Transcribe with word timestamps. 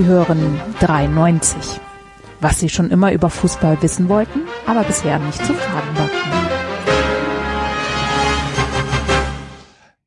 Sie 0.00 0.06
hören 0.06 0.58
93. 0.80 1.78
Was 2.40 2.58
Sie 2.58 2.70
schon 2.70 2.90
immer 2.90 3.12
über 3.12 3.28
Fußball 3.28 3.82
wissen 3.82 4.08
wollten, 4.08 4.40
aber 4.64 4.82
bisher 4.82 5.18
nicht 5.18 5.44
zu 5.44 5.52
fragen 5.52 5.94
wagten. 5.94 6.30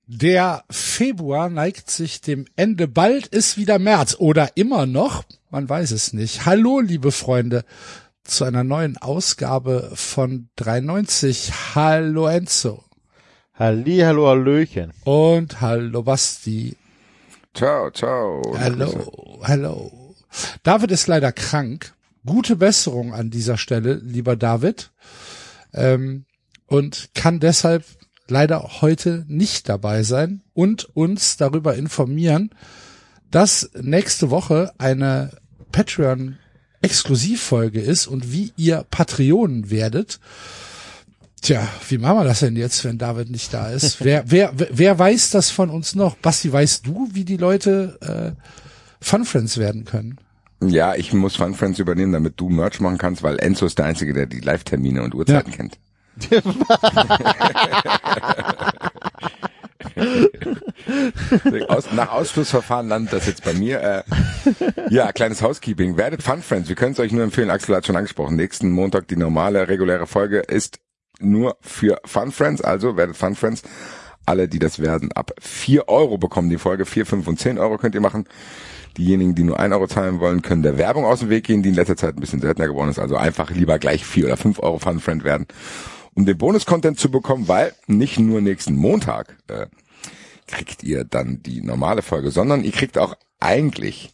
Der 0.08 0.64
Februar 0.72 1.50
neigt 1.50 1.92
sich 1.92 2.22
dem 2.22 2.46
Ende. 2.56 2.88
Bald 2.88 3.28
ist 3.28 3.56
wieder 3.58 3.78
März 3.78 4.16
oder 4.18 4.58
immer 4.58 4.88
noch. 4.88 5.26
Man 5.52 5.70
weiß 5.70 5.92
es 5.92 6.12
nicht. 6.12 6.48
Hallo, 6.48 6.80
liebe 6.80 7.12
Freunde, 7.12 7.64
zu 8.24 8.46
einer 8.46 8.64
neuen 8.64 8.98
Ausgabe 8.98 9.92
von 9.94 10.50
93. 10.56 11.52
Hallo 11.76 12.26
Enzo. 12.26 12.84
Halli, 13.54 14.00
hallo, 14.00 14.28
Hallöchen. 14.28 14.92
Und 15.04 15.62
hallo 15.62 16.02
Basti. 16.02 16.78
Ciao, 17.54 17.92
ciao. 17.92 18.42
Hallo, 18.58 19.40
hallo. 19.44 20.16
David 20.64 20.92
ist 20.92 21.06
leider 21.08 21.32
krank. 21.32 21.94
Gute 22.26 22.56
Besserung 22.56 23.14
an 23.14 23.30
dieser 23.30 23.58
Stelle, 23.58 23.96
lieber 23.96 24.36
David. 24.36 24.92
Ähm, 25.74 26.26
und 26.66 27.10
kann 27.14 27.40
deshalb 27.40 27.86
leider 28.28 28.82
heute 28.82 29.26
nicht 29.28 29.70
dabei 29.70 30.02
sein 30.02 30.42
und 30.54 30.86
uns 30.96 31.38
darüber 31.38 31.76
informieren, 31.76 32.50
dass 33.30 33.70
nächste 33.80 34.32
Woche 34.32 34.74
eine 34.80 35.32
Patreon 35.72 36.40
Exklusivfolge 36.82 37.82
ist 37.82 38.08
und 38.08 38.32
wie 38.32 38.52
ihr 38.58 38.86
Patreonen 38.90 39.70
werdet. 39.70 40.20
Tja, 41.44 41.68
wie 41.90 41.98
machen 41.98 42.20
wir 42.20 42.24
das 42.24 42.40
denn 42.40 42.56
jetzt, 42.56 42.86
wenn 42.86 42.98
David 42.98 43.30
nicht 43.30 43.54
da 43.54 43.68
ist? 43.68 43.98
wer, 44.06 44.24
wer, 44.26 44.54
wer 44.56 44.98
weiß 44.98 45.32
das 45.32 45.52
von 45.52 45.70
uns 45.70 45.94
noch? 45.94 46.16
Basti, 46.16 46.52
weißt 46.52 46.88
du, 46.88 47.10
wie 47.12 47.26
die 47.26 47.36
Leute 47.36 48.00
äh, 48.02 48.32
Fun 49.02 49.26
Friends 49.26 49.58
werden 49.58 49.84
können? 49.84 50.18
Ja, 50.62 50.96
ich 50.96 51.12
muss 51.12 51.36
Fun 51.36 51.54
Friends 51.54 51.80
übernehmen, 51.80 52.14
damit 52.14 52.40
du 52.40 52.48
Merch 52.48 52.80
machen 52.80 52.98
kannst, 52.98 53.24
weil 53.24 53.40
Enzo 53.40 53.66
ist 53.66 53.78
der 53.78 53.88
Einzige, 53.88 54.14
der 54.14 54.26
die 54.26 54.40
Live-Termine 54.40 55.04
und 55.04 55.14
Uhrzeiten 55.14 55.52
ja. 55.52 55.58
kennt. 55.58 55.78
Aus, 61.68 61.92
nach 61.92 62.14
Ausschlussverfahren 62.14 62.88
landet 62.88 63.12
das 63.12 63.28
jetzt 63.28 63.44
bei 63.44 63.52
mir. 63.54 63.82
Äh, 63.82 64.04
ja, 64.90 65.12
kleines 65.12 65.42
Housekeeping. 65.42 65.98
Werdet 65.98 66.24
Fun 66.24 66.42
Friends. 66.42 66.70
Wir 66.70 66.78
können 66.78 66.94
es 66.94 67.00
euch 67.00 67.12
nur 67.12 67.24
empfehlen. 67.24 67.50
Axel 67.50 67.76
hat 67.76 67.86
schon 67.86 67.98
angesprochen. 67.98 68.38
Nächsten 68.38 68.72
Montag 68.72 69.10
die 69.10 69.18
normale, 69.18 69.68
reguläre 69.68 70.08
Folge 70.08 70.40
ist 70.40 70.80
nur 71.20 71.58
für 71.62 72.00
Fun 72.06 72.32
Friends. 72.32 72.62
Also 72.62 72.98
werdet 72.98 73.18
Fun 73.18 73.36
Friends. 73.36 73.64
Alle, 74.26 74.48
die 74.48 74.60
das 74.60 74.80
werden, 74.80 75.12
ab 75.12 75.34
vier 75.42 75.90
Euro 75.90 76.18
bekommen 76.18 76.50
die 76.50 76.58
Folge. 76.58 76.86
vier, 76.86 77.06
fünf 77.06 77.28
und 77.28 77.40
zehn 77.40 77.58
Euro 77.58 77.78
könnt 77.78 77.94
ihr 77.94 78.02
machen. 78.02 78.26
Diejenigen, 78.98 79.36
die 79.36 79.44
nur 79.44 79.60
ein 79.60 79.74
Euro 79.74 79.88
zahlen 79.88 80.20
wollen, 80.20 80.42
können 80.42 80.64
der 80.64 80.78
Werbung 80.78 81.04
aus 81.04 81.20
dem 81.20 81.30
Weg 81.30 81.46
gehen, 81.46 81.62
die 81.62 81.70
in 81.70 81.76
letzter 81.76 81.98
Zeit 81.98 82.16
ein 82.16 82.22
bisschen 82.22 82.40
seltener 82.40 82.68
geworden 82.68 82.90
ist. 82.90 83.00
Also 83.00 83.18
einfach 83.18 83.50
lieber 83.50 83.80
gleich 83.80 84.06
vier 84.06 84.26
oder 84.26 84.38
fünf 84.38 84.60
Euro 84.60 84.80
Fun 84.80 85.00
Friend 85.00 85.24
werden, 85.24 85.48
um 86.14 86.26
den 86.26 86.38
Bonus-Content 86.38 87.00
zu 87.00 87.12
bekommen, 87.12 87.48
weil 87.48 87.74
nicht 87.88 88.20
nur 88.20 88.40
nächsten 88.40 88.76
Montag 88.76 89.36
äh, 89.48 89.66
kriegt 90.48 90.84
ihr 90.84 91.04
dann 91.04 91.42
die 91.44 91.62
normale 91.62 92.02
Folge, 92.02 92.32
sondern 92.32 92.64
ihr 92.64 92.72
kriegt 92.72 92.98
auch 92.98 93.16
eigentlich 93.40 94.14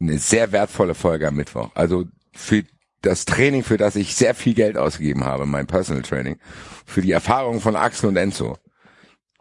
eine 0.00 0.18
sehr 0.18 0.52
wertvolle 0.52 0.94
Folge 0.94 1.28
am 1.28 1.36
Mittwoch. 1.36 1.70
Also 1.74 2.04
für 2.32 2.64
das 3.02 3.24
Training, 3.24 3.62
für 3.62 3.76
das 3.76 3.96
ich 3.96 4.14
sehr 4.14 4.34
viel 4.34 4.54
Geld 4.54 4.76
ausgegeben 4.76 5.24
habe, 5.24 5.46
mein 5.46 5.66
Personal 5.66 6.02
Training, 6.02 6.38
für 6.84 7.02
die 7.02 7.12
Erfahrungen 7.12 7.60
von 7.60 7.76
Axel 7.76 8.08
und 8.08 8.16
Enzo, 8.16 8.56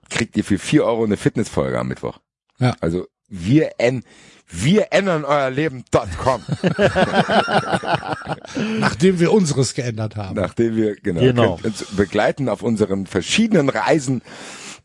kriegt 0.10 0.38
ihr 0.38 0.44
für 0.44 0.60
vier 0.60 0.86
Euro 0.86 1.04
eine 1.04 1.18
Fitnessfolge 1.18 1.80
am 1.80 1.88
Mittwoch. 1.88 2.20
Ja. 2.60 2.76
Also 2.80 3.08
wir 3.28 3.72
en 3.80 4.04
wir 4.48 4.90
ändern 4.92 5.26
euer 5.26 5.50
Leben.com. 5.50 6.44
Nachdem 8.80 9.20
wir 9.20 9.34
unseres 9.34 9.74
geändert 9.74 10.16
haben. 10.16 10.36
Nachdem 10.36 10.76
wir, 10.76 10.96
genau, 10.96 11.22
genau. 11.22 11.60
uns 11.64 11.84
begleiten 11.96 12.48
auf 12.48 12.62
unseren 12.62 13.08
verschiedenen 13.08 13.70
Reisen 13.70 14.22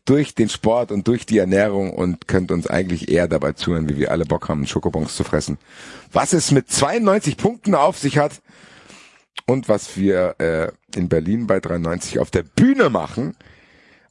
durch 0.05 0.33
den 0.33 0.49
Sport 0.49 0.91
und 0.91 1.07
durch 1.07 1.27
die 1.27 1.37
Ernährung 1.37 1.93
und 1.93 2.27
könnt 2.27 2.51
uns 2.51 2.65
eigentlich 2.65 3.09
eher 3.09 3.27
dabei 3.27 3.53
zuhören, 3.53 3.87
wie 3.87 3.97
wir 3.97 4.11
alle 4.11 4.25
Bock 4.25 4.49
haben, 4.49 4.65
Schokobons 4.65 5.15
zu 5.15 5.23
fressen. 5.23 5.59
Was 6.11 6.33
es 6.33 6.49
mit 6.49 6.71
92 6.71 7.37
Punkten 7.37 7.75
auf 7.75 7.99
sich 7.99 8.17
hat 8.17 8.41
und 9.47 9.69
was 9.69 9.97
wir 9.97 10.35
äh, 10.39 10.71
in 10.95 11.09
Berlin 11.09 11.47
bei 11.47 11.59
93 11.59 12.19
auf 12.19 12.31
der 12.31 12.43
Bühne 12.43 12.89
machen. 12.89 13.35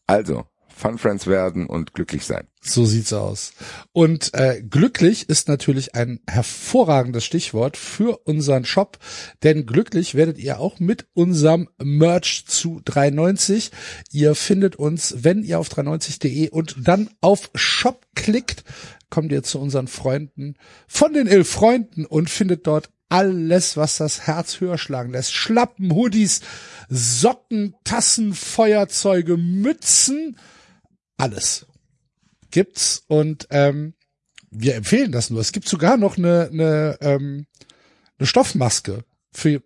Also, 0.07 0.45
Fun 0.81 0.97
Friends 0.97 1.27
werden 1.27 1.67
und 1.67 1.93
glücklich 1.93 2.25
sein. 2.25 2.47
So 2.63 2.87
sieht's 2.87 3.13
aus. 3.13 3.53
Und 3.93 4.33
äh, 4.33 4.63
glücklich 4.63 5.29
ist 5.29 5.47
natürlich 5.47 5.95
ein 5.95 6.21
hervorragendes 6.27 7.23
Stichwort 7.25 7.77
für 7.77 8.19
unseren 8.25 8.65
Shop, 8.65 8.99
denn 9.43 9.67
glücklich 9.67 10.15
werdet 10.15 10.39
ihr 10.39 10.59
auch 10.59 10.81
mit 10.81 11.07
unserem 11.13 11.69
Merch 11.79 12.47
zu 12.47 12.81
390. 12.83 13.73
Ihr 14.11 14.35
findet 14.35 14.77
uns, 14.77 15.17
wenn 15.19 15.43
ihr 15.43 15.59
auf 15.59 15.69
390.de 15.69 16.49
und 16.49 16.77
dann 16.83 17.11
auf 17.21 17.51
Shop 17.55 18.07
klickt, 18.15 18.65
kommt 19.11 19.33
ihr 19.33 19.43
zu 19.43 19.61
unseren 19.61 19.87
Freunden 19.87 20.55
von 20.89 21.13
den 21.13 21.27
Ill 21.27 21.45
Freunden 21.45 22.07
und 22.07 22.31
findet 22.31 22.67
dort 22.67 22.91
alles, 23.11 23.77
was 23.77 23.99
das 23.99 24.27
Herz 24.27 24.61
höher 24.61 24.79
schlagen 24.79 25.13
lässt. 25.13 25.35
Schlappen, 25.35 25.93
Hoodies, 25.93 26.41
Socken, 26.89 27.75
Tassen, 27.85 28.33
Feuerzeuge, 28.33 29.37
Mützen, 29.37 30.39
alles 31.19 31.67
gibt's 32.51 33.05
und 33.07 33.47
ähm, 33.51 33.95
wir 34.51 34.75
empfehlen 34.75 35.13
das 35.13 35.31
nur. 35.31 35.41
Es 35.41 35.53
gibt 35.53 35.69
sogar 35.69 35.97
noch 35.97 36.19
eine, 36.19 36.49
eine, 36.53 36.99
ähm, 37.01 37.47
eine 38.19 38.27
Stoffmaske 38.27 39.05
für 39.33 39.63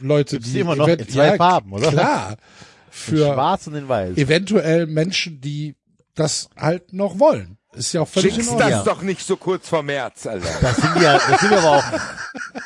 Leute, 0.00 0.36
Gibt's 0.36 0.52
die 0.52 0.60
immer 0.60 0.74
noch 0.76 0.88
in 0.88 1.08
zwei 1.08 1.26
ja, 1.26 1.36
Farben, 1.36 1.72
oder? 1.72 1.90
Klar. 1.90 2.36
Für 2.90 3.26
in 3.26 3.32
Schwarz 3.32 3.66
und 3.66 3.74
in 3.74 3.88
Weiß. 3.88 4.16
eventuell 4.16 4.86
Menschen, 4.86 5.40
die 5.40 5.74
das 6.14 6.48
halt 6.56 6.92
noch 6.92 7.18
wollen. 7.18 7.58
Ist 7.76 7.92
ja 7.92 8.02
auch 8.02 8.08
völlig 8.08 8.34
Schickst 8.34 8.50
in 8.50 8.56
Ordnung. 8.56 8.70
das 8.70 8.84
doch 8.84 9.02
nicht 9.02 9.26
so 9.26 9.36
kurz 9.36 9.68
vor 9.68 9.82
März, 9.82 10.26
Alter. 10.26 10.48
Das 10.60 10.76
sind 10.76 11.00
ja, 11.00 11.14
das 11.14 11.40
sind 11.40 11.50
wir 11.50 11.58
aber 11.58 11.78
auch 11.78 11.84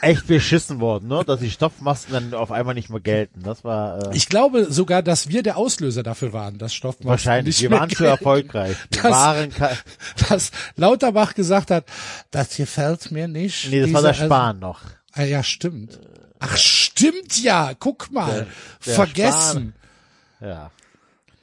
echt 0.03 0.27
beschissen 0.27 0.81
worden, 0.81 1.09
ne? 1.09 1.25
Dass 1.25 1.41
die 1.41 1.51
Stoffmasken 1.51 2.13
dann 2.13 2.35
auf 2.35 2.53
einmal 2.53 2.75
nicht 2.75 2.91
mehr 2.91 3.01
gelten. 3.01 3.43
Das 3.43 3.65
war. 3.65 4.13
Äh 4.13 4.17
ich 4.17 4.29
glaube 4.29 4.71
sogar, 4.71 5.03
dass 5.03 5.29
wir 5.29 5.43
der 5.43 5.57
Auslöser 5.57 6.03
dafür 6.03 6.33
waren, 6.33 6.59
dass 6.59 6.75
Stoffmasken 6.75 7.09
Wahrscheinlich. 7.09 7.61
Nicht 7.61 7.71
wir 7.71 7.79
waren 7.79 7.91
zu 7.91 8.05
erfolgreich. 8.05 8.77
Wir 8.91 9.03
dass, 9.03 9.13
waren 9.13 9.55
dass 10.29 10.51
Lauterbach 10.77 11.35
gesagt 11.35 11.71
hat, 11.71 11.85
das 12.31 12.57
gefällt 12.57 13.11
mir 13.11 13.29
nicht. 13.29 13.71
Nee, 13.71 13.81
das 13.81 13.93
war 13.93 14.03
der 14.03 14.15
Spahn 14.15 14.59
noch. 14.59 14.81
Ah, 15.13 15.23
ja, 15.23 15.43
stimmt. 15.43 15.99
Ach, 16.39 16.57
stimmt 16.57 17.43
ja. 17.43 17.73
Guck 17.79 18.11
mal. 18.13 18.33
Der, 18.33 18.47
der 18.87 18.95
Vergessen. 18.95 19.75
Spahn. 20.39 20.49
Ja. 20.49 20.71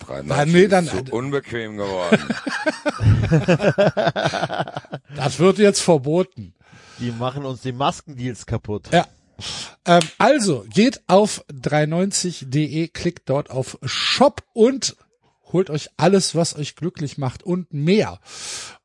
93 0.06 0.32
ah, 0.32 0.46
nee, 0.46 0.68
dann, 0.68 0.86
ist 0.86 1.08
so 1.08 1.16
unbequem 1.16 1.78
geworden. 1.78 2.20
das 5.16 5.40
wird 5.40 5.58
jetzt 5.58 5.82
verboten. 5.82 6.54
Die 7.00 7.12
machen 7.12 7.46
uns 7.46 7.62
die 7.62 7.72
Maskendeals 7.72 8.46
kaputt. 8.46 8.90
Ja. 8.92 9.06
Ähm, 9.86 10.02
also, 10.18 10.66
geht 10.74 11.02
auf 11.08 11.44
390.de, 11.52 12.88
klickt 12.88 13.30
dort 13.30 13.50
auf 13.50 13.78
Shop 13.84 14.44
und 14.54 14.96
holt 15.52 15.70
euch 15.70 15.90
alles, 15.98 16.36
was 16.36 16.56
euch 16.56 16.76
glücklich 16.76 17.18
macht 17.18 17.44
und 17.44 17.74
mehr. 17.74 18.20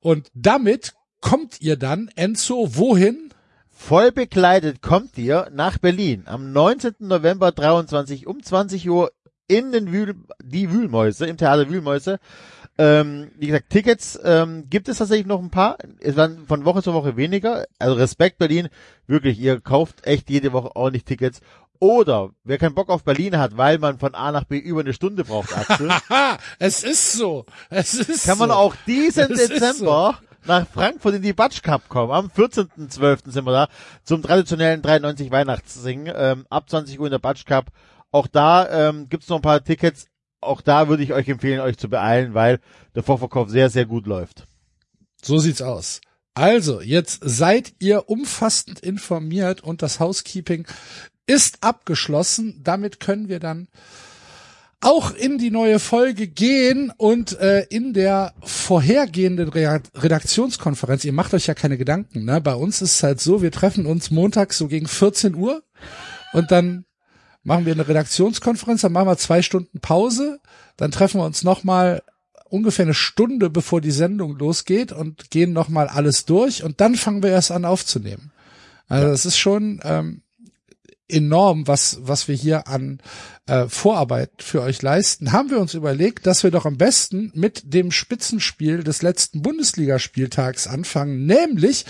Und 0.01 0.31
damit 0.35 0.95
kommt 1.21 1.61
ihr 1.61 1.77
dann, 1.77 2.11
Enzo, 2.17 2.77
wohin? 2.77 3.31
Voll 3.71 4.13
bekleidet 4.13 4.83
kommt 4.83 5.17
ihr 5.17 5.49
nach 5.55 5.79
Berlin 5.79 6.25
am 6.27 6.53
19. 6.53 6.97
November 6.99 7.51
23 7.51 8.27
um 8.27 8.43
20 8.43 8.91
Uhr 8.91 9.11
in 9.51 9.73
den 9.73 9.93
Wühl, 9.93 10.15
die 10.43 10.71
Wühlmäuse, 10.71 11.27
im 11.27 11.37
Theater 11.37 11.69
Wühlmäuse. 11.69 12.19
Ähm, 12.79 13.31
wie 13.37 13.49
gesagt, 13.49 13.69
Tickets 13.69 14.19
ähm, 14.25 14.71
gibt 14.71 14.89
es 14.89 14.99
tatsächlich 14.99 15.27
noch 15.27 15.41
ein 15.41 15.51
paar. 15.51 15.77
Es 16.01 16.17
werden 16.17 16.47
von 16.47 16.65
Woche 16.65 16.83
zu 16.83 16.95
Woche 16.95 17.17
weniger. 17.17 17.67
Also 17.79 17.95
Respekt 17.95 18.39
Berlin. 18.39 18.69
Wirklich, 19.07 19.39
ihr 19.39 19.61
kauft 19.61 20.07
echt 20.07 20.31
jede 20.31 20.53
Woche 20.53 20.75
ordentlich 20.77 21.05
Tickets. 21.05 21.41
Oder 21.81 22.31
wer 22.45 22.59
keinen 22.59 22.75
Bock 22.75 22.89
auf 22.89 23.05
Berlin 23.05 23.39
hat, 23.39 23.57
weil 23.57 23.79
man 23.79 23.99
von 23.99 24.15
A 24.15 24.31
nach 24.33 24.45
B 24.45 24.59
über 24.59 24.81
eine 24.81 24.93
Stunde 24.93 25.25
braucht, 25.25 25.57
Axel. 25.57 25.91
es 26.59 26.85
ist 26.85 27.15
so. 27.15 27.45
Es 27.71 27.95
ist 27.95 28.27
Kann 28.27 28.39
man 28.39 28.51
so. 28.51 28.55
auch 28.55 28.75
diesen 28.87 29.33
es 29.33 29.49
Dezember 29.49 30.19
so. 30.21 30.47
nach 30.47 30.67
Frankfurt 30.69 31.17
in 31.17 31.23
die 31.23 31.33
Batsch 31.33 31.63
Cup 31.63 31.89
kommen. 31.89 32.13
Am 32.13 32.27
14.12. 32.29 33.31
sind 33.31 33.47
wir 33.47 33.53
da 33.53 33.69
zum 34.05 34.23
traditionellen 34.23 34.83
93 34.83 35.31
Weihnachtssingen. 35.31 36.13
Ähm, 36.17 36.47
ab 36.51 36.69
20 36.69 37.01
Uhr 37.01 37.07
in 37.07 37.13
der 37.13 37.19
Batsch 37.19 37.47
Cup. 37.47 37.67
Auch 38.13 38.27
da 38.27 38.89
ähm, 38.89 39.09
gibt 39.09 39.29
noch 39.29 39.37
ein 39.37 39.43
paar 39.43 39.63
Tickets. 39.63 40.07
Auch 40.41 40.63
da 40.63 40.89
würde 40.89 41.03
ich 41.03 41.13
euch 41.13 41.29
empfehlen, 41.29 41.61
euch 41.61 41.77
zu 41.77 41.89
beeilen, 41.89 42.35
weil 42.35 42.61
der 42.95 43.03
Vorverkauf 43.03 43.51
sehr, 43.51 43.71
sehr 43.71 43.87
gut 43.87 44.07
läuft. 44.07 44.47
So 45.23 45.39
sieht's 45.39 45.63
aus. 45.63 46.01
Also, 46.35 46.81
jetzt 46.81 47.21
seid 47.23 47.75
ihr 47.81 48.09
umfassend 48.09 48.81
informiert 48.81 49.63
und 49.63 49.83
das 49.83 50.01
Housekeeping 50.01 50.67
ist 51.27 51.63
abgeschlossen. 51.63 52.61
Damit 52.63 53.01
können 53.01 53.29
wir 53.29 53.41
dann 53.41 53.69
auch 54.81 55.13
in 55.13 55.37
die 55.37 55.51
neue 55.51 55.79
Folge 55.79 56.27
gehen 56.27 56.91
und 56.97 57.39
äh, 57.39 57.67
in 57.69 57.93
der 57.93 58.33
vorhergehenden 58.43 59.51
Re 59.51 59.83
Redaktionskonferenz, 59.95 61.05
ihr 61.05 61.13
macht 61.13 61.35
euch 61.35 61.47
ja 61.47 61.55
keine 61.55 61.77
Gedanken, 61.77 62.25
ne? 62.25 62.41
Bei 62.41 62.55
uns 62.55 62.81
ist 62.81 62.97
es 62.97 63.03
halt 63.03 63.21
so, 63.21 63.43
wir 63.43 63.53
treffen 63.53 63.85
uns 63.85 64.11
montags 64.11 64.57
so 64.57 64.69
gegen 64.69 64.89
14 64.89 65.35
Uhr 65.35 65.63
und 66.33 66.51
dann 66.51 66.87
machen 67.43 67.67
wir 67.67 67.73
eine 67.73 67.89
Redaktionskonferenz, 67.89 68.83
dann 68.83 68.93
machen 68.93 69.09
wir 69.09 69.17
zwei 69.17 69.43
Stunden 69.43 69.81
Pause, 69.81 70.41
dann 70.77 70.91
treffen 70.91 71.21
wir 71.21 71.25
uns 71.25 71.43
nochmal 71.43 72.03
ungefähr 72.49 72.85
eine 72.85 72.95
Stunde, 72.95 73.49
bevor 73.49 73.81
die 73.81 73.91
Sendung 73.91 74.37
losgeht 74.37 74.93
und 74.93 75.31
gehen 75.31 75.53
nochmal 75.53 75.89
alles 75.89 76.25
durch 76.25 76.63
und 76.63 76.81
dann 76.81 76.97
fangen 76.97 77.23
wir 77.23 77.31
erst 77.31 77.53
an 77.53 77.65
aufzunehmen. 77.65 78.33
Also 78.89 79.09
das 79.09 79.25
ist 79.25 79.39
schon 79.39 79.81
ähm, 79.85 80.23
enorm, 81.11 81.67
was, 81.67 81.99
was 82.03 82.29
wir 82.29 82.35
hier 82.35 82.69
an 82.69 83.01
äh, 83.47 83.67
Vorarbeit 83.69 84.31
für 84.39 84.63
euch 84.63 84.81
leisten, 84.83 85.33
haben 85.33 85.51
wir 85.51 85.59
uns 85.59 85.75
überlegt, 85.75 86.27
dass 86.27 86.43
wir 86.43 86.51
doch 86.51 86.67
am 86.67 86.77
besten 86.77 87.33
mit 87.35 87.75
dem 87.75 87.91
Spitzenspiel 87.91 88.83
des 88.85 89.03
letzten 89.03 89.43
Bundesligaspieltags 89.43 90.67
anfangen, 90.67 91.27
nämlich 91.27 91.85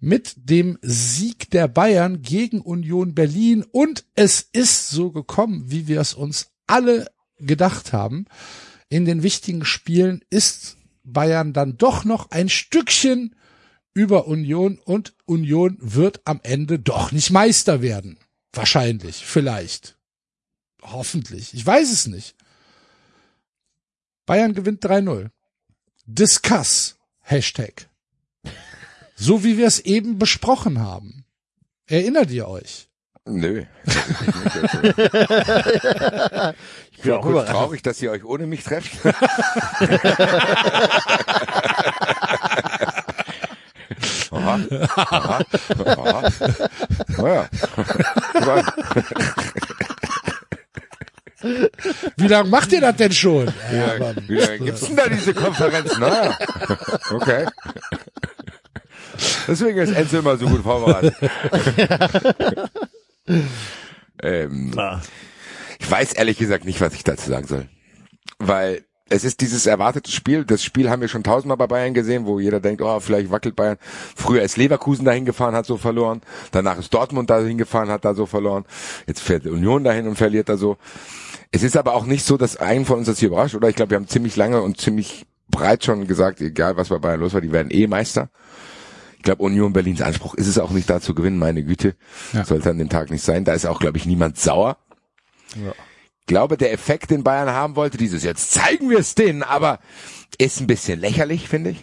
mit 0.00 0.34
dem 0.36 0.78
Sieg 0.82 1.50
der 1.50 1.68
Bayern 1.68 2.22
gegen 2.22 2.60
Union 2.60 3.14
Berlin. 3.14 3.64
Und 3.70 4.04
es 4.14 4.46
ist 4.52 4.90
so 4.90 5.10
gekommen, 5.10 5.64
wie 5.66 5.88
wir 5.88 6.00
es 6.00 6.14
uns 6.14 6.52
alle 6.66 7.10
gedacht 7.38 7.92
haben. 7.92 8.26
In 8.88 9.04
den 9.04 9.22
wichtigen 9.22 9.64
Spielen 9.64 10.22
ist 10.30 10.76
Bayern 11.04 11.52
dann 11.52 11.76
doch 11.76 12.04
noch 12.04 12.30
ein 12.30 12.48
Stückchen 12.48 13.34
über 13.94 14.26
Union 14.26 14.78
und 14.84 15.14
Union 15.26 15.76
wird 15.80 16.20
am 16.24 16.40
Ende 16.42 16.78
doch 16.78 17.12
nicht 17.12 17.30
Meister 17.30 17.82
werden. 17.82 18.18
Wahrscheinlich, 18.52 19.24
vielleicht. 19.24 19.96
Hoffentlich. 20.82 21.54
Ich 21.54 21.64
weiß 21.64 21.92
es 21.92 22.06
nicht. 22.06 22.34
Bayern 24.26 24.54
gewinnt 24.54 24.84
3-0. 24.84 25.30
Discuss. 26.06 26.96
Hashtag. 27.20 27.88
So 29.14 29.44
wie 29.44 29.58
wir 29.58 29.66
es 29.66 29.80
eben 29.80 30.18
besprochen 30.18 30.80
haben. 30.80 31.24
Erinnert 31.86 32.30
ihr 32.30 32.48
euch? 32.48 32.88
Nö. 33.26 33.64
Ich 36.92 37.04
bin 37.04 37.12
auch 37.14 37.22
Kurz 37.22 37.48
traurig, 37.48 37.80
dass 37.80 38.02
ihr 38.02 38.10
euch 38.10 38.24
ohne 38.24 38.46
mich 38.46 38.62
trefft. 38.62 38.92
Aha, 44.70 45.40
aha. 45.86 46.30
Naja. 47.16 47.48
Wie 52.16 52.26
lange 52.28 52.48
macht 52.50 52.72
ihr 52.72 52.80
das 52.80 52.96
denn 52.96 53.12
schon? 53.12 53.52
Ja, 53.72 53.94
aber- 53.94 54.14
wie 54.28 54.36
lange 54.38 54.58
gibt's 54.60 54.82
denn 54.86 54.96
da 54.96 55.08
diese 55.08 55.32
Konferenz? 55.34 55.96
Naja. 55.98 56.36
Okay. 57.10 57.46
Deswegen 59.48 59.78
ist 59.78 59.92
Enzo 59.94 60.18
immer 60.18 60.36
so 60.36 60.46
gut 60.46 60.62
vorbereitet. 60.62 61.14
ähm, 64.22 64.74
ich 65.78 65.90
weiß 65.90 66.12
ehrlich 66.14 66.38
gesagt 66.38 66.64
nicht, 66.64 66.80
was 66.80 66.94
ich 66.94 67.04
dazu 67.04 67.28
sagen 67.28 67.46
soll. 67.46 67.68
Weil 68.38 68.84
es 69.10 69.24
ist 69.24 69.40
dieses 69.40 69.66
erwartete 69.66 70.10
Spiel. 70.10 70.44
Das 70.44 70.62
Spiel 70.62 70.88
haben 70.88 71.02
wir 71.02 71.08
schon 71.08 71.24
tausendmal 71.24 71.56
bei 71.56 71.66
Bayern 71.66 71.94
gesehen, 71.94 72.26
wo 72.26 72.38
jeder 72.38 72.60
denkt, 72.60 72.80
oh, 72.80 73.00
vielleicht 73.00 73.30
wackelt 73.30 73.56
Bayern. 73.56 73.76
Früher 74.16 74.42
ist 74.42 74.56
Leverkusen 74.56 75.04
dahin 75.04 75.24
gefahren, 75.24 75.54
hat 75.54 75.66
so 75.66 75.76
verloren. 75.76 76.22
Danach 76.52 76.78
ist 76.78 76.94
Dortmund 76.94 77.28
dahin 77.28 77.58
gefahren, 77.58 77.90
hat 77.90 78.04
da 78.04 78.14
so 78.14 78.26
verloren. 78.26 78.64
Jetzt 79.06 79.20
fährt 79.20 79.46
Union 79.46 79.84
dahin 79.84 80.06
und 80.06 80.16
verliert 80.16 80.48
da 80.48 80.56
so. 80.56 80.78
Es 81.50 81.64
ist 81.64 81.76
aber 81.76 81.94
auch 81.94 82.06
nicht 82.06 82.24
so, 82.24 82.36
dass 82.36 82.56
einen 82.56 82.84
von 82.84 82.98
uns 82.98 83.08
das 83.08 83.18
hier 83.18 83.28
überrascht, 83.28 83.56
oder? 83.56 83.68
Ich 83.68 83.74
glaube, 83.74 83.90
wir 83.90 83.96
haben 83.96 84.06
ziemlich 84.06 84.36
lange 84.36 84.62
und 84.62 84.80
ziemlich 84.80 85.26
breit 85.48 85.84
schon 85.84 86.06
gesagt, 86.06 86.40
egal 86.40 86.76
was 86.76 86.88
bei 86.88 86.98
Bayern 86.98 87.20
los 87.20 87.34
war, 87.34 87.40
die 87.40 87.50
werden 87.50 87.72
eh 87.72 87.88
Meister. 87.88 88.30
Ich 89.16 89.24
glaube, 89.24 89.42
Union 89.42 89.72
Berlins 89.72 90.00
Anspruch 90.00 90.34
ist 90.34 90.46
es 90.46 90.58
auch 90.58 90.70
nicht 90.70 90.88
da 90.88 91.00
zu 91.00 91.14
gewinnen, 91.14 91.38
meine 91.38 91.64
Güte. 91.64 91.96
Ja. 92.32 92.44
Sollte 92.44 92.70
an 92.70 92.78
dem 92.78 92.88
Tag 92.88 93.10
nicht 93.10 93.24
sein. 93.24 93.44
Da 93.44 93.52
ist 93.54 93.66
auch, 93.66 93.80
glaube 93.80 93.98
ich, 93.98 94.06
niemand 94.06 94.38
sauer. 94.38 94.78
Ja. 95.56 95.72
Glaube, 96.30 96.56
der 96.56 96.72
Effekt, 96.72 97.10
den 97.10 97.24
Bayern 97.24 97.50
haben 97.50 97.74
wollte, 97.74 97.98
dieses 97.98 98.22
jetzt 98.22 98.52
zeigen 98.52 98.88
wir 98.88 99.00
es 99.00 99.16
denen, 99.16 99.42
aber 99.42 99.80
ist 100.38 100.60
ein 100.60 100.68
bisschen 100.68 101.00
lächerlich, 101.00 101.48
finde 101.48 101.70
ich. 101.70 101.82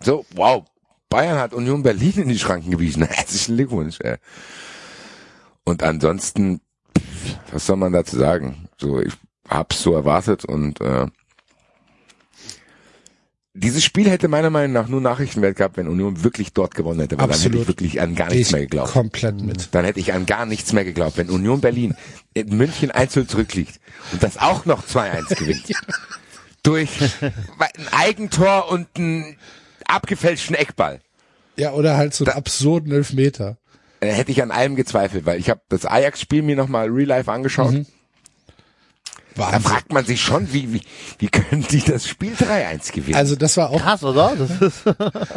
So, 0.00 0.24
wow, 0.34 0.64
Bayern 1.10 1.38
hat 1.38 1.52
Union 1.52 1.82
Berlin 1.82 2.14
in 2.14 2.28
die 2.28 2.38
Schranken 2.38 2.70
gewiesen. 2.70 3.02
Herzlichen 3.06 3.56
Glückwunsch. 3.56 4.00
Ey. 4.00 4.16
Und 5.64 5.82
ansonsten, 5.82 6.62
was 7.52 7.66
soll 7.66 7.76
man 7.76 7.92
dazu 7.92 8.16
sagen? 8.16 8.70
So, 8.78 9.00
ich 9.00 9.12
hab's 9.46 9.82
so 9.82 9.92
erwartet 9.92 10.46
und 10.46 10.80
äh, 10.80 11.08
dieses 13.54 13.84
Spiel 13.84 14.08
hätte 14.08 14.28
meiner 14.28 14.50
Meinung 14.50 14.72
nach 14.72 14.88
nur 14.88 15.00
Nachrichtenwert 15.00 15.56
gehabt, 15.56 15.76
wenn 15.76 15.86
Union 15.86 16.24
wirklich 16.24 16.52
dort 16.52 16.74
gewonnen 16.74 17.00
hätte, 17.00 17.18
weil 17.18 17.26
dann 17.26 17.30
hätte 17.30 17.44
Absolut. 17.46 17.62
ich 17.62 17.68
wirklich 17.68 18.00
an 18.00 18.14
gar 18.14 18.28
nichts 18.30 18.48
ich 18.48 18.52
mehr 18.52 18.62
geglaubt. 18.62 18.92
komplett 18.92 19.42
mit. 19.42 19.68
Dann 19.74 19.84
hätte 19.84 20.00
ich 20.00 20.12
an 20.14 20.24
gar 20.24 20.46
nichts 20.46 20.72
mehr 20.72 20.84
geglaubt. 20.84 21.18
Wenn 21.18 21.28
Union 21.28 21.60
Berlin 21.60 21.94
in 22.32 22.56
München 22.56 22.90
1 22.90 23.12
zurückliegt 23.12 23.78
und 24.12 24.22
das 24.22 24.38
auch 24.38 24.64
noch 24.64 24.86
2-1 24.86 25.34
gewinnt. 25.38 25.64
durch 26.62 26.90
ein 27.58 27.88
Eigentor 27.90 28.70
und 28.70 28.88
einen 28.96 29.36
abgefälschten 29.86 30.54
Eckball. 30.56 31.00
Ja, 31.56 31.72
oder 31.72 31.96
halt 31.98 32.14
so 32.14 32.24
einen 32.24 32.34
absurden 32.34 32.92
Elfmeter. 32.92 33.58
Hätte 34.00 34.32
ich 34.32 34.42
an 34.42 34.50
allem 34.50 34.74
gezweifelt, 34.76 35.26
weil 35.26 35.38
ich 35.38 35.50
habe 35.50 35.60
das 35.68 35.84
Ajax-Spiel 35.84 36.42
mir 36.42 36.56
nochmal 36.56 36.88
real 36.88 37.06
life 37.06 37.30
angeschaut. 37.30 37.74
Da 37.74 37.84
Wahnsinn. 39.38 39.60
fragt 39.62 39.92
man 39.92 40.04
sich 40.04 40.20
schon, 40.20 40.52
wie, 40.52 40.72
wie, 40.74 40.80
wie 41.18 41.28
können 41.28 41.66
die 41.70 41.80
das 41.80 42.06
Spiel 42.08 42.34
3-1 42.34 42.92
gewinnen? 42.92 43.16
Also 43.16 43.36
das 43.36 43.56
war 43.56 43.70
auch, 43.70 43.80
Krass, 43.80 44.02
oder? 44.04 44.34
Das 44.36 44.50
ist, 44.60 44.82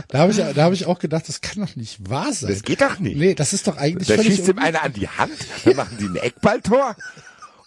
da 0.10 0.20
habe 0.20 0.32
ich, 0.32 0.38
da 0.38 0.64
habe 0.64 0.74
ich 0.74 0.86
auch 0.86 1.00
gedacht, 1.00 1.28
das 1.28 1.42
kann 1.42 1.66
doch 1.66 1.76
nicht 1.76 2.10
wahr 2.10 2.32
sein. 2.34 2.50
das 2.52 2.64
geht 2.64 2.82
doch 2.82 3.00
nicht. 3.00 3.18
Nee, 3.18 3.36
das 3.36 3.54
ist 3.54 3.68
doch 3.68 3.78
eigentlich 3.78 4.08
da 4.08 4.16
völlig 4.16 4.36
schießt 4.36 4.50
ihm 4.50 4.60
einer 4.60 4.84
an 4.84 4.94
die 4.94 5.08
Hand, 5.08 5.32
dann 5.66 5.76
machen 5.76 5.98
die 6.00 6.06
ein 6.06 6.16
Eckballtor 6.16 6.96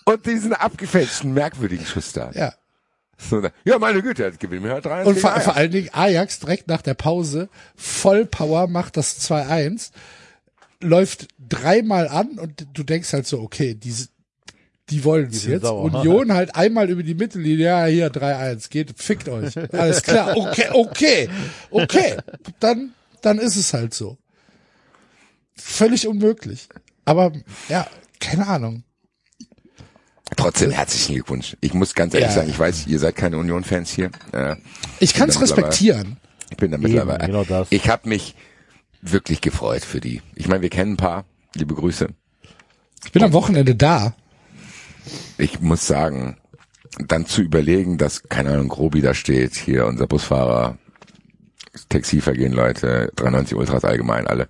und 0.05 0.27
diesen 0.27 0.53
abgefälschten, 0.55 1.33
merkwürdigen 1.35 1.85
Schuss 1.87 2.13
da. 2.13 2.31
Ja. 2.35 2.55
So, 3.19 3.41
da- 3.41 3.51
ja, 3.65 3.79
meine 3.79 4.01
Güte, 4.01 4.23
jetzt 4.23 4.39
gewinnen 4.41 4.65
wir 4.65 4.73
halt 4.75 4.87
3-1 4.87 5.05
Und 5.05 5.19
vor, 5.19 5.39
vor 5.41 5.57
allen 5.57 5.71
Dingen 5.73 5.89
Ajax 5.93 6.39
direkt 6.39 6.69
nach 6.69 6.83
der 6.83 6.95
Pause, 6.95 7.49
Vollpower 7.75 8.69
macht 8.69 8.97
das 8.97 9.19
2-1, 9.29 9.91
läuft 10.81 11.27
dreimal 11.49 12.07
an 12.09 12.39
und 12.39 12.67
du 12.73 12.85
denkst 12.85 13.13
halt 13.13 13.27
so, 13.27 13.41
okay, 13.41 13.75
diese, 13.75 14.09
die 14.91 15.05
wollen 15.05 15.29
es 15.31 15.45
jetzt. 15.45 15.63
sauer. 15.63 15.83
Union 15.85 16.33
halt 16.33 16.55
einmal 16.57 16.89
über 16.91 17.03
die 17.03 17.15
Mittellinie, 17.15 17.65
ja, 17.67 17.85
hier 17.87 18.11
3-1, 18.11 18.71
geht, 18.71 18.95
fickt 19.01 19.29
euch. 19.29 19.55
Alles 19.73 20.03
klar, 20.03 20.37
okay, 20.37 20.69
okay, 20.73 21.29
okay. 21.71 22.17
Dann, 22.61 22.93
dann 23.23 23.39
ist 23.39 23.57
es 23.57 23.73
halt 23.75 23.95
so. 23.95 24.17
Völlig 25.55 26.07
unmöglich. 26.07 26.69
Aber, 27.05 27.33
ja, 27.69 27.87
keine 28.21 28.47
Ahnung. 28.47 28.85
Trotzdem 30.37 30.71
herzlichen 30.71 31.15
Glückwunsch. 31.15 31.57
Ich 31.61 31.73
muss 31.75 31.95
ganz 31.95 32.15
ehrlich 32.15 32.29
Ja. 32.29 32.35
sagen, 32.37 32.51
ich 32.51 32.59
weiß, 32.59 32.87
ihr 32.87 32.99
seid 32.99 33.17
keine 33.17 33.39
Union-Fans 33.39 33.91
hier. 33.91 34.11
Äh, 34.33 34.57
Ich 35.01 35.15
kann 35.15 35.29
es 35.29 35.41
respektieren. 35.41 36.19
Ich 36.51 36.57
bin 36.59 36.71
da 36.71 36.79
mittlerweile. 36.79 37.27
genau 37.27 37.45
das. 37.45 37.69
Ich 37.71 37.89
habe 37.89 38.09
mich 38.09 38.35
wirklich 39.01 39.41
gefreut 39.41 39.85
für 39.85 40.01
die. 40.01 40.23
Ich 40.35 40.47
meine, 40.49 40.63
wir 40.63 40.71
kennen 40.71 40.93
ein 40.93 40.97
paar. 40.97 41.25
Liebe 41.55 41.75
Grüße. 41.75 42.09
Ich 43.05 43.13
bin 43.13 43.23
am 43.23 43.33
Wochenende 43.33 43.75
da. 43.75 44.15
Ich 45.39 45.61
muss 45.61 45.87
sagen, 45.87 46.37
dann 47.07 47.27
zu 47.27 47.43
überlegen, 47.43 47.99
dass, 47.99 48.23
keine 48.25 48.51
Ahnung, 48.51 48.69
Grobi 48.69 49.01
da 49.01 49.15
steht, 49.15 49.55
hier 49.55 49.87
unser 49.87 50.07
Busfahrer, 50.07 50.79
Taxivergehen 51.89 52.53
Leute, 52.53 53.13
93 53.17 53.57
Ultras 53.57 53.85
allgemein, 53.85 54.27
alle. 54.27 54.49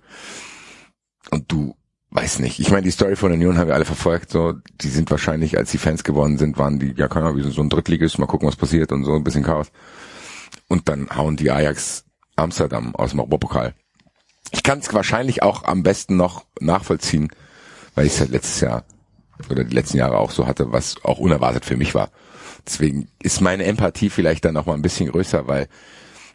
Und 1.31 1.51
du, 1.51 1.75
weiß 2.11 2.39
nicht, 2.39 2.59
ich 2.59 2.71
meine, 2.71 2.83
die 2.83 2.91
Story 2.91 3.15
von 3.15 3.31
Union 3.31 3.57
haben 3.57 3.67
wir 3.67 3.75
alle 3.75 3.85
verfolgt, 3.85 4.31
so, 4.31 4.53
die 4.81 4.89
sind 4.89 5.11
wahrscheinlich, 5.11 5.57
als 5.57 5.71
die 5.71 5.77
Fans 5.77 6.03
geworden 6.03 6.37
sind, 6.37 6.57
waren 6.57 6.79
die, 6.79 6.93
ja, 6.95 7.07
keine 7.07 7.27
Ahnung, 7.27 7.41
sind 7.41 7.53
so 7.53 7.61
ein 7.61 7.69
Drittligist, 7.69 8.17
mal 8.17 8.25
gucken, 8.25 8.47
was 8.47 8.55
passiert 8.55 8.91
und 8.91 9.03
so, 9.03 9.13
ein 9.13 9.23
bisschen 9.23 9.43
Chaos. 9.43 9.67
Und 10.67 10.89
dann 10.89 11.09
hauen 11.15 11.35
die 11.35 11.51
Ajax 11.51 12.05
Amsterdam 12.35 12.95
aus 12.95 13.11
dem 13.11 13.19
Europapokal. 13.19 13.75
Ich 14.51 14.63
kann 14.63 14.79
es 14.79 14.91
wahrscheinlich 14.93 15.43
auch 15.43 15.63
am 15.65 15.83
besten 15.83 16.15
noch 16.15 16.45
nachvollziehen, 16.59 17.29
weil 17.93 18.07
ich 18.07 18.13
es 18.13 18.19
halt 18.19 18.31
letztes 18.31 18.61
Jahr 18.61 18.85
oder 19.49 19.63
die 19.63 19.75
letzten 19.75 19.97
Jahre 19.97 20.17
auch 20.17 20.31
so 20.31 20.47
hatte, 20.47 20.71
was 20.71 20.95
auch 21.03 21.19
unerwartet 21.19 21.65
für 21.65 21.77
mich 21.77 21.95
war. 21.95 22.09
Deswegen 22.65 23.07
ist 23.21 23.41
meine 23.41 23.63
Empathie 23.65 24.09
vielleicht 24.09 24.45
dann 24.45 24.53
noch 24.53 24.65
mal 24.65 24.73
ein 24.73 24.81
bisschen 24.81 25.09
größer, 25.09 25.47
weil 25.47 25.67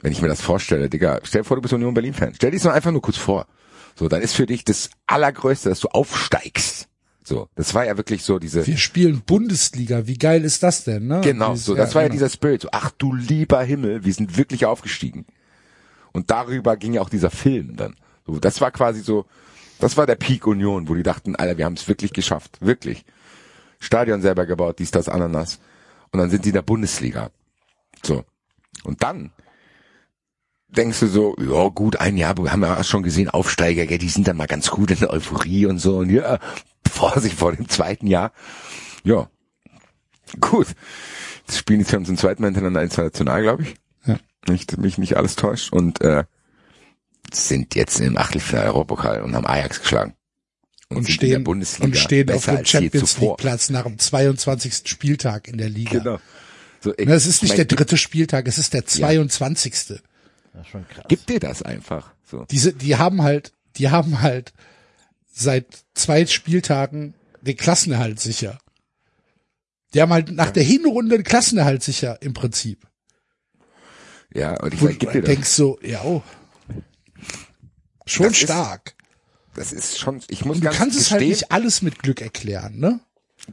wenn 0.00 0.12
ich 0.12 0.20
mir 0.22 0.28
das 0.28 0.40
vorstelle, 0.40 0.88
Digga, 0.88 1.20
stell 1.22 1.42
dir 1.42 1.44
vor, 1.46 1.56
du 1.56 1.62
bist 1.62 1.72
Union 1.74 1.94
Berlin-Fan. 1.94 2.34
Stell 2.34 2.50
dir 2.50 2.56
das 2.58 2.64
mal 2.64 2.72
einfach 2.72 2.90
nur 2.92 3.02
kurz 3.02 3.16
vor. 3.16 3.46
So, 3.96 4.08
dann 4.08 4.22
ist 4.22 4.34
für 4.34 4.46
dich 4.46 4.64
das 4.64 4.90
Allergrößte, 5.06 5.68
dass 5.68 5.80
du 5.80 5.88
aufsteigst. 5.88 6.88
So, 7.22 7.48
das 7.54 7.72
war 7.74 7.86
ja 7.86 7.96
wirklich 7.96 8.22
so 8.22 8.38
diese, 8.38 8.66
Wir 8.66 8.76
spielen 8.76 9.22
Bundesliga. 9.24 10.06
Wie 10.06 10.18
geil 10.18 10.44
ist 10.44 10.62
das 10.62 10.84
denn, 10.84 11.06
ne? 11.06 11.20
Genau, 11.22 11.52
Dieses- 11.52 11.64
so, 11.66 11.74
das 11.74 11.94
war 11.94 12.02
ja 12.02 12.08
genau. 12.08 12.16
dieser 12.16 12.28
Spirit, 12.28 12.62
so, 12.62 12.68
ach 12.72 12.90
du 12.98 13.14
lieber 13.14 13.62
Himmel, 13.62 14.04
wir 14.04 14.12
sind 14.12 14.36
wirklich 14.36 14.66
aufgestiegen. 14.66 15.24
Und 16.12 16.30
darüber 16.30 16.76
ging 16.76 16.92
ja 16.94 17.00
auch 17.00 17.08
dieser 17.08 17.30
Film 17.30 17.76
dann. 17.76 17.94
So, 18.26 18.38
das 18.38 18.60
war 18.60 18.70
quasi 18.72 19.00
so, 19.00 19.24
das 19.78 19.96
war 19.96 20.06
der 20.06 20.16
Peak 20.16 20.46
Union, 20.46 20.88
wo 20.88 20.94
die 20.94 21.02
dachten, 21.02 21.36
Alter, 21.36 21.58
wir 21.58 21.64
haben 21.64 21.74
es 21.74 21.88
wirklich 21.88 22.12
geschafft, 22.12 22.58
wirklich. 22.60 23.04
Stadion 23.80 24.22
selber 24.22 24.46
gebaut, 24.46 24.78
dies, 24.78 24.90
das, 24.90 25.08
Ananas. 25.08 25.60
Und 26.12 26.20
dann 26.20 26.30
sind 26.30 26.44
die 26.44 26.50
in 26.50 26.54
der 26.54 26.62
Bundesliga. 26.62 27.30
So. 28.02 28.24
Und 28.84 29.02
dann 29.02 29.32
denkst 30.68 31.00
du 31.00 31.06
so, 31.06 31.36
ja 31.38 31.68
gut, 31.68 31.96
ein 31.96 32.16
Jahr, 32.16 32.36
wir 32.36 32.52
haben 32.52 32.62
ja 32.62 32.78
auch 32.78 32.84
schon 32.84 33.02
gesehen, 33.02 33.30
Aufsteiger, 33.30 33.86
gell, 33.86 33.98
die 33.98 34.08
sind 34.08 34.28
dann 34.28 34.36
mal 34.36 34.46
ganz 34.46 34.70
gut 34.70 34.90
in 34.90 34.98
der 34.98 35.10
Euphorie 35.10 35.66
und 35.66 35.78
so. 35.78 35.98
Und 35.98 36.10
ja, 36.10 36.38
Vorsicht 36.88 37.36
vor 37.36 37.52
dem 37.52 37.68
zweiten 37.68 38.06
Jahr. 38.06 38.32
Ja, 39.04 39.28
gut. 40.40 40.68
Das 41.46 41.58
spielen 41.58 41.80
die 41.80 41.84
zum 41.84 42.16
zweiten 42.16 42.42
Mal 42.42 42.48
hintereinander 42.48 42.82
international, 42.82 43.42
glaube 43.42 43.62
ich. 43.64 43.74
Ja. 44.06 44.16
Nicht, 44.48 44.78
mich 44.78 44.98
nicht 44.98 45.16
alles 45.16 45.36
täuscht. 45.36 45.72
Und 45.72 46.00
äh, 46.00 46.24
sind 47.32 47.74
jetzt 47.74 48.00
im 48.00 48.16
Achtelfinale 48.16 48.68
Europapokal 48.68 49.22
und 49.22 49.34
haben 49.34 49.46
Ajax 49.46 49.80
geschlagen. 49.80 50.14
Und, 50.88 50.96
sind 50.96 50.98
in 50.98 51.04
der 51.06 51.12
stehen, 51.12 51.44
Bundesliga 51.44 51.86
und 51.86 51.96
stehen 51.96 52.30
auf 52.30 52.46
besser 52.46 52.56
dem 52.56 52.66
Champions. 52.66 53.18
League 53.18 53.36
Platz 53.38 53.70
nach 53.70 53.84
dem 53.84 53.98
22. 53.98 54.82
Spieltag 54.84 55.48
in 55.48 55.58
der 55.58 55.68
Liga. 55.68 55.98
Genau. 55.98 56.20
So, 56.80 56.92
ich, 56.96 57.06
Na, 57.06 57.14
Es 57.14 57.26
ist 57.26 57.42
nicht 57.42 57.52
ich 57.52 57.56
der 57.56 57.64
dritte 57.64 57.96
Spieltag, 57.96 58.46
es 58.46 58.58
ist 58.58 58.74
der 58.74 58.84
22. 58.84 59.72
Das 59.72 59.80
ist 59.90 60.68
schon 60.70 60.86
krass. 60.86 61.04
Gib 61.08 61.26
dir 61.26 61.40
das 61.40 61.62
einfach. 61.62 62.12
So. 62.30 62.44
Diese, 62.50 62.72
die 62.72 62.96
haben 62.96 63.22
halt, 63.22 63.52
die 63.76 63.88
haben 63.88 64.20
halt 64.20 64.52
seit 65.32 65.66
zwei 65.94 66.26
Spieltagen 66.26 67.14
den 67.40 67.56
Klassenerhalt 67.56 68.20
sicher. 68.20 68.58
Die 69.94 70.02
haben 70.02 70.12
halt 70.12 70.30
nach 70.32 70.50
der 70.50 70.62
Hinrunde 70.62 71.16
den 71.16 71.24
Klassenerhalt 71.24 71.82
sicher 71.82 72.20
im 72.20 72.34
Prinzip. 72.34 72.86
Ja, 74.32 74.60
und 74.60 74.74
ich 74.74 74.80
sag, 74.80 74.98
gib 74.98 75.00
du 75.00 75.12
dir 75.12 75.20
das. 75.22 75.30
denkst 75.30 75.48
so, 75.48 75.78
ja, 75.82 76.02
oh. 76.04 76.22
Schon 78.06 78.26
Das 78.26 78.32
ist- 78.34 78.42
stark. 78.42 78.94
Das 79.54 79.72
ist 79.72 79.98
schon, 79.98 80.20
ich 80.28 80.44
muss 80.44 80.56
Und 80.56 80.62
du 80.64 80.66
ganz 80.66 80.78
kannst 80.78 80.96
es 80.96 81.02
gestehen, 81.04 81.20
halt 81.20 81.28
nicht 81.28 81.52
alles 81.52 81.80
mit 81.82 82.00
Glück 82.00 82.20
erklären, 82.20 82.78
ne? 82.78 83.00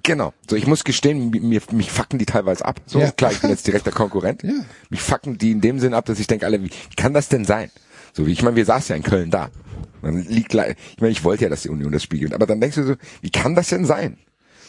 genau. 0.04 0.34
So, 0.50 0.56
ich 0.56 0.66
muss 0.68 0.84
gestehen, 0.84 1.30
mi- 1.32 1.42
mir, 1.42 1.62
mich 1.72 1.92
fucken 1.92 2.18
die 2.18 2.26
teilweise 2.26 2.66
ab. 2.66 2.80
So, 2.88 3.00
Ja. 3.00 3.12
klar, 3.12 3.32
ich 3.32 3.40
bin 3.42 3.50
jetzt 3.50 3.68
direkter 3.68 3.92
Konkurrent. 3.92 4.42
Ja. 4.44 4.54
Mich 4.90 5.02
fucken 5.02 5.38
die 5.38 5.52
in 5.52 5.62
dem 5.62 5.80
Sinn 5.80 5.94
ab, 5.94 6.06
dass 6.06 6.18
ich 6.20 6.28
denke, 6.28 6.46
alle, 6.46 6.64
wie, 6.64 6.72
kann 6.96 7.14
das 7.14 7.28
denn 7.30 7.46
sein? 7.46 7.70
So 8.14 8.26
wie, 8.26 8.32
ich 8.32 8.42
meine, 8.42 8.56
wir 8.56 8.66
saßen 8.66 8.94
ja 8.94 8.96
in 8.98 9.04
Köln 9.04 9.30
da. 9.32 9.50
Man 10.02 10.24
liegt, 10.24 10.54
ich 10.56 10.58
meine, 11.00 11.12
ich 11.12 11.24
wollte 11.24 11.44
ja, 11.44 11.50
dass 11.50 11.62
die 11.62 11.70
Union 11.70 11.92
das 11.92 12.02
Spiel 12.04 12.20
gewinnt, 12.20 12.34
aber 12.34 12.48
dann 12.48 12.60
denkst 12.60 12.78
du 12.78 12.84
so, 12.84 12.96
wie 13.22 13.30
kann 13.30 13.54
das 13.54 13.68
denn 13.70 13.86
sein? 13.86 14.18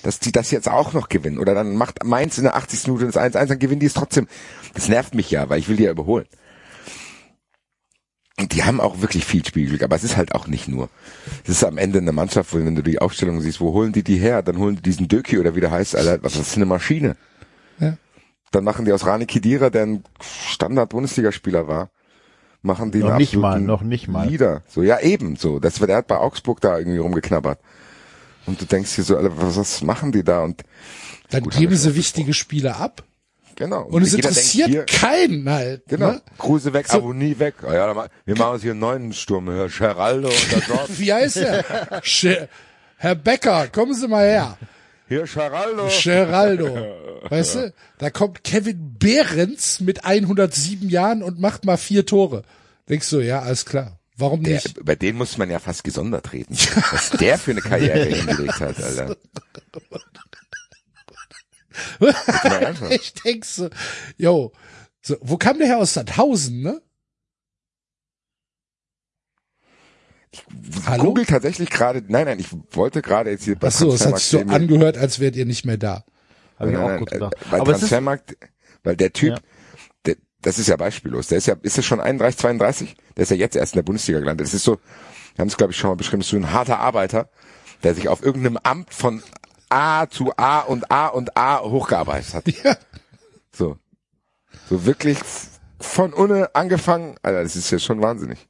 Dass 0.03 0.19
die 0.19 0.33
das 0.33 0.51
jetzt 0.51 0.69
auch 0.69 0.93
noch 0.93 1.09
gewinnen. 1.09 1.39
Oder 1.39 1.55
dann 1.55 1.77
macht 1.77 2.05
Mainz 2.05 2.37
in 2.37 2.45
der 2.45 2.57
80. 2.57 2.89
Minute 2.89 3.07
das 3.07 3.17
1-1, 3.17 3.47
dann 3.47 3.59
gewinnen 3.59 3.81
die 3.81 3.87
es 3.87 3.95
trotzdem. 3.95 4.27
Das 4.75 4.89
nervt 4.89 5.15
mich 5.15 5.31
ja, 5.31 5.49
weil 5.49 5.61
ich 5.61 5.69
will 5.69 5.77
die 5.77 5.85
ja 5.85 5.93
überholen. 5.93 6.27
Und 8.39 8.55
die 8.55 8.65
haben 8.65 8.81
auch 8.81 9.03
wirklich 9.03 9.25
viel 9.25 9.45
Spielglück, 9.45 9.83
aber 9.83 9.95
es 9.95 10.05
ist 10.05 10.17
halt 10.17 10.35
auch 10.35 10.47
nicht 10.47 10.67
nur. 10.67 10.89
Es 11.45 11.51
ist 11.51 11.65
am 11.65 11.77
Ende 11.77 11.99
eine 11.99 12.13
Mannschaft, 12.13 12.55
wo, 12.55 12.59
wenn 12.59 12.75
du 12.75 12.83
die 12.83 13.01
Aufstellung 13.01 13.41
siehst, 13.41 13.61
wo 13.61 13.73
holen 13.73 13.93
die 13.93 14.03
die 14.03 14.17
her? 14.17 14.43
Dann 14.43 14.59
holen 14.59 14.77
die 14.77 14.83
diesen 14.83 15.07
Döki 15.07 15.39
oder 15.39 15.55
wie 15.55 15.61
der 15.61 15.71
heißt, 15.71 15.95
Alter, 15.95 16.23
was 16.23 16.33
ist 16.33 16.41
das 16.41 16.49
für 16.51 16.57
eine 16.57 16.67
Maschine? 16.67 17.17
Ja. 17.79 17.99
Dann 18.51 18.65
machen 18.65 18.85
die 18.85 18.93
aus 18.93 19.05
Rani 19.05 19.27
Kedira, 19.27 19.69
der 19.71 19.83
ein 19.83 20.05
Standard-Bundesligaspieler 20.21 21.69
war, 21.69 21.91
machen 22.63 22.91
die 22.91 23.01
Noch 23.01 23.11
einen 23.11 23.19
nicht 23.19 23.37
mal, 23.37 23.61
noch 23.61 23.83
nicht 23.83 24.09
mal. 24.09 24.29
Leader. 24.29 24.63
So, 24.67 24.83
ja 24.83 25.01
eben, 25.01 25.37
so. 25.37 25.59
Das, 25.59 25.75
der 25.75 25.97
hat 25.97 26.07
bei 26.07 26.17
Augsburg 26.17 26.61
da 26.61 26.79
irgendwie 26.79 26.99
rumgeknabbert. 26.99 27.59
Und 28.47 28.61
du 28.61 28.65
denkst 28.65 28.97
dir 28.97 29.03
so, 29.03 29.17
Alter, 29.17 29.31
was, 29.37 29.57
was 29.57 29.83
machen 29.83 30.11
die 30.11 30.25
da? 30.25 30.43
Und 30.43 30.63
Dann 31.31 31.43
Gut, 31.43 31.57
geben 31.57 31.77
sie 31.77 31.95
wichtige 31.95 32.33
Spiele 32.33 32.77
ab. 32.77 33.05
Genau. 33.65 33.83
Und 33.85 34.03
es 34.03 34.13
jeder 34.13 34.29
interessiert 34.29 34.69
denkt 34.73 34.91
hier, 34.91 34.99
keinen 34.99 35.49
halt. 35.49 35.83
Genau. 35.89 36.13
Ne? 36.13 36.23
Kruse 36.39 36.73
weg, 36.73 36.89
So- 36.89 36.99
Abonnie 36.99 37.39
weg. 37.39 37.55
Ah 37.67 37.75
ja, 37.75 37.95
ma- 37.95 38.09
wir 38.25 38.37
machen 38.37 38.55
uns 38.55 38.63
hier 38.63 38.73
einen 38.73 38.81
neuen 38.81 39.13
Sturm. 39.13 39.49
Herr 39.51 39.69
Geraldo 39.69 40.29
und 40.29 40.53
der 40.53 40.61
Dorf. 40.69 40.89
Wie 40.99 41.13
heißt 41.13 41.37
er? 41.39 41.65
Herr 42.97 43.15
Becker, 43.15 43.69
kommen 43.69 43.95
Sie 43.95 44.07
mal 44.09 44.25
her. 44.27 44.59
Hier 45.09 45.25
Geraldo. 45.25 45.89
Geraldo. 46.03 46.97
Weißt 47.29 47.55
du? 47.57 47.73
Da 47.99 48.11
kommt 48.11 48.43
Kevin 48.45 48.97
Behrens 48.99 49.81
mit 49.81 50.05
107 50.05 50.89
Jahren 50.89 51.23
und 51.23 51.39
macht 51.39 51.65
mal 51.65 51.77
vier 51.77 52.07
Tore. 52.07 52.43
Denkst 52.89 53.11
du, 53.11 53.21
ja, 53.21 53.41
alles 53.43 53.65
klar. 53.65 53.99
Warum 54.17 54.43
Der, 54.43 54.55
nicht? 54.55 54.77
über 54.79 54.95
den 54.97 55.17
muss 55.17 55.39
man 55.39 55.51
ja 55.51 55.59
fast 55.59 55.85
gesondert 55.85 56.33
reden. 56.33 56.57
Was 56.93 57.11
der 57.11 57.39
für 57.39 57.51
eine 57.53 57.61
Karriere 57.61 58.05
hingelegt 58.05 58.61
hat, 58.61 58.83
Alter. 58.83 59.17
Ich 62.91 63.15
denk 63.15 63.45
so, 63.45 63.69
yo, 64.17 64.53
so, 65.01 65.17
wo 65.21 65.37
kam 65.37 65.59
der 65.59 65.67
her 65.67 65.79
aus 65.79 65.95
Sandhausen, 65.95 66.63
ne? 66.63 66.81
Hallo? 70.87 71.05
Google 71.05 71.27
tatsächlich 71.27 71.69
gerade, 71.71 72.03
nein, 72.09 72.25
nein, 72.25 72.39
ich 72.39 72.49
wollte 72.71 73.03
gerade 73.03 73.31
jetzt 73.31 73.45
hier 73.45 73.57
bei 73.57 73.69
Ach 73.69 73.73
so, 73.73 73.93
es 73.93 74.07
hat 74.07 74.19
sich 74.19 74.29
so 74.29 74.41
angehört, 74.41 74.97
als 74.97 75.21
wärt 75.21 75.37
ihr 75.37 75.45
nicht 75.45 75.67
mehr 75.67 75.77
da. 75.77 76.05
Habe 76.59 76.71
ich 76.71 76.77
Nein, 76.77 76.85
auch 76.85 76.89
nein, 76.89 76.99
kurz 76.99 77.13
äh, 77.13 77.15
gedacht. 77.17 77.35
Bei 77.51 77.61
Aber 77.61 77.73
Transfermarkt, 77.73 78.37
weil 78.83 78.97
der 78.97 79.13
Typ, 79.13 79.31
Ja. 79.35 79.41
der, 80.07 80.17
das 80.41 80.59
ist 80.59 80.69
ja 80.69 80.77
beispiellos. 80.77 81.27
Der 81.27 81.39
ist 81.39 81.47
ja, 81.47 81.57
ist 81.61 81.77
er 81.77 81.83
schon 81.83 82.01
31, 82.01 82.39
32? 82.41 82.97
Der 83.17 83.23
ist 83.25 83.31
ja 83.31 83.37
jetzt 83.37 83.57
erst 83.57 83.75
in 83.75 83.79
der 83.79 83.83
Bundesliga 83.83 84.21
gelandet. 84.21 84.47
Das 84.47 84.55
ist 84.55 84.65
so, 84.65 84.79
wir 85.35 85.43
haben 85.43 85.49
es 85.49 85.57
glaube 85.57 85.73
ich 85.73 85.79
schon 85.79 85.91
mal 85.91 85.97
beschrieben, 85.97 86.21
das 86.21 86.27
ist 86.29 86.31
so 86.31 86.37
ein 86.37 86.53
harter 86.53 86.79
Arbeiter, 86.79 87.31
der 87.83 87.95
sich 87.95 88.09
auf 88.09 88.23
irgendeinem 88.23 88.59
Amt 88.63 88.95
von 88.95 89.23
A 89.73 90.09
zu 90.09 90.33
A 90.37 90.61
und 90.61 90.91
A 90.91 91.09
und 91.09 91.37
A 91.37 91.61
hochgearbeitet 91.61 92.35
hat. 92.35 92.65
Ja. 92.65 92.77
So. 93.53 93.77
So 94.69 94.85
wirklich 94.87 95.19
von 95.81 96.13
ohne 96.13 96.55
angefangen. 96.55 97.17
Alter, 97.23 97.43
das 97.43 97.57
ist 97.57 97.71
ja 97.71 97.79
schon 97.79 98.01
wahnsinnig. 98.03 98.49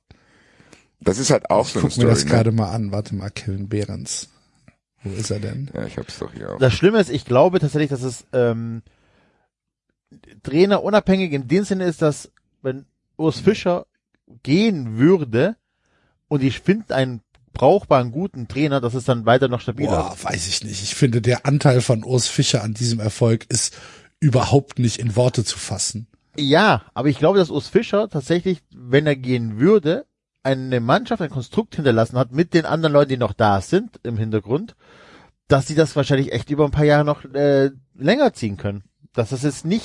Das 1.00 1.18
ist 1.18 1.30
halt 1.30 1.50
auch 1.50 1.66
Ich 1.66 1.72
so 1.72 1.80
eine 1.80 1.88
guck 1.88 1.98
mir 1.98 2.06
das 2.06 2.20
Story. 2.20 2.30
Ne? 2.30 2.36
gerade 2.36 2.52
mal 2.52 2.70
an. 2.70 2.92
Warte 2.92 3.14
mal, 3.14 3.30
Kevin 3.30 3.68
Behrens. 3.68 4.28
Wo 5.02 5.10
ist 5.10 5.30
er 5.30 5.40
denn? 5.40 5.70
Ja, 5.74 5.84
ich 5.86 5.98
hab's 5.98 6.18
doch 6.18 6.32
hier. 6.32 6.54
Auch. 6.54 6.58
das 6.58 6.72
Schlimme 6.74 7.00
ist, 7.00 7.10
ich 7.10 7.24
glaube 7.24 7.58
tatsächlich, 7.58 7.90
dass 7.90 8.02
es 8.02 8.24
ähm, 8.32 8.82
Trainer 10.42 10.82
unabhängig 10.82 11.32
in 11.32 11.48
dem 11.48 11.64
Sinne 11.64 11.84
ist, 11.84 12.02
dass 12.02 12.30
wenn 12.62 12.86
Urs 13.16 13.40
Fischer 13.40 13.86
gehen 14.42 14.98
würde 14.98 15.56
und 16.28 16.42
ich 16.42 16.60
finde 16.60 16.94
einen 16.94 17.20
brauchbaren, 17.52 18.12
guten 18.12 18.48
Trainer, 18.48 18.80
dass 18.80 18.94
es 18.94 19.04
dann 19.04 19.26
weiter 19.26 19.48
noch 19.48 19.60
stabiler 19.60 19.90
Boah, 19.90 20.16
weiß 20.22 20.48
ich 20.48 20.64
nicht. 20.64 20.82
Ich 20.82 20.94
finde, 20.94 21.20
der 21.20 21.46
Anteil 21.46 21.80
von 21.80 22.04
Urs 22.04 22.28
Fischer 22.28 22.62
an 22.62 22.74
diesem 22.74 23.00
Erfolg 23.00 23.46
ist 23.48 23.76
überhaupt 24.20 24.78
nicht 24.78 24.98
in 24.98 25.16
Worte 25.16 25.44
zu 25.44 25.58
fassen. 25.58 26.06
Ja, 26.36 26.82
aber 26.94 27.08
ich 27.08 27.18
glaube, 27.18 27.38
dass 27.38 27.50
Urs 27.50 27.68
Fischer 27.68 28.08
tatsächlich, 28.08 28.62
wenn 28.74 29.06
er 29.06 29.16
gehen 29.16 29.58
würde, 29.58 30.06
eine 30.42 30.80
Mannschaft, 30.80 31.22
ein 31.22 31.30
Konstrukt 31.30 31.76
hinterlassen 31.76 32.18
hat 32.18 32.32
mit 32.32 32.54
den 32.54 32.64
anderen 32.64 32.92
Leuten, 32.92 33.10
die 33.10 33.16
noch 33.16 33.32
da 33.32 33.60
sind 33.60 34.00
im 34.02 34.16
Hintergrund, 34.16 34.74
dass 35.48 35.66
sie 35.66 35.74
das 35.74 35.94
wahrscheinlich 35.94 36.32
echt 36.32 36.50
über 36.50 36.64
ein 36.64 36.70
paar 36.70 36.84
Jahre 36.84 37.04
noch 37.04 37.24
äh, 37.24 37.70
länger 37.94 38.32
ziehen 38.32 38.56
können. 38.56 38.84
Dass 39.14 39.30
das 39.30 39.42
jetzt 39.42 39.64
nicht 39.64 39.84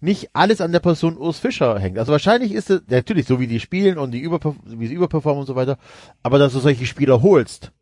nicht 0.00 0.30
alles 0.34 0.60
an 0.60 0.72
der 0.72 0.80
Person 0.80 1.16
Urs 1.16 1.38
Fischer 1.38 1.78
hängt. 1.78 1.98
Also 1.98 2.12
wahrscheinlich 2.12 2.52
ist 2.52 2.70
es 2.70 2.82
ja, 2.88 2.96
natürlich 2.96 3.26
so 3.26 3.40
wie 3.40 3.46
die 3.46 3.60
spielen 3.60 3.98
und 3.98 4.10
die 4.12 4.20
über 4.20 4.38
wie 4.64 4.86
sie 4.86 4.94
überperformen 4.94 5.40
und 5.40 5.46
so 5.46 5.56
weiter, 5.56 5.78
aber 6.22 6.38
dass 6.38 6.52
du 6.52 6.60
solche 6.60 6.86
Spieler 6.86 7.22
holst. 7.22 7.72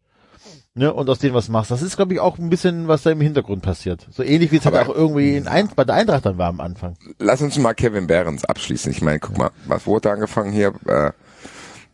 Ne, 0.75 0.91
und 0.91 1.11
aus 1.11 1.19
denen 1.19 1.35
was 1.35 1.51
machst. 1.51 1.71
Das 1.71 1.83
ist, 1.83 1.97
glaube 1.97 2.15
ich, 2.15 2.21
auch 2.21 2.39
ein 2.39 2.49
bisschen, 2.49 2.89
was 2.89 3.03
da 3.03 3.11
im 3.11 3.21
Hintergrund 3.21 3.61
passiert. 3.63 4.07
So 4.11 4.23
ähnlich 4.23 4.53
wie 4.53 4.57
es 4.57 4.65
halt 4.65 4.75
auch 4.75 4.89
irgendwie 4.89 5.37
in 5.37 5.47
ein, 5.47 5.69
bei 5.77 5.85
der 5.85 5.97
Eintracht 5.97 6.25
dann 6.25 6.39
war 6.39 6.49
am 6.49 6.63
Anfang. 6.63 6.97
Lass 7.19 7.43
uns 7.43 7.59
mal 7.59 7.75
Kevin 7.75 8.07
Behrens 8.07 8.47
abschließen. 8.47 8.91
Ich 8.91 9.03
meine, 9.03 9.21
guck 9.21 9.37
mal, 9.37 9.51
was 9.67 9.87
wurde 9.87 10.11
angefangen 10.11 10.51
hier? 10.51 10.69
Äh, 10.87 11.13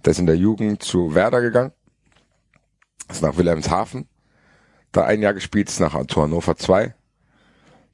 der 0.05 0.11
ist 0.13 0.21
in 0.21 0.27
der 0.27 0.37
Jugend 0.37 0.81
zu 0.81 1.17
Werder 1.17 1.41
gegangen, 1.41 1.73
ist 3.11 3.21
nach 3.21 3.37
Wilhelmshaven, 3.37 4.07
da 4.93 5.03
ein 5.03 5.23
Jahr 5.23 5.35
gespielt, 5.35 5.69
ist 5.69 5.81
nach 5.81 5.95
Hannover 5.95 6.55
2. 6.55 6.95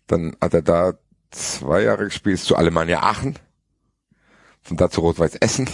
Dann 0.07 0.37
hat 0.41 0.55
er 0.55 0.63
da 0.63 0.95
zwei 1.31 1.83
Jahre 1.83 2.05
gespielt, 2.05 2.41
zu 2.41 2.57
Alemannia 2.57 3.03
Aachen, 3.03 3.37
von 4.63 4.77
da 4.77 4.91
zu 4.91 5.01
Rot-Weiß 5.01 5.37
Essen, 5.37 5.69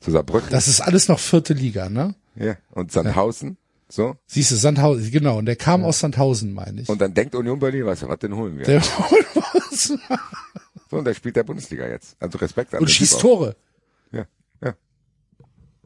zu 0.00 0.10
Saarbrücken 0.10 0.50
Das 0.50 0.68
ist 0.68 0.80
alles 0.80 1.08
noch 1.08 1.18
vierte 1.18 1.54
Liga, 1.54 1.88
ne? 1.88 2.14
ja, 2.36 2.56
und 2.70 2.92
Sandhausen. 2.92 3.56
So. 3.88 4.16
Siehst 4.26 4.50
du, 4.50 4.56
Sandhausen, 4.56 5.10
genau. 5.10 5.38
Und 5.38 5.46
der 5.46 5.56
kam 5.56 5.84
aus 5.84 6.00
Sandhausen, 6.00 6.52
meine 6.52 6.80
ich. 6.80 6.88
Und 6.88 7.00
dann 7.00 7.14
denkt 7.14 7.34
Union 7.34 7.58
Berlin, 7.58 7.86
weißt 7.86 8.02
du, 8.02 8.08
was 8.08 8.18
denn 8.18 8.34
holen 8.34 8.58
wir? 8.58 8.64
der 8.64 8.82
so, 9.70 9.96
und 10.90 11.04
der 11.04 11.14
spielt 11.14 11.36
der 11.36 11.44
Bundesliga 11.44 11.86
jetzt. 11.86 12.16
Also 12.18 12.38
Respekt 12.38 12.74
an 12.74 12.80
und 12.80 12.90
schießt. 12.90 13.20
Tore. 13.20 13.56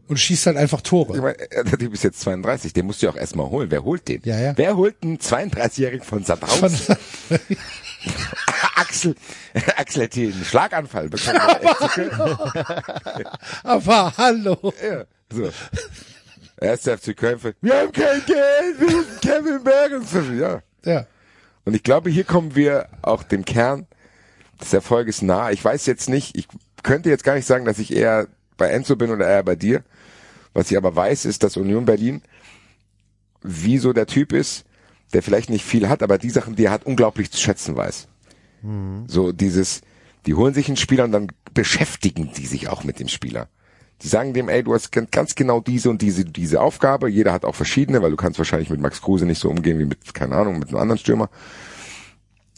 Und 0.09 0.17
schießt 0.19 0.47
halt 0.47 0.57
einfach 0.57 0.79
Ich 0.79 0.85
Tore. 0.85 1.17
meine, 1.21 1.39
äh, 1.39 1.65
der 1.65 1.79
Typ 1.79 1.93
ist 1.95 2.03
jetzt 2.03 2.21
32, 2.21 2.73
den 2.73 2.87
musst 2.87 3.03
du 3.03 3.07
ja 3.07 3.13
auch 3.13 3.17
erstmal 3.17 3.49
holen. 3.51 3.71
Wer 3.71 3.85
holt 3.85 4.09
den? 4.09 4.23
Ja, 4.25 4.39
ja. 4.39 4.53
Wer 4.57 4.77
holt 4.77 4.97
einen 5.03 5.19
32-Jährigen 5.19 6.05
von 6.05 6.25
Sandhausen? 6.25 6.71
Von, 6.71 6.97
Axel, 8.77 9.15
Axel 9.77 10.05
hat 10.05 10.15
hier 10.15 10.33
einen 10.33 10.45
Schlaganfall 10.45 11.09
bekommen. 11.09 11.39
aber 13.63 14.13
hallo. 14.17 14.73
ja, 14.83 15.05
so. 15.31 15.51
Erster 16.61 16.99
FC 16.99 17.17
Köln, 17.17 17.39
für, 17.39 17.55
wir 17.61 17.75
haben 17.75 17.93
kein 17.93 18.25
Geld, 18.27 18.81
wir 18.81 18.87
müssen 18.97 19.21
Kevin 19.21 19.63
Bergens. 19.63 20.13
Ja. 20.39 20.63
Ja. 20.85 21.07
Und 21.65 21.75
ich 21.75 21.83
glaube, 21.83 22.11
hier 22.11 22.25
kommen 22.25 22.57
wir 22.57 22.89
auch 23.03 23.23
dem 23.23 23.45
Kern 23.45 23.87
des 24.61 24.73
Erfolges 24.73 25.23
nahe. 25.23 25.53
Ich 25.53 25.65
weiß 25.65 25.87
jetzt 25.87 26.09
nicht, 26.09 26.37
ich 26.37 26.49
könnte 26.83 27.11
jetzt 27.11 27.25
gar 27.25 27.35
nicht 27.35 27.47
sagen, 27.47 27.65
dass 27.65 27.79
ich 27.79 27.95
eher 27.95 28.27
bei 28.57 28.69
Enzo 28.71 28.97
bin 28.97 29.11
oder 29.11 29.29
eher 29.29 29.43
bei 29.43 29.55
dir. 29.55 29.83
Was 30.59 30.73
ich 30.73 30.77
aber 30.77 30.97
weiß, 30.97 31.25
ist, 31.25 31.45
dass 31.45 31.57
Union 31.57 31.85
Berlin, 31.85 32.21
wie 33.43 33.79
so 33.79 33.93
der 33.93 34.09
Typ 34.09 34.33
ist, 34.33 34.65
der 35.13 35.23
vielleicht 35.23 35.51
nicht 35.51 35.65
viel 35.65 35.89
hat, 35.89 36.03
aber 36.03 36.19
die 36.19 36.31
Sachen, 36.31 36.57
die 36.57 36.65
er 36.65 36.73
hat, 36.73 36.85
unglaublich 36.85 37.31
zu 37.31 37.39
schätzen 37.39 37.77
weiß. 37.77 38.09
Mhm. 38.63 39.05
So 39.07 39.31
dieses, 39.31 39.83
die 40.27 40.35
holen 40.35 40.55
sich 40.55 40.67
einen 40.67 40.77
Spieler 40.77 41.05
und 41.05 41.13
dann 41.13 41.29
beschäftigen 41.55 42.33
die 42.37 42.47
sich 42.47 42.69
auch 42.69 42.83
mit 42.83 42.99
dem 42.99 43.07
Spieler. 43.07 43.47
Die 44.03 44.09
sagen 44.09 44.35
dem, 44.35 44.49
ey, 44.49 44.65
du 44.65 44.75
hast 44.75 44.91
ganz 44.91 45.37
genau 45.37 45.61
diese 45.61 45.91
und 45.91 46.03
diese, 46.03 46.25
diese 46.25 46.61
Aufgabe. 46.61 47.09
Jeder 47.09 47.33
hat 47.33 47.45
auch 47.45 47.55
verschiedene, 47.55 48.03
weil 48.03 48.11
du 48.11 48.17
kannst 48.17 48.39
wahrscheinlich 48.39 48.69
mit 48.69 48.81
Max 48.81 49.01
Kruse 49.01 49.27
nicht 49.27 49.39
so 49.39 49.51
umgehen 49.51 49.79
wie 49.79 49.85
mit, 49.85 50.13
keine 50.13 50.35
Ahnung, 50.35 50.59
mit 50.59 50.71
einem 50.71 50.79
anderen 50.79 50.99
Stürmer. 50.99 51.31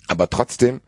Aber 0.09 0.31
trotzdem 0.31 0.81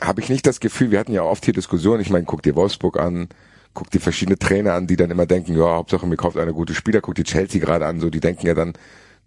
habe 0.00 0.20
ich 0.20 0.28
nicht 0.28 0.46
das 0.46 0.60
Gefühl, 0.60 0.92
wir 0.92 1.00
hatten 1.00 1.12
ja 1.12 1.24
oft 1.24 1.44
hier 1.44 1.54
Diskussionen, 1.54 2.02
ich 2.02 2.10
meine, 2.10 2.24
guck 2.24 2.44
dir 2.44 2.54
Wolfsburg 2.54 3.00
an, 3.00 3.30
guck 3.74 3.90
dir 3.90 4.00
verschiedene 4.00 4.38
Trainer 4.38 4.74
an, 4.74 4.86
die 4.86 4.96
dann 4.96 5.10
immer 5.10 5.26
denken, 5.26 5.56
ja, 5.56 5.64
Hauptsache 5.64 6.06
mir 6.06 6.16
kauft 6.16 6.36
einer 6.36 6.52
gute 6.52 6.74
Spieler, 6.74 7.00
guck 7.00 7.14
dir 7.14 7.24
Chelsea 7.24 7.60
gerade 7.60 7.86
an, 7.86 8.00
so 8.00 8.10
die 8.10 8.20
denken 8.20 8.46
ja 8.46 8.54
dann, 8.54 8.72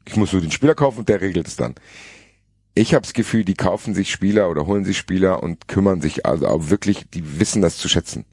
ich 0.05 0.15
muss 0.15 0.33
nur 0.33 0.41
den 0.41 0.51
Spieler 0.51 0.75
kaufen 0.75 0.99
und 0.99 1.09
der 1.09 1.21
regelt 1.21 1.47
es 1.47 1.55
dann. 1.55 1.75
Ich 2.75 2.93
habe 2.93 3.03
das 3.03 3.13
Gefühl, 3.13 3.45
die 3.45 3.53
kaufen 3.53 3.93
sich 3.93 4.11
Spieler 4.11 4.49
oder 4.49 4.65
holen 4.65 4.83
sich 4.83 4.97
Spieler 4.97 5.43
und 5.43 5.67
kümmern 5.67 6.01
sich 6.01 6.25
also 6.25 6.47
auch 6.47 6.69
wirklich, 6.69 7.05
die 7.13 7.39
wissen 7.39 7.61
das 7.61 7.77
zu 7.77 7.87
schätzen, 7.87 8.25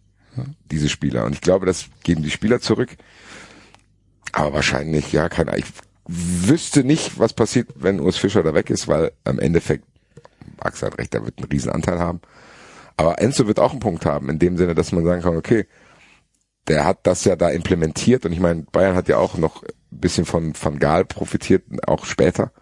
diese 0.71 0.89
Spieler. 0.89 1.27
Und 1.27 1.35
ich 1.35 1.43
glaube, 1.43 1.67
das 1.67 1.87
geben 2.03 2.23
die 2.23 2.31
Spieler 2.31 2.61
zurück. 2.61 2.97
Aber 4.33 4.55
wahrscheinlich, 4.55 5.13
ja, 5.13 5.29
keine 5.29 5.59
Ich 5.59 5.67
wüsste 6.07 6.85
nicht, 6.85 7.19
was 7.19 7.35
passiert, 7.35 7.69
wenn 7.77 8.01
Urs 8.01 8.17
Fischer 8.17 8.43
da 8.43 8.55
weg 8.55 8.71
ist, 8.71 8.89
weil 8.89 9.13
am 9.25 9.39
Endeffekt, 9.39 9.85
Max 10.63 10.83
hat 10.83 10.99
recht, 10.99 11.15
er 11.15 11.25
wird 11.25 11.39
einen 11.39 11.51
riesen 11.51 11.71
Anteil 11.71 11.99
haben. 11.99 12.21
Aber 12.97 13.19
Enzo 13.21 13.47
wird 13.47 13.61
auch 13.61 13.73
einen 13.73 13.81
Punkt 13.81 14.07
haben, 14.07 14.29
in 14.29 14.39
dem 14.39 14.57
Sinne, 14.57 14.75
dass 14.75 14.93
man 14.93 15.05
sagen 15.05 15.23
kann, 15.23 15.37
okay, 15.37 15.67
der 16.69 16.85
hat 16.85 17.07
das 17.07 17.25
ja 17.25 17.37
da 17.37 17.51
implementiert 17.51 18.25
und 18.27 18.33
ich 18.33 18.41
meine, 18.41 18.63
Bayern 18.63 18.97
hat 18.97 19.09
ja 19.09 19.17
auch 19.17 19.37
noch 19.37 19.63
ein 19.63 19.71
bisschen 19.91 20.25
von 20.25 20.55
Van 20.61 20.79
Gaal 20.79 21.05
profitiert, 21.05 21.65
auch 21.87 22.05
später. 22.05 22.53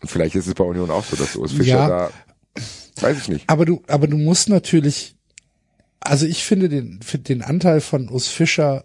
Und 0.00 0.10
vielleicht 0.10 0.34
ist 0.34 0.46
es 0.46 0.54
bei 0.54 0.64
Union 0.64 0.90
auch 0.90 1.04
so, 1.04 1.16
dass 1.16 1.36
Urs 1.36 1.52
Fischer 1.52 1.78
ja, 1.78 1.88
da, 1.88 2.10
weiß 3.00 3.18
ich 3.18 3.28
nicht. 3.28 3.48
Aber 3.48 3.64
du, 3.64 3.82
aber 3.86 4.06
du 4.06 4.16
musst 4.18 4.48
natürlich, 4.48 5.16
also 6.00 6.26
ich 6.26 6.44
finde 6.44 6.68
den, 6.68 7.00
den 7.12 7.42
Anteil 7.42 7.80
von 7.80 8.08
Urs 8.08 8.28
Fischer 8.28 8.84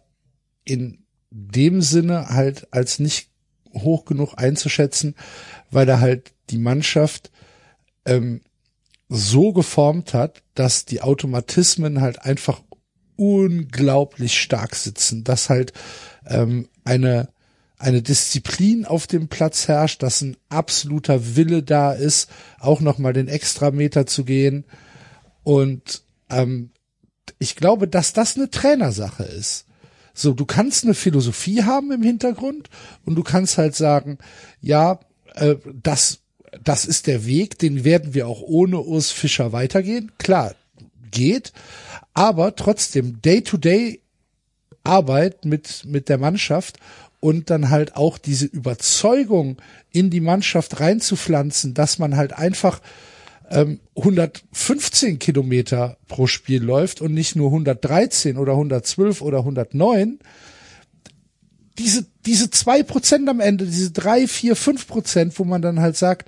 in 0.63 1.03
dem 1.31 1.81
Sinne 1.81 2.29
halt 2.29 2.67
als 2.71 2.99
nicht 2.99 3.29
hoch 3.73 4.05
genug 4.05 4.35
einzuschätzen, 4.35 5.15
weil 5.71 5.87
er 5.89 5.99
halt 5.99 6.33
die 6.49 6.57
Mannschaft 6.57 7.31
ähm, 8.05 8.41
so 9.09 9.53
geformt 9.53 10.13
hat, 10.13 10.43
dass 10.55 10.85
die 10.85 11.01
Automatismen 11.01 12.01
halt 12.01 12.21
einfach 12.21 12.61
unglaublich 13.19 14.39
stark 14.39 14.75
sitzen, 14.75 15.23
dass 15.23 15.49
halt 15.49 15.73
ähm, 16.25 16.69
eine 16.83 17.29
eine 17.77 18.01
Disziplin 18.01 18.83
auf 18.83 19.07
dem 19.07 19.29
Platz 19.29 19.69
herrscht, 19.69 20.03
dass 20.03 20.19
ein 20.19 20.35
absoluter 20.49 21.37
Wille 21.37 21.63
da 21.63 21.93
ist, 21.93 22.29
auch 22.59 22.81
noch 22.81 22.97
mal 22.97 23.13
den 23.13 23.29
Extrameter 23.29 24.05
zu 24.05 24.25
gehen 24.25 24.65
und 25.43 26.03
ähm, 26.29 26.71
ich 27.37 27.55
glaube, 27.55 27.87
dass 27.87 28.11
das 28.11 28.35
eine 28.35 28.49
Trainersache 28.49 29.23
ist. 29.23 29.65
So, 30.13 30.33
du 30.33 30.45
kannst 30.45 30.83
eine 30.83 30.93
Philosophie 30.93 31.63
haben 31.63 31.93
im 31.93 32.03
Hintergrund 32.03 32.69
und 33.05 33.15
du 33.15 33.23
kannst 33.23 33.57
halt 33.57 33.75
sagen, 33.75 34.17
ja, 34.61 34.99
äh, 35.35 35.55
das 35.81 36.19
das 36.63 36.85
ist 36.85 37.07
der 37.07 37.25
Weg, 37.25 37.59
den 37.59 37.83
werden 37.83 38.13
wir 38.13 38.27
auch 38.27 38.41
ohne 38.41 38.79
Urs 38.79 39.11
Fischer 39.11 39.51
weitergehen. 39.51 40.11
Klar, 40.17 40.55
geht, 41.11 41.53
aber 42.19 42.53
trotzdem 42.57 43.21
Day-to-Day 43.21 44.01
Arbeit 44.83 45.45
mit, 45.45 45.85
mit 45.85 46.09
der 46.09 46.17
Mannschaft 46.17 46.77
und 47.21 47.49
dann 47.49 47.69
halt 47.69 47.95
auch 47.95 48.17
diese 48.17 48.45
Überzeugung 48.45 49.55
in 49.91 50.09
die 50.09 50.19
Mannschaft 50.19 50.81
reinzupflanzen, 50.81 51.73
dass 51.73 51.97
man 51.97 52.17
halt 52.17 52.33
einfach 52.33 52.81
ähm, 53.49 53.79
115 53.95 55.17
Kilometer 55.19 55.95
pro 56.09 56.27
Spiel 56.27 56.61
läuft 56.61 56.99
und 56.99 57.13
nicht 57.13 57.37
nur 57.37 57.51
113 57.51 58.37
oder 58.37 58.51
112 58.51 59.21
oder 59.21 59.37
109. 59.37 60.19
Diese, 61.77 62.05
diese 62.25 62.51
zwei 62.51 62.83
Prozent 62.83 63.29
am 63.29 63.39
Ende, 63.39 63.65
diese 63.65 63.91
drei, 63.91 64.27
vier, 64.27 64.57
fünf 64.57 64.87
Prozent, 64.87 65.39
wo 65.39 65.45
man 65.45 65.61
dann 65.61 65.79
halt 65.79 65.95
sagt, 65.95 66.27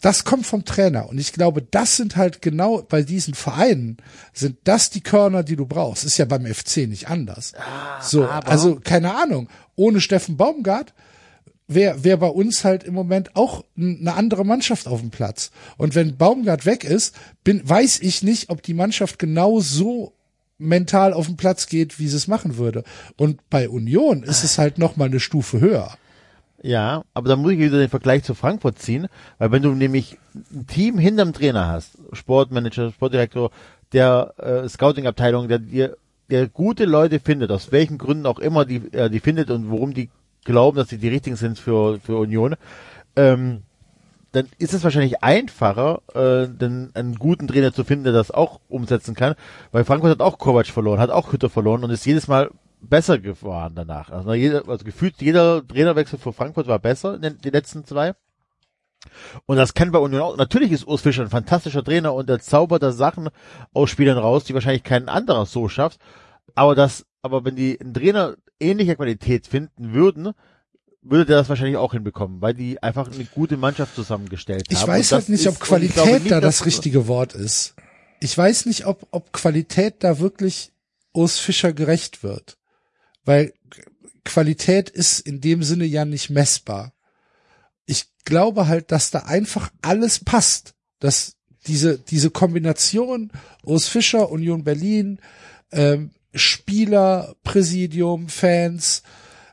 das 0.00 0.24
kommt 0.24 0.46
vom 0.46 0.64
Trainer. 0.64 1.08
Und 1.08 1.18
ich 1.18 1.32
glaube, 1.32 1.62
das 1.62 1.96
sind 1.96 2.16
halt 2.16 2.42
genau 2.42 2.82
bei 2.82 3.02
diesen 3.02 3.34
Vereinen, 3.34 3.96
sind 4.32 4.58
das 4.64 4.90
die 4.90 5.00
Körner, 5.00 5.42
die 5.42 5.56
du 5.56 5.66
brauchst. 5.66 6.04
Ist 6.04 6.18
ja 6.18 6.24
beim 6.26 6.46
FC 6.46 6.88
nicht 6.88 7.08
anders. 7.08 7.54
Ah, 7.56 8.02
so, 8.02 8.24
also 8.24 8.78
keine 8.82 9.14
Ahnung. 9.14 9.48
Ohne 9.74 10.00
Steffen 10.00 10.36
Baumgart 10.36 10.94
wäre 11.68 12.04
wär 12.04 12.16
bei 12.18 12.28
uns 12.28 12.64
halt 12.64 12.84
im 12.84 12.94
Moment 12.94 13.34
auch 13.34 13.64
eine 13.76 14.14
andere 14.14 14.44
Mannschaft 14.44 14.86
auf 14.86 15.00
dem 15.00 15.10
Platz. 15.10 15.50
Und 15.76 15.94
wenn 15.94 16.16
Baumgart 16.16 16.66
weg 16.66 16.84
ist, 16.84 17.14
bin, 17.42 17.66
weiß 17.68 18.00
ich 18.00 18.22
nicht, 18.22 18.50
ob 18.50 18.62
die 18.62 18.74
Mannschaft 18.74 19.18
genau 19.18 19.60
so 19.60 20.12
mental 20.58 21.12
auf 21.12 21.26
den 21.26 21.36
Platz 21.36 21.66
geht, 21.66 21.98
wie 21.98 22.08
sie 22.08 22.16
es 22.16 22.28
machen 22.28 22.56
würde. 22.56 22.84
Und 23.16 23.48
bei 23.50 23.68
Union 23.68 24.22
ist 24.22 24.44
es 24.44 24.58
halt 24.58 24.78
noch 24.78 24.96
mal 24.96 25.06
eine 25.06 25.20
Stufe 25.20 25.60
höher. 25.60 25.96
Ja, 26.62 27.04
aber 27.14 27.28
da 27.28 27.36
muss 27.36 27.52
ich 27.52 27.58
wieder 27.58 27.78
den 27.78 27.88
Vergleich 27.88 28.24
zu 28.24 28.34
Frankfurt 28.34 28.78
ziehen, 28.78 29.08
weil 29.38 29.52
wenn 29.52 29.62
du 29.62 29.70
nämlich 29.72 30.18
ein 30.52 30.66
Team 30.66 30.98
hinterm 30.98 31.32
Trainer 31.32 31.68
hast, 31.68 31.98
Sportmanager, 32.12 32.92
Sportdirektor, 32.92 33.50
der 33.92 34.34
äh, 34.38 34.68
Scouting-Abteilung, 34.68 35.48
der 35.48 35.58
dir 35.58 35.96
der 36.30 36.48
gute 36.48 36.86
Leute 36.86 37.20
findet, 37.20 37.50
aus 37.50 37.70
welchen 37.72 37.98
Gründen 37.98 38.26
auch 38.26 38.38
immer 38.38 38.64
die, 38.64 38.92
äh, 38.92 39.10
die 39.10 39.20
findet 39.20 39.50
und 39.50 39.70
worum 39.70 39.94
die 39.94 40.10
glauben, 40.44 40.76
dass 40.76 40.88
sie 40.88 40.98
die 40.98 41.08
richtigen 41.08 41.36
sind 41.36 41.58
für, 41.58 42.00
für 42.00 42.16
Union, 42.16 42.56
ähm, 43.16 43.62
dann 44.32 44.48
ist 44.58 44.74
es 44.74 44.84
wahrscheinlich 44.84 45.22
einfacher, 45.22 46.02
äh, 46.14 46.48
denn 46.48 46.90
einen 46.94 47.14
guten 47.14 47.48
Trainer 47.48 47.72
zu 47.72 47.84
finden, 47.84 48.04
der 48.04 48.12
das 48.12 48.30
auch 48.30 48.60
umsetzen 48.68 49.14
kann, 49.14 49.34
weil 49.72 49.84
Frankfurt 49.84 50.10
hat 50.10 50.20
auch 50.20 50.38
Kovac 50.38 50.66
verloren, 50.66 51.00
hat 51.00 51.10
auch 51.10 51.32
Hütter 51.32 51.48
verloren 51.48 51.84
und 51.84 51.90
ist 51.90 52.06
jedes 52.06 52.28
Mal 52.28 52.50
besser 52.80 53.18
geworden 53.18 53.74
danach. 53.74 54.10
Also, 54.10 54.34
jeder, 54.34 54.68
also 54.68 54.84
gefühlt 54.84 55.20
jeder 55.20 55.66
Trainerwechsel 55.66 56.18
für 56.18 56.32
Frankfurt 56.32 56.66
war 56.66 56.78
besser 56.78 57.14
in 57.14 57.22
den, 57.22 57.38
die 57.38 57.50
letzten 57.50 57.84
zwei. 57.84 58.14
Und 59.46 59.56
das 59.56 59.74
kann 59.74 59.92
bei 59.92 59.98
Union 59.98 60.22
auch. 60.22 60.36
Natürlich 60.36 60.72
ist 60.72 60.86
Urs 60.86 61.02
Fischer 61.02 61.22
ein 61.22 61.30
fantastischer 61.30 61.84
Trainer 61.84 62.14
und 62.14 62.28
der 62.28 62.40
zaubert 62.40 62.82
da 62.82 62.92
Sachen 62.92 63.28
aus 63.72 63.90
Spielern 63.90 64.18
raus, 64.18 64.44
die 64.44 64.54
wahrscheinlich 64.54 64.82
kein 64.82 65.08
anderer 65.08 65.46
so 65.46 65.68
schafft. 65.68 66.00
Aber 66.54 66.74
das, 66.74 67.06
aber 67.22 67.44
wenn 67.44 67.56
die 67.56 67.78
einen 67.80 67.94
Trainer 67.94 68.36
ähnlicher 68.58 68.96
Qualität 68.96 69.46
finden 69.46 69.92
würden, 69.92 70.32
würde 71.02 71.26
der 71.26 71.36
das 71.36 71.48
wahrscheinlich 71.48 71.76
auch 71.76 71.92
hinbekommen, 71.92 72.40
weil 72.40 72.54
die 72.54 72.82
einfach 72.82 73.10
eine 73.12 73.24
gute 73.24 73.56
Mannschaft 73.56 73.94
zusammengestellt 73.94 74.64
ich 74.68 74.78
haben. 74.78 74.82
Ich 74.84 74.88
weiß 74.88 75.12
halt 75.12 75.28
nicht, 75.28 75.46
ob 75.46 75.60
Qualität 75.60 76.22
nicht, 76.22 76.30
da 76.30 76.40
das 76.40 76.66
richtige 76.66 77.06
Wort 77.06 77.34
ist. 77.34 77.74
Ich 78.20 78.36
weiß 78.36 78.66
nicht, 78.66 78.86
ob, 78.86 79.06
ob 79.10 79.32
Qualität 79.32 79.96
da 80.02 80.18
wirklich 80.18 80.72
Urs 81.12 81.38
Fischer 81.38 81.72
gerecht 81.72 82.22
wird. 82.22 82.56
Weil 83.26 83.52
Qualität 84.24 84.88
ist 84.88 85.20
in 85.20 85.42
dem 85.42 85.62
Sinne 85.62 85.84
ja 85.84 86.06
nicht 86.06 86.30
messbar. 86.30 86.94
Ich 87.84 88.06
glaube 88.24 88.66
halt, 88.66 88.90
dass 88.90 89.10
da 89.10 89.20
einfach 89.20 89.70
alles 89.82 90.24
passt. 90.24 90.74
Dass 91.00 91.36
diese, 91.66 91.98
diese 91.98 92.30
Kombination 92.30 93.30
Urs 93.64 93.88
Fischer, 93.88 94.30
Union 94.30 94.64
Berlin, 94.64 95.20
ähm, 95.72 96.12
Spieler, 96.34 97.34
Präsidium, 97.42 98.28
Fans, 98.28 99.02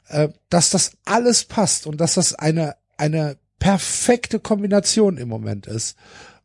äh, 0.10 0.30
dass 0.50 0.70
das 0.70 0.94
alles 1.06 1.46
passt 1.46 1.88
und 1.88 2.00
dass 2.00 2.14
das 2.14 2.36
eine, 2.36 2.76
eine 2.98 3.38
perfekte 3.60 4.40
Kombination 4.40 5.18
im 5.18 5.30
Moment 5.30 5.68
ist. 5.68 5.98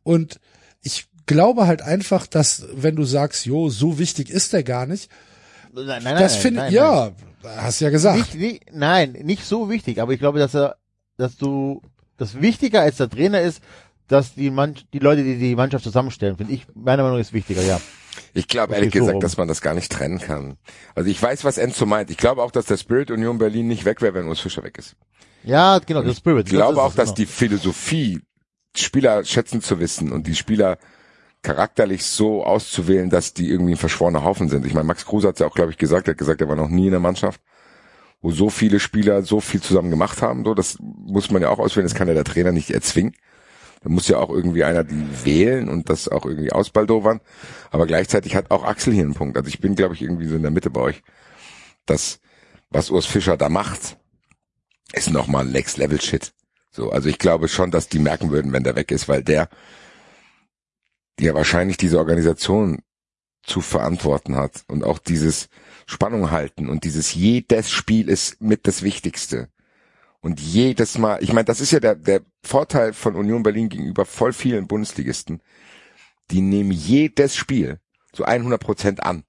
Und 0.03 0.39
ich 0.81 1.07
glaube 1.25 1.67
halt 1.67 1.81
einfach, 1.81 2.25
dass 2.25 2.65
wenn 2.73 2.95
du 2.95 3.03
sagst, 3.03 3.45
jo, 3.45 3.69
so 3.69 3.99
wichtig 3.99 4.29
ist 4.29 4.53
der 4.53 4.63
gar 4.63 4.85
nicht, 4.85 5.09
Nein, 5.73 6.03
nein, 6.03 6.17
das 6.17 6.35
finde 6.35 6.67
ich, 6.67 6.73
ja, 6.73 7.11
hast 7.43 7.79
ja 7.79 7.89
gesagt. 7.89 8.17
Nicht, 8.17 8.35
nicht, 8.35 8.65
nein, 8.73 9.11
nicht 9.11 9.45
so 9.45 9.69
wichtig, 9.69 10.01
aber 10.01 10.13
ich 10.13 10.19
glaube, 10.19 10.39
dass 10.39 10.55
er, 10.55 10.77
dass 11.17 11.37
du, 11.37 11.81
das 12.17 12.41
wichtiger 12.41 12.81
als 12.81 12.97
der 12.97 13.09
Trainer 13.09 13.41
ist, 13.41 13.61
dass 14.07 14.33
die 14.33 14.49
Mann, 14.49 14.75
die 14.93 14.99
Leute, 14.99 15.23
die 15.23 15.37
die 15.37 15.55
Mannschaft 15.55 15.83
zusammenstellen, 15.83 16.37
finde 16.37 16.53
ich, 16.53 16.65
meiner 16.73 17.03
Meinung 17.03 17.17
nach 17.17 17.21
ist 17.21 17.33
wichtiger, 17.33 17.61
ja. 17.61 17.79
Ich 18.33 18.47
glaube 18.47 18.75
ehrlich 18.75 18.91
gesagt, 18.91 19.13
rum. 19.13 19.21
dass 19.21 19.37
man 19.37 19.47
das 19.47 19.61
gar 19.61 19.73
nicht 19.73 19.91
trennen 19.91 20.19
kann. 20.19 20.57
Also 20.95 21.09
ich 21.09 21.21
weiß, 21.21 21.43
was 21.43 21.57
Enzo 21.57 21.85
meint. 21.85 22.09
Ich 22.09 22.17
glaube 22.17 22.43
auch, 22.43 22.51
dass 22.51 22.65
der 22.65 22.77
Spirit 22.77 23.11
Union 23.11 23.37
Berlin 23.37 23.67
nicht 23.67 23.85
weg 23.85 24.01
wäre, 24.01 24.13
wenn 24.15 24.27
Urs 24.27 24.39
Fischer 24.39 24.63
weg 24.63 24.77
ist. 24.77 24.95
Ja, 25.43 25.79
genau, 25.79 26.01
der 26.01 26.13
Spirit. 26.13 26.47
Ich 26.47 26.53
glaube 26.53 26.81
auch, 26.81 26.93
dass 26.93 27.09
genau. 27.09 27.15
die 27.15 27.25
Philosophie, 27.27 28.21
Spieler 28.75 29.23
schätzen 29.23 29.61
zu 29.61 29.79
wissen 29.79 30.11
und 30.11 30.27
die 30.27 30.35
Spieler 30.35 30.77
charakterlich 31.41 32.03
so 32.03 32.43
auszuwählen, 32.43 33.09
dass 33.09 33.33
die 33.33 33.49
irgendwie 33.49 33.73
ein 33.73 33.77
verschworener 33.77 34.23
Haufen 34.23 34.49
sind. 34.49 34.65
Ich 34.65 34.73
meine, 34.73 34.85
Max 34.87 35.05
Kruse 35.05 35.27
hat 35.29 35.39
ja 35.39 35.47
auch, 35.47 35.55
glaube 35.55 35.71
ich, 35.71 35.77
gesagt, 35.77 36.07
er 36.07 36.11
hat 36.11 36.17
gesagt, 36.17 36.41
er 36.41 36.49
war 36.49 36.55
noch 36.55 36.69
nie 36.69 36.85
in 36.85 36.91
der 36.91 36.99
Mannschaft, 36.99 37.41
wo 38.21 38.31
so 38.31 38.49
viele 38.49 38.79
Spieler 38.79 39.21
so 39.23 39.39
viel 39.39 39.61
zusammen 39.61 39.89
gemacht 39.89 40.21
haben. 40.21 40.43
So, 40.43 40.53
das 40.53 40.77
muss 40.79 41.31
man 41.31 41.41
ja 41.41 41.49
auch 41.49 41.59
auswählen, 41.59 41.87
das 41.87 41.95
kann 41.95 42.07
ja 42.07 42.13
der 42.13 42.25
Trainer 42.25 42.51
nicht 42.51 42.71
erzwingen. 42.71 43.15
Da 43.81 43.89
muss 43.89 44.09
ja 44.09 44.17
auch 44.17 44.29
irgendwie 44.29 44.65
einer 44.65 44.83
die 44.83 45.07
wählen 45.23 45.69
und 45.69 45.89
das 45.89 46.09
auch 46.09 46.25
irgendwie 46.25 46.51
ausbaldowern. 46.51 47.21
Aber 47.71 47.87
gleichzeitig 47.87 48.35
hat 48.35 48.51
auch 48.51 48.65
Axel 48.65 48.93
hier 48.93 49.03
einen 49.03 49.13
Punkt. 49.13 49.37
Also 49.37 49.47
ich 49.47 49.61
bin, 49.61 49.75
glaube 49.75 49.95
ich, 49.95 50.01
irgendwie 50.01 50.27
so 50.27 50.35
in 50.35 50.41
der 50.41 50.51
Mitte 50.51 50.69
bei 50.69 50.81
euch. 50.81 51.01
Das, 51.85 52.19
was 52.69 52.89
Urs 52.89 53.05
Fischer 53.05 53.37
da 53.37 53.47
macht, 53.47 53.97
ist 54.91 55.09
nochmal 55.09 55.45
Next 55.45 55.77
Level 55.77 56.01
Shit. 56.01 56.33
So, 56.71 56.91
also 56.91 57.07
ich 57.07 57.19
glaube 57.19 57.47
schon, 57.47 57.71
dass 57.71 57.87
die 57.87 57.99
merken 57.99 58.31
würden, 58.31 58.51
wenn 58.51 58.63
der 58.63 58.75
weg 58.75 58.91
ist, 58.91 59.07
weil 59.07 59.23
der 59.23 59.47
ja 61.19 61.33
wahrscheinlich 61.33 61.77
diese 61.77 61.97
Organisation 61.97 62.79
zu 63.43 63.61
verantworten 63.61 64.35
hat 64.35 64.63
und 64.67 64.83
auch 64.83 64.99
dieses 64.99 65.49
Spannung 65.85 66.31
halten 66.31 66.69
und 66.69 66.83
dieses 66.83 67.13
jedes 67.13 67.71
Spiel 67.71 68.09
ist 68.09 68.41
mit 68.41 68.67
das 68.67 68.83
Wichtigste. 68.83 69.49
Und 70.21 70.39
jedes 70.39 70.97
Mal, 70.97 71.23
ich 71.23 71.31
meine, 71.31 71.45
das 71.45 71.61
ist 71.61 71.71
ja 71.71 71.79
der, 71.79 71.95
der 71.95 72.21
Vorteil 72.43 72.93
von 72.93 73.15
Union 73.15 73.41
Berlin 73.41 73.69
gegenüber 73.69 74.05
voll 74.05 74.33
vielen 74.33 74.67
Bundesligisten. 74.67 75.41
Die 76.29 76.41
nehmen 76.41 76.71
jedes 76.71 77.35
Spiel 77.35 77.79
zu 78.11 78.25
100 78.25 78.61
Prozent 78.61 79.03
an. 79.03 79.23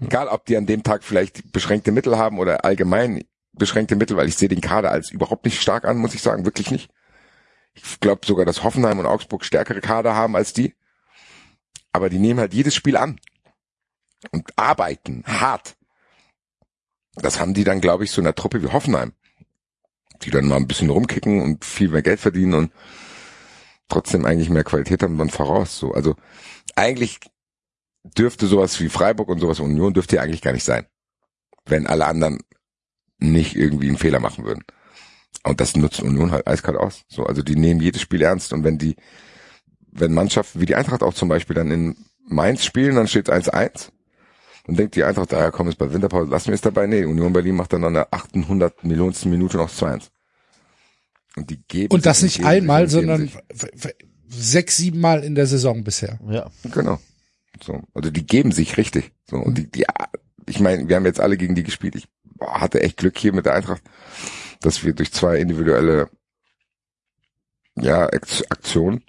Egal, 0.00 0.28
ob 0.28 0.44
die 0.46 0.56
an 0.56 0.66
dem 0.66 0.82
Tag 0.82 1.02
vielleicht 1.02 1.52
beschränkte 1.52 1.90
Mittel 1.90 2.16
haben 2.16 2.38
oder 2.38 2.64
allgemein 2.64 3.24
beschränkte 3.52 3.96
Mittel, 3.96 4.16
weil 4.16 4.28
ich 4.28 4.36
sehe 4.36 4.48
den 4.48 4.60
Kader 4.60 4.90
als 4.90 5.10
überhaupt 5.10 5.44
nicht 5.44 5.60
stark 5.60 5.84
an, 5.84 5.96
muss 5.96 6.14
ich 6.14 6.22
sagen, 6.22 6.44
wirklich 6.44 6.70
nicht. 6.70 6.90
Ich 7.74 8.00
glaube 8.00 8.24
sogar, 8.24 8.46
dass 8.46 8.62
Hoffenheim 8.62 8.98
und 8.98 9.06
Augsburg 9.06 9.44
stärkere 9.44 9.80
Kader 9.80 10.14
haben 10.14 10.36
als 10.36 10.52
die. 10.52 10.74
Aber 11.96 12.10
die 12.10 12.18
nehmen 12.18 12.40
halt 12.40 12.52
jedes 12.52 12.74
Spiel 12.74 12.98
an 12.98 13.18
und 14.30 14.52
arbeiten 14.56 15.24
hart. 15.26 15.78
Das 17.14 17.40
haben 17.40 17.54
die 17.54 17.64
dann, 17.64 17.80
glaube 17.80 18.04
ich, 18.04 18.10
so 18.10 18.20
in 18.20 18.26
einer 18.26 18.34
Truppe 18.34 18.62
wie 18.62 18.70
Hoffenheim, 18.70 19.14
die 20.20 20.30
dann 20.30 20.46
mal 20.46 20.56
ein 20.56 20.66
bisschen 20.66 20.90
rumkicken 20.90 21.40
und 21.40 21.64
viel 21.64 21.88
mehr 21.88 22.02
Geld 22.02 22.20
verdienen 22.20 22.52
und 22.52 22.72
trotzdem 23.88 24.26
eigentlich 24.26 24.50
mehr 24.50 24.62
Qualität 24.62 25.02
haben 25.02 25.16
dann 25.16 25.30
voraus. 25.30 25.78
So, 25.78 25.92
also 25.94 26.16
eigentlich 26.74 27.18
dürfte 28.04 28.46
sowas 28.46 28.78
wie 28.78 28.90
Freiburg 28.90 29.30
und 29.30 29.38
sowas 29.38 29.60
Union 29.60 29.94
dürfte 29.94 30.16
ja 30.16 30.22
eigentlich 30.22 30.42
gar 30.42 30.52
nicht 30.52 30.64
sein, 30.64 30.84
wenn 31.64 31.86
alle 31.86 32.04
anderen 32.04 32.40
nicht 33.16 33.56
irgendwie 33.56 33.88
einen 33.88 33.96
Fehler 33.96 34.20
machen 34.20 34.44
würden. 34.44 34.64
Und 35.44 35.62
das 35.62 35.76
nutzt 35.76 36.02
Union 36.02 36.30
halt 36.30 36.46
eiskalt 36.46 36.76
aus. 36.76 37.06
So, 37.08 37.24
also 37.24 37.42
die 37.42 37.56
nehmen 37.56 37.80
jedes 37.80 38.02
Spiel 38.02 38.20
ernst 38.20 38.52
und 38.52 38.64
wenn 38.64 38.76
die, 38.76 38.96
wenn 39.98 40.12
Mannschaften 40.14 40.60
wie 40.60 40.66
die 40.66 40.74
Eintracht 40.74 41.02
auch 41.02 41.14
zum 41.14 41.28
Beispiel 41.28 41.54
dann 41.54 41.70
in 41.70 41.96
Mainz 42.28 42.64
spielen, 42.64 42.96
dann 42.96 43.08
steht 43.08 43.28
es 43.28 43.50
1-1 43.52 43.90
und 44.66 44.78
denkt 44.78 44.96
die 44.96 45.04
Eintracht, 45.04 45.32
daher 45.32 45.52
komm 45.52 45.68
jetzt 45.68 45.78
bei 45.78 45.92
Winterpause, 45.92 46.30
lassen 46.30 46.48
wir 46.48 46.54
es 46.54 46.60
dabei. 46.60 46.86
Nee, 46.86 47.04
Union 47.04 47.32
Berlin 47.32 47.54
macht 47.56 47.72
dann 47.72 47.84
an 47.84 47.94
der 47.94 48.12
800 48.12 48.84
Millionsten 48.84 49.30
Minute 49.30 49.56
noch 49.56 49.70
2-1. 49.70 50.08
Und 51.36 51.50
die 51.50 51.62
geben 51.68 51.94
Und 51.94 52.06
das 52.06 52.20
sich 52.20 52.38
nicht 52.38 52.46
einmal, 52.48 52.88
sondern 52.88 53.30
sechs, 54.28 54.76
sieben 54.76 55.00
Mal 55.00 55.22
in 55.22 55.34
der 55.34 55.46
Saison 55.46 55.84
bisher. 55.84 56.18
Ja. 56.28 56.50
Genau. 56.72 56.98
So, 57.62 57.82
also 57.94 58.10
die 58.10 58.26
geben 58.26 58.52
sich 58.52 58.76
richtig. 58.76 59.12
So, 59.30 59.36
und 59.36 59.56
die, 59.58 59.70
die, 59.70 59.84
ich 60.48 60.60
meine, 60.60 60.88
wir 60.88 60.96
haben 60.96 61.06
jetzt 61.06 61.20
alle 61.20 61.36
gegen 61.36 61.54
die 61.54 61.62
gespielt. 61.62 61.94
Ich 61.94 62.08
boah, 62.24 62.60
hatte 62.60 62.82
echt 62.82 62.96
Glück 62.96 63.16
hier 63.18 63.32
mit 63.32 63.46
der 63.46 63.54
Eintracht, 63.54 63.82
dass 64.60 64.84
wir 64.84 64.94
durch 64.94 65.12
zwei 65.12 65.38
individuelle, 65.38 66.08
ja, 67.76 68.04
Akt- 68.06 68.44
Aktionen 68.50 69.04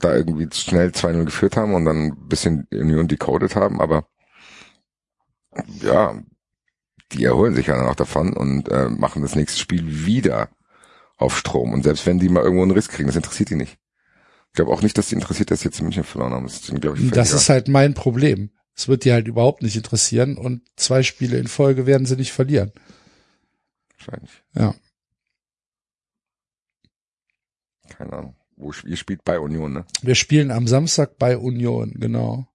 da 0.00 0.14
irgendwie 0.14 0.48
schnell 0.52 0.88
2-0 0.88 1.24
geführt 1.24 1.56
haben 1.56 1.74
und 1.74 1.84
dann 1.84 2.06
ein 2.06 2.28
bisschen 2.28 2.66
Union 2.72 3.08
decoded 3.08 3.54
haben, 3.56 3.80
aber 3.80 4.06
ja, 5.82 6.20
die 7.12 7.24
erholen 7.24 7.54
sich 7.54 7.66
ja 7.66 7.76
dann 7.76 7.88
auch 7.88 7.96
davon 7.96 8.32
und 8.32 8.68
äh, 8.68 8.88
machen 8.88 9.22
das 9.22 9.34
nächste 9.34 9.58
Spiel 9.58 10.06
wieder 10.06 10.48
auf 11.16 11.36
Strom. 11.36 11.72
Und 11.72 11.82
selbst 11.82 12.06
wenn 12.06 12.18
die 12.18 12.28
mal 12.28 12.42
irgendwo 12.42 12.62
einen 12.62 12.70
Riss 12.70 12.88
kriegen, 12.88 13.08
das 13.08 13.16
interessiert 13.16 13.50
die 13.50 13.56
nicht. 13.56 13.78
Ich 14.48 14.54
glaube 14.54 14.72
auch 14.72 14.82
nicht, 14.82 14.96
dass 14.98 15.08
die 15.08 15.14
interessiert, 15.14 15.50
dass 15.50 15.60
sie 15.60 15.66
jetzt 15.66 15.78
in 15.78 15.86
München 15.86 16.04
verloren 16.04 16.32
haben. 16.32 16.44
Das 16.44 16.60
ist, 16.68 16.80
glaube 16.80 16.98
ich, 16.98 17.10
Das 17.10 17.32
ist 17.32 17.48
halt 17.48 17.68
mein 17.68 17.94
Problem. 17.94 18.50
Es 18.74 18.88
wird 18.88 19.04
die 19.04 19.12
halt 19.12 19.28
überhaupt 19.28 19.62
nicht 19.62 19.76
interessieren 19.76 20.36
und 20.38 20.62
zwei 20.76 21.02
Spiele 21.02 21.38
in 21.38 21.48
Folge 21.48 21.86
werden 21.86 22.06
sie 22.06 22.16
nicht 22.16 22.32
verlieren. 22.32 22.72
wahrscheinlich. 23.98 24.30
Ja. 24.54 24.74
Keine 27.90 28.12
Ahnung. 28.12 28.39
Wo 28.60 28.74
ihr 28.84 28.96
spielt 28.96 29.24
bei 29.24 29.40
Union, 29.40 29.72
ne? 29.72 29.86
Wir 30.02 30.14
spielen 30.14 30.50
am 30.50 30.68
Samstag 30.68 31.16
bei 31.18 31.38
Union, 31.38 31.94
genau. 31.98 32.46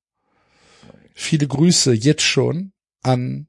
Viele 1.16 1.48
Grüße 1.48 1.94
jetzt 1.94 2.22
schon 2.22 2.74
an 3.02 3.48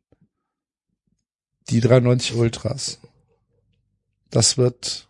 die 1.69 1.81
93 1.81 2.35
Ultras. 2.35 2.99
Das 4.31 4.57
wird, 4.57 5.07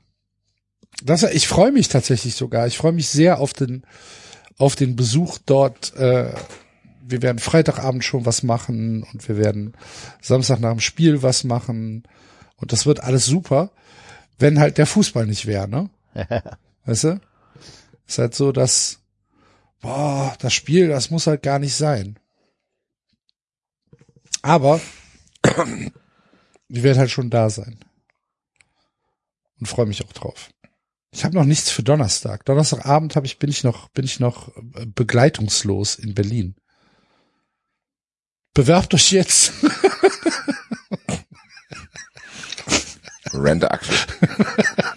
das, 1.05 1.23
ich 1.23 1.47
freue 1.47 1.71
mich 1.71 1.87
tatsächlich 1.87 2.35
sogar. 2.35 2.67
Ich 2.67 2.79
freue 2.79 2.93
mich 2.93 3.09
sehr 3.09 3.39
auf 3.39 3.53
den, 3.53 3.85
auf 4.59 4.75
den 4.75 4.97
Besuch 4.97 5.39
dort. 5.47 5.95
Äh, 5.95 6.35
wir 7.07 7.23
werden 7.23 7.39
Freitagabend 7.39 8.03
schon 8.03 8.27
was 8.27 8.43
machen 8.43 9.05
und 9.05 9.29
wir 9.29 9.37
werden 9.37 9.75
Samstag 10.21 10.59
nach 10.59 10.73
dem 10.73 10.81
Spiel 10.81 11.23
was 11.23 11.45
machen. 11.45 12.03
Und 12.57 12.73
das 12.73 12.87
wird 12.87 13.05
alles 13.05 13.25
super, 13.25 13.71
wenn 14.37 14.59
halt 14.59 14.79
der 14.79 14.87
Fußball 14.87 15.27
nicht 15.27 15.47
wäre, 15.47 15.69
ne? 15.69 15.91
Weißt 16.85 17.05
du? 17.05 17.21
Ist 18.07 18.19
halt 18.19 18.35
so, 18.35 18.53
dass, 18.53 19.01
boah, 19.81 20.37
das 20.39 20.53
Spiel, 20.55 20.89
das 20.89 21.11
muss 21.11 21.27
halt 21.27 21.43
gar 21.43 21.59
nicht 21.59 21.75
sein. 21.75 22.19
Aber 24.43 24.81
ich 26.69 26.83
werde 26.83 27.01
halt 27.01 27.11
schon 27.11 27.31
da 27.31 27.51
sein. 27.51 27.79
Und 29.59 29.67
freue 29.67 29.87
mich 29.87 30.05
auch 30.05 30.13
drauf. 30.13 30.51
Ich 31.11 31.25
habe 31.25 31.35
noch 31.35 31.45
nichts 31.45 31.71
für 31.71 31.83
Donnerstag. 31.83 32.45
Donnerstagabend 32.45 33.17
habe 33.17 33.27
ich 33.27 33.39
bin 33.39 33.49
ich 33.49 33.65
noch 33.65 33.89
bin 33.89 34.05
ich 34.05 34.21
noch 34.21 34.55
äh, 34.75 34.85
begleitungslos 34.85 35.95
in 35.97 36.15
Berlin. 36.15 36.57
Bewerbt 38.53 38.93
euch 38.93 39.13
jetzt. 39.13 39.53
Render 43.33 43.73
Axel. 43.73 43.97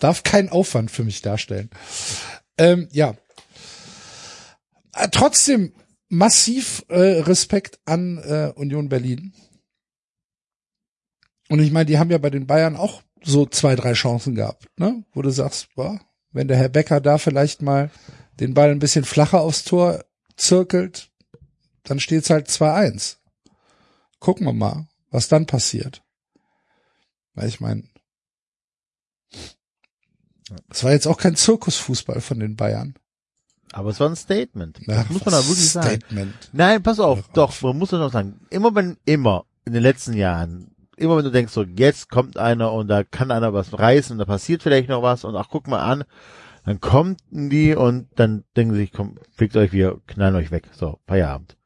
Darf 0.00 0.22
keinen 0.22 0.48
Aufwand 0.48 0.90
für 0.90 1.04
mich 1.04 1.22
darstellen. 1.22 1.70
Ähm, 2.58 2.88
ja. 2.92 3.14
Äh, 4.94 5.08
Trotzdem 5.10 5.72
massiv 6.08 6.84
äh, 6.88 7.20
Respekt 7.20 7.78
an 7.84 8.18
äh, 8.18 8.52
Union 8.56 8.88
Berlin. 8.88 9.32
Und 11.48 11.60
ich 11.60 11.70
meine, 11.70 11.86
die 11.86 11.98
haben 11.98 12.10
ja 12.10 12.18
bei 12.18 12.30
den 12.30 12.46
Bayern 12.46 12.76
auch 12.76 13.02
so 13.22 13.46
zwei, 13.46 13.76
drei 13.76 13.92
Chancen 13.92 14.34
gehabt, 14.34 14.66
ne? 14.76 15.04
Wo 15.12 15.22
du 15.22 15.30
sagst, 15.30 15.68
boah, 15.74 16.00
wenn 16.32 16.48
der 16.48 16.56
Herr 16.56 16.68
Becker 16.68 17.00
da 17.00 17.18
vielleicht 17.18 17.62
mal 17.62 17.90
den 18.38 18.54
Ball 18.54 18.70
ein 18.70 18.78
bisschen 18.78 19.04
flacher 19.04 19.40
aufs 19.40 19.64
Tor 19.64 20.04
zirkelt, 20.36 21.10
dann 21.82 22.00
steht's 22.00 22.30
halt 22.30 22.48
2-1. 22.48 23.16
Gucken 24.18 24.46
wir 24.46 24.52
mal, 24.52 24.88
was 25.10 25.28
dann 25.28 25.46
passiert. 25.46 26.02
Weil 27.34 27.48
ich 27.48 27.60
meine, 27.60 27.84
es 30.68 30.84
war 30.84 30.92
jetzt 30.92 31.06
auch 31.06 31.18
kein 31.18 31.36
Zirkusfußball 31.36 32.20
von 32.20 32.40
den 32.40 32.56
Bayern. 32.56 32.94
Aber 33.72 33.90
es 33.90 34.00
war 34.00 34.08
ein 34.08 34.16
Statement. 34.16 34.80
Das 34.86 35.06
Ach, 35.06 35.10
muss 35.10 35.24
man 35.24 35.32
da 35.32 35.46
wirklich 35.46 35.70
sagen. 35.70 35.88
Statement. 35.88 36.34
Nein, 36.52 36.82
pass 36.82 36.98
auf, 36.98 37.20
Ach, 37.24 37.32
doch, 37.32 37.62
man 37.62 37.78
muss 37.78 37.90
das 37.90 38.00
noch 38.00 38.12
sagen. 38.12 38.40
Immer 38.50 38.74
wenn, 38.74 38.96
immer, 39.04 39.44
in 39.64 39.72
den 39.72 39.82
letzten 39.82 40.14
Jahren, 40.14 40.74
immer 40.96 41.16
wenn 41.16 41.24
du 41.24 41.30
denkst, 41.30 41.52
so, 41.52 41.62
jetzt 41.62 42.10
kommt 42.10 42.36
einer 42.36 42.72
und 42.72 42.88
da 42.88 43.04
kann 43.04 43.30
einer 43.30 43.52
was 43.52 43.78
reißen 43.78 44.12
und 44.12 44.18
da 44.18 44.24
passiert 44.24 44.62
vielleicht 44.62 44.88
noch 44.88 45.02
was 45.02 45.24
und 45.24 45.36
ach, 45.36 45.48
guck 45.50 45.68
mal 45.68 45.80
an, 45.80 46.04
dann 46.64 46.80
kommen 46.80 47.16
die 47.30 47.74
und 47.74 48.08
dann 48.16 48.44
denken 48.56 48.74
sie 48.74 48.80
sich, 48.80 48.92
komm, 48.92 49.18
fliegt 49.36 49.56
euch, 49.56 49.72
wir 49.72 50.00
knallen 50.06 50.34
euch 50.34 50.50
weg. 50.50 50.68
So, 50.72 50.98
Feierabend. 51.06 51.56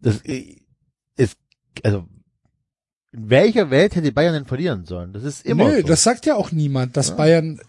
Das 0.00 0.20
ist, 0.20 1.38
also, 1.82 2.06
in 3.18 3.30
welcher 3.30 3.70
Welt 3.70 3.94
hätte 3.96 4.12
Bayern 4.12 4.34
denn 4.34 4.46
verlieren 4.46 4.84
sollen? 4.84 5.12
Das 5.12 5.24
ist 5.24 5.44
immer 5.44 5.68
Nö, 5.68 5.80
so. 5.82 5.86
das 5.88 6.02
sagt 6.02 6.26
ja 6.26 6.34
auch 6.36 6.52
niemand, 6.52 6.96
dass 6.96 7.08
Ja. 7.08 7.14
Bayern 7.16 7.60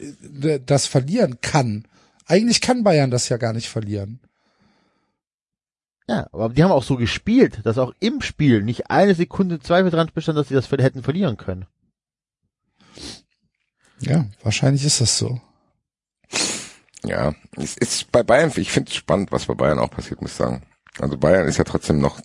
äh, 0.42 0.60
das 0.66 0.86
verlieren 0.86 1.42
kann. 1.42 1.86
Eigentlich 2.26 2.62
kann 2.62 2.84
Bayern 2.84 3.12
das 3.12 3.30
ja 3.30 3.38
gar 3.38 3.54
nicht 3.54 3.70
verlieren. 3.70 4.20
Ja, 6.08 6.28
aber 6.32 6.50
die 6.50 6.64
haben 6.64 6.72
auch 6.72 6.84
so 6.84 6.96
gespielt, 6.96 7.60
dass 7.64 7.78
auch 7.78 7.94
im 8.00 8.22
Spiel 8.22 8.64
nicht 8.64 8.90
eine 8.90 9.14
Sekunde 9.14 9.60
Zweifel 9.60 9.92
dran 9.92 10.10
bestand, 10.14 10.38
dass 10.38 10.48
sie 10.48 10.56
das 10.56 10.72
hätten 10.72 11.04
verlieren 11.04 11.38
können. 11.38 11.66
Ja, 14.00 14.26
wahrscheinlich 14.42 14.86
ist 14.86 15.02
das 15.02 15.18
so. 15.18 15.40
Ja, 17.04 17.34
es 17.58 17.78
ist 17.78 18.12
bei 18.12 18.24
Bayern, 18.24 18.52
ich 18.56 18.72
finde 18.72 18.90
es 18.90 18.96
spannend, 18.96 19.32
was 19.32 19.46
bei 19.46 19.54
Bayern 19.54 19.80
auch 19.80 19.92
passiert, 19.92 20.22
muss 20.22 20.32
ich 20.32 20.38
sagen. 20.38 20.64
Also 21.00 21.18
Bayern 21.18 21.48
ist 21.48 21.58
ja 21.58 21.64
trotzdem 21.64 22.00
noch 22.00 22.20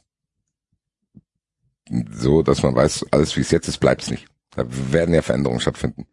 so, 1.89 2.43
dass 2.43 2.63
man 2.63 2.75
weiß, 2.75 3.07
alles 3.11 3.37
wie 3.37 3.41
es 3.41 3.51
jetzt 3.51 3.69
ist, 3.69 3.79
bleibt 3.79 4.03
es 4.03 4.11
nicht. 4.11 4.27
Da 4.57 4.65
werden 4.69 5.15
ja 5.15 5.23
Veränderungen 5.23 5.61
stattfinden. 5.61 6.07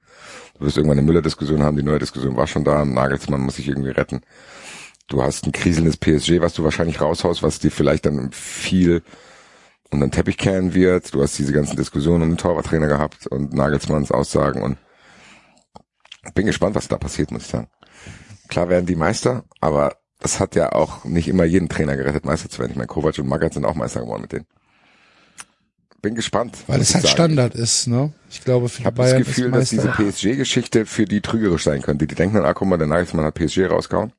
Du 0.57 0.65
wirst 0.65 0.77
irgendwann 0.77 0.97
eine 0.97 1.07
Müller-Diskussion 1.07 1.63
haben, 1.63 1.77
die 1.77 1.83
neue 1.83 1.99
Diskussion 1.99 2.35
war 2.35 2.47
schon 2.47 2.63
da, 2.63 2.83
Nagelsmann 2.85 3.41
muss 3.41 3.55
sich 3.55 3.67
irgendwie 3.67 3.91
retten. 3.91 4.21
Du 5.07 5.21
hast 5.21 5.45
ein 5.45 5.51
kriselndes 5.51 5.97
PSG, 5.97 6.41
was 6.41 6.53
du 6.53 6.63
wahrscheinlich 6.63 7.01
raushaust, 7.01 7.43
was 7.43 7.59
dir 7.59 7.71
vielleicht 7.71 8.05
dann 8.05 8.31
viel 8.31 9.03
unter 9.89 10.07
den 10.07 10.11
Teppich 10.11 10.37
kehren 10.37 10.73
wird. 10.73 11.13
Du 11.13 11.21
hast 11.21 11.37
diese 11.37 11.53
ganzen 11.53 11.75
Diskussionen 11.75 12.23
um 12.23 12.29
den 12.29 12.37
Torwarttrainer 12.37 12.87
gehabt 12.87 13.27
und 13.27 13.53
Nagelsmanns 13.53 14.11
Aussagen 14.11 14.61
und 14.61 14.77
bin 16.33 16.45
gespannt, 16.45 16.75
was 16.75 16.87
da 16.87 16.97
passiert, 16.97 17.31
muss 17.31 17.43
ich 17.43 17.49
sagen. 17.49 17.67
Klar 18.47 18.69
werden 18.69 18.85
die 18.85 18.95
Meister, 18.95 19.43
aber 19.59 19.97
das 20.19 20.39
hat 20.39 20.55
ja 20.55 20.71
auch 20.71 21.03
nicht 21.03 21.27
immer 21.27 21.43
jeden 21.43 21.67
Trainer 21.67 21.97
gerettet, 21.97 22.25
Meister 22.25 22.49
zu 22.49 22.59
werden. 22.59 22.71
Ich 22.71 22.77
meine, 22.77 22.87
Kovac 22.87 23.17
und 23.17 23.27
Magath 23.27 23.55
sind 23.55 23.65
auch 23.65 23.75
Meister 23.75 24.01
geworden 24.01 24.21
mit 24.21 24.31
denen. 24.31 24.45
Bin 26.01 26.15
gespannt. 26.15 26.57
Weil 26.67 26.81
es 26.81 26.93
halt 26.93 27.03
sagen. 27.03 27.13
Standard 27.13 27.55
ist, 27.55 27.87
ne? 27.87 28.13
Ich 28.29 28.43
glaube, 28.43 28.69
für 28.69 28.81
Ich 28.81 28.85
habe 28.85 29.03
das 29.03 29.17
Gefühl, 29.17 29.51
dass 29.51 29.69
diese. 29.69 29.89
PSG-Geschichte 29.89 30.85
für 30.85 31.05
die 31.05 31.21
trügerisch 31.21 31.63
sein 31.63 31.81
könnte. 31.81 32.07
Die 32.07 32.15
denken 32.15 32.35
dann, 32.35 32.45
ah, 32.45 32.53
guck 32.53 32.67
mal, 32.67 32.77
der 32.77 32.87
Nagelsmann 32.87 33.25
hat 33.25 33.35
PSG 33.35 33.69
rausgehauen. 33.69 34.13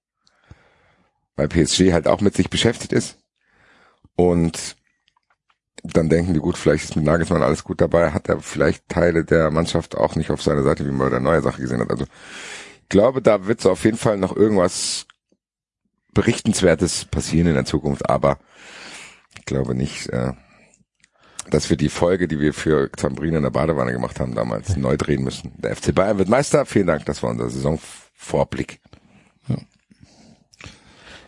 Weil 1.37 1.49
PSG 1.49 1.93
halt 1.93 2.07
auch 2.07 2.21
mit 2.21 2.35
sich 2.35 2.51
beschäftigt 2.51 2.93
ist. 2.93 3.19
Und 4.17 4.77
dann 5.83 6.09
denken 6.09 6.35
die, 6.35 6.41
gut, 6.41 6.57
vielleicht 6.57 6.85
ist 6.85 6.97
mit 6.97 7.05
Nagelsmann 7.05 7.43
alles 7.43 7.65
gut 7.65 7.81
dabei, 7.81 8.13
hat 8.13 8.29
er 8.29 8.41
vielleicht 8.41 8.89
Teile 8.89 9.25
der 9.25 9.51
Mannschaft 9.51 9.97
auch 9.97 10.15
nicht 10.15 10.31
auf 10.31 10.43
seiner 10.43 10.63
Seite, 10.63 10.87
wie 10.87 10.91
man 10.91 11.07
bei 11.07 11.11
der 11.11 11.21
neue 11.21 11.43
Sache 11.43 11.61
gesehen 11.61 11.81
hat. 11.81 11.91
Also 11.91 12.05
ich 12.05 12.89
glaube, 12.89 13.21
da 13.23 13.47
wird 13.47 13.61
so 13.61 13.71
auf 13.71 13.85
jeden 13.85 13.97
Fall 13.97 14.17
noch 14.17 14.37
irgendwas 14.37 15.07
Berichtenswertes 16.15 17.07
passieren 17.07 17.49
in 17.49 17.55
der 17.55 17.65
Zukunft, 17.65 18.09
aber 18.09 18.39
ich 19.39 19.45
glaube 19.47 19.75
nicht, 19.75 20.09
äh, 20.11 20.33
dass 21.53 21.69
wir 21.71 21.77
die 21.77 21.89
Folge, 21.89 22.29
die 22.29 22.41
wir 22.41 22.55
für 22.55 22.91
Zambrin 22.97 23.35
in 23.35 23.43
der 23.43 23.51
Badewanne 23.51 23.93
gemacht 23.93 24.19
haben, 24.21 24.35
damals 24.35 24.77
neu 24.77 24.97
drehen 24.97 25.23
müssen. 25.23 25.53
Der 25.59 25.77
FC 25.77 25.95
Bayern 25.95 26.19
wird 26.19 26.29
Meister. 26.29 26.65
Vielen 26.67 26.87
Dank, 26.87 27.05
das 27.07 27.23
war 27.23 27.31
unser 27.31 27.51
Saisonvorblick. 27.51 28.81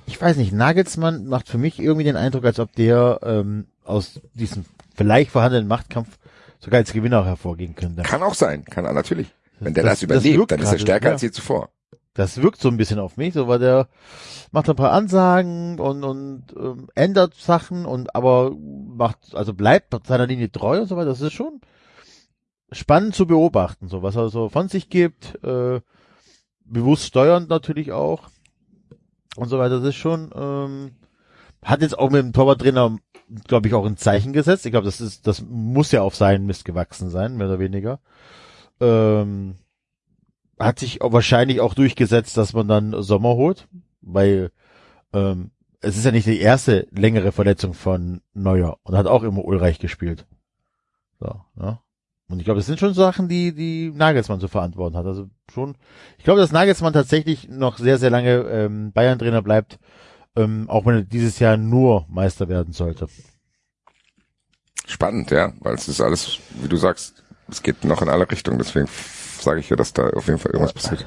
Ich 0.07 0.21
weiß 0.21 0.37
nicht, 0.37 0.53
Nagelsmann 0.53 1.27
macht 1.27 1.49
für 1.49 1.59
mich 1.59 1.79
irgendwie 1.81 2.05
den 2.05 2.17
Eindruck, 2.17 2.45
als 2.45 2.59
ob 2.61 2.73
der 2.75 3.21
ähm, 3.23 3.67
aus 3.85 4.21
diesem 4.35 4.65
vielleicht 4.95 5.31
vorhandenen 5.31 5.67
Machtkampf 5.67 6.19
sogar 6.61 6.79
als 6.79 6.93
Gewinner 6.93 7.25
hervorgehen 7.25 7.75
könnte. 7.75 8.03
Kann 8.03 8.23
auch 8.23 8.35
sein, 8.35 8.65
kann 8.65 8.85
er 8.85 8.93
natürlich. 8.93 9.29
Wenn 9.61 9.73
der 9.75 9.85
das, 9.85 10.01
Das- 10.01 10.01
das 10.01 10.03
überlebt, 10.19 10.39
wirkt 10.39 10.53
dann 10.53 10.61
ist 10.61 10.73
er 10.73 10.79
stärker 10.79 11.07
ja. 11.09 11.13
als 11.13 11.23
je 11.23 11.31
zuvor. 11.31 11.71
Das 12.15 12.41
wirkt 12.41 12.61
so 12.61 12.69
ein 12.69 12.77
bisschen 12.77 13.01
auf 13.01 13.17
mich, 13.17 13.35
so 13.35 13.49
weil 13.49 13.59
der 13.59 13.89
macht 14.53 14.71
ein 14.71 14.77
paar 14.77 14.93
Ansagen 14.93 15.81
und, 15.81 16.05
und 16.05 16.45
ähm, 16.57 16.87
ändert 16.95 17.35
Sachen 17.35 17.87
und 17.87 18.15
aber 18.15 18.53
macht, 18.57 19.35
also 19.35 19.53
bleibt 19.53 19.95
seiner 20.07 20.27
Linie 20.27 20.51
treu 20.53 20.81
und 20.81 20.87
so 20.87 20.97
weiter. 20.97 21.11
Das 21.11 21.21
ist 21.21 21.33
schon 21.33 21.61
spannend 22.71 23.17
zu 23.17 23.27
beobachten, 23.27 23.89
so 23.89 24.03
was 24.03 24.15
er 24.15 24.29
so 24.29 24.49
von 24.49 24.69
sich 24.69 24.89
gibt, 24.91 25.43
äh, 25.45 25.81
bewusst 26.65 27.07
steuernd 27.07 27.49
natürlich 27.49 27.91
auch 27.93 28.29
und 29.37 29.49
so 29.49 29.59
weiter. 29.59 29.81
Das 29.81 29.89
ist 29.89 29.97
schon, 29.97 30.31
ähm, 30.35 30.93
hat 31.65 31.83
jetzt 31.83 31.99
auch 31.99 32.11
mit 32.11 32.23
dem 32.23 32.33
Torwarttrainer, 32.33 32.97
glaube 33.49 33.69
ich, 33.69 33.75
auch 33.75 33.87
ein 33.87 33.97
Zeichen 33.97 34.33
gesetzt. 34.33 34.67
Ich 34.67 34.73
glaube, 34.73 34.87
das 34.87 35.01
ist, 35.01 35.27
das 35.27 35.43
muss 35.43 35.93
ja 35.93 36.03
auf 36.03 36.15
seinen 36.15 36.47
Mist 36.47 36.65
gewachsen 36.65 37.11
sein, 37.11 37.37
mehr 37.37 37.49
oder 37.49 37.59
weniger. 37.59 38.01
Ähm, 38.81 39.57
hat 40.59 40.79
sich 40.79 40.99
wahrscheinlich 41.01 41.61
auch 41.61 41.75
durchgesetzt, 41.75 42.37
dass 42.37 42.53
man 42.53 42.69
dann 42.69 43.03
Sommer 43.03 43.35
holt, 43.35 43.69
weil 44.01 44.51
ähm, 45.13 45.51
es 45.81 45.97
ist 45.97 46.05
ja 46.05 46.13
nicht 46.13 46.27
die 46.27 46.41
erste 46.41 46.87
längere 46.91 47.33
Verletzung 47.33 47.75
von 47.75 48.23
Neuer 48.33 48.79
und 48.83 48.97
hat 48.97 49.07
auch 49.07 49.23
immer 49.23 49.45
Ulreich 49.45 49.79
gespielt. 49.79 50.27
So, 51.21 51.41
ne? 51.55 51.79
Und 52.29 52.39
ich 52.39 52.47
glaube, 52.47 52.59
das 52.59 52.67
sind 52.67 52.81
schon 52.81 52.95
Sachen, 52.95 53.29
die 53.29 53.55
die 53.55 53.93
Nagelsmann 53.95 54.41
zu 54.41 54.49
verantworten 54.49 54.97
hat. 54.97 55.05
Also 55.05 55.29
schon, 55.53 55.77
ich 56.17 56.25
glaube, 56.25 56.41
dass 56.41 56.53
Nagelsmann 56.53 56.95
tatsächlich 56.95 57.49
noch 57.49 57.79
sehr, 57.79 57.99
sehr 57.99 58.11
lange 58.11 58.39
ähm, 58.49 58.93
Bayern-Trainer 58.93 59.43
bleibt, 59.43 59.79
ähm, 60.35 60.69
auch 60.71 60.87
wenn 60.87 60.97
er 60.97 61.03
dieses 61.03 61.39
Jahr 61.39 61.59
nur 61.59 62.07
Meister 62.09 62.49
werden 62.49 62.73
sollte. 62.73 63.09
Spannend, 64.87 65.31
ja, 65.31 65.53
weil 65.61 65.75
es 65.75 65.87
ist 65.87 66.01
alles, 66.01 66.39
wie 66.61 66.69
du 66.69 66.77
sagst, 66.77 67.23
es 67.49 67.63
geht 67.63 67.85
noch 67.85 68.01
in 68.01 68.09
alle 68.09 68.31
Richtungen. 68.31 68.59
Deswegen 68.59 68.89
sage 69.45 69.61
ich 69.61 69.71
ja, 69.71 69.77
dass 69.77 69.93
da 69.93 70.09
auf 70.11 70.27
jeden 70.27 70.39
Fall 70.39 70.53
irgendwas 70.53 70.73
passiert. 70.73 71.07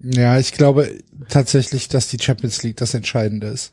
Ja, 0.00 0.38
ich 0.38 0.52
glaube 0.52 0.98
tatsächlich, 1.28 1.88
dass 1.88 2.08
die 2.08 2.18
Champions 2.20 2.62
League 2.62 2.76
das 2.76 2.94
Entscheidende 2.94 3.48
ist. 3.48 3.72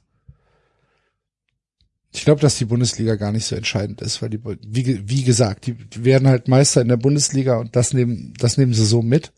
Ich 2.11 2.25
glaube, 2.25 2.41
dass 2.41 2.57
die 2.57 2.65
Bundesliga 2.65 3.15
gar 3.15 3.31
nicht 3.31 3.45
so 3.45 3.55
entscheidend 3.55 4.01
ist, 4.01 4.21
weil 4.21 4.29
die, 4.29 4.39
wie, 4.43 5.09
wie 5.09 5.23
gesagt, 5.23 5.65
die, 5.65 5.73
die 5.73 6.05
werden 6.05 6.27
halt 6.27 6.47
Meister 6.47 6.81
in 6.81 6.87
der 6.87 6.97
Bundesliga 6.97 7.57
und 7.57 7.75
das 7.75 7.93
nehmen, 7.93 8.33
das 8.37 8.57
nehmen 8.57 8.73
sie 8.73 8.85
so 8.85 9.01
mit. 9.01 9.31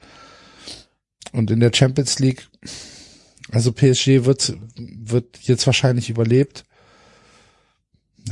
Und 1.32 1.52
in 1.52 1.62
der 1.62 1.72
Champions 1.74 2.20
League, 2.20 2.48
also 3.52 3.72
PSG 3.72 4.26
wird, 4.26 4.58
wird 4.78 5.38
jetzt 5.42 5.66
wahrscheinlich 5.66 6.10
überlebt. 6.10 6.66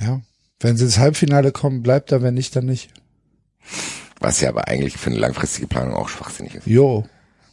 Ja. 0.01 0.21
Wenn 0.59 0.77
sie 0.77 0.85
ins 0.85 0.97
Halbfinale 0.97 1.51
kommen, 1.51 1.83
bleibt 1.83 2.11
er, 2.11 2.21
wenn 2.21 2.33
nicht, 2.33 2.55
dann 2.55 2.65
nicht. 2.65 2.89
Was 4.23 4.39
ja 4.39 4.49
aber 4.49 4.69
eigentlich 4.69 4.95
für 4.97 5.09
eine 5.09 5.19
langfristige 5.19 5.67
Planung 5.67 5.95
auch 5.95 6.07
schwachsinnig 6.07 6.55
ist. 6.55 6.65
Jo, 6.65 7.05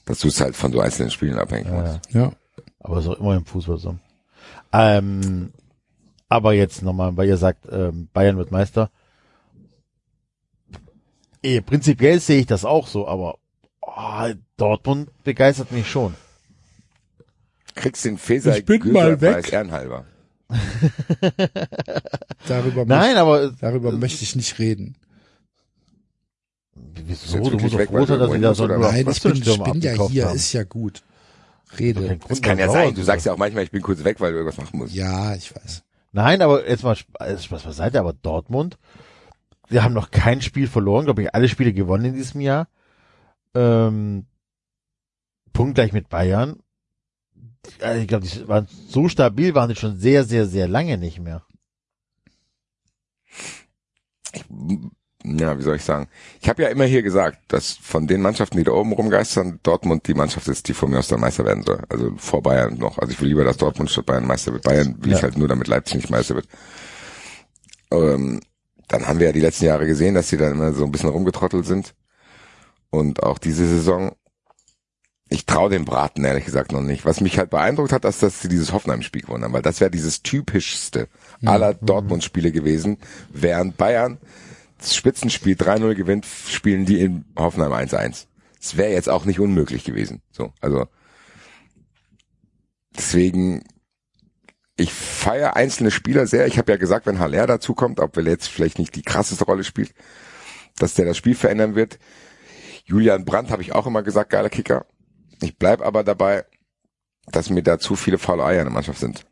Dass 0.05 0.21
du 0.21 0.29
es 0.29 0.41
halt 0.41 0.55
von 0.55 0.71
so 0.73 0.79
einzelnen 0.79 1.11
Spielen 1.11 1.37
abhängig 1.37 1.69
machst. 1.71 1.99
ja. 2.13 2.33
Aber 2.79 3.01
ist 3.01 3.09
auch 3.09 3.19
immer 3.19 3.35
im 3.37 3.45
Fußball 3.45 3.77
so. 3.77 3.97
Ähm, 4.73 5.53
aber 6.29 6.53
jetzt 6.53 6.83
nochmal, 6.83 7.17
weil 7.17 7.27
ihr 7.29 7.37
sagt, 7.37 7.67
ähm, 7.71 8.09
Bayern 8.13 8.37
wird 8.39 8.53
Meister. 8.53 8.89
Eh, 11.43 11.61
prinzipiell 11.61 12.21
sehe 12.21 12.39
ich 12.39 12.47
das 12.47 12.65
auch 12.65 12.87
so, 12.87 13.09
aber 13.09 13.39
oh, 13.81 14.29
Dortmund 14.57 15.11
begeistert 15.25 15.73
mich 15.73 15.91
schon. 15.91 16.15
Kriegst 17.75 18.05
den 18.05 18.17
Feser 18.17 18.57
Ich 18.57 18.65
bin 18.65 18.93
mal 18.93 19.21
weg. 19.21 19.53
Ehrenhalber. 19.53 20.05
Darüber, 22.47 22.85
Nein, 22.85 23.17
aber 23.17 23.41
möchte, 23.41 23.57
darüber 23.61 23.93
möchte 23.93 24.23
ich 24.23 24.37
nicht 24.37 24.59
reden. 24.61 24.97
Wieso? 27.05 27.39
jetzt 27.39 27.53
Du 27.53 27.59
musst 27.59 27.75
doch 27.75 27.79
weg, 27.79 27.89
froh 27.89 28.05
sein, 28.05 28.19
dass 28.19 28.31
sie 28.31 28.37
irgendwo 28.37 28.49
da 28.49 28.55
so 28.55 28.65
oder? 28.65 28.79
Nein, 28.79 29.09
ich 29.11 29.23
bin, 29.23 29.33
einen 29.33 29.43
ich 29.43 29.63
bin 29.63 29.81
ja 29.81 30.09
hier, 30.09 30.27
haben. 30.27 30.37
ist 30.37 30.53
ja 30.53 30.65
gut. 30.65 31.03
Rede. 31.79 32.19
Das 32.29 32.43
kann 32.43 32.59
ja 32.59 32.69
sein. 32.69 32.95
Du 32.95 33.03
sagst 33.03 33.27
ja 33.27 33.33
auch 33.33 33.39
manchmal, 33.39 33.65
ich 33.65 33.71
bin 33.71 33.83
kurz 33.83 34.03
weg, 34.03 34.21
weil 34.21 34.33
du 34.33 34.39
irgendwas 34.39 34.59
machen 34.59 34.79
musst. 34.79 34.95
Ja, 34.95 35.35
ich 35.35 35.55
weiß. 35.55 35.83
Nein, 36.13 36.43
aber 36.43 36.69
jetzt 36.69 36.83
mal 36.83 36.97
äh, 37.21 37.39
Spaß 37.39 37.63
beiseite, 37.63 38.01
aber 38.01 38.13
Dortmund, 38.13 38.79
wir 39.69 39.85
haben 39.85 39.95
noch 39.95 40.11
kein 40.11 40.43
Spiel 40.43 40.67
verloren, 40.67 41.05
glaube 41.05 41.23
ich, 41.23 41.35
alle 41.35 41.49
Spiele 41.49 41.73
gewonnen 41.73 42.07
in 42.07 42.15
diesem 42.15 42.41
Jahr. 42.41 42.69
Ähm, 43.55 44.27
punktgleich 45.53 45.93
mit 45.93 46.09
Bayern. 46.09 46.59
Also 47.81 48.01
ich 48.01 48.09
glaube, 48.09 48.27
die 48.27 48.49
waren 48.49 48.67
so 48.89 49.09
stabil, 49.09 49.55
waren 49.55 49.69
die 49.69 49.77
schon 49.77 49.97
sehr, 49.97 50.25
sehr, 50.25 50.47
sehr 50.47 50.67
lange 50.67 50.99
nicht 50.99 51.21
mehr. 51.21 51.45
Ja, 55.39 55.59
wie 55.59 55.63
soll 55.63 55.77
ich 55.77 55.85
sagen? 55.85 56.09
Ich 56.41 56.49
habe 56.49 56.63
ja 56.63 56.69
immer 56.69 56.85
hier 56.85 57.03
gesagt, 57.03 57.39
dass 57.49 57.73
von 57.73 58.07
den 58.07 58.21
Mannschaften, 58.23 58.57
die 58.57 58.65
da 58.65 58.73
oben 58.73 58.93
rumgeistern, 58.93 59.61
Dortmund 59.63 60.07
die 60.07 60.15
Mannschaft 60.15 60.49
ist, 60.49 60.69
die 60.69 60.75
von 60.75 60.91
mir 60.91 60.99
aus 60.99 61.09
dann 61.09 61.21
Meister 61.21 61.45
werden 61.45 61.63
soll. 61.63 61.83
Also 61.89 62.13
vor 62.17 62.43
Bayern 62.43 62.79
noch. 62.79 62.99
Also 62.99 63.13
ich 63.13 63.21
will 63.21 63.29
lieber, 63.29 63.45
dass 63.45 63.57
Dortmund 63.59 63.91
statt 63.91 64.07
Bayern 64.07 64.27
Meister 64.27 64.53
wird. 64.53 64.65
Bayern 64.65 64.97
will 65.01 65.13
Ja. 65.13 65.19
ich 65.19 65.23
halt 65.23 65.37
nur, 65.39 65.49
damit 65.49 65.69
Leipzig 65.69 65.97
nicht 65.97 66.11
Meister 66.11 66.35
wird. 66.35 66.49
Ähm, 67.93 68.41
dann 68.89 69.07
haben 69.07 69.19
wir 69.19 69.27
ja 69.29 69.33
die 69.33 69.41
letzten 69.41 69.67
Jahre 69.67 69.87
gesehen, 69.87 70.15
dass 70.15 70.29
sie 70.29 70.37
dann 70.37 70.53
immer 70.53 70.73
so 70.73 70.85
ein 70.85 70.93
bisschen 70.93 71.11
rumgetrottelt 71.11 71.67
sind. 71.67 71.95
Und 72.91 73.23
auch 73.23 73.39
diese 73.39 73.67
Saison, 73.67 74.13
ich 75.29 75.47
traue 75.47 75.71
dem 75.71 75.85
Braten 75.85 76.25
ehrlich 76.25 76.45
gesagt 76.45 76.73
noch 76.73 76.81
nicht. 76.81 77.05
Was 77.05 77.21
mich 77.21 77.39
halt 77.39 77.51
beeindruckt 77.51 77.93
hat, 77.93 78.05
ist, 78.05 78.21
dass 78.23 78.41
sie 78.43 78.49
dieses 78.49 78.73
Hoffenheim-Spiel 78.73 79.23
gewonnen 79.23 79.45
haben, 79.45 79.53
weil 79.53 79.63
das 79.63 79.81
wäre 79.81 79.91
dieses 79.93 80.23
typischste 80.25 81.07
aller 81.45 81.75
Dortmund-Spiele 81.75 82.51
gewesen, 82.51 82.99
während 83.33 83.77
Bayern 83.77 84.19
Spitzenspiel 84.83 85.57
3-0 85.57 85.95
gewinnt, 85.95 86.27
spielen 86.27 86.87
die 86.87 87.01
in 87.01 87.25
Hoffenheim 87.37 87.73
1-1. 87.73 88.27
Das 88.59 88.77
wäre 88.77 88.93
jetzt 88.93 89.09
auch 89.09 89.25
nicht 89.25 89.41
unmöglich 89.41 89.85
gewesen. 89.85 90.23
So, 90.33 90.53
also 90.61 90.87
deswegen, 92.97 93.63
ich 94.77 94.93
feiere 94.93 95.57
einzelne 95.57 95.91
Spieler 95.91 96.27
sehr. 96.27 96.47
Ich 96.47 96.59
habe 96.59 96.73
ja 96.73 96.79
gesagt, 96.79 97.07
wenn 97.07 97.19
Haller 97.19 97.47
dazukommt, 97.47 98.01
ob 98.01 98.17
er 98.17 98.25
jetzt 98.25 98.49
vielleicht 98.49 98.79
nicht 98.79 98.95
die 98.97 99.03
krasseste 99.03 99.45
Rolle 99.45 99.65
spielt, 99.65 99.95
dass 100.77 100.95
der 100.95 101.07
das 101.07 101.17
Spiel 101.17 101.35
verändern 101.35 101.75
wird. 101.75 101.99
Julian 102.85 103.25
Brandt 103.25 103.51
habe 103.51 103.63
ich 103.63 103.75
auch 103.75 103.87
immer 103.87 104.03
gesagt, 104.03 104.31
geiler 104.31 104.51
Kicker. 104.51 104.87
Ich 105.43 105.57
bleib 105.57 105.81
aber 105.81 106.05
dabei, 106.05 106.45
dass 107.27 107.51
mir 107.51 107.63
da 107.63 107.79
zu 107.79 107.97
viele 107.97 108.19
faule 108.19 108.45
Eier 108.45 108.61
in 108.61 108.67
der 108.67 108.75
Mannschaft 108.75 109.01
sind. 109.01 109.27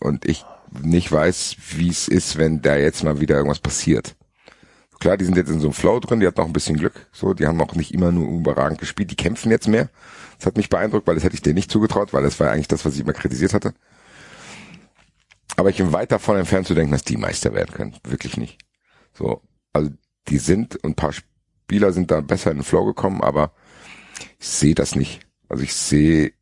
Und 0.00 0.24
ich 0.24 0.44
nicht 0.82 1.10
weiß, 1.10 1.56
wie 1.76 1.88
es 1.88 2.08
ist, 2.08 2.36
wenn 2.36 2.62
da 2.62 2.76
jetzt 2.76 3.02
mal 3.04 3.20
wieder 3.20 3.36
irgendwas 3.36 3.60
passiert. 3.60 4.16
Klar, 5.04 5.18
die 5.18 5.26
sind 5.26 5.36
jetzt 5.36 5.50
in 5.50 5.60
so 5.60 5.66
einem 5.66 5.74
Flow 5.74 6.00
drin, 6.00 6.20
die 6.20 6.26
hat 6.26 6.38
noch 6.38 6.46
ein 6.46 6.54
bisschen 6.54 6.78
Glück. 6.78 7.08
So, 7.12 7.34
die 7.34 7.46
haben 7.46 7.60
auch 7.60 7.74
nicht 7.74 7.92
immer 7.92 8.10
nur 8.10 8.26
überragend 8.26 8.80
gespielt, 8.80 9.10
die 9.10 9.16
kämpfen 9.16 9.50
jetzt 9.50 9.68
mehr. 9.68 9.90
Das 10.38 10.46
hat 10.46 10.56
mich 10.56 10.70
beeindruckt, 10.70 11.06
weil 11.06 11.14
das 11.14 11.24
hätte 11.24 11.34
ich 11.34 11.42
denen 11.42 11.56
nicht 11.56 11.70
zugetraut, 11.70 12.14
weil 12.14 12.22
das 12.22 12.40
war 12.40 12.50
eigentlich 12.50 12.68
das, 12.68 12.86
was 12.86 12.94
ich 12.94 13.00
immer 13.00 13.12
kritisiert 13.12 13.52
hatte. 13.52 13.74
Aber 15.56 15.68
ich 15.68 15.76
bin 15.76 15.92
weit 15.92 16.10
davon 16.10 16.38
entfernt 16.38 16.66
zu 16.66 16.74
denken, 16.74 16.92
dass 16.92 17.04
die 17.04 17.18
Meister 17.18 17.52
werden 17.52 17.74
können. 17.74 17.94
Wirklich 18.02 18.38
nicht. 18.38 18.56
So, 19.12 19.42
also 19.74 19.90
die 20.28 20.38
sind 20.38 20.76
und 20.76 20.92
ein 20.92 20.94
paar 20.94 21.12
Spieler 21.12 21.92
sind 21.92 22.10
da 22.10 22.22
besser 22.22 22.50
in 22.50 22.56
den 22.56 22.64
Flow 22.64 22.86
gekommen, 22.86 23.20
aber 23.20 23.52
ich 24.40 24.48
sehe 24.48 24.74
das 24.74 24.94
nicht. 24.94 25.20
Also 25.50 25.64
ich 25.64 25.74
sehe 25.74 26.32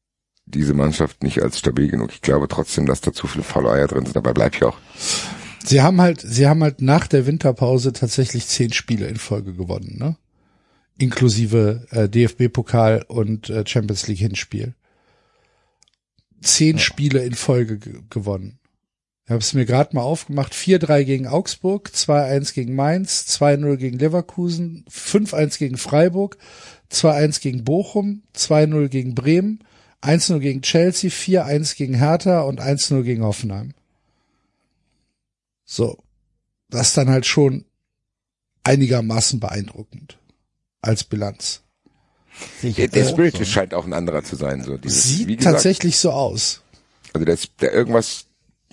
diese 0.45 0.75
Mannschaft 0.75 1.25
nicht 1.25 1.43
als 1.43 1.59
stabil 1.59 1.91
genug. 1.91 2.13
Ich 2.13 2.23
glaube 2.23 2.47
trotzdem, 2.47 2.87
dass 2.87 3.01
da 3.01 3.13
zu 3.13 3.27
viele 3.27 3.43
faule 3.43 3.73
Eier 3.73 3.89
drin 3.89 4.05
sind. 4.05 4.15
Dabei 4.15 4.33
bleib 4.33 4.55
ich 4.55 4.63
auch. 4.63 4.79
Sie 5.65 5.81
haben 5.81 6.01
halt, 6.01 6.21
sie 6.21 6.47
haben 6.47 6.63
halt 6.63 6.83
nach 6.83 7.07
der 7.07 7.27
Winterpause 7.27 7.93
tatsächlich 7.93 8.47
zehn 8.47 8.73
Spiele 8.73 9.07
in 9.07 9.17
Folge 9.17 9.53
gewonnen, 9.55 9.97
ne? 9.99 10.17
Inklusive 10.99 11.87
äh, 11.91 12.09
DFB-Pokal 12.09 13.05
und 13.09 13.49
äh, 13.49 13.65
Champions 13.67 14.07
League 14.09 14.19
Hinspiel. 14.19 14.75
Zehn 16.41 16.79
Spiele 16.79 17.25
in 17.25 17.35
Folge 17.35 17.79
ge 17.79 18.01
gewonnen. 18.11 18.59
Ich 19.25 19.31
habe 19.31 19.41
es 19.41 19.55
mir 19.55 19.65
gerade 19.65 19.95
mal 19.95 20.03
aufgemacht. 20.03 20.53
4-3 20.53 21.05
gegen 21.05 21.27
Augsburg, 21.29 21.91
2-1 21.95 22.55
gegen 22.55 22.75
Mainz, 22.75 23.25
2-0 23.31 23.77
gegen 23.77 23.99
Leverkusen, 23.99 24.85
5-1 24.91 25.59
gegen 25.59 25.79
Freiburg, 25.79 26.39
2-1 26.91 27.41
gegen 27.41 27.65
Bochum, 27.65 28.23
2-0 28.37 28.89
gegen 28.89 29.15
Bremen, 29.15 29.61
1-0 30.03 30.41
gegen 30.41 30.63
Chelsea, 30.63 31.11
4-1 31.11 31.77
gegen 31.77 31.95
Hertha 31.95 32.43
und 32.43 32.61
1-0 32.61 33.03
gegen 33.03 33.23
Hoffenheim. 33.23 33.75
So. 35.73 35.97
Das 36.69 36.89
ist 36.89 36.97
dann 36.99 37.09
halt 37.09 37.25
schon 37.25 37.65
einigermaßen 38.63 39.41
beeindruckend 39.41 40.19
als 40.83 41.03
Bilanz. 41.03 41.63
Der, 42.63 42.89
der 42.89 43.09
Spirit 43.09 43.37
so. 43.39 43.45
scheint 43.45 43.73
auch 43.73 43.87
ein 43.87 43.95
anderer 43.95 44.23
zu 44.23 44.37
sein. 44.37 44.63
So 44.63 44.77
dieses, 44.77 45.05
Sieht 45.05 45.29
wie 45.29 45.37
gesagt, 45.37 45.55
tatsächlich 45.55 45.99
so 45.99 46.13
aus. 46.13 46.63
Also 47.15 47.25
der, 47.25 47.39
der 47.61 47.73
irgendwas, 47.73 48.27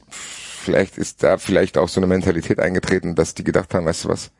vielleicht 0.09 0.97
ist 0.97 1.23
da 1.23 1.37
vielleicht 1.37 1.77
auch 1.77 1.87
so 1.87 2.01
eine 2.01 2.07
Mentalität 2.07 2.59
eingetreten, 2.59 3.15
dass 3.15 3.33
die 3.33 3.45
gedacht 3.45 3.73
haben, 3.73 3.85
weißt 3.85 4.05
du 4.05 4.09
was, 4.09 4.31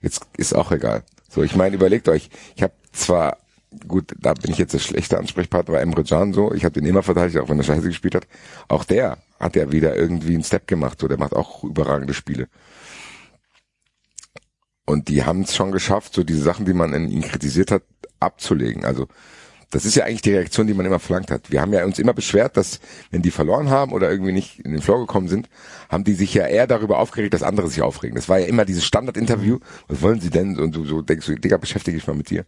jetzt 0.00 0.26
ist 0.36 0.54
auch 0.54 0.70
egal. 0.70 1.02
So, 1.28 1.42
ich 1.42 1.56
meine, 1.56 1.74
überlegt 1.74 2.08
euch, 2.08 2.30
ich 2.54 2.62
habe 2.62 2.74
zwar 2.92 3.38
gut, 3.86 4.14
da 4.18 4.34
bin 4.34 4.52
ich 4.52 4.58
jetzt 4.58 4.74
der 4.74 4.78
schlechte 4.78 5.18
Ansprechpartner 5.18 5.74
bei 5.74 5.80
Emre 5.80 6.04
Can 6.04 6.32
so. 6.32 6.52
Ich 6.52 6.64
habe 6.64 6.72
den 6.72 6.86
immer 6.86 7.02
verteidigt, 7.02 7.38
auch 7.38 7.48
wenn 7.48 7.58
er 7.58 7.64
scheiße 7.64 7.88
gespielt 7.88 8.14
hat. 8.14 8.26
Auch 8.68 8.84
der 8.84 9.18
hat 9.40 9.56
ja 9.56 9.72
wieder 9.72 9.96
irgendwie 9.96 10.34
einen 10.34 10.44
Step 10.44 10.68
gemacht. 10.68 11.00
So, 11.00 11.08
der 11.08 11.18
macht 11.18 11.34
auch 11.34 11.64
überragende 11.64 12.14
Spiele. 12.14 12.48
Und 14.84 15.08
die 15.08 15.24
haben 15.24 15.42
es 15.42 15.54
schon 15.54 15.72
geschafft, 15.72 16.14
so 16.14 16.24
diese 16.24 16.42
Sachen, 16.42 16.66
die 16.66 16.74
man 16.74 16.92
in 16.92 17.08
ihn 17.10 17.22
kritisiert 17.22 17.70
hat, 17.70 17.82
abzulegen. 18.18 18.84
Also 18.84 19.08
das 19.70 19.84
ist 19.84 19.94
ja 19.94 20.04
eigentlich 20.04 20.22
die 20.22 20.34
Reaktion, 20.34 20.66
die 20.66 20.74
man 20.74 20.84
immer 20.84 20.98
verlangt 20.98 21.30
hat. 21.30 21.52
Wir 21.52 21.60
haben 21.60 21.72
ja 21.72 21.84
uns 21.84 22.00
immer 22.00 22.12
beschwert, 22.12 22.56
dass 22.56 22.80
wenn 23.12 23.22
die 23.22 23.30
verloren 23.30 23.70
haben 23.70 23.92
oder 23.92 24.10
irgendwie 24.10 24.32
nicht 24.32 24.58
in 24.60 24.72
den 24.72 24.82
Flow 24.82 24.98
gekommen 24.98 25.28
sind, 25.28 25.48
haben 25.88 26.02
die 26.02 26.14
sich 26.14 26.34
ja 26.34 26.46
eher 26.46 26.66
darüber 26.66 26.98
aufgeregt, 26.98 27.34
dass 27.34 27.44
andere 27.44 27.68
sich 27.68 27.80
aufregen. 27.80 28.16
Das 28.16 28.28
war 28.28 28.40
ja 28.40 28.46
immer 28.46 28.64
dieses 28.64 28.84
Standardinterview. 28.84 29.60
Was 29.86 30.02
wollen 30.02 30.20
sie 30.20 30.30
denn? 30.30 30.58
Und 30.58 30.74
du 30.74 30.84
so 30.84 31.02
denkst 31.02 31.26
du, 31.26 31.36
Digga, 31.36 31.56
beschäftige 31.56 31.96
dich 31.96 32.06
mal 32.08 32.16
mit 32.16 32.30
dir. 32.30 32.44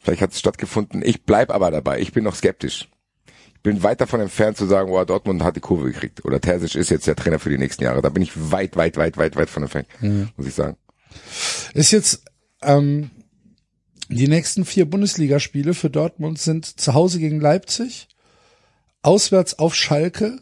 Vielleicht 0.00 0.20
hat 0.20 0.32
es 0.32 0.38
stattgefunden. 0.38 1.02
Ich 1.02 1.24
bleib 1.24 1.50
aber 1.50 1.70
dabei. 1.70 1.98
Ich 2.00 2.12
bin 2.12 2.24
noch 2.24 2.34
skeptisch. 2.34 2.88
Bin 3.62 3.82
weit 3.82 4.00
davon 4.00 4.20
entfernt 4.20 4.56
zu 4.56 4.66
sagen, 4.66 4.90
wow, 4.90 5.04
Dortmund 5.04 5.42
hat 5.42 5.56
die 5.56 5.60
Kurve 5.60 5.86
gekriegt. 5.86 6.24
Oder 6.24 6.40
Terzic 6.40 6.74
ist 6.74 6.90
jetzt 6.90 7.06
der 7.06 7.16
Trainer 7.16 7.38
für 7.38 7.50
die 7.50 7.58
nächsten 7.58 7.84
Jahre. 7.84 8.02
Da 8.02 8.08
bin 8.08 8.22
ich 8.22 8.32
weit, 8.50 8.76
weit, 8.76 8.96
weit, 8.96 9.16
weit, 9.16 9.36
weit 9.36 9.50
von 9.50 9.64
entfernt, 9.64 9.88
mhm. 10.00 10.30
muss 10.36 10.46
ich 10.46 10.54
sagen. 10.54 10.76
Ist 11.74 11.90
jetzt 11.90 12.22
ähm, 12.62 13.10
die 14.08 14.28
nächsten 14.28 14.64
vier 14.64 14.88
Bundesligaspiele 14.88 15.74
für 15.74 15.90
Dortmund 15.90 16.38
sind 16.38 16.64
zu 16.64 16.94
Hause 16.94 17.18
gegen 17.18 17.40
Leipzig, 17.40 18.08
auswärts 19.02 19.58
auf 19.58 19.74
Schalke, 19.74 20.40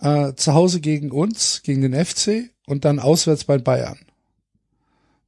äh, 0.00 0.34
zu 0.34 0.54
Hause 0.54 0.80
gegen 0.80 1.10
uns, 1.10 1.62
gegen 1.62 1.82
den 1.82 1.94
FC 1.94 2.50
und 2.66 2.84
dann 2.84 3.00
auswärts 3.00 3.44
bei 3.44 3.58
Bayern. 3.58 3.98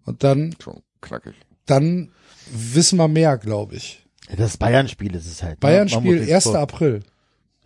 Und 0.04 0.24
dann 0.24 0.56
Schon 0.62 0.82
knackig. 1.00 1.34
Dann 1.66 2.10
wissen 2.50 2.98
wir 2.98 3.08
mehr, 3.08 3.38
glaube 3.38 3.76
ich. 3.76 3.99
Das 4.36 4.56
Bayern-Spiel 4.56 5.14
ist 5.14 5.26
es 5.26 5.42
halt. 5.42 5.54
Ne? 5.54 5.60
Bayern-Spiel 5.60 6.32
1. 6.32 6.44
Vor. 6.44 6.58
April. 6.58 7.00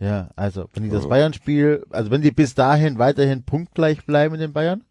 Ja, 0.01 0.31
also 0.37 0.69
wenn 0.75 0.83
die 0.83 0.91
das 0.91 1.09
Bayern-Spiel, 1.09 1.87
also 1.91 2.11
wenn 2.11 2.23
die 2.23 2.31
bis 2.31 2.55
dahin 2.55 2.99
weiterhin 2.99 3.43
punktgleich 3.43 4.05
bleiben 4.05 4.35
in 4.35 4.41
den 4.41 4.53
Bayern, 4.53 4.83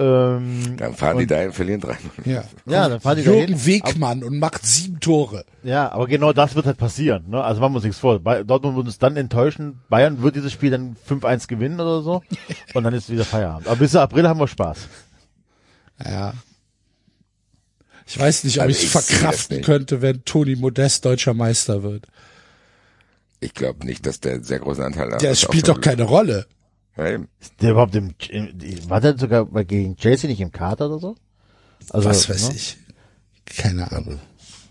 ähm, 0.00 0.76
dann 0.78 0.94
fahren 0.94 1.18
die 1.18 1.26
dahin, 1.26 1.52
verlieren 1.52 1.80
drei. 1.82 1.98
Ja. 2.24 2.42
ja, 2.64 2.88
dann 2.88 3.00
fahren 3.00 3.18
die 3.18 3.22
Jürgen 3.22 3.52
dahin. 3.52 3.66
Wegmann 3.66 4.22
und 4.22 4.38
macht 4.38 4.64
sieben 4.64 4.98
Tore. 4.98 5.44
Ja, 5.62 5.92
aber 5.92 6.06
genau 6.06 6.32
das 6.32 6.54
wird 6.54 6.64
halt 6.64 6.78
passieren. 6.78 7.24
Ne? 7.28 7.42
Also 7.44 7.60
machen 7.60 7.72
wir 7.72 7.76
uns 7.76 7.84
nichts 7.84 7.98
vor. 7.98 8.18
Dortmund 8.18 8.76
wird 8.76 8.86
uns 8.86 8.98
dann 8.98 9.16
enttäuschen. 9.18 9.80
Bayern 9.90 10.22
wird 10.22 10.36
dieses 10.36 10.52
Spiel 10.52 10.70
dann 10.70 10.96
5-1 11.06 11.48
gewinnen 11.48 11.78
oder 11.80 12.00
so. 12.00 12.22
und 12.72 12.84
dann 12.84 12.94
ist 12.94 13.10
wieder 13.10 13.26
Feierabend. 13.26 13.66
Aber 13.68 13.76
bis 13.76 13.94
April 13.94 14.26
haben 14.26 14.40
wir 14.40 14.48
Spaß. 14.48 14.88
Ja. 16.06 16.32
Ich 18.10 18.18
weiß 18.18 18.42
nicht, 18.42 18.58
ob 18.58 18.64
also 18.64 18.76
ich 18.76 18.92
es 18.92 19.06
verkraften 19.06 19.62
könnte, 19.62 20.02
wenn 20.02 20.24
Toni 20.24 20.56
Modest 20.56 21.04
deutscher 21.04 21.32
Meister 21.32 21.84
wird. 21.84 22.08
Ich 23.38 23.54
glaube 23.54 23.86
nicht, 23.86 24.04
dass 24.04 24.18
der 24.18 24.42
sehr 24.42 24.58
großen 24.58 24.82
Anteil 24.82 25.12
hat. 25.12 25.22
Der 25.22 25.36
spielt 25.36 25.68
doch 25.68 25.80
keine 25.80 26.02
Rolle. 26.02 26.46
Ja, 26.96 27.06
Ist 27.06 27.52
der 27.62 27.70
überhaupt 27.70 27.94
im, 27.94 28.12
war 28.88 29.00
der 29.00 29.16
sogar 29.16 29.46
gegen 29.64 29.96
Chelsea 29.96 30.28
nicht 30.28 30.40
im 30.40 30.50
Kader 30.50 30.90
oder 30.90 30.98
so? 30.98 31.16
Also, 31.90 32.08
Was 32.08 32.28
weiß 32.28 32.48
ne? 32.48 32.56
ich. 32.56 32.78
Keine 33.44 33.92
Ahnung. 33.92 34.18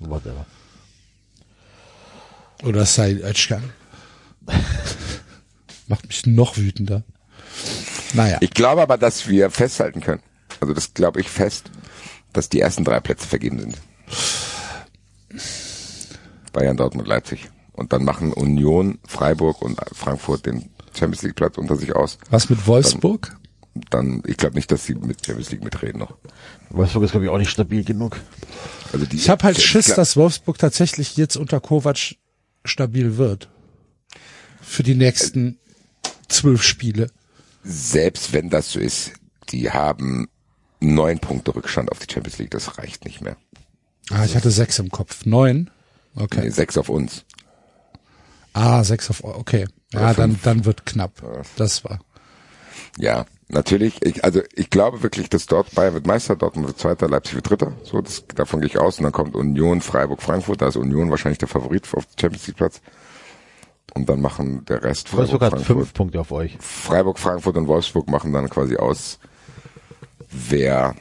Whatever. 0.01 0.45
Oder 2.63 2.85
sei 2.85 3.13
Özcan. 3.23 3.63
Macht 5.87 6.07
mich 6.07 6.25
noch 6.25 6.57
wütender. 6.57 7.03
Naja. 8.13 8.37
Ich 8.41 8.51
glaube 8.51 8.81
aber, 8.81 8.97
dass 8.97 9.29
wir 9.29 9.49
festhalten 9.49 10.01
können. 10.01 10.21
Also 10.59 10.73
das 10.73 10.93
glaube 10.93 11.21
ich 11.21 11.29
fest, 11.29 11.71
dass 12.33 12.49
die 12.49 12.59
ersten 12.59 12.83
drei 12.83 12.99
Plätze 12.99 13.27
vergeben 13.27 13.59
sind. 13.59 13.77
Bayern, 16.53 16.77
Dortmund, 16.77 17.07
Leipzig. 17.07 17.49
Und 17.73 17.93
dann 17.93 18.03
machen 18.03 18.33
Union, 18.33 18.99
Freiburg 19.07 19.61
und 19.61 19.79
Frankfurt 19.93 20.45
den 20.45 20.69
Champions 20.93 21.21
League 21.21 21.35
Platz 21.35 21.57
unter 21.57 21.75
sich 21.75 21.95
aus. 21.95 22.17
Was 22.29 22.49
mit 22.49 22.67
Wolfsburg? 22.67 23.37
Dann, 23.89 24.19
dann 24.19 24.23
ich 24.25 24.37
glaube 24.37 24.55
nicht, 24.55 24.71
dass 24.71 24.85
sie 24.85 24.95
mit 24.95 25.25
Champions 25.25 25.51
League 25.51 25.63
mitreden 25.63 25.99
noch. 25.99 26.17
Wolfsburg 26.69 27.03
ist 27.03 27.11
glaube 27.11 27.25
ich 27.25 27.31
auch 27.31 27.37
nicht 27.37 27.51
stabil 27.51 27.83
genug. 27.83 28.17
Also 28.91 29.05
die, 29.05 29.15
ich 29.15 29.29
habe 29.29 29.43
halt 29.43 29.61
Schiss, 29.61 29.87
dass 29.87 30.17
Wolfsburg 30.17 30.57
tatsächlich 30.57 31.15
jetzt 31.15 31.37
unter 31.37 31.59
Kovac 31.59 32.15
stabil 32.65 33.17
wird. 33.17 33.49
Für 34.61 34.83
die 34.83 34.95
nächsten 34.95 35.57
zwölf 36.27 36.63
Spiele. 36.63 37.09
Selbst 37.63 38.33
wenn 38.33 38.49
das 38.49 38.71
so 38.71 38.79
ist, 38.79 39.13
die 39.49 39.71
haben 39.71 40.27
neun 40.79 41.19
Punkte 41.19 41.55
Rückstand 41.55 41.91
auf 41.91 41.99
die 41.99 42.11
Champions 42.11 42.37
League, 42.37 42.51
das 42.51 42.77
reicht 42.77 43.05
nicht 43.05 43.21
mehr. 43.21 43.35
Ah, 44.11 44.25
ich 44.25 44.35
hatte 44.35 44.51
sechs 44.51 44.79
im 44.79 44.89
Kopf. 44.89 45.25
Neun? 45.25 45.69
Okay. 46.15 46.41
Nee, 46.43 46.49
sechs 46.49 46.77
auf 46.77 46.89
uns. 46.89 47.25
Ah, 48.53 48.83
sechs 48.83 49.09
auf, 49.09 49.23
okay. 49.23 49.67
Ja, 49.93 50.13
dann, 50.13 50.39
dann 50.43 50.65
wird 50.65 50.85
knapp. 50.85 51.11
Das 51.55 51.83
war. 51.83 51.99
Ja, 52.97 53.25
natürlich. 53.47 54.03
Ich, 54.03 54.23
also 54.23 54.41
ich 54.55 54.69
glaube 54.69 55.03
wirklich, 55.03 55.29
dass 55.29 55.45
dort 55.45 55.73
Bayern 55.75 55.93
wird 55.93 56.07
Meister, 56.07 56.35
Dortmund 56.35 56.67
wird 56.67 56.79
Zweiter, 56.79 57.07
Leipzig 57.07 57.35
wird 57.35 57.49
Dritter. 57.49 57.73
So, 57.83 58.01
das, 58.01 58.25
davon 58.35 58.61
gehe 58.61 58.69
ich 58.69 58.77
aus. 58.77 58.97
Und 58.97 59.03
dann 59.03 59.11
kommt 59.11 59.35
Union, 59.35 59.81
Freiburg, 59.81 60.21
Frankfurt. 60.21 60.61
Da 60.61 60.67
ist 60.67 60.75
Union 60.75 61.09
wahrscheinlich 61.11 61.37
der 61.37 61.47
Favorit 61.47 61.87
auf 61.93 62.05
dem 62.05 62.19
Champions 62.19 62.47
League 62.47 62.57
Platz. 62.57 62.81
Und 63.93 64.07
dann 64.07 64.21
machen 64.21 64.65
der 64.65 64.83
Rest 64.83 65.09
Freiburg, 65.09 65.41
Wolfsburg 65.41 65.59
hat 65.59 65.65
fünf 65.65 65.93
Punkte 65.93 66.19
auf 66.19 66.31
euch. 66.31 66.57
Freiburg, 66.59 67.17
Frankfurt 67.17 67.57
und 67.57 67.67
Wolfsburg 67.67 68.07
machen 68.09 68.33
dann 68.33 68.49
quasi 68.49 68.77
aus, 68.77 69.19
wer 70.31 70.95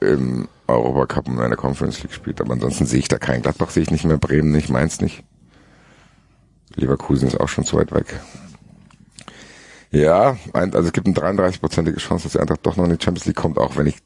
im 0.00 0.48
Europacup 0.66 1.28
und 1.28 1.38
in 1.38 1.48
der 1.48 1.56
Conference 1.56 2.02
League 2.02 2.12
spielt. 2.12 2.40
Aber 2.40 2.52
ansonsten 2.52 2.86
sehe 2.86 3.00
ich 3.00 3.08
da 3.08 3.18
keinen. 3.18 3.42
Gladbach 3.42 3.70
sehe 3.70 3.82
ich 3.82 3.90
nicht 3.90 4.04
mehr, 4.04 4.18
Bremen 4.18 4.50
nicht, 4.52 4.70
Mainz 4.70 5.00
nicht. 5.00 5.24
Leverkusen 6.74 7.28
ist 7.28 7.38
auch 7.38 7.48
schon 7.48 7.64
zu 7.64 7.76
weit 7.76 7.92
weg. 7.92 8.20
Ja, 9.90 10.38
also 10.52 10.86
es 10.86 10.92
gibt 10.92 11.06
eine 11.06 11.16
33-prozentige 11.16 11.98
Chance, 11.98 12.24
dass 12.24 12.32
die 12.32 12.38
Eintracht 12.38 12.64
doch 12.64 12.76
noch 12.76 12.84
in 12.84 12.96
die 12.96 13.04
Champions 13.04 13.26
League 13.26 13.36
kommt, 13.36 13.58
auch 13.58 13.76
wenn 13.76 13.86
ich 13.86 13.96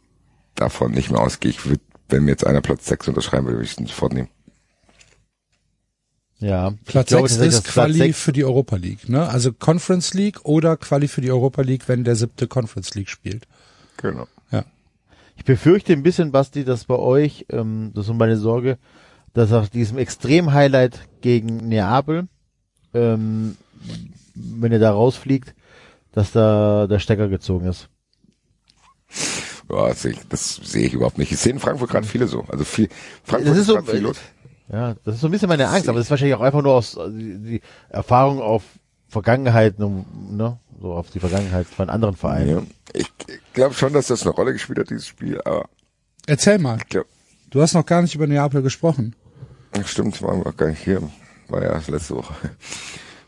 davon 0.54 0.92
nicht 0.92 1.10
mehr 1.10 1.20
ausgehe. 1.20 1.50
Ich 1.50 1.66
würde, 1.66 1.82
wenn 2.08 2.24
mir 2.24 2.30
jetzt 2.30 2.46
einer 2.46 2.62
Platz 2.62 2.86
6 2.86 3.08
unterschreiben 3.08 3.44
würde, 3.44 3.58
würde 3.58 3.66
ich 3.66 3.76
den 3.76 3.86
sofort 3.86 4.14
nehmen. 4.14 4.28
Ja, 6.38 6.72
Platz 6.84 7.10
6 7.10 7.36
ist 7.36 7.64
Quali 7.64 7.98
6. 7.98 8.18
für 8.18 8.32
die 8.32 8.44
Europa 8.44 8.76
League, 8.76 9.08
ne? 9.08 9.28
Also 9.28 9.52
Conference 9.52 10.14
League 10.14 10.40
oder 10.44 10.76
Quali 10.76 11.08
für 11.08 11.20
die 11.20 11.30
Europa 11.30 11.62
League, 11.62 11.86
wenn 11.86 12.04
der 12.04 12.16
siebte 12.16 12.48
Conference 12.48 12.94
League 12.94 13.08
spielt. 13.08 13.46
Genau. 13.96 14.26
Ja. 14.50 14.64
Ich 15.36 15.44
befürchte 15.44 15.92
ein 15.92 16.02
bisschen, 16.02 16.32
Basti, 16.32 16.64
dass 16.64 16.84
bei 16.84 16.96
euch, 16.96 17.46
ähm, 17.50 17.92
das 17.94 18.08
ist 18.08 18.14
meine 18.14 18.36
Sorge, 18.36 18.78
dass 19.32 19.50
nach 19.50 19.68
diesem 19.68 19.98
Extrem-Highlight 19.98 21.00
gegen 21.20 21.68
Neapel 21.68 22.28
ähm, 22.94 23.56
wenn 24.34 24.72
ihr 24.72 24.78
da 24.78 24.92
rausfliegt, 24.92 25.54
dass 26.12 26.32
da 26.32 26.86
der 26.86 26.98
Stecker 26.98 27.28
gezogen 27.28 27.66
ist. 27.66 27.88
Ja, 29.70 29.88
das 29.88 30.02
sehe 30.02 30.12
ich, 30.12 30.28
das 30.28 30.56
sehe 30.56 30.86
ich 30.86 30.94
überhaupt 30.94 31.18
nicht. 31.18 31.32
Ich 31.32 31.38
sehe 31.38 31.52
in 31.52 31.58
Frankfurt 31.58 31.90
gerade 31.90 32.06
viele 32.06 32.26
so. 32.26 32.44
Also 32.48 32.64
viel, 32.64 32.88
Frankfurt 33.22 33.52
das 33.52 33.58
ist, 33.58 33.66
so, 33.66 33.80
viel 33.82 34.00
los. 34.00 34.16
Ja, 34.70 34.94
das 35.04 35.16
ist 35.16 35.20
so 35.20 35.28
ein 35.28 35.30
bisschen 35.30 35.48
meine 35.48 35.68
Angst, 35.68 35.88
aber 35.88 35.98
das 35.98 36.06
ist 36.06 36.10
wahrscheinlich 36.10 36.36
auch 36.36 36.40
einfach 36.40 36.62
nur 36.62 36.74
aus 36.74 36.98
die, 37.08 37.38
die 37.38 37.60
Erfahrung 37.88 38.40
auf 38.40 38.62
Vergangenheit, 39.08 39.78
ne, 39.78 40.58
so 40.80 40.92
auf 40.92 41.10
die 41.10 41.20
Vergangenheit 41.20 41.66
von 41.66 41.90
anderen 41.90 42.16
Vereinen. 42.16 42.48
Ja, 42.48 42.62
ich, 43.00 43.12
ich 43.28 43.40
glaube 43.52 43.74
schon, 43.74 43.92
dass 43.92 44.08
das 44.08 44.22
eine 44.22 44.32
Rolle 44.32 44.52
gespielt 44.52 44.78
hat, 44.78 44.90
dieses 44.90 45.06
Spiel, 45.06 45.40
aber. 45.44 45.68
Erzähl 46.26 46.58
mal. 46.58 46.78
Glaub, 46.88 47.06
du 47.50 47.62
hast 47.62 47.74
noch 47.74 47.86
gar 47.86 48.02
nicht 48.02 48.14
über 48.14 48.26
Neapel 48.26 48.62
gesprochen. 48.62 49.14
Stimmt, 49.84 50.20
waren 50.22 50.44
wir 50.44 50.52
gar 50.52 50.68
nicht 50.68 50.82
hier 50.82 51.02
war 51.48 51.62
ja 51.62 51.80
letzte 51.88 52.16
Woche. 52.16 52.34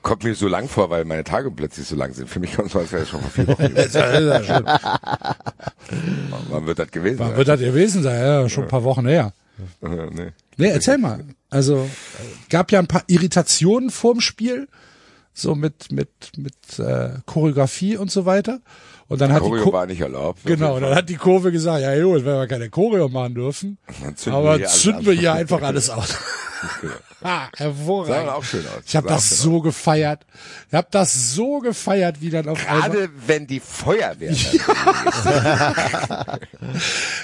Kommt 0.03 0.24
mir 0.24 0.35
so 0.35 0.47
lang 0.47 0.68
vor, 0.68 0.91
weil 0.91 1.05
meine 1.05 1.24
Tage 1.24 1.51
plötzlich 1.51 1.87
so 1.87 1.97
lang 1.97 2.12
sind. 2.12 2.29
Für 2.29 2.39
mich 2.39 2.55
kommt 2.55 2.72
es 2.74 2.91
ja 2.93 3.05
schon 3.05 3.22
vor 3.22 3.31
vier 3.31 3.49
Wochen. 3.49 3.74
Wann 6.51 6.66
wird 6.66 6.79
das 6.79 6.91
gewesen 6.91 7.18
Wann 7.18 7.29
sein? 7.29 7.37
wird 7.37 7.49
das 7.49 7.61
gewesen 7.61 8.03
sein? 8.05 8.20
Ja, 8.20 8.49
schon 8.49 8.64
ein 8.64 8.68
paar 8.68 8.85
Wochen 8.85 9.07
her. 9.07 9.33
Ja, 9.83 10.07
nee. 10.11 10.33
nee, 10.59 10.68
erzähl 10.68 10.99
mal. 10.99 11.24
Also 11.51 11.89
gab 12.51 12.70
ja 12.70 12.79
ein 12.79 12.87
paar 12.87 13.03
Irritationen 13.09 13.91
vorm 13.91 14.20
Spiel. 14.20 14.68
So 15.37 15.55
mit 15.55 15.93
mit 15.93 16.09
mit 16.37 16.78
äh, 16.78 17.11
Choreografie 17.26 17.97
und 17.97 18.11
so 18.11 18.24
weiter. 18.26 18.61
Und 19.09 19.20
dann 19.20 19.32
hat 19.32 19.45
die 19.45 19.49
Choreo 19.51 19.72
war 19.72 19.87
nicht 19.87 20.01
erlaubt. 20.01 20.41
genau, 20.45 20.80
dann 20.80 20.95
hat 20.95 21.09
die 21.09 21.16
Kurve 21.16 21.53
gesagt, 21.53 21.82
ja 21.82 21.95
gut, 22.03 22.24
wenn 22.24 22.34
wir 22.34 22.47
keine 22.49 22.70
Choreo 22.70 23.09
machen 23.09 23.34
dürfen, 23.34 23.78
zünden 24.16 24.32
aber 24.32 24.51
alles 24.53 24.80
zünden 24.80 25.07
wir 25.07 25.12
hier 25.12 25.32
einfach 25.34 25.62
alles 25.62 25.91
aus. 25.91 26.16
Ah, 27.22 27.49
Sah 27.57 27.64
hervorragend. 27.64 28.30
auch 28.30 28.45
schön 28.45 28.64
aus. 28.66 28.82
Ich 28.87 28.95
habe 28.95 29.09
Sah 29.09 29.14
das 29.14 29.30
so 29.41 29.61
gefeiert. 29.61 30.26
Ich 30.68 30.74
habe 30.74 30.87
das 30.91 31.34
so 31.34 31.59
gefeiert, 31.59 32.20
wie 32.20 32.30
dann 32.30 32.49
auf 32.49 32.68
einmal. 32.68 32.91
Gerade 32.91 33.09
wenn 33.26 33.47
die 33.47 33.59
Feuerwehr. 33.59 34.30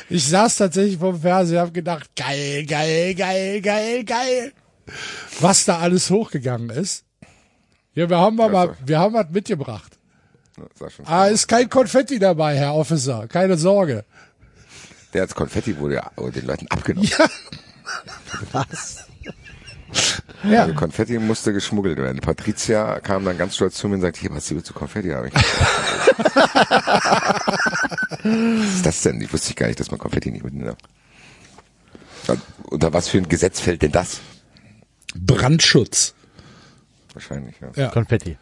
Ich 0.08 0.28
saß 0.28 0.56
tatsächlich 0.56 0.98
vom 0.98 1.20
Fernseher, 1.20 1.60
habe 1.60 1.72
gedacht, 1.72 2.10
geil, 2.16 2.64
geil, 2.66 3.14
geil, 3.14 3.60
geil, 3.60 4.04
geil. 4.04 4.52
Was 5.40 5.66
da 5.66 5.78
alles 5.78 6.10
hochgegangen 6.10 6.70
ist. 6.70 7.04
Ja, 7.94 8.08
wir 8.08 8.18
haben 8.18 8.36
mal, 8.36 8.76
wir 8.84 8.98
haben 8.98 9.14
was 9.14 9.28
mitgebracht. 9.30 9.98
schon 10.88 11.06
Ah, 11.06 11.26
ist 11.26 11.46
kein 11.46 11.68
Konfetti 11.68 12.18
dabei, 12.18 12.56
Herr 12.56 12.74
Officer. 12.74 13.26
Keine 13.28 13.56
Sorge. 13.56 14.04
Der 15.12 15.22
als 15.22 15.34
Konfetti 15.34 15.78
wurde 15.78 15.96
ja 15.96 16.10
den 16.30 16.46
Leuten 16.46 16.66
abgenommen. 16.68 17.10
Was? 18.52 19.06
Ja. 20.44 20.62
Also 20.62 20.74
Konfetti 20.74 21.18
musste 21.18 21.52
geschmuggelt 21.52 21.98
werden. 21.98 22.18
Patricia 22.20 22.98
kam 23.00 23.24
dann 23.24 23.36
ganz 23.36 23.56
stolz 23.56 23.74
zu 23.76 23.88
mir 23.88 23.96
und 23.96 24.00
sagte, 24.00 24.20
hier, 24.20 24.30
was 24.34 24.50
willst 24.50 24.70
du 24.70 24.72
Konfetti 24.72 25.10
habe 25.10 25.28
ich. 25.28 25.34
was 28.24 28.74
ist 28.74 28.86
das 28.86 29.02
denn? 29.02 29.20
Ich 29.20 29.32
wusste 29.32 29.52
gar 29.54 29.66
nicht, 29.66 29.78
dass 29.78 29.90
man 29.90 30.00
Konfetti 30.00 30.30
nicht 30.30 30.44
mitnimmt. 30.44 30.78
Und 32.28 32.40
Unter 32.70 32.92
was 32.92 33.08
für 33.08 33.18
ein 33.18 33.28
Gesetz 33.28 33.60
fällt 33.60 33.82
denn 33.82 33.92
das? 33.92 34.20
Brandschutz. 35.14 36.14
Wahrscheinlich, 37.14 37.56
ja. 37.60 37.70
Ja. 37.76 37.90
Konfetti. 37.90 38.36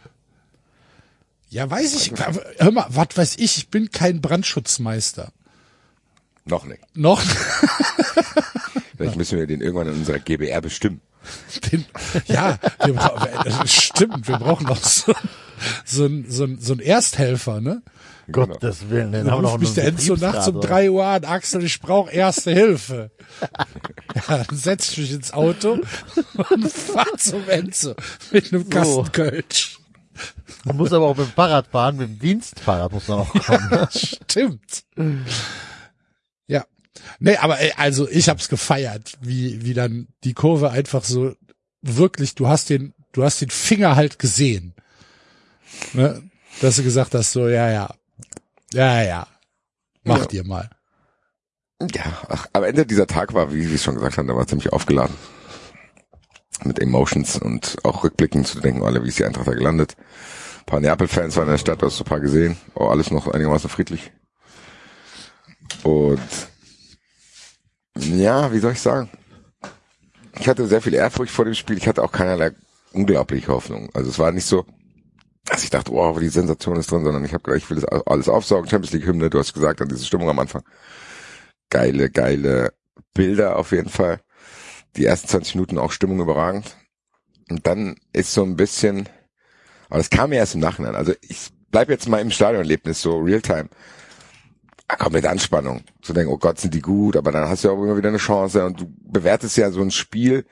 Ja, 1.49 1.69
weiß 1.69 1.95
ich. 1.95 2.13
Hör 2.59 2.71
mal, 2.71 2.87
was 2.89 3.09
weiß 3.17 3.37
ich? 3.39 3.59
Ich 3.59 3.69
bin 3.69 3.91
kein 3.91 4.21
Brandschutzmeister. 4.21 5.33
Noch 6.45 6.65
nicht. 6.65 6.81
Noch. 6.95 7.21
Vielleicht 8.97 9.17
müssen 9.17 9.39
wir 9.39 9.47
den 9.47 9.61
irgendwann 9.61 9.89
in 9.89 9.95
unserer 9.95 10.19
GBR 10.19 10.61
bestimmen. 10.61 11.01
Den, 11.73 11.85
ja, 12.27 12.59
wir 12.85 13.67
stimmt, 13.67 14.27
wir 14.27 14.39
brauchen 14.39 14.67
noch 14.67 14.83
so, 14.83 15.13
so, 15.85 16.07
ein, 16.07 16.25
so, 16.29 16.45
ein, 16.45 16.59
so 16.61 16.73
ein 16.73 16.81
Ersthelfer, 16.81 17.61
ne? 17.61 17.83
Genau. 18.33 18.47
Gottes 18.47 18.89
Willen, 18.91 19.13
den 19.13 19.25
Dann 19.25 19.33
haben 19.33 19.43
wir 19.43 19.51
noch 19.51 19.59
mich 19.59 19.75
der 19.75 19.85
Enzo 19.85 20.15
nachts 20.17 20.49
um 20.49 20.61
drei 20.61 20.91
Uhr 20.91 21.05
an, 21.05 21.25
Axel, 21.25 21.65
ich 21.65 21.81
brauche 21.81 22.11
erste 22.11 22.53
Hilfe. 22.53 23.11
Ja, 24.29 24.43
dann 24.43 24.57
setz 24.57 24.91
ich 24.91 24.99
mich 24.99 25.13
ins 25.13 25.33
Auto 25.33 25.79
und 26.51 26.73
fahr 26.73 27.17
zum 27.17 27.49
Enzo 27.49 27.95
mit 28.33 28.53
einem 28.53 28.69
Kasten 28.69 29.13
Kölsch. 29.13 29.79
Man 30.65 30.77
muss 30.77 30.93
aber 30.93 31.07
auch 31.07 31.17
mit 31.17 31.29
dem 31.29 31.33
Fahrrad 31.33 31.69
fahren, 31.69 31.97
mit 31.97 32.09
dem 32.09 32.19
Dienstfahrrad 32.19 32.93
muss 32.93 33.07
man 33.07 33.21
auch 33.21 33.33
kommen. 33.33 33.89
Stimmt. 33.91 34.85
Ja. 36.49 36.65
Nee, 37.21 37.37
aber 37.37 37.61
ey, 37.61 37.73
also 37.77 38.09
ich 38.09 38.29
hab's 38.29 38.49
gefeiert, 38.49 39.13
wie, 39.21 39.65
wie 39.65 39.75
dann 39.75 40.09
die 40.25 40.35
Kurve 40.35 40.71
einfach 40.71 41.05
so 41.05 41.35
wirklich, 41.83 42.35
du 42.35 42.49
hast 42.49 42.69
den, 42.69 42.93
du 43.13 43.23
hast 43.23 43.41
den 43.41 43.51
Finger 43.51 43.97
halt 43.97 44.19
gesehen. 44.19 44.75
Ne? 45.93 46.23
Dass 46.61 46.77
du 46.77 46.83
gesagt 46.83 47.15
hast, 47.15 47.33
so, 47.33 47.49
ja, 47.49 47.71
ja. 47.71 47.95
Ja, 48.73 49.03
ja. 49.03 49.27
Macht 50.05 50.33
ihr 50.33 50.47
mal. 50.47 50.71
Ja, 51.81 52.05
ach, 52.29 52.47
am 52.53 52.65
Ende 52.65 52.85
dieser 52.85 53.07
Tag 53.07 53.33
war, 53.35 53.53
wie 53.53 53.67
wir 53.67 53.75
es 53.75 53.83
schon 53.83 53.95
gesagt 53.95 54.19
haben, 54.19 54.27
der 54.27 54.37
war 54.37 54.47
ziemlich 54.47 54.73
aufgeladen. 54.73 55.17
Mit 56.65 56.79
Emotions 56.79 57.39
und 57.39 57.79
auch 57.85 58.05
rückblickend 58.05 58.47
zu 58.47 58.61
denken, 58.61 58.83
alle, 58.83 59.03
wie 59.03 59.09
ist 59.09 59.19
die 59.19 59.25
Eintracht 59.25 59.49
da 59.49 59.55
gelandet. 59.55 59.97
Ein 60.61 60.67
paar 60.67 60.81
Neapel-Fans 60.81 61.37
waren 61.37 61.47
in 61.47 61.53
der 61.53 61.59
Stadt, 61.59 61.81
du 61.81 61.87
hast 61.87 61.99
du 61.99 62.05
ein 62.05 62.09
paar 62.09 62.21
gesehen. 62.21 62.59
Oh, 62.75 62.89
alles 62.89 63.11
noch 63.11 63.29
einigermaßen 63.29 63.71
friedlich. 63.71 64.13
Und 65.83 66.21
ja, 67.97 68.53
wie 68.53 68.59
soll 68.59 68.73
ich 68.73 68.81
sagen? 68.81 69.09
Ich 70.39 70.49
hatte 70.49 70.67
sehr 70.67 70.83
viel 70.83 70.95
Ehrfurcht 70.95 71.33
vor 71.33 71.47
dem 71.47 71.55
Spiel. 71.55 71.79
Ich 71.79 71.89
hatte 71.89 72.03
auch 72.03 72.13
keinerlei 72.13 72.53
unglaubliche 72.93 73.49
Hoffnung. 73.49 73.89
Also 73.95 74.11
es 74.11 74.19
war 74.19 74.33
nicht 74.33 74.47
so, 74.47 74.67
dass 75.45 75.65
ich 75.65 75.71
dachte, 75.71 75.93
wow, 75.93 76.19
die 76.19 76.29
Sensation 76.29 76.77
ist 76.77 76.91
drin, 76.91 77.05
sondern 77.05 77.25
ich 77.25 77.33
habe 77.33 77.43
gedacht, 77.43 77.63
ich 77.63 77.71
will 77.71 77.81
das 77.81 78.03
alles 78.07 78.29
aufsaugen. 78.29 78.69
Champions 78.69 78.93
League 78.93 79.07
Hymne, 79.07 79.31
du 79.31 79.39
hast 79.39 79.53
gesagt, 79.53 79.81
an 79.81 79.89
diese 79.89 80.05
Stimmung 80.05 80.29
am 80.29 80.39
Anfang. 80.39 80.63
Geile, 81.71 82.11
geile 82.11 82.73
Bilder 83.15 83.57
auf 83.57 83.73
jeden 83.73 83.89
Fall. 83.89 84.21
Die 84.97 85.05
ersten 85.05 85.29
20 85.29 85.55
Minuten 85.57 85.79
auch 85.79 85.93
Stimmung 85.93 86.21
überragend. 86.21 86.77
Und 87.49 87.67
dann 87.67 87.97
ist 88.13 88.33
so 88.33 88.45
ein 88.45 88.57
bisschen, 88.57 89.09
aber 89.89 89.99
das 89.99 90.11
kam 90.11 90.31
mir 90.31 90.37
erst 90.37 90.55
im 90.55 90.61
Nachhinein. 90.61 90.95
Also 90.95 91.15
ich 91.23 91.51
bleib 91.71 91.89
jetzt 91.89 92.09
mal 92.09 92.21
im 92.21 92.31
Stadionerlebnis, 92.31 93.01
so 93.01 93.19
Realtime. 93.19 93.69
Ah, 94.89 94.97
komm 94.99 95.13
mit 95.13 95.27
Anspannung. 95.27 95.83
Zu 96.03 96.13
denken, 96.13 96.33
oh 96.33 96.39
Gott, 96.39 96.59
sind 96.59 96.75
die 96.75 96.83
gut, 96.83 97.17
aber 97.17 97.33
dann 97.33 97.49
hast 97.49 97.65
du 97.65 97.69
ja 97.69 97.75
auch 97.75 97.83
immer 97.83 97.97
wieder 97.97 98.09
eine 98.09 98.19
Chance 98.19 98.65
und 98.67 98.81
du 98.81 98.93
bewertest 99.01 99.57
ja 99.57 99.71
so 99.71 99.81
ein 99.81 99.91
Spiel 99.91 100.45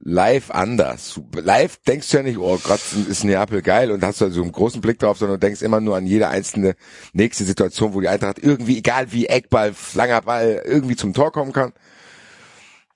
live 0.00 0.50
anders. 0.50 1.20
Live 1.34 1.78
denkst 1.78 2.10
du 2.10 2.16
ja 2.18 2.22
nicht, 2.22 2.38
oh 2.38 2.58
Gott, 2.62 2.80
ist 3.08 3.24
Neapel 3.24 3.62
geil 3.62 3.90
und 3.90 4.02
hast 4.04 4.20
du 4.20 4.26
also 4.26 4.42
einen 4.42 4.52
großen 4.52 4.80
Blick 4.80 4.98
drauf, 4.98 5.18
sondern 5.18 5.40
du 5.40 5.46
denkst 5.46 5.62
immer 5.62 5.80
nur 5.80 5.96
an 5.96 6.06
jede 6.06 6.28
einzelne 6.28 6.76
nächste 7.12 7.44
Situation, 7.44 7.94
wo 7.94 8.00
die 8.00 8.08
Eintracht 8.08 8.38
irgendwie, 8.38 8.78
egal 8.78 9.12
wie 9.12 9.26
Eckball, 9.26 9.74
langer 9.94 10.22
Ball, 10.22 10.62
irgendwie 10.64 10.96
zum 10.96 11.14
Tor 11.14 11.32
kommen 11.32 11.52
kann. 11.52 11.72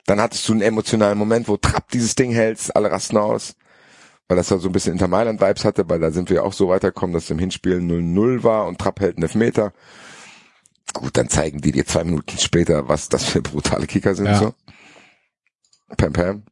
Dann 0.07 0.20
hattest 0.20 0.48
du 0.48 0.53
einen 0.53 0.62
emotionalen 0.62 1.18
Moment, 1.18 1.48
wo 1.48 1.57
Trapp 1.57 1.90
dieses 1.90 2.14
Ding 2.14 2.32
hältst, 2.32 2.74
alle 2.74 2.90
rasten 2.90 3.16
aus. 3.16 3.55
Weil 4.28 4.36
das 4.36 4.50
ja 4.50 4.59
so 4.59 4.68
ein 4.68 4.72
bisschen 4.72 4.92
Inter 4.94 5.09
Mailand 5.09 5.40
Vibes 5.40 5.64
hatte, 5.64 5.88
weil 5.88 6.00
da 6.00 6.11
sind 6.11 6.30
wir 6.30 6.44
auch 6.44 6.53
so 6.53 6.68
weitergekommen, 6.68 7.12
dass 7.14 7.28
im 7.30 7.38
Hinspiel 7.38 7.78
0-0 7.78 8.42
war 8.42 8.66
und 8.66 8.78
Trapp 8.78 9.00
hält 9.00 9.16
einen 9.16 9.24
Elfmeter. 9.24 9.72
Gut, 10.94 11.16
dann 11.16 11.28
zeigen 11.28 11.61
die 11.61 11.72
dir 11.72 11.84
zwei 11.86 12.05
Minuten 12.05 12.38
später, 12.38 12.88
was 12.88 13.09
das 13.09 13.24
für 13.24 13.42
brutale 13.42 13.86
Kicker 13.86 14.14
sind, 14.14 14.26
Ja. 14.26 14.38
so. 14.38 14.55
Pam 15.96 16.12
Pam. 16.12 16.42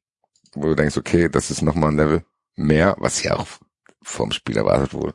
Wo 0.55 0.67
du 0.69 0.75
denkst, 0.75 0.97
okay, 0.97 1.29
das 1.29 1.51
ist 1.51 1.63
nochmal 1.63 1.91
ein 1.93 1.97
Level 1.97 2.25
mehr, 2.57 2.97
was 2.99 3.23
ja 3.23 3.37
auch 3.37 3.47
vom 4.03 4.33
Spiel 4.33 4.57
erwartet 4.57 4.93
wurde. 4.95 5.15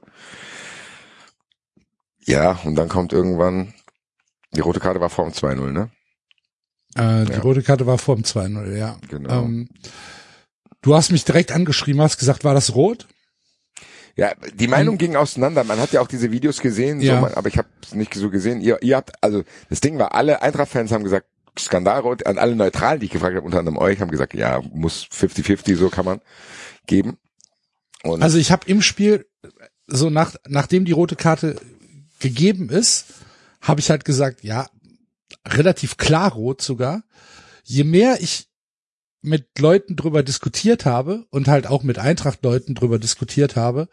Ja, 2.25 2.59
und 2.63 2.75
dann 2.75 2.89
kommt 2.89 3.13
irgendwann, 3.13 3.73
die 4.53 4.61
rote 4.61 4.79
Karte 4.79 5.01
war 5.01 5.09
vor 5.09 5.25
dem 5.25 5.33
2-0, 5.33 5.71
ne? 5.71 5.89
Äh, 6.95 7.25
die 7.25 7.33
Ja. 7.33 7.39
rote 7.41 7.61
Karte 7.61 7.85
war 7.85 7.97
vor 7.97 8.15
dem 8.15 8.23
2-0, 8.23 8.75
ja. 8.77 8.97
Genau. 9.09 9.43
Ähm, 9.43 9.69
du 10.81 10.95
hast 10.95 11.11
mich 11.11 11.25
direkt 11.25 11.51
angeschrieben, 11.51 12.01
hast 12.01 12.17
gesagt, 12.17 12.43
war 12.43 12.53
das 12.53 12.73
rot? 12.73 13.07
Ja, 14.15 14.33
die 14.53 14.69
Meinung 14.69 14.97
ging 14.97 15.17
auseinander. 15.17 15.65
Man 15.65 15.77
hat 15.79 15.91
ja 15.91 15.99
auch 15.99 16.07
diese 16.07 16.31
Videos 16.31 16.61
gesehen, 16.61 17.01
Ja. 17.01 17.15
so, 17.15 17.21
man, 17.21 17.33
aber 17.33 17.49
ich 17.49 17.57
habe 17.57 17.67
es 17.83 17.93
nicht 17.93 18.13
so 18.13 18.29
gesehen. 18.29 18.61
Ihr, 18.61 18.81
ihr 18.81 18.95
habt, 18.95 19.11
also 19.21 19.43
das 19.69 19.81
Ding 19.81 19.97
war, 19.99 20.15
alle 20.15 20.41
Eintracht-Fans 20.41 20.91
haben 20.93 21.03
gesagt, 21.03 21.27
Skandalrot, 21.57 22.25
an 22.25 22.37
alle 22.37 22.55
Neutralen, 22.55 22.99
die 22.99 23.05
ich 23.05 23.11
gefragt 23.11 23.35
habe, 23.35 23.45
unter 23.45 23.59
anderem 23.59 23.77
euch, 23.77 24.01
haben 24.01 24.11
gesagt, 24.11 24.33
ja, 24.33 24.61
muss 24.73 25.05
50-50, 25.05 25.75
so 25.75 25.89
kann 25.89 26.05
man 26.05 26.21
geben. 26.85 27.17
Und 28.03 28.21
Also 28.21 28.37
ich 28.37 28.51
habe 28.51 28.69
im 28.69 28.81
Spiel, 28.81 29.25
so 29.87 30.09
nach, 30.09 30.35
nachdem 30.47 30.85
die 30.85 30.91
rote 30.91 31.15
Karte 31.15 31.55
gegeben 32.19 32.69
ist, 32.69 33.05
habe 33.61 33.79
ich 33.79 33.89
halt 33.89 34.05
gesagt, 34.05 34.43
ja, 34.43 34.67
relativ 35.47 35.97
klar 35.97 36.33
rot 36.33 36.61
sogar. 36.61 37.03
Je 37.63 37.83
mehr 37.83 38.17
ich 38.21 38.47
mit 39.21 39.57
Leuten 39.57 39.95
drüber 39.95 40.21
diskutiert 40.21 40.85
habe 40.85 41.25
und 41.31 41.47
halt 41.47 41.65
auch 41.67 41.81
mit 41.81 41.97
Eintracht-Leuten 41.97 42.75
drüber 42.75 42.99
diskutiert 42.99 43.55
habe 43.55 43.89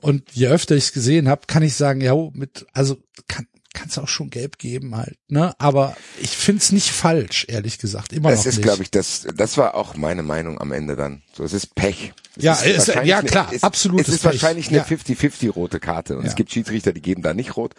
und 0.00 0.32
je 0.32 0.48
öfter 0.48 0.74
ich 0.74 0.84
es 0.84 0.92
gesehen 0.92 1.28
habe, 1.28 1.42
kann 1.46 1.62
ich 1.62 1.74
sagen, 1.74 2.00
ja, 2.00 2.14
mit, 2.32 2.66
also 2.72 2.96
kann 3.28 3.46
kannst 3.72 3.98
auch 3.98 4.08
schon 4.08 4.30
gelb 4.30 4.58
geben 4.58 4.96
halt, 4.96 5.16
ne? 5.28 5.54
Aber 5.58 5.96
ich 6.20 6.30
find's 6.30 6.72
nicht 6.72 6.90
falsch, 6.90 7.46
ehrlich 7.48 7.78
gesagt, 7.78 8.12
immer 8.12 8.30
das 8.30 8.40
noch 8.40 8.46
ist, 8.46 8.56
nicht. 8.56 8.64
glaube 8.64 8.82
ich, 8.82 8.90
das, 8.90 9.26
das 9.34 9.56
war 9.58 9.74
auch 9.74 9.96
meine 9.96 10.22
Meinung 10.22 10.60
am 10.60 10.72
Ende 10.72 10.96
dann. 10.96 11.22
So, 11.32 11.44
es 11.44 11.52
ist 11.52 11.74
Pech. 11.74 12.12
Es 12.36 12.42
Ja, 12.44 12.54
ist 12.54 12.88
wahrscheinlich 12.88 13.10
ja, 13.10 13.22
klar, 13.22 13.48
es, 13.52 13.62
absolutes 13.62 14.08
Es 14.08 14.14
ist 14.14 14.22
Pech. 14.22 14.32
wahrscheinlich 14.32 14.68
eine 14.68 14.78
Ja. 14.78 14.84
50-50 14.84 15.50
rote 15.50 15.78
Karte 15.80 16.16
und 16.16 16.24
Ja. 16.24 16.28
es 16.30 16.34
gibt 16.36 16.50
Schiedsrichter, 16.52 16.92
die 16.92 17.02
geben 17.02 17.22
da 17.22 17.32
nicht 17.34 17.56
rot. 17.56 17.74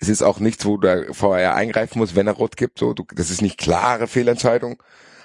Es 0.00 0.08
ist 0.08 0.22
auch 0.22 0.40
nichts, 0.40 0.64
wo 0.66 0.76
der 0.78 1.14
VR 1.14 1.54
eingreifen 1.54 1.98
muss, 1.98 2.14
wenn 2.16 2.26
er 2.26 2.32
rot 2.32 2.56
gibt. 2.56 2.78
So, 2.78 2.92
du, 2.92 3.04
das 3.14 3.30
ist 3.30 3.40
nicht 3.40 3.56
klare 3.56 4.08
Fehlentscheidung. 4.08 4.82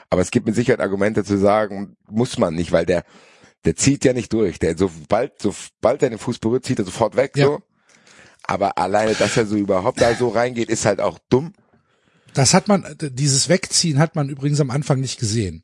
Aber 0.09 0.21
es 0.21 0.31
gibt 0.31 0.45
mit 0.45 0.55
Sicherheit 0.55 0.79
Argumente 0.79 1.23
zu 1.23 1.37
sagen, 1.37 1.97
muss 2.09 2.37
man 2.37 2.53
nicht, 2.53 2.71
weil 2.71 2.85
der, 2.85 3.03
der 3.65 3.75
zieht 3.75 4.05
ja 4.05 4.13
nicht 4.13 4.31
durch. 4.31 4.59
Der, 4.59 4.77
sobald, 4.77 5.41
sobald 5.41 6.03
er 6.03 6.09
den 6.11 6.19
Fuß 6.19 6.39
berührt, 6.39 6.63
zieht 6.63 6.79
er 6.79 6.85
sofort 6.85 7.15
weg, 7.17 7.31
Ja. 7.35 7.45
so. 7.47 7.61
Aber 8.47 8.77
alleine, 8.77 9.13
dass 9.13 9.37
er 9.37 9.45
so 9.45 9.55
überhaupt 9.55 10.01
da 10.01 10.15
so 10.15 10.29
reingeht, 10.29 10.69
ist 10.69 10.85
halt 10.85 11.01
auch 11.01 11.19
dumm. 11.29 11.53
Das 12.33 12.53
hat 12.53 12.67
man, 12.67 12.85
dieses 12.99 13.49
Wegziehen 13.49 13.99
hat 13.99 14.15
man 14.15 14.29
übrigens 14.29 14.59
am 14.59 14.71
Anfang 14.71 14.99
nicht 14.99 15.19
gesehen. 15.19 15.63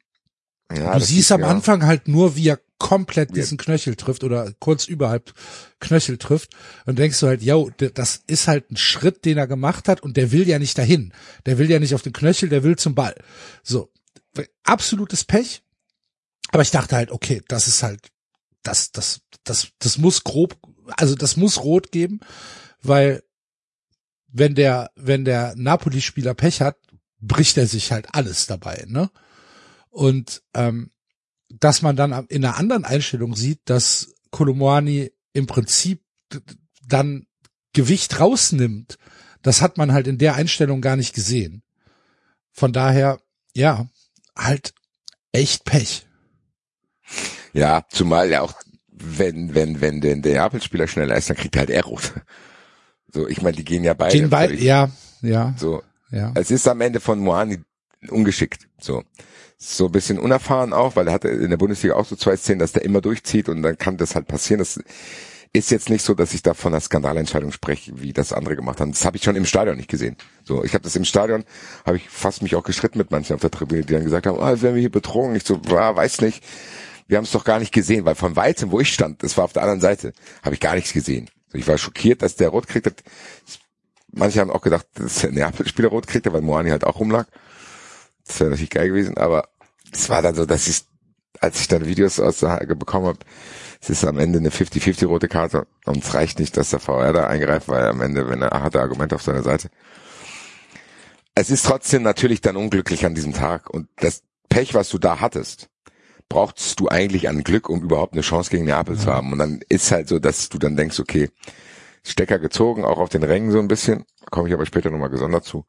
Ja, 0.71 0.93
du 0.93 0.99
siehst 0.99 1.27
ist, 1.27 1.31
am 1.31 1.41
ja. 1.41 1.47
Anfang 1.47 1.85
halt 1.85 2.07
nur, 2.07 2.35
wie 2.35 2.49
er 2.49 2.59
komplett 2.79 3.29
Ja. 3.29 3.35
diesen 3.35 3.57
Knöchel 3.57 3.95
trifft 3.95 4.23
oder 4.23 4.51
kurz 4.59 4.87
überhalb 4.87 5.33
Knöchel 5.79 6.17
trifft 6.17 6.51
und 6.85 6.99
denkst 6.99 7.19
du 7.19 7.27
halt, 7.27 7.41
yo, 7.41 7.69
das 7.77 8.23
ist 8.27 8.47
halt 8.47 8.71
ein 8.71 8.77
Schritt, 8.77 9.23
den 9.23 9.37
er 9.37 9.47
gemacht 9.47 9.87
hat 9.87 10.01
und 10.01 10.17
der 10.17 10.31
will 10.31 10.47
ja 10.47 10.59
nicht 10.59 10.77
dahin. 10.77 11.13
Der 11.45 11.57
will 11.57 11.69
ja 11.69 11.79
nicht 11.79 11.95
auf 11.95 12.01
den 12.01 12.13
Knöchel, 12.13 12.49
der 12.49 12.63
will 12.63 12.75
zum 12.75 12.95
Ball. 12.95 13.15
So, 13.61 13.91
absolutes 14.63 15.23
Pech. 15.23 15.63
Aber 16.51 16.63
ich 16.63 16.71
dachte 16.71 16.95
halt, 16.95 17.11
okay, 17.11 17.41
das 17.47 17.67
ist 17.67 17.83
halt 17.83 18.01
das, 18.63 18.91
das, 18.91 19.21
das, 19.43 19.67
das 19.79 19.97
muss 19.97 20.23
grob, 20.23 20.57
also 20.97 21.15
das 21.15 21.37
muss 21.37 21.63
rot 21.63 21.91
geben, 21.91 22.19
weil 22.83 23.23
wenn 24.27 24.55
der, 24.55 24.91
wenn 24.95 25.25
der 25.25 25.53
Napoli-Spieler 25.55 26.33
Pech 26.33 26.61
hat, 26.61 26.77
bricht 27.19 27.57
er 27.57 27.67
sich 27.67 27.91
halt 27.91 28.07
alles 28.13 28.47
dabei, 28.47 28.85
ne? 28.87 29.09
Und 29.89 30.41
ähm, 30.53 30.91
dass 31.49 31.81
man 31.81 31.95
dann 31.95 32.25
in 32.27 32.43
einer 32.43 32.57
anderen 32.57 32.83
Einstellung 32.83 33.35
sieht, 33.35 33.61
dass 33.65 34.15
Kolomwani 34.31 35.11
im 35.33 35.45
Prinzip 35.45 36.03
dann 36.87 37.27
Gewicht 37.73 38.19
rausnimmt, 38.19 38.97
das 39.43 39.61
hat 39.61 39.77
man 39.77 39.93
halt 39.93 40.07
in 40.07 40.17
der 40.17 40.35
Einstellung 40.35 40.81
gar 40.81 40.95
nicht 40.95 41.13
gesehen. 41.13 41.63
Von 42.51 42.73
daher, 42.73 43.19
ja, 43.53 43.87
halt 44.35 44.73
echt 45.31 45.63
Pech. 45.65 46.07
Ja, 47.53 47.85
zumal 47.89 48.29
ja 48.29 48.41
auch, 48.41 48.53
wenn, 48.87 49.53
wenn, 49.53 49.81
wenn 49.81 50.01
der 50.01 50.15
Neapel-Spieler 50.15 50.87
schneller 50.87 51.15
ist, 51.15 51.29
dann 51.29 51.37
kriegt 51.37 51.55
er 51.55 51.61
halt 51.61 51.69
er 51.69 51.83
rot. 51.83 52.13
So, 53.13 53.27
ich 53.27 53.41
meine, 53.41 53.55
die 53.55 53.63
gehen 53.63 53.83
ja 53.83 53.93
beide. 53.93 54.17
Gehen 54.17 54.29
beide, 54.29 54.55
ja, 54.55 54.89
ja. 55.21 55.53
So. 55.57 55.83
Ja. 56.11 56.31
Es 56.35 56.51
ist 56.51 56.67
am 56.67 56.81
Ende 56.81 56.99
von 56.99 57.19
Moani 57.19 57.59
ungeschickt. 58.09 58.67
So. 58.79 59.03
So 59.57 59.85
ein 59.85 59.91
bisschen 59.91 60.19
unerfahren 60.19 60.73
auch, 60.73 60.95
weil 60.95 61.07
er 61.07 61.13
hatte 61.13 61.29
in 61.29 61.49
der 61.49 61.57
Bundesliga 61.57 61.95
auch 61.95 62.05
so 62.05 62.15
zwei 62.15 62.35
Szenen, 62.35 62.59
dass 62.59 62.73
der 62.73 62.83
immer 62.83 63.01
durchzieht 63.01 63.49
und 63.49 63.61
dann 63.61 63.77
kann 63.77 63.97
das 63.97 64.15
halt 64.15 64.27
passieren. 64.27 64.59
Das 64.59 64.79
ist 65.53 65.69
jetzt 65.69 65.89
nicht 65.89 66.03
so, 66.03 66.15
dass 66.15 66.33
ich 66.33 66.41
da 66.41 66.55
von 66.55 66.73
einer 66.73 66.81
Skandalentscheidung 66.81 67.51
spreche, 67.51 67.93
wie 68.01 68.11
das 68.11 68.33
andere 68.33 68.55
gemacht 68.55 68.81
haben. 68.81 68.91
Das 68.91 69.05
habe 69.05 69.17
ich 69.17 69.23
schon 69.23 69.35
im 69.35 69.45
Stadion 69.45 69.77
nicht 69.77 69.89
gesehen. 69.89 70.17
So, 70.43 70.63
ich 70.63 70.73
habe 70.73 70.83
das 70.83 70.95
im 70.95 71.05
Stadion, 71.05 71.45
habe 71.85 71.97
ich 71.97 72.09
fast 72.09 72.41
mich 72.41 72.55
auch 72.55 72.63
gestritten 72.63 72.97
mit 72.97 73.11
manchen 73.11 73.35
auf 73.35 73.41
der 73.41 73.51
Tribüne, 73.51 73.83
die 73.83 73.93
dann 73.93 74.03
gesagt 74.03 74.25
haben, 74.25 74.39
ah, 74.39 74.61
werden 74.61 74.75
wir 74.75 74.81
hier 74.81 74.91
betrogen? 74.91 75.35
Ich 75.35 75.45
so, 75.45 75.61
ah, 75.69 75.95
weiß 75.95 76.21
nicht. 76.21 76.43
Wir 77.07 77.17
haben 77.17 77.25
es 77.25 77.31
doch 77.31 77.43
gar 77.43 77.59
nicht 77.59 77.71
gesehen, 77.71 78.05
weil 78.05 78.15
von 78.15 78.35
weitem, 78.35 78.71
wo 78.71 78.79
ich 78.79 78.91
stand, 78.91 79.21
das 79.23 79.37
war 79.37 79.45
auf 79.45 79.53
der 79.53 79.61
anderen 79.61 79.81
Seite, 79.81 80.13
habe 80.41 80.55
ich 80.55 80.61
gar 80.61 80.73
nichts 80.73 80.93
gesehen. 80.93 81.29
Ich 81.53 81.67
war 81.67 81.77
schockiert, 81.77 82.21
dass 82.21 82.35
der 82.35 82.49
rot 82.49 82.67
kriegt. 82.67 83.03
Manche 84.11 84.39
haben 84.39 84.51
auch 84.51 84.61
gedacht, 84.61 84.85
dass 84.95 85.19
der 85.21 85.31
Neapel-Spieler 85.31 85.89
rot 85.89 86.07
kriegt, 86.07 86.31
weil 86.31 86.41
Moani 86.41 86.69
halt 86.69 86.83
auch 86.83 86.99
rumlag. 86.99 87.25
Das 88.25 88.39
wäre 88.39 88.51
natürlich 88.51 88.69
geil 88.69 88.89
gewesen, 88.89 89.17
aber 89.17 89.49
es 89.91 90.09
war 90.09 90.21
dann 90.21 90.35
so, 90.35 90.45
dass 90.45 90.67
ich, 90.67 90.83
als 91.39 91.59
ich 91.59 91.67
dann 91.67 91.85
Videos 91.85 92.19
aus 92.19 92.39
der 92.39 92.51
Hage 92.51 92.75
bekommen 92.75 93.07
habe, 93.07 93.19
es 93.81 93.89
ist 93.89 94.05
am 94.05 94.17
Ende 94.17 94.39
eine 94.39 94.49
50-50 94.49 95.07
rote 95.07 95.27
Karte 95.27 95.67
und 95.85 96.03
es 96.03 96.13
reicht 96.13 96.39
nicht, 96.39 96.55
dass 96.55 96.69
der 96.69 96.79
VR 96.79 97.11
da 97.11 97.27
eingreift, 97.27 97.67
weil 97.67 97.85
am 97.85 98.01
Ende, 98.01 98.29
wenn 98.29 98.41
er 98.41 98.63
hat 98.63 98.75
er 98.75 98.81
Argumente 98.81 99.15
auf 99.15 99.23
seiner 99.23 99.43
Seite. 99.43 99.69
Es 101.35 101.49
ist 101.49 101.65
trotzdem 101.65 102.03
natürlich 102.03 102.41
dann 102.41 102.55
unglücklich 102.55 103.05
an 103.05 103.15
diesem 103.15 103.33
Tag 103.33 103.69
und 103.69 103.89
das 103.97 104.23
Pech, 104.47 104.73
was 104.73 104.89
du 104.89 104.99
da 104.99 105.19
hattest, 105.19 105.67
brauchst 106.33 106.79
du 106.79 106.89
eigentlich 106.89 107.29
an 107.29 107.43
Glück, 107.43 107.69
um 107.69 107.83
überhaupt 107.83 108.13
eine 108.13 108.23
Chance 108.23 108.49
gegen 108.49 108.65
Neapel 108.65 108.95
ja. 108.95 109.01
zu 109.01 109.13
haben. 109.13 109.31
Und 109.31 109.37
dann 109.37 109.59
ist 109.69 109.91
halt 109.91 110.07
so, 110.07 110.17
dass 110.17 110.49
du 110.49 110.57
dann 110.57 110.75
denkst, 110.75 110.99
okay, 110.99 111.29
Stecker 112.03 112.39
gezogen, 112.39 112.83
auch 112.83 112.97
auf 112.97 113.09
den 113.09 113.21
Rängen 113.21 113.51
so 113.51 113.59
ein 113.59 113.67
bisschen, 113.67 114.05
komme 114.31 114.47
ich 114.47 114.53
aber 114.53 114.65
später 114.65 114.89
nochmal 114.89 115.11
gesondert 115.11 115.45
zu. 115.45 115.65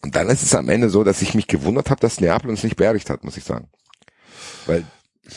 Und 0.00 0.14
dann 0.14 0.28
ist 0.28 0.44
es 0.44 0.54
am 0.54 0.68
Ende 0.68 0.90
so, 0.90 1.02
dass 1.02 1.22
ich 1.22 1.34
mich 1.34 1.48
gewundert 1.48 1.90
habe, 1.90 2.00
dass 2.00 2.20
Neapel 2.20 2.50
uns 2.50 2.62
nicht 2.62 2.76
beerdigt 2.76 3.10
hat, 3.10 3.24
muss 3.24 3.36
ich 3.36 3.42
sagen. 3.42 3.68
Weil 4.66 4.84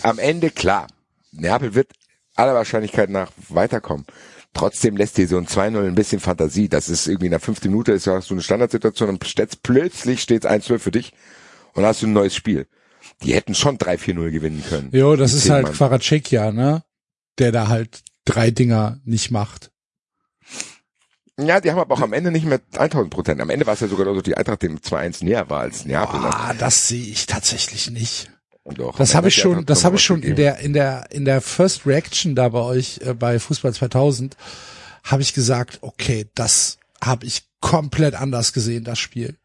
am 0.04 0.20
Ende, 0.20 0.52
klar, 0.52 0.86
Neapel 1.32 1.74
wird 1.74 1.92
aller 2.36 2.54
Wahrscheinlichkeit 2.54 3.10
nach 3.10 3.32
weiterkommen. 3.50 4.06
Trotzdem 4.54 4.98
lässt 4.98 5.18
dir 5.18 5.28
so 5.28 5.38
ein 5.38 5.48
2-0 5.48 5.88
ein 5.88 5.96
bisschen 5.96 6.20
Fantasie. 6.20 6.70
Das 6.70 6.90
ist 6.90 7.08
irgendwie 7.08 7.26
in 7.26 7.32
der 7.32 7.40
fünften 7.40 7.70
Minute 7.70 7.92
ist 7.92 8.06
ja 8.06 8.22
so 8.22 8.36
eine 8.36 8.44
Standardsituation 8.44 9.10
und 9.10 9.20
plötzlich 9.64 10.22
steht 10.22 10.46
es 10.46 10.52
1-0 10.52 10.78
für 10.78 10.92
dich 10.92 11.12
und 11.74 11.86
hast 11.86 12.04
du 12.04 12.08
ein 12.08 12.14
neues 12.14 12.36
Spiel. 12.36 12.68
Die 13.24 13.34
hätten 13.34 13.56
schon 13.56 13.78
3-4-0 13.78 14.32
gewinnen 14.32 14.64
können. 14.68 14.90
Jo, 14.92 15.16
das 15.16 15.34
ist 15.34 15.50
halt 15.50 15.72
Quaracek 15.74 16.32
ne? 16.32 16.84
Der 17.38 17.52
da 17.52 17.68
halt 17.68 18.02
drei 18.26 18.52
Dinger 18.52 19.00
nicht 19.04 19.32
macht. 19.32 19.72
Ja, 21.40 21.60
die 21.60 21.72
haben 21.72 21.80
aber 21.80 21.96
auch 21.96 22.02
am 22.02 22.14
Ende 22.14 22.32
nicht 22.32 22.46
mehr 22.46 22.62
1000 22.74 23.12
Prozent. 23.12 23.42
Am 23.42 23.50
Ende 23.50 23.66
war 23.66 23.74
es 23.74 23.80
ja 23.80 23.88
sogar 23.88 24.06
so, 24.06 24.16
dass 24.16 24.24
die 24.24 24.36
Eintracht 24.36 24.62
dem 24.62 24.80
2-1 24.80 25.24
näher 25.24 25.50
war 25.50 25.62
als 25.62 25.86
Neapel. 25.86 26.20
Ah, 26.20 26.54
das 26.54 26.88
sehe 26.88 27.06
ich 27.06 27.26
tatsächlich 27.26 27.90
nicht. 27.90 28.32
Doch, 28.64 28.98
das 28.98 29.16
habe 29.16 29.30
ich 29.30 29.36
schon, 29.36 29.66
das 29.66 29.86
habe 29.86 29.96
ich 29.96 30.04
schon 30.04 30.22
in 30.22 30.36
der 30.36 30.60
in 30.60 30.74
der 30.74 31.08
in 31.10 31.26
der 31.26 31.42
First 31.42 31.88
Reaction 31.88 32.36
da 32.36 32.50
bei 32.50 32.60
euch 32.60 33.00
äh, 33.04 33.16
bei 33.16 33.40
Fußball 33.40 33.74
2000 33.74 34.38
habe 35.04 35.24
ich 35.24 35.34
gesagt, 35.34 35.80
okay, 35.82 36.30
das 36.36 36.78
habe 37.04 37.26
ich 37.26 37.44
komplett 37.60 38.14
anders 38.14 38.54
gesehen 38.54 38.84
das 38.84 39.00
Spiel. 39.00 39.38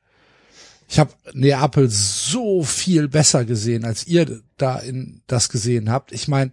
Ich 0.88 0.98
habe 0.98 1.12
Neapel 1.32 1.88
so 1.90 2.62
viel 2.62 3.08
besser 3.08 3.44
gesehen, 3.44 3.84
als 3.84 4.06
ihr 4.06 4.42
da 4.56 4.78
in 4.78 5.22
das 5.26 5.48
gesehen 5.48 5.90
habt. 5.90 6.12
Ich 6.12 6.28
meine, 6.28 6.52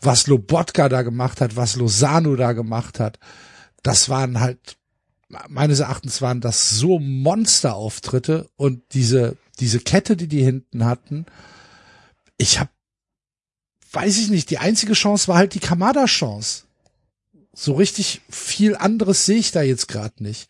was 0.00 0.26
Lobotka 0.26 0.88
da 0.88 1.02
gemacht 1.02 1.40
hat, 1.40 1.56
was 1.56 1.76
Lozano 1.76 2.34
da 2.36 2.52
gemacht 2.52 2.98
hat, 2.98 3.18
das 3.82 4.08
waren 4.08 4.40
halt 4.40 4.76
meines 5.48 5.80
Erachtens 5.80 6.20
waren 6.20 6.42
das 6.42 6.70
so 6.70 6.98
Monsterauftritte 6.98 8.50
und 8.56 8.82
diese 8.92 9.38
diese 9.60 9.80
Kette, 9.80 10.16
die 10.16 10.28
die 10.28 10.42
hinten 10.42 10.84
hatten, 10.84 11.26
ich 12.36 12.58
habe, 12.58 12.70
weiß 13.92 14.18
ich 14.18 14.28
nicht, 14.28 14.50
die 14.50 14.58
einzige 14.58 14.94
Chance 14.94 15.28
war 15.28 15.36
halt 15.36 15.54
die 15.54 15.60
Kamada-Chance. 15.60 16.64
So 17.52 17.74
richtig 17.74 18.22
viel 18.30 18.74
anderes 18.76 19.26
sehe 19.26 19.38
ich 19.38 19.52
da 19.52 19.62
jetzt 19.62 19.88
gerade 19.88 20.22
nicht. 20.22 20.48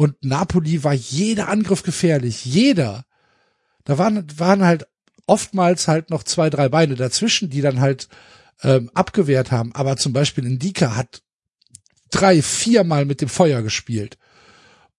Und 0.00 0.24
Napoli 0.24 0.82
war 0.82 0.94
jeder 0.94 1.50
Angriff 1.50 1.82
gefährlich, 1.82 2.46
jeder. 2.46 3.04
Da 3.84 3.98
waren, 3.98 4.26
waren 4.38 4.64
halt 4.64 4.86
oftmals 5.26 5.88
halt 5.88 6.08
noch 6.08 6.22
zwei, 6.22 6.48
drei 6.48 6.70
Beine 6.70 6.94
dazwischen, 6.94 7.50
die 7.50 7.60
dann 7.60 7.80
halt 7.80 8.08
ähm, 8.62 8.90
abgewehrt 8.94 9.52
haben. 9.52 9.74
Aber 9.74 9.98
zum 9.98 10.14
Beispiel 10.14 10.46
Indika 10.46 10.96
hat 10.96 11.20
drei, 12.10 12.40
viermal 12.40 13.04
mit 13.04 13.20
dem 13.20 13.28
Feuer 13.28 13.60
gespielt. 13.60 14.16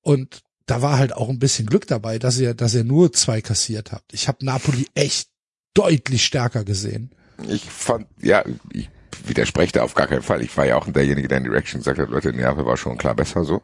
Und 0.02 0.44
da 0.68 0.84
war 0.84 1.00
halt 1.00 1.16
auch 1.16 1.30
ein 1.30 1.40
bisschen 1.40 1.66
Glück 1.66 1.88
dabei, 1.88 2.20
dass 2.20 2.38
ihr, 2.38 2.54
dass 2.54 2.76
ihr 2.76 2.84
nur 2.84 3.12
zwei 3.12 3.42
kassiert 3.42 3.92
habt. 3.92 4.14
Ich 4.14 4.28
habe 4.28 4.46
Napoli 4.46 4.86
echt 4.94 5.30
deutlich 5.74 6.24
stärker 6.24 6.64
gesehen. 6.64 7.10
Ich 7.48 7.64
fand, 7.64 8.06
ja, 8.22 8.46
ich 8.72 8.88
widerspreche 9.26 9.74
da 9.74 9.82
auf 9.82 9.96
gar 9.96 10.06
keinen 10.06 10.22
Fall. 10.22 10.44
Ich 10.44 10.56
war 10.58 10.68
ja 10.68 10.76
auch 10.76 10.88
derjenige, 10.88 11.28
der 11.28 11.40
in 11.40 11.46
Direction 11.46 11.80
gesagt 11.80 11.98
hat, 11.98 12.10
Leute, 12.12 12.34
Neapel 12.34 12.68
war 12.68 12.78
schon 12.78 13.00
klar 13.00 13.16
besser 13.16 13.44
so. 13.44 13.64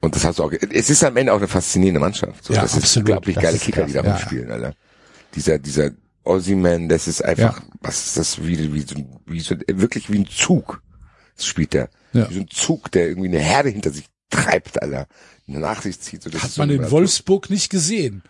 Und 0.00 0.16
das 0.16 0.24
hast 0.24 0.38
du 0.38 0.44
auch, 0.44 0.52
es 0.52 0.88
ist 0.90 1.04
am 1.04 1.16
Ende 1.16 1.32
auch 1.32 1.38
eine 1.38 1.48
faszinierende 1.48 2.00
Mannschaft. 2.00 2.44
So, 2.44 2.54
ja, 2.54 2.62
das 2.62 2.70
absolut. 2.72 2.84
ist 2.84 2.96
unglaublich 2.96 3.36
geile 3.36 3.56
ist 3.56 3.64
Kicker, 3.64 3.84
die 3.84 3.92
da 3.92 4.02
ja. 4.02 4.12
rumspielen, 4.12 4.50
Alter. 4.50 4.74
Dieser, 5.34 5.58
dieser 5.58 5.90
Ossiman, 6.24 6.88
das 6.88 7.06
ist 7.06 7.22
einfach, 7.22 7.58
Ja. 7.58 7.64
was 7.80 8.06
ist 8.06 8.16
das, 8.16 8.42
wie, 8.44 8.72
wie, 8.72 8.80
so, 8.80 8.96
wie 9.26 9.40
so, 9.40 9.56
wirklich 9.68 10.10
wie 10.10 10.18
ein 10.18 10.26
Zug. 10.26 10.82
Das 11.36 11.46
spielt 11.46 11.74
der. 11.74 11.90
Ja. 12.12 12.28
Wie 12.30 12.34
so 12.34 12.40
ein 12.40 12.48
Zug, 12.48 12.90
der 12.92 13.08
irgendwie 13.08 13.28
eine 13.28 13.38
Herde 13.40 13.68
hinter 13.68 13.90
sich 13.90 14.06
treibt, 14.30 14.82
Alter. 14.82 15.06
Eine 15.46 15.60
Nachsicht 15.60 16.02
zieht. 16.02 16.22
So, 16.22 16.30
das 16.30 16.42
Hat 16.42 16.56
man 16.58 16.70
in 16.70 16.90
Wolfsburg 16.90 17.50
nicht 17.50 17.70
gesehen. 17.70 18.22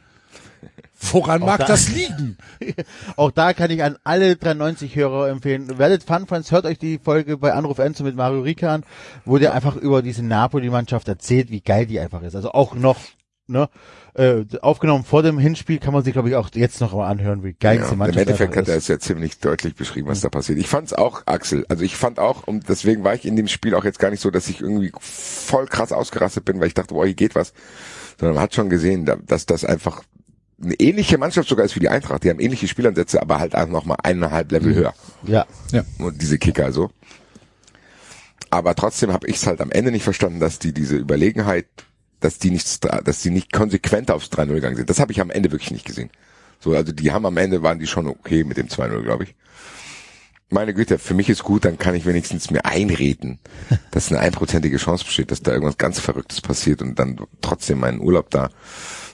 Woran 1.12 1.40
mag 1.40 1.58
da- 1.60 1.66
das 1.66 1.88
liegen? 1.88 2.36
Auch 3.16 3.30
da 3.30 3.52
kann 3.54 3.70
ich 3.70 3.82
an 3.82 3.96
alle 4.04 4.32
93-Hörer 4.34 5.28
empfehlen. 5.30 5.78
Werdet 5.78 6.02
Fun 6.04 6.26
Friends, 6.26 6.50
hört 6.52 6.66
euch 6.66 6.78
die 6.78 6.98
Folge 7.02 7.38
bei 7.38 7.52
Anruf 7.54 7.78
Enzo 7.78 8.04
mit 8.04 8.16
Mario 8.16 8.40
Rika 8.42 8.74
an, 8.74 8.84
wo 9.24 9.38
der 9.38 9.54
einfach 9.54 9.76
über 9.76 10.02
diese 10.02 10.22
Napoli-Mannschaft 10.24 11.08
erzählt, 11.08 11.50
wie 11.50 11.60
geil 11.62 11.86
die 11.86 12.00
einfach 12.00 12.22
ist. 12.22 12.36
Also 12.36 12.52
auch 12.52 12.74
noch, 12.74 12.98
ne, 13.46 13.68
äh, 14.14 14.44
aufgenommen 14.60 15.04
vor 15.04 15.22
dem 15.22 15.38
Hinspiel 15.38 15.78
kann 15.78 15.94
man 15.94 16.02
sich, 16.04 16.12
glaube 16.12 16.28
ich, 16.28 16.34
auch 16.34 16.50
jetzt 16.54 16.80
noch 16.80 16.92
mal 16.92 17.08
anhören, 17.08 17.44
wie 17.44 17.52
geil 17.54 17.76
Ja, 17.76 17.82
diese 17.82 17.92
Im 17.94 17.98
Mannschaft 18.00 18.18
Endeffekt 18.18 18.50
einfach 18.50 18.62
hat 18.62 18.68
er 18.68 18.76
ist. 18.76 18.82
es 18.84 18.88
ja 18.88 18.98
ziemlich 18.98 19.38
deutlich 19.38 19.76
beschrieben, 19.76 20.08
was 20.08 20.20
da 20.20 20.28
passiert. 20.28 20.58
Ich 20.58 20.68
fand's 20.68 20.92
auch, 20.92 21.22
Axel, 21.26 21.64
also 21.68 21.82
ich 21.84 21.96
fand 21.96 22.18
auch, 22.18 22.46
und 22.46 22.68
deswegen 22.68 23.04
war 23.04 23.14
ich 23.14 23.24
in 23.24 23.36
dem 23.36 23.48
Spiel 23.48 23.74
auch 23.74 23.84
jetzt 23.84 23.98
gar 24.00 24.10
nicht 24.10 24.20
so, 24.20 24.30
dass 24.30 24.48
ich 24.48 24.60
irgendwie 24.60 24.92
voll 25.00 25.66
krass 25.66 25.92
ausgerastet 25.92 26.44
bin, 26.44 26.60
weil 26.60 26.66
ich 26.66 26.74
dachte, 26.74 26.92
boah, 26.94 27.06
hier 27.06 27.14
geht 27.14 27.34
was. 27.36 27.52
Sondern 28.18 28.34
man 28.34 28.42
hat 28.44 28.54
schon 28.54 28.68
gesehen, 28.68 29.06
da- 29.06 29.16
dass 29.16 29.46
das 29.46 29.64
einfach 29.64 30.02
eine 30.62 30.74
ähnliche 30.74 31.18
Mannschaft 31.18 31.48
sogar 31.48 31.64
ist 31.64 31.74
wie 31.76 31.80
die 31.80 31.88
Eintracht. 31.88 32.24
Die 32.24 32.30
haben 32.30 32.40
ähnliche 32.40 32.68
Spielansätze, 32.68 33.20
aber 33.20 33.38
halt 33.38 33.54
auch 33.54 33.68
noch 33.68 33.84
mal 33.84 33.96
eineinhalb 34.02 34.52
Level 34.52 34.74
höher. 34.74 34.94
Ja. 35.22 35.46
Ja. 35.72 35.84
Und 35.98 36.20
diese 36.20 36.38
Kicker 36.38 36.72
so. 36.72 36.90
Aber 38.50 38.74
trotzdem 38.74 39.12
habe 39.12 39.26
ich 39.28 39.36
es 39.36 39.46
halt 39.46 39.60
am 39.60 39.70
Ende 39.70 39.92
nicht 39.92 40.02
verstanden, 40.02 40.40
dass 40.40 40.58
die 40.58 40.72
diese 40.72 40.96
Überlegenheit, 40.96 41.66
dass 42.18 42.38
die 42.38 42.50
nicht, 42.50 42.84
dass 42.84 43.22
die 43.22 43.30
nicht 43.30 43.52
konsequent 43.52 44.10
aufs 44.10 44.26
3-0 44.26 44.54
gegangen 44.54 44.76
sind. 44.76 44.90
Das 44.90 44.98
habe 44.98 45.12
ich 45.12 45.20
am 45.20 45.30
Ende 45.30 45.52
wirklich 45.52 45.70
nicht 45.70 45.86
gesehen. 45.86 46.10
So, 46.58 46.72
also 46.74 46.92
die 46.92 47.12
haben 47.12 47.24
am 47.24 47.36
Ende 47.36 47.62
waren 47.62 47.78
die 47.78 47.86
schon 47.86 48.06
okay 48.06 48.44
mit 48.44 48.56
dem 48.56 48.68
2-0, 48.68 49.02
glaube 49.02 49.24
ich. 49.24 49.34
Meine 50.52 50.74
Güte, 50.74 50.98
für 50.98 51.14
mich 51.14 51.30
ist 51.30 51.44
gut, 51.44 51.64
dann 51.64 51.78
kann 51.78 51.94
ich 51.94 52.06
wenigstens 52.06 52.50
mir 52.50 52.64
einreden, 52.64 53.38
dass 53.92 54.10
eine 54.10 54.20
einprozentige 54.20 54.78
Chance 54.78 55.04
besteht, 55.04 55.30
dass 55.30 55.42
da 55.42 55.52
irgendwas 55.52 55.78
ganz 55.78 56.00
Verrücktes 56.00 56.40
passiert 56.40 56.82
und 56.82 56.98
dann 56.98 57.20
trotzdem 57.40 57.78
meinen 57.78 58.00
Urlaub 58.00 58.30
da 58.30 58.50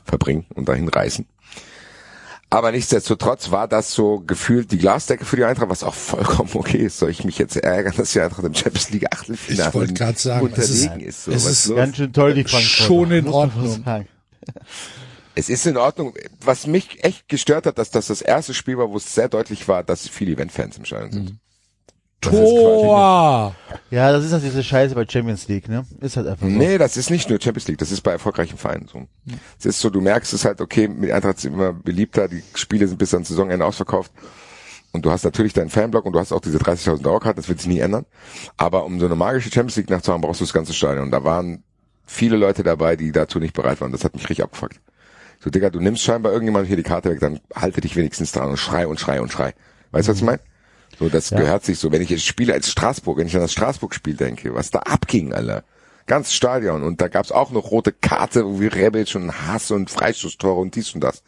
verbringen 0.05 0.47
und 0.55 0.69
dahin 0.69 0.89
reisen. 0.89 1.27
Aber 2.49 2.71
nichtsdestotrotz 2.71 3.51
war 3.51 3.67
das 3.67 3.93
so 3.93 4.21
gefühlt 4.21 4.71
die 4.71 4.79
Glasdecke 4.79 5.25
für 5.25 5.37
die 5.37 5.45
Eintracht, 5.45 5.69
was 5.69 5.83
auch 5.83 5.95
vollkommen 5.95 6.51
okay 6.55 6.79
ist. 6.79 6.99
Soll 6.99 7.11
ich 7.11 7.25
mich 7.25 7.39
jetzt 7.39 7.57
ärgern, 7.57 7.93
dass 7.97 8.13
die 8.13 8.21
Eintracht 8.21 8.45
im 8.45 8.55
Champions 8.55 8.91
League 8.91 9.13
Achtelfinale 9.13 9.69
Ich 9.69 9.75
wollte 9.75 9.95
gerade 9.95 10.19
sagen, 10.19 10.53
es 10.55 10.59
ist- 10.71 10.83
unterlegen 10.85 11.09
ist. 11.09 11.25
so, 11.25 11.33
es 11.33 11.45
was 11.45 11.53
ist 11.53 11.67
los? 11.67 11.77
Ganz 11.77 11.97
schön 11.97 12.13
toll, 12.13 12.35
die 12.35 12.45
Frankfurter. 12.45 12.85
Schon 12.87 13.11
in 13.11 13.29
Ordnung. 13.29 13.85
sagen. 13.85 14.09
Es 15.35 15.49
ist 15.51 15.67
in 15.67 15.77
Ordnung. 15.77 16.15
Was 16.41 16.67
mich 16.67 17.05
echt 17.05 17.29
gestört 17.29 17.67
hat, 17.67 17.79
dass 17.79 17.91
das 17.91 18.07
das 18.07 18.23
erste 18.23 18.55
Spiel 18.55 18.79
war, 18.79 18.89
wo 18.91 18.97
es 18.97 19.13
sehr 19.15 19.29
deutlich 19.29 19.67
war, 19.69 19.83
dass 19.83 20.09
viele 20.09 20.33
Event-Fans 20.33 20.79
im 20.79 20.85
Stadion 20.85 21.13
sind. 21.13 21.29
Das 21.31 21.37
Tor! 22.21 23.55
Ja, 23.91 24.12
das 24.12 24.25
ist 24.25 24.33
halt 24.33 24.43
diese 24.43 24.62
Scheiße 24.62 24.95
bei 24.95 25.07
Champions 25.09 25.49
League, 25.49 25.69
ne? 25.69 25.85
Ist 26.01 26.17
halt 26.17 26.27
einfach 26.27 26.47
so. 26.47 26.53
Nee, 26.53 26.79
das 26.79 26.97
ist 26.97 27.11
nicht 27.11 27.29
nur 27.29 27.41
Champions 27.41 27.69
League, 27.69 27.79
das 27.79 27.93
ist 27.93 28.01
bei 28.01 28.12
erfolgreichen 28.12 28.57
Vereinen 28.57 28.89
so. 28.89 29.07
Es 29.59 29.67
ist 29.67 29.81
so, 29.81 29.91
du 29.91 30.01
merkst 30.01 30.33
es 30.33 30.45
halt, 30.45 30.61
okay, 30.61 30.89
mit 30.89 31.11
Eintracht 31.11 31.39
ist 31.39 31.45
immer 31.45 31.73
beliebter, 31.73 32.29
die 32.29 32.43
Spiele 32.55 32.89
sind 32.89 32.99
bis 32.99 33.14
ans 33.14 33.29
Saisonende 33.29 33.64
ausverkauft. 33.64 34.12
Und 34.93 35.05
du 35.05 35.11
hast 35.11 35.25
natürlich 35.25 35.53
deinen 35.53 35.69
Fanblock 35.69 36.07
und 36.07 36.14
du 36.14 36.19
hast 36.19 36.33
auch 36.33 36.41
diese 36.41 36.59
30.000 36.59 37.03
Dauerkarten, 37.03 37.37
das 37.37 37.49
wird 37.49 37.61
sich 37.61 37.69
nie 37.69 37.81
ändern. 37.81 38.07
Aber 38.57 38.85
um 38.87 38.99
so 38.99 39.07
eine 39.07 39.14
magische 39.14 39.51
Champions 39.51 39.77
League 39.77 39.91
nachzuhaben, 39.91 40.23
brauchst 40.23 40.41
du 40.41 40.45
das 40.45 40.55
ganze 40.55 40.73
Stadion. 40.73 41.05
Und 41.05 41.11
da 41.11 41.23
waren 41.23 41.62
viele 42.07 42.37
Leute 42.37 42.62
dabei, 42.62 42.97
die 42.97 43.12
dazu 43.12 43.39
nicht 43.39 43.53
bereit 43.53 43.81
waren. 43.81 43.93
Das 43.93 44.05
hat 44.05 44.14
mich 44.14 44.23
richtig 44.25 44.43
abgefuckt. 44.43 44.81
So, 45.41 45.51
Digga, 45.51 45.69
du 45.69 45.81
nimmst 45.81 46.03
scheinbar 46.03 46.33
irgendjemand 46.33 46.67
hier 46.67 46.77
die 46.77 46.83
Karte 46.83 47.11
weg, 47.11 47.21
dann 47.21 47.41
halte 47.55 47.83
dich 47.83 47.95
wenigstens 47.95 48.33
dran 48.33 48.49
und 48.49 48.57
schrei 48.57 48.87
und 48.87 48.99
schrei 48.99 49.21
und 49.21 49.31
schrei. 49.31 49.53
Weißt 49.91 50.09
du, 50.09 50.12
was 50.12 50.19
ich 50.19 50.25
meine? 50.25 50.41
So, 50.99 51.09
das 51.09 51.31
gehört 51.31 51.65
sich 51.65 51.79
so. 51.79 51.93
Wenn 51.93 52.03
ich 52.03 52.11
jetzt 52.11 52.25
spiele 52.25 52.55
als 52.55 52.71
Straßburg, 52.71 53.19
wenn 53.19 53.27
ich 53.27 53.35
an 53.35 53.43
das 53.43 53.53
Straßburg-Spiel 53.53 54.15
denke, 54.15 54.55
was 54.55 54.71
da 54.71 54.81
abging, 54.81 55.33
Alter. 55.33 55.65
Ganz 56.07 56.33
Stadion. 56.33 56.83
Und 56.83 57.01
da 57.01 57.09
gab's 57.09 57.33
auch 57.33 57.51
noch 57.51 57.71
rote 57.71 57.93
Karte, 57.93 58.61
wie 58.61 58.67
Rebels 58.67 59.15
und 59.15 59.47
Hass 59.47 59.71
und 59.71 59.91
Freistoßtore 59.91 60.61
und 60.61 60.75
dies 60.75 60.95
und 60.95 61.03
das. 61.03 61.23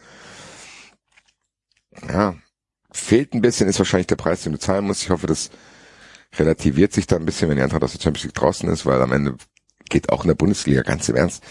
Ja. 2.09 2.37
Fehlt 2.91 3.35
ein 3.35 3.43
bisschen, 3.43 3.69
ist 3.69 3.79
wahrscheinlich 3.79 4.07
der 4.07 4.17
Preis, 4.17 4.43
den 4.43 4.53
du 4.53 4.59
zahlen 4.59 4.87
musst. 4.87 5.03
Ich 5.03 5.11
hoffe, 5.11 5.27
das 5.27 5.51
relativiert 6.37 6.93
sich 6.93 7.07
da 7.07 7.17
ein 7.17 7.27
bisschen, 7.27 7.51
wenn 7.51 7.57
die 7.57 7.63
Eintracht 7.63 7.83
aus 7.83 7.93
der 7.93 8.01
Champions 8.01 8.25
League 8.25 8.35
draußen 8.35 8.69
ist, 8.71 8.87
weil 8.87 9.03
am 9.03 9.13
Ende 9.13 9.37
geht 9.91 10.11
auch 10.11 10.25
in 10.25 10.29
der 10.29 10.35
Bundesliga 10.35 10.83
ganz 10.83 11.09
im 11.09 11.17
Ernst. 11.17 11.43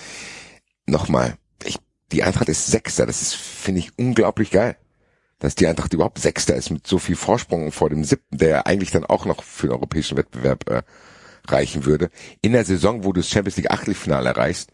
Nochmal, 0.87 1.37
ich, 1.63 1.77
die 2.11 2.23
Eintracht 2.23 2.49
ist 2.49 2.67
Sechster. 2.67 3.05
Das 3.05 3.21
ist, 3.21 3.35
finde 3.35 3.79
ich, 3.79 3.97
unglaublich 3.97 4.49
geil. 4.49 4.77
Dass 5.39 5.55
die 5.55 5.67
Eintracht 5.67 5.93
überhaupt 5.93 6.19
Sechster 6.19 6.55
ist 6.55 6.71
mit 6.71 6.87
so 6.87 6.97
viel 6.97 7.15
Vorsprung 7.15 7.71
vor 7.71 7.89
dem 7.89 8.03
Siebten, 8.03 8.37
der 8.37 8.65
eigentlich 8.65 8.91
dann 8.91 9.05
auch 9.05 9.25
noch 9.25 9.43
für 9.43 9.67
den 9.67 9.73
europäischen 9.73 10.17
Wettbewerb 10.17 10.69
äh, 10.69 10.81
reichen 11.47 11.85
würde. 11.85 12.09
In 12.41 12.53
der 12.53 12.65
Saison, 12.65 13.03
wo 13.03 13.13
du 13.13 13.21
das 13.21 13.29
Champions 13.29 13.57
League 13.57 13.71
Achtelfinale 13.71 14.29
erreichst, 14.29 14.71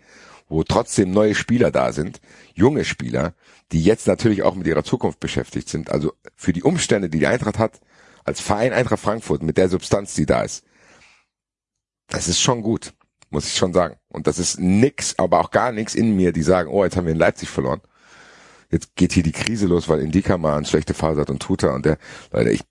wo 0.47 0.63
trotzdem 0.63 1.11
neue 1.11 1.35
Spieler 1.35 1.71
da 1.71 1.91
sind, 1.91 2.21
junge 2.53 2.85
Spieler, 2.85 3.33
die 3.71 3.83
jetzt 3.83 4.07
natürlich 4.07 4.43
auch 4.43 4.55
mit 4.55 4.67
ihrer 4.67 4.83
Zukunft 4.83 5.19
beschäftigt 5.19 5.69
sind. 5.69 5.91
Also 5.91 6.13
für 6.35 6.53
die 6.53 6.63
Umstände, 6.63 7.09
die 7.09 7.19
die 7.19 7.27
Eintracht 7.27 7.59
hat, 7.59 7.81
als 8.23 8.39
Verein 8.39 8.73
Eintracht 8.73 9.01
Frankfurt 9.01 9.43
mit 9.43 9.57
der 9.57 9.69
Substanz, 9.69 10.13
die 10.13 10.25
da 10.25 10.43
ist, 10.43 10.63
das 12.07 12.27
ist 12.27 12.41
schon 12.41 12.61
gut, 12.61 12.93
muss 13.29 13.47
ich 13.47 13.55
schon 13.55 13.73
sagen. 13.73 13.97
Und 14.09 14.27
das 14.27 14.37
ist 14.37 14.59
nix, 14.59 15.15
aber 15.17 15.39
auch 15.39 15.51
gar 15.51 15.71
nichts 15.71 15.95
in 15.95 16.15
mir, 16.15 16.31
die 16.31 16.43
sagen, 16.43 16.69
oh, 16.69 16.83
jetzt 16.83 16.95
haben 16.95 17.05
wir 17.05 17.13
in 17.13 17.19
Leipzig 17.19 17.49
verloren. 17.49 17.81
Jetzt 18.73 18.95
geht 18.95 19.13
hier 19.13 19.21
die 19.21 19.31
Krise 19.31 19.67
los, 19.67 19.87
weil 19.87 19.99
Indika 19.99 20.39
mal 20.39 20.57
eine 20.57 20.65
schlechte 20.65 20.95
Phase 20.95 21.21
hat 21.21 21.29
und 21.29 21.43
Tuta 21.43 21.75
und 21.75 21.85
der, 21.85 21.99
Leute, 22.31 22.49
ich 22.49 22.63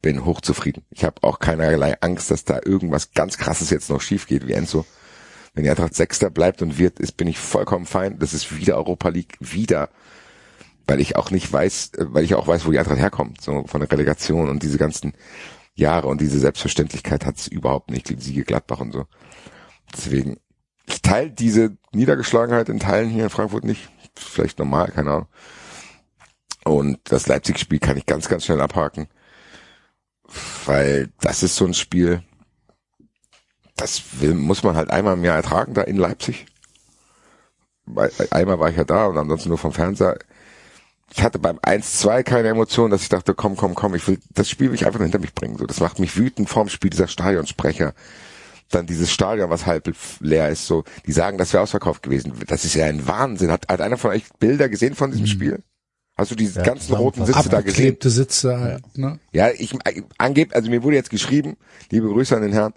bin 0.00 0.24
hochzufrieden. 0.24 0.84
Ich 0.88 1.04
habe 1.04 1.22
auch 1.22 1.38
keinerlei 1.38 2.00
Angst, 2.00 2.30
dass 2.30 2.46
da 2.46 2.60
irgendwas 2.64 3.12
ganz 3.12 3.36
krasses 3.36 3.68
jetzt 3.68 3.90
noch 3.90 4.00
schief 4.00 4.26
geht 4.26 4.48
wie 4.48 4.54
Enzo. 4.54 4.86
Wenn 5.52 5.64
die 5.64 5.70
Eintracht 5.70 5.94
Sechster 5.94 6.30
bleibt 6.30 6.62
und 6.62 6.78
wird, 6.78 6.98
ist, 6.98 7.18
bin 7.18 7.28
ich 7.28 7.38
vollkommen 7.38 7.84
fein. 7.84 8.18
Das 8.18 8.32
ist 8.32 8.56
wieder 8.56 8.78
Europa 8.78 9.10
League, 9.10 9.36
wieder. 9.38 9.90
Weil 10.86 11.00
ich 11.00 11.16
auch 11.16 11.30
nicht 11.30 11.52
weiß, 11.52 11.92
äh, 11.98 12.06
weil 12.08 12.24
ich 12.24 12.34
auch 12.34 12.48
weiß, 12.48 12.64
wo 12.64 12.70
die 12.70 12.78
Eintracht 12.78 12.98
herkommt, 12.98 13.42
so 13.42 13.64
von 13.66 13.82
der 13.82 13.92
Relegation 13.92 14.48
und 14.48 14.62
diese 14.62 14.78
ganzen 14.78 15.12
Jahre 15.74 16.08
und 16.08 16.22
diese 16.22 16.38
Selbstverständlichkeit 16.38 17.26
hat 17.26 17.36
es 17.36 17.48
überhaupt 17.48 17.90
nicht, 17.90 18.08
die 18.08 18.18
Siege 18.18 18.44
Gladbach 18.44 18.80
und 18.80 18.92
so. 18.92 19.04
Deswegen, 19.94 20.38
ich 20.86 21.02
teile 21.02 21.30
diese 21.30 21.76
Niedergeschlagenheit 21.92 22.70
in 22.70 22.80
Teilen 22.80 23.10
hier 23.10 23.24
in 23.24 23.30
Frankfurt 23.30 23.64
nicht. 23.64 23.90
Vielleicht 24.16 24.58
normal, 24.58 24.90
keine 24.90 25.10
Ahnung. 25.10 25.28
Und 26.64 26.98
das 27.04 27.26
Leipzig-Spiel 27.26 27.78
kann 27.78 27.96
ich 27.96 28.06
ganz, 28.06 28.28
ganz 28.28 28.44
schnell 28.44 28.60
abhaken. 28.60 29.08
Weil 30.64 31.10
das 31.20 31.42
ist 31.42 31.56
so 31.56 31.66
ein 31.66 31.74
Spiel, 31.74 32.22
das 33.76 34.02
will, 34.20 34.34
muss 34.34 34.62
man 34.62 34.76
halt 34.76 34.90
einmal 34.90 35.14
im 35.14 35.24
Jahr 35.24 35.36
ertragen, 35.36 35.74
da 35.74 35.82
in 35.82 35.96
Leipzig. 35.96 36.46
Weil, 37.86 38.10
einmal 38.30 38.58
war 38.58 38.70
ich 38.70 38.76
ja 38.76 38.84
da 38.84 39.06
und 39.06 39.18
ansonsten 39.18 39.50
nur 39.50 39.58
vom 39.58 39.72
Fernseher. 39.72 40.18
Ich 41.14 41.22
hatte 41.22 41.38
beim 41.38 41.58
1-2 41.58 42.22
keine 42.22 42.48
Emotion, 42.48 42.90
dass 42.90 43.02
ich 43.02 43.08
dachte, 43.08 43.34
komm, 43.34 43.56
komm, 43.56 43.74
komm, 43.74 43.94
ich 43.94 44.08
will, 44.08 44.18
das 44.30 44.48
Spiel 44.48 44.68
will 44.68 44.74
ich 44.74 44.86
einfach 44.86 45.00
hinter 45.00 45.18
mich 45.18 45.34
bringen. 45.34 45.58
So, 45.58 45.66
das 45.66 45.80
macht 45.80 45.98
mich 45.98 46.16
wütend 46.16 46.48
vorm 46.48 46.68
Spiel, 46.68 46.90
dieser 46.90 47.08
Stadionsprecher. 47.08 47.94
Dann 48.70 48.86
dieses 48.86 49.12
Stadion, 49.12 49.50
was 49.50 49.66
halb 49.66 49.94
leer 50.20 50.48
ist, 50.48 50.66
so, 50.66 50.84
die 51.06 51.12
sagen, 51.12 51.38
das 51.38 51.52
wäre 51.52 51.62
ausverkauft 51.62 52.02
gewesen. 52.02 52.32
Das 52.46 52.64
ist 52.64 52.74
ja 52.74 52.86
ein 52.86 53.06
Wahnsinn. 53.06 53.50
Hat, 53.50 53.68
hat 53.68 53.80
einer 53.80 53.98
von 53.98 54.10
euch 54.10 54.24
Bilder 54.38 54.68
gesehen 54.68 54.94
von 54.94 55.10
diesem 55.10 55.26
Spiel? 55.26 55.62
Hast 56.16 56.30
du 56.30 56.34
diese 56.36 56.60
Ja, 56.60 56.64
ganzen 56.66 56.94
roten 56.94 57.26
Sitze 57.26 57.48
da 57.48 57.60
gesehen? 57.60 57.70
Abgeklebte 57.70 58.10
Sitze 58.10 58.60
halt, 58.60 58.96
ne? 58.96 59.18
Ja, 59.32 59.50
ich 59.50 59.76
angeb, 60.18 60.54
also 60.54 60.70
mir 60.70 60.82
wurde 60.82 60.96
jetzt 60.96 61.10
geschrieben, 61.10 61.56
liebe 61.90 62.08
Grüße 62.08 62.36
an 62.36 62.42
den 62.42 62.52
Herrn, 62.52 62.72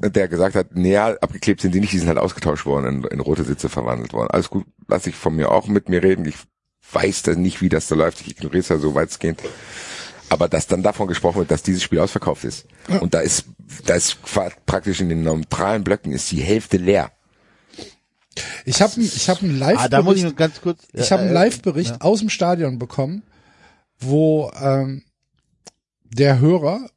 der 0.00 0.28
gesagt 0.28 0.56
hat, 0.56 0.74
naja, 0.74 1.14
abgeklebt 1.20 1.60
sind 1.60 1.74
die 1.74 1.80
nicht, 1.80 1.92
die 1.92 1.98
sind 1.98 2.08
halt 2.08 2.18
ausgetauscht 2.18 2.66
worden, 2.66 3.04
in, 3.04 3.04
in 3.04 3.20
rote 3.20 3.44
Sitze 3.44 3.68
verwandelt 3.68 4.12
worden. 4.12 4.30
Alles 4.30 4.50
gut, 4.50 4.64
lass 4.88 5.06
ich 5.06 5.14
von 5.14 5.36
mir 5.36 5.50
auch 5.50 5.68
mit 5.68 5.88
mir 5.88 6.02
reden. 6.02 6.24
Ich 6.24 6.36
weiß 6.92 7.22
da 7.22 7.34
nicht, 7.34 7.60
wie 7.60 7.68
das 7.68 7.88
da 7.88 7.94
läuft. 7.94 8.20
Ich 8.22 8.30
ignoriere 8.32 8.60
es 8.60 8.68
ja 8.70 8.78
so 8.78 8.94
weitestgehend. 8.94 9.40
Aber 10.28 10.48
dass 10.48 10.66
dann 10.66 10.82
davon 10.82 11.06
gesprochen 11.06 11.38
wird, 11.38 11.50
dass 11.50 11.62
dieses 11.62 11.82
Spiel 11.82 12.00
ausverkauft 12.00 12.44
ist. 12.44 12.66
Und 13.00 13.14
da 13.14 13.20
ist, 13.20 13.44
da 13.86 13.94
ist 13.94 14.18
praktisch 14.66 15.00
in 15.00 15.08
den 15.08 15.22
neutralen 15.22 15.84
Blöcken 15.84 16.12
ist 16.12 16.30
die 16.32 16.40
Hälfte 16.40 16.76
leer. 16.76 17.12
Ich 18.64 18.82
habe 18.82 19.00
ich 19.00 19.28
hab 19.28 19.42
einen 19.42 19.58
Live 19.58 19.78
Ah, 19.78 19.88
da 19.88 20.02
muss 20.02 20.16
ich 20.16 20.24
noch 20.24 20.34
ganz 20.34 20.60
kurz. 20.60 20.82
Ich 20.92 21.12
habe 21.12 21.22
einen 21.22 21.30
äh, 21.30 21.34
Live-Bericht 21.34 21.90
ja. 21.90 22.00
aus 22.00 22.18
dem 22.20 22.30
Stadion 22.30 22.78
bekommen, 22.78 23.22
wo 24.00 24.50
ähm, 24.60 25.04
der 26.02 26.40
Hörer, 26.40 26.88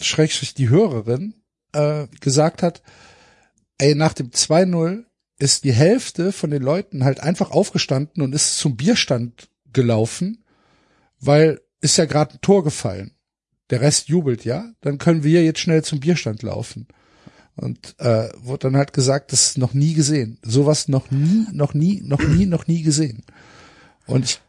Schrägstrich 0.00 0.54
die 0.54 0.68
Hörerin, 0.68 1.34
äh, 1.72 2.06
gesagt 2.20 2.62
hat, 2.62 2.82
ey, 3.78 3.94
nach 3.94 4.12
dem 4.12 4.30
2-0 4.30 5.04
ist 5.38 5.64
die 5.64 5.72
Hälfte 5.72 6.32
von 6.32 6.50
den 6.50 6.62
Leuten 6.62 7.04
halt 7.04 7.20
einfach 7.20 7.50
aufgestanden 7.50 8.22
und 8.22 8.32
ist 8.32 8.58
zum 8.58 8.76
Bierstand 8.76 9.48
gelaufen, 9.72 10.44
weil 11.18 11.60
ist 11.82 11.98
ja 11.98 12.06
gerade 12.06 12.34
ein 12.34 12.40
Tor 12.40 12.64
gefallen. 12.64 13.12
Der 13.70 13.80
Rest 13.80 14.08
jubelt 14.08 14.44
ja, 14.44 14.72
dann 14.80 14.98
können 14.98 15.24
wir 15.24 15.44
jetzt 15.44 15.60
schnell 15.60 15.84
zum 15.84 16.00
Bierstand 16.00 16.42
laufen. 16.42 16.88
Und 17.54 17.94
äh, 17.98 18.30
wurde 18.38 18.68
dann 18.68 18.76
halt 18.76 18.94
gesagt, 18.94 19.32
das 19.32 19.46
ist 19.46 19.58
noch 19.58 19.74
nie 19.74 19.92
gesehen. 19.92 20.38
Sowas 20.42 20.88
noch 20.88 21.10
nie, 21.10 21.46
noch 21.52 21.74
nie, 21.74 22.00
noch 22.02 22.22
nie, 22.22 22.46
noch 22.46 22.66
nie 22.66 22.82
gesehen. 22.82 23.24
Und 24.06 24.24
ich 24.24 24.40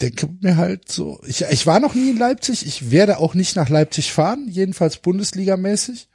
denke 0.00 0.28
mir 0.40 0.56
halt 0.56 0.90
so, 0.90 1.20
ich, 1.26 1.42
ich 1.42 1.66
war 1.66 1.80
noch 1.80 1.94
nie 1.94 2.10
in 2.10 2.18
Leipzig, 2.18 2.66
ich 2.66 2.90
werde 2.90 3.18
auch 3.18 3.34
nicht 3.34 3.56
nach 3.56 3.68
Leipzig 3.68 4.12
fahren, 4.12 4.46
jedenfalls 4.48 4.98
Bundesligamäßig. 4.98 6.08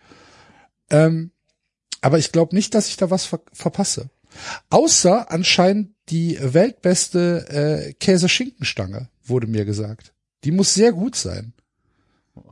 Ähm, 0.89 1.31
aber 2.01 2.19
ich 2.19 2.31
glaube 2.31 2.55
nicht, 2.55 2.75
dass 2.75 2.87
ich 2.87 2.97
da 2.97 3.09
was 3.09 3.25
ver 3.25 3.41
verpasse. 3.53 4.09
Außer 4.69 5.31
anscheinend 5.31 5.95
die 6.09 6.37
weltbeste 6.39 7.47
äh, 7.49 7.93
Käse-Schinkenstange, 7.93 9.09
wurde 9.23 9.47
mir 9.47 9.65
gesagt. 9.65 10.13
Die 10.43 10.51
muss 10.51 10.73
sehr 10.73 10.91
gut 10.91 11.15
sein. 11.15 11.53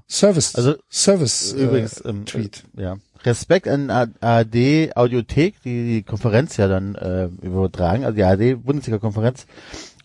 Service, 0.09 0.55
Also, 0.55 0.75
Service 0.89 1.53
Übrigens, 1.53 1.99
äh, 2.01 2.09
ähm, 2.09 2.25
Tweet. 2.25 2.63
äh, 2.77 2.83
ja. 2.83 2.97
Respekt 3.23 3.67
an 3.67 3.89
ARD 3.89 4.95
Audiothek, 4.95 5.61
die 5.63 5.85
die 5.95 6.03
Konferenz 6.03 6.57
ja 6.57 6.67
dann 6.67 6.93
äh, 6.95 7.25
übertragen, 7.41 8.05
also 8.05 8.15
die 8.15 8.23
ARD 8.23 8.63
Bundesliga 8.63 8.99
Konferenz. 8.99 9.47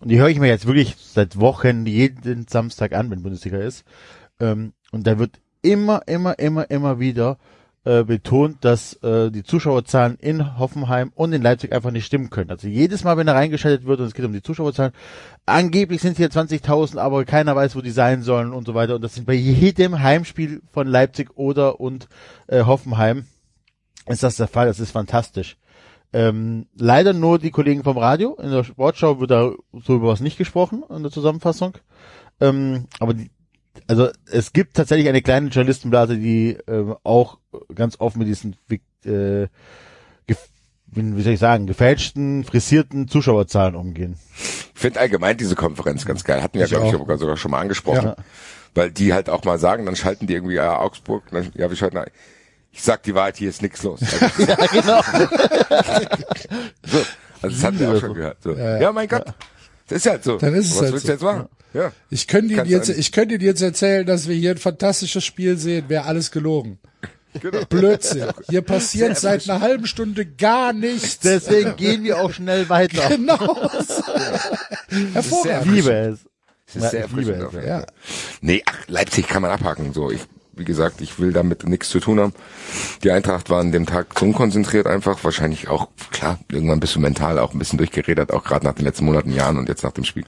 Und 0.01 0.09
die 0.11 0.19
höre 0.19 0.29
ich 0.29 0.39
mir 0.39 0.49
jetzt 0.49 0.67
wirklich 0.67 0.97
seit 0.99 1.39
Wochen 1.39 1.85
jeden 1.85 2.47
Samstag 2.49 2.95
an, 2.95 3.11
wenn 3.11 3.23
Bundesliga 3.23 3.59
ist. 3.59 3.85
Ähm, 4.39 4.73
und 4.91 5.07
da 5.07 5.19
wird 5.19 5.39
immer, 5.61 6.03
immer, 6.09 6.39
immer, 6.39 6.71
immer 6.71 6.99
wieder 6.99 7.39
äh, 7.85 8.05
betont, 8.05 8.65
dass 8.65 8.95
äh, 9.03 9.31
die 9.31 9.43
Zuschauerzahlen 9.43 10.17
in 10.17 10.59
Hoffenheim 10.59 11.13
und 11.15 11.33
in 11.33 11.41
Leipzig 11.41 11.73
einfach 11.73 11.91
nicht 11.91 12.05
stimmen 12.05 12.29
können. 12.29 12.51
Also 12.51 12.69
jedes 12.69 13.05
Mal, 13.05 13.17
wenn 13.17 13.29
er 13.29 13.35
reingeschaltet 13.35 13.87
wird 13.87 14.01
und 14.01 14.07
es 14.07 14.15
geht 14.15 14.27
um 14.27 14.33
die 14.33 14.43
Zuschauerzahlen, 14.43 14.93
angeblich 15.47 16.03
sind 16.03 16.19
hier 16.19 16.29
20.000, 16.29 16.99
aber 16.99 17.25
keiner 17.25 17.57
weiß, 17.57 17.77
wo 17.77 17.81
die 17.81 17.91
sein 17.91 18.23
sollen 18.23 18.53
und 18.53 18.67
so 18.67 18.75
weiter. 18.75 18.97
Und 18.97 19.03
das 19.03 19.15
sind 19.15 19.27
bei 19.27 19.33
jedem 19.33 20.01
Heimspiel 20.01 20.61
von 20.71 20.87
Leipzig 20.87 21.37
oder 21.37 21.81
und 21.81 22.09
äh, 22.49 22.65
Hoffenheim 22.65 23.25
ist 24.07 24.23
das 24.23 24.37
der 24.37 24.49
Fall. 24.49 24.67
Das 24.67 24.81
ist 24.81 24.91
fantastisch. 24.91 25.57
Ähm, 26.13 26.67
leider 26.75 27.13
nur 27.13 27.39
die 27.39 27.51
Kollegen 27.51 27.85
vom 27.85 27.97
Radio. 27.97 28.35
In 28.35 28.51
der 28.51 28.65
Sportschau 28.65 29.21
wird 29.21 29.31
da 29.31 29.53
so 29.73 29.97
über 29.97 30.09
was 30.09 30.21
nicht 30.21 30.37
gesprochen 30.37 30.83
in 30.91 31.03
der 31.03 31.13
Zusammenfassung. 31.13 31.79
Ähm, 32.41 32.87
aber 32.99 33.15
die, 33.15 33.31
also 33.87 34.09
es 34.31 34.53
gibt 34.53 34.75
tatsächlich 34.77 35.09
eine 35.09 35.23
kleine 35.23 35.49
Journalistenblase, 35.49 36.17
die 36.17 36.59
ähm, 36.67 36.97
auch 37.03 37.39
ganz 37.75 37.99
offen 37.99 38.21
mit 38.21 38.29
diesen 38.29 38.57
äh, 39.05 39.47
wie 40.93 41.17
wie 41.17 41.23
soll 41.23 41.35
ich 41.35 41.41
sagen, 41.41 41.67
gefälschten, 41.67 42.45
frisierten 42.45 43.09
Zuschauerzahlen 43.09 43.75
umgehen. 43.75 44.17
Ich 44.75 44.81
finde 44.81 45.01
allgemein 45.01 45.37
diese 45.37 45.55
Konferenz 45.55 46.05
ganz 46.05 46.25
geil. 46.25 46.43
Hatten 46.43 46.59
wir, 46.59 46.65
Ich 46.65 46.71
glaube 46.71 46.87
ich, 46.89 46.95
auch. 46.95 46.99
sogar 47.01 47.19
sogar 47.19 47.37
schon 47.37 47.51
mal 47.51 47.61
angesprochen. 47.61 48.07
Ja. 48.07 48.17
Weil 48.75 48.91
die 48.91 49.13
halt 49.13 49.29
auch 49.29 49.45
mal 49.45 49.59
sagen, 49.59 49.87
dann 49.87 49.97
schalten 49.97 50.27
die 50.27 50.35
irgendwie 50.35 50.55
ja, 50.55 50.79
Augsburg, 50.79 51.25
dann, 51.31 51.51
ja, 51.55 51.69
wir 51.69 51.77
schalten. 51.77 52.01
Ich 52.73 52.83
sag 52.83 53.03
die 53.03 53.15
Wahrheit, 53.15 53.37
hier 53.37 53.51
ist 53.51 53.63
nichts 53.63 53.83
los. 53.83 54.01
Also, 54.21 54.45
ja, 54.45 54.57
genau. 54.67 55.01
so, 56.87 56.99
also 57.43 57.57
das 57.57 57.65
hatten 57.65 57.81
wir 57.81 57.91
auch 57.91 58.01
schon 58.01 58.15
gehört. 58.15 58.43
So. 58.43 58.53
Ja, 58.55 58.93
mein 58.93 59.09
Gott. 59.09 59.35
Das 59.91 59.99
ist 59.99 60.11
halt 60.11 60.25
so. 60.25 60.39
Dann 60.39 60.55
ist 60.55 60.67
es 60.67 60.77
Was 60.77 60.83
halt 60.83 60.93
willst 60.93 61.07
so. 61.07 61.09
du 61.09 61.13
jetzt 61.15 61.23
machen? 61.23 61.49
Ja. 61.75 61.93
Ich 62.11 62.27
könnte 62.27 62.49
Ihnen 62.55 62.57
Kannst 62.69 62.89
jetzt, 62.89 62.89
ich 62.89 63.13
könnte 63.13 63.35
Ihnen 63.35 63.45
jetzt 63.45 63.61
erzählen, 63.61 64.07
dass 64.07 64.29
wir 64.29 64.35
hier 64.37 64.53
ein 64.53 64.59
fantastisches 64.59 65.25
Spiel 65.25 65.57
sehen, 65.59 65.89
wäre 65.89 66.05
alles 66.05 66.31
gelogen. 66.31 66.79
Genau. 67.41 67.65
Blödsinn. 67.69 68.29
Hier 68.49 68.63
passiert 68.63 69.17
Sehr 69.17 69.39
seit 69.39 69.49
einer 69.49 69.61
halben 69.61 69.87
Stunde 69.87 70.27
gar 70.27 70.73
nichts. 70.73 71.21
Deswegen 71.21 71.77
gehen 71.77 72.03
wir 72.03 72.19
auch 72.21 72.33
schnell 72.33 72.69
weiter. 72.69 73.09
Genau. 73.09 73.39
Hervorragend. 75.13 75.67
Ich 75.67 75.73
liebe 75.73 75.93
es. 75.93 76.19
Das 76.67 76.77
ist 76.77 76.83
Ja, 76.83 76.91
sehr 76.91 77.01
erfrischend 77.03 77.55
es, 77.55 77.67
ja. 77.67 77.85
Nee, 78.41 78.63
ach, 78.67 78.89
Leipzig 78.89 79.29
kann 79.29 79.43
man 79.43 79.51
abhaken. 79.53 79.93
So, 79.93 80.11
ich, 80.11 80.23
wie 80.53 80.65
gesagt, 80.65 81.01
ich 81.01 81.19
will 81.19 81.33
damit 81.33 81.67
nichts 81.67 81.89
zu 81.89 82.01
tun 82.01 82.21
haben. 82.21 82.33
Die 83.03 83.11
Eintracht 83.11 83.51
war 83.51 83.61
an 83.61 83.73
dem 83.73 83.87
Tag 83.87 84.19
zu 84.19 84.25
unkonzentriert 84.25 84.87
einfach. 84.87 85.23
Wahrscheinlich 85.25 85.69
auch, 85.69 85.89
klar, 86.11 86.39
irgendwann 86.51 86.81
bist 86.81 86.95
du 86.95 87.01
mental 87.01 87.39
auch 87.39 87.53
ein 87.53 87.59
bisschen 87.59 87.79
durchgeredet, 87.79 88.33
auch 88.33 88.45
gerade 88.45 88.67
nach 88.67 88.75
den 88.75 88.85
letzten 88.85 89.05
Monaten, 89.05 89.33
Jahren 89.33 89.59
und 89.59 89.69
jetzt 89.69 89.83
nach 89.83 89.93
dem 89.93 90.05
Spiel. 90.05 90.25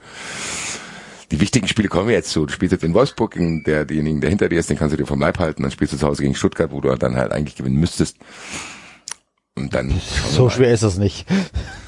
Die 1.31 1.39
wichtigen 1.39 1.67
Spiele 1.67 1.87
kommen 1.87 2.09
jetzt 2.09 2.29
zu. 2.29 2.45
Du 2.45 2.53
spielst 2.53 2.73
jetzt 2.73 2.83
in 2.83 2.93
Wolfsburg, 2.93 3.31
gegen 3.31 3.63
der, 3.63 3.85
denjenigen, 3.85 4.21
der 4.21 4.29
hinter 4.29 4.49
dir 4.49 4.59
ist, 4.59 4.69
den 4.69 4.77
kannst 4.77 4.93
du 4.93 4.97
dir 4.97 5.07
vom 5.07 5.19
Leib 5.19 5.39
halten. 5.39 5.63
Dann 5.63 5.71
spielst 5.71 5.93
du 5.93 5.97
zu 5.97 6.07
Hause 6.07 6.21
gegen 6.21 6.35
Stuttgart, 6.35 6.71
wo 6.71 6.79
du 6.79 6.93
dann 6.95 7.15
halt 7.15 7.31
eigentlich 7.31 7.55
gewinnen 7.55 7.79
müsstest. 7.79 8.17
Und 9.55 9.73
dann 9.73 9.99
So 10.31 10.49
schwer 10.49 10.73
ist 10.73 10.83
das 10.83 10.97
nicht. 10.97 11.27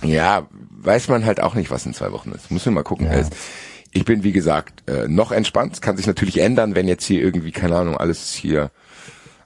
Ja, 0.03 0.47
weiß 0.85 1.07
man 1.09 1.25
halt 1.25 1.41
auch 1.41 1.55
nicht, 1.55 1.71
was 1.71 1.85
in 1.85 1.93
zwei 1.93 2.11
Wochen 2.11 2.31
ist. 2.31 2.51
Muss 2.51 2.65
man 2.65 2.75
mal 2.75 2.83
gucken. 2.83 3.07
Ja. 3.07 3.23
Ich 3.95 4.03
bin, 4.03 4.25
wie 4.25 4.33
gesagt, 4.33 4.89
äh, 4.89 5.07
noch 5.07 5.31
entspannt. 5.31 5.81
Kann 5.81 5.95
sich 5.95 6.05
natürlich 6.05 6.41
ändern, 6.41 6.75
wenn 6.75 6.85
jetzt 6.89 7.05
hier 7.05 7.21
irgendwie, 7.21 7.53
keine 7.53 7.77
Ahnung, 7.77 7.95
alles 7.95 8.33
hier 8.33 8.69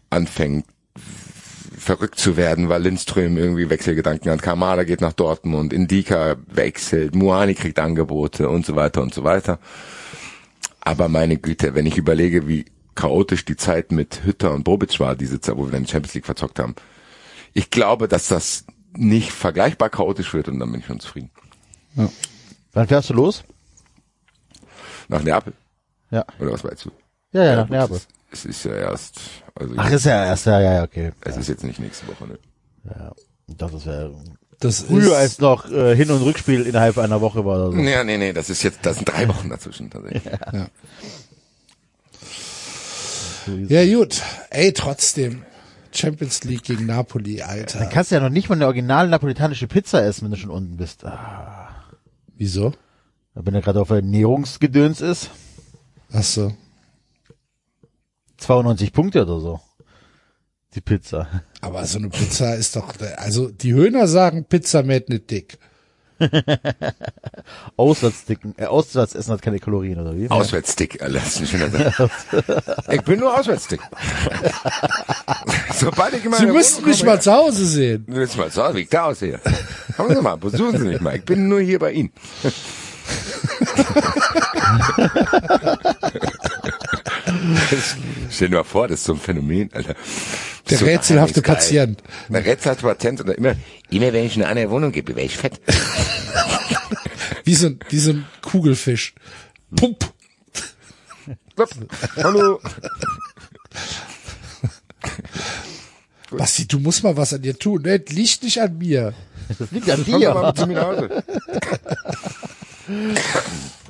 anfängt 0.09 0.65
verrückt 1.77 2.17
zu 2.17 2.35
werden, 2.35 2.67
weil 2.67 2.81
Lindström 2.81 3.37
irgendwie 3.37 3.69
Wechselgedanken 3.69 4.31
hat. 4.31 4.41
Kamada 4.41 4.85
geht 4.85 5.01
nach 5.01 5.13
Dortmund, 5.13 5.71
Indika 5.71 6.35
wechselt, 6.47 7.13
Muani 7.13 7.53
kriegt 7.53 7.77
Angebote 7.77 8.49
und 8.49 8.65
so 8.65 8.75
weiter 8.75 9.03
und 9.03 9.13
so 9.13 9.23
weiter. 9.23 9.59
Aber 10.81 11.09
meine 11.09 11.37
Güte, 11.37 11.75
wenn 11.75 11.85
ich 11.85 11.99
überlege, 11.99 12.47
wie 12.47 12.65
chaotisch 12.95 13.45
die 13.45 13.55
Zeit 13.55 13.91
mit 13.91 14.23
Hütter 14.25 14.51
und 14.51 14.63
Bobic 14.63 14.99
war, 14.99 15.15
diese 15.15 15.39
Zeit, 15.39 15.57
wo 15.57 15.65
wir 15.65 15.71
dann 15.71 15.83
die 15.83 15.91
Champions 15.91 16.15
League 16.15 16.25
verzockt 16.25 16.57
haben. 16.57 16.73
Ich 17.53 17.69
glaube, 17.69 18.07
dass 18.07 18.29
das 18.29 18.65
nicht 18.97 19.31
vergleichbar 19.31 19.91
chaotisch 19.91 20.33
wird 20.33 20.47
und 20.47 20.57
dann 20.57 20.71
bin 20.71 20.81
ich 20.81 20.87
schon 20.87 20.99
zufrieden. 20.99 21.29
Wann 22.73 22.87
fährst 22.87 23.11
du 23.11 23.13
los? 23.13 23.43
Nach 25.09 25.21
Neapel? 25.23 25.53
Ja. 26.11 26.25
Oder 26.39 26.53
was 26.53 26.63
meinst 26.63 26.85
du? 26.85 26.91
Ja, 27.33 27.43
ja, 27.43 27.55
nach 27.57 27.63
gut, 27.63 27.71
Neapel. 27.71 27.97
Es, 27.97 28.39
es 28.39 28.45
ist 28.45 28.63
ja 28.65 28.75
erst, 28.75 29.19
also 29.55 29.73
Ach, 29.77 29.91
ist 29.91 30.05
ja 30.05 30.25
erst, 30.25 30.45
ja, 30.45 30.59
ja, 30.61 30.73
ja, 30.75 30.83
okay. 30.83 31.11
es 31.21 31.35
ist 31.35 31.49
jetzt 31.49 31.63
nicht 31.63 31.79
nächste 31.79 32.07
Woche, 32.07 32.27
ne? 32.27 32.39
Ja. 32.85 33.11
Ich 33.47 33.57
dachte, 33.57 33.73
das 33.73 33.85
wäre 33.85 34.15
Das 34.59 34.81
früher 34.83 35.07
ist, 35.13 35.17
als 35.17 35.39
noch 35.39 35.69
äh, 35.69 35.95
Hin- 35.95 36.11
und 36.11 36.21
Rückspiel 36.21 36.65
innerhalb 36.65 36.97
einer 36.99 37.21
Woche 37.21 37.43
war 37.43 37.67
oder 37.69 37.71
so. 37.75 37.77
Ja, 37.83 38.03
nee, 38.03 38.17
nee, 38.17 38.33
das 38.33 38.49
ist 38.49 38.63
jetzt, 38.63 38.79
das 38.83 38.97
sind 38.97 39.09
drei 39.09 39.27
Wochen 39.27 39.49
dazwischen 39.49 39.89
tatsächlich. 39.89 40.31
ja 43.67 43.95
gut. 43.97 44.21
Ey, 44.51 44.73
trotzdem. 44.73 45.43
Champions 45.91 46.43
League 46.43 46.63
gegen 46.63 46.85
Napoli, 46.85 47.41
Alter. 47.41 47.79
Dann 47.79 47.89
kannst 47.89 48.11
du 48.11 48.15
ja 48.15 48.21
noch 48.21 48.29
nicht 48.29 48.47
mal 48.47 48.55
eine 48.55 48.67
original 48.67 49.07
napolitanische 49.07 49.67
Pizza 49.67 50.05
essen, 50.05 50.25
wenn 50.25 50.31
du 50.31 50.37
schon 50.37 50.51
unten 50.51 50.77
bist. 50.77 51.03
Ah, 51.03 51.69
Wieso? 52.35 52.73
Wenn 53.45 53.55
er 53.55 53.61
gerade 53.61 53.81
auf 53.81 53.89
Ernährungsgedöns 53.89 55.01
ist. 55.01 55.29
Ach 56.11 56.23
so. 56.23 56.53
92 58.37 58.93
Punkte 58.93 59.23
oder 59.23 59.39
so. 59.39 59.59
Die 60.75 60.81
Pizza. 60.81 61.27
Aber 61.61 61.85
so 61.85 61.99
eine 61.99 62.09
Pizza 62.09 62.55
ist 62.55 62.75
doch, 62.75 62.93
also 63.17 63.49
die 63.49 63.73
Höhner 63.73 64.07
sagen, 64.07 64.45
Pizza 64.45 64.83
mäht 64.83 65.09
nicht 65.09 65.29
dick. 65.29 65.57
Auswärtsdicken, 67.77 68.53
äh, 68.57 68.65
Auswärtsessen 68.65 69.31
hat 69.31 69.41
keine 69.41 69.59
Kalorien, 69.59 69.99
oder 69.99 70.17
wie? 70.17 70.29
Ein 71.39 71.47
schöner 71.47 71.69
Satz. 71.69 72.11
Ich 72.91 73.01
bin 73.03 73.21
nur 73.21 73.37
Auswärtsstick. 73.39 73.79
Sobald 75.75 76.13
ich 76.15 76.25
in 76.25 76.33
Sie 76.33 76.39
meine 76.39 76.53
müssten 76.53 76.81
Wohnung 76.81 76.89
mich 76.89 77.05
mal 77.05 77.21
zu 77.21 77.31
Hause 77.31 77.65
sehen. 77.65 78.05
Du 78.05 78.15
willst 78.15 78.37
mal 78.37 78.51
so, 78.51 78.61
wie 78.73 78.81
ich 78.81 78.89
da 78.89 79.05
aussehe. 79.05 79.39
Kommen 79.95 80.13
Sie 80.13 80.21
mal, 80.21 80.35
besuchen 80.35 80.77
Sie 80.77 80.87
mich 80.87 80.99
mal. 80.99 81.15
Ich 81.15 81.23
bin 81.23 81.47
nur 81.47 81.61
hier 81.61 81.79
bei 81.79 81.93
Ihnen. 81.93 82.11
Stell 88.31 88.49
dir 88.49 88.57
mal 88.57 88.63
vor, 88.63 88.87
das 88.87 88.99
ist 88.99 89.05
so 89.05 89.13
ein 89.13 89.19
Phänomen, 89.19 89.69
Alter. 89.73 89.95
Der 90.69 90.77
So 90.77 90.85
rätselhafte. 90.85 91.41
Patient. 91.41 92.01
Der 92.29 92.45
rätselhafte 92.45 92.83
Patient 92.85 93.21
und 93.21 93.29
immer, 93.29 93.55
immer 93.89 94.13
wenn 94.13 94.25
ich 94.25 94.35
eine 94.35 94.47
andere 94.47 94.69
Wohnung 94.69 94.91
gebe, 94.91 95.15
wäre 95.15 95.25
ich 95.25 95.35
fett. 95.37 95.59
Wie 97.45 97.55
so, 97.55 97.67
ein- 97.67 97.79
wie 97.89 97.99
so 97.99 98.11
ein 98.11 98.25
Kugelfisch. 98.43 99.15
Pump. 99.75 100.13
Hallo. 102.17 102.59
Basti, 106.31 106.67
du 106.67 106.77
musst 106.79 107.03
mal 107.03 107.17
was 107.17 107.33
an 107.33 107.41
dir 107.41 107.57
tun. 107.57 107.81
Ne? 107.81 107.97
Liegt 108.09 108.43
nicht 108.43 108.61
an 108.61 108.77
mir. 108.77 109.15
Das 109.57 109.71
liegt 109.71 109.89
an 109.89 110.05
Komm 110.05 110.11
mal 110.11 110.19
dir. 110.19 110.45
mit 110.47 110.57
zu 110.57 110.67
mir 110.67 110.75
nach 110.75 110.85
Hause. 110.85 111.23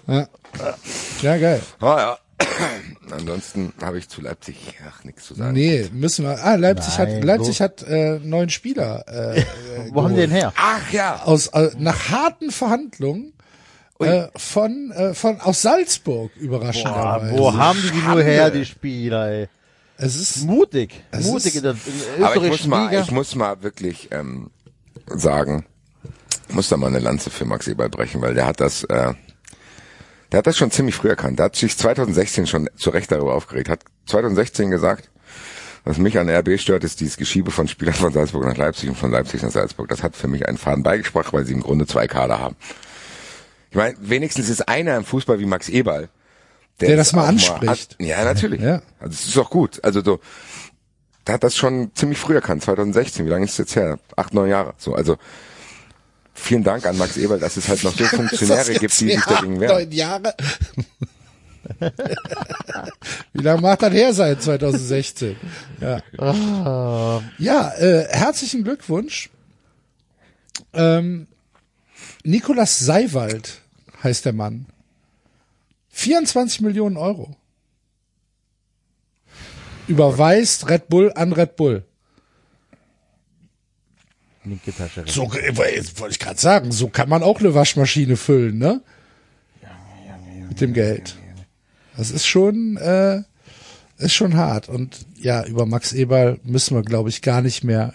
Ja, 0.07 1.37
geil. 1.37 1.61
Ah 1.79 1.97
ja. 1.99 2.17
Ansonsten 3.11 3.73
habe 3.81 3.97
ich 3.97 4.07
zu 4.07 4.21
Leipzig 4.21 4.75
ach 4.87 5.03
nichts 5.03 5.25
zu 5.25 5.33
sagen. 5.33 5.53
Nee, 5.53 5.89
müssen 5.91 6.25
wir. 6.25 6.43
Ah, 6.43 6.55
Leipzig 6.55 6.97
Nein, 6.97 7.15
hat 7.17 7.23
Leipzig 7.23 7.61
hat 7.61 7.83
äh, 7.83 8.19
neuen 8.19 8.49
Spieler 8.49 9.05
äh, 9.07 9.43
Wo 9.91 10.03
haben 10.03 10.15
die 10.15 10.21
den 10.21 10.31
her? 10.31 10.53
Ach 10.55 10.91
ja. 10.91 11.21
aus 11.23 11.47
äh, 11.47 11.71
nach 11.77 12.09
harten 12.09 12.51
Verhandlungen 12.51 13.33
äh, 13.99 14.27
von 14.37 14.91
äh, 14.91 15.13
von 15.13 15.41
aus 15.41 15.61
Salzburg 15.61 16.31
überraschenderweise. 16.37 17.37
wo 17.37 17.53
haben 17.53 17.81
die 17.81 17.91
die 17.91 17.97
nur 18.07 18.21
her, 18.23 18.51
die 18.51 18.65
Spieler, 18.65 19.27
ey? 19.29 19.47
Es 19.97 20.15
ist 20.15 20.45
Mutig. 20.45 21.03
Es 21.11 21.25
Mutig 21.25 21.47
ist- 21.47 21.55
in 21.57 21.63
der, 21.63 21.71
in 21.73 21.79
der 22.19 22.27
Aber 22.27 22.35
ich 22.37 22.41
muss 22.41 22.59
österreichischen 22.61 22.69
mal, 22.69 23.01
ich 23.01 23.11
muss 23.11 23.35
mal 23.35 23.63
wirklich 23.63 24.07
ähm, 24.11 24.49
sagen, 25.07 25.65
muss 26.51 26.69
da 26.69 26.77
mal 26.77 26.87
eine 26.87 26.99
Lanze 26.99 27.29
für 27.29 27.45
Max 27.45 27.67
Eberl 27.67 27.89
brechen, 27.89 28.21
weil 28.21 28.33
der 28.33 28.45
hat 28.45 28.59
das, 28.59 28.83
äh, 28.85 29.13
der 30.31 30.37
hat 30.37 30.47
das 30.47 30.57
schon 30.57 30.71
ziemlich 30.71 30.95
früh 30.95 31.09
erkannt. 31.09 31.39
Der 31.39 31.45
hat 31.45 31.55
sich 31.55 31.75
2016 31.77 32.47
schon 32.47 32.69
zu 32.75 32.89
Recht 32.91 33.11
darüber 33.11 33.33
aufgeregt. 33.33 33.69
Hat 33.69 33.81
2016 34.07 34.69
gesagt, 34.71 35.09
was 35.85 35.97
mich 35.97 36.19
an 36.19 36.29
RB 36.29 36.59
stört, 36.59 36.83
ist 36.83 36.99
dieses 36.99 37.17
Geschiebe 37.17 37.51
von 37.51 37.67
Spielern 37.67 37.93
von 37.95 38.11
Salzburg 38.13 38.45
nach 38.45 38.57
Leipzig 38.57 38.89
und 38.89 38.95
von 38.95 39.11
Leipzig 39.11 39.41
nach 39.41 39.51
Salzburg. 39.51 39.87
Das 39.87 40.03
hat 40.03 40.15
für 40.15 40.27
mich 40.27 40.47
einen 40.47 40.57
Faden 40.57 40.83
beigesprochen, 40.83 41.29
weil 41.33 41.45
sie 41.45 41.53
im 41.53 41.61
Grunde 41.61 41.87
zwei 41.87 42.05
Kader 42.07 42.39
haben. 42.39 42.55
Ich 43.71 43.77
meine, 43.77 43.95
wenigstens 44.01 44.49
ist 44.49 44.67
einer 44.67 44.97
im 44.97 45.05
Fußball 45.05 45.39
wie 45.39 45.45
Max 45.45 45.69
Eberl, 45.69 46.09
Der 46.81 46.95
das 46.95 47.13
mal 47.13 47.25
anspricht. 47.27 47.95
an- 47.99 48.05
ja, 48.05 48.23
natürlich. 48.23 48.61
Ja. 48.61 48.81
Also 48.99 49.13
es 49.13 49.27
ist 49.27 49.37
auch 49.37 49.49
gut. 49.49 49.79
Also 49.83 50.03
so, 50.03 50.19
der 51.27 51.35
hat 51.35 51.43
das 51.43 51.55
schon 51.55 51.91
ziemlich 51.95 52.17
früh 52.17 52.33
erkannt, 52.35 52.63
2016. 52.63 53.25
Wie 53.25 53.29
lange 53.29 53.45
ist 53.45 53.51
es 53.51 53.57
jetzt 53.59 53.75
her? 53.75 53.99
Acht, 54.15 54.33
neun 54.33 54.49
Jahre. 54.49 54.73
So, 54.77 54.95
also 54.95 55.17
vielen 56.39 56.63
Dank 56.63 56.85
an 56.85 56.97
Max 56.97 57.17
Eberl, 57.17 57.39
dass 57.39 57.57
es 57.57 57.67
halt 57.67 57.83
noch 57.83 57.95
so 57.95 58.03
Funktionäre 58.15 58.73
gibt, 58.73 58.99
die 58.99 59.11
sich 59.11 59.23
dagegen 59.25 59.59
wehren. 59.59 59.75
Neun 59.75 59.91
Jahre. 59.91 60.33
Wie 63.33 63.41
lange 63.43 63.61
macht 63.61 63.81
das 63.83 63.93
her 63.93 64.13
seit 64.13 64.41
2016? 64.41 65.35
Ja, 65.81 66.01
Ah, 66.17 67.21
ja 67.37 67.71
äh, 67.75 68.07
herzlichen 68.09 68.63
Glückwunsch. 68.63 69.29
Ähm, 70.73 71.27
Nikolas 72.23 72.79
Seiwald 72.79 73.61
heißt 74.03 74.25
der 74.25 74.33
Mann. 74.33 74.65
24 75.89 76.61
Millionen 76.61 76.97
Euro. 76.97 77.35
Überweist 79.87 80.69
Red 80.69 80.87
Bull 80.87 81.11
an 81.15 81.33
Red 81.33 81.55
Bull. 81.55 81.83
Linke 84.43 84.73
Tasche. 84.73 85.03
So, 85.07 85.31
jetzt 85.33 85.99
wollte 85.99 86.13
ich 86.13 86.19
gerade 86.19 86.39
sagen, 86.39 86.71
so 86.71 86.89
kann 86.89 87.09
man 87.09 87.23
auch 87.23 87.39
eine 87.39 87.53
Waschmaschine 87.53 88.17
füllen, 88.17 88.57
ne? 88.57 88.81
Mit 90.47 90.61
dem 90.61 90.73
Geld. 90.73 91.15
Das 91.95 92.11
ist 92.11 92.25
schon, 92.25 92.77
äh, 92.77 93.21
ist 93.97 94.13
schon 94.13 94.35
hart. 94.35 94.69
Und 94.69 95.05
ja, 95.17 95.45
über 95.45 95.65
Max 95.65 95.93
Eberl 95.93 96.39
müssen 96.43 96.75
wir, 96.75 96.83
glaube 96.83 97.09
ich, 97.09 97.21
gar 97.21 97.41
nicht 97.41 97.63
mehr 97.63 97.93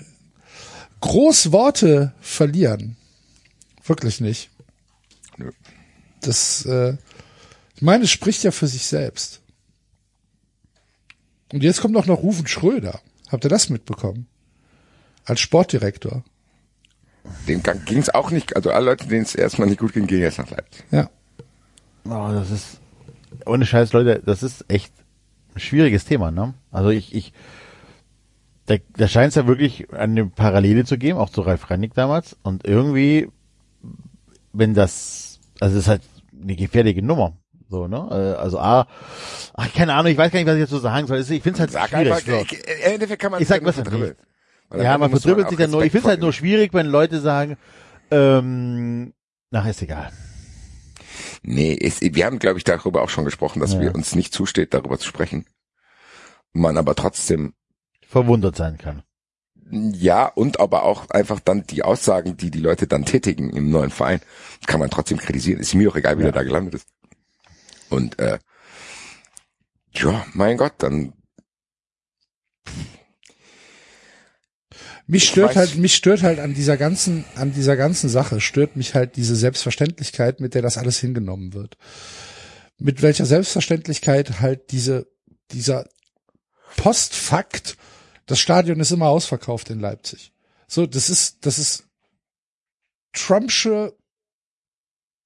groß 1.00 1.52
Worte 1.52 2.12
verlieren. 2.20 2.96
Wirklich 3.84 4.20
nicht. 4.20 4.50
Nö. 5.36 5.50
Das, 6.20 6.64
äh, 6.66 6.96
ich 7.76 7.82
meine, 7.82 8.04
es 8.04 8.10
spricht 8.10 8.42
ja 8.42 8.50
für 8.50 8.66
sich 8.66 8.86
selbst. 8.86 9.40
Und 11.52 11.62
jetzt 11.62 11.80
kommt 11.80 11.96
auch 11.96 12.06
noch 12.06 12.22
Rufen 12.22 12.46
Schröder. 12.46 13.00
Habt 13.28 13.44
ihr 13.44 13.50
das 13.50 13.68
mitbekommen? 13.68 14.26
Als 15.24 15.40
Sportdirektor. 15.40 16.24
Dem 17.48 17.62
ging 17.62 17.98
es 17.98 18.14
auch 18.14 18.30
nicht, 18.30 18.56
also 18.56 18.70
alle 18.70 18.86
Leute, 18.86 19.06
denen 19.08 19.22
es 19.22 19.34
erstmal 19.34 19.68
nicht 19.68 19.80
gut 19.80 19.92
ging, 19.92 20.06
gehen 20.06 20.20
jetzt 20.20 20.38
nach 20.38 20.50
Leipzig. 20.50 20.84
Ja. 20.90 21.08
Oh, 22.06 22.30
das 22.32 22.50
ist, 22.50 22.80
ohne 23.46 23.64
Scheiß, 23.64 23.92
Leute, 23.92 24.22
das 24.24 24.42
ist 24.42 24.64
echt 24.68 24.92
ein 25.54 25.60
schwieriges 25.60 26.04
Thema, 26.04 26.30
ne? 26.30 26.54
Also 26.70 26.90
ich, 26.90 27.14
ich, 27.14 27.32
da, 28.66 28.76
da 28.96 29.08
scheint 29.08 29.30
es 29.30 29.34
ja 29.36 29.46
wirklich 29.46 29.92
eine 29.92 30.26
Parallele 30.26 30.84
zu 30.84 30.98
geben, 30.98 31.18
auch 31.18 31.30
zu 31.30 31.42
Ralf 31.42 31.70
Reinig 31.70 31.92
damals. 31.94 32.36
Und 32.42 32.66
irgendwie, 32.66 33.28
wenn 34.52 34.74
das, 34.74 35.40
also 35.60 35.76
es 35.76 35.84
ist 35.84 35.88
halt 35.88 36.02
eine 36.40 36.56
gefährliche 36.56 37.02
Nummer. 37.02 37.36
So, 37.68 37.88
ne? 37.88 38.36
Also 38.38 38.58
A, 38.58 38.86
ach, 39.54 39.72
keine 39.74 39.94
Ahnung, 39.94 40.12
ich 40.12 40.18
weiß 40.18 40.30
gar 40.30 40.38
nicht, 40.38 40.48
was 40.48 40.56
ich 40.56 40.62
dazu 40.62 40.78
sagen 40.78 41.06
soll. 41.06 41.18
Ich 41.18 41.26
finde 41.42 41.50
es 41.52 41.60
halt 41.60 41.70
Sag 41.72 41.88
schwierig. 41.88 42.12
einfach, 42.12 42.26
so. 42.26 42.36
ich, 42.36 42.52
Im 42.52 42.92
Endeffekt 42.92 43.22
kann 43.22 43.32
man 43.32 43.42
Ich 43.42 43.48
sag, 43.48 43.64
was 43.64 43.74
verdribbeln. 43.76 44.14
Ja, 44.82 44.98
man 44.98 45.12
auch 45.12 45.18
sich 45.18 45.58
dann 45.58 45.70
nur. 45.70 45.84
Ich 45.84 45.92
finde 45.92 46.06
es 46.06 46.10
halt 46.10 46.20
nur 46.20 46.32
schwierig, 46.32 46.72
wenn 46.74 46.86
Leute 46.86 47.20
sagen, 47.20 47.56
ähm, 48.10 49.12
na, 49.50 49.68
ist 49.68 49.82
egal. 49.82 50.10
Nee, 51.42 51.74
ist, 51.74 52.00
wir 52.02 52.24
haben, 52.26 52.38
glaube 52.38 52.58
ich, 52.58 52.64
darüber 52.64 53.02
auch 53.02 53.08
schon 53.10 53.24
gesprochen, 53.24 53.60
dass 53.60 53.74
Ja. 53.74 53.80
wir 53.80 53.94
uns 53.94 54.14
nicht 54.14 54.32
zusteht, 54.32 54.72
darüber 54.74 54.98
zu 54.98 55.06
sprechen. 55.06 55.46
Man 56.52 56.76
aber 56.78 56.94
trotzdem, 56.94 57.54
Verwundert 58.08 58.56
sein 58.56 58.78
kann. 58.78 59.02
ja, 59.70 60.26
und 60.26 60.60
aber 60.60 60.84
auch 60.84 61.10
einfach 61.10 61.40
dann 61.40 61.64
die 61.66 61.82
Aussagen, 61.82 62.36
die 62.36 62.50
die 62.50 62.60
Leute 62.60 62.86
dann 62.86 63.04
tätigen 63.04 63.50
im 63.50 63.70
neuen 63.70 63.90
Verein, 63.90 64.20
kann 64.66 64.80
man 64.80 64.90
trotzdem 64.90 65.18
kritisieren. 65.18 65.60
Ist 65.60 65.74
mir 65.74 65.90
auch 65.90 65.96
egal, 65.96 66.16
wie 66.18 66.22
Ja. 66.22 66.30
der 66.30 66.40
da 66.40 66.42
gelandet 66.44 66.74
ist. 66.74 66.86
Und, 67.90 68.18
äh, 68.18 68.38
ja, 69.92 70.24
mein 70.34 70.56
Gott, 70.56 70.74
dann, 70.78 71.12
Mich 75.06 75.24
Ich 75.24 75.30
stört 75.30 75.52
weiß- 75.52 75.56
halt, 75.56 75.76
mich 75.76 75.94
stört 75.94 76.22
halt 76.22 76.38
an 76.38 76.54
dieser 76.54 76.76
ganzen, 76.76 77.24
an 77.34 77.52
dieser 77.52 77.76
ganzen 77.76 78.08
Sache, 78.08 78.40
stört 78.40 78.76
mich 78.76 78.94
halt 78.94 79.16
diese 79.16 79.36
Selbstverständlichkeit, 79.36 80.40
mit 80.40 80.54
der 80.54 80.62
das 80.62 80.78
alles 80.78 80.98
hingenommen 80.98 81.52
wird. 81.52 81.76
Mit 82.78 83.02
welcher 83.02 83.26
Selbstverständlichkeit 83.26 84.40
halt 84.40 84.72
diese, 84.72 85.06
dieser 85.52 85.86
Postfakt, 86.76 87.76
das 88.26 88.40
Stadion 88.40 88.80
ist 88.80 88.90
immer 88.90 89.08
ausverkauft 89.08 89.70
in 89.70 89.78
Leipzig. 89.80 90.32
So, 90.66 90.86
das 90.86 91.10
ist, 91.10 91.44
das 91.46 91.58
ist 91.58 91.84
Trumpsche 93.12 93.94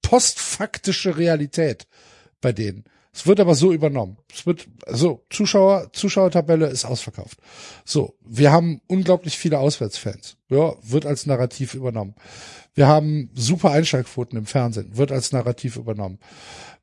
postfaktische 0.01 1.17
Realität 1.17 1.87
bei 2.41 2.51
denen. 2.51 2.83
Es 3.11 3.25
wird 3.25 3.39
aber 3.39 3.55
so 3.55 3.73
übernommen. 3.73 4.17
Es 4.33 4.45
wird, 4.45 4.67
so, 4.87 5.25
Zuschauer, 5.29 5.91
Zuschauertabelle 5.93 6.67
ist 6.67 6.85
ausverkauft. 6.85 7.39
So, 7.83 8.15
wir 8.25 8.51
haben 8.51 8.81
unglaublich 8.87 9.37
viele 9.37 9.59
Auswärtsfans. 9.59 10.37
Ja, 10.49 10.75
wird 10.83 11.05
als 11.05 11.25
Narrativ 11.25 11.73
übernommen. 11.73 12.15
Wir 12.75 12.87
haben 12.87 13.29
super 13.33 13.71
Einschaltquoten 13.71 14.37
im 14.37 14.45
Fernsehen, 14.45 14.95
wird 14.95 15.11
als 15.11 15.31
Narrativ 15.31 15.75
übernommen. 15.75 16.19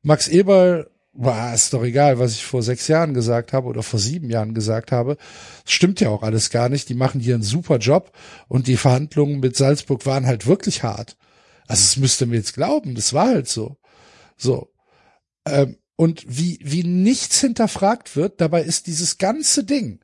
Max 0.03 0.27
Eberl, 0.27 0.89
war 1.17 1.53
ist 1.53 1.73
doch 1.73 1.83
egal, 1.83 2.19
was 2.19 2.33
ich 2.33 2.45
vor 2.45 2.61
sechs 2.61 2.87
Jahren 2.87 3.13
gesagt 3.13 3.51
habe 3.51 3.67
oder 3.67 3.81
vor 3.81 3.99
sieben 3.99 4.29
Jahren 4.29 4.53
gesagt 4.53 4.91
habe. 4.91 5.17
Das 5.63 5.73
stimmt 5.73 5.99
ja 5.99 6.09
auch 6.09 6.21
alles 6.21 6.51
gar 6.51 6.69
nicht. 6.69 6.89
Die 6.89 6.93
machen 6.93 7.19
hier 7.19 7.33
einen 7.33 7.43
super 7.43 7.77
Job 7.77 8.11
und 8.47 8.67
die 8.67 8.77
Verhandlungen 8.77 9.39
mit 9.39 9.55
Salzburg 9.55 10.05
waren 10.05 10.27
halt 10.27 10.45
wirklich 10.45 10.83
hart. 10.83 11.17
Also 11.67 11.81
es 11.81 11.97
müsste 11.97 12.27
mir 12.27 12.35
jetzt 12.37 12.53
glauben, 12.53 12.95
das 12.95 13.13
war 13.13 13.27
halt 13.27 13.47
so. 13.47 13.77
So. 14.37 14.71
Ähm, 15.45 15.77
und 15.97 16.23
wie, 16.27 16.59
wie 16.63 16.83
nichts 16.83 17.41
hinterfragt 17.41 18.15
wird, 18.15 18.39
dabei 18.39 18.61
ist 18.61 18.87
dieses 18.87 19.17
ganze 19.17 19.63
Ding, 19.63 19.99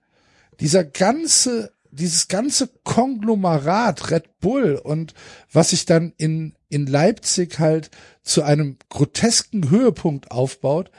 dieser 0.60 0.84
ganze, 0.84 1.72
dieses 1.92 2.28
ganze 2.28 2.68
Konglomerat 2.84 4.10
Red 4.10 4.40
Bull 4.40 4.76
und 4.76 5.14
was 5.52 5.70
sich 5.70 5.86
dann 5.86 6.12
in, 6.18 6.56
in 6.68 6.88
Leipzig 6.88 7.60
halt 7.60 7.92
zu 8.24 8.42
einem 8.42 8.78
grotesken 8.90 9.70
Höhepunkt 9.70 10.32
aufbaut, 10.32 10.90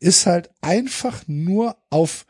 ist 0.00 0.26
halt 0.26 0.50
einfach 0.60 1.22
nur 1.26 1.78
auf 1.88 2.26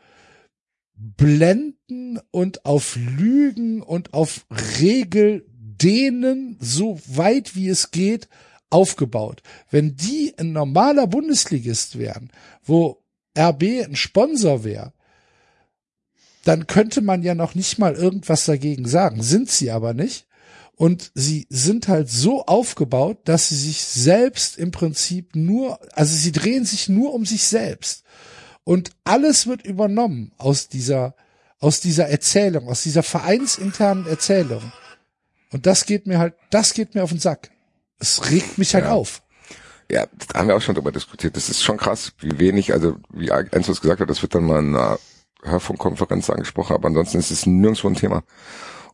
Blenden 0.95 2.21
und 2.31 2.65
auf 2.65 2.95
Lügen 2.95 3.81
und 3.81 4.13
auf 4.13 4.45
Regeldehnen 4.79 6.55
so 6.61 7.01
weit 7.05 7.55
wie 7.57 7.67
es 7.67 7.91
geht 7.91 8.29
aufgebaut. 8.73 9.41
Wenn 9.69 9.95
die 9.95 10.33
ein 10.37 10.51
normaler 10.51 11.07
Bundesligist 11.07 11.97
wären, 11.97 12.31
wo 12.63 13.03
RB 13.37 13.85
ein 13.85 13.95
Sponsor 13.95 14.63
wäre, 14.63 14.93
dann 16.43 16.67
könnte 16.67 17.01
man 17.01 17.23
ja 17.23 17.35
noch 17.35 17.55
nicht 17.55 17.79
mal 17.79 17.93
irgendwas 17.93 18.45
dagegen 18.45 18.87
sagen. 18.87 19.21
Sind 19.21 19.49
sie 19.49 19.71
aber 19.71 19.93
nicht. 19.93 20.27
Und 20.75 21.11
sie 21.13 21.45
sind 21.49 21.87
halt 21.87 22.09
so 22.09 22.45
aufgebaut, 22.45 23.19
dass 23.25 23.49
sie 23.49 23.55
sich 23.55 23.83
selbst 23.83 24.57
im 24.57 24.71
Prinzip 24.71 25.35
nur, 25.35 25.79
also 25.95 26.15
sie 26.15 26.31
drehen 26.31 26.65
sich 26.65 26.89
nur 26.89 27.13
um 27.13 27.25
sich 27.25 27.43
selbst. 27.43 28.03
Und 28.63 28.89
alles 29.03 29.45
wird 29.45 29.65
übernommen 29.65 30.31
aus 30.37 30.67
dieser, 30.67 31.15
aus 31.59 31.79
dieser 31.79 32.07
Erzählung, 32.09 32.67
aus 32.67 32.83
dieser 32.83 33.03
vereinsinternen 33.03 34.07
Erzählung. 34.07 34.73
Und 35.51 35.67
das 35.67 35.85
geht 35.85 36.07
mir 36.07 36.17
halt, 36.17 36.33
das 36.49 36.73
geht 36.73 36.95
mir 36.95 37.03
auf 37.03 37.11
den 37.11 37.19
Sack. 37.19 37.52
Es 38.03 38.29
regt 38.29 38.57
mich 38.57 38.73
halt 38.75 38.85
Ja. 38.85 38.91
auf. 38.91 39.21
ja, 39.89 40.05
da 40.27 40.39
haben 40.39 40.47
wir 40.49 40.55
auch 40.57 40.61
schon 40.61 40.75
drüber 40.75 40.91
diskutiert. 40.91 41.35
Das 41.37 41.49
ist 41.49 41.63
schon 41.63 41.77
krass, 41.77 42.11
wie 42.19 42.37
wenig, 42.37 42.73
also 42.73 42.97
wie 43.13 43.29
Enzo 43.29 43.71
es 43.71 43.79
gesagt 43.81 44.01
hat, 44.01 44.09
das 44.09 44.21
wird 44.21 44.35
dann 44.35 44.43
mal 44.43 44.59
in 44.59 44.75
einer 44.75 44.99
Hörfunkkonferenz 45.43 46.29
angesprochen, 46.29 46.73
aber 46.75 46.87
ansonsten 46.87 47.17
ist 47.19 47.31
es 47.31 47.45
nirgendwo 47.45 47.87
ein 47.87 47.95
Thema. 47.95 48.23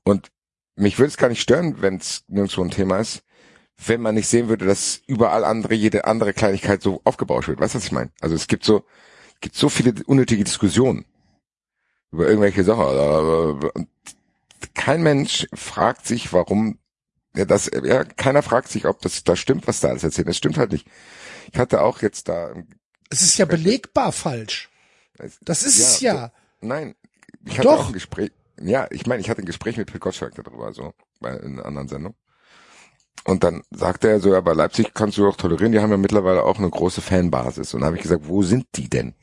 Und 0.04 0.30
mich 0.76 0.98
würde 1.00 1.10
es 1.10 1.18
gar 1.18 1.30
nicht 1.30 1.42
stören, 1.42 1.82
wenn 1.82 1.98
es 1.98 2.24
nirgendwo 2.28 2.64
ein 2.64 2.72
Thema 2.72 3.00
ist, 3.00 3.24
wenn 3.86 4.02
man 4.02 4.16
nicht 4.16 4.28
sehen 4.28 4.48
würde, 4.50 4.66
dass 4.66 5.02
überall 5.08 5.44
andere, 5.44 5.74
jede 5.74 6.06
andere 6.06 6.34
Kleinigkeit 6.34 6.82
so 6.82 7.02
aufgebauscht 7.04 7.48
wird. 7.48 7.60
Weißt 7.60 7.74
du, 7.74 7.78
was 7.80 7.86
ich 7.86 7.92
meine? 7.92 8.12
Also 8.22 8.36
es 8.36 8.48
gibt 8.48 8.64
so, 8.64 8.84
gibt 9.42 9.56
so 9.56 9.70
viele 9.70 9.94
unnötige 10.06 10.44
Diskussionen 10.44 11.06
über 12.12 12.28
irgendwelche 12.28 12.64
Sachen. 12.64 13.72
Kein 14.74 15.02
Mensch 15.02 15.48
fragt 15.54 16.06
sich, 16.08 16.34
warum 16.34 16.78
ja, 17.36 17.46
das, 17.46 17.70
ja, 17.84 18.04
keiner 18.04 18.42
fragt 18.42 18.70
sich, 18.70 18.86
ob 18.86 19.02
das 19.02 19.24
da 19.24 19.36
stimmt, 19.36 19.68
was 19.68 19.80
da 19.80 19.90
alles 19.90 20.04
erzählt. 20.04 20.28
Das 20.28 20.38
stimmt 20.38 20.58
halt 20.58 20.72
nicht. 20.72 20.88
Ich 21.52 21.60
hatte 21.60 21.82
auch 21.82 22.02
jetzt 22.02 22.28
da, 22.28 22.54
Es 23.10 23.22
ist 23.22 23.38
ja 23.38 23.46
belegbar 23.46 24.12
falsch. 24.12 24.70
Das 25.42 25.64
ist 25.64 25.80
es 25.80 26.00
ja. 26.00 26.32
Nein, 26.62 26.96
ich 27.46 27.54
hatte 27.54 27.68
Doch. 27.68 27.80
auch 27.80 27.88
ein 27.88 27.94
Gespräch. 27.94 28.32
Ja, 28.62 28.88
ich 28.92 29.06
meine, 29.06 29.22
ich 29.22 29.30
hatte 29.30 29.42
ein 29.42 29.46
Gespräch 29.46 29.78
mit 29.78 29.88
Pete 29.88 30.00
Gottschalk 30.00 30.36
darüber, 30.36 30.74
so 30.74 30.94
bei 31.20 31.36
in 31.38 31.54
einer 31.54 31.66
anderen 31.66 31.88
Sendung. 31.88 32.16
Und 33.26 33.44
dann 33.44 33.64
sagte 33.70 34.10
er 34.10 34.20
so, 34.20 34.34
ja, 34.34 34.42
bei 34.42 34.54
Leipzig 34.54 34.94
kannst 34.94 35.18
du 35.18 35.24
doch 35.24 35.36
tolerieren, 35.36 35.72
die 35.72 35.80
haben 35.80 35.92
ja 35.92 35.98
mittlerweile 35.98 36.44
auch 36.44 36.58
eine 36.58 36.70
große 36.70 37.02
Fanbasis. 37.02 37.74
Und 37.74 37.82
dann 37.82 37.88
habe 37.88 37.98
ich 37.98 38.04
gesagt, 38.04 38.28
wo 38.28 38.44
sind 38.44 38.66
die 38.76 38.90
denn? 38.90 39.14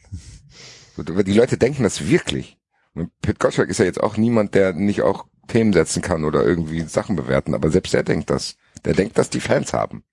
Die 0.97 1.33
Leute 1.33 1.59
denken 1.59 1.83
das 1.83 2.09
wirklich. 2.09 2.59
Und 2.95 3.11
Pete 3.21 3.39
Gottschalk 3.39 3.69
ist 3.69 3.79
ja 3.79 3.85
jetzt 3.85 4.03
auch 4.03 4.17
niemand, 4.17 4.55
der 4.55 4.73
nicht 4.73 5.03
auch 5.03 5.27
Themen 5.47 5.73
setzen 5.73 6.03
kann 6.03 6.25
oder 6.25 6.45
irgendwie 6.45 6.83
Sachen 6.83 7.17
bewerten, 7.17 7.55
aber 7.55 7.71
selbst 7.71 7.95
er 7.95 8.03
denkt 8.03 8.31
das. 8.31 8.57
Der 8.85 8.95
denkt, 8.95 9.19
dass 9.19 9.31
die 9.31 9.41
Fans 9.41 9.73
haben. 9.73 10.05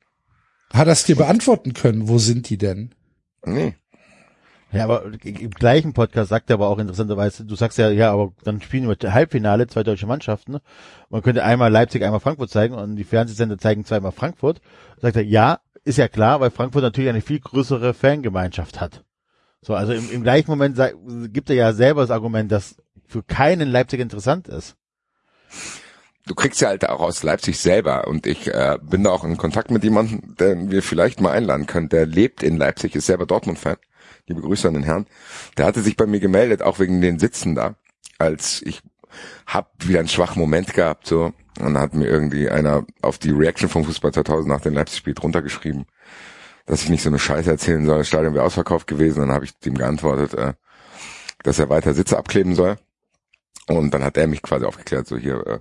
Hat 0.74 0.88
es 0.88 1.04
dir 1.04 1.16
beantworten 1.16 1.74
können? 1.74 2.08
Wo 2.08 2.18
sind 2.18 2.50
die 2.50 2.58
denn? 2.58 2.96
Nee. 3.46 3.76
Ja, 4.72 4.86
aber 4.86 5.06
im 5.06 5.52
gleichen 5.52 5.94
Podcast 5.94 6.30
sagt 6.30 6.50
er 6.50 6.56
aber 6.56 6.68
auch 6.68 6.80
interessanterweise, 6.80 7.46
du 7.46 7.56
sagst 7.56 7.78
ja, 7.78 7.92
ja, 7.92 8.12
aber 8.12 8.34
dann 8.44 8.60
spielen 8.60 8.90
wir 8.90 9.14
Halbfinale, 9.14 9.68
zwei 9.68 9.84
deutsche 9.84 10.08
Mannschaften. 10.08 10.58
Man 11.10 11.22
könnte 11.22 11.44
einmal 11.44 11.72
Leipzig, 11.72 12.04
einmal 12.04 12.20
Frankfurt 12.20 12.50
zeigen 12.50 12.74
und 12.74 12.96
die 12.96 13.04
Fernsehsender 13.04 13.60
zeigen 13.60 13.86
zweimal 13.86 14.12
Frankfurt. 14.12 14.62
Sagt 15.00 15.16
er, 15.16 15.24
ja, 15.24 15.60
ist 15.84 16.00
ja 16.00 16.08
klar, 16.08 16.40
weil 16.40 16.50
Frankfurt 16.50 16.82
natürlich 16.82 17.10
eine 17.10 17.22
viel 17.22 17.40
größere 17.40 17.94
Fangemeinschaft 17.94 18.82
hat. 18.82 19.04
So, 19.62 19.76
also 19.76 19.94
im, 19.94 20.10
im 20.10 20.24
gleichen 20.24 20.50
Moment 20.50 20.80
gibt 21.32 21.52
er 21.52 21.56
ja 21.56 21.74
selber 21.74 22.02
das 22.02 22.10
Argument, 22.10 22.52
dass 22.52 22.76
für 23.06 23.22
keinen 23.22 23.70
Leipzig 23.70 24.00
interessant 24.00 24.48
ist. 24.48 24.76
Du 26.26 26.36
kriegst 26.36 26.62
ja 26.62 26.70
halt 26.70 26.88
auch 26.88 27.01
aus 27.01 27.24
Leipzig 27.24 27.60
selber 27.60 28.08
und 28.08 28.28
ich 28.28 28.47
äh, 28.47 28.78
bin 28.82 29.04
da 29.04 29.12
auch 29.12 29.24
in 29.24 29.38
Kontakt 29.38 29.72
mit 29.72 29.84
jemandem, 29.84 30.36
den 30.38 30.72
wir 30.72 30.84
vielleicht 30.84 31.22
mal 31.22 31.32
einladen 31.32 31.66
können. 31.68 31.89
Der 31.89 32.06
lebt 32.06 32.43
in 32.43 32.58
Leipzig, 32.58 32.95
ist 32.95 33.08
selber 33.08 33.26
Dortmund-Fan. 33.26 33.78
Liebe 34.28 34.41
Grüße 34.41 34.68
an 34.68 34.76
den 34.76 34.84
Herrn. 34.84 35.06
Der 35.58 35.66
hatte 35.66 35.82
sich 35.82 35.97
bei 35.97 36.06
mir 36.06 36.20
gemeldet, 36.20 36.62
auch 36.62 36.80
wegen 36.80 37.01
den 37.01 37.20
Sitzen 37.20 37.56
da, 37.56 37.76
als 38.20 38.62
ich 38.62 38.82
hab 39.45 39.72
wieder 39.86 39.99
einen 39.99 40.08
schwachen 40.08 40.39
Moment 40.39 40.74
gehabt 40.74 41.06
so 41.06 41.34
und 41.60 41.78
hat 41.78 41.93
mir 41.93 42.08
irgendwie 42.08 42.49
einer 42.49 42.86
auf 43.01 43.18
die 43.18 43.30
Reaction 43.32 43.70
vom 43.70 43.84
Fußball 43.84 44.14
2000 44.14 44.47
nach 44.47 44.62
dem 44.62 44.74
Leipzig-Spiel 44.74 45.14
drunter 45.14 45.41
geschrieben, 45.41 45.86
dass 46.66 46.84
ich 46.84 46.89
nicht 46.89 47.04
so 47.04 47.10
eine 47.10 47.20
Scheiße 47.20 47.51
erzählen 47.51 47.86
soll. 47.86 47.99
Das 47.99 48.08
Stadion 48.08 48.34
wäre 48.34 48.45
ausverkauft 48.45 48.88
gewesen. 48.88 49.20
Dann 49.20 49.32
habe 49.32 49.45
ich 49.45 49.60
dem 49.60 49.78
geantwortet, 49.78 50.34
äh, 50.34 50.54
dass 51.43 51.60
er 51.60 51.70
weiter 51.70 51.93
Sitze 51.93 52.18
abkleben 52.18 52.56
soll. 52.56 52.78
Und 53.68 53.93
dann 53.93 54.03
hat 54.03 54.18
er 54.18 54.28
mich 54.28 54.41
quasi 54.41 54.66
aufgeklärt, 54.66 55.07
so 55.07 55.18
hier, 55.18 55.45
äh, 55.47 55.59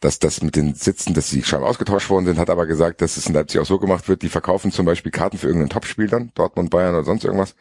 dass 0.00 0.18
das 0.18 0.42
mit 0.42 0.56
den 0.56 0.74
Sitzen, 0.74 1.14
dass 1.14 1.30
die 1.30 1.42
scheinbar 1.42 1.68
ausgetauscht 1.70 2.08
worden 2.08 2.26
sind, 2.26 2.38
hat 2.38 2.50
aber 2.50 2.66
gesagt, 2.66 3.02
dass 3.02 3.16
es 3.16 3.26
in 3.26 3.34
Leipzig 3.34 3.60
auch 3.60 3.66
so 3.66 3.78
gemacht 3.78 4.08
wird, 4.08 4.22
die 4.22 4.28
verkaufen 4.28 4.72
zum 4.72 4.86
Beispiel 4.86 5.12
Karten 5.12 5.38
für 5.38 5.46
irgendein 5.46 5.68
Topspiel 5.68 6.08
dann, 6.08 6.32
Dortmund, 6.34 6.70
Bayern 6.70 6.94
oder 6.94 7.04
sonst 7.04 7.24
irgendwas, 7.24 7.54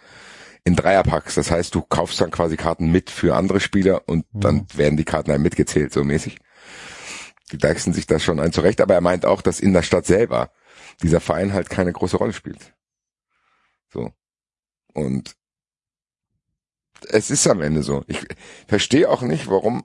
in 0.63 0.75
Dreierpacks. 0.75 1.35
Das 1.35 1.51
heißt, 1.51 1.75
du 1.75 1.81
kaufst 1.81 2.19
dann 2.21 2.31
quasi 2.31 2.55
Karten 2.55 2.91
mit 2.91 3.09
für 3.09 3.35
andere 3.35 3.59
Spieler 3.59 4.03
und 4.07 4.25
dann 4.31 4.67
werden 4.73 4.97
die 4.97 5.05
Karten 5.05 5.31
halt 5.31 5.41
mitgezählt, 5.41 5.91
so 5.91 6.03
mäßig. 6.03 6.37
Die 7.51 7.57
deichsen 7.57 7.93
sich 7.93 8.07
da 8.07 8.19
schon 8.19 8.39
ein 8.39 8.53
zurecht, 8.53 8.79
aber 8.79 8.93
er 8.93 9.01
meint 9.01 9.25
auch, 9.25 9.41
dass 9.41 9.59
in 9.59 9.73
der 9.73 9.81
Stadt 9.81 10.05
selber 10.05 10.51
dieser 11.01 11.19
Verein 11.19 11.53
halt 11.53 11.69
keine 11.69 11.91
große 11.91 12.17
Rolle 12.17 12.33
spielt. 12.33 12.73
So. 13.91 14.11
Und 14.93 15.35
es 17.07 17.31
ist 17.31 17.47
am 17.47 17.61
Ende 17.61 17.83
so. 17.83 18.03
Ich 18.07 18.19
verstehe 18.67 19.09
auch 19.09 19.21
nicht, 19.21 19.49
warum 19.49 19.83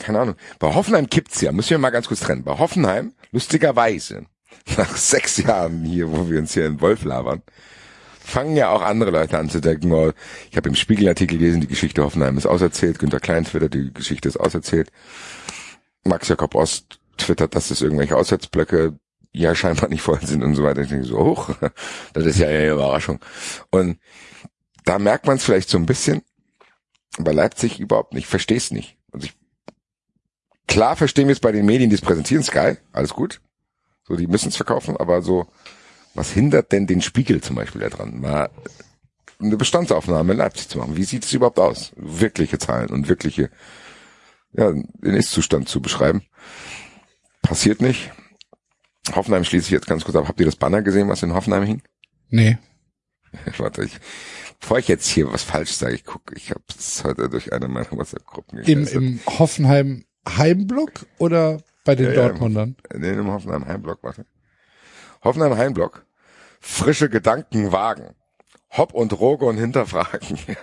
keine 0.00 0.20
Ahnung. 0.20 0.34
Bei 0.58 0.74
Hoffenheim 0.74 1.08
kippt's 1.08 1.40
ja, 1.40 1.52
müssen 1.52 1.70
wir 1.70 1.78
mal 1.78 1.90
ganz 1.90 2.08
kurz 2.08 2.20
trennen. 2.20 2.44
Bei 2.44 2.58
Hoffenheim, 2.58 3.14
lustigerweise, 3.30 4.26
nach 4.76 4.96
sechs 4.96 5.36
Jahren 5.36 5.84
hier, 5.84 6.10
wo 6.10 6.28
wir 6.28 6.38
uns 6.38 6.54
hier 6.54 6.66
in 6.66 6.80
Wolf 6.80 7.04
labern, 7.04 7.42
fangen 8.20 8.56
ja 8.56 8.70
auch 8.70 8.82
andere 8.82 9.10
Leute 9.10 9.38
an 9.38 9.50
zu 9.50 9.60
denken, 9.60 9.92
oh, 9.92 10.12
ich 10.50 10.56
habe 10.56 10.68
im 10.68 10.74
Spiegelartikel 10.74 11.38
gelesen, 11.38 11.60
die 11.60 11.66
Geschichte 11.66 12.02
Hoffenheim 12.02 12.38
ist 12.38 12.46
auserzählt, 12.46 12.98
Günter 12.98 13.20
Klein 13.20 13.44
twittert, 13.44 13.74
die 13.74 13.92
Geschichte 13.92 14.28
ist 14.28 14.38
auserzählt. 14.38 14.90
Max 16.04 16.28
Jakob 16.28 16.54
Ost 16.54 17.00
twittert, 17.16 17.54
dass 17.54 17.70
es 17.70 17.82
irgendwelche 17.82 18.16
Auswärtsblöcke 18.16 18.98
ja 19.32 19.54
scheinbar 19.54 19.88
nicht 19.88 20.02
voll 20.02 20.20
sind 20.24 20.42
und 20.42 20.54
so 20.54 20.62
weiter. 20.62 20.82
Ich 20.82 20.88
denke 20.88 21.06
so, 21.06 21.18
hoch, 21.18 21.50
das 22.12 22.24
ist 22.24 22.38
ja 22.38 22.48
eine 22.48 22.70
Überraschung. 22.70 23.20
Und 23.70 23.98
da 24.84 24.98
merkt 24.98 25.26
man 25.26 25.36
es 25.36 25.44
vielleicht 25.44 25.68
so 25.68 25.78
ein 25.78 25.86
bisschen, 25.86 26.22
bei 27.18 27.32
Leipzig 27.32 27.80
überhaupt 27.80 28.14
nicht, 28.14 28.26
versteh's 28.26 28.70
nicht. 28.70 28.96
Also 29.12 29.26
ich, 29.26 29.34
klar 30.66 30.96
verstehen 30.96 31.28
wir 31.28 31.32
es 31.32 31.40
bei 31.40 31.52
den 31.52 31.66
Medien, 31.66 31.90
die 31.90 31.96
es 31.96 32.02
präsentieren, 32.02 32.42
Sky, 32.42 32.76
alles 32.92 33.14
gut. 33.14 33.40
So, 34.06 34.16
die 34.16 34.26
müssen 34.26 34.48
es 34.48 34.56
verkaufen, 34.56 34.96
aber 34.96 35.22
so, 35.22 35.46
was 36.14 36.30
hindert 36.30 36.72
denn 36.72 36.86
den 36.86 37.00
Spiegel 37.00 37.40
zum 37.40 37.56
Beispiel 37.56 37.80
daran, 37.80 38.20
mal 38.20 38.50
eine 39.40 39.56
Bestandsaufnahme 39.56 40.32
in 40.32 40.38
Leipzig 40.38 40.68
zu 40.68 40.78
machen? 40.78 40.96
Wie 40.96 41.04
sieht 41.04 41.24
es 41.24 41.32
überhaupt 41.32 41.58
aus? 41.58 41.92
Wirkliche 41.96 42.58
Zahlen 42.58 42.90
und 42.90 43.08
wirkliche, 43.08 43.50
ja, 44.52 44.70
den 44.72 45.14
Ist-Zustand 45.14 45.68
zu 45.68 45.80
beschreiben. 45.80 46.22
Passiert 47.42 47.80
nicht. 47.80 48.12
Hoffenheim 49.14 49.44
schließe 49.44 49.66
ich 49.66 49.70
jetzt 49.70 49.86
ganz 49.86 50.04
kurz 50.04 50.16
ab. 50.16 50.28
Habt 50.28 50.40
ihr 50.40 50.46
das 50.46 50.56
Banner 50.56 50.82
gesehen, 50.82 51.08
was 51.08 51.22
in 51.22 51.34
Hoffenheim 51.34 51.64
hing? 51.64 51.82
Nee. 52.30 52.58
Warte, 53.58 53.84
ich, 53.84 53.98
bevor 54.64 54.78
ich 54.78 54.88
jetzt 54.88 55.06
hier 55.08 55.30
was 55.30 55.42
falsch 55.42 55.72
sage, 55.72 55.94
ich 55.94 56.06
gucke, 56.06 56.34
ich 56.34 56.48
habe 56.48 56.62
es 56.70 57.04
heute 57.04 57.28
durch 57.28 57.52
eine 57.52 57.68
meiner 57.68 57.90
WhatsApp-Gruppen 57.90 58.60
Im, 58.60 58.86
Im 58.86 59.20
Hoffenheim 59.26 60.06
Heimblock 60.26 61.04
oder 61.18 61.58
bei 61.84 61.94
den 61.94 62.06
Ja, 62.06 62.12
ja, 62.12 62.28
Dortmundern? 62.28 62.74
Nee, 62.96 63.10
im 63.10 63.30
Hoffenheim 63.30 63.66
Heimblock, 63.66 63.98
warte. 64.00 64.24
Hoffenheim 65.22 65.54
Heimblock. 65.58 66.06
Frische 66.60 67.10
Gedanken 67.10 67.72
wagen. 67.72 68.14
Hopp 68.70 68.94
und 68.94 69.12
Rogon 69.12 69.58
hinterfragen. 69.58 70.38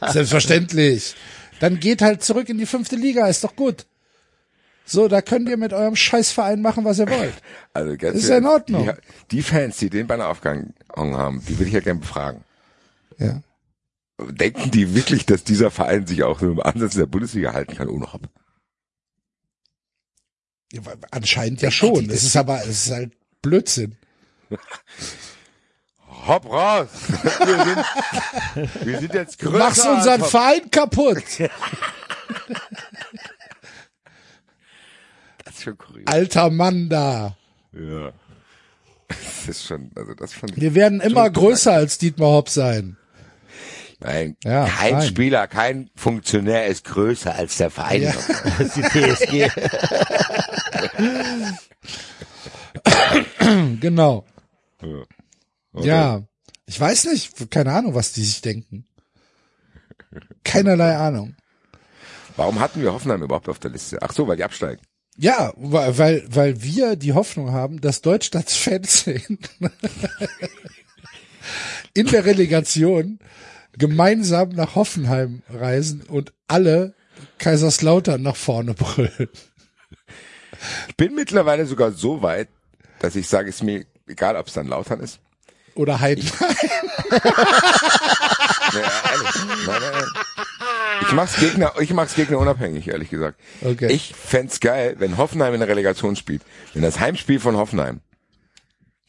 Selbstverständlich. 0.08 1.16
Dann 1.58 1.80
geht 1.80 2.02
halt 2.02 2.22
zurück 2.22 2.48
in 2.48 2.58
die 2.58 2.66
fünfte 2.66 2.94
Liga, 2.94 3.26
ist 3.26 3.42
doch 3.42 3.56
gut. 3.56 3.86
So, 4.88 5.08
da 5.08 5.20
könnt 5.20 5.48
ihr 5.48 5.56
mit 5.56 5.72
eurem 5.72 5.96
Scheißverein 5.96 6.62
machen, 6.62 6.84
was 6.84 6.98
ihr 7.00 7.08
wollt. 7.10 7.34
Also 7.74 7.96
ganz 7.98 8.16
Ist 8.16 8.28
ja 8.30 8.38
in 8.38 8.46
Ordnung. 8.46 8.86
Die, 8.86 9.36
die 9.36 9.42
Fans, 9.42 9.76
die 9.76 9.90
den 9.90 10.06
Banner 10.06 10.28
aufgehangen 10.28 10.72
haben, 10.96 11.42
die 11.46 11.58
will 11.58 11.66
ich 11.66 11.74
ja 11.74 11.80
gerne 11.80 12.00
befragen. 12.00 12.42
Ja. 13.18 13.42
Denken 14.18 14.70
die 14.70 14.94
wirklich, 14.94 15.26
dass 15.26 15.44
dieser 15.44 15.70
Verein 15.70 16.06
sich 16.06 16.22
auch 16.22 16.40
so 16.40 16.52
im 16.52 16.60
Ansatz 16.60 16.94
der 16.94 17.04
Bundesliga 17.04 17.52
halten 17.52 17.74
kann 17.74 17.88
ohne 17.88 18.10
Hopp? 18.14 18.22
Ja, 20.72 20.80
Anscheinend 21.10 21.60
ja 21.60 21.70
schon. 21.70 22.08
Es 22.08 22.22
ist 22.22 22.36
aber, 22.36 22.62
es 22.62 22.86
ist 22.86 22.92
halt 22.92 23.12
Blödsinn. 23.42 23.96
Hopp 26.26 26.46
raus! 26.46 26.88
Wir 27.44 27.64
sind, 27.64 28.86
wir 28.86 28.98
sind 29.00 29.14
jetzt 29.14 29.42
Du 29.42 29.50
größer 29.50 29.58
machst 29.58 29.86
als 29.86 29.98
unseren. 29.98 30.24
Verein 30.30 30.70
kaputt. 30.70 31.22
Schon 35.66 35.78
kurios. 35.78 36.06
Alter 36.06 36.50
Mann 36.50 36.88
da. 36.88 37.36
Ja. 37.72 38.12
Das 39.08 39.48
ist 39.48 39.64
schon, 39.64 39.90
also 39.96 40.14
das 40.14 40.32
fand 40.32 40.52
ich 40.52 40.62
Wir 40.62 40.76
werden 40.76 41.00
immer 41.00 41.28
größer 41.28 41.72
als 41.72 41.98
Dietmar 41.98 42.30
Hopp 42.30 42.48
sein. 42.48 42.96
Nein, 43.98 44.36
Ja, 44.44 44.66
kein 44.66 44.94
nein. 44.94 45.08
Spieler, 45.08 45.48
kein 45.48 45.90
Funktionär 45.96 46.66
ist 46.66 46.84
größer 46.84 47.34
als 47.34 47.56
der 47.56 47.70
Verein. 47.70 48.02
Ja. 48.02 48.14
Ist 48.60 48.76
die 48.76 48.82
TSG. 48.82 49.50
Genau. 53.80 54.24
Okay. 55.72 55.86
Ja. 55.86 56.22
Ich 56.66 56.80
weiß 56.80 57.06
nicht, 57.06 57.50
keine 57.50 57.72
Ahnung, 57.72 57.94
was 57.94 58.12
die 58.12 58.24
sich 58.24 58.40
denken. 58.40 58.86
Keinerlei 60.44 60.96
Ahnung. 60.96 61.34
Warum 62.36 62.60
hatten 62.60 62.82
wir 62.82 62.92
Hoffenheim 62.92 63.22
überhaupt 63.22 63.48
auf 63.48 63.58
der 63.58 63.70
Liste? 63.70 63.98
Ach 64.02 64.12
so, 64.12 64.28
weil 64.28 64.36
die 64.36 64.44
absteigen. 64.44 64.82
Ja, 65.18 65.52
weil, 65.56 66.24
weil, 66.28 66.62
wir 66.62 66.96
die 66.96 67.14
Hoffnung 67.14 67.52
haben, 67.52 67.80
dass 67.80 68.02
Deutschlands 68.02 68.54
Fernsehen 68.56 69.38
in 71.94 72.06
der 72.06 72.24
Relegation 72.24 73.18
gemeinsam 73.78 74.50
nach 74.50 74.74
Hoffenheim 74.74 75.42
reisen 75.48 76.02
und 76.02 76.32
alle 76.48 76.94
Kaiserslautern 77.38 78.20
nach 78.22 78.36
vorne 78.36 78.74
brüllen. 78.74 79.28
Ich 80.88 80.96
bin 80.96 81.14
mittlerweile 81.14 81.66
sogar 81.66 81.92
so 81.92 82.22
weit, 82.22 82.48
dass 82.98 83.16
ich 83.16 83.28
sage, 83.28 83.48
ist 83.48 83.62
mir 83.62 83.84
egal, 84.06 84.36
ob 84.36 84.48
es 84.48 84.54
dann 84.54 84.66
Lautern 84.66 85.00
ist. 85.00 85.20
Oder 85.74 86.00
Heidenheim. 86.00 86.56
Naja, 88.72 88.88
ehrlich. 89.12 89.34
Nein, 89.66 89.80
nein, 89.80 89.92
nein. 89.92 90.08
Ich 91.02 91.12
mach's 91.12 91.36
Gegner, 91.36 91.72
ich 91.80 91.92
mach's 91.92 92.14
Gegner 92.14 92.38
unabhängig, 92.38 92.88
ehrlich 92.88 93.10
gesagt. 93.10 93.40
Okay. 93.62 93.92
Ich 93.92 94.14
fänd's 94.14 94.60
geil, 94.60 94.96
wenn 94.98 95.16
Hoffenheim 95.16 95.54
in 95.54 95.60
der 95.60 95.68
Relegation 95.68 96.16
spielt. 96.16 96.42
Wenn 96.74 96.82
das 96.82 97.00
Heimspiel 97.00 97.40
von 97.40 97.56
Hoffenheim 97.56 98.00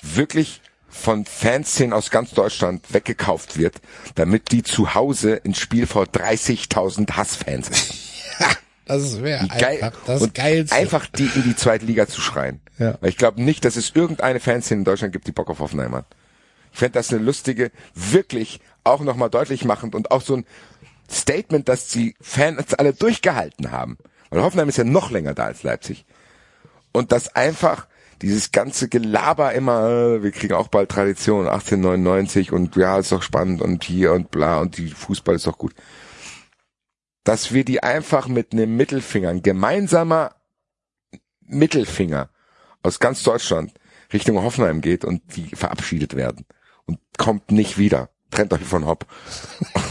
wirklich 0.02 0.62
von 0.90 1.26
Fanszenen 1.26 1.94
aus 1.94 2.10
ganz 2.12 2.32
Deutschland 2.32 2.94
weggekauft 2.94 3.58
wird, 3.58 3.76
damit 4.16 4.52
die 4.52 4.64
zu 4.64 4.96
Hause 4.96 5.42
ein 5.46 5.54
Spiel 5.54 5.86
vor 5.86 6.06
30.000 6.06 7.12
Hassfans 7.16 7.68
sind. 7.68 8.58
Das 8.86 9.22
wäre 9.22 9.44
Wie 9.44 9.48
geil. 9.50 9.84
einfach 9.84 10.00
das 10.06 10.22
und 10.22 10.34
Geilste. 10.34 10.76
einfach 10.76 11.08
die 11.08 11.30
in 11.36 11.44
die 11.44 11.56
zweite 11.58 11.86
Liga 11.86 12.08
zu 12.08 12.22
schreien. 12.22 12.62
Ja. 12.80 12.98
Weil 13.02 13.10
ich 13.10 13.18
glaube 13.18 13.42
nicht, 13.42 13.66
dass 13.66 13.76
es 13.76 13.92
irgendeine 13.94 14.40
Fanszene 14.40 14.80
in 14.80 14.86
Deutschland 14.86 15.12
gibt, 15.12 15.28
die 15.28 15.34
Bock 15.34 15.50
auf 15.50 15.60
Hoffenheim 15.60 15.94
hat. 15.94 16.06
Ich 16.72 16.80
fände 16.80 16.94
das 16.94 17.12
eine 17.12 17.22
lustige, 17.22 17.72
wirklich 17.96 18.62
auch 18.86 19.02
nochmal 19.02 19.30
deutlich 19.30 19.66
machend 19.66 19.94
und 19.94 20.12
auch 20.12 20.22
so 20.22 20.38
ein 20.38 20.46
Statement, 21.10 21.68
dass 21.70 21.88
die 21.90 22.16
Fans 22.22 22.74
alle 22.74 22.94
durchgehalten 22.94 23.72
haben. 23.72 23.98
Weil 24.30 24.42
Hoffenheim 24.42 24.70
ist 24.70 24.78
ja 24.78 24.84
noch 24.84 25.12
länger 25.12 25.34
da 25.34 25.46
als 25.46 25.64
Leipzig. 25.64 26.06
Und 26.92 27.12
dass 27.12 27.36
einfach 27.36 27.88
dieses 28.22 28.52
ganze 28.52 28.90
Gelaber 28.90 29.54
immer, 29.54 29.90
äh, 29.90 30.24
wir 30.24 30.32
kriegen 30.32 30.54
auch 30.54 30.68
bald 30.68 30.90
Tradition, 30.90 31.48
1899 31.48 32.52
und 32.52 32.76
ja, 32.76 32.98
ist 32.98 33.12
doch 33.12 33.22
spannend 33.22 33.62
und 33.62 33.84
hier 33.84 34.14
und 34.14 34.32
bla 34.32 34.60
und 34.60 34.78
die 34.78 34.90
Fußball 34.90 35.36
ist 35.36 35.48
doch 35.48 35.58
gut. 35.58 35.74
Dass 37.24 37.54
wir 37.54 37.64
die 37.64 37.84
einfach 37.84 38.28
mit 38.28 38.54
einem 38.54 38.76
Mittelfinger, 38.76 39.30
ein 39.30 39.44
gemeinsamer 39.44 40.36
Mittelfinger 41.42 42.30
aus 42.84 43.00
ganz 43.00 43.24
Deutschland 43.24 43.74
Richtung 44.12 44.42
Hoffenheim 44.42 44.82
geht 44.82 45.06
und 45.06 45.22
die 45.36 45.56
verabschiedet 45.56 46.16
werden 46.16 46.46
und 46.86 47.00
kommt 47.18 47.52
nicht 47.52 47.78
wieder. 47.78 48.10
Trennt 48.32 48.54
euch 48.54 48.64
von 48.64 48.86
Hopp. 48.86 49.06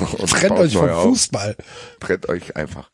Und 0.19 0.31
Trennt 0.31 0.53
euch 0.53 0.75
vom 0.75 0.89
auf. 0.91 1.03
Fußball. 1.05 1.57
Trennt 2.01 2.29
euch 2.29 2.55
einfach. 2.57 2.91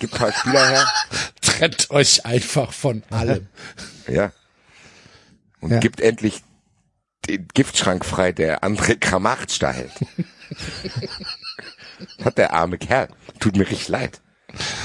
Gibt 0.00 0.14
ein 0.14 0.18
paar 0.18 0.32
Spieler 0.32 0.68
her. 0.68 0.88
Trennt 1.40 1.90
euch 1.90 2.24
einfach 2.26 2.72
von 2.72 3.02
allem. 3.10 3.48
Ja. 4.08 4.30
Und 5.60 5.72
Ja. 5.72 5.78
gibt 5.80 6.00
endlich 6.00 6.42
den 7.28 7.48
Giftschrank 7.54 8.04
frei, 8.04 8.30
der 8.30 8.62
André 8.62 8.96
Kramacht 8.96 9.60
da 9.60 9.72
hält. 9.72 9.90
Hat 12.24 12.38
der 12.38 12.52
arme 12.52 12.78
Kerl. 12.78 13.08
Tut 13.40 13.56
mir 13.56 13.68
richtig 13.68 13.88
leid. 13.88 14.20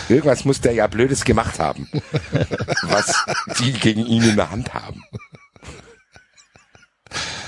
Irgendwas 0.09 0.43
muss 0.43 0.59
der 0.61 0.73
ja 0.73 0.87
Blödes 0.87 1.23
gemacht 1.23 1.59
haben, 1.59 1.87
was 2.81 3.13
die 3.59 3.73
gegen 3.73 4.05
ihn 4.07 4.23
in 4.23 4.35
der 4.37 4.49
Hand 4.49 4.73
haben. 4.73 5.03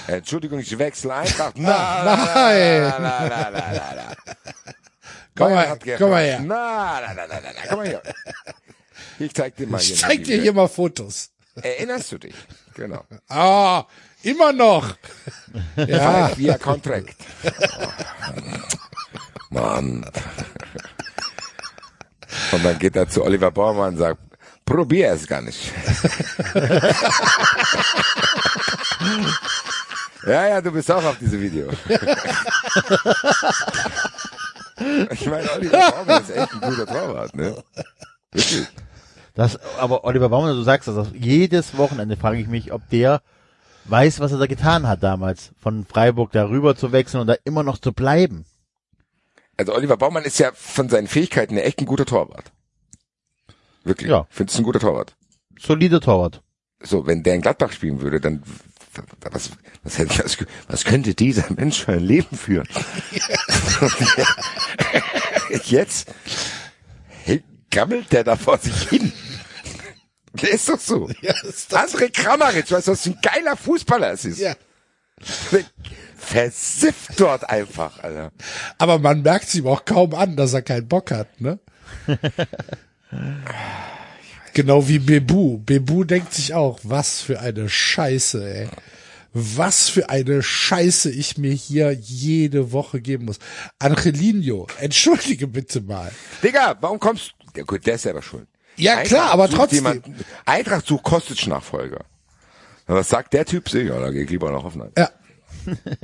Äh, 0.08 0.18
Entschuldigung, 0.18 0.60
ich 0.60 0.78
wechsle 0.78 1.14
Eintracht. 1.14 1.58
Na, 1.58 2.04
Nein. 2.36 2.82
Na, 2.82 3.00
na, 3.00 3.30
na, 3.30 3.52
na, 3.52 3.72
na. 3.96 4.16
Komm 5.36 5.54
mal, 5.54 5.80
komm 5.98 6.10
mal 6.12 6.24
her. 6.24 6.40
Na, 6.42 7.02
na, 7.02 7.14
na, 7.14 7.28
na, 7.28 7.40
na, 7.42 7.50
komm 7.70 7.78
mal 7.80 7.88
her. 7.88 8.02
Ich 9.20 9.34
zeig 9.34 9.56
dir 9.56 9.68
mal 9.68 9.80
hier. 9.80 9.96
Ich 9.96 10.02
zeig 10.02 10.24
dir 10.24 10.42
hier 10.42 10.54
mal 10.54 10.68
Fotos. 10.68 11.30
Erinnerst 11.62 12.12
du 12.12 12.18
dich? 12.18 12.36
Genau. 12.76 13.04
Ah, 13.30 13.84
immer 14.24 14.52
noch. 14.54 14.96
Ja, 15.76 16.30
Year 16.38 16.58
Contract. 16.58 17.16
Mann. 19.50 20.04
Und 22.52 22.64
dann 22.66 22.80
geht 22.80 22.96
er 22.96 23.08
zu 23.08 23.24
Oliver 23.24 23.52
Baumann 23.52 23.94
und 23.94 23.98
sagt, 24.00 24.20
probier 24.66 25.12
es 25.14 25.28
gar 25.28 25.42
nicht. 25.42 25.72
Ja, 30.26 30.48
ja, 30.48 30.62
du 30.62 30.72
bist 30.72 30.90
auch 30.92 31.04
auf 31.04 31.18
diesem 31.20 31.42
Video. 31.42 31.68
ich 35.12 35.26
meine, 35.28 35.52
Oliver 35.52 35.92
Baumann 35.92 36.22
ist 36.22 36.30
echt 36.30 36.54
ein 36.54 36.62
guter 36.62 36.86
Torwart, 36.86 37.36
ne? 37.36 37.62
Wirklich. 38.32 38.68
Das, 39.36 39.60
aber 39.80 40.04
Oliver 40.04 40.30
Baumann, 40.30 40.56
du 40.56 40.62
sagst 40.62 40.88
das, 40.88 40.98
also 40.98 41.12
jedes 41.16 41.76
Wochenende 41.78 42.18
frage 42.18 42.40
ich 42.40 42.48
mich, 42.48 42.72
ob 42.72 42.88
der 42.90 43.22
weiß, 43.86 44.20
was 44.20 44.32
er 44.32 44.38
da 44.38 44.46
getan 44.46 44.88
hat 44.88 45.04
damals, 45.04 45.52
von 45.60 45.86
Freiburg 45.86 46.32
da 46.32 46.48
rüber 46.48 46.76
zu 46.76 46.92
wechseln 46.92 47.22
und 47.22 47.28
da 47.28 47.36
immer 47.44 47.64
noch 47.64 47.80
zu 47.80 47.94
bleiben. 47.94 48.46
Also 49.58 49.74
Oliver 49.74 49.98
Baumann 49.98 50.24
ist 50.24 50.40
ja 50.40 50.52
von 50.54 50.90
seinen 50.90 51.08
Fähigkeiten 51.08 51.58
echt 51.58 51.80
ein 51.80 51.86
guter 51.86 52.06
Torwart. 52.06 52.52
Wirklich. 53.84 54.10
Ja. 54.10 54.26
Ich 54.30 54.36
finde 54.36 54.52
es 54.52 54.58
ein 54.58 54.64
guter 54.64 54.80
Torwart. 54.80 55.16
solider 55.60 56.00
Torwart. 56.00 56.42
So, 56.82 57.08
wenn 57.08 57.24
der 57.24 57.36
in 57.36 57.42
Gladbach 57.42 57.72
spielen 57.72 58.02
würde, 58.02 58.20
dann 58.20 58.44
was, 59.32 59.52
was, 59.84 59.98
hätte, 59.98 60.24
was, 60.24 60.38
was 60.68 60.84
könnte 60.86 61.16
dieser 61.16 61.52
Mensch 61.54 61.84
für 61.84 61.94
ein 61.94 62.00
Leben 62.00 62.38
führen? 62.38 62.68
Jetzt 65.66 66.08
hey, 67.24 67.44
gammelt 67.70 68.12
der 68.12 68.24
da 68.24 68.36
vor 68.36 68.58
sich 68.58 68.90
hin. 68.90 69.12
Der 70.42 70.52
ist 70.52 70.68
doch 70.70 70.80
so. 70.80 71.10
Ja, 71.22 71.34
ist 71.44 71.72
das, 71.72 71.94
André 71.94 72.12
Kramaric, 72.12 72.72
weißt 72.72 72.88
du, 72.88 72.92
was 72.92 73.04
für 73.04 73.10
ein 73.12 73.20
geiler 73.22 73.56
Fußballer 73.56 74.12
es 74.12 74.26
ist? 74.26 74.40
ja. 74.40 74.56
Versifft 76.18 77.20
dort 77.20 77.50
einfach, 77.50 78.04
Alter. 78.04 78.32
Aber 78.78 78.98
man 78.98 79.22
merkt 79.22 79.46
es 79.46 79.56
ihm 79.56 79.68
auch 79.68 79.86
kaum 79.86 80.14
an, 80.16 80.36
dass 80.36 80.54
er 80.54 80.62
keinen 80.62 80.88
Bock 80.88 81.12
hat, 81.12 81.40
ne? 81.40 81.60
genau 84.54 84.88
wie 84.88 85.00
Bebu. 85.00 85.60
Bebu 85.60 86.04
denkt 86.04 86.34
sich 86.34 86.54
auch, 86.54 86.80
was 86.84 87.22
für 87.22 87.40
eine 87.40 87.70
Scheiße, 87.70 88.56
ey. 88.56 88.68
Was 89.34 89.90
für 89.90 90.10
eine 90.10 90.44
Scheiße 90.44 91.10
ich 91.10 91.38
mir 91.40 91.52
hier 91.54 91.92
jede 91.92 92.72
Woche 92.72 93.02
geben 93.02 93.26
muss. 93.26 93.40
Angelino, 93.80 94.68
entschuldige 94.80 95.48
bitte 95.48 95.82
mal. 95.82 96.12
Digga, 96.44 96.78
warum 96.82 97.00
kommst 97.00 97.34
du? 97.40 97.60
Ja 97.60 97.64
gut, 97.64 97.86
der 97.86 97.96
ist 97.96 98.04
selber 98.04 98.22
schuld. 98.22 98.48
Ja 98.76 98.92
Eintracht 98.94 99.08
klar, 99.08 99.32
aber 99.32 99.50
trotzdem. 99.50 99.78
Jemanden, 99.78 100.16
Eintracht 100.46 100.86
sucht 100.86 101.04
Kostic-Nachfolger. 101.04 102.06
Na, 102.88 102.96
Was 102.96 103.10
sagt 103.10 103.34
der 103.34 103.46
Typ? 103.46 103.70
Ja, 103.74 104.00
da 104.00 104.12
gehe 104.12 104.24
ich 104.24 104.30
lieber 104.30 104.52
nach 104.52 104.64
Hoffenheim. 104.64 104.92
Ja, 104.98 105.10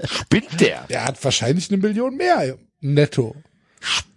Spinnt 0.06 0.60
der? 0.60 0.86
der 0.89 1.06
hat 1.06 1.24
wahrscheinlich 1.24 1.70
eine 1.70 1.82
Million 1.82 2.16
mehr 2.16 2.58
netto. 2.82 3.36
Spinnt 3.80 4.09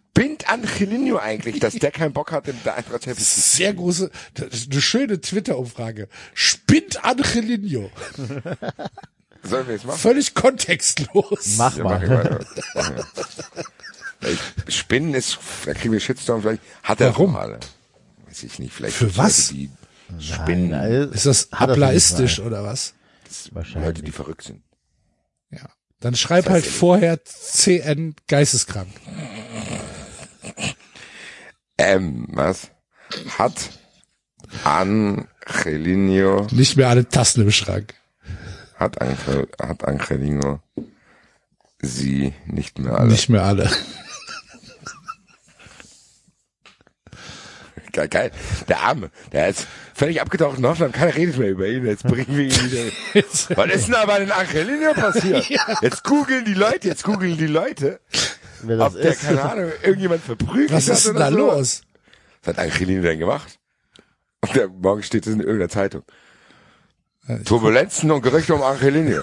Angelino 0.47 1.17
eigentlich, 1.19 1.61
dass 1.61 1.75
der 1.75 1.91
keinen 1.91 2.13
Bock 2.13 2.31
hat 2.33 2.47
in 2.49 2.57
der 2.65 2.75
Eintracht 2.77 3.05
Champions 3.05 3.37
League? 3.37 3.45
Sehr 3.47 3.75
große, 3.75 4.11
das 4.35 4.49
ist 4.49 4.73
eine 4.73 4.83
schöne 4.83 5.21
Twitter-Umfrage. 5.21 6.09
Spinnt 6.35 7.05
Angelino. 7.05 7.91
Sollen 9.43 9.67
wir 9.67 9.75
jetzt 9.75 9.85
machen? 9.87 9.99
Völlig 9.99 10.35
kontextlos. 10.35 11.55
Mach 11.57 11.77
Ja, 11.77 11.85
mach 11.85 12.03
ich 12.03 12.09
mal. 12.09 12.25
weiter. 12.25 12.45
Mach 12.75 12.93
ich. 14.23 14.39
Ich- 14.69 14.75
Spinnen 14.77 15.15
ist, 15.15 15.39
da 15.65 15.75
kriegen 15.75 15.93
wir 15.93 16.01
Shitstorm 16.01 16.43
vielleicht. 16.43 16.63
Hat 16.83 17.01
er 17.01 17.09
Warum? 17.09 17.35
alle. 17.37 17.59
Weiß 18.29 18.43
ich 18.45 18.59
nicht, 18.59 18.73
vielleicht. 18.73 18.95
Für 18.97 19.17
was? 19.17 19.51
Leute, 19.51 19.71
die 20.11 20.23
Spinnen, 20.25 20.69
Nein, 20.71 21.11
Ist 21.13 21.27
das 21.27 21.53
ablaistisch 21.53 22.39
oder 22.41 22.63
was? 22.63 22.95
Wahrscheinlich. 23.51 23.87
Leute, 23.89 24.03
die 24.03 24.13
verrückt 24.13 24.45
sind. 24.45 24.63
Ja. 25.51 25.69
Dann 26.01 26.15
schreib 26.15 26.49
halt 26.49 26.67
vorher 26.67 27.25
CN 27.25 28.15
geisteskrank. 28.29 28.89
Ähm, 31.83 32.27
was? 32.31 32.71
Hat 33.37 33.55
Angelino, 34.65 36.47
Nicht 36.53 36.77
mehr 36.77 36.89
alle 36.89 37.09
Tasten 37.09 37.43
im 37.43 37.51
Schrank. 37.51 37.95
hat, 38.77 39.01
Angel, 39.01 39.49
hat 39.61 39.85
Angelino 39.85 40.61
sie 41.81 42.33
nicht 42.47 42.79
mehr 42.79 42.97
alle. 42.99 43.09
Nicht 43.11 43.29
mehr 43.29 43.43
alle. 43.43 43.69
Geil, 47.93 48.09
geil. 48.09 48.31
Der 48.69 48.81
Arme, 48.81 49.11
der 49.33 49.49
ist 49.51 49.67
völlig 49.95 50.23
abgetaucht 50.23 50.57
in 50.59 50.67
Hoffenheim. 50.67 50.93
Keiner 50.93 51.15
redet 51.15 51.37
mehr 51.37 51.51
über 51.51 51.67
ihn. 51.67 51.85
Jetzt 51.85 52.05
bringen 52.05 52.27
wir 52.39 52.45
ihn 52.45 52.51
wieder. 52.51 52.85
Was 53.57 53.71
ist 53.75 53.89
denn 53.89 53.97
aber 53.97 54.19
den 54.19 54.33
Angelino 54.33 54.95
passiert? 54.95 55.47
Jetzt 55.83 56.03
googeln 56.03 56.47
die 56.47 56.55
Leute, 56.55 56.89
jetzt 56.89 57.05
googeln 57.05 57.37
die 57.37 57.47
Leute, 57.47 58.01
Wer 58.63 58.77
das 58.77 58.95
ob 58.95 59.01
der, 59.01 59.13
ist. 59.13 59.23
keine 59.23 59.43
Ahnung, 59.51 59.73
irgendjemand 59.83 60.23
verprügelt 60.23 60.73
Was 60.73 60.89
ist 60.89 61.07
denn 61.07 61.17
da 61.17 61.31
so. 61.31 61.37
los? 61.37 61.83
Was 62.43 62.57
hat 62.57 62.65
Angelino 62.65 63.03
denn 63.03 63.19
gemacht? 63.19 63.59
Und 64.41 64.55
der, 64.57 64.69
morgen 64.69 65.03
steht 65.03 65.27
es 65.27 65.33
in 65.35 65.41
irgendeiner 65.41 65.69
Zeitung. 65.69 66.03
Turbulenzen 67.45 68.11
und 68.11 68.23
Gerüchte 68.23 68.55
um 68.55 68.63
Angelino. 68.63 69.23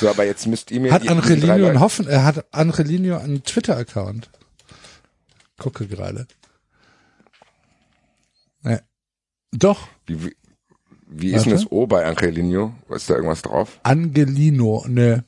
so, 0.00 0.08
aber 0.08 0.24
jetzt 0.24 0.46
müsst 0.46 0.70
ihr 0.70 0.80
mir 0.80 0.92
Hat 0.92 1.02
die, 1.02 1.08
Angelino 1.08 1.52
einen 1.66 1.80
Hoffen, 1.80 2.06
er 2.06 2.24
hat 2.24 2.46
Angelino 2.54 3.16
einen 3.18 3.42
Twitter-Account. 3.42 4.30
Gucke 5.58 5.88
gerade. 5.88 6.28
Nee. 8.62 8.78
Doch, 9.50 9.88
Wie, 10.06 10.26
wie, 10.26 10.36
wie 11.08 11.32
ist 11.32 11.46
denn 11.46 11.54
das 11.54 11.70
O 11.72 11.86
bei 11.88 12.04
Angelino? 12.04 12.74
Ist 12.90 13.10
da 13.10 13.14
irgendwas 13.14 13.42
drauf? 13.42 13.80
Angelino, 13.82 14.84
ne. 14.86 15.24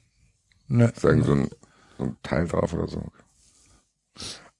Ne. 0.69 0.93
Irgend 1.03 1.25
so 1.27 1.33
ein, 1.33 1.51
ein 2.05 2.17
Teil 2.23 2.47
drauf 2.47 2.73
oder 2.73 2.89
so? 2.89 3.03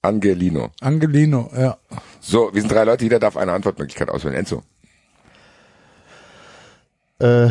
Angelino. 0.01 0.71
Angelino, 0.81 1.51
ja. 1.55 1.77
So, 2.19 2.53
wir 2.53 2.61
sind 2.61 2.71
drei 2.71 2.83
Leute, 2.83 3.03
jeder 3.03 3.19
darf 3.19 3.37
eine 3.37 3.51
Antwortmöglichkeit 3.53 4.09
auswählen. 4.09 4.35
Enzo. 4.35 4.63
Äh, 7.19 7.49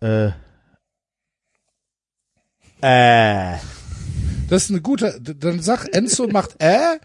äh, 0.00 0.32
äh, 2.80 3.58
Das 4.48 4.64
ist 4.64 4.70
eine 4.70 4.80
gute, 4.80 5.20
dann 5.20 5.60
sag 5.60 5.86
Enzo 5.92 6.26
macht 6.28 6.56
äh. 6.62 6.98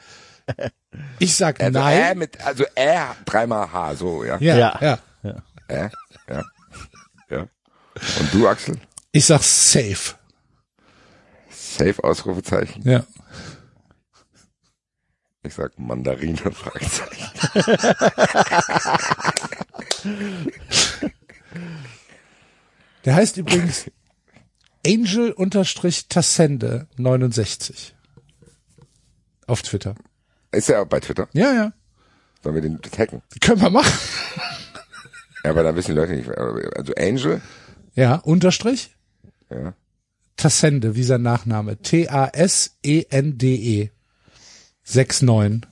Ich 1.19 1.35
sag 1.35 1.59
Also 1.61 1.79
nein. 1.79 2.01
Ä 2.01 2.15
mit, 2.15 2.41
also 2.45 2.63
Ä 2.75 3.15
dreimal 3.25 3.71
H, 3.71 3.95
so, 3.95 4.23
ja. 4.23 4.37
ja, 4.39 4.57
ja, 4.57 4.99
Ja. 5.23 5.43
Ä, 5.69 5.89
ja. 6.29 6.43
Ja. 7.29 7.39
Und 8.19 8.33
du, 8.33 8.47
Axel? 8.47 8.77
Ich 9.11 9.25
sag 9.25 9.43
safe. 9.43 10.15
Safe 11.77 12.03
Ausrufezeichen. 12.03 12.81
Ja. 12.87 13.05
Ich 15.43 15.53
sag 15.53 15.77
Mandarine, 15.79 16.37
Fragezeichen. 16.51 17.25
Der 23.05 23.15
heißt 23.15 23.37
übrigens 23.37 23.89
Angel-Tassende 24.85 26.87
69. 26.97 27.95
Auf 29.47 29.61
Twitter. 29.61 29.95
Ist 30.51 30.69
er 30.69 30.81
auch 30.81 30.85
bei 30.87 30.99
Twitter? 30.99 31.29
Ja, 31.33 31.53
ja. 31.53 31.71
Sollen 32.43 32.55
wir 32.55 32.61
den 32.61 32.79
hacken? 32.97 33.21
Können 33.41 33.61
wir 33.61 33.69
machen. 33.69 33.91
Ja, 35.43 35.51
aber 35.51 35.63
dann 35.63 35.75
wissen 35.75 35.91
die 35.93 35.99
Leute 35.99 36.13
nicht. 36.13 36.29
Also 36.29 36.93
Angel, 36.95 37.41
Ja, 37.95 38.15
Unterstrich. 38.15 38.95
ja. 39.49 39.73
Tassende, 40.39 40.95
wie 40.95 41.03
sein 41.03 41.21
Nachname. 41.21 41.77
T-A-S-E-N-D-E. 41.81 42.21
69. 44.85 45.67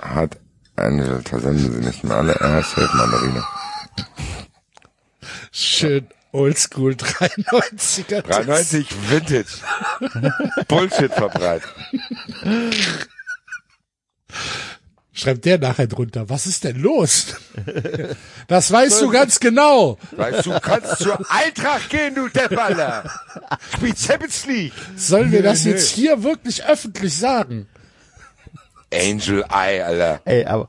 hat 0.00 0.38
Angel, 0.76 1.20
da 1.28 1.40
senden 1.40 1.72
sie 1.72 1.80
nicht 1.80 2.04
mehr 2.04 2.16
alle. 2.16 2.34
Er 2.34 2.60
ist 2.60 2.76
Mandarine. 2.76 3.42
Schön 5.50 6.06
oldschool 6.30 6.92
93er. 6.92 8.22
93 8.22 8.86
Vintage. 9.10 9.58
Bullshit 10.68 11.12
verbreitet. 11.12 11.74
Schreibt 15.16 15.44
der 15.44 15.58
nachher 15.58 15.86
drunter. 15.86 16.28
Was 16.28 16.46
ist 16.46 16.64
denn 16.64 16.80
los? 16.80 17.36
Das 18.46 18.70
weißt 18.70 19.00
du 19.00 19.10
ganz 19.10 19.40
genau. 19.40 19.96
Weißt 20.10 20.44
du, 20.44 20.60
kannst 20.60 20.98
zur 20.98 21.18
Eintracht 21.30 21.88
gehen, 21.88 22.14
du 22.14 22.28
Depperler. 22.28 23.10
Spiel 23.72 23.96
Champions 23.96 24.44
League. 24.44 24.72
Sollen 24.96 25.32
wir 25.32 25.42
das 25.42 25.64
jetzt 25.64 25.88
hier 25.88 26.22
wirklich 26.22 26.62
öffentlich 26.66 27.16
sagen? 27.16 27.66
Angel 28.92 29.42
Eye, 29.48 29.82
Alter. 29.82 30.20
ey, 30.26 30.44
aber 30.44 30.68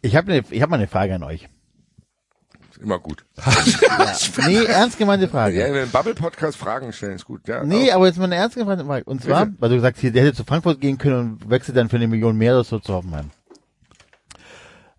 ich 0.00 0.14
habe 0.14 0.30
ne, 0.30 0.44
ich 0.48 0.62
hab 0.62 0.70
mal 0.70 0.76
eine 0.76 0.86
Frage 0.86 1.14
an 1.14 1.24
euch. 1.24 1.48
Immer 2.84 2.98
gut. 2.98 3.24
Nee, 4.46 4.64
ernst 4.64 4.98
gemeinte 4.98 5.26
Frage. 5.26 5.58
Ja, 5.58 5.72
wenn 5.72 5.90
Bubble-Podcast 5.90 6.58
Fragen 6.58 6.92
stellen, 6.92 7.14
ist 7.16 7.24
gut. 7.24 7.48
Ja, 7.48 7.64
Nee, 7.64 7.90
aber 7.90 8.06
jetzt 8.06 8.18
mal 8.18 8.24
eine 8.24 8.34
ernst 8.34 8.56
gemeinte 8.56 8.84
Frage. 8.84 9.04
Und 9.04 9.22
zwar, 9.22 9.46
Bitte. 9.46 9.60
weil 9.60 9.68
du 9.70 9.76
gesagt 9.76 9.96
hast, 9.96 10.14
der 10.14 10.22
hätte 10.22 10.34
zu 10.34 10.44
Frankfurt 10.44 10.80
gehen 10.82 10.98
können 10.98 11.38
und 11.40 11.50
wechselt 11.50 11.78
dann 11.78 11.88
für 11.88 11.96
eine 11.96 12.06
Million 12.08 12.36
mehr 12.36 12.52
oder 12.52 12.64
so 12.64 12.78
zu 12.78 12.92
Hoffenheim. 12.92 13.30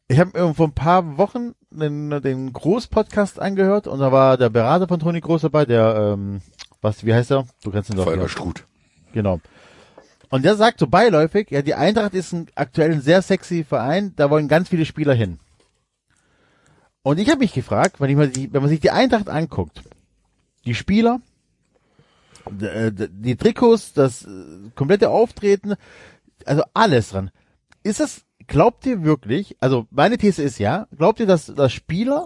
Ich 0.07 0.20
habe 0.20 0.53
vor 0.56 0.68
ein 0.68 0.74
paar 0.74 1.18
Wochen 1.18 1.53
den, 1.70 2.10
den 2.22 2.53
Groß-Podcast 2.53 3.40
angehört 3.40 3.88
und 3.88 3.99
da 3.99 4.12
war 4.12 4.38
der 4.38 4.49
Berater 4.49 4.88
von 4.88 4.99
Toni 4.99 5.22
Groß 5.22 5.44
dabei, 5.44 5.66
der, 5.66 6.14
ähm, 6.16 6.41
was, 6.82 7.06
wie 7.06 7.14
heißt 7.14 7.32
er? 7.32 7.45
Du 7.64 7.72
kannst 7.72 7.91
ihn 7.91 7.98
doch. 7.98 8.06
Volker 8.06 8.30
Struth. 8.30 8.66
Genau. 9.14 9.40
Und 10.30 10.44
der 10.44 10.56
sagt 10.56 10.80
so 10.80 10.88
beiläufig, 10.88 11.52
ja, 11.52 11.62
die 11.62 11.76
Eintracht 11.76 12.16
ist 12.16 12.34
ein, 12.34 12.48
aktuell 12.56 12.94
ein 12.94 13.02
sehr 13.02 13.22
sexy 13.22 13.64
Verein, 13.64 14.14
da 14.16 14.32
wollen 14.32 14.48
ganz 14.48 14.70
viele 14.70 14.86
Spieler 14.86 15.14
hin. 15.14 15.40
Und 17.06 17.19
ich 17.19 17.30
habe 17.30 17.41
mich 17.41 17.53
gefragt, 17.53 18.02
wenn, 18.02 18.10
ich 18.10 18.15
mal 18.15 18.30
die, 18.30 18.52
wenn 18.52 18.64
man 18.64 18.69
sich 18.69 18.80
die 18.80 18.90
Eintracht 18.90 19.30
anguckt, 19.30 19.84
die 20.65 20.73
Spieler, 20.73 21.22
äh, 22.60 22.91
die 22.91 23.36
Trikots, 23.36 23.94
das 23.94 24.26
äh, 24.26 24.72
komplette 24.73 25.11
Auftreten, 25.11 25.76
also 26.45 26.64
alles 26.73 27.10
dran. 27.10 27.30
Ist 27.84 27.99
das, 27.99 28.23
glaubt 28.48 28.88
ihr 28.88 29.03
wirklich, 29.03 29.56
also 29.60 29.86
meine 29.91 30.18
These 30.18 30.41
ist 30.41 30.57
ja, 30.57 30.88
glaubt 30.98 31.19
ihr, 31.19 31.27
dass, 31.27 31.45
dass 31.45 31.72
Spieler 31.72 32.26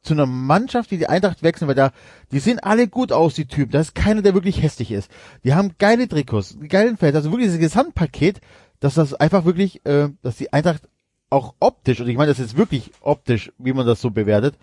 zu 0.00 0.14
einer 0.14 0.24
Mannschaft, 0.24 0.90
die 0.90 0.96
die 0.96 1.10
Eintracht 1.10 1.42
wechseln, 1.42 1.68
weil 1.68 1.74
da, 1.74 1.92
die 2.30 2.38
sehen 2.38 2.60
alle 2.60 2.88
gut 2.88 3.12
aus, 3.12 3.34
die 3.34 3.46
Typen. 3.46 3.72
Da 3.72 3.80
ist 3.80 3.94
keiner, 3.94 4.22
der 4.22 4.32
wirklich 4.32 4.62
hässlich 4.62 4.90
ist. 4.90 5.10
Die 5.44 5.52
haben 5.52 5.74
geile 5.78 6.08
Trikots, 6.08 6.56
geilen 6.66 6.96
Feld, 6.96 7.14
also 7.14 7.30
wirklich 7.30 7.48
dieses 7.48 7.60
Gesamtpaket. 7.60 8.40
dass 8.80 8.94
das 8.94 9.12
einfach 9.12 9.44
wirklich, 9.44 9.84
äh, 9.84 10.08
dass 10.22 10.36
die 10.36 10.50
Eintracht 10.54 10.88
auch 11.32 11.54
optisch, 11.60 12.00
und 12.00 12.08
ich 12.08 12.16
meine 12.16 12.30
das 12.30 12.38
ist 12.38 12.56
wirklich 12.56 12.92
optisch, 13.00 13.52
wie 13.58 13.72
man 13.72 13.86
das 13.86 14.00
so 14.00 14.10
bewertet, 14.10 14.54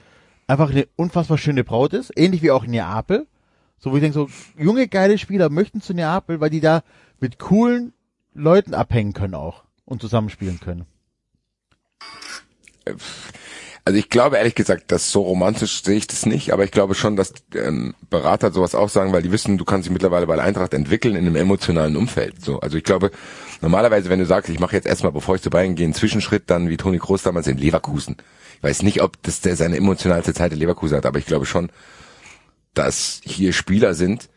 einfach 0.47 0.69
eine 0.69 0.87
unfassbar 0.95 1.37
schöne 1.37 1.63
Braut 1.63 1.93
ist, 1.93 2.11
ähnlich 2.15 2.41
wie 2.41 2.51
auch 2.51 2.65
Neapel. 2.65 3.27
So, 3.79 3.91
wo 3.91 3.95
ich 3.95 4.01
denke, 4.01 4.13
so 4.13 4.29
junge, 4.57 4.87
geile 4.87 5.17
Spieler 5.17 5.49
möchten 5.49 5.81
zu 5.81 5.93
Neapel, 5.93 6.39
weil 6.41 6.49
die 6.49 6.59
da 6.59 6.83
mit 7.19 7.39
coolen 7.39 7.93
Leuten 8.33 8.73
abhängen 8.73 9.13
können 9.13 9.35
auch 9.35 9.63
und 9.85 10.01
zusammenspielen 10.01 10.59
können. 10.59 10.85
Also 13.89 13.97
ich 13.97 14.09
glaube 14.09 14.37
ehrlich 14.37 14.53
gesagt, 14.53 14.91
dass 14.91 15.11
so 15.11 15.23
romantisch 15.23 15.81
sehe 15.81 15.97
ich 15.97 16.05
das 16.05 16.27
nicht, 16.27 16.53
aber 16.53 16.63
ich 16.63 16.69
glaube 16.69 16.93
schon, 16.93 17.15
dass 17.15 17.33
ähm, 17.55 17.95
Berater 18.11 18.51
sowas 18.51 18.75
auch 18.75 18.87
sagen, 18.87 19.13
weil 19.13 19.23
die 19.23 19.31
wissen, 19.31 19.57
du 19.57 19.65
kannst 19.65 19.87
dich 19.87 19.91
mittlerweile 19.91 20.27
bei 20.27 20.35
der 20.35 20.45
Eintracht 20.45 20.75
entwickeln 20.75 21.15
in 21.15 21.25
einem 21.25 21.35
emotionalen 21.35 21.97
Umfeld. 21.97 22.39
So, 22.39 22.59
also 22.59 22.77
ich 22.77 22.83
glaube, 22.83 23.09
normalerweise, 23.61 24.11
wenn 24.11 24.19
du 24.19 24.27
sagst, 24.27 24.47
ich 24.51 24.59
mache 24.59 24.75
jetzt 24.75 24.85
erstmal, 24.85 25.11
bevor 25.11 25.33
ich 25.33 25.41
zu 25.41 25.49
Bayern 25.49 25.73
gehe, 25.73 25.85
einen 25.85 25.95
Zwischenschritt, 25.95 26.51
dann 26.51 26.69
wie 26.69 26.77
Toni 26.77 26.99
Kroos 26.99 27.23
damals 27.23 27.47
in 27.47 27.57
Leverkusen. 27.57 28.17
Ich 28.57 28.63
weiß 28.63 28.83
nicht, 28.83 29.01
ob 29.01 29.19
das 29.23 29.41
der 29.41 29.55
seine 29.55 29.77
emotionalste 29.77 30.35
Zeit 30.35 30.53
in 30.53 30.59
Leverkusen 30.59 30.95
hat, 30.95 31.07
aber 31.07 31.17
ich 31.17 31.25
glaube 31.25 31.47
schon, 31.47 31.71
dass 32.75 33.21
hier 33.23 33.53
Spieler 33.53 33.95
sind, 33.95 34.29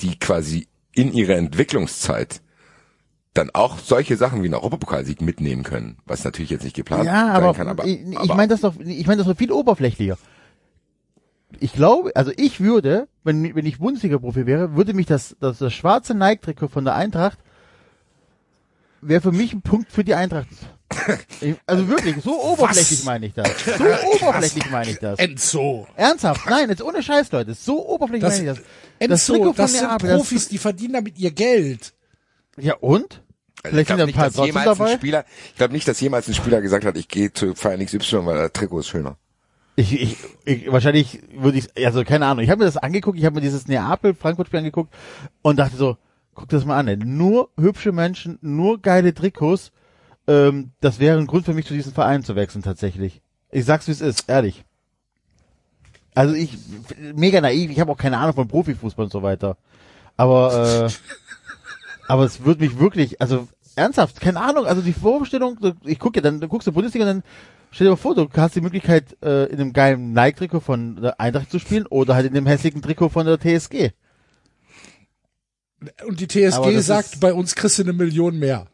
die 0.00 0.18
quasi 0.18 0.68
in 0.94 1.12
ihrer 1.12 1.34
Entwicklungszeit 1.34 2.40
dann 3.36 3.50
auch 3.52 3.78
solche 3.78 4.16
Sachen 4.16 4.42
wie 4.42 4.46
einen 4.46 4.54
Europapokalsieg 4.54 5.20
mitnehmen 5.20 5.62
können, 5.62 5.98
was 6.06 6.24
natürlich 6.24 6.50
jetzt 6.50 6.64
nicht 6.64 6.76
geplant 6.76 7.04
Ja, 7.04 7.12
sein 7.12 7.30
aber, 7.30 7.54
kann. 7.54 7.68
Aber, 7.68 7.84
ich, 7.84 8.00
ich 8.00 8.34
meine 8.34 8.48
das 8.48 8.60
doch, 8.62 8.74
ich 8.80 9.06
meine 9.06 9.18
das 9.18 9.26
doch 9.26 9.36
viel 9.36 9.52
oberflächlicher. 9.52 10.18
Ich 11.60 11.72
glaube, 11.72 12.12
also 12.14 12.32
ich 12.36 12.60
würde, 12.60 13.08
wenn, 13.24 13.54
wenn 13.54 13.64
ich 13.66 13.78
Bundesliga-Profi 13.78 14.46
wäre, 14.46 14.74
würde 14.76 14.92
mich 14.94 15.06
das, 15.06 15.36
das, 15.40 15.58
das 15.58 15.72
schwarze 15.72 16.14
Nike-Trikot 16.14 16.68
von 16.68 16.84
der 16.84 16.94
Eintracht 16.94 17.38
wäre 19.00 19.20
für 19.20 19.32
mich 19.32 19.52
ein 19.52 19.62
Punkt 19.62 19.92
für 19.92 20.02
die 20.04 20.14
Eintracht. 20.14 20.48
Ich- 21.40 21.56
Also 21.66 21.88
wirklich, 21.88 22.16
so 22.22 22.40
oberflächlich 22.42 23.04
meine 23.04 23.26
ich 23.26 23.34
das. 23.34 23.48
So 23.64 23.84
oberflächlich 24.24 24.70
meine 24.70 24.90
ich 24.90 24.98
das. 24.98 25.18
Enzo. 25.18 25.86
Ernsthaft, 25.94 26.48
nein, 26.48 26.68
jetzt 26.70 26.82
ohne 26.82 27.02
Scheiß, 27.02 27.30
Leute. 27.32 27.54
So 27.54 27.86
oberflächlich 27.88 28.22
Das, 28.28 28.38
meine 28.38 28.50
ich 28.52 28.56
das. 28.58 28.66
Das 28.98 29.10
Enzo, 29.28 29.32
Trikot 29.34 29.52
das, 29.56 29.70
von 29.72 29.80
sind 29.80 30.02
das- 30.02 30.16
Profis, 30.16 30.48
die 30.48 30.58
verdienen 30.58 30.94
damit 30.94 31.18
ihr 31.18 31.30
Geld. 31.30 31.92
Ja 32.58 32.74
und? 32.80 33.22
Also 33.62 33.78
ich 33.78 33.86
Vielleicht 33.86 33.86
glaube 33.86 34.02
ein 34.02 34.06
nicht, 34.06 34.18
dass 34.18 34.34
trotzdem 34.34 34.46
jemals 34.46 34.68
ein 34.68 34.78
dabei. 34.78 34.94
Spieler, 34.94 35.24
ich 35.48 35.56
glaube 35.56 35.72
nicht, 35.72 35.88
dass 35.88 36.00
jemals 36.00 36.28
ein 36.28 36.34
Spieler 36.34 36.60
gesagt 36.60 36.84
hat, 36.84 36.96
ich 36.96 37.08
gehe 37.08 37.32
zu 37.32 37.54
Verein 37.54 37.84
XY, 37.84 38.26
weil 38.26 38.36
das 38.36 38.52
Trikot 38.52 38.80
ist 38.80 38.88
schöner. 38.88 39.16
Ich, 39.76 39.92
ich, 39.92 40.16
ich 40.44 40.72
wahrscheinlich 40.72 41.20
würde 41.34 41.58
ich, 41.58 41.68
also 41.84 42.02
keine 42.04 42.26
Ahnung. 42.26 42.42
Ich 42.44 42.50
habe 42.50 42.60
mir 42.60 42.64
das 42.64 42.76
angeguckt, 42.78 43.18
ich 43.18 43.24
habe 43.24 43.34
mir 43.34 43.42
dieses 43.42 43.66
Neapel-Frankfurt-Spiel 43.68 44.58
angeguckt 44.58 44.94
und 45.42 45.58
dachte 45.58 45.76
so, 45.76 45.96
guck 46.34 46.48
das 46.48 46.64
mal 46.64 46.78
an, 46.78 46.88
ey. 46.88 46.96
nur 46.96 47.50
hübsche 47.58 47.92
Menschen, 47.92 48.38
nur 48.40 48.80
geile 48.80 49.12
Trikots. 49.12 49.72
Ähm, 50.28 50.70
das 50.80 50.98
wäre 50.98 51.18
ein 51.18 51.26
Grund 51.26 51.44
für 51.44 51.54
mich, 51.54 51.66
zu 51.66 51.74
diesem 51.74 51.92
Verein 51.92 52.24
zu 52.24 52.36
wechseln 52.36 52.62
tatsächlich. 52.62 53.20
Ich 53.50 53.64
sag's 53.64 53.86
wie 53.86 53.92
es 53.92 54.00
ist, 54.00 54.28
ehrlich. 54.28 54.64
Also 56.14 56.34
ich, 56.34 56.56
mega 57.14 57.40
naiv, 57.42 57.70
ich 57.70 57.78
habe 57.78 57.92
auch 57.92 57.98
keine 57.98 58.18
Ahnung 58.18 58.34
von 58.34 58.48
Profifußball 58.48 59.04
und 59.04 59.12
so 59.12 59.22
weiter. 59.22 59.58
Aber, 60.16 60.88
äh, 60.88 60.90
aber 62.08 62.24
es 62.24 62.44
würde 62.44 62.64
mich 62.64 62.78
wirklich, 62.78 63.20
also 63.20 63.48
ernsthaft, 63.74 64.20
keine 64.20 64.40
Ahnung, 64.40 64.66
also 64.66 64.82
die 64.82 64.92
Vorstellung, 64.92 65.58
ich 65.84 65.98
gucke 65.98 66.18
ja, 66.18 66.22
dann 66.22 66.40
du 66.40 66.48
guckst 66.48 66.66
du 66.66 66.72
Bundesliga, 66.72 67.04
dann 67.04 67.22
stell 67.70 67.86
dir 67.86 67.90
mal 67.90 67.96
vor, 67.96 68.14
du 68.14 68.28
hast 68.36 68.56
die 68.56 68.60
Möglichkeit, 68.60 69.16
äh, 69.22 69.44
in 69.46 69.60
einem 69.60 69.72
geilen 69.72 70.12
Nike-Trikot 70.12 70.60
von 70.60 70.96
der 70.96 71.20
Eintracht 71.20 71.50
zu 71.50 71.58
spielen 71.58 71.86
oder 71.86 72.14
halt 72.14 72.26
in 72.26 72.34
dem 72.34 72.46
hässlichen 72.46 72.82
Trikot 72.82 73.10
von 73.10 73.26
der 73.26 73.38
TSG. 73.38 73.90
Und 76.06 76.20
die 76.20 76.26
TSG 76.26 76.78
sagt, 76.80 77.20
bei 77.20 77.32
uns 77.32 77.54
kriegst 77.54 77.78
du 77.78 77.82
eine 77.82 77.92
Million 77.92 78.38
mehr. 78.38 78.66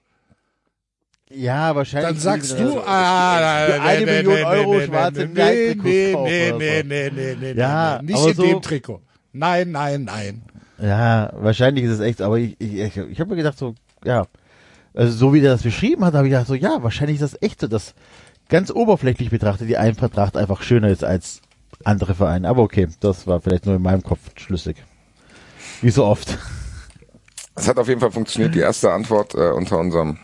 Ja, 1.34 1.74
wahrscheinlich. 1.74 2.10
Dann 2.10 2.18
sagst 2.18 2.59
du, 2.59 2.80
ah, 2.80 3.66
für 3.66 3.80
eine 3.80 4.06
Million 4.06 4.44
Euro 4.44 4.80
schwarze 4.80 5.26
nee, 5.26 5.74
nee, 5.74 6.14
nee, 6.14 6.52
nee, 6.52 6.82
nee, 6.82 7.10
nee, 7.10 7.36
nee, 7.40 7.54
nee, 7.54 8.02
nicht 8.02 8.26
in 8.26 8.36
dem 8.36 8.62
Trikot. 8.62 9.00
Nein, 9.32 9.70
nein, 9.70 10.04
nein. 10.04 10.42
Ja, 10.82 11.30
wahrscheinlich 11.36 11.84
ist 11.84 11.92
es 11.92 12.00
echt, 12.00 12.20
aber 12.20 12.38
ich, 12.38 12.60
ich, 12.60 12.74
ich, 12.74 12.96
ich 12.96 13.20
habe 13.20 13.30
mir 13.30 13.36
gedacht 13.36 13.56
so, 13.56 13.76
ja, 14.04 14.26
also 14.94 15.12
so 15.16 15.32
wie 15.32 15.40
der 15.40 15.52
das 15.52 15.62
beschrieben 15.62 16.04
hat, 16.04 16.14
habe 16.14 16.26
ich 16.26 16.32
gedacht 16.32 16.48
so, 16.48 16.54
ja, 16.54 16.82
wahrscheinlich 16.82 17.20
ist 17.20 17.34
das 17.34 17.40
echt 17.40 17.60
so, 17.60 17.68
dass 17.68 17.94
ganz 18.48 18.70
oberflächlich 18.72 19.30
betrachtet 19.30 19.68
die 19.68 19.78
Eintracht 19.78 20.36
einfach 20.36 20.62
schöner 20.62 20.88
ist 20.88 21.04
als 21.04 21.40
andere 21.84 22.16
Vereine. 22.16 22.48
Aber 22.48 22.62
okay, 22.62 22.88
das 22.98 23.28
war 23.28 23.40
vielleicht 23.40 23.64
nur 23.64 23.76
in 23.76 23.82
meinem 23.82 24.02
Kopf 24.02 24.18
schlüssig. 24.34 24.76
Wie 25.80 25.90
so 25.90 26.04
oft. 26.04 26.36
Es 27.54 27.68
hat 27.68 27.78
auf 27.78 27.86
jeden 27.86 28.00
Fall 28.00 28.10
funktioniert, 28.10 28.54
die 28.54 28.60
erste 28.60 28.92
Antwort 28.92 29.34
äh, 29.34 29.50
unter 29.50 29.78
unserem 29.78 30.18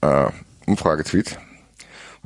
äh, 0.00 0.30
Umfragetweet. 0.66 1.38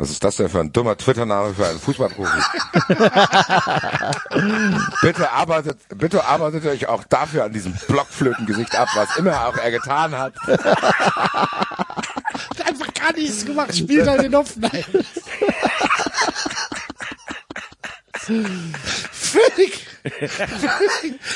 Was 0.02 0.10
ist 0.10 0.22
das 0.24 0.34
denn 0.34 0.48
für 0.48 0.58
ein 0.58 0.72
dummer 0.72 0.96
Twitter-Name 0.96 1.54
für 1.54 1.64
einen 1.64 1.78
Fußballprofi? 1.78 2.42
bitte 5.00 5.30
arbeitet, 5.30 5.78
bitte 5.96 6.24
arbeitet 6.24 6.66
euch 6.66 6.88
auch 6.88 7.04
dafür 7.04 7.44
an 7.44 7.52
diesem 7.52 7.72
Blockflötengesicht 7.86 8.74
ab, 8.74 8.88
was 8.96 9.16
immer 9.16 9.46
auch 9.46 9.56
er 9.56 9.70
getan 9.70 10.18
hat. 10.18 10.34
Hat 10.44 10.58
einfach 12.66 12.92
gar 12.94 13.12
nichts 13.12 13.46
gemacht, 13.46 13.76
spielt 13.76 14.08
halt 14.08 14.24
in 14.24 14.34
Hoffenheim. 14.34 14.82
Völlig. 19.12 19.86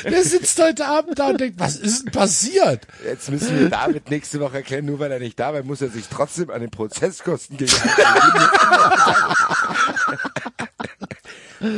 Der 0.04 0.22
sitzt 0.24 0.60
heute 0.60 0.86
Abend 0.86 1.18
da 1.18 1.28
und 1.28 1.40
denkt, 1.40 1.58
was 1.58 1.76
ist 1.76 2.04
denn 2.04 2.12
passiert? 2.12 2.86
Jetzt 3.04 3.30
müssen 3.30 3.58
wir 3.58 3.68
David 3.68 4.10
nächste 4.10 4.40
Woche 4.40 4.56
erklären, 4.58 4.84
nur 4.86 4.98
weil 4.98 5.10
er 5.10 5.18
nicht 5.18 5.38
da 5.38 5.52
war, 5.54 5.62
muss 5.62 5.82
er 5.82 5.88
sich 5.88 6.06
trotzdem 6.08 6.50
an 6.50 6.60
den 6.60 6.70
Prozesskosten 6.70 7.56
gegen 7.56 7.72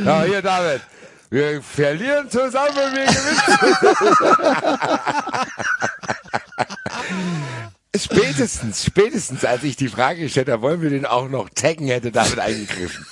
Ja, 0.05 0.23
hier 0.23 0.41
David. 0.41 0.81
Wir 1.29 1.61
verlieren 1.61 2.29
zusammen, 2.29 2.75
wir 2.75 3.05
gewinnen. 3.05 3.15
Spätestens, 7.95 8.85
spätestens, 8.85 9.45
als 9.45 9.63
ich 9.63 9.75
die 9.75 9.89
Frage 9.89 10.21
gestellt 10.21 10.49
habe, 10.49 10.61
wollen 10.61 10.81
wir 10.81 10.89
den 10.89 11.05
auch 11.05 11.27
noch 11.29 11.49
taggen, 11.49 11.87
hätte 11.87 12.11
David 12.11 12.39
eingegriffen. 12.39 13.05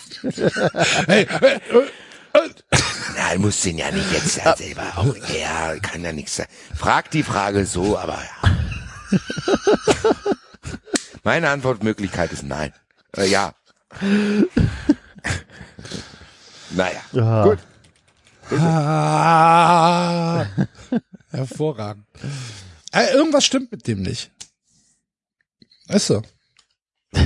Hey, 1.07 1.23
äh, 1.41 1.60
äh, 2.34 2.49
Nein, 3.15 3.41
muss 3.41 3.61
den 3.61 3.77
ja 3.77 3.91
nicht 3.91 4.11
jetzt 4.11 4.38
ja, 4.38 4.56
selber 4.56 4.84
auch, 4.98 5.15
ja, 5.38 5.77
kann 5.80 6.03
ja 6.03 6.11
nichts 6.14 6.35
sein. 6.38 6.48
Frag 6.76 7.10
die 7.11 7.23
Frage 7.23 7.65
so, 7.65 7.98
aber 7.98 8.19
ja. 8.44 8.52
Meine 11.23 11.49
Antwortmöglichkeit 11.49 12.31
ist 12.31 12.44
nein. 12.44 12.73
Äh, 13.15 13.27
ja. 13.27 13.53
naja, 16.72 17.02
Ja. 17.11 17.44
gut. 17.44 17.60
Ah, 18.52 20.45
hervorragend. 21.31 22.06
Äh, 22.94 23.14
irgendwas 23.14 23.44
stimmt 23.45 23.72
mit 23.72 23.88
dem 23.88 24.02
nicht. 24.03 24.31
Ist 25.89 26.07
so. 26.07 26.22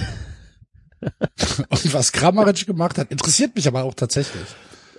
Und 1.69 1.93
was 1.93 2.11
Kramaric 2.11 2.65
gemacht 2.65 2.97
hat, 2.97 3.11
interessiert 3.11 3.55
mich 3.55 3.67
aber 3.67 3.83
auch 3.83 3.93
tatsächlich. 3.93 4.45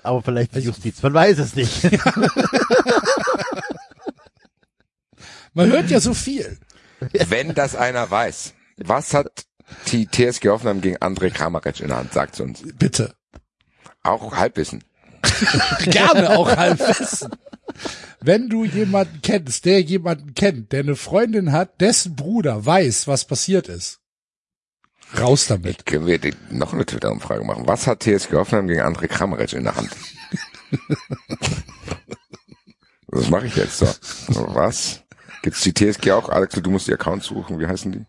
Aber 0.02 0.22
vielleicht 0.22 0.54
die 0.54 0.60
Justiz, 0.60 1.02
man 1.02 1.14
weiß 1.14 1.38
es 1.38 1.54
nicht. 1.54 1.82
Man 5.54 5.70
hört 5.70 5.90
ja 5.90 6.00
so 6.00 6.14
viel. 6.14 6.58
Wenn 7.28 7.54
das 7.54 7.76
einer 7.76 8.10
weiß, 8.10 8.54
was 8.78 9.12
hat 9.12 9.44
die 9.88 10.06
TSG 10.06 10.48
Hoffenheim 10.48 10.80
gegen 10.80 10.96
André 10.98 11.30
Kramaric 11.30 11.80
in 11.80 11.88
der 11.88 11.98
Hand, 11.98 12.12
sagt 12.12 12.40
uns. 12.40 12.62
Bitte. 12.78 13.14
Auch 14.02 14.34
Halbwissen. 14.34 14.82
Gerne 15.84 16.30
auch 16.30 16.56
Halbwissen. 16.56 17.30
Wenn 18.20 18.48
du 18.48 18.64
jemanden 18.64 19.20
kennst, 19.22 19.64
der 19.64 19.82
jemanden 19.82 20.34
kennt, 20.34 20.72
der 20.72 20.80
eine 20.80 20.96
Freundin 20.96 21.52
hat, 21.52 21.80
dessen 21.80 22.16
Bruder 22.16 22.64
weiß, 22.64 23.06
was 23.06 23.26
passiert 23.26 23.68
ist. 23.68 24.01
Raus 25.18 25.46
damit. 25.46 25.84
Können 25.86 26.06
wir 26.06 26.18
die- 26.18 26.34
noch 26.50 26.72
eine 26.72 26.86
Twitter-Umfrage 26.86 27.44
machen? 27.44 27.66
Was 27.66 27.86
hat 27.86 28.00
TSG 28.02 28.32
Hoffenheim 28.34 28.66
gegen 28.68 28.80
André 28.82 29.08
Kramaric 29.08 29.52
in 29.52 29.64
der 29.64 29.76
Hand? 29.76 29.90
Was 33.08 33.28
mache 33.28 33.46
ich 33.46 33.56
jetzt 33.56 33.78
so? 33.78 33.86
Was? 34.54 35.02
Gibt's 35.42 35.60
die 35.62 35.74
TSG 35.74 36.12
auch? 36.12 36.28
Alex, 36.28 36.54
du 36.54 36.70
musst 36.70 36.86
die 36.88 36.94
Accounts 36.94 37.26
suchen. 37.26 37.58
Wie 37.58 37.66
heißen 37.66 37.92
die? 37.92 38.06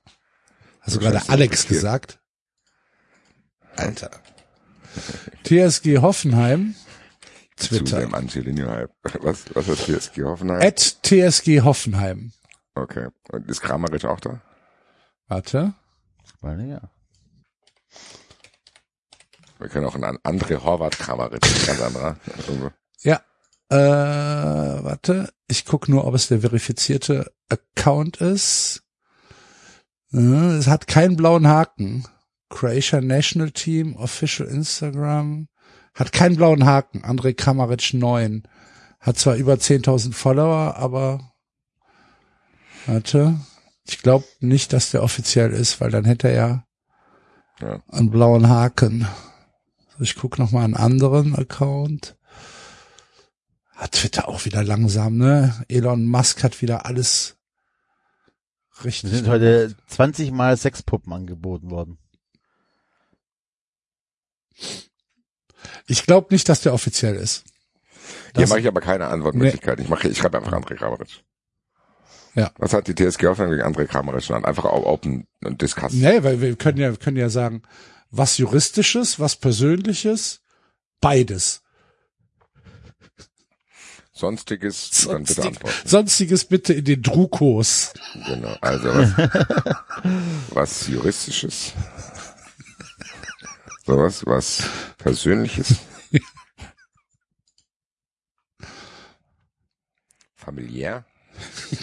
Hast 0.82 0.96
du 0.96 1.00
gerade 1.00 1.22
Alex 1.28 1.68
gesagt? 1.68 2.20
Alter. 3.76 4.12
TSG 5.44 5.98
Hoffenheim. 6.00 6.76
Zu 7.56 7.70
Twitter. 7.80 8.00
dem 8.00 8.14
Angelino 8.14 8.70
Hype. 8.70 8.92
Was, 9.22 9.44
was 9.56 9.68
hat 9.68 9.78
TSG 9.78 10.24
Hoffenheim? 10.24 10.62
At 10.62 10.98
TSG 11.04 11.62
Hoffenheim. 11.62 12.32
Okay. 12.76 13.08
Und 13.32 13.50
ist 13.50 13.62
Kramaric 13.62 14.06
auch 14.06 14.20
da? 14.20 14.42
Warte. 15.28 15.74
Meine, 16.42 16.70
ja. 16.70 16.82
Wir 19.64 19.70
können 19.70 19.86
auch 19.86 19.96
einen 19.96 20.18
André 20.20 20.62
Horvath 20.62 21.00
Kramaric, 21.00 21.42
ein 21.46 21.66
ganz 21.66 21.82
anderer. 21.82 22.18
Irgendwo. 22.48 22.70
Ja. 23.02 23.22
Äh, 23.70 24.84
warte. 24.84 25.32
Ich 25.48 25.64
guck 25.64 25.88
nur, 25.88 26.06
ob 26.06 26.14
es 26.16 26.28
der 26.28 26.42
verifizierte 26.42 27.32
Account 27.48 28.18
ist. 28.18 28.84
Äh, 30.12 30.18
Es 30.58 30.68
hat 30.68 30.88
keinen 30.88 31.16
blauen 31.16 31.48
Haken. 31.48 32.06
Croatia 32.50 33.00
National 33.00 33.52
Team, 33.52 33.96
Official 33.96 34.50
Instagram. 34.50 35.48
Hat 35.94 36.12
keinen 36.12 36.36
blauen 36.36 36.66
Haken. 36.66 37.06
André 37.06 37.34
Kramaric 37.34 37.94
9. 37.94 38.44
Hat 39.00 39.18
zwar 39.18 39.36
über 39.36 39.54
10.000 39.54 40.14
Follower, 40.14 40.76
aber 40.76 41.32
warte. 42.86 43.40
Ich 43.88 44.02
glaube 44.02 44.26
nicht, 44.42 44.74
dass 44.74 44.92
der 44.92 45.04
offiziell 45.04 45.52
ist, 45.54 45.80
weil 45.80 45.90
dann 45.90 46.04
hätte 46.04 46.28
er 46.30 46.66
Ja. 47.62 47.80
einen 47.90 48.12
blauen 48.12 48.50
Haken. 48.50 49.08
So, 49.98 50.04
ich 50.04 50.16
gucke 50.16 50.42
noch 50.42 50.52
mal 50.52 50.64
einen 50.64 50.76
anderen 50.76 51.36
Account. 51.36 52.18
Hat 53.76 53.94
Twitter 53.94 54.28
auch 54.28 54.46
wieder 54.46 54.64
langsam, 54.64 55.18
ne? 55.18 55.64
Elon 55.68 56.06
Musk 56.06 56.44
hat 56.44 56.62
wieder 56.62 56.86
alles 56.86 57.36
Es 58.78 58.86
richtig. 58.86 59.12
sind 59.12 59.28
heute 59.28 59.76
20 59.88 60.32
Mal 60.32 60.56
Sexpuppen 60.58 61.12
angeboten 61.12 61.70
worden. 61.70 61.98
Ich 65.88 66.06
glaube 66.06 66.28
nicht, 66.34 66.48
dass 66.50 66.62
der 66.62 66.74
offiziell 66.74 67.16
ist. 67.16 67.44
Hier 68.36 68.42
Das- 68.42 68.50
mache 68.50 68.60
ich 68.60 68.68
aber 68.68 68.82
keine 68.82 69.08
Antwortmöglichkeit. 69.08 69.80
Ich 69.80 69.90
mache, 69.90 70.08
ich 70.08 70.18
schreibe 70.18 70.38
einfach 70.38 70.54
André 70.54 70.76
Kramaric. 70.76 71.24
Ja. 72.36 72.52
Was 72.58 72.74
hat 72.74 72.88
die 72.88 72.96
TSG 72.96 73.28
Hoffenheim 73.28 73.52
gegen 73.52 73.64
André 73.64 73.86
Kramaric 73.86 74.26
genannt? 74.28 74.46
Einfach 74.46 74.66
open 74.66 75.28
und 75.44 75.62
discuss. 75.62 75.94
Nee, 75.94 76.24
weil 76.24 76.42
wir 76.42 76.56
können 76.56 76.78
ja, 76.80 76.90
wir 76.92 76.98
können 76.98 77.18
ja 77.18 77.30
sagen, 77.30 77.62
was 78.14 78.38
juristisches, 78.38 79.20
was 79.20 79.36
persönliches, 79.36 80.40
beides. 81.02 81.60
Sonstiges, 84.16 84.92
dann 85.08 85.24
bitte 85.24 85.34
Sonstig, 85.34 85.46
antworten. 85.48 85.88
sonstiges 85.90 86.46
bitte 86.46 86.74
in 86.74 86.86
den 86.86 87.02
Drukos. 87.02 87.94
Genau. 88.28 88.56
Also 88.62 88.94
was, 88.94 89.10
was 90.52 90.88
juristisches, 90.88 91.74
sowas, 93.88 94.24
was 94.28 94.62
persönliches, 95.00 95.78
familiär, 100.36 101.06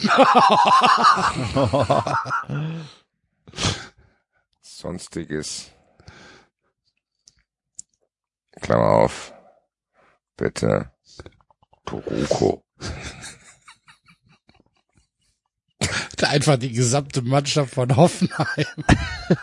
sonstiges, 4.63 5.71
Klammer 8.61 8.91
auf, 8.91 9.33
bitte, 10.37 10.91
Toruko. 11.87 12.65
Einfach 16.23 16.59
die 16.59 16.71
gesamte 16.71 17.23
Mannschaft 17.23 17.75
von 17.75 17.97
Hoffenheim 17.97 18.67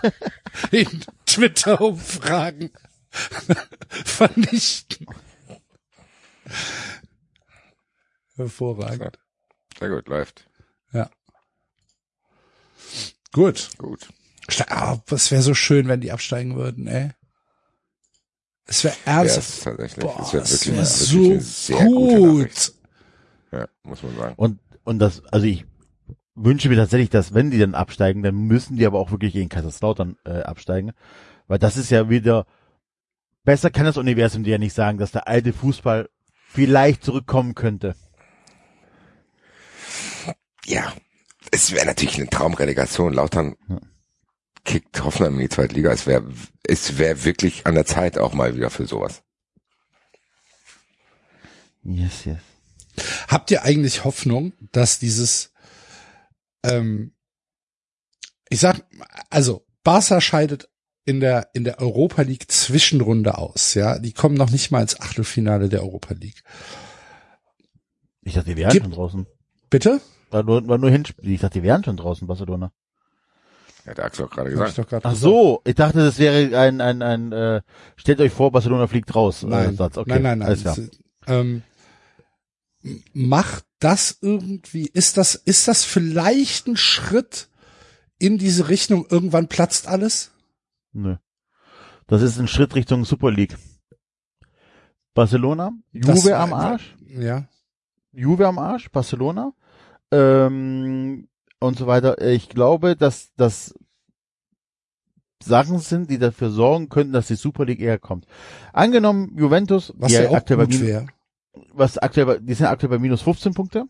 in 0.71 1.03
Twitter-Umfragen 1.25 2.71
vernichten. 4.05 5.07
Hervorragend. 8.35 9.19
Sehr 9.79 9.89
gut, 9.89 10.07
läuft. 10.07 10.47
Ja. 10.93 11.09
Gut. 13.33 13.69
Gut. 13.77 14.07
Ste- 14.47 14.69
Ah, 14.71 15.01
es 15.11 15.31
wäre 15.31 15.41
so 15.41 15.55
schön, 15.55 15.87
wenn 15.87 15.99
die 16.01 16.11
absteigen 16.13 16.55
würden, 16.55 16.87
ey. 16.87 17.11
Es 18.67 18.83
wäre 18.83 18.95
Ja, 19.05 19.13
ernsthaft. 19.19 19.47
es 19.47 19.57
ist 19.57 19.63
tatsächlich, 19.63 20.05
Boah, 20.05 20.21
es 20.21 20.33
wäre 20.33 20.43
es 20.43 20.51
wirklich, 20.51 20.77
wäre 20.77 21.39
wirklich 21.39 21.59
so 21.61 21.75
eine 21.75 21.85
sehr 21.85 21.85
gut. 21.85 22.73
Ja, 23.51 23.67
muss 23.83 24.03
man 24.03 24.15
sagen. 24.17 24.33
Und, 24.37 24.59
und 24.83 24.99
das, 24.99 25.23
also 25.31 25.45
ich 25.45 25.65
wünsche 26.35 26.69
mir 26.69 26.75
tatsächlich, 26.75 27.09
dass 27.09 27.33
wenn 27.33 27.49
die 27.49 27.59
dann 27.59 27.75
absteigen, 27.75 28.23
dann 28.23 28.35
müssen 28.35 28.77
die 28.77 28.85
aber 28.85 28.99
auch 28.99 29.11
wirklich 29.11 29.33
gegen 29.33 29.49
Kaiserslautern 29.49 30.17
äh, 30.25 30.41
absteigen. 30.41 30.91
Weil 31.47 31.59
das 31.59 31.77
ist 31.77 31.89
ja 31.89 32.09
wieder, 32.09 32.45
besser 33.45 33.69
kann 33.71 33.85
das 33.85 33.97
Universum 33.97 34.43
dir 34.43 34.51
ja 34.51 34.57
nicht 34.57 34.73
sagen, 34.73 34.97
dass 34.97 35.11
der 35.13 35.27
alte 35.27 35.53
Fußball 35.53 36.09
vielleicht 36.49 37.03
zurückkommen 37.03 37.55
könnte. 37.55 37.95
Ja, 40.65 40.91
es 41.51 41.71
wäre 41.71 41.85
natürlich 41.85 42.17
eine 42.19 42.29
Traumrelegation. 42.29 43.13
Lautern 43.13 43.55
Ja. 43.69 43.79
Kickt 44.67 45.03
Hoffenheim 45.03 45.33
in 45.35 45.39
die 45.39 45.49
zweite 45.49 45.73
Liga. 45.73 45.91
Es 45.91 46.05
wäre, 46.05 46.23
es 46.63 46.97
wäre 46.99 47.23
wirklich 47.23 47.65
an 47.65 47.73
der 47.73 47.85
Zeit 47.85 48.17
auch 48.19 48.33
mal 48.33 48.55
wieder 48.55 48.69
für 48.69 48.85
sowas. 48.85 49.23
Yes, 51.83 52.25
yes. 52.25 52.37
Habt 53.27 53.49
ihr 53.49 53.63
eigentlich 53.63 54.03
Hoffnung, 54.03 54.53
dass 54.71 54.99
dieses, 54.99 55.53
ähm, 56.63 57.13
ich 58.49 58.59
sag, 58.59 58.85
also 59.29 59.65
Barca 59.83 60.19
scheidet 60.19 60.69
in 61.05 61.21
der 61.21 61.49
in 61.53 61.63
der 61.63 61.79
Europa 61.79 62.23
League 62.23 62.51
Zwischenrunde 62.51 63.37
aus, 63.37 63.73
ja, 63.75 63.97
die 63.99 64.11
kommen 64.11 64.35
noch 64.35 64.49
nicht 64.49 64.71
mal 64.71 64.81
ins 64.81 64.99
Achtelfinale 64.99 65.69
der 65.69 65.81
Europa 65.81 66.13
League. 66.15 66.43
Ich 68.21 68.33
dachte, 68.33 68.49
die 68.49 68.57
wären 68.57 68.71
Gib- 68.71 68.83
schon 68.83 68.91
draußen. 68.91 69.25
Bitte? 69.69 70.01
War 70.29 70.43
nur, 70.43 70.67
war 70.67 70.77
nur 70.77 70.89
Hinspiel. 70.89 71.29
Ich 71.31 71.39
dachte, 71.39 71.59
die 71.59 71.63
wären 71.63 71.85
schon 71.85 71.95
draußen, 71.95 72.27
Barcelona. 72.27 72.73
Hat 73.87 73.99
Axel 73.99 74.25
auch 74.25 74.29
gerade 74.29 74.49
gesagt. 74.49 74.77
doch 74.77 74.87
gerade 74.87 75.05
Ach 75.05 75.15
so, 75.15 75.61
ich 75.65 75.75
dachte, 75.75 75.99
das 75.99 76.19
wäre 76.19 76.59
ein, 76.59 76.81
ein, 76.81 77.01
ein, 77.01 77.31
äh, 77.31 77.61
stellt 77.95 78.19
euch 78.19 78.33
vor, 78.33 78.51
Barcelona 78.51 78.87
fliegt 78.87 79.13
raus. 79.15 79.43
Äh, 79.43 79.47
Nein, 79.47 79.75
Satz. 79.77 79.97
Okay, 79.97 80.11
nein, 80.11 80.21
nein, 80.23 80.39
nein. 80.39 80.47
Alles 80.49 80.61
klar. 80.61 80.75
Das, 80.75 80.89
ähm, 81.27 81.63
macht 83.13 83.65
das 83.79 84.17
irgendwie, 84.21 84.87
ist 84.87 85.17
das, 85.17 85.35
ist 85.35 85.67
das 85.67 85.83
vielleicht 85.85 86.67
ein 86.67 86.77
Schritt 86.77 87.49
in 88.19 88.37
diese 88.37 88.69
Richtung, 88.69 89.05
irgendwann 89.09 89.47
platzt 89.47 89.87
alles? 89.87 90.31
Nö. 90.93 91.15
Das 92.07 92.21
ist 92.21 92.39
ein 92.39 92.47
Schritt 92.47 92.75
Richtung 92.75 93.05
Super 93.05 93.31
League. 93.31 93.57
Barcelona, 95.13 95.71
Das 95.93 96.23
Juve 96.23 96.31
war 96.31 96.39
am 96.39 96.53
Arsch, 96.53 96.95
Ja. 97.07 97.47
Juve 98.11 98.47
am 98.47 98.59
Arsch, 98.59 98.89
Barcelona 98.91 99.53
ähm, 100.11 101.27
und 101.59 101.77
so 101.77 101.87
weiter. 101.87 102.21
Ich 102.21 102.49
glaube, 102.49 102.95
dass 102.95 103.33
das 103.35 103.73
Sachen 105.43 105.79
sind, 105.79 106.09
die 106.09 106.17
dafür 106.17 106.49
sorgen 106.49 106.89
könnten, 106.89 107.13
dass 107.13 107.27
die 107.27 107.35
Super 107.35 107.65
League 107.65 107.79
eher 107.79 107.99
kommt. 107.99 108.25
Angenommen, 108.73 109.33
Juventus, 109.37 109.93
Was 109.97 110.09
die 110.11 110.15
ja 110.15 110.29
auch 110.29 110.33
aktuell 110.35 110.57
bei 110.57 110.65
gut 110.65 110.81
wäre. 110.81 111.07
was 111.73 111.97
aktuell, 111.97 112.25
bei- 112.25 112.37
die 112.39 112.53
sind 112.53 112.65
aktuell 112.67 112.89
bei 112.89 112.99
minus 112.99 113.21
15 113.21 113.53
Punkte. 113.53 113.85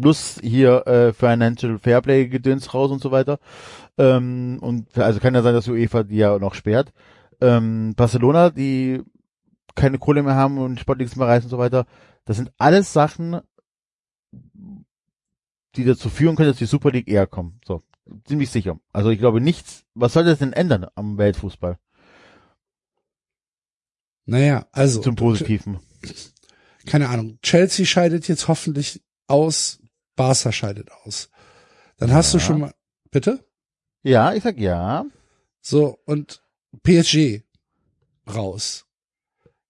Plus 0.00 0.38
hier 0.42 0.86
äh, 0.86 1.12
Financial 1.12 1.78
Fairplay 1.78 2.28
Gedöns 2.28 2.72
raus 2.74 2.90
und 2.90 3.02
so 3.02 3.10
weiter. 3.10 3.38
Ähm, 3.98 4.58
und 4.60 4.96
also 4.98 5.18
kann 5.18 5.34
ja 5.34 5.42
sein, 5.42 5.54
dass 5.54 5.66
UEFA 5.66 6.04
die 6.04 6.16
ja 6.16 6.38
noch 6.38 6.54
sperrt. 6.54 6.92
Ähm, 7.40 7.94
Barcelona, 7.96 8.50
die 8.50 9.02
keine 9.74 9.98
Kohle 9.98 10.22
mehr 10.22 10.36
haben 10.36 10.58
und 10.58 10.78
Sportliges 10.78 11.16
mehr 11.16 11.26
reißen 11.26 11.46
und 11.46 11.50
so 11.50 11.58
weiter. 11.58 11.86
Das 12.24 12.36
sind 12.36 12.52
alles 12.58 12.92
Sachen, 12.92 13.40
die 15.76 15.84
dazu 15.84 16.08
führen 16.10 16.36
können, 16.36 16.50
dass 16.50 16.58
die 16.58 16.66
Super 16.66 16.90
League 16.90 17.08
eher 17.08 17.26
kommen. 17.26 17.60
So, 17.66 17.82
ziemlich 18.26 18.50
sicher. 18.50 18.78
Also 18.92 19.10
ich 19.10 19.18
glaube 19.18 19.40
nichts. 19.40 19.84
Was 19.94 20.12
soll 20.12 20.24
das 20.24 20.38
denn 20.38 20.52
ändern 20.52 20.86
am 20.94 21.18
Weltfußball 21.18 21.78
Naja, 24.26 24.66
also. 24.72 25.00
zum 25.00 25.16
Positiven? 25.16 25.80
keine 26.86 27.08
Ahnung, 27.08 27.38
Chelsea 27.42 27.86
scheidet 27.86 28.28
jetzt 28.28 28.46
hoffentlich 28.48 29.02
aus, 29.26 29.80
Barca 30.16 30.52
scheidet 30.52 30.90
aus. 30.92 31.30
Dann 31.96 32.12
hast 32.12 32.34
du 32.34 32.38
Ja. 32.38 32.44
schon 32.44 32.60
mal, 32.60 32.74
bitte? 33.10 33.42
Ja, 34.02 34.34
ich 34.34 34.42
sag 34.42 34.58
ja. 34.58 35.06
So, 35.62 35.98
und 36.04 36.42
PSG 36.82 37.42
raus. 38.28 38.84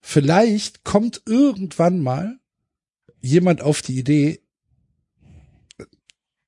Vielleicht 0.01 0.83
kommt 0.85 1.23
irgendwann 1.27 2.01
mal 2.01 2.39
jemand 3.21 3.63
auf 3.63 3.81
die 3.81 3.97
Idee, 3.99 4.43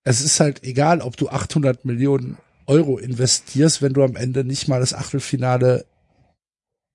es 0.06 0.20
ist 0.20 0.38
halt 0.38 0.62
egal, 0.62 1.00
ob 1.00 1.16
du 1.16 1.28
800 1.28 1.84
Millionen 1.84 2.38
Euro 2.66 2.96
investierst, 2.96 3.82
wenn 3.82 3.92
du 3.92 4.04
am 4.04 4.14
Ende 4.14 4.44
nicht 4.44 4.68
mal 4.68 4.78
das 4.78 4.94
Achtelfinale 4.94 5.84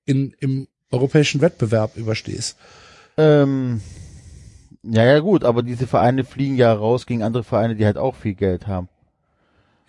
in, 0.06 0.34
im 0.40 0.70
europäischen 0.92 1.42
Wettbewerb 1.42 1.98
überstehst. 1.98 2.56
Ähm, 3.18 3.82
ja, 4.84 5.04
ja, 5.04 5.20
gut, 5.20 5.44
aber 5.44 5.62
diese 5.62 5.88
Vereine 5.88 6.24
fliegen 6.24 6.56
ja 6.56 6.72
raus 6.72 7.06
gegen 7.06 7.22
andere 7.22 7.44
Vereine, 7.44 7.76
die 7.76 7.86
halt 7.86 7.98
auch 7.98 8.16
viel 8.16 8.34
Geld 8.34 8.68
haben. 8.68 8.88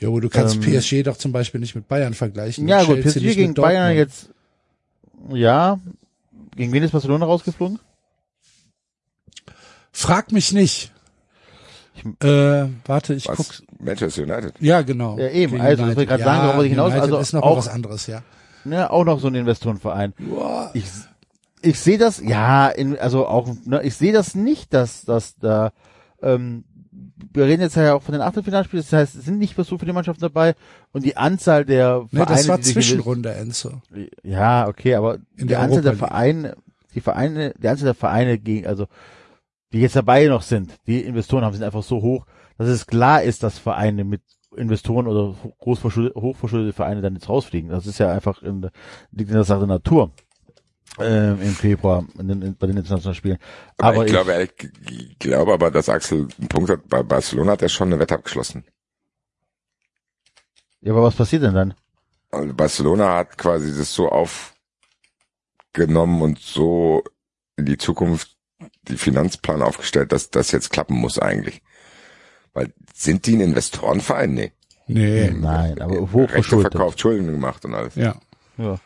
Ja, 0.01 0.09
aber 0.09 0.21
du 0.21 0.29
kannst 0.29 0.57
Ähm, 0.57 0.61
PSG 0.63 1.05
doch 1.05 1.17
zum 1.17 1.31
Beispiel 1.31 1.61
nicht 1.61 1.77
mit 1.77 1.87
Bayern 1.87 2.15
vergleichen. 2.15 2.67
ja, 2.67 2.83
gut, 2.83 3.03
PSG 3.03 3.37
gegen 3.37 3.55
Bayern 3.55 3.95
jetzt, 3.95 4.31
ja, 5.31 5.79
gegen 6.57 6.73
wen 6.73 6.83
ist 6.83 6.91
Barcelona 6.91 7.25
rausgeflogen? 7.27 7.79
Frag 9.93 10.33
mich 10.33 10.51
nicht. 10.51 10.91
Ich- 11.95 12.27
äh, 12.27 12.69
warte, 12.87 13.15
ich 13.15 13.29
Was? 13.29 13.37
guck. 13.37 13.47
Manchester 13.81 14.23
United. 14.23 14.55
Ja, 14.61 14.83
genau. 14.83 15.19
Ja, 15.19 15.29
eben, 15.29 15.53
Gegen 15.53 15.63
also, 15.65 15.87
das 15.87 15.97
wollte 15.97 16.03
ich 16.03 16.09
United. 16.09 16.09
gerade 16.09 16.25
sagen, 16.25 16.49
worauf 16.49 16.65
ich 16.65 16.71
hinaus- 16.73 16.87
United 16.87 17.03
also 17.03 17.19
ist 17.19 17.33
noch 17.35 17.43
auch- 17.43 17.57
was 17.59 17.69
anderes, 17.69 18.07
ja. 18.07 18.23
Ja, 18.65 18.91
auch 18.91 19.05
noch 19.05 19.19
so 19.21 19.27
ein 19.29 19.35
Investorenverein. 19.35 20.15
Boah. 20.19 20.71
Ich, 20.75 20.85
ich 21.63 21.79
sehe 21.81 21.99
das, 21.99 22.21
ja, 22.25 22.69
in, 22.69 22.99
also 22.99 23.27
auch, 23.27 23.49
ne, 23.65 23.83
ich 23.83 23.95
sehe 23.97 24.13
das 24.13 24.35
nicht, 24.35 24.73
dass, 24.73 25.05
dass 25.05 25.37
da 25.37 25.73
ähm, 26.23 26.65
wir 27.35 27.45
reden 27.47 27.63
jetzt 27.63 27.77
ja 27.77 27.95
auch 27.95 28.03
von 28.03 28.13
den 28.13 28.21
Achtelfinalspielen, 28.21 28.85
das 28.85 28.93
heißt, 28.93 29.15
es 29.17 29.25
sind 29.25 29.39
nicht 29.39 29.57
mehr 29.57 29.65
so 29.65 29.79
viele 29.79 29.93
Mannschaften 29.93 30.21
dabei 30.23 30.55
und 30.93 31.05
die 31.05 31.17
Anzahl 31.17 31.65
der 31.65 32.07
Ne, 32.11 32.25
das 32.27 32.47
war 32.49 32.59
die 32.59 32.65
sich 32.65 32.75
Zwischenrunde, 32.75 33.33
Enzo. 33.33 33.81
Ja, 34.23 34.69
okay, 34.69 34.95
aber 34.95 35.15
In 35.15 35.23
die 35.39 35.47
der 35.47 35.61
Anzahl 35.61 35.83
der 35.83 35.93
Europa 35.93 36.05
League. 36.07 36.11
Vereine, 36.43 36.57
die 36.95 37.01
Vereine, 37.01 37.55
die 37.59 37.69
Anzahl 37.69 37.85
der 37.87 37.95
Vereine 37.95 38.39
gegen, 38.39 38.67
also 38.67 38.87
die 39.73 39.81
jetzt 39.81 39.97
dabei 39.97 40.27
noch 40.27 40.43
sind, 40.43 40.77
die 40.87 41.01
Investoren 41.03 41.45
haben, 41.45 41.55
sind 41.55 41.65
einfach 41.65 41.83
so 41.83 42.03
hoch, 42.03 42.27
dass 42.59 42.69
es 42.69 42.87
klar 42.87 43.23
ist, 43.23 43.43
dass 43.43 43.59
Vereine 43.59 44.05
mit 44.05 44.21
Investoren 44.57 45.07
oder 45.07 45.35
großverschuldete, 45.61 46.21
hochverschuldete 46.21 46.75
Vereine 46.75 47.01
dann 47.01 47.15
jetzt 47.15 47.29
rausfliegen. 47.29 47.71
Das 47.71 47.87
ist 47.87 47.99
ja 47.99 48.13
einfach 48.13 48.43
in, 48.43 48.61
der- 48.63 48.73
liegt 49.11 49.31
in 49.31 49.37
der 49.37 49.45
Sache 49.45 49.61
der 49.61 49.69
Natur 49.69 50.11
ähm, 50.99 51.41
im 51.41 51.53
Februar 51.55 52.05
in 52.19 52.29
den, 52.29 52.43
in, 52.43 52.57
bei 52.57 52.67
den 52.67 52.77
internationalen 52.77 53.15
Spielen. 53.15 53.39
Aber, 53.79 53.89
Aber, 53.89 54.05
ich, 54.05 54.11
glaube, 54.13 54.33
ehrlich, 54.33 54.53
ich 54.91 55.19
glaube 55.19 55.55
aber, 55.55 55.71
dass 55.71 55.89
Axel 55.89 56.29
einen 56.39 56.49
Punkt 56.49 56.69
hat. 56.69 56.87
Bei 56.89 57.03
Barcelona 57.03 57.53
hat 57.53 57.63
er 57.63 57.71
schon 57.71 57.89
eine 57.89 57.99
Wette 57.99 58.15
abgeschlossen. 58.15 58.65
ja, 60.83 60.93
aber 60.93 61.03
was 61.05 61.15
passiert 61.15 61.43
denn 61.45 61.55
dann? 61.55 61.73
Also 62.31 62.53
Barcelona 62.55 63.17
hat 63.17 63.39
quasi 63.39 63.75
das 63.77 63.93
so 63.95 64.09
aufgenommen 64.11 66.21
und 66.23 66.39
so 66.41 67.03
in 67.57 67.65
die 67.67 67.77
Zukunft 67.79 68.32
die 68.89 68.97
Finanzplan 68.97 69.63
aufgestellt, 69.63 70.13
dass 70.13 70.31
das 70.31 70.51
jetzt 70.51 70.71
klappen 70.71 70.97
muss 70.97 71.19
eigentlich. 71.19 71.63
Weil 72.53 72.73
sind 72.95 73.27
die 73.27 73.37
ein 73.37 73.41
Investorenverein? 73.41 74.35
Nee. 74.35 74.53
Nee. 74.87 75.31
Nein, 75.31 75.81
aber 75.81 75.95
Rechte 75.95 76.13
hochverschuldet. 76.13 76.73
verkauft, 76.73 77.01
Schulden 77.01 77.27
gemacht 77.29 77.65
und 77.65 77.75
alles. 77.75 77.95
Ja. 77.95 78.17
Ja. 78.59 78.79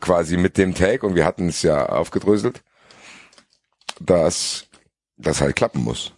Quasi 0.00 0.36
mit 0.36 0.58
dem 0.58 0.74
Take, 0.74 1.04
und 1.04 1.14
wir 1.16 1.24
hatten 1.24 1.48
es 1.48 1.62
ja 1.62 1.86
aufgedröselt, 1.86 2.62
dass 4.00 4.66
das 5.16 5.40
halt 5.40 5.56
klappen 5.56 5.82
muss. 5.82 6.12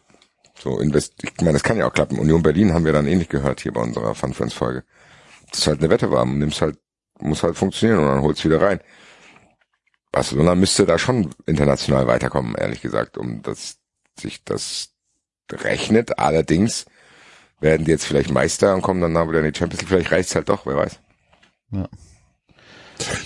So 0.58 0.78
invest, 0.78 1.14
ich 1.22 1.32
meine, 1.38 1.54
das 1.54 1.62
kann 1.62 1.78
ja 1.78 1.86
auch 1.86 1.92
klappen. 1.92 2.18
Union 2.18 2.42
Berlin 2.42 2.74
haben 2.74 2.84
wir 2.84 2.92
dann 2.92 3.06
ähnlich 3.06 3.30
gehört 3.30 3.60
hier 3.60 3.72
bei 3.72 3.80
unserer 3.80 4.14
Fun 4.14 4.34
Friends 4.34 4.52
Folge. 4.52 4.84
Das 5.50 5.60
ist 5.60 5.66
halt 5.66 5.78
eine 5.78 5.88
Wette 5.88 6.10
war, 6.10 6.26
nimmst 6.26 6.60
halt, 6.60 6.78
muss 7.18 7.42
halt 7.42 7.56
funktionieren 7.56 8.00
und 8.00 8.06
dann 8.06 8.20
holst 8.20 8.44
wieder 8.44 8.60
rein. 8.60 8.80
Barcelona 10.12 10.54
müsste 10.54 10.86
da 10.86 10.98
schon 10.98 11.30
international 11.46 12.06
weiterkommen, 12.06 12.54
ehrlich 12.56 12.80
gesagt, 12.80 13.16
um 13.16 13.42
dass 13.42 13.78
sich 14.18 14.44
das 14.44 14.90
rechnet. 15.50 16.18
Allerdings 16.18 16.86
werden 17.60 17.84
die 17.84 17.92
jetzt 17.92 18.06
vielleicht 18.06 18.30
Meister 18.30 18.74
und 18.74 18.82
kommen 18.82 19.00
dann 19.00 19.12
wieder 19.28 19.40
in 19.40 19.52
die 19.52 19.58
Champions 19.58 19.82
League. 19.82 19.88
Vielleicht 19.88 20.12
reicht's 20.12 20.34
halt 20.34 20.48
doch, 20.48 20.66
wer 20.66 20.76
weiß. 20.76 20.98
sehe 21.70 22.09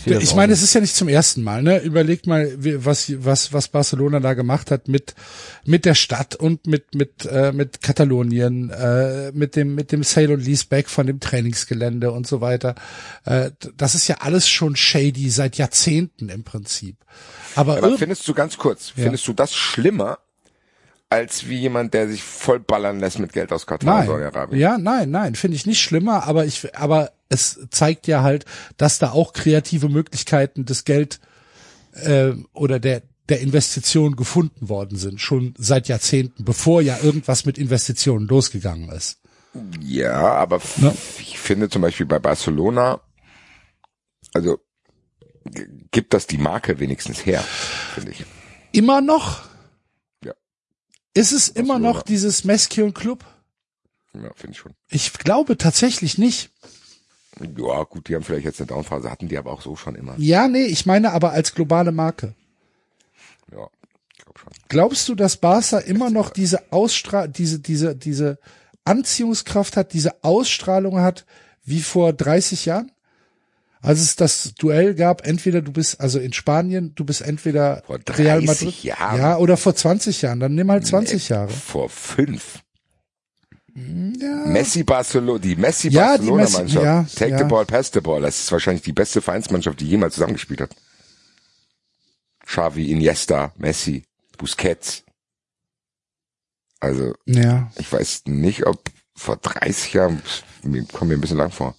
Ich 0.06 0.34
meine, 0.34 0.52
es 0.52 0.62
ist 0.62 0.74
ja 0.74 0.80
nicht 0.80 0.94
zum 0.96 1.08
ersten 1.08 1.42
Mal, 1.42 1.62
ne? 1.62 1.78
Überlegt 1.78 2.26
mal, 2.26 2.52
was, 2.56 3.12
was, 3.24 3.52
was 3.52 3.68
Barcelona 3.68 4.20
da 4.20 4.34
gemacht 4.34 4.70
hat 4.70 4.88
mit, 4.88 5.14
mit 5.64 5.84
der 5.84 5.94
Stadt 5.94 6.34
und 6.36 6.66
mit, 6.66 6.94
mit, 6.94 7.26
äh, 7.26 7.52
mit 7.52 7.82
Katalonien, 7.82 8.70
äh, 8.70 9.32
mit 9.32 9.56
dem, 9.56 9.74
mit 9.74 9.92
dem 9.92 10.02
Sale 10.02 10.34
und 10.34 10.44
Leaseback 10.44 10.88
von 10.88 11.06
dem 11.06 11.20
Trainingsgelände 11.20 12.10
und 12.12 12.26
so 12.26 12.40
weiter. 12.40 12.74
Äh, 13.24 13.50
das 13.76 13.94
ist 13.94 14.08
ja 14.08 14.16
alles 14.20 14.48
schon 14.48 14.76
shady 14.76 15.30
seit 15.30 15.56
Jahrzehnten 15.56 16.28
im 16.28 16.44
Prinzip. 16.44 16.96
Aber, 17.54 17.78
Aber 17.78 17.96
findest 17.98 18.26
du 18.28 18.34
ganz 18.34 18.58
kurz, 18.58 18.92
Ja. 18.96 19.04
findest 19.04 19.26
du 19.28 19.32
das 19.32 19.54
schlimmer 19.54 20.18
als 21.10 21.48
wie 21.48 21.58
jemand, 21.58 21.94
der 21.94 22.08
sich 22.08 22.22
voll 22.22 22.58
ballern 22.58 22.98
lässt 22.98 23.18
mit 23.20 23.32
Geld 23.32 23.52
aus 23.52 23.66
Katar 23.66 23.98
Nein. 23.98 24.06
Saudi-Arabien? 24.08 24.60
Ja, 24.60 24.78
nein, 24.78 25.10
nein, 25.10 25.34
finde 25.36 25.56
ich 25.56 25.64
nicht 25.66 25.80
schlimmer, 25.80 26.24
aber 26.26 26.44
ich, 26.44 26.76
aber 26.76 27.12
es 27.34 27.60
zeigt 27.70 28.06
ja 28.06 28.22
halt, 28.22 28.46
dass 28.78 28.98
da 28.98 29.10
auch 29.10 29.32
kreative 29.34 29.88
Möglichkeiten 29.90 30.64
des 30.64 30.84
Geld 30.84 31.20
äh, 31.92 32.32
oder 32.54 32.78
der 32.80 33.02
der 33.30 33.40
Investition 33.40 34.16
gefunden 34.16 34.68
worden 34.68 34.98
sind, 34.98 35.18
schon 35.18 35.54
seit 35.56 35.88
Jahrzehnten, 35.88 36.44
bevor 36.44 36.82
ja 36.82 36.98
irgendwas 37.02 37.46
mit 37.46 37.56
Investitionen 37.56 38.26
losgegangen 38.28 38.90
ist. 38.90 39.18
Ja, 39.80 40.34
aber 40.34 40.60
Ja. 40.76 40.92
ich 41.18 41.38
finde 41.38 41.70
zum 41.70 41.80
Beispiel 41.80 42.04
bei 42.04 42.18
Barcelona, 42.18 43.00
also 44.34 44.58
gibt 45.90 46.12
das 46.12 46.26
die 46.26 46.36
Marke 46.36 46.78
wenigstens 46.80 47.24
her, 47.24 47.40
finde 47.94 48.10
ich. 48.10 48.26
Immer 48.72 49.00
noch? 49.00 49.44
Ja. 50.22 50.34
Ist 51.14 51.32
es 51.32 51.48
immer 51.48 51.74
Barcelona. 51.78 51.92
noch 51.94 52.02
dieses 52.02 52.44
Mesquion 52.44 52.92
Club? 52.92 53.24
Ja, 54.12 54.30
finde 54.34 54.52
ich 54.52 54.58
schon. 54.58 54.74
Ich 54.90 55.14
glaube 55.14 55.56
tatsächlich 55.56 56.18
nicht. 56.18 56.50
Ja, 57.40 57.82
gut, 57.84 58.08
die 58.08 58.14
haben 58.14 58.22
vielleicht 58.22 58.44
jetzt 58.44 58.60
eine 58.60 58.68
Downphase, 58.68 59.10
hatten 59.10 59.28
die 59.28 59.38
aber 59.38 59.52
auch 59.52 59.62
so 59.62 59.76
schon 59.76 59.94
immer. 59.94 60.14
Ja, 60.18 60.46
nee, 60.48 60.64
ich 60.64 60.86
meine 60.86 61.12
aber 61.12 61.32
als 61.32 61.54
globale 61.54 61.90
Marke. 61.92 62.34
Ja, 63.52 63.68
ich 64.12 64.24
glaube 64.24 64.38
schon. 64.38 64.52
Glaubst 64.68 65.08
du, 65.08 65.14
dass 65.14 65.36
Barca 65.36 65.78
immer 65.78 66.10
noch 66.10 66.30
diese 66.30 66.72
Ausstrahlung, 66.72 67.32
diese, 67.32 67.58
diese, 67.58 67.96
diese 67.96 68.38
Anziehungskraft 68.84 69.76
hat, 69.76 69.92
diese 69.92 70.22
Ausstrahlung 70.22 71.00
hat, 71.00 71.24
wie 71.64 71.80
vor 71.80 72.12
30 72.12 72.66
Jahren? 72.66 72.90
Als 73.80 74.00
es 74.00 74.16
das 74.16 74.54
Duell 74.54 74.94
gab, 74.94 75.26
entweder 75.26 75.60
du 75.60 75.70
bist, 75.70 76.00
also 76.00 76.18
in 76.18 76.32
Spanien, 76.32 76.94
du 76.94 77.04
bist 77.04 77.20
entweder 77.20 77.82
Vor 77.86 77.98
Real 78.16 78.40
30 78.42 78.46
Madrid. 78.46 78.82
Jahren? 78.84 79.18
Ja, 79.18 79.36
oder 79.36 79.58
vor 79.58 79.74
20 79.74 80.22
Jahren, 80.22 80.40
dann 80.40 80.54
nimm 80.54 80.70
halt 80.70 80.86
20 80.86 81.28
Jahre. 81.28 81.50
Vor 81.50 81.90
fünf. 81.90 82.63
Ja. 83.76 84.46
Messi 84.46 84.84
Barcelona, 84.84 85.38
die 85.40 85.56
Messi 85.56 85.88
Ja, 85.88 86.16
die 86.16 86.26
Barcelona 86.30 86.42
Messi- 86.44 86.56
Mannschaft. 86.58 86.84
ja, 86.84 87.06
Take 87.16 87.30
ja. 87.32 87.38
the 87.38 87.44
ball, 87.44 87.64
pass 87.66 87.90
the 87.92 88.00
ball. 88.00 88.20
Das 88.22 88.38
ist 88.38 88.52
wahrscheinlich 88.52 88.82
die 88.84 88.92
beste 88.92 89.20
Vereinsmannschaft, 89.20 89.80
die 89.80 89.88
jemals 89.88 90.14
zusammengespielt 90.14 90.60
hat. 90.60 90.70
Xavi, 92.46 92.90
Iniesta, 92.90 93.52
Messi, 93.56 94.04
Busquets. 94.38 95.02
Also, 96.80 97.14
Ja. 97.26 97.70
ich 97.78 97.90
weiß 97.90 98.22
nicht, 98.26 98.66
ob 98.66 98.90
vor 99.16 99.36
30 99.38 99.92
Jahren, 99.94 100.22
mir 100.62 100.84
kommt 100.84 101.08
mir 101.10 101.16
ein 101.16 101.20
bisschen 101.20 101.38
lang 101.38 101.50
vor. 101.50 101.74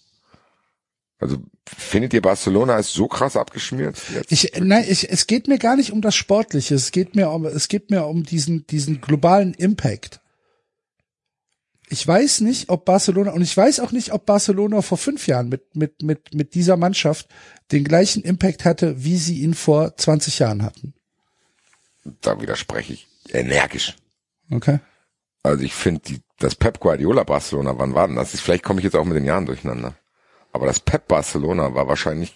Also, 1.19 1.37
findet 1.65 2.13
ihr 2.13 2.21
Barcelona 2.21 2.77
ist 2.77 2.93
so 2.93 3.07
krass 3.07 3.37
abgeschmiert? 3.37 3.97
Jetzt? 4.13 4.31
Ich, 4.31 4.51
nein, 4.59 4.85
ich, 4.87 5.09
es 5.09 5.27
geht 5.27 5.47
mir 5.47 5.59
gar 5.59 5.75
nicht 5.75 5.91
um 5.91 6.01
das 6.01 6.15
Sportliche. 6.15 6.75
Es 6.75 6.91
geht 6.91 7.15
mir 7.15 7.29
um, 7.29 7.45
es 7.45 7.67
geht 7.67 7.89
mir 7.89 8.05
um 8.05 8.23
diesen, 8.23 8.65
diesen 8.67 8.99
globalen 9.01 9.53
Impact. 9.53 10.19
Ich 11.89 12.05
weiß 12.07 12.41
nicht, 12.41 12.69
ob 12.69 12.85
Barcelona, 12.85 13.31
und 13.31 13.41
ich 13.43 13.55
weiß 13.55 13.79
auch 13.79 13.91
nicht, 13.91 14.11
ob 14.11 14.25
Barcelona 14.25 14.81
vor 14.81 14.97
fünf 14.97 15.27
Jahren 15.27 15.49
mit, 15.49 15.75
mit, 15.75 16.01
mit, 16.01 16.33
mit 16.33 16.55
dieser 16.55 16.77
Mannschaft 16.77 17.27
den 17.71 17.83
gleichen 17.83 18.23
Impact 18.23 18.65
hatte, 18.65 19.03
wie 19.03 19.17
sie 19.17 19.41
ihn 19.41 19.53
vor 19.53 19.95
20 19.95 20.39
Jahren 20.39 20.63
hatten. 20.63 20.93
da 22.21 22.41
widerspreche 22.41 22.93
ich 22.93 23.07
energisch. 23.29 23.95
Okay. 24.51 24.79
Also 25.43 25.63
ich 25.63 25.73
finde, 25.75 26.01
das 26.39 26.55
Pep 26.55 26.79
Guardiola 26.79 27.23
Barcelona, 27.23 27.77
wann 27.77 27.93
war 27.93 28.07
denn 28.07 28.15
das? 28.15 28.31
Vielleicht 28.39 28.63
komme 28.63 28.79
ich 28.79 28.83
jetzt 28.83 28.95
auch 28.95 29.05
mit 29.05 29.15
den 29.15 29.25
Jahren 29.25 29.45
durcheinander. 29.45 29.95
Aber 30.51 30.65
das 30.65 30.79
Pep 30.79 31.07
Barcelona 31.07 31.75
war 31.75 31.87
wahrscheinlich, 31.87 32.33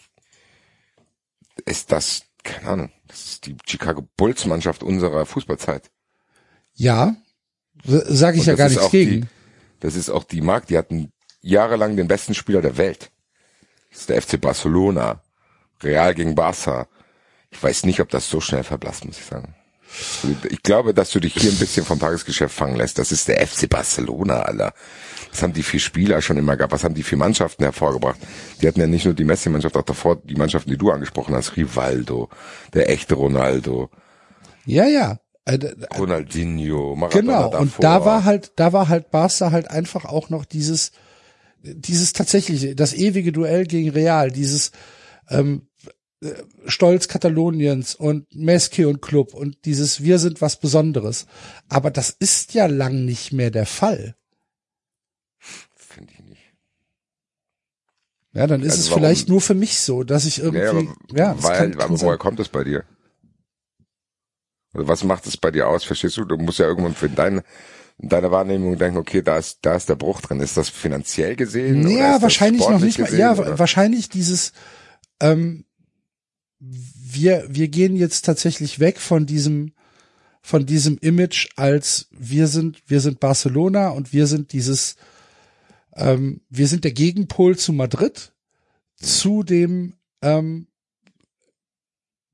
ist 1.66 1.92
das, 1.92 2.24
keine 2.44 2.68
Ahnung, 2.70 2.92
das 3.08 3.26
ist 3.26 3.46
die 3.48 3.56
Chicago 3.66 4.08
Bulls 4.16 4.46
Mannschaft 4.46 4.84
unserer 4.84 5.26
Fußballzeit. 5.26 5.90
Ja. 6.76 7.16
Sage 7.84 8.38
ich 8.38 8.42
Und 8.44 8.48
ja 8.48 8.56
gar 8.56 8.68
ist 8.68 8.74
nichts 8.74 8.86
auch 8.86 8.92
die- 8.92 9.06
gegen. 9.06 9.30
Das 9.80 9.96
ist 9.96 10.10
auch 10.10 10.24
die 10.24 10.42
Mark, 10.42 10.68
die 10.68 10.78
hatten 10.78 11.12
jahrelang 11.42 11.96
den 11.96 12.08
besten 12.08 12.34
Spieler 12.34 12.62
der 12.62 12.78
Welt. 12.78 13.12
Das 13.92 14.02
ist 14.02 14.10
der 14.10 14.22
FC 14.22 14.40
Barcelona. 14.40 15.22
Real 15.82 16.14
gegen 16.14 16.36
Barca. 16.36 16.88
Ich 17.52 17.62
weiß 17.62 17.86
nicht, 17.86 18.00
ob 18.02 18.10
das 18.10 18.30
so 18.30 18.42
schnell 18.42 18.64
verblasst, 18.64 19.06
muss 19.06 19.18
ich 19.18 19.26
sagen. 19.26 19.56
Ich 20.50 20.62
glaube, 20.62 20.94
dass 20.94 21.10
du 21.12 21.20
dich 21.20 21.34
hier 21.34 21.50
ein 21.50 21.58
bisschen 21.58 21.84
vom 21.86 22.00
Tagesgeschäft 22.00 22.54
fangen 22.54 22.76
lässt. 22.76 23.00
Das 23.00 23.12
ist 23.12 23.28
der 23.28 23.46
FC 23.46 23.68
Barcelona, 23.68 24.42
Alter. 24.42 24.74
Was 25.32 25.42
haben 25.42 25.54
die 25.54 25.64
vier 25.64 25.80
Spieler 25.80 26.22
schon 26.22 26.38
immer 26.38 26.58
gehabt? 26.58 26.74
Was 26.74 26.84
haben 26.84 26.94
die 26.94 27.04
vier 27.04 27.18
Mannschaften 27.18 27.64
hervorgebracht? 27.64 28.20
Die 28.62 28.68
hatten 28.68 28.80
ja 28.80 28.88
nicht 28.88 29.06
nur 29.06 29.16
die 29.16 29.24
Messi-Mannschaft, 29.24 29.76
auch 29.78 29.84
davor 29.84 30.18
die 30.18 30.36
Mannschaften, 30.36 30.70
die 30.70 30.78
du 30.78 30.92
angesprochen 30.92 31.34
hast. 31.34 31.56
Rivaldo, 31.58 32.30
der 32.74 32.90
echte 32.90 33.16
Ronaldo, 33.16 33.90
Ja, 34.66 34.86
ja. 34.86 35.18
Äh, 35.50 35.76
Ronaldinho, 35.98 36.96
Maradona 36.96 37.22
Genau. 37.22 37.44
davor. 37.50 37.60
Und 37.62 37.84
da 37.84 38.06
war 38.06 38.24
halt, 38.26 38.52
da 38.58 38.74
war 38.74 38.88
halt 38.90 39.12
Barca 39.12 39.52
halt 39.52 39.70
einfach 39.70 40.06
auch 40.06 40.30
noch 40.30 40.46
dieses, 40.46 40.92
dieses 41.64 42.14
tatsächliche, 42.14 42.76
das 42.76 42.94
ewige 42.94 43.32
Duell 43.32 43.66
gegen 43.66 43.90
Real, 43.90 44.32
dieses 44.32 44.72
ähm, 45.30 45.68
äh, 46.22 46.32
Stolz 46.68 47.08
Kataloniens 47.08 47.96
und 47.96 48.34
Messi 48.36 48.86
und 48.86 49.02
Club 49.02 49.34
und 49.34 49.66
dieses 49.66 50.02
Wir 50.04 50.20
sind 50.20 50.42
was 50.42 50.60
Besonderes. 50.60 51.26
Aber 51.68 51.92
das 51.92 52.10
ist 52.12 52.54
ja 52.54 52.66
lang 52.68 53.06
nicht 53.06 53.34
mehr 53.34 53.52
der 53.52 53.66
Fall. 53.66 54.16
Finde 55.76 56.14
ich 56.14 56.20
nicht. 56.26 56.42
Ja, 58.34 58.46
dann 58.46 58.62
ist 58.62 58.72
Also 58.72 58.82
es 58.84 58.90
warum- 58.92 59.02
vielleicht 59.04 59.28
nur 59.30 59.42
für 59.42 59.56
mich 59.56 59.80
so, 59.80 60.04
dass 60.04 60.26
ich 60.26 60.40
irgendwie, 60.40 60.60
Ja, 60.62 60.70
aber, 60.70 60.96
ja, 61.16 61.44
weil, 61.44 61.82
aber 61.82 62.00
woher 62.00 62.18
kommt 62.18 62.40
es 62.40 62.48
bei 62.50 62.64
dir? 62.64 62.84
Also 64.74 64.88
was 64.88 65.04
macht 65.04 65.26
es 65.28 65.38
bei 65.38 65.52
dir 65.52 65.68
aus? 65.68 65.84
Verstehst 65.84 66.18
du? 66.18 66.26
Du 66.26 66.38
musst 66.38 66.60
ja 66.60 66.66
irgendwann 66.68 66.94
für 66.94 67.10
deine, 67.10 67.44
in 67.98 68.10
deiner 68.10 68.32
Wahrnehmung 68.32 68.78
denken, 68.78 68.98
okay, 68.98 69.22
da 69.22 69.38
ist, 69.38 69.60
da 69.64 69.76
ist 69.76 69.90
der 69.90 69.96
Bruch 69.96 70.22
drin. 70.22 70.40
Ist 70.40 70.58
das 70.58 70.70
finanziell 70.70 71.36
gesehen? 71.36 71.88
Ja, 71.90 72.22
wahrscheinlich 72.22 72.62
noch 72.62 72.80
nicht 72.80 73.00
mal. 73.00 73.06
gesehen, 73.06 73.20
Ja, 73.20 73.34
oder? 73.34 73.58
wahrscheinlich 73.60 74.10
dieses, 74.10 74.54
ähm, 75.20 75.66
wir, 76.60 77.46
wir 77.50 77.68
gehen 77.70 77.96
jetzt 77.96 78.26
tatsächlich 78.26 78.80
weg 78.80 79.00
von 79.00 79.26
diesem, 79.26 79.74
von 80.42 80.66
diesem 80.66 80.98
Image 81.00 81.48
als 81.56 82.08
wir 82.12 82.48
sind, 82.48 82.82
wir 82.88 83.02
sind 83.02 83.20
Barcelona 83.20 83.90
und 83.90 84.14
wir 84.14 84.28
sind 84.28 84.54
dieses, 84.54 84.96
ähm, 85.96 86.42
wir 86.50 86.68
sind 86.68 86.84
der 86.84 86.92
Gegenpol 86.92 87.58
zu 87.58 87.74
Madrid, 87.74 88.34
zu 88.96 89.44
dem, 89.44 89.96
ähm, 90.22 90.68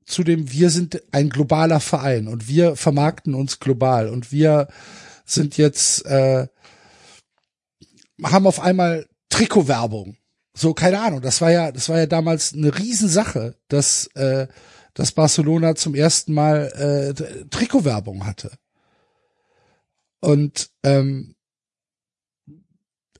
zu 0.06 0.22
dem 0.22 0.50
wir 0.50 0.70
sind 0.70 1.02
ein 1.12 1.28
globaler 1.28 1.80
Verein 1.80 2.28
und 2.28 2.48
wir 2.48 2.76
vermarkten 2.76 3.34
uns 3.34 3.58
global 3.58 4.08
und 4.08 4.30
wir 4.32 4.68
sind 5.24 5.56
jetzt, 5.56 6.06
äh, 6.06 6.46
haben 8.22 8.46
auf 8.46 8.60
einmal 8.60 9.06
Trikotwerbung. 9.28 10.16
So, 10.54 10.72
keine 10.72 11.00
Ahnung, 11.00 11.20
das 11.20 11.40
war 11.40 11.50
ja, 11.50 11.72
das 11.72 11.88
war 11.88 11.98
ja 11.98 12.06
damals 12.06 12.54
eine 12.54 12.78
Riesensache, 12.78 13.56
dass, 13.68 14.06
äh, 14.14 14.46
dass 14.94 15.12
Barcelona 15.12 15.74
zum 15.74 15.94
ersten 15.94 16.32
Mal 16.32 17.14
äh, 17.18 17.44
Trikotwerbung 17.50 18.24
hatte. 18.24 18.52
Und 20.20 20.70
ähm, 20.82 21.34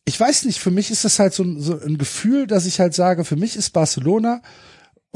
ich 0.04 0.18
weiß 0.18 0.44
nicht, 0.44 0.60
für 0.60 0.70
mich 0.70 0.90
ist 0.92 1.04
das 1.04 1.18
halt 1.18 1.34
so, 1.34 1.44
so 1.60 1.78
ein 1.80 1.98
Gefühl, 1.98 2.46
dass 2.46 2.64
ich 2.64 2.78
halt 2.78 2.94
sage, 2.94 3.24
für 3.24 3.36
mich 3.36 3.56
ist 3.56 3.70
Barcelona 3.70 4.40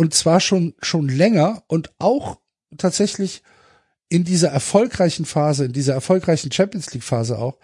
und 0.00 0.14
zwar 0.14 0.40
schon 0.40 0.72
schon 0.80 1.10
länger 1.10 1.62
und 1.66 1.90
auch 1.98 2.38
tatsächlich 2.78 3.42
in 4.08 4.24
dieser 4.24 4.48
erfolgreichen 4.48 5.26
Phase, 5.26 5.66
in 5.66 5.74
dieser 5.74 5.92
erfolgreichen 5.92 6.50
Champions 6.50 6.94
League 6.94 7.04
Phase 7.04 7.38
auch, 7.38 7.58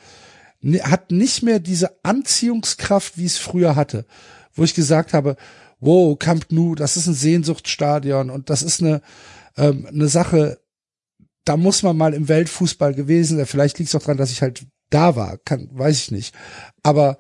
hat 0.83 1.11
nicht 1.11 1.43
mehr 1.43 1.61
diese 1.61 2.05
Anziehungskraft, 2.05 3.17
wie 3.17 3.25
es 3.25 3.39
früher 3.39 3.75
hatte, 3.75 4.05
wo 4.53 4.65
ich 4.65 4.75
gesagt 4.75 5.15
habe, 5.15 5.37
wow, 5.81 6.19
Camp 6.19 6.49
Nou, 6.51 6.75
das 6.75 6.99
ist 6.99 7.07
ein 7.07 7.15
Sehnsuchtsstadion 7.15 8.29
und 8.29 8.51
das 8.51 8.61
ist 8.61 8.83
eine 8.83 9.01
ähm, 9.57 9.87
eine 9.87 10.09
Sache, 10.09 10.61
da 11.47 11.57
muss 11.57 11.83
man 11.83 11.97
mal 11.97 12.13
im 12.13 12.29
Weltfußball 12.29 12.93
gewesen 12.93 13.39
sein. 13.39 13.47
Vielleicht 13.47 13.79
liegt 13.79 13.89
es 13.89 13.95
auch 13.95 14.03
daran, 14.03 14.19
dass 14.19 14.31
ich 14.31 14.43
halt 14.43 14.67
da 14.91 15.17
war, 15.17 15.39
kann, 15.39 15.71
weiß 15.73 15.99
ich 16.01 16.11
nicht. 16.11 16.35
Aber 16.83 17.17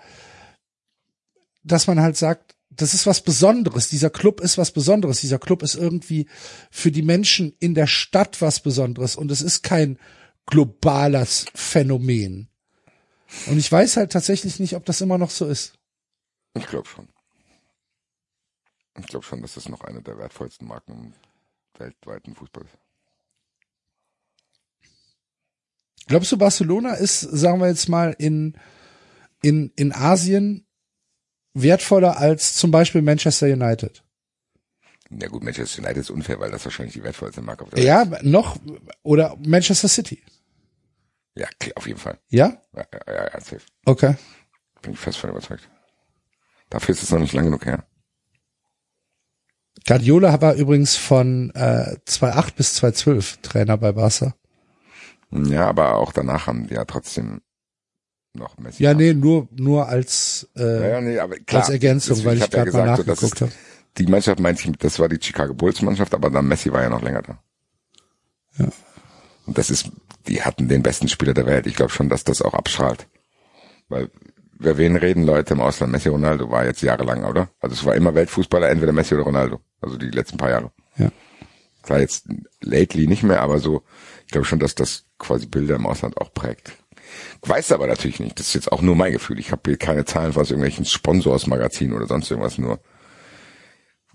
dass 1.62 1.86
man 1.86 2.02
halt 2.02 2.18
sagt, 2.18 2.55
das 2.77 2.94
ist 2.94 3.07
was 3.07 3.23
Besonderes. 3.23 3.89
Dieser 3.89 4.11
Club 4.11 4.40
ist 4.40 4.59
was 4.59 4.70
Besonderes. 4.70 5.20
Dieser 5.20 5.39
Club 5.39 5.62
ist 5.62 5.74
irgendwie 5.74 6.28
für 6.70 6.90
die 6.90 7.03
Menschen 7.03 7.57
in 7.59 7.74
der 7.74 7.86
Stadt 7.86 8.40
was 8.43 8.61
Besonderes. 8.61 9.16
Und 9.16 9.31
es 9.31 9.40
ist 9.40 9.62
kein 9.62 9.98
globales 10.47 11.47
Phänomen. 11.55 12.48
Und 13.47 13.59
ich 13.59 13.70
weiß 13.70 13.97
halt 13.97 14.12
tatsächlich 14.12 14.61
nicht, 14.61 14.77
ob 14.77 14.85
das 14.85 15.01
immer 15.01 15.19
noch 15.19 15.31
so 15.31 15.47
ist. 15.47 15.74
Ich 16.55 16.66
glaube 16.66 16.86
schon. 16.86 17.09
Ich 18.98 19.07
glaube 19.07 19.24
schon, 19.24 19.43
dass 19.43 19.55
das 19.55 19.69
noch 19.69 19.82
eine 19.82 20.03
der 20.03 20.16
wertvollsten 20.19 20.66
Marken 20.66 20.93
im 20.93 21.12
weltweiten 21.78 22.35
Fußball 22.35 22.65
ist. 22.65 22.78
Glaubst 26.07 26.31
du, 26.31 26.39
Barcelona 26.39 26.94
ist, 26.94 27.20
sagen 27.20 27.61
wir 27.61 27.69
jetzt 27.69 27.89
mal, 27.89 28.15
in, 28.19 28.57
in, 29.43 29.73
in 29.74 29.93
Asien 29.93 30.65
wertvoller 31.62 32.18
als 32.18 32.54
zum 32.54 32.70
Beispiel 32.70 33.02
Manchester 33.02 33.46
United? 33.46 34.02
Ja 35.10 35.28
gut, 35.28 35.42
Manchester 35.42 35.82
United 35.82 35.98
ist 35.98 36.10
unfair, 36.10 36.40
weil 36.40 36.50
das 36.50 36.64
wahrscheinlich 36.64 36.94
die 36.94 37.02
wertvollste 37.02 37.40
Marke 37.40 37.64
auf 37.64 37.70
der 37.70 37.78
Welt 37.78 37.86
Ja, 37.86 38.04
noch, 38.22 38.56
oder 39.02 39.36
Manchester 39.44 39.88
City. 39.88 40.22
Ja, 41.34 41.48
klar, 41.60 41.72
auf 41.76 41.86
jeden 41.86 41.98
Fall. 41.98 42.18
Ja? 42.28 42.60
Ja, 42.74 42.84
ja, 42.92 43.14
ja, 43.14 43.24
ja, 43.24 43.40
safe. 43.40 43.60
Okay. 43.84 44.14
Bin 44.82 44.92
ich 44.92 44.98
fest 44.98 45.18
von 45.18 45.30
überzeugt. 45.30 45.68
Dafür 46.70 46.94
ist 46.94 47.02
es 47.02 47.10
noch 47.10 47.20
nicht 47.20 47.34
lang 47.34 47.44
genug 47.44 47.64
her. 47.66 47.84
Guardiola 49.86 50.40
war 50.40 50.54
übrigens 50.54 50.96
von 50.96 51.50
äh, 51.54 51.96
2008 52.04 52.56
bis 52.56 52.74
2012 52.74 53.36
Trainer 53.42 53.76
bei 53.76 53.92
Barca. 53.92 54.34
Ja, 55.30 55.68
aber 55.68 55.96
auch 55.96 56.12
danach 56.12 56.46
haben 56.46 56.66
die 56.66 56.74
ja 56.74 56.84
trotzdem 56.84 57.42
noch 58.36 58.58
Messi. 58.58 58.82
Ja, 58.82 58.94
nee, 58.94 59.12
nur 59.12 59.48
nur 59.50 59.88
als 59.88 60.48
Ja, 60.54 60.64
äh, 60.64 60.90
ja, 60.90 61.00
nee, 61.00 61.18
aber 61.18 61.36
klar. 61.36 61.62
als 61.62 61.70
Ergänzung, 61.70 62.24
weil 62.24 62.36
ich 62.36 62.40
ja 62.40 62.46
gerade 62.46 62.72
mal 62.72 62.96
gesagt, 62.96 62.96
so, 62.96 63.02
das 63.02 63.20
nachgeguckt 63.20 63.40
habe. 63.42 63.52
Die 63.98 64.06
Mannschaft 64.06 64.40
meinte 64.40 64.62
ich, 64.68 64.76
das 64.78 64.98
war 64.98 65.08
die 65.08 65.18
Chicago 65.20 65.54
Bulls 65.54 65.82
Mannschaft, 65.82 66.14
aber 66.14 66.30
dann 66.30 66.46
Messi 66.46 66.72
war 66.72 66.82
ja 66.82 66.90
noch 66.90 67.02
länger 67.02 67.22
da. 67.22 67.38
Ja. 68.58 68.68
Und 69.46 69.58
das 69.58 69.70
ist, 69.70 69.90
die 70.28 70.42
hatten 70.42 70.68
den 70.68 70.82
besten 70.82 71.08
Spieler 71.08 71.34
der 71.34 71.46
Welt. 71.46 71.66
Ich 71.66 71.76
glaube 71.76 71.92
schon, 71.92 72.08
dass 72.08 72.24
das 72.24 72.42
auch 72.42 72.54
abstrahlt. 72.54 73.06
Weil, 73.88 74.10
über 74.58 74.76
wen 74.78 74.96
reden 74.96 75.22
Leute 75.22 75.54
im 75.54 75.60
Ausland? 75.60 75.92
Messi 75.92 76.08
Ronaldo 76.08 76.50
war 76.50 76.64
jetzt 76.64 76.82
jahrelang, 76.82 77.24
oder? 77.24 77.48
Also 77.60 77.74
es 77.74 77.84
war 77.84 77.94
immer 77.94 78.14
Weltfußballer, 78.14 78.68
entweder 78.68 78.92
Messi 78.92 79.14
oder 79.14 79.24
Ronaldo. 79.24 79.60
Also 79.80 79.96
die 79.96 80.10
letzten 80.10 80.38
paar 80.38 80.50
Jahre. 80.50 80.72
Ja. 80.96 81.10
Klar, 81.82 82.00
jetzt 82.00 82.26
lately 82.60 83.06
nicht 83.06 83.22
mehr, 83.22 83.40
aber 83.42 83.60
so, 83.60 83.82
ich 84.24 84.32
glaube 84.32 84.46
schon, 84.46 84.58
dass 84.58 84.74
das 84.74 85.04
quasi 85.18 85.46
Bilder 85.46 85.76
im 85.76 85.86
Ausland 85.86 86.16
auch 86.18 86.32
prägt. 86.34 86.72
Weiß 87.42 87.72
aber 87.72 87.86
natürlich 87.86 88.20
nicht. 88.20 88.38
Das 88.38 88.48
ist 88.48 88.54
jetzt 88.54 88.72
auch 88.72 88.82
nur 88.82 88.96
mein 88.96 89.12
Gefühl. 89.12 89.38
Ich 89.38 89.52
habe 89.52 89.62
hier 89.66 89.76
keine 89.78 90.04
Zahlen 90.04 90.34
aus 90.36 90.50
irgendwelchen 90.50 90.84
Sponsorsmagazinen 90.84 91.94
oder 91.96 92.06
sonst 92.06 92.30
irgendwas. 92.30 92.58
Nur 92.58 92.80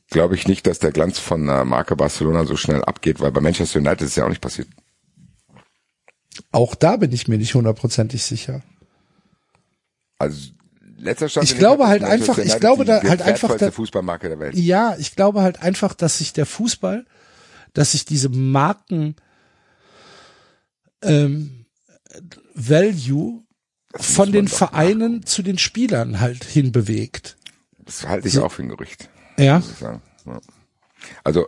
glaube 0.09 0.35
ich 0.35 0.47
nicht, 0.47 0.67
dass 0.67 0.79
der 0.79 0.91
Glanz 0.91 1.19
von 1.19 1.45
der 1.45 1.63
Marke 1.65 1.95
Barcelona 1.95 2.45
so 2.45 2.57
schnell 2.57 2.83
abgeht, 2.83 3.19
weil 3.21 3.31
bei 3.31 3.39
Manchester 3.41 3.79
United 3.79 4.01
ist 4.01 4.09
es 4.11 4.15
ja 4.17 4.25
auch 4.25 4.29
nicht 4.29 4.41
passiert. 4.41 4.67
Auch 6.51 6.75
da 6.75 6.97
bin 6.97 7.11
ich 7.11 7.27
mir 7.27 7.37
nicht 7.37 7.55
hundertprozentig 7.55 8.23
sicher. 8.23 8.61
Also 10.17 10.51
letzter 10.97 11.29
Stand. 11.29 11.49
Ich 11.49 11.57
glaube 11.57 11.87
halt 11.87 12.03
einfach- 12.03 12.37
ich 12.37 12.59
glaube 12.59 12.85
da 12.85 13.01
halt 13.01 13.21
einfach 13.21 13.57
da- 13.57 13.71
Fußballmarke 13.71 14.27
der 14.29 14.39
Welt. 14.39 14.55
Ja, 14.55 14.95
ich 14.97 15.15
glaube 15.15 15.41
halt 15.41 15.61
einfach, 15.61 15.93
dass 15.93 16.17
sich 16.19 16.33
der 16.33 16.45
Fußball, 16.45 17.05
dass 17.73 17.93
sich 17.93 18.05
diese 18.05 18.29
Marken 18.29 19.15
ähm, 21.01 21.65
Value 22.53 23.43
von 23.95 24.31
den 24.31 24.47
Vereinen 24.47 25.25
zu 25.25 25.43
den 25.43 25.57
Spielern 25.57 26.19
halt 26.19 26.43
hinbewegt. 26.43 27.37
Das 27.79 28.07
halte 28.07 28.27
ich 28.27 28.37
auch 28.39 28.51
für 28.51 28.63
ein 28.63 28.69
Gerücht. 28.69 29.09
Ja. 29.37 29.61
Ja. 29.79 30.01
Also, 31.23 31.47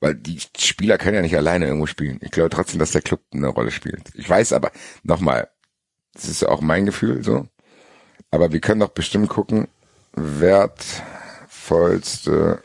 weil 0.00 0.14
die 0.14 0.38
Spieler 0.56 0.98
können 0.98 1.16
ja 1.16 1.22
nicht 1.22 1.36
alleine 1.36 1.66
irgendwo 1.66 1.86
spielen. 1.86 2.18
Ich 2.22 2.30
glaube 2.30 2.50
trotzdem, 2.50 2.78
dass 2.78 2.92
der 2.92 3.02
Club 3.02 3.20
eine 3.32 3.48
Rolle 3.48 3.70
spielt. 3.70 4.10
Ich 4.14 4.28
weiß 4.28 4.52
aber, 4.52 4.70
nochmal, 5.02 5.48
das 6.14 6.28
ist 6.28 6.42
ja 6.42 6.48
auch 6.48 6.60
mein 6.60 6.86
Gefühl 6.86 7.24
so, 7.24 7.48
aber 8.30 8.52
wir 8.52 8.60
können 8.60 8.80
doch 8.80 8.90
bestimmt 8.90 9.28
gucken, 9.28 9.68
wertvollste 10.14 12.62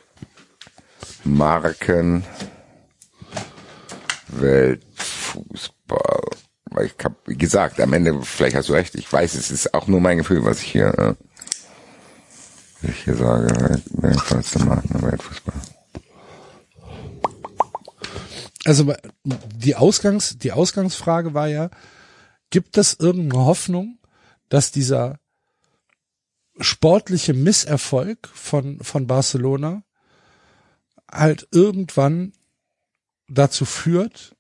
Marken 1.24 2.24
Weltfußball. 4.30 6.22
Weil 6.78 6.86
ich 6.86 6.96
hab, 7.04 7.28
wie 7.28 7.36
gesagt, 7.36 7.82
am 7.82 7.92
Ende, 7.94 8.22
vielleicht 8.22 8.56
hast 8.56 8.70
du 8.70 8.74
recht, 8.74 8.94
ich 8.94 9.12
weiß, 9.12 9.34
es 9.34 9.50
ist 9.50 9.74
auch 9.74 9.88
nur 9.88 10.00
mein 10.00 10.20
Gefühl, 10.20 10.46
was 10.46 10.62
ich 10.62 10.72
hier, 10.72 11.18
äh, 12.84 12.88
ich 12.88 13.04
hier 13.04 13.16
sage, 13.16 13.82
wertvollste 13.94 14.64
Marken 14.64 14.94
im 14.94 15.02
Weltfußball. 15.02 15.56
Also 18.64 18.94
die 19.24 19.76
Ausgangs, 19.76 20.38
die 20.38 20.52
Ausgangsfrage 20.52 21.34
war 21.34 21.48
ja, 21.48 21.72
gibt 22.52 22.78
es 22.78 22.94
irgendeine 23.00 23.46
Hoffnung, 23.46 23.98
dass 24.48 24.72
dieser 24.72 25.20
sportliche 26.60 27.34
Misserfolg 27.34 28.28
von, 28.32 28.84
von 28.84 29.08
Barcelona 29.08 29.82
halt 31.12 31.48
irgendwann 31.50 32.34
dazu 33.28 33.66
führt, 33.66 34.36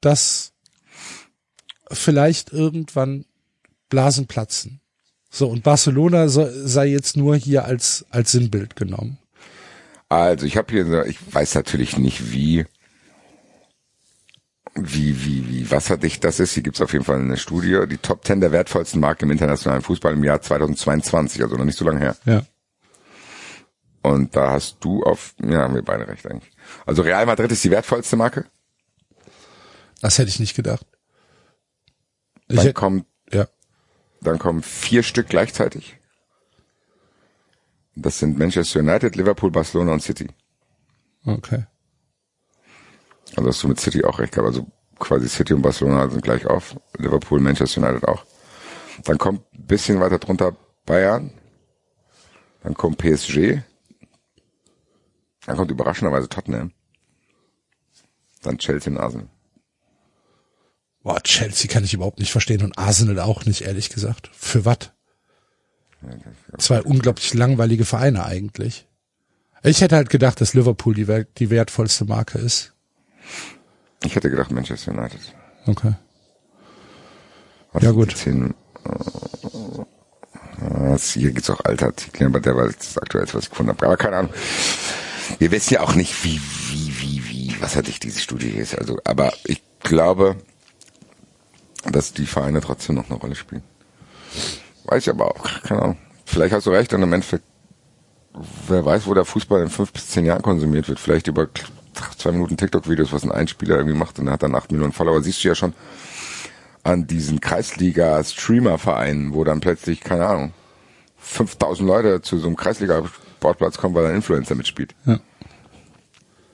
dass 0.00 0.51
vielleicht 1.92 2.52
irgendwann 2.52 3.24
Blasen 3.88 4.26
platzen. 4.26 4.80
So, 5.30 5.48
und 5.48 5.62
Barcelona 5.62 6.28
so, 6.28 6.46
sei 6.50 6.86
jetzt 6.86 7.16
nur 7.16 7.36
hier 7.36 7.64
als, 7.64 8.04
als 8.10 8.32
Sinnbild 8.32 8.76
genommen. 8.76 9.18
Also 10.08 10.44
ich 10.44 10.58
habe 10.58 10.70
hier, 10.70 10.84
so, 10.84 11.02
ich 11.04 11.18
weiß 11.32 11.54
natürlich 11.54 11.96
nicht, 11.96 12.32
wie, 12.32 12.66
wie, 14.74 15.24
wie, 15.24 15.48
wie 15.48 15.70
wasserdicht 15.70 16.22
das 16.24 16.38
ist. 16.38 16.52
Hier 16.52 16.62
gibt's 16.62 16.82
auf 16.82 16.92
jeden 16.92 17.04
Fall 17.04 17.18
eine 17.18 17.38
Studie, 17.38 17.80
die 17.88 17.96
Top 17.96 18.24
10 18.26 18.40
der 18.40 18.52
wertvollsten 18.52 19.00
Marken 19.00 19.24
im 19.24 19.30
internationalen 19.30 19.82
Fußball 19.82 20.12
im 20.12 20.22
Jahr 20.22 20.42
2022, 20.42 21.42
also 21.42 21.56
noch 21.56 21.64
nicht 21.64 21.78
so 21.78 21.86
lange 21.86 22.00
her. 22.00 22.16
Ja. 22.26 22.42
Und 24.02 24.36
da 24.36 24.52
hast 24.52 24.78
du 24.80 25.02
auf, 25.04 25.34
ja, 25.42 25.60
haben 25.60 25.74
wir 25.74 25.82
beide 25.82 26.06
recht 26.08 26.26
eigentlich. 26.26 26.52
Also 26.84 27.02
Real 27.02 27.24
Madrid 27.24 27.50
ist 27.52 27.64
die 27.64 27.70
wertvollste 27.70 28.16
Marke. 28.16 28.44
Das 30.00 30.18
hätte 30.18 30.28
ich 30.28 30.40
nicht 30.40 30.56
gedacht. 30.56 30.86
Ich 32.52 32.56
Dann 32.56 32.66
hätte, 32.66 32.74
kommt, 32.74 33.06
ja. 33.32 33.48
dann 34.20 34.38
kommen 34.38 34.62
vier 34.62 35.02
Stück 35.02 35.28
gleichzeitig. 35.28 35.96
Das 37.94 38.18
sind 38.18 38.38
Manchester 38.38 38.80
United, 38.80 39.16
Liverpool, 39.16 39.50
Barcelona 39.50 39.92
und 39.94 40.02
City. 40.02 40.28
Okay. 41.24 41.64
Also 43.36 43.48
hast 43.48 43.62
du 43.62 43.68
mit 43.68 43.80
City 43.80 44.04
auch 44.04 44.18
recht 44.18 44.34
gehabt. 44.34 44.48
Also 44.48 44.66
quasi 44.98 45.30
City 45.30 45.54
und 45.54 45.62
Barcelona 45.62 46.10
sind 46.10 46.22
gleich 46.22 46.46
auf. 46.46 46.76
Liverpool, 46.98 47.40
Manchester 47.40 47.80
United 47.80 48.06
auch. 48.06 48.26
Dann 49.04 49.16
kommt 49.16 49.40
ein 49.54 49.66
bisschen 49.66 49.98
weiter 49.98 50.18
drunter 50.18 50.54
Bayern. 50.84 51.32
Dann 52.62 52.74
kommt 52.74 52.98
PSG. 52.98 53.62
Dann 55.46 55.56
kommt 55.56 55.70
überraschenderweise 55.70 56.28
Tottenham. 56.28 56.72
Dann 58.42 58.58
Chelsea 58.58 58.92
und 58.92 58.98
Arsenal. 58.98 59.30
Boah, 61.02 61.20
Chelsea 61.22 61.70
kann 61.70 61.84
ich 61.84 61.94
überhaupt 61.94 62.20
nicht 62.20 62.32
verstehen 62.32 62.62
und 62.62 62.78
Arsenal 62.78 63.18
auch 63.20 63.44
nicht, 63.44 63.62
ehrlich 63.62 63.90
gesagt. 63.90 64.30
Für 64.32 64.64
was? 64.64 64.92
Zwei 66.58 66.82
unglaublich 66.82 67.34
langweilige 67.34 67.84
Vereine 67.84 68.24
eigentlich. 68.24 68.86
Ich 69.62 69.80
hätte 69.80 69.96
halt 69.96 70.10
gedacht, 70.10 70.40
dass 70.40 70.54
Liverpool 70.54 70.94
die, 70.94 71.24
die 71.38 71.50
wertvollste 71.50 72.04
Marke 72.04 72.38
ist. 72.38 72.72
Ich 74.04 74.16
hätte 74.16 74.30
gedacht 74.30 74.50
Manchester 74.50 74.92
United. 74.92 75.20
Okay. 75.66 75.94
Was 77.72 77.82
Ja, 77.84 77.92
gut. 77.92 78.16
Zehn, 78.16 78.54
äh, 80.60 80.98
hier 80.98 81.30
gibt's 81.30 81.50
auch 81.50 81.60
alte 81.64 81.86
Artikel, 81.86 82.26
aber 82.26 82.40
der 82.40 82.56
war 82.56 82.66
das 82.66 82.98
aktuellste, 82.98 83.36
was 83.36 83.44
ich 83.44 83.50
gefunden 83.50 83.70
habe. 83.70 83.86
Aber 83.86 83.96
keine 83.96 84.16
Ahnung. 84.16 84.34
Wir 85.38 85.50
wissen 85.52 85.74
ja 85.74 85.80
auch 85.80 85.94
nicht, 85.94 86.24
wie, 86.24 86.40
wie, 86.40 86.92
wie, 87.00 87.28
wie, 87.28 87.56
was 87.60 87.76
hatte 87.76 87.90
ich 87.90 88.00
diese 88.00 88.20
Studie 88.20 88.50
hier 88.50 88.62
ist. 88.62 88.76
Also, 88.76 88.98
aber 89.04 89.32
ich 89.44 89.62
glaube, 89.80 90.36
dass 91.90 92.12
die 92.12 92.26
Vereine 92.26 92.60
trotzdem 92.60 92.96
noch 92.96 93.10
eine 93.10 93.18
Rolle 93.18 93.34
spielen. 93.34 93.62
Weiß 94.84 95.02
ich 95.02 95.10
aber 95.10 95.26
auch, 95.26 95.62
keine 95.62 95.82
Ahnung. 95.82 95.98
Vielleicht 96.24 96.54
hast 96.54 96.66
du 96.66 96.70
recht 96.70 96.92
und 96.92 97.02
im 97.02 97.12
Endeffekt, 97.12 97.44
wer 98.68 98.84
weiß, 98.84 99.06
wo 99.06 99.14
der 99.14 99.24
Fußball 99.24 99.62
in 99.62 99.68
fünf 99.68 99.92
bis 99.92 100.08
zehn 100.08 100.24
Jahren 100.24 100.42
konsumiert 100.42 100.88
wird. 100.88 100.98
Vielleicht 100.98 101.26
über 101.26 101.48
zwei 102.16 102.32
Minuten 102.32 102.56
TikTok-Videos, 102.56 103.12
was 103.12 103.24
ein 103.24 103.32
Einspieler 103.32 103.76
irgendwie 103.76 103.96
macht 103.96 104.18
und 104.18 104.26
er 104.26 104.34
hat 104.34 104.42
dann 104.42 104.54
acht 104.54 104.72
Millionen 104.72 104.92
Follower. 104.92 105.22
Siehst 105.22 105.44
du 105.44 105.48
ja 105.48 105.54
schon 105.54 105.74
an 106.84 107.06
diesen 107.06 107.40
Kreisliga-Streamer-Vereinen, 107.40 109.34
wo 109.34 109.44
dann 109.44 109.60
plötzlich, 109.60 110.00
keine 110.00 110.26
Ahnung, 110.26 110.52
5000 111.18 111.86
Leute 111.86 112.22
zu 112.22 112.38
so 112.38 112.46
einem 112.48 112.56
Kreisliga-Sportplatz 112.56 113.78
kommen, 113.78 113.94
weil 113.94 114.06
ein 114.06 114.16
Influencer 114.16 114.54
mitspielt. 114.54 114.94
Ja. 115.04 115.20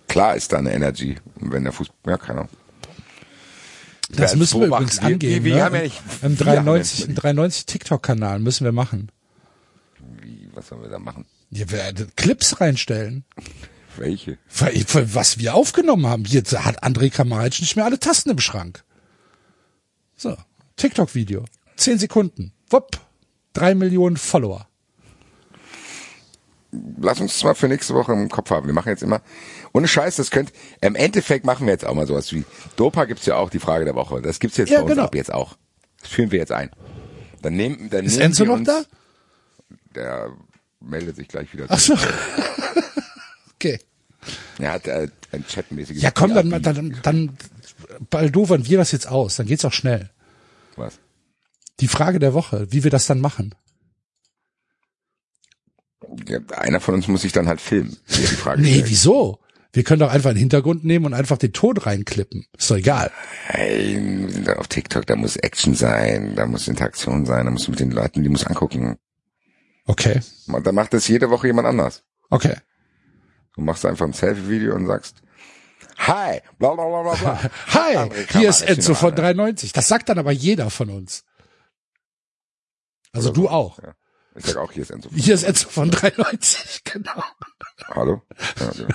Klar 0.09 0.37
ist 0.37 0.53
da 0.53 0.59
eine 0.59 0.73
Energy, 0.73 1.17
wenn 1.37 1.65
der 1.65 1.73
Fußball, 1.73 2.13
ja, 2.13 2.19
keine 2.19 2.41
Ahnung. 2.41 2.53
Das 4.11 4.37
müssen 4.37 4.61
wir 4.61 4.69
übrigens 4.69 4.99
angehen. 5.01 5.45
wir- 5.45 5.45
wir 5.45 5.57
ne? 5.57 5.65
haben 5.65 5.75
ja 5.75 5.83
nicht- 5.83 6.01
Im 6.23 6.39
wir 6.39 6.45
93, 6.47 7.01
haben 7.03 7.09
im 7.11 7.15
ja 7.17 7.21
93 7.23 7.67
TikTok-Kanal 7.67 8.39
müssen 8.39 8.65
wir 8.65 8.73
machen. 8.73 9.11
Wie, 10.23 10.49
was 10.55 10.69
sollen 10.69 10.83
wir 10.83 10.89
da 10.89 10.99
machen? 10.99 11.27
Wir 11.51 11.71
werden 11.71 12.11
Clips 12.17 12.61
reinstellen. 12.61 13.25
Welche? 13.97 14.39
Weil- 14.59 14.85
weil 14.93 15.15
Was 15.15 15.39
wir 15.39 15.55
aufgenommen 15.55 16.07
haben. 16.07 16.25
Hier 16.25 16.43
hat 16.43 16.83
André 16.85 17.11
Kramaric 17.11 17.61
nicht 17.61 17.77
mehr 17.77 17.85
alle 17.85 17.99
Tasten 17.99 18.31
im 18.31 18.39
Schrank. 18.39 18.85
So, 20.17 20.37
TikTok-Video. 20.77 21.45
Zehn 21.77 21.99
Sekunden. 21.99 22.53
Wupp. 22.71 22.99
Drei 23.53 23.75
Millionen 23.75 24.17
Follower. 24.17 24.67
lass 27.01 27.21
uns 27.21 27.43
mal 27.43 27.55
für 27.55 27.67
nächste 27.69 27.95
Woche 27.95 28.13
im 28.13 28.29
Kopf 28.29 28.51
haben. 28.51 28.67
Wir 28.67 28.75
machen 28.75 28.91
jetzt 28.91 29.03
immer, 29.03 29.23
ohne 29.73 29.89
Scheiß, 29.89 30.17
das 30.17 30.31
könnt, 30.31 30.53
im 30.81 30.95
Endeffekt 30.95 31.45
machen 31.45 31.67
wir 31.67 31.73
jetzt 31.73 31.85
auch 31.85 31.95
mal 31.95 32.07
sowas 32.07 32.33
wie, 32.33 32.45
Dopa 32.77 33.05
gibt's 33.05 33.27
ja 33.27 33.37
auch, 33.37 33.51
die 33.51 33.59
Frage 33.59 33.85
der 33.85 33.95
Woche. 33.95 34.23
Das 34.23 34.39
gibt's 34.41 34.57
jetzt 34.57 34.71
Ja, 34.71 34.79
bei 34.79 34.83
uns 34.85 34.91
genau. 34.93 35.05
ab 35.05 35.15
jetzt 35.15 35.33
auch. 35.33 35.57
Das 36.01 36.11
führen 36.11 36.31
wir 36.31 36.39
jetzt 36.39 36.53
ein. 36.53 36.71
Dann 37.43 37.55
nehmen, 37.55 37.91
dann 37.91 38.05
Ist 38.05 38.19
Enzo 38.19 38.45
noch 38.45 38.63
da? 38.63 38.83
Der 39.95 40.33
meldet 40.81 41.17
sich 41.17 41.29
gleich 41.29 41.53
wieder. 41.53 41.67
Ach 41.69 41.79
so. 41.79 41.97
okay. 43.55 43.79
Er 44.59 44.73
hat 44.73 44.87
äh, 44.87 45.09
ein 45.33 45.45
chatmäßiges. 45.47 46.03
Ja, 46.03 46.11
komm, 46.11 46.35
dann, 46.35 46.51
dann, 46.63 46.99
dann 47.03 47.37
baldovern 48.11 48.67
wir 48.67 48.79
das 48.79 48.93
jetzt 48.93 49.09
aus. 49.09 49.37
Dann 49.37 49.47
geht's 49.47 49.65
auch 49.65 49.73
schnell. 49.73 50.11
Was? 50.77 50.99
Die 51.81 51.89
Frage 51.89 52.19
der 52.19 52.35
Woche, 52.35 52.67
wie 52.71 52.83
wir 52.85 52.91
das 52.91 53.07
dann 53.07 53.21
machen. 53.21 53.55
Ja, 56.29 56.39
einer 56.57 56.81
von 56.81 56.95
uns 56.95 57.09
muss 57.09 57.23
sich 57.23 57.33
dann 57.33 57.49
halt 57.49 57.61
filmen. 57.61 57.97
Die 58.09 58.23
Frage 58.23 58.63
Nee, 58.63 58.75
stellt. 58.75 58.91
wieso? 58.91 59.39
Wir 59.73 59.85
können 59.85 60.01
doch 60.01 60.11
einfach 60.11 60.31
einen 60.31 60.39
Hintergrund 60.39 60.85
nehmen 60.85 61.05
und 61.07 61.15
einfach 61.15 61.37
den 61.37 61.53
Ton 61.53 61.77
reinklippen. 61.77 62.47
Ist 62.57 62.71
doch 62.71 62.77
egal. 62.77 63.11
Nein, 63.53 64.27
wir 64.27 64.31
sind 64.31 64.49
dann 64.49 64.59
auf 64.59 64.69
TikTok, 64.69 65.07
da 65.07 65.15
muss 65.15 65.37
Action 65.37 65.75
sein, 65.75 66.35
da 66.37 66.47
muss 66.47 66.69
Interaktion 66.69 67.27
sein, 67.27 67.45
da 67.45 67.51
musst 67.51 67.67
du 67.67 67.73
mit 67.73 67.81
den 67.81 67.91
Leuten, 67.91 68.23
die 68.23 68.29
muss 68.29 68.47
angucken. 68.47 68.97
Okay. 69.85 70.21
Und 70.47 70.67
dann 70.67 70.75
macht 70.75 70.95
das 70.95 71.07
jede 71.09 71.31
Woche 71.31 71.49
jemand 71.49 71.69
anders. 71.69 72.03
Okay. 72.31 72.57
Du 73.55 73.63
machst 73.63 73.85
einfach 73.85 74.07
ein 74.07 74.13
Selfie-Video 74.13 74.75
und 74.75 74.87
sagst, 74.87 75.23
Hi, 75.99 76.41
bla 76.59 76.75
bla 76.75 76.87
bla 76.87 77.03
bla 77.03 77.15
bla. 77.15 77.51
Hi, 77.75 77.97
André 77.97 78.39
hier 78.39 78.49
ist 78.49 78.63
Enzo 78.63 78.95
von 78.95 79.11
ne? 79.11 79.17
93. 79.17 79.73
Das 79.73 79.89
sagt 79.89 80.09
dann 80.09 80.19
aber 80.19 80.31
jeder 80.31 80.71
von 80.71 80.91
uns. 80.91 81.25
Also 83.13 83.31
Oder 83.31 83.35
du 83.35 83.49
auch. 83.49 83.79
Ja. 83.83 83.95
Ich 84.39 84.47
sag 84.47 84.57
auch, 84.57 84.73
hier 84.73 84.83
ist 84.83 84.91
Enzo. 84.91 85.11
Hier 85.15 85.35
ist 85.35 85.43
Enzo 85.43 85.69
von 85.69 85.91
93, 85.91 86.85
genau. 86.85 87.23
Hallo? 87.89 88.23
Ja, 88.61 88.71
genau. 88.71 88.89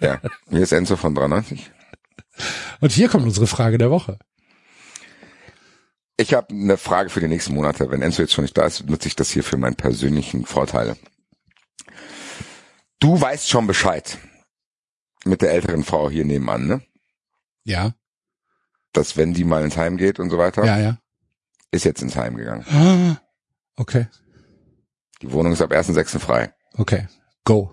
ja, 0.00 0.20
hier 0.48 0.62
ist 0.62 0.72
Enzo 0.72 0.96
von 0.96 1.14
93. 1.14 1.70
Und 2.80 2.92
hier 2.92 3.08
kommt 3.08 3.24
unsere 3.24 3.46
Frage 3.46 3.76
der 3.78 3.90
Woche. 3.90 4.18
Ich 6.16 6.34
habe 6.34 6.48
eine 6.50 6.76
Frage 6.76 7.10
für 7.10 7.20
die 7.20 7.28
nächsten 7.28 7.54
Monate. 7.54 7.90
Wenn 7.90 8.02
Enzo 8.02 8.22
jetzt 8.22 8.32
schon 8.32 8.44
nicht 8.44 8.56
da 8.56 8.66
ist, 8.66 8.86
nutze 8.88 9.08
ich 9.08 9.16
das 9.16 9.30
hier 9.30 9.44
für 9.44 9.56
meinen 9.56 9.76
persönlichen 9.76 10.44
Vorteile. 10.44 10.96
Du 12.98 13.18
weißt 13.20 13.48
schon 13.48 13.66
Bescheid 13.66 14.18
mit 15.24 15.42
der 15.42 15.52
älteren 15.52 15.84
Frau 15.84 16.10
hier 16.10 16.24
nebenan, 16.24 16.66
ne? 16.66 16.82
Ja, 17.64 17.94
Dass 18.92 19.16
wenn 19.16 19.34
die 19.34 19.44
mal 19.44 19.62
ins 19.64 19.76
Heim 19.76 19.96
geht 19.96 20.18
und 20.18 20.30
so 20.30 20.38
weiter, 20.38 20.64
ja, 20.64 20.78
ja. 20.78 20.98
ist 21.70 21.84
jetzt 21.84 22.02
ins 22.02 22.16
Heim 22.16 22.36
gegangen. 22.36 22.64
Ah, 22.70 23.20
Okay, 23.76 24.08
Die 25.22 25.32
Wohnung 25.32 25.52
ist 25.52 25.62
ab 25.62 25.72
1.6. 25.72 26.18
frei. 26.18 26.52
okay. 26.76 27.08
Go, 27.44 27.72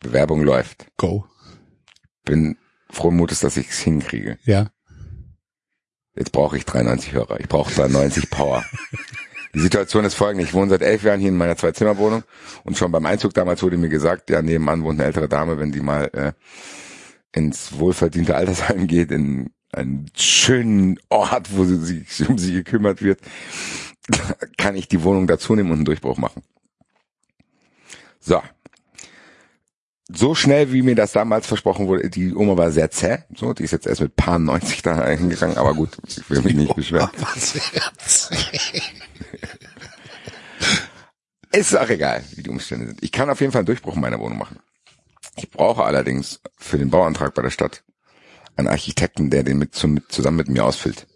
Bewerbung 0.00 0.42
läuft. 0.42 0.86
go. 0.96 1.26
Bin 2.24 2.56
frohen 2.90 3.16
Mutes, 3.16 3.40
dass 3.40 3.56
ich 3.56 3.70
es 3.70 3.78
hinkriege. 3.78 4.38
Ja. 4.44 4.70
Jetzt 6.16 6.32
brauche 6.32 6.56
ich 6.56 6.64
93 6.64 7.12
Hörer. 7.12 7.40
Ich 7.40 7.48
brauche 7.48 7.72
93 7.72 8.30
Power. 8.30 8.64
Die 9.54 9.60
Situation 9.60 10.04
ist 10.04 10.14
folgende. 10.14 10.44
Ich 10.44 10.54
wohne 10.54 10.70
seit 10.70 10.82
elf 10.82 11.02
Jahren 11.02 11.20
hier 11.20 11.30
in 11.30 11.36
meiner 11.36 11.56
Zwei-Zimmer-Wohnung 11.56 12.24
und 12.64 12.76
schon 12.76 12.92
beim 12.92 13.06
Einzug 13.06 13.34
damals 13.34 13.62
wurde 13.62 13.76
mir 13.76 13.88
gesagt, 13.88 14.30
ja, 14.30 14.42
nebenan 14.42 14.82
wohnt 14.82 14.98
eine 14.98 15.06
ältere 15.06 15.28
Dame, 15.28 15.58
wenn 15.58 15.72
die 15.72 15.80
mal 15.80 16.10
äh, 16.12 16.32
ins 17.32 17.78
wohlverdiente 17.78 18.36
Altersheim 18.36 18.86
geht, 18.86 19.10
in 19.10 19.50
einen 19.72 20.10
schönen 20.16 20.98
Ort, 21.08 21.56
wo 21.56 21.64
sie 21.64 21.76
sich 21.76 22.28
um 22.28 22.38
sie 22.38 22.52
gekümmert 22.52 23.02
wird, 23.02 23.20
kann 24.56 24.76
ich 24.76 24.88
die 24.88 25.02
Wohnung 25.02 25.26
dazu 25.26 25.54
nehmen 25.54 25.70
und 25.70 25.78
einen 25.78 25.84
Durchbruch 25.84 26.18
machen. 26.18 26.42
So. 28.30 28.40
So 30.12 30.36
schnell, 30.36 30.72
wie 30.72 30.82
mir 30.82 30.94
das 30.94 31.10
damals 31.10 31.48
versprochen 31.48 31.88
wurde, 31.88 32.08
die 32.10 32.32
Oma 32.32 32.56
war 32.56 32.70
sehr 32.70 32.88
zäh, 32.92 33.24
so, 33.34 33.52
die 33.54 33.64
ist 33.64 33.72
jetzt 33.72 33.88
erst 33.88 34.02
mit 34.02 34.14
paar 34.14 34.38
90 34.38 34.82
da 34.82 35.04
hingegangen, 35.08 35.56
aber 35.56 35.74
gut, 35.74 35.98
ich 36.06 36.30
will 36.30 36.42
mich 36.42 36.54
nicht 36.54 36.76
beschweren. 36.76 37.10
Ist 41.52 41.76
auch 41.76 41.88
egal, 41.88 42.22
wie 42.36 42.44
die 42.44 42.50
Umstände 42.50 42.86
sind. 42.86 43.02
Ich 43.02 43.10
kann 43.10 43.30
auf 43.30 43.40
jeden 43.40 43.50
Fall 43.50 43.60
einen 43.60 43.66
Durchbruch 43.66 43.96
in 43.96 44.00
meiner 44.00 44.20
Wohnung 44.20 44.38
machen. 44.38 44.60
Ich 45.34 45.50
brauche 45.50 45.82
allerdings 45.82 46.40
für 46.56 46.78
den 46.78 46.90
Bauantrag 46.90 47.34
bei 47.34 47.42
der 47.42 47.50
Stadt 47.50 47.82
einen 48.54 48.68
Architekten, 48.68 49.30
der 49.30 49.42
den 49.42 49.58
mit, 49.58 49.74
zusammen 49.74 50.36
mit 50.36 50.48
mir 50.48 50.64
ausfüllt. 50.64 51.08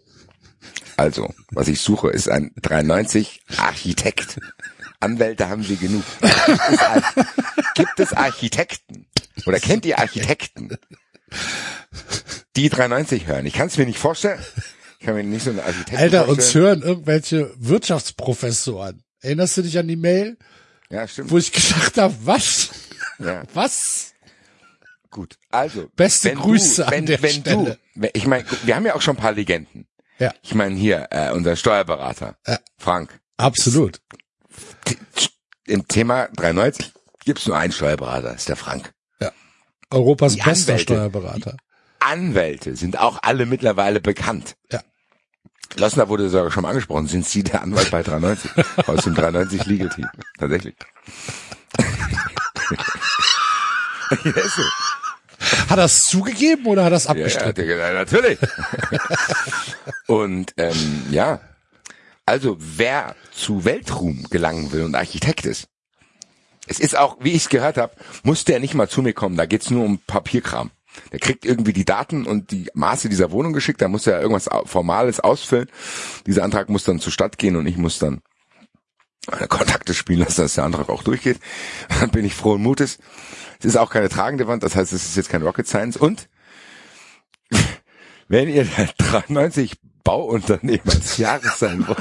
Also, 0.97 1.33
was 1.51 1.69
ich 1.69 1.79
suche, 1.79 2.09
ist 2.09 2.27
ein 2.27 2.51
390 2.61 3.41
Architekt. 3.57 4.39
Anwälte 5.05 5.47
haben 5.49 5.67
wir 5.67 5.75
genug. 5.77 6.03
Gibt 6.21 6.33
es, 6.71 6.79
Ar- 6.79 7.13
gibt 7.75 7.99
es 7.99 8.13
Architekten? 8.13 9.07
Oder 9.45 9.59
kennt 9.59 9.85
ihr 9.85 9.99
Architekten? 9.99 10.77
Die 12.55 12.69
390 12.69 13.27
hören. 13.27 13.45
Ich 13.45 13.53
kann 13.53 13.67
es 13.67 13.77
mir 13.77 13.85
nicht 13.85 13.99
vorstellen. 13.99 14.39
Ich 14.99 15.05
kann 15.05 15.15
mir 15.15 15.23
nicht 15.23 15.43
so 15.43 15.49
einen 15.51 15.59
Architekten 15.59 15.97
Alter, 15.97 16.27
uns 16.27 16.37
vorstellen. 16.43 16.65
hören 16.65 16.81
irgendwelche 16.81 17.53
Wirtschaftsprofessoren. 17.57 19.03
Erinnerst 19.21 19.57
du 19.57 19.61
dich 19.61 19.77
an 19.77 19.87
die 19.87 19.95
Mail, 19.97 20.37
Ja, 20.89 21.07
stimmt. 21.07 21.31
wo 21.31 21.37
ich 21.37 21.51
gedacht 21.51 21.97
habe, 21.97 22.15
was? 22.23 22.69
Ja. 23.19 23.43
Was? 23.53 24.13
Gut, 25.11 25.35
also 25.49 25.89
Beste 25.95 26.33
Grüße 26.33 26.81
du, 26.81 26.87
an 26.87 26.91
wenn, 26.91 27.05
der 27.05 27.21
wenn 27.21 27.31
Stelle. 27.31 27.77
du, 27.95 28.09
ich 28.13 28.27
meine, 28.27 28.45
wir 28.63 28.75
haben 28.75 28.85
ja 28.85 28.95
auch 28.95 29.01
schon 29.01 29.15
ein 29.15 29.21
paar 29.21 29.31
Legenden. 29.31 29.87
Ja. 30.19 30.33
Ich 30.41 30.53
meine 30.55 30.75
hier 30.75 31.07
äh, 31.11 31.31
unser 31.31 31.55
Steuerberater 31.55 32.37
Ja. 32.47 32.59
Frank. 32.77 33.19
Absolut. 33.37 34.01
Im 35.65 35.87
Thema 35.87 36.27
390 36.35 36.91
gibt's 37.23 37.47
nur 37.47 37.57
einen 37.57 37.71
Steuerberater, 37.73 38.33
ist 38.35 38.49
der 38.49 38.55
Frank. 38.55 38.91
Europas 39.91 40.33
Die 40.33 40.41
bester 40.41 40.73
Anwälte. 40.73 40.93
Steuerberater. 40.93 41.57
Anwälte 41.99 42.75
sind 42.75 42.97
auch 42.99 43.19
alle 43.21 43.45
mittlerweile 43.45 44.01
bekannt. 44.01 44.55
Ja. 44.71 44.81
Lossner 45.77 46.09
wurde 46.09 46.27
sogar 46.29 46.51
schon 46.51 46.63
mal 46.63 46.69
angesprochen. 46.69 47.07
Sind 47.07 47.25
Sie 47.25 47.43
der 47.43 47.61
Anwalt 47.61 47.91
bei 47.91 48.01
390? 48.01 48.51
Aus 48.87 49.03
dem 49.03 49.13
390 49.13 49.65
Legal 49.67 49.89
Team. 49.89 50.07
Tatsächlich. 50.39 50.75
ja, 54.23 54.31
so. 54.33 54.63
Hat 55.69 55.77
er 55.77 55.85
es 55.85 56.05
zugegeben 56.05 56.65
oder 56.65 56.83
hat 56.85 56.91
er 56.93 56.97
es 56.97 57.03
Ja, 57.05 57.13
ja, 57.13 57.25
abgestritten? 57.25 57.67
der, 57.67 57.93
natürlich. 57.93 58.39
und 60.07 60.53
ähm, 60.57 61.03
ja, 61.11 61.39
also 62.25 62.57
wer 62.59 63.15
zu 63.31 63.65
Weltruhm 63.65 64.23
gelangen 64.29 64.71
will 64.71 64.83
und 64.83 64.95
Architekt 64.95 65.45
ist, 65.45 65.67
es 66.67 66.79
ist 66.79 66.97
auch, 66.97 67.17
wie 67.19 67.31
ich 67.31 67.43
es 67.43 67.49
gehört 67.49 67.77
habe, 67.77 67.93
muss 68.23 68.45
der 68.45 68.59
nicht 68.59 68.73
mal 68.73 68.89
zu 68.89 69.01
mir 69.01 69.13
kommen. 69.13 69.37
Da 69.37 69.45
geht's 69.45 69.69
nur 69.69 69.85
um 69.85 69.99
Papierkram. 69.99 70.71
Der 71.11 71.19
kriegt 71.19 71.45
irgendwie 71.45 71.73
die 71.73 71.85
Daten 71.85 72.25
und 72.25 72.51
die 72.51 72.69
Maße 72.73 73.09
dieser 73.09 73.31
Wohnung 73.31 73.53
geschickt, 73.53 73.81
da 73.81 73.87
muss 73.87 74.07
er 74.07 74.21
irgendwas 74.21 74.49
Formales 74.65 75.19
ausfüllen. 75.19 75.69
Dieser 76.25 76.43
Antrag 76.43 76.69
muss 76.69 76.85
dann 76.85 76.99
zur 76.99 77.11
Stadt 77.11 77.37
gehen 77.37 77.55
und 77.55 77.67
ich 77.67 77.77
muss 77.77 77.99
dann 77.99 78.21
meine 79.29 79.47
Kontakte 79.47 79.93
spielen 79.93 80.19
lassen, 80.19 80.41
dass 80.41 80.55
der 80.55 80.63
Antrag 80.63 80.89
auch 80.89 81.03
durchgeht. 81.03 81.39
Dann 81.99 82.09
bin 82.11 82.25
ich 82.25 82.33
frohen 82.33 82.61
Mutes. 82.61 82.99
Es 83.59 83.65
ist 83.65 83.77
auch 83.77 83.89
keine 83.89 84.09
tragende 84.09 84.47
Wand, 84.47 84.63
das 84.63 84.75
heißt, 84.75 84.93
es 84.93 85.05
ist 85.05 85.17
jetzt 85.17 85.29
kein 85.29 85.43
Rocket 85.43 85.67
Science. 85.67 85.97
Und 85.97 86.29
wenn 88.27 88.47
ihr 88.47 88.65
der 88.65 88.87
93 88.97 89.73
Bauunternehmen 90.05 90.87
als 90.89 91.17
Jahres 91.17 91.59
sein 91.59 91.85
wollt, 91.85 91.99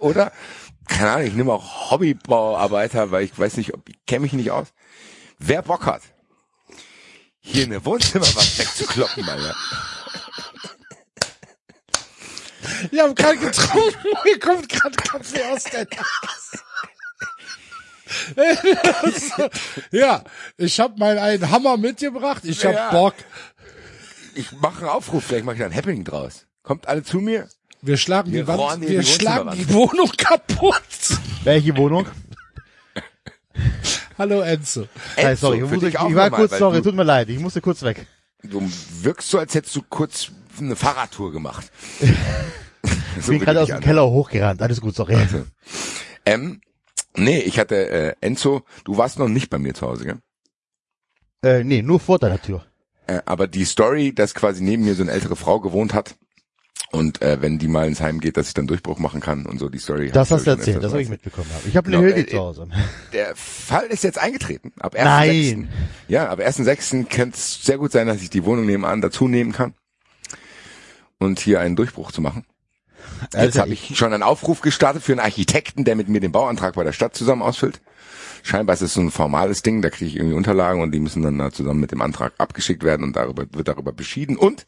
oder, 0.00 0.32
keine 0.88 1.10
Ahnung, 1.10 1.26
ich 1.26 1.34
nehme 1.34 1.52
auch 1.52 1.90
Hobbybauarbeiter, 1.92 3.10
weil 3.12 3.24
ich 3.24 3.38
weiß 3.38 3.56
nicht, 3.58 3.74
ob 3.74 3.88
ich 3.88 4.04
kenne 4.06 4.20
mich 4.20 4.32
nicht 4.32 4.50
aus. 4.50 4.68
Wer 5.38 5.62
Bock 5.62 5.86
hat, 5.86 6.02
hier 7.40 7.64
in 7.64 7.70
der 7.70 7.84
Wohnzimmer 7.84 8.26
was 8.26 8.58
wegzukloppen, 8.58 9.28
Alter. 9.28 9.54
Wir 12.90 13.02
haben 13.02 13.14
gerade 13.14 13.36
getrunken, 13.36 14.08
mir 14.24 14.38
kommt 14.40 14.68
gerade 14.68 14.96
Kaffee 14.96 15.44
aus 15.44 15.64
der 15.64 15.86
Nase. 15.86 16.64
ja, 19.90 20.22
ich 20.56 20.78
habe 20.80 20.94
meinen 20.98 21.18
einen 21.18 21.50
Hammer 21.50 21.76
mitgebracht. 21.76 22.44
Ich 22.44 22.64
hab 22.64 22.72
Ja. 22.74 22.90
Bock. 22.90 23.14
Ich 24.34 24.52
mache 24.52 24.80
einen 24.80 24.88
Aufruf, 24.88 25.24
vielleicht 25.24 25.44
mache 25.44 25.56
ich 25.56 25.60
da 25.60 25.66
ein 25.66 25.74
Happening 25.74 26.04
draus. 26.04 26.46
Kommt 26.62 26.88
alle 26.88 27.02
zu 27.02 27.18
mir. 27.18 27.48
Wir 27.82 27.96
schlagen 27.96 28.32
Wir 28.32 28.42
die 28.42 28.48
Wand, 28.48 28.80
wir 28.80 29.00
die 29.00 29.06
schlagen 29.06 29.50
die 29.56 29.72
Wohnung 29.72 30.10
kaputt. 30.16 31.18
Welche 31.44 31.76
Wohnung? 31.76 32.06
Hallo 34.16 34.40
Enzo. 34.40 34.86
Hey, 35.16 35.36
sorry, 35.36 35.56
ich, 35.56 35.62
Enzo, 35.62 35.74
musste, 35.74 35.88
ich 35.88 35.98
auch 35.98 36.14
war 36.14 36.30
kurz, 36.30 36.52
weil 36.52 36.58
sorry, 36.58 36.76
du, 36.78 36.84
tut 36.84 36.94
mir 36.94 37.02
leid, 37.04 37.28
ich 37.28 37.38
musste 37.38 37.60
kurz 37.60 37.82
weg. 37.82 38.06
du 38.42 38.62
wirkst 39.00 39.28
so, 39.28 39.38
als 39.38 39.54
hättest 39.54 39.76
du 39.76 39.82
kurz 39.82 40.30
eine 40.58 40.76
Fahrradtour 40.76 41.32
gemacht. 41.32 41.70
Ich 43.16 43.26
bin 43.26 43.38
gerade 43.38 43.62
aus 43.62 43.68
dem 43.68 43.80
Keller 43.80 44.10
hochgerannt, 44.10 44.60
alles 44.60 44.80
gut, 44.80 44.94
sorry. 44.94 45.16
Ähm, 46.26 46.60
nee, 47.16 47.38
ich 47.38 47.58
hatte 47.60 47.88
äh, 47.88 48.14
Enzo, 48.20 48.64
du 48.84 48.98
warst 48.98 49.18
noch 49.20 49.28
nicht 49.28 49.48
bei 49.48 49.58
mir 49.58 49.72
zu 49.72 49.86
Hause, 49.86 50.04
gell? 50.04 50.18
Äh, 51.42 51.64
nee, 51.64 51.80
nur 51.80 52.00
vor 52.00 52.18
deiner 52.18 52.42
Tür. 52.42 52.66
Äh, 53.06 53.20
aber 53.26 53.46
die 53.46 53.64
Story, 53.64 54.14
dass 54.14 54.34
quasi 54.34 54.62
neben 54.62 54.84
mir 54.84 54.94
so 54.94 55.02
eine 55.02 55.12
ältere 55.12 55.36
Frau 55.36 55.60
gewohnt 55.60 55.94
hat 55.94 56.16
und 56.94 57.22
äh, 57.22 57.42
wenn 57.42 57.58
die 57.58 57.68
mal 57.68 57.86
ins 57.86 58.00
Heim 58.00 58.20
geht, 58.20 58.36
dass 58.36 58.48
ich 58.48 58.54
dann 58.54 58.66
Durchbruch 58.66 58.98
machen 58.98 59.20
kann 59.20 59.46
und 59.46 59.58
so 59.58 59.68
die 59.68 59.78
Story. 59.78 60.10
Das 60.12 60.30
hast 60.30 60.46
du 60.46 60.50
erzählt, 60.50 60.82
das 60.82 60.92
habe 60.92 61.02
ich 61.02 61.08
mitbekommen. 61.08 61.48
Hab. 61.52 61.66
Ich 61.66 61.76
habe 61.76 61.88
eine 61.88 61.96
Genau, 61.96 62.14
Hilde 62.14 62.28
äh, 62.28 62.30
zu 62.30 62.38
Hause. 62.38 62.68
Der 63.12 63.34
Fall 63.34 63.86
ist 63.86 64.04
jetzt 64.04 64.18
eingetreten. 64.18 64.72
Ab 64.78 64.94
1.6. 64.94 65.04
Nein. 65.04 65.68
Ja, 66.08 66.28
ab 66.28 66.38
1.6. 66.38 67.06
könnte 67.06 67.36
es 67.36 67.64
sehr 67.64 67.78
gut 67.78 67.92
sein, 67.92 68.06
dass 68.06 68.22
ich 68.22 68.30
die 68.30 68.44
Wohnung 68.44 68.66
nebenan 68.66 69.00
dazu 69.00 69.28
nehmen 69.28 69.52
kann 69.52 69.74
und 71.18 71.40
hier 71.40 71.60
einen 71.60 71.76
Durchbruch 71.76 72.12
zu 72.12 72.20
machen. 72.20 72.44
Jetzt 73.22 73.36
Alter, 73.36 73.60
habe 73.62 73.72
ich 73.72 73.96
schon 73.96 74.12
einen 74.12 74.22
Aufruf 74.22 74.60
gestartet 74.60 75.02
für 75.02 75.12
einen 75.12 75.20
Architekten, 75.20 75.84
der 75.84 75.96
mit 75.96 76.08
mir 76.08 76.20
den 76.20 76.32
Bauantrag 76.32 76.74
bei 76.74 76.84
der 76.84 76.92
Stadt 76.92 77.14
zusammen 77.14 77.42
ausfüllt. 77.42 77.80
Scheinbar 78.46 78.74
ist 78.74 78.82
es 78.82 78.92
so 78.92 79.00
ein 79.00 79.10
formales 79.10 79.62
Ding, 79.62 79.80
da 79.80 79.88
kriege 79.88 80.04
ich 80.04 80.16
irgendwie 80.16 80.34
Unterlagen 80.34 80.82
und 80.82 80.92
die 80.92 81.00
müssen 81.00 81.22
dann 81.22 81.38
da 81.38 81.50
zusammen 81.50 81.80
mit 81.80 81.92
dem 81.92 82.02
Antrag 82.02 82.34
abgeschickt 82.36 82.82
werden 82.82 83.02
und 83.02 83.16
darüber 83.16 83.46
wird 83.50 83.68
darüber 83.68 83.94
beschieden. 83.94 84.36
Und 84.36 84.66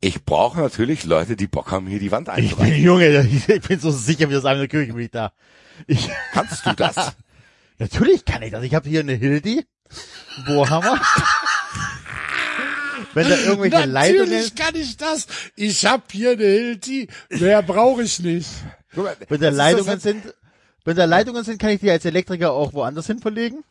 ich 0.00 0.24
brauche 0.24 0.58
natürlich 0.58 1.04
Leute, 1.04 1.36
die 1.36 1.46
Bock 1.46 1.70
haben, 1.70 1.86
hier 1.86 1.98
die 1.98 2.10
Wand 2.10 2.28
Ich 2.28 2.34
bin 2.34 2.44
einzureißen. 2.64 2.82
Junge, 2.82 3.28
ich 3.28 3.60
bin 3.60 3.78
so 3.78 3.90
sicher 3.90 4.30
wie 4.30 4.32
das 4.32 4.46
eine 4.46 4.66
Kirche 4.66 4.94
bin 4.94 5.04
ich 5.04 5.10
da. 5.10 5.32
Ich, 5.86 6.08
Kannst 6.32 6.64
du 6.64 6.72
das? 6.72 7.16
natürlich 7.78 8.24
kann 8.24 8.42
ich 8.42 8.50
das. 8.50 8.62
Ich 8.64 8.74
habe 8.74 8.88
hier 8.88 9.00
eine 9.00 9.12
Hildi, 9.12 9.66
Bohrhammer. 10.46 10.98
Wenn 13.12 13.28
da 13.28 13.36
irgendwelche 13.36 13.84
Leitungen, 13.84 14.24
Natürlich 14.30 14.54
kann 14.54 14.74
ich 14.74 14.96
das. 14.96 15.26
Ich 15.54 15.84
hab 15.84 16.10
hier 16.10 16.30
eine 16.30 16.44
Hilti. 16.44 17.08
Mehr 17.28 17.62
brauche 17.62 18.02
ich 18.04 18.20
nicht. 18.20 18.48
Wenn 19.28 19.40
da 19.40 19.50
Leitungen 19.50 20.00
sind, 20.00 20.34
wenn 20.88 20.96
da 20.96 21.04
Leitungen 21.04 21.44
sind, 21.44 21.58
kann 21.60 21.70
ich 21.70 21.80
die 21.80 21.90
als 21.90 22.04
Elektriker 22.04 22.52
auch 22.52 22.72
woanders 22.72 23.06
hin 23.06 23.18
verlegen. 23.20 23.62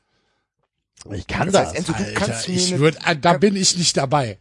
Ich 1.12 1.28
kann 1.28 1.52
Das 1.52 1.54
das. 1.54 1.68
heißt, 1.70 1.78
Enzo, 1.78 1.92
du 1.94 1.98
Alter, 2.04 2.12
kannst 2.20 2.48
mir 2.48 2.56
ich 2.56 2.68
eine- 2.72 2.80
würd, 2.80 2.98
äh, 3.06 3.16
da 3.16 3.34
bin 3.34 3.56
ich 3.56 3.78
nicht 3.78 3.96
dabei. 3.98 4.38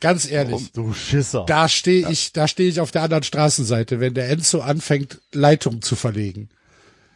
Ganz 0.00 0.30
ehrlich. 0.30 0.70
du 0.72 0.92
Schisser. 0.92 1.44
Da 1.46 1.68
stehe 1.68 2.08
ich, 2.08 2.32
da 2.32 2.46
stehe 2.46 2.68
ich 2.68 2.80
auf 2.80 2.90
der 2.92 3.02
anderen 3.02 3.24
Straßenseite, 3.24 3.98
wenn 4.00 4.14
der 4.14 4.28
Enzo 4.30 4.60
anfängt, 4.60 5.18
Leitungen 5.32 5.82
zu 5.82 5.96
verlegen. 5.96 6.48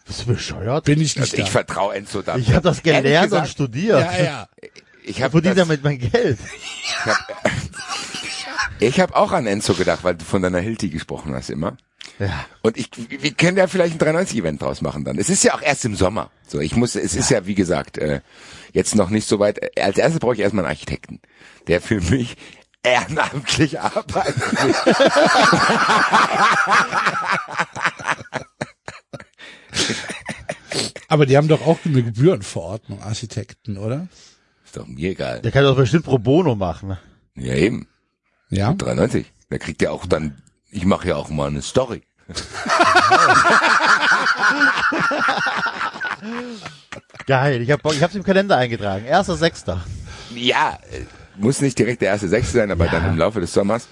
Bist 0.05 0.23
du 0.23 0.27
bescheuert? 0.27 0.85
Bin 0.85 1.01
ich 1.01 1.15
nicht 1.17 1.21
Also 1.21 1.37
ich 1.37 1.45
da. 1.45 1.51
vertraue 1.51 1.95
Enzo 1.95 2.23
da. 2.23 2.37
Ich 2.37 2.49
habe 2.53 2.63
das 2.63 2.83
gelernt 2.83 3.07
und 3.27 3.31
gesagt, 3.31 3.49
studiert. 3.51 4.01
Ja, 4.01 4.23
ja. 4.23 4.49
Ich 5.05 5.23
habe 5.23 5.31
verdiene 5.33 5.55
damit 5.55 5.85
mein 5.85 5.99
Geld. 5.99 6.39
ich 8.81 9.01
hab 9.01 9.15
auch 9.15 9.33
an 9.33 9.47
Enzo 9.47 9.75
gedacht, 9.75 10.03
weil 10.03 10.17
du 10.17 10.25
von 10.25 10.43
deiner 10.43 10.59
Hilti 10.61 10.89
gesprochen 10.89 11.35
hast 11.35 11.51
immer. 11.51 11.77
Ja. 12.19 12.45
Und 12.63 12.77
ich, 12.77 12.91
wir 13.09 13.33
können 13.33 13.57
ja 13.57 13.67
vielleicht 13.67 14.01
ein 14.01 14.17
93-Event 14.17 14.63
draus 14.63 14.81
machen 14.83 15.05
dann. 15.05 15.19
Es 15.19 15.29
ist 15.29 15.43
ja 15.45 15.55
auch 15.55 15.63
erst 15.63 15.85
im 15.85 15.97
Sommer. 15.97 16.31
So, 16.47 16.61
ich 16.61 16.77
muss, 16.77 16.95
es 16.95 17.15
ist 17.15 17.31
ja 17.31 17.47
wie 17.47 17.55
gesagt 17.55 17.99
äh, 17.99 18.21
jetzt 18.73 18.95
noch 18.95 19.11
nicht 19.11 19.27
so 19.27 19.39
weit. 19.39 19.59
Äh, 19.77 19.83
Als 19.83 19.99
erstes 19.99 20.21
brauche 20.21 20.35
ich 20.35 20.41
erstmal 20.41 20.65
einen 20.65 20.73
Architekten, 20.73 21.21
der 21.67 21.81
für 21.81 22.01
mich 22.01 22.37
ehrenamtlich 22.83 23.81
arbeitet. 23.81 24.37
Aber 31.09 31.27
die 31.27 31.37
haben 31.37 31.49
doch 31.49 31.67
auch 31.67 31.79
eine 31.85 32.03
Gebührenverordnung, 32.03 33.03
Architekten, 33.03 33.77
oder? 33.77 34.09
Ist 34.65 34.77
doch 34.77 34.87
mir 34.87 35.11
egal. 35.11 35.41
Der 35.43 35.53
kann 35.53 35.65
doch 35.65 35.77
bestimmt 35.77 36.05
pro 36.05 36.19
bono 36.19 36.55
machen. 36.55 36.97
Ja 37.35 37.55
eben, 37.55 37.87
Ja. 38.51 38.73
93. 38.73 39.27
Da 39.51 39.59
kriegt 39.59 39.83
er 39.83 39.93
auch 39.93 40.07
dann. 40.07 40.41
Ich 40.75 40.85
mache 40.87 41.09
ja 41.09 41.17
auch 41.17 41.29
mal 41.29 41.49
eine 41.49 41.63
Story. 41.63 42.03
Geil. 47.27 47.63
Ich 47.63 47.71
habe 47.71 47.95
ich 47.95 48.03
hab's 48.03 48.15
im 48.15 48.23
Kalender 48.23 48.57
eingetragen. 48.57 49.05
Erster 49.05 49.37
Sechster. 49.37 49.85
Ja, 50.35 50.79
äh, 50.91 51.03
muss 51.37 51.61
nicht 51.61 51.79
direkt 51.79 52.03
der 52.03 52.09
erste 52.09 52.29
Sechste 52.29 52.59
sein, 52.59 52.71
aber 52.71 52.87
Ja. 52.87 52.93
dann 52.93 53.11
im 53.11 53.19
Laufe 53.19 53.41
des 53.41 53.53
Sommers. 53.53 53.87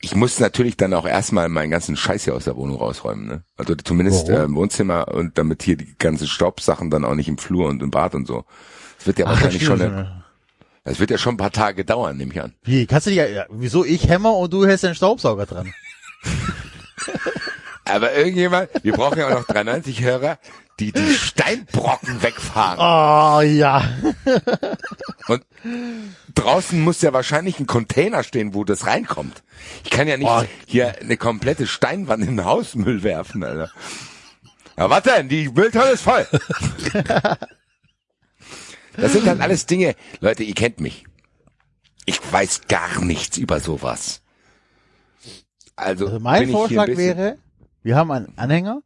Ich 0.00 0.14
muss 0.14 0.38
natürlich 0.38 0.76
dann 0.76 0.94
auch 0.94 1.06
erstmal 1.06 1.48
meinen 1.48 1.70
ganzen 1.70 1.96
Scheiß 1.96 2.22
hier 2.24 2.34
aus 2.34 2.44
der 2.44 2.54
Wohnung 2.56 2.76
rausräumen, 2.76 3.26
ne? 3.26 3.42
Also 3.56 3.74
zumindest 3.74 4.28
Warum? 4.28 4.40
äh, 4.40 4.44
im 4.44 4.54
Wohnzimmer 4.54 5.08
und 5.08 5.36
damit 5.36 5.62
hier 5.64 5.76
die 5.76 5.96
ganzen 5.98 6.28
Staubsachen 6.28 6.90
dann 6.90 7.04
auch 7.04 7.16
nicht 7.16 7.28
im 7.28 7.38
Flur 7.38 7.68
und 7.68 7.82
im 7.82 7.90
Bad 7.90 8.14
und 8.14 8.26
so. 8.26 8.44
Das 8.98 9.08
wird 9.08 9.18
ja 9.18 9.26
wahrscheinlich 9.26 9.64
schon, 9.64 9.82
eine, 9.82 10.22
das 10.84 11.00
wird 11.00 11.10
ja 11.10 11.18
schon 11.18 11.34
ein 11.34 11.38
paar 11.38 11.50
Tage 11.50 11.84
dauern, 11.84 12.16
nehme 12.16 12.32
ich 12.32 12.40
an. 12.40 12.54
Wie? 12.62 12.86
Kannst 12.86 13.08
du 13.08 13.10
dich, 13.10 13.18
ja, 13.18 13.46
wieso 13.50 13.84
ich 13.84 14.08
hämmer 14.08 14.36
und 14.36 14.52
du 14.52 14.64
hältst 14.66 14.84
den 14.84 14.94
Staubsauger 14.94 15.46
dran? 15.46 15.74
Aber 17.84 18.12
irgendjemand, 18.14 18.68
wir 18.82 18.92
brauchen 18.92 19.18
ja 19.18 19.28
auch 19.28 19.40
noch 19.40 19.46
93 19.46 20.02
Hörer, 20.02 20.38
die 20.78 20.92
die 20.92 21.14
Steinbrocken 21.14 22.22
wegfahren. 22.22 22.78
Oh, 22.78 23.40
ja. 23.40 23.82
Und 25.26 25.42
draußen 26.34 26.78
muss 26.80 27.00
ja 27.00 27.12
wahrscheinlich 27.12 27.58
ein 27.58 27.66
Container 27.66 28.22
stehen, 28.22 28.52
wo 28.54 28.64
das 28.64 28.86
reinkommt. 28.86 29.42
Ich 29.84 29.90
kann 29.90 30.06
ja 30.06 30.16
nicht 30.18 30.28
Oh. 30.28 30.44
hier 30.66 30.98
eine 31.00 31.16
komplette 31.16 31.66
Steinwand 31.66 32.22
in 32.22 32.36
den 32.36 32.44
Hausmüll 32.44 33.02
werfen, 33.02 33.42
Alter. 33.42 33.70
Ja, 34.76 34.90
was 34.90 35.02
denn? 35.02 35.28
Die 35.28 35.48
Mülltonne 35.48 35.90
ist 35.90 36.02
voll. 36.02 36.26
das 38.96 39.12
sind 39.12 39.26
dann 39.26 39.40
alles 39.40 39.66
Dinge, 39.66 39.96
Leute, 40.20 40.44
ihr 40.44 40.54
kennt 40.54 40.78
mich. 40.80 41.04
Ich 42.04 42.20
weiß 42.30 42.62
gar 42.68 43.00
nichts 43.00 43.36
über 43.38 43.60
sowas. 43.60 44.22
Also, 45.78 46.06
Also 46.06 46.20
mein 46.20 46.50
Vorschlag 46.50 46.88
wäre, 46.88 47.36
wir 47.82 47.96
haben 47.96 48.10
einen 48.10 48.32
Anhänger, 48.36 48.82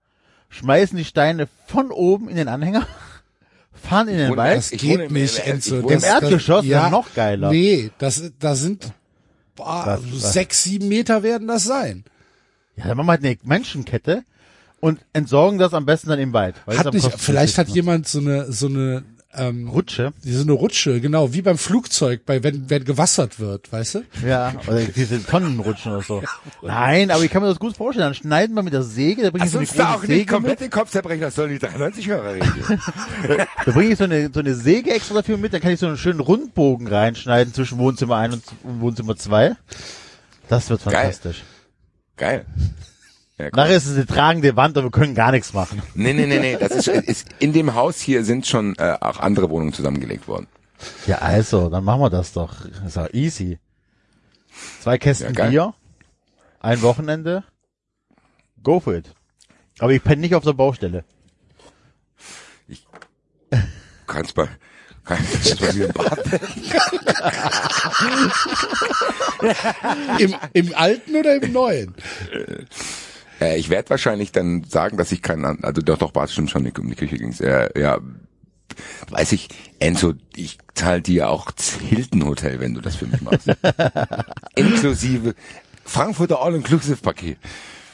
schmeißen 0.50 0.96
die 0.96 1.04
Steine 1.04 1.48
von 1.66 1.90
oben 1.90 2.28
in 2.28 2.36
den 2.36 2.48
Anhänger, 2.48 2.86
fahren 3.72 4.08
in 4.08 4.18
den 4.18 4.36
Wald. 4.36 4.58
Das 4.58 4.70
geht 4.70 5.00
im- 5.00 5.12
nicht, 5.12 5.38
ich 5.38 5.46
Enzo. 5.46 5.80
Das, 5.82 5.90
im 5.90 6.08
Erdgeschoss 6.08 6.60
das, 6.62 6.68
wäre 6.68 6.90
noch 6.90 7.14
geiler. 7.14 7.50
Nee, 7.50 7.90
das, 7.98 8.32
da 8.38 8.54
sind 8.54 8.92
boah, 9.56 9.84
Was, 9.86 10.00
was? 10.22 10.32
sechs, 10.34 10.62
sieben 10.64 10.88
Meter 10.88 11.22
werden 11.22 11.48
das 11.48 11.64
sein. 11.64 12.04
Ja, 12.76 12.86
dann 12.88 12.96
machen 12.96 13.06
wir 13.06 13.12
halt 13.12 13.24
eine 13.24 13.36
Menschenkette 13.42 14.24
und 14.80 15.00
entsorgen 15.12 15.58
das 15.58 15.74
am 15.74 15.86
besten 15.86 16.08
dann 16.10 16.18
im 16.18 16.32
Wald. 16.32 16.56
Hat 16.66 16.92
nicht, 16.92 17.10
vielleicht 17.18 17.58
hat 17.58 17.68
jemand 17.68 18.08
so 18.08 18.18
eine, 18.18 18.50
so 18.52 18.66
eine, 18.66 19.04
ähm, 19.34 19.66
ist. 19.68 19.74
Rutsche. 19.74 20.12
so 20.22 20.42
eine 20.42 20.52
Rutsche, 20.52 21.00
genau, 21.00 21.32
wie 21.32 21.42
beim 21.42 21.58
Flugzeug, 21.58 22.24
bei, 22.26 22.42
wenn, 22.42 22.68
wenn 22.68 22.84
gewassert 22.84 23.40
wird, 23.40 23.72
weißt 23.72 23.94
du? 23.96 24.02
Ja, 24.26 24.52
oder 24.66 24.82
diese 24.82 25.24
Tonnenrutschen 25.24 25.92
oder 25.92 26.02
so. 26.02 26.22
Nein, 26.62 27.10
aber 27.10 27.22
ich 27.24 27.30
kann 27.30 27.42
mir 27.42 27.48
das 27.48 27.58
gut 27.58 27.76
vorstellen. 27.76 28.06
Dann 28.06 28.14
schneiden 28.14 28.54
wir 28.54 28.62
mit 28.62 28.72
der 28.72 28.82
Säge, 28.82 29.22
da 29.22 29.30
bringe 29.30 29.46
ich 29.46 29.52
Lass 29.52 29.52
so 29.52 29.58
eine 29.58 29.66
da 29.66 29.84
große 29.84 29.96
auch 29.96 30.02
nicht 30.02 30.18
Säge 30.18 30.26
komplett 30.32 30.60
mit. 30.60 30.68
den 30.68 30.70
Kopf 30.70 30.90
zerbrechen, 30.90 31.20
das 31.22 31.34
sollen 31.34 31.50
die 31.50 31.58
93 31.58 32.08
Hörer 32.08 32.34
reden. 32.34 32.52
Da 33.64 33.70
bringe 33.72 33.92
ich 33.92 33.98
so 33.98 34.04
eine, 34.04 34.30
so 34.32 34.40
eine 34.40 34.54
Säge 34.54 34.90
extra 34.90 35.14
dafür 35.14 35.36
mit, 35.38 35.52
dann 35.52 35.60
kann 35.60 35.70
ich 35.72 35.80
so 35.80 35.86
einen 35.86 35.96
schönen 35.96 36.20
Rundbogen 36.20 36.86
reinschneiden 36.88 37.54
zwischen 37.54 37.78
Wohnzimmer 37.78 38.16
1 38.16 38.34
und 38.34 38.80
Wohnzimmer 38.80 39.16
2. 39.16 39.56
Das 40.48 40.68
wird 40.68 40.84
Geil. 40.84 40.92
fantastisch. 40.94 41.44
Geil. 42.16 42.44
Ja. 43.42 43.48
Nachher 43.56 43.76
ist 43.76 43.86
es 43.86 43.96
eine 43.96 44.06
tragende 44.06 44.54
Wand, 44.54 44.76
aber 44.78 44.86
wir 44.86 44.90
können 44.92 45.16
gar 45.16 45.32
nichts 45.32 45.52
machen. 45.52 45.82
Nee, 45.94 46.12
nee, 46.12 46.26
nee, 46.26 46.38
nee. 46.38 46.56
Das 46.56 46.70
ist, 46.70 46.86
ist 46.86 47.26
in 47.40 47.52
dem 47.52 47.74
Haus 47.74 48.00
hier 48.00 48.24
sind 48.24 48.46
schon 48.46 48.76
äh, 48.76 48.96
auch 49.00 49.18
andere 49.18 49.50
Wohnungen 49.50 49.72
zusammengelegt 49.72 50.28
worden. 50.28 50.46
Ja, 51.08 51.18
also, 51.18 51.68
dann 51.68 51.82
machen 51.82 52.00
wir 52.02 52.10
das 52.10 52.32
doch. 52.32 52.54
Das 52.64 52.84
ist 52.86 52.96
doch 52.96 53.12
easy. 53.12 53.58
Zwei 54.80 54.96
Kästen 54.98 55.34
Ja. 55.34 55.48
Bier, 55.48 55.74
ein 56.60 56.82
Wochenende, 56.82 57.42
go 58.62 58.78
for 58.78 58.94
it. 58.94 59.12
Aber 59.80 59.90
ich 59.92 60.04
penne 60.04 60.20
nicht 60.20 60.36
auf 60.36 60.44
der 60.44 60.52
Baustelle. 60.52 61.04
Kannst 64.06 64.34
bei 64.36 64.48
kannst 65.04 65.60
bei 65.60 65.72
mir 65.72 65.86
im 65.86 65.92
Bad. 65.92 66.18
Im, 70.18 70.34
Im 70.52 70.74
alten 70.74 71.16
oder 71.16 71.42
im 71.42 71.52
neuen? 71.52 71.94
Äh, 73.42 73.58
ich 73.58 73.68
werde 73.70 73.90
wahrscheinlich 73.90 74.32
dann 74.32 74.64
sagen, 74.64 74.96
dass 74.96 75.12
ich 75.12 75.22
keinen, 75.22 75.64
also 75.64 75.82
doch, 75.82 75.98
doch, 75.98 76.14
war 76.14 76.24
es 76.24 76.32
stimmt 76.32 76.50
schon, 76.50 76.66
um 76.66 76.88
die 76.88 76.94
Küche 76.94 77.16
ging's. 77.16 77.40
Äh, 77.40 77.68
ja, 77.78 77.98
weiß 79.10 79.32
ich, 79.32 79.48
Enzo, 79.80 80.14
ich 80.36 80.58
zahle 80.74 81.02
dir 81.02 81.28
auch 81.28 81.50
Hilton 81.88 82.24
Hotel, 82.24 82.60
wenn 82.60 82.74
du 82.74 82.80
das 82.80 82.96
für 82.96 83.06
mich 83.06 83.20
machst. 83.20 83.48
Inklusive 84.54 85.34
Frankfurter 85.84 86.40
All-Inclusive-Paket. 86.40 87.38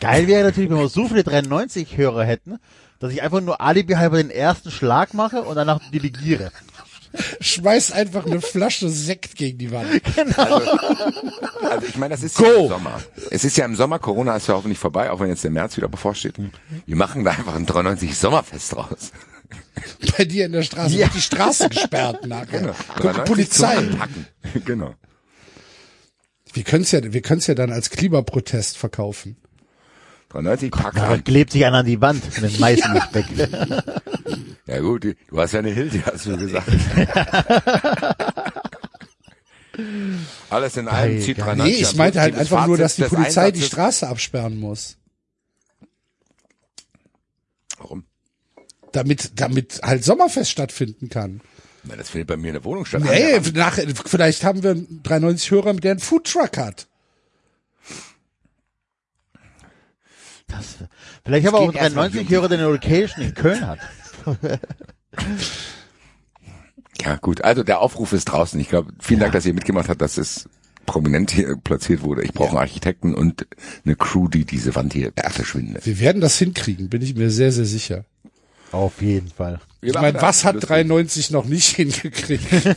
Geil 0.01 0.29
wäre 0.29 0.45
natürlich, 0.45 0.71
wenn 0.71 0.79
wir 0.79 0.89
so 0.89 1.09
viele 1.09 1.23
93-Hörer 1.23 2.25
hätten, 2.25 2.59
dass 3.01 3.13
ich 3.13 3.23
einfach 3.23 3.41
nur 3.41 3.61
Alibi 3.61 3.95
halber 3.95 4.19
den 4.19 4.31
ersten 4.31 4.71
Schlag 4.71 5.15
mache 5.15 5.43
und 5.43 5.57
danach 5.57 5.81
delegiere. 5.91 6.53
Schmeiß 7.41 7.93
einfach 7.93 8.27
eine 8.27 8.41
Flasche 8.41 8.89
Sekt 8.89 9.37
gegen 9.37 9.59
die 9.59 9.71
Wand. 9.71 10.01
Also 11.63 11.87
ich 11.87 11.97
meine, 11.97 12.15
das 12.15 12.23
ist 12.23 12.39
ja 12.39 12.53
im 12.55 12.69
Sommer. 12.69 13.03
Es 13.31 13.45
ist 13.45 13.57
ja 13.57 13.65
im 13.65 13.77
Sommer, 13.77 13.99
Corona 13.99 14.37
ist 14.37 14.49
ja 14.49 14.55
hoffentlich 14.55 14.79
vorbei, 14.79 15.11
auch 15.11 15.21
wenn 15.21 15.29
jetzt 15.29 15.45
der 15.45 15.51
März 15.51 15.77
wieder 15.77 15.89
bevorsteht. 15.89 16.35
Wir 16.87 16.97
machen 16.97 17.25
da 17.25 17.33
einfach 17.33 17.55
ein 17.55 17.67
93 17.67 18.17
Sommerfest 18.17 18.77
raus. 18.77 19.13
Bei 20.17 20.25
dir 20.25 20.47
in 20.47 20.53
der 20.53 20.63
Straße 20.63 20.95
Ja. 20.95 21.07
wird 21.07 21.15
die 21.15 21.21
Straße 21.21 21.69
gesperrt 21.69 22.27
nachher. 22.27 22.61
Genau. 22.61 22.75
93 22.97 23.25
Polizei. 23.25 23.77
Genau. 24.65 24.95
Wir 26.53 26.65
können 26.65 26.83
es 26.83 26.93
ja, 26.93 27.01
wir 27.13 27.23
können's 27.23 27.47
ja 27.47 27.55
dann 27.55 27.71
als 27.73 27.91
Klimaprotest 27.91 28.77
verkaufen. 28.79 29.37
93 30.31 30.71
Pack 30.71 30.97
Aber 30.97 31.09
an. 31.15 31.25
klebt 31.25 31.53
sich 31.53 31.65
einer 31.65 31.79
an 31.79 31.87
die 31.87 32.01
Wand 32.01 32.23
mit 32.43 32.53
dem 32.55 32.61
meisten 32.61 32.93
nicht 32.93 33.15
weg. 33.15 33.27
Ja 34.67 34.81
gut, 34.81 35.05
die- 35.05 35.17
du 35.31 35.41
hast 35.41 35.53
ja 35.53 35.61
eine 35.61 35.71
Hilde, 35.71 36.03
hast 36.05 36.27
du 36.27 36.37
gesagt. 36.37 36.69
Alles 40.51 40.77
in 40.77 40.89
allem 40.89 41.15
Geil, 41.17 41.23
zieht. 41.23 41.39
93 41.39 41.77
Nee, 41.77 41.83
ich 41.83 41.95
meinte 41.97 42.21
halt 42.21 42.37
einfach 42.37 42.67
nur, 42.67 42.77
Fazit 42.79 42.85
dass 42.85 42.97
die 43.11 43.15
Polizei 43.17 43.51
die 43.53 43.61
Einsatzes- 43.61 43.67
Straße 43.69 44.09
absperren 44.09 44.59
muss. 44.59 44.97
Warum? 47.79 48.05
Damit, 48.93 49.33
damit 49.41 49.81
halt 49.83 50.03
Sommerfest 50.05 50.51
stattfinden 50.51 51.09
kann. 51.11 51.41
Na, 51.85 51.95
das 51.97 52.11
findet 52.11 52.27
bei 52.29 52.37
mir 52.37 52.49
in 52.49 52.55
der 52.55 52.65
Wohnung 52.65 52.85
statt. 52.85 53.03
Nee, 53.05 53.39
nach, 53.55 53.79
vielleicht 54.07 54.43
haben 54.43 54.63
wir 54.65 54.73
einen 54.73 55.01
93 55.05 55.51
Hörer, 55.53 55.75
der 55.75 55.93
einen 55.93 56.01
Foodtruck 56.01 56.57
hat. 56.59 56.89
Das, 60.49 60.77
vielleicht 61.25 61.47
haben 61.47 61.55
wir 61.55 61.59
auch 61.61 61.73
geht 61.73 61.81
erstmal 61.81 62.11
93 62.11 62.21
um- 62.29 62.35
Hörer, 62.35 62.49
der 62.49 62.59
eine 62.59 62.69
Location 62.69 63.25
in 63.25 63.35
Köln 63.35 63.67
hat. 63.67 63.79
Ja, 67.01 67.15
gut. 67.17 67.43
Also 67.45 67.63
der 67.63 67.81
Aufruf 67.81 68.13
ist 68.13 68.25
draußen. 68.25 68.59
Ich 68.59 68.69
glaube, 68.69 68.93
vielen 68.99 69.21
Dank, 69.21 69.33
dass 69.33 69.47
ihr 69.47 69.55
mitgemacht 69.55 69.89
habt, 69.89 70.01
dass 70.03 70.19
es 70.19 70.49
prominent 70.85 71.31
hier 71.31 71.57
platziert 71.57 72.03
wurde. 72.03 72.23
Ich 72.25 72.33
brauche 72.33 72.49
einen 72.51 72.59
Architekten 72.59 73.15
und 73.15 73.47
eine 73.85 73.95
Crew, 73.95 74.27
die 74.29 74.45
diese 74.45 74.75
Wand 74.75 74.93
hier 74.95 75.13
verschwindet. 75.17 75.87
Wir 75.87 76.01
werden 76.01 76.21
das 76.21 76.37
hinkriegen, 76.39 76.89
bin 76.89 77.03
ich 77.03 77.15
mir 77.15 77.31
sehr, 77.31 77.53
sehr 77.53 77.67
sicher. 77.67 78.05
Auf 78.73 79.01
jeden 79.01 79.29
Fall. 79.29 79.61
Ich 79.81 79.95
meine, 79.95 80.21
was 80.21 80.45
hat 80.45 80.57
93 80.61 81.31
noch 81.31 81.45
nicht 81.45 81.69
hingekriegt? 81.77 82.45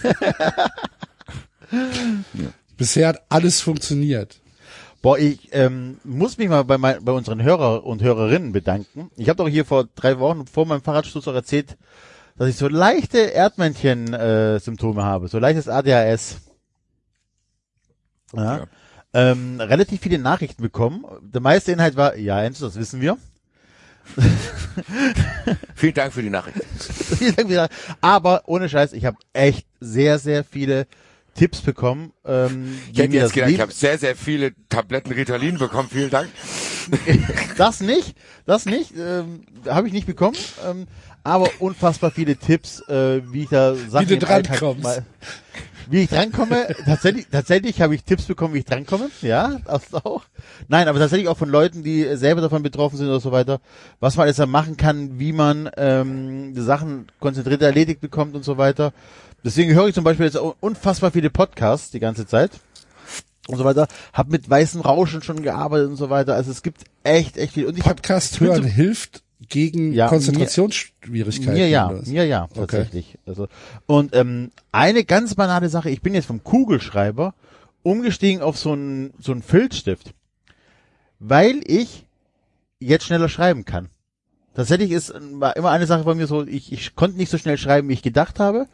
Bisher 2.77 3.07
hat 3.09 3.21
alles 3.29 3.59
funktioniert. 3.61 4.39
Boah, 5.01 5.17
ich 5.17 5.49
ähm, 5.51 5.97
muss 6.03 6.37
mich 6.37 6.47
mal 6.47 6.63
bei, 6.63 6.77
mein, 6.77 7.03
bei 7.03 7.11
unseren 7.11 7.41
Hörer 7.41 7.85
und 7.85 8.03
Hörerinnen 8.03 8.51
bedanken. 8.51 9.09
Ich 9.17 9.29
habe 9.29 9.37
doch 9.37 9.49
hier 9.49 9.65
vor 9.65 9.85
drei 9.95 10.19
Wochen 10.19 10.45
vor 10.45 10.67
meinem 10.67 10.83
Fahrradsturz 10.83 11.27
auch 11.27 11.33
erzählt, 11.33 11.75
dass 12.37 12.49
ich 12.49 12.55
so 12.55 12.67
leichte 12.67 13.33
Erdmännchen-Symptome 13.33 15.03
habe, 15.03 15.27
so 15.27 15.39
leichtes 15.39 15.67
ADHS. 15.67 16.37
Ja. 18.33 18.57
Ja. 18.57 18.67
Ähm, 19.13 19.59
relativ 19.59 20.01
viele 20.01 20.19
Nachrichten 20.19 20.61
bekommen. 20.61 21.05
Der 21.21 21.41
meiste 21.41 21.71
Inhalt 21.71 21.97
war, 21.97 22.15
ja, 22.15 22.41
Enzo, 22.41 22.65
das 22.65 22.77
wissen 22.77 23.01
wir. 23.01 23.17
Vielen 25.75 25.93
Dank 25.93 26.13
für 26.13 26.21
die 26.21 26.29
Nachricht. 26.29 26.63
Vielen 26.79 27.35
Dank 27.35 27.49
wieder. 27.49 27.69
Aber 27.99 28.43
ohne 28.45 28.69
Scheiß, 28.69 28.93
ich 28.93 29.05
habe 29.05 29.17
echt 29.33 29.67
sehr, 29.79 30.17
sehr 30.19 30.43
viele 30.43 30.87
Tipps 31.35 31.61
bekommen. 31.61 32.11
Ähm, 32.25 32.77
Ich 32.91 32.99
hätte 32.99 33.15
jetzt 33.15 33.33
gedacht, 33.33 33.49
ich 33.49 33.53
Leben- 33.57 33.61
habe 33.61 33.71
sehr, 33.71 33.97
sehr 33.97 34.15
viele 34.15 34.51
Tabletten 34.69 35.11
Ritalin 35.11 35.57
bekommen. 35.57 35.89
Vielen 35.91 36.09
Dank. 36.09 36.29
Das 37.57 37.79
nicht, 37.79 38.15
das 38.47 38.65
nicht, 38.65 38.93
ähm, 38.97 39.43
habe 39.67 39.87
ich 39.87 39.93
nicht 39.93 40.07
bekommen. 40.07 40.35
Ähm, 40.67 40.87
aber 41.23 41.47
unfassbar 41.59 42.09
viele 42.09 42.35
Tipps, 42.35 42.81
äh, 42.89 43.21
wie 43.31 43.43
ich 43.43 43.49
da 43.49 43.75
Sachen 43.75 44.07
du 44.07 44.15
im 44.15 44.25
Alltag 44.25 44.57
drankommst. 44.59 44.83
mal- 44.83 45.05
Wie 45.89 46.03
ich 46.03 46.09
drankomme, 46.09 46.67
tatsächlich, 46.85 47.27
tatsächlich 47.31 47.81
habe 47.81 47.93
ich 47.93 48.03
Tipps 48.03 48.23
bekommen, 48.25 48.55
wie 48.55 48.59
ich 48.59 48.65
drankomme. 48.65 49.11
Ja, 49.21 49.59
das 49.65 49.93
auch. 49.93 50.23
Nein, 50.69 50.87
aber 50.87 50.97
tatsächlich 50.99 51.27
auch 51.27 51.37
von 51.37 51.49
Leuten, 51.49 51.83
die 51.83 52.03
selber 52.15 52.41
davon 52.41 52.63
betroffen 52.63 52.97
sind 52.97 53.07
oder 53.07 53.19
so 53.19 53.31
weiter, 53.31 53.59
was 53.99 54.15
man 54.17 54.23
alles 54.25 54.37
da 54.37 54.45
machen 54.47 54.75
kann, 54.75 55.19
wie 55.19 55.33
man 55.33 55.69
ähm, 55.77 56.53
die 56.55 56.61
Sachen 56.61 57.07
konzentriert 57.19 57.61
erledigt 57.61 58.01
bekommt 58.01 58.33
und 58.35 58.43
so 58.43 58.57
weiter. 58.57 58.91
Deswegen 59.43 59.73
höre 59.73 59.87
ich 59.87 59.95
zum 59.95 60.03
Beispiel 60.03 60.25
jetzt 60.25 60.37
unfassbar 60.37 61.11
viele 61.11 61.29
Podcasts 61.29 61.91
die 61.91 61.99
ganze 61.99 62.25
Zeit 62.27 62.51
und 63.47 63.57
so 63.57 63.63
weiter. 63.63 63.87
Hab 64.13 64.29
mit 64.29 64.49
weißem 64.49 64.81
Rauschen 64.81 65.23
schon 65.23 65.41
gearbeitet 65.41 65.89
und 65.89 65.95
so 65.95 66.09
weiter. 66.09 66.35
Also 66.35 66.51
es 66.51 66.61
gibt 66.61 66.83
echt, 67.03 67.37
echt 67.37 67.53
viel. 67.53 67.65
Und 67.65 67.77
ich 67.77 67.83
hab- 67.85 67.95
Podcast 67.97 68.33
ich 68.33 68.39
bin 68.39 68.49
hören 68.49 68.63
so- 68.63 68.69
hilft 68.69 69.23
gegen 69.49 69.93
Ja, 69.93 70.07
Konzentrationsschwierigkeiten. 70.07 71.53
Mir 71.53 71.67
ja, 71.67 71.91
mir 72.05 72.25
ja, 72.27 72.43
Okay. 72.51 72.59
tatsächlich. 72.59 73.17
Also, 73.25 73.47
und 73.87 74.15
ähm, 74.15 74.51
eine 74.71 75.03
ganz 75.03 75.33
banale 75.35 75.69
Sache, 75.69 75.89
ich 75.89 76.01
bin 76.01 76.13
jetzt 76.13 76.25
vom 76.27 76.43
Kugelschreiber 76.43 77.33
umgestiegen 77.83 78.43
auf 78.43 78.57
so 78.59 78.73
einen 78.73 79.11
so 79.19 79.31
einen 79.31 79.41
Filzstift, 79.41 80.13
weil 81.19 81.61
ich 81.65 82.05
jetzt 82.79 83.05
schneller 83.05 83.29
schreiben 83.29 83.65
kann. 83.65 83.89
Tatsächlich 84.53 84.91
ist 84.91 85.13
war 85.33 85.55
immer 85.55 85.71
eine 85.71 85.87
Sache 85.87 86.03
bei 86.03 86.13
mir 86.13 86.27
so, 86.27 86.45
ich, 86.45 86.71
ich 86.71 86.95
konnte 86.95 87.17
nicht 87.17 87.31
so 87.31 87.37
schnell 87.39 87.57
schreiben, 87.57 87.89
wie 87.89 87.93
ich 87.93 88.01
gedacht 88.03 88.39
habe. 88.39 88.67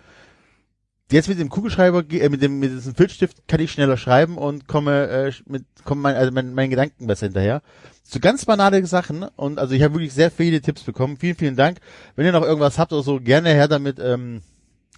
Jetzt 1.10 1.30
mit 1.30 1.40
dem 1.40 1.48
Kugelschreiber, 1.50 2.04
ge- 2.04 2.20
äh, 2.20 2.30
mit 2.30 2.42
dem 2.42 2.60
mit 2.60 2.72
diesem 2.72 2.94
Filzstift 2.96 3.48
kann 3.48 3.62
ich 3.62 3.72
schneller 3.72 3.96
schreiben 3.98 4.38
und 4.38 4.68
komme 4.68 5.08
äh, 5.08 5.32
mit 5.46 5.64
komme 5.86 6.02
mein, 6.02 6.16
also 6.16 6.32
mein, 6.34 6.54
meinen 6.54 6.70
Gedanken 6.70 7.08
besser 7.08 7.28
hinterher. 7.28 7.62
So 8.04 8.20
ganz 8.20 8.44
banale 8.46 8.86
Sachen 8.86 9.24
und 9.24 9.58
also 9.60 9.74
ich 9.74 9.84
habe 9.84 9.94
wirklich 9.96 10.14
sehr 10.14 10.32
viele 10.32 10.60
Tipps 10.62 10.84
bekommen. 10.84 11.18
Vielen, 11.18 11.36
vielen 11.36 11.56
Dank. 11.56 11.80
Wenn 12.16 12.26
ihr 12.26 12.32
noch 12.34 12.44
irgendwas 12.44 12.78
habt 12.78 12.92
oder 12.92 13.04
so, 13.04 13.20
gerne 13.22 13.50
her 13.50 13.68
damit. 13.70 14.00
Ähm, 14.00 14.42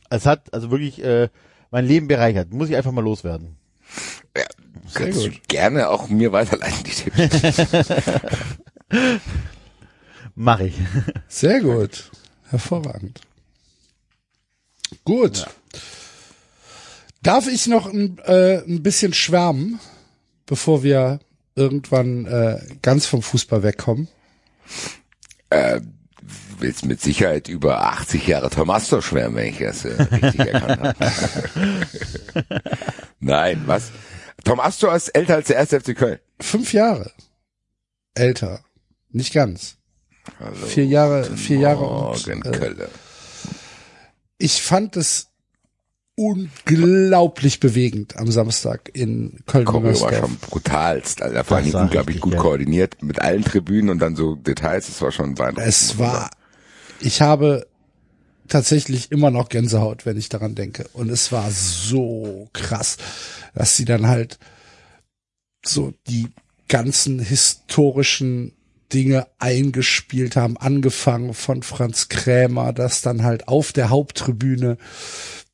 es 0.10 0.26
hat 0.26 0.52
also 0.54 0.72
wirklich 0.72 1.04
äh, 1.04 1.30
mein 1.70 1.86
Leben 1.86 2.08
bereichert. 2.08 2.52
Muss 2.52 2.70
ich 2.70 2.76
einfach 2.76 2.92
mal 2.92 3.04
loswerden. 3.04 3.56
Ja, 4.36 4.44
Sehr 4.88 5.06
kannst 5.06 5.26
du 5.26 5.30
gut. 5.30 5.48
gerne 5.48 5.90
auch 5.90 6.10
mir 6.10 6.32
weiterleiten, 6.32 6.84
die 6.84 6.92
Tipps. 6.92 7.68
Mach 10.36 10.60
ich. 10.60 10.76
Sehr 11.28 11.62
gut. 11.62 12.10
Hervorragend. 12.50 13.22
Gut. 15.04 15.46
Darf 17.22 17.48
ich 17.48 17.68
noch 17.68 17.92
ein, 17.92 18.18
äh, 18.20 18.64
ein 18.64 18.82
bisschen 18.82 19.14
schwärmen, 19.14 19.80
bevor 20.46 20.84
wir 20.84 21.20
irgendwann 21.56 22.26
äh, 22.26 22.60
ganz 22.82 23.06
vom 23.06 23.22
Fußball 23.22 23.64
wegkommen? 23.64 24.08
äh, 25.50 25.82
willst 26.60 26.86
mit 26.86 27.02
Sicherheit 27.02 27.48
über 27.48 27.82
80 27.86 28.28
Jahre 28.28 28.50
Tomasto 28.50 29.02
schwärmen, 29.02 29.38
wenn 29.38 29.48
ich 29.48 29.60
das 29.60 29.86
äh, 29.86 30.02
richtig 30.02 30.40
erkannt 30.40 30.82
habe. 30.82 30.96
Nein, 33.20 33.64
was? 33.66 33.92
Tom 34.44 34.60
Astor 34.60 34.96
ist 34.96 35.10
älter 35.10 35.36
als 35.36 35.48
der 35.48 35.58
erste 35.58 35.80
FC 35.80 35.96
Köln. 35.96 36.20
Fünf 36.40 36.74
Jahre 36.74 37.12
älter. 38.14 38.64
Nicht 39.12 39.34
ganz. 39.34 39.78
Hallo. 40.40 40.56
Vier 40.56 40.86
Jahre, 40.86 41.24
vier 41.36 41.58
Jahre. 41.58 41.86
Und, 41.86 42.46
äh, 42.46 42.88
ich 44.38 44.62
fand 44.62 44.96
es 44.98 45.29
unglaublich 46.20 47.62
bewegend 47.62 48.18
am 48.18 48.30
Samstag 48.30 48.90
in 48.94 49.40
Choreo 49.46 50.02
war 50.02 50.14
schon 50.14 50.36
brutalst, 50.38 51.22
Alter. 51.22 51.46
Vor 51.46 51.58
Das 51.58 51.66
allem 51.66 51.74
war 51.74 51.82
unglaublich 51.84 52.20
gut 52.20 52.34
geil. 52.34 52.42
koordiniert 52.42 53.02
mit 53.02 53.22
allen 53.22 53.44
Tribünen 53.44 53.90
und 53.90 54.00
dann 54.00 54.18
so 54.18 54.36
Details. 54.36 54.88
Das 54.88 55.02
war 55.02 55.14
schon 55.14 55.36
beeindruckend. 55.36 55.70
Es 55.70 55.98
war, 55.98 56.30
ich 57.00 57.22
habe 57.22 57.66
tatsächlich 58.50 59.14
immer 59.14 59.32
noch 59.32 59.48
Gänsehaut, 59.48 60.06
wenn 60.06 60.18
ich 60.18 60.28
daran 60.28 60.56
denke. 60.56 60.90
Und 60.92 61.10
es 61.10 61.32
war 61.32 61.50
so 61.52 62.50
krass, 62.52 62.98
dass 63.56 63.78
sie 63.78 63.86
dann 63.86 64.08
halt 64.08 64.40
so 65.66 65.94
die 66.08 66.28
ganzen 66.68 67.20
historischen 67.20 68.54
Dinge 68.92 69.28
eingespielt 69.38 70.36
haben, 70.36 70.58
angefangen 70.58 71.34
von 71.34 71.64
Franz 71.64 72.10
Krämer, 72.10 72.74
das 72.74 73.02
dann 73.02 73.24
halt 73.24 73.48
auf 73.48 73.72
der 73.72 73.90
Haupttribüne 73.90 74.78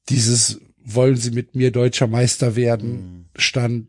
dieses 0.09 0.59
wollen 0.83 1.17
Sie 1.17 1.31
mit 1.31 1.55
mir 1.55 1.71
deutscher 1.71 2.07
Meister 2.07 2.55
werden 2.55 2.91
mhm. 2.91 3.25
stand 3.35 3.87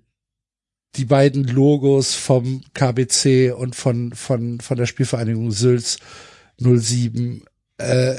die 0.97 1.05
beiden 1.05 1.45
Logos 1.45 2.15
vom 2.15 2.63
KBC 2.73 3.53
und 3.53 3.77
von 3.77 4.13
von 4.15 4.61
von 4.61 4.77
der 4.77 4.87
Spielvereinigung 4.87 5.51
Sülz 5.51 5.99
07 6.59 7.45
äh, 7.79 8.17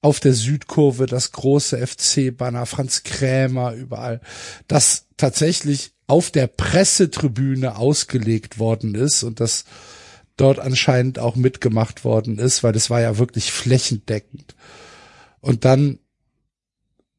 auf 0.00 0.20
der 0.20 0.34
Südkurve 0.34 1.06
das 1.06 1.32
große 1.32 1.84
FC-Banner, 1.84 2.66
Franz 2.66 3.02
Krämer 3.02 3.72
überall, 3.72 4.20
das 4.68 5.06
tatsächlich 5.16 5.92
auf 6.06 6.30
der 6.30 6.46
Pressetribüne 6.46 7.76
ausgelegt 7.76 8.60
worden 8.60 8.94
ist 8.94 9.24
und 9.24 9.40
das 9.40 9.64
dort 10.36 10.60
anscheinend 10.60 11.18
auch 11.18 11.34
mitgemacht 11.34 12.04
worden 12.04 12.38
ist, 12.38 12.62
weil 12.62 12.72
das 12.72 12.90
war 12.90 13.00
ja 13.00 13.18
wirklich 13.18 13.50
flächendeckend. 13.50 14.54
Und 15.40 15.64
dann 15.64 15.98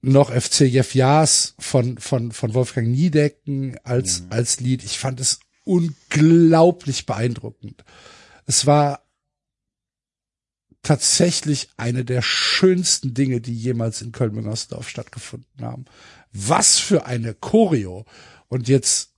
noch 0.02 0.32
FC 0.32 0.62
Jeff 0.62 0.94
Jaas 0.96 1.56
von, 1.60 1.98
von, 1.98 2.32
von 2.32 2.54
Wolfgang 2.54 2.88
Niedecken 2.88 3.78
als, 3.84 4.22
mhm. 4.22 4.28
als 4.30 4.60
Lied. 4.60 4.84
Ich 4.84 5.00
fand 5.00 5.20
es 5.20 5.40
unglaublich 5.64 7.06
beeindruckend. 7.06 7.84
Es 8.46 8.66
war 8.66 9.02
tatsächlich 10.82 11.70
eine 11.76 12.06
der 12.06 12.22
schönsten 12.22 13.14
Dinge, 13.14 13.42
die 13.42 13.54
jemals 13.54 14.02
in 14.02 14.14
Köln-Müngersdorf 14.14 14.88
stattgefunden 14.88 15.66
haben. 15.66 15.86
Was 16.32 16.80
für 16.80 17.06
eine 17.06 17.34
Choreo. 17.34 18.06
Und 18.48 18.70
jetzt 18.70 19.12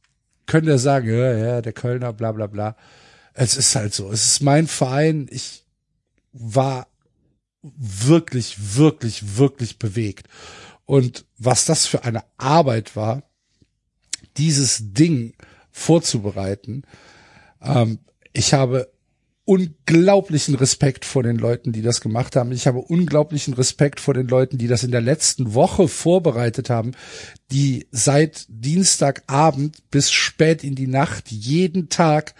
können 0.47 0.65
wir 0.65 0.80
sagen, 0.80 1.10
ja, 1.10 1.38
ja, 1.38 1.61
der 1.61 1.73
Kölner, 1.73 2.14
bla, 2.14 2.31
bla, 2.31 2.47
bla. 2.47 2.76
Es 3.34 3.56
ist 3.56 3.76
halt 3.76 3.93
so. 3.93 4.11
Es 4.11 4.26
ist 4.26 4.41
mein 4.41 4.68
Verein. 4.68 5.27
Ich 5.30 5.64
war 6.31 6.88
wirklich, 7.61 8.76
wirklich, 8.76 9.38
wirklich 9.38 9.77
bewegt. 9.77 10.27
Und 10.90 11.28
was 11.38 11.66
das 11.66 11.86
für 11.86 12.03
eine 12.03 12.24
Arbeit 12.40 12.95
war, 12.95 13.22
dieses 14.38 14.91
Ding 14.91 15.36
vorzubereiten. 15.70 16.82
Ähm, 17.61 17.99
ich 18.34 18.56
habe 18.56 18.91
unglaublichen 19.45 20.56
Respekt 20.56 21.06
vor 21.06 21.22
den 21.22 21.38
Leuten, 21.38 21.74
die 21.74 21.84
das 21.84 22.02
gemacht 22.02 22.36
haben. 22.36 22.52
Ich 22.52 22.66
habe 22.66 22.80
unglaublichen 22.80 23.53
Respekt 23.53 23.99
vor 23.99 24.16
den 24.16 24.28
Leuten, 24.28 24.57
die 24.57 24.66
das 24.66 24.84
in 24.84 24.90
der 24.90 25.02
letzten 25.02 25.53
Woche 25.53 25.88
vorbereitet 25.88 26.72
haben, 26.72 26.94
die 27.52 27.86
seit 27.91 28.48
Dienstagabend 28.49 29.91
bis 29.91 30.11
spät 30.11 30.64
in 30.64 30.74
die 30.74 30.88
Nacht 30.88 31.30
jeden 31.30 31.90
Tag 31.90 32.34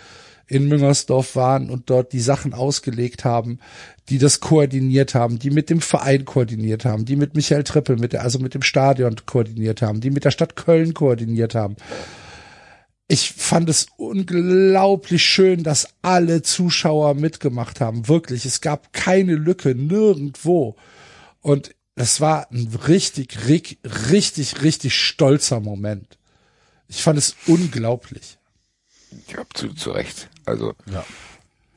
in 0.50 0.68
Müngersdorf 0.68 1.36
waren 1.36 1.70
und 1.70 1.90
dort 1.90 2.12
die 2.12 2.20
Sachen 2.20 2.54
ausgelegt 2.54 3.24
haben, 3.24 3.60
die 4.10 4.18
das 4.18 4.40
koordiniert 4.40 5.14
haben, 5.14 5.38
die 5.38 5.52
mit 5.52 5.70
dem 5.70 5.80
Verein 5.80 6.26
koordiniert 6.26 6.86
haben, 6.86 7.06
die 7.06 7.16
mit 7.16 7.36
Michael 7.36 7.64
Trippel, 7.64 7.98
mit 7.98 8.14
der, 8.14 8.24
also 8.24 8.40
mit 8.40 8.56
dem 8.56 8.64
Stadion 8.64 9.16
koordiniert 9.26 9.84
haben, 9.84 10.02
die 10.02 10.10
mit 10.10 10.26
der 10.26 10.32
Stadt 10.32 10.56
Köln 10.56 10.96
koordiniert 10.96 11.54
haben. 11.54 11.76
Ich 13.08 13.32
fand 13.32 13.70
es 13.70 13.88
unglaublich 13.98 15.24
schön, 15.24 15.64
dass 15.64 15.88
alle 16.02 16.42
Zuschauer 16.42 17.14
mitgemacht 17.14 17.80
haben. 17.80 18.08
Wirklich. 18.08 18.46
Es 18.46 18.62
gab 18.62 18.94
keine 18.94 19.34
Lücke, 19.34 19.74
nirgendwo. 19.74 20.76
Und 21.42 21.76
es 21.96 22.22
war 22.22 22.52
ein 22.52 22.68
richtig, 22.88 23.48
richtig, 23.48 24.62
richtig 24.62 24.96
stolzer 24.96 25.60
Moment. 25.60 26.18
Ich 26.88 27.04
fand 27.04 27.18
es 27.20 27.36
unglaublich. 27.48 28.38
Ja, 29.28 29.40
absolut 29.40 29.80
zu 29.80 29.92
Recht. 29.92 30.30
Also 30.50 30.74
ja. 30.92 31.06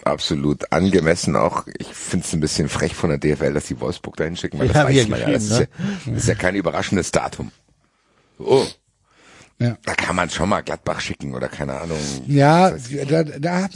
absolut 0.05 0.73
angemessen 0.73 1.37
auch. 1.37 1.67
Ich 1.79 1.89
finde 1.89 2.27
es 2.27 2.33
ein 2.33 2.41
bisschen 2.41 2.69
frech 2.69 2.95
von 2.95 3.11
der 3.11 3.19
DFL, 3.19 3.55
dass 3.55 3.67
die 3.67 3.81
Wolfsburg 3.81 4.17
dahin 4.17 4.37
schicken, 4.37 4.59
weil 4.59 4.69
ja, 4.69 4.73
das 4.73 4.85
weiß 4.85 5.09
man 5.09 5.21
ja. 5.21 5.31
Das, 5.31 5.49
ne? 5.49 5.55
ist 5.55 5.61
ja. 5.61 6.13
das 6.13 6.23
ist 6.23 6.29
ja 6.29 6.35
kein 6.35 6.55
überraschendes 6.55 7.13
Datum. 7.13 7.53
Oh. 8.39 8.67
Ja. 9.59 9.79
Da 9.85 9.95
kann 9.95 10.17
man 10.17 10.29
schon 10.29 10.49
mal 10.49 10.63
Gladbach 10.63 11.01
schicken 11.01 11.35
oder 11.35 11.49
keine 11.49 11.81
Ahnung. 11.81 11.99
Ja, 12.27 12.73
da, 13.09 13.23
da 13.23 13.69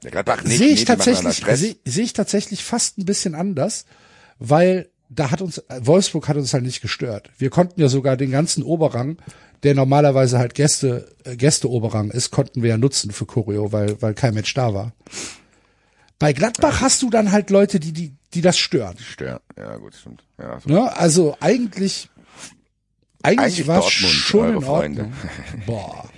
Gladbach 0.00 0.44
nicht. 0.44 0.58
Sehe 0.58 0.68
ich 0.68 0.80
nee, 0.80 0.84
tatsächlich, 0.84 1.42
sehe 1.54 1.76
seh 1.84 2.02
ich 2.02 2.12
tatsächlich 2.12 2.64
fast 2.64 2.98
ein 2.98 3.04
bisschen 3.04 3.34
anders, 3.34 3.86
weil 4.38 4.90
da 5.08 5.30
hat 5.30 5.42
uns, 5.42 5.62
Wolfsburg 5.80 6.28
hat 6.28 6.36
uns 6.36 6.54
halt 6.54 6.62
nicht 6.62 6.80
gestört. 6.80 7.30
Wir 7.38 7.50
konnten 7.50 7.80
ja 7.80 7.88
sogar 7.88 8.16
den 8.16 8.30
ganzen 8.30 8.62
Oberrang 8.62 9.16
der 9.62 9.74
normalerweise 9.74 10.38
halt 10.38 10.54
Gäste, 10.54 11.14
äh, 11.24 11.36
Gäste-Oberrang 11.36 12.10
ist, 12.10 12.30
konnten 12.30 12.62
wir 12.62 12.70
ja 12.70 12.78
nutzen 12.78 13.10
für 13.10 13.26
Choreo, 13.26 13.72
weil, 13.72 14.00
weil 14.00 14.14
kein 14.14 14.34
Mensch 14.34 14.54
da 14.54 14.72
war. 14.74 14.92
Bei 16.18 16.32
Gladbach 16.32 16.76
ja. 16.76 16.80
hast 16.82 17.02
du 17.02 17.10
dann 17.10 17.32
halt 17.32 17.50
Leute, 17.50 17.80
die, 17.80 17.92
die, 17.92 18.14
die 18.34 18.40
das 18.40 18.58
stören. 18.58 18.96
Stören, 18.98 19.40
ja 19.56 19.76
gut, 19.76 19.94
stimmt. 19.94 20.24
Ja, 20.38 20.60
so. 20.60 20.68
ne? 20.68 20.96
Also 20.96 21.36
eigentlich, 21.40 22.08
eigentlich, 23.22 23.40
eigentlich 23.40 23.66
war 23.66 23.86
es 23.86 23.92
schon 23.92 24.56
in 24.56 24.64
Ordnung. 24.64 25.12
Boah. 25.66 26.08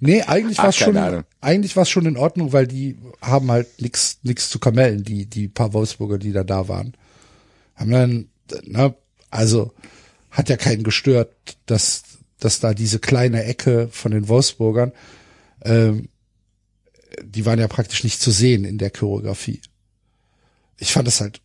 Nee, 0.00 0.22
eigentlich 0.22 0.58
war 0.58 0.68
es 0.68 0.76
schon, 0.76 0.96
Ahnung. 0.96 1.24
eigentlich 1.40 1.76
war 1.76 1.84
schon 1.84 2.06
in 2.06 2.16
Ordnung, 2.16 2.52
weil 2.52 2.66
die 2.66 2.96
haben 3.20 3.50
halt 3.50 3.82
nix, 3.82 4.20
nix 4.22 4.48
zu 4.48 4.60
kamellen, 4.60 5.02
die, 5.02 5.26
die 5.26 5.48
paar 5.48 5.72
Wolfsburger, 5.72 6.18
die 6.18 6.32
da 6.32 6.44
da 6.44 6.68
waren. 6.68 6.94
Haben 7.74 7.90
dann, 7.90 8.28
ne, 8.64 8.94
also, 9.30 9.72
hat 10.38 10.48
ja 10.48 10.56
keinen 10.56 10.84
gestört, 10.84 11.34
dass, 11.66 12.04
dass 12.38 12.60
da 12.60 12.72
diese 12.72 13.00
kleine 13.00 13.42
Ecke 13.42 13.88
von 13.90 14.12
den 14.12 14.28
Wolfsburgern, 14.28 14.92
ähm, 15.64 16.08
die 17.24 17.44
waren 17.44 17.58
ja 17.58 17.66
praktisch 17.66 18.04
nicht 18.04 18.20
zu 18.20 18.30
sehen 18.30 18.64
in 18.64 18.78
der 18.78 18.90
Choreografie. 18.90 19.60
Ich 20.76 20.92
fand 20.92 21.08
das 21.08 21.20
halt, 21.20 21.40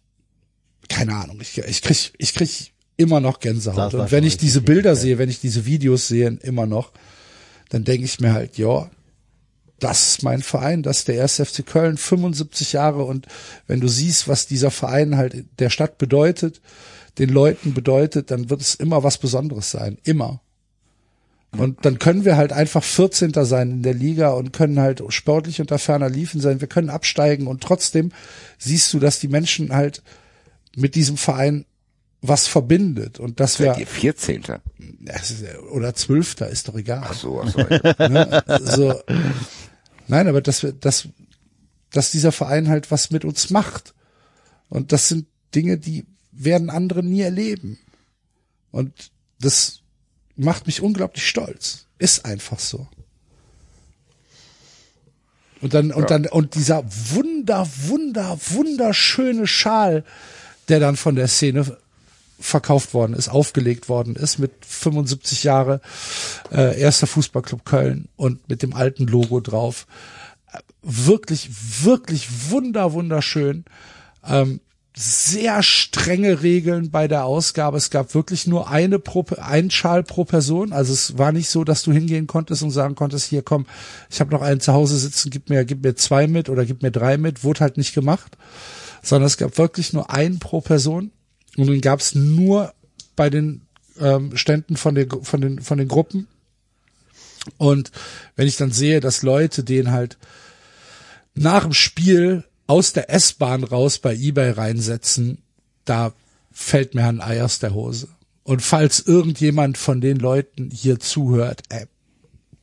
keine 0.90 1.15
Ahnung, 1.15 1.40
ich, 1.41 1.57
ich 1.57 1.82
krieg, 1.82 2.14
ich 2.20 2.36
krieg 2.36 2.72
immer 2.95 3.20
noch 3.20 3.40
Gänsehaut. 3.40 3.95
Und 3.95 4.11
wenn 4.11 4.24
ich 4.24 4.38
diese 4.38 4.61
Bilder 4.61 4.95
sehe, 4.95 5.18
wenn 5.18 5.30
ich 5.30 5.41
diese 5.41 5.65
Videos 5.65 6.07
sehe, 6.07 6.28
immer 6.44 6.68
noch, 6.68 6.91
dann 7.70 7.86
denke 7.86 8.06
ich 8.06 8.20
mir 8.20 8.34
halt, 8.34 8.60
ja, 8.60 8.91
das 9.80 10.10
ist 10.10 10.24
mein 10.24 10.44
Verein, 10.44 10.84
das 10.84 10.99
ist 10.99 11.07
der 11.07 11.24
1. 11.24 11.38
FC 11.38 11.65
Köln, 11.65 11.98
75 11.98 12.74
Jahre 12.74 13.06
und 13.06 13.26
wenn 13.65 13.80
du 13.80 13.88
siehst, 13.88 14.28
was 14.28 14.45
dieser 14.45 14.70
Verein 14.70 15.18
halt 15.18 15.45
der 15.57 15.72
Stadt 15.72 15.98
bedeutet, 15.98 16.61
den 17.18 17.30
Leuten 17.30 17.73
bedeutet, 17.73 18.31
dann 18.31 18.49
wird 18.49 18.61
es 18.61 18.76
immer 18.76 19.03
was 19.03 19.18
Besonderes 19.18 19.72
sein. 19.72 19.98
Immer. 20.03 20.41
Und 21.56 21.85
dann 21.85 21.99
können 21.99 22.26
wir 22.26 22.35
halt 22.35 22.52
einfach 22.52 22.84
14. 22.84 23.34
sein 23.45 23.69
in 23.69 23.84
der 23.84 23.94
Liga 23.94 24.31
und 24.31 24.53
können 24.53 24.80
halt 24.80 25.03
sportlich 25.10 25.61
unter 25.61 25.77
ferner 25.77 26.10
Liefen 26.10 26.41
sein. 26.41 26.61
Wir 26.61 26.68
können 26.68 26.90
absteigen 26.90 27.45
und 27.45 27.61
trotzdem 27.61 28.11
siehst 28.57 28.91
du, 28.94 28.99
dass 28.99 29.19
die 29.19 29.27
Menschen 29.27 29.73
halt 29.73 30.02
mit 30.76 30.95
diesem 30.95 31.18
Verein 31.18 31.65
was 32.22 32.48
verbindet 32.48 33.19
und 33.19 33.40
dass 33.40 33.60
wir 33.60 33.76
14. 33.76 34.44
oder 35.72 35.94
12. 35.94 36.41
ist 36.41 36.69
doch 36.69 36.76
egal. 36.76 37.03
Ach 37.06 37.14
so, 37.14 37.41
ach 37.41 37.52
so. 37.52 37.60
ne? 38.07 38.44
so. 38.61 39.02
Nein, 40.07 40.27
aber 40.27 40.41
dass 40.41 40.64
wir 40.64 40.72
dass 40.72 41.10
dass 41.91 42.11
dieser 42.11 42.31
Verein 42.31 42.69
halt 42.69 42.90
was 42.91 43.11
mit 43.11 43.23
uns 43.23 43.52
macht. 43.52 43.94
Und 44.69 44.91
das 44.91 45.10
sind 45.10 45.27
Dinge, 45.53 45.77
die 45.77 46.06
werden 46.34 46.69
andere 46.69 47.03
nie 47.03 47.22
erleben. 47.22 47.80
Und 48.72 49.11
das 49.39 49.81
macht 50.35 50.68
mich 50.68 50.81
unglaublich 50.81 51.27
stolz. 51.27 51.85
Ist 51.99 52.26
einfach 52.26 52.60
so. 52.60 52.88
Und 55.61 55.73
dann, 55.73 55.91
und 55.91 56.01
ja. 56.01 56.07
dann, 56.07 56.26
und 56.27 56.55
dieser 56.55 56.84
wunder, 56.85 57.68
wunder, 57.88 58.38
wunderschöne 58.49 59.47
Schal, 59.47 60.03
der 60.68 60.80
dann 60.80 60.97
von 60.97 61.15
der 61.15 61.27
Szene 61.27 61.77
verkauft 62.39 62.93
worden 62.93 63.14
ist, 63.14 63.30
aufgelegt 63.30 63.88
worden 63.88 64.18
ist 64.18 64.39
mit 64.39 64.51
75 64.65 65.45
Jahre 65.45 65.80
äh, 66.51 66.77
erster 66.77 67.07
Fußballclub 67.07 67.64
Köln 67.64 68.10
und 68.18 68.49
mit 68.49 68.61
dem 68.61 68.73
alten 68.73 69.07
Logo 69.07 69.39
drauf. 69.39 69.88
Wirklich, 70.81 71.49
wirklich 71.85 72.27
wunder, 72.49 72.91
wunderschön. 72.91 73.64
Ähm, 74.27 74.60
sehr 74.95 75.64
strenge 75.64 76.44
Regeln 76.44 76.91
bei 76.91 77.07
der 77.07 77.26
Ausgabe. 77.26 77.78
Es 77.78 77.90
gab 77.90 78.14
wirklich 78.14 78.45
nur 78.45 78.70
eine 78.70 78.99
pro, 78.99 79.26
ein 79.38 79.72
Schal 79.72 80.03
pro 80.03 80.24
Person. 80.24 80.72
Also 80.72 80.94
es 80.94 81.18
war 81.18 81.32
nicht 81.32 81.49
so, 81.49 81.64
dass 81.64 81.82
du 81.82 81.91
hingehen 81.91 82.28
konntest 82.28 82.61
und 82.61 82.72
sagen 82.72 82.94
konntest, 82.94 83.28
hier 83.28 83.41
komm, 83.41 83.65
ich 84.10 84.20
habe 84.20 84.32
noch 84.32 84.44
einen 84.44 84.60
zu 84.60 84.74
Hause 84.74 84.98
sitzen, 84.98 85.32
gib 85.32 85.49
mir, 85.49 85.65
gib 85.65 85.84
mir 85.84 85.95
zwei 85.95 86.28
mit 86.28 86.48
oder 86.49 86.65
gib 86.65 86.84
mir 86.84 86.91
drei 86.91 87.18
mit. 87.18 87.44
Wurde 87.44 87.61
halt 87.61 87.78
nicht 87.78 87.95
gemacht. 87.95 88.38
Sondern 89.02 89.28
es 89.28 89.38
gab 89.38 89.57
wirklich 89.57 89.94
nur 89.94 90.11
einen 90.11 90.40
pro 90.40 90.61
Person. 90.61 91.11
Und 91.57 91.68
den 91.68 91.82
gab 91.82 91.99
es 91.99 92.14
nur 92.14 92.74
bei 93.15 93.30
den 93.30 93.61
ähm, 93.99 94.38
Ständen 94.38 94.78
von, 94.78 94.95
den 94.95 95.10
von, 95.24 95.41
den, 95.41 95.61
von 95.61 95.78
den 95.78 95.88
Gruppen. 95.88 96.28
Und 97.57 97.91
wenn 98.36 98.48
ich 98.48 98.57
dann 98.57 98.72
sehe, 98.72 98.99
dass 98.99 99.24
Leute 99.24 99.64
den 99.64 99.91
halt 99.91 100.18
nach 101.36 101.64
dem 101.64 101.74
Spiel 101.74 102.44
aus 102.68 102.94
der 102.94 103.10
S-Bahn 103.10 103.64
raus 103.64 103.99
bei 103.99 104.15
eBay 104.15 104.52
reinsetzen, 104.52 105.40
da 105.85 106.14
fällt 106.52 106.95
mir 106.95 107.06
ein 107.06 107.22
Ei 107.22 107.44
aus 107.44 107.60
der 107.60 107.73
Hose. 107.73 108.07
Und 108.44 108.61
falls 108.61 108.99
irgendjemand 108.99 109.77
von 109.77 110.02
den 110.02 110.18
Leuten 110.18 110.69
hier 110.72 110.99
zuhört, 110.99 111.64
ey, 111.69 111.85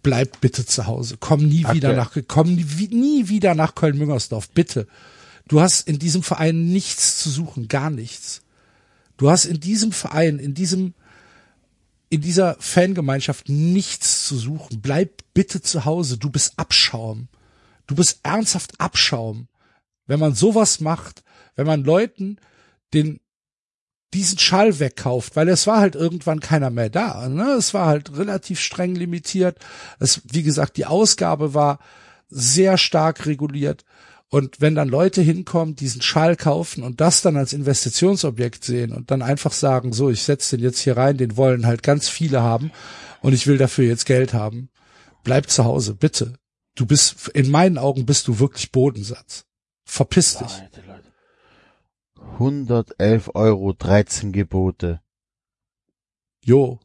bleib 0.02 0.40
bitte 0.40 0.64
zu 0.66 0.86
Hause. 0.86 1.16
Komm 1.18 1.40
nie 1.40 1.64
Aktuell. 1.64 1.76
wieder 1.76 1.92
nach, 1.94 2.16
komm 2.28 2.54
nie, 2.54 2.88
nie 2.90 3.28
wieder 3.28 3.54
nach 3.54 3.74
Köln-Müngersdorf, 3.74 4.50
bitte. 4.50 4.86
Du 5.48 5.60
hast 5.60 5.88
in 5.88 5.98
diesem 5.98 6.22
Verein 6.22 6.68
nichts 6.68 7.18
zu 7.18 7.30
suchen, 7.30 7.68
gar 7.68 7.90
nichts. 7.90 8.42
Du 9.16 9.30
hast 9.30 9.44
in 9.44 9.60
diesem 9.60 9.92
Verein, 9.92 10.38
in 10.38 10.54
diesem, 10.54 10.94
in 12.08 12.20
dieser 12.20 12.56
Fangemeinschaft 12.58 13.48
nichts 13.48 14.26
zu 14.26 14.36
suchen. 14.36 14.80
Bleib 14.80 15.22
bitte 15.34 15.60
zu 15.60 15.84
Hause. 15.84 16.18
Du 16.18 16.30
bist 16.30 16.54
Abschaum. 16.56 17.28
Du 17.86 17.94
bist 17.94 18.20
ernsthaft 18.22 18.80
Abschaum. 18.80 19.48
Wenn 20.10 20.18
man 20.18 20.34
sowas 20.34 20.80
macht, 20.80 21.22
wenn 21.54 21.68
man 21.68 21.84
Leuten 21.84 22.38
den 22.92 23.20
diesen 24.12 24.40
Schall 24.40 24.80
wegkauft, 24.80 25.36
weil 25.36 25.48
es 25.48 25.68
war 25.68 25.78
halt 25.78 25.94
irgendwann 25.94 26.40
keiner 26.40 26.70
mehr 26.70 26.90
da. 26.90 27.28
Ne? 27.28 27.52
Es 27.52 27.74
war 27.74 27.86
halt 27.86 28.18
relativ 28.18 28.58
streng 28.58 28.96
limitiert. 28.96 29.58
Es, 30.00 30.22
wie 30.24 30.42
gesagt, 30.42 30.76
die 30.78 30.86
Ausgabe 30.86 31.54
war 31.54 31.78
sehr 32.28 32.76
stark 32.76 33.24
reguliert. 33.26 33.84
Und 34.28 34.60
wenn 34.60 34.74
dann 34.74 34.88
Leute 34.88 35.22
hinkommen, 35.22 35.76
diesen 35.76 36.02
Schall 36.02 36.34
kaufen 36.34 36.82
und 36.82 37.00
das 37.00 37.22
dann 37.22 37.36
als 37.36 37.52
Investitionsobjekt 37.52 38.64
sehen 38.64 38.92
und 38.92 39.12
dann 39.12 39.22
einfach 39.22 39.52
sagen, 39.52 39.92
so, 39.92 40.10
ich 40.10 40.24
setze 40.24 40.56
den 40.56 40.64
jetzt 40.64 40.80
hier 40.80 40.96
rein, 40.96 41.16
den 41.16 41.36
wollen 41.36 41.66
halt 41.66 41.84
ganz 41.84 42.08
viele 42.08 42.42
haben 42.42 42.72
und 43.22 43.32
ich 43.32 43.46
will 43.46 43.58
dafür 43.58 43.84
jetzt 43.86 44.06
Geld 44.06 44.34
haben, 44.34 44.70
bleib 45.22 45.50
zu 45.50 45.64
Hause, 45.64 45.94
bitte. 45.94 46.34
Du 46.74 46.84
bist, 46.84 47.28
in 47.28 47.48
meinen 47.48 47.78
Augen 47.78 48.06
bist 48.06 48.26
du 48.26 48.40
wirklich 48.40 48.72
Bodensatz. 48.72 49.44
Verpiss 49.90 50.38
dich. 50.38 50.58
Leute, 50.60 50.82
Leute. 50.86 52.32
111 52.34 53.30
Euro, 53.34 53.72
13 53.72 54.30
Gebote. 54.30 55.00
Jo. 56.44 56.78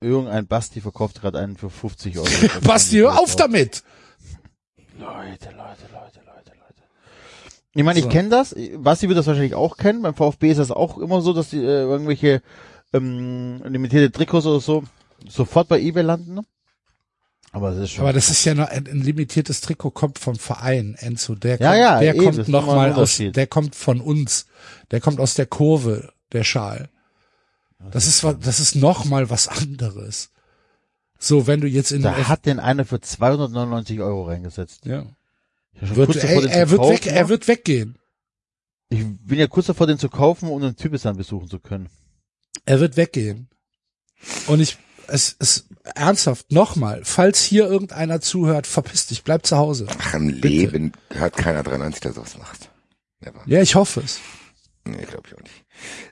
Irgendein 0.00 0.48
Basti 0.48 0.80
verkauft 0.80 1.20
gerade 1.20 1.38
einen 1.38 1.56
für 1.56 1.70
50 1.70 2.18
Euro. 2.18 2.26
Basti, 2.64 2.96
hör 2.96 3.20
auf 3.20 3.36
damit! 3.36 3.84
Leute, 4.98 5.50
Leute, 5.50 5.86
Leute, 5.92 6.20
Leute, 6.26 6.52
Leute. 6.58 6.82
Ich 7.72 7.84
meine, 7.84 8.00
So. 8.00 8.06
ich 8.08 8.12
kenne 8.12 8.30
das. 8.30 8.56
Basti 8.78 9.06
wird 9.08 9.16
das 9.18 9.28
wahrscheinlich 9.28 9.54
auch 9.54 9.76
kennen. 9.76 10.02
Beim 10.02 10.16
VfB 10.16 10.50
ist 10.50 10.58
das 10.58 10.72
auch 10.72 10.98
immer 10.98 11.20
so, 11.20 11.32
dass 11.32 11.50
die 11.50 11.58
äh, 11.58 11.82
irgendwelche 11.82 12.42
ähm, 12.92 13.62
limitierte 13.64 14.10
Trikots 14.10 14.46
oder 14.46 14.58
so 14.58 14.82
sofort 15.28 15.68
bei 15.68 15.80
eBay 15.80 16.02
landen. 16.02 16.40
Aber 17.52 17.70
das 17.70 17.80
ist 17.80 17.90
schon. 17.92 18.04
Aber 18.04 18.12
das 18.12 18.30
ist 18.30 18.44
ja 18.44 18.54
noch 18.54 18.68
ein, 18.68 18.86
ein 18.86 19.02
limitiertes 19.02 19.60
Trikot 19.60 19.90
kommt 19.90 20.18
vom 20.18 20.36
Verein, 20.36 20.96
Enzo. 20.98 21.34
Der 21.34 21.60
Ja, 21.60 21.68
kommt, 21.68 21.80
ja, 21.80 22.00
der 22.00 22.14
eben, 22.14 22.24
das 22.24 22.36
kommt 22.36 22.48
noch 22.48 22.66
nochmal 22.66 22.90
mal 22.90 23.00
aus, 23.00 23.18
der 23.18 23.46
kommt 23.46 23.76
von 23.76 24.00
uns. 24.00 24.46
Der 24.90 25.00
kommt 25.00 25.20
aus 25.20 25.34
der 25.34 25.46
Kurve, 25.46 26.12
der 26.32 26.44
Schal. 26.44 26.88
Das 27.90 28.06
ist 28.06 28.24
was, 28.24 28.36
das 28.40 28.60
ist 28.60 28.74
noch 28.74 29.04
mal 29.04 29.28
was 29.28 29.48
anderes. 29.48 30.30
So, 31.18 31.46
wenn 31.46 31.60
du 31.60 31.68
jetzt 31.68 31.92
in 31.92 32.02
da 32.02 32.12
den 32.12 32.28
hat 32.28 32.46
den 32.46 32.58
einer 32.58 32.84
für 32.84 33.00
299 33.00 34.00
Euro 34.00 34.24
reingesetzt. 34.24 34.86
ja. 34.86 35.06
Wird, 35.80 36.16
ey, 36.16 36.40
den 36.42 36.50
er 36.50 36.70
wird 36.70 36.80
kaufen, 36.80 36.92
weg, 36.92 37.06
er 37.06 37.22
ne? 37.22 37.28
wird 37.28 37.48
weggehen. 37.48 37.98
Ich 38.90 39.04
bin 39.24 39.38
ja 39.38 39.46
kurz 39.46 39.66
davor, 39.66 39.86
den 39.86 39.98
zu 39.98 40.10
kaufen 40.10 40.48
und 40.48 40.62
einen 40.62 40.76
Typistan 40.76 41.16
besuchen 41.16 41.48
zu 41.48 41.58
können. 41.58 41.88
Er 42.66 42.78
wird 42.78 42.96
weggehen. 42.96 43.48
Und 44.46 44.60
ich, 44.60 44.76
es, 45.12 45.36
es, 45.38 45.66
ernsthaft, 45.94 46.50
nochmal, 46.50 47.02
falls 47.04 47.42
hier 47.42 47.66
irgendeiner 47.66 48.20
zuhört, 48.20 48.66
verpiss 48.66 49.06
dich, 49.06 49.24
bleib 49.24 49.46
zu 49.46 49.56
Hause. 49.56 49.86
Ach, 49.98 50.14
im 50.14 50.28
Leben 50.28 50.92
hört 51.10 51.36
keiner 51.36 51.62
93, 51.62 52.00
der 52.00 52.12
sowas 52.12 52.38
macht. 52.38 52.70
Never. 53.20 53.40
Ja, 53.46 53.60
ich 53.62 53.74
hoffe 53.74 54.00
es. 54.00 54.20
Nee, 54.84 55.04
glaube 55.04 55.28
ich 55.28 55.34
auch 55.34 55.40
nicht. 55.42 55.64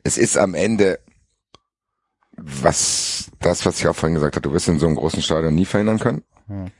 Es 0.05 0.19
ist 0.19 0.37
am 0.37 0.55
Ende 0.55 1.01
was, 2.37 3.31
das, 3.41 3.67
was 3.67 3.79
ich 3.79 3.87
auch 3.89 3.97
vorhin 3.97 4.15
gesagt 4.15 4.37
habe, 4.37 4.49
du 4.49 4.53
wirst 4.55 4.69
in 4.69 4.79
so 4.79 4.87
einem 4.87 4.97
großen 4.97 5.23
Stadion 5.23 5.55
nie 5.55 5.67
verhindern 5.67 5.99
können, 5.99 6.23
Hm. 6.47 6.71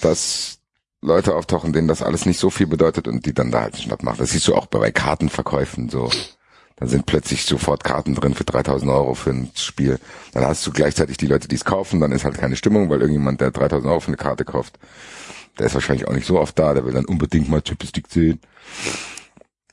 dass 0.00 0.58
Leute 1.02 1.34
auftauchen, 1.34 1.72
denen 1.72 1.88
das 1.88 2.02
alles 2.02 2.26
nicht 2.26 2.38
so 2.38 2.50
viel 2.50 2.66
bedeutet 2.66 3.08
und 3.08 3.24
die 3.26 3.32
dann 3.32 3.50
da 3.50 3.62
halt 3.62 3.76
statt 3.76 4.02
machen. 4.02 4.18
Das 4.18 4.30
siehst 4.30 4.48
du 4.48 4.54
auch 4.54 4.66
bei 4.66 4.90
Kartenverkäufen 4.90 5.88
so. 5.88 6.10
Dann 6.80 6.88
sind 6.88 7.04
plötzlich 7.04 7.44
sofort 7.44 7.84
Karten 7.84 8.14
drin 8.14 8.34
für 8.34 8.44
3000 8.44 8.90
Euro 8.90 9.14
für 9.14 9.30
ein 9.30 9.50
Spiel. 9.54 9.98
Dann 10.32 10.46
hast 10.46 10.66
du 10.66 10.72
gleichzeitig 10.72 11.18
die 11.18 11.26
Leute, 11.26 11.46
die 11.46 11.56
es 11.56 11.64
kaufen, 11.64 12.00
dann 12.00 12.10
ist 12.10 12.24
halt 12.24 12.38
keine 12.38 12.56
Stimmung, 12.56 12.88
weil 12.88 13.02
irgendjemand, 13.02 13.42
der 13.42 13.50
3000 13.50 13.88
Euro 13.90 14.00
für 14.00 14.08
eine 14.08 14.16
Karte 14.16 14.46
kauft, 14.46 14.78
der 15.58 15.66
ist 15.66 15.74
wahrscheinlich 15.74 16.08
auch 16.08 16.14
nicht 16.14 16.26
so 16.26 16.40
oft 16.40 16.58
da, 16.58 16.72
der 16.72 16.86
will 16.86 16.94
dann 16.94 17.04
unbedingt 17.04 17.50
mal 17.50 17.62
Champions 17.64 17.94
League 17.94 18.08
sehen. 18.08 18.40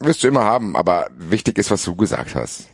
Wirst 0.01 0.21
du 0.21 0.27
immer 0.27 0.43
haben, 0.43 0.75
aber 0.75 1.07
wichtig 1.17 1.57
ist, 1.57 1.71
was 1.71 1.83
du 1.83 1.95
gesagt 1.95 2.35
hast. 2.35 2.67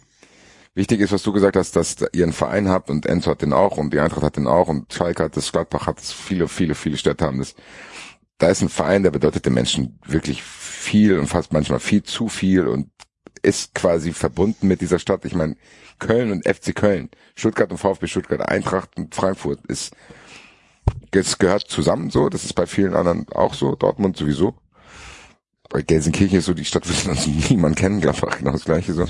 Wichtig 0.74 1.02
ist, 1.02 1.12
was 1.12 1.22
du 1.22 1.32
gesagt 1.32 1.56
hast, 1.56 1.76
dass 1.76 1.98
ihr 2.14 2.24
einen 2.24 2.34
Verein 2.34 2.68
habt 2.68 2.90
und 2.90 3.06
Enzo 3.06 3.30
hat 3.30 3.44
den 3.44 3.54
auch 3.54 3.78
und 3.78 3.94
die 3.94 4.00
Eintracht 4.00 4.24
hat 4.24 4.38
den 4.38 4.48
auch 4.48 4.68
und 4.68 4.92
Schalke 4.92 5.24
hat 5.24 5.38
das, 5.38 5.52
Gladbach 5.52 5.86
hat 5.86 6.00
es, 6.00 6.12
viele, 6.12 6.48
viele, 6.48 6.74
viele 6.74 6.98
Städte 6.98 7.24
haben 7.24 7.38
das. 7.38 7.54
Da 8.40 8.48
ist 8.48 8.64
ein 8.64 8.70
Verein, 8.70 9.04
der 9.04 9.12
bedeutet 9.12 9.46
den 9.46 9.54
Menschen 9.54 10.00
wirklich 10.08 10.42
viel 10.42 11.20
und 11.20 11.28
fast 11.28 11.54
manchmal 11.54 11.80
viel 11.80 12.02
zu 12.02 12.30
viel 12.30 12.68
und 12.68 12.90
ist 13.44 13.76
quasi 13.76 14.14
verbunden 14.14 14.68
mit 14.68 14.82
dieser 14.82 15.00
Stadt. 15.00 15.26
Ich 15.26 15.36
meine, 15.36 15.56
Köln 16.00 16.32
und 16.32 16.48
FC 16.48 16.76
Köln, 16.76 17.10
Stuttgart 17.36 17.72
und 17.72 17.78
VfB 17.78 18.08
Stuttgart, 18.08 18.42
Eintracht 18.48 18.98
und 18.98 19.14
Frankfurt 19.14 19.66
ist, 19.68 19.96
es 21.12 21.38
gehört 21.38 21.68
zusammen 21.68 22.10
so. 22.10 22.30
Das 22.30 22.44
ist 22.44 22.54
bei 22.54 22.66
vielen 22.66 22.96
anderen 22.96 23.28
auch 23.30 23.54
so. 23.54 23.76
Dortmund 23.76 24.18
sowieso. 24.18 24.56
Bei 25.70 25.82
Gelsenkirchen 25.82 26.40
ist 26.40 26.46
so, 26.46 26.54
die 26.54 26.66
Stadt 26.66 26.88
will 26.88 26.96
sonst 26.96 27.28
niemand 27.50 27.76
kennen, 27.76 28.02
Gladbach 28.02 28.38
genau 28.38 28.52
das 28.52 28.66
gleiche 28.66 28.94
so. 28.94 29.08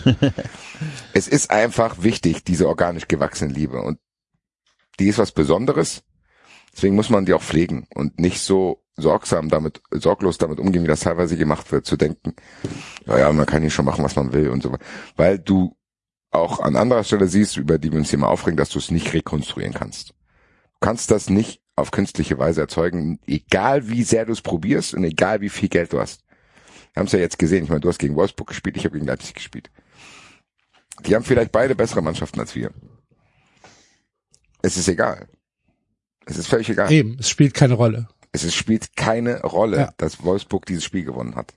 es 1.14 1.28
ist 1.28 1.52
einfach 1.52 2.04
wichtig, 2.04 2.44
diese 2.44 2.68
organisch 2.68 3.08
gewachsene 3.08 3.54
Liebe 3.54 3.82
und 3.82 4.00
die 5.00 5.08
ist 5.08 5.18
was 5.18 5.32
Besonderes. 5.32 6.04
Deswegen 6.74 6.96
muss 6.96 7.10
man 7.10 7.26
die 7.26 7.34
auch 7.34 7.42
pflegen 7.42 7.88
und 7.94 8.20
nicht 8.20 8.40
so 8.40 8.83
sorgsam 8.96 9.50
damit, 9.50 9.82
sorglos 9.92 10.38
damit 10.38 10.60
umgehen, 10.60 10.84
wie 10.84 10.88
das 10.88 11.02
teilweise 11.02 11.38
gemacht 11.38 11.72
wird, 11.72 11.86
zu 11.86 11.98
denken, 11.98 12.36
ja, 13.06 13.20
ja, 13.20 13.32
man 13.32 13.46
kann 13.46 13.62
hier 13.62 13.72
schon 13.72 13.86
machen, 13.86 14.04
was 14.04 14.16
man 14.16 14.34
will 14.34 14.50
und 14.50 14.62
so 14.62 14.72
weiter. 14.72 14.86
Weil 15.16 15.40
du 15.40 15.76
auch 16.32 16.60
an 16.60 16.76
anderer 16.76 17.04
Stelle 17.04 17.28
siehst, 17.28 17.58
über 17.58 17.78
die 17.78 17.92
wir 17.92 18.00
uns 18.00 18.10
hier 18.10 18.20
mal 18.20 18.28
aufregen, 18.28 18.58
dass 18.58 18.70
du 18.70 18.80
es 18.80 18.92
nicht 18.92 19.14
rekonstruieren 19.14 19.74
kannst. 19.74 20.10
Du 20.10 20.80
kannst 20.80 21.12
das 21.12 21.30
nicht 21.30 21.62
auf 21.76 21.92
künstliche 21.92 22.38
Weise 22.38 22.62
erzeugen, 22.62 23.20
egal 23.26 23.90
wie 23.90 24.04
sehr 24.04 24.26
du 24.26 24.32
es 24.32 24.42
probierst 24.42 24.94
und 24.94 25.04
egal 25.04 25.42
wie 25.42 25.50
viel 25.50 25.70
Geld 25.70 25.94
du 25.94 26.00
hast. 26.00 26.24
Wir 26.94 27.00
haben 27.00 27.08
es 27.08 27.14
ja 27.14 27.20
jetzt 27.20 27.40
gesehen, 27.40 27.64
ich 27.64 27.70
meine, 27.70 27.82
du 27.82 27.90
hast 27.90 27.98
gegen 27.98 28.16
Wolfsburg 28.16 28.50
gespielt, 28.50 28.78
ich 28.78 28.86
habe 28.86 28.94
gegen 28.94 29.08
Leipzig 29.08 29.34
gespielt. 29.34 29.72
Die 31.06 31.16
haben 31.16 31.24
vielleicht 31.24 31.52
beide 31.52 31.76
bessere 31.76 32.04
Mannschaften 32.04 32.40
als 32.40 32.54
wir. 32.54 32.72
Es 34.62 34.78
ist 34.78 34.88
egal. 34.88 35.28
Es 36.26 36.38
ist 36.38 36.48
völlig 36.48 36.70
egal. 36.70 36.92
Eben, 36.92 37.18
es 37.20 37.30
spielt 37.30 37.54
keine 37.54 37.74
Rolle. 37.74 38.08
Es 38.34 38.44
ist, 38.44 38.56
spielt 38.56 38.96
keine 38.98 39.42
Rolle, 39.44 39.78
Ja. 39.78 39.94
dass 39.98 40.24
Wolfsburg 40.24 40.66
dieses 40.66 40.84
Spiel 40.84 41.06
gewonnen 41.06 41.36
hat. 41.36 41.54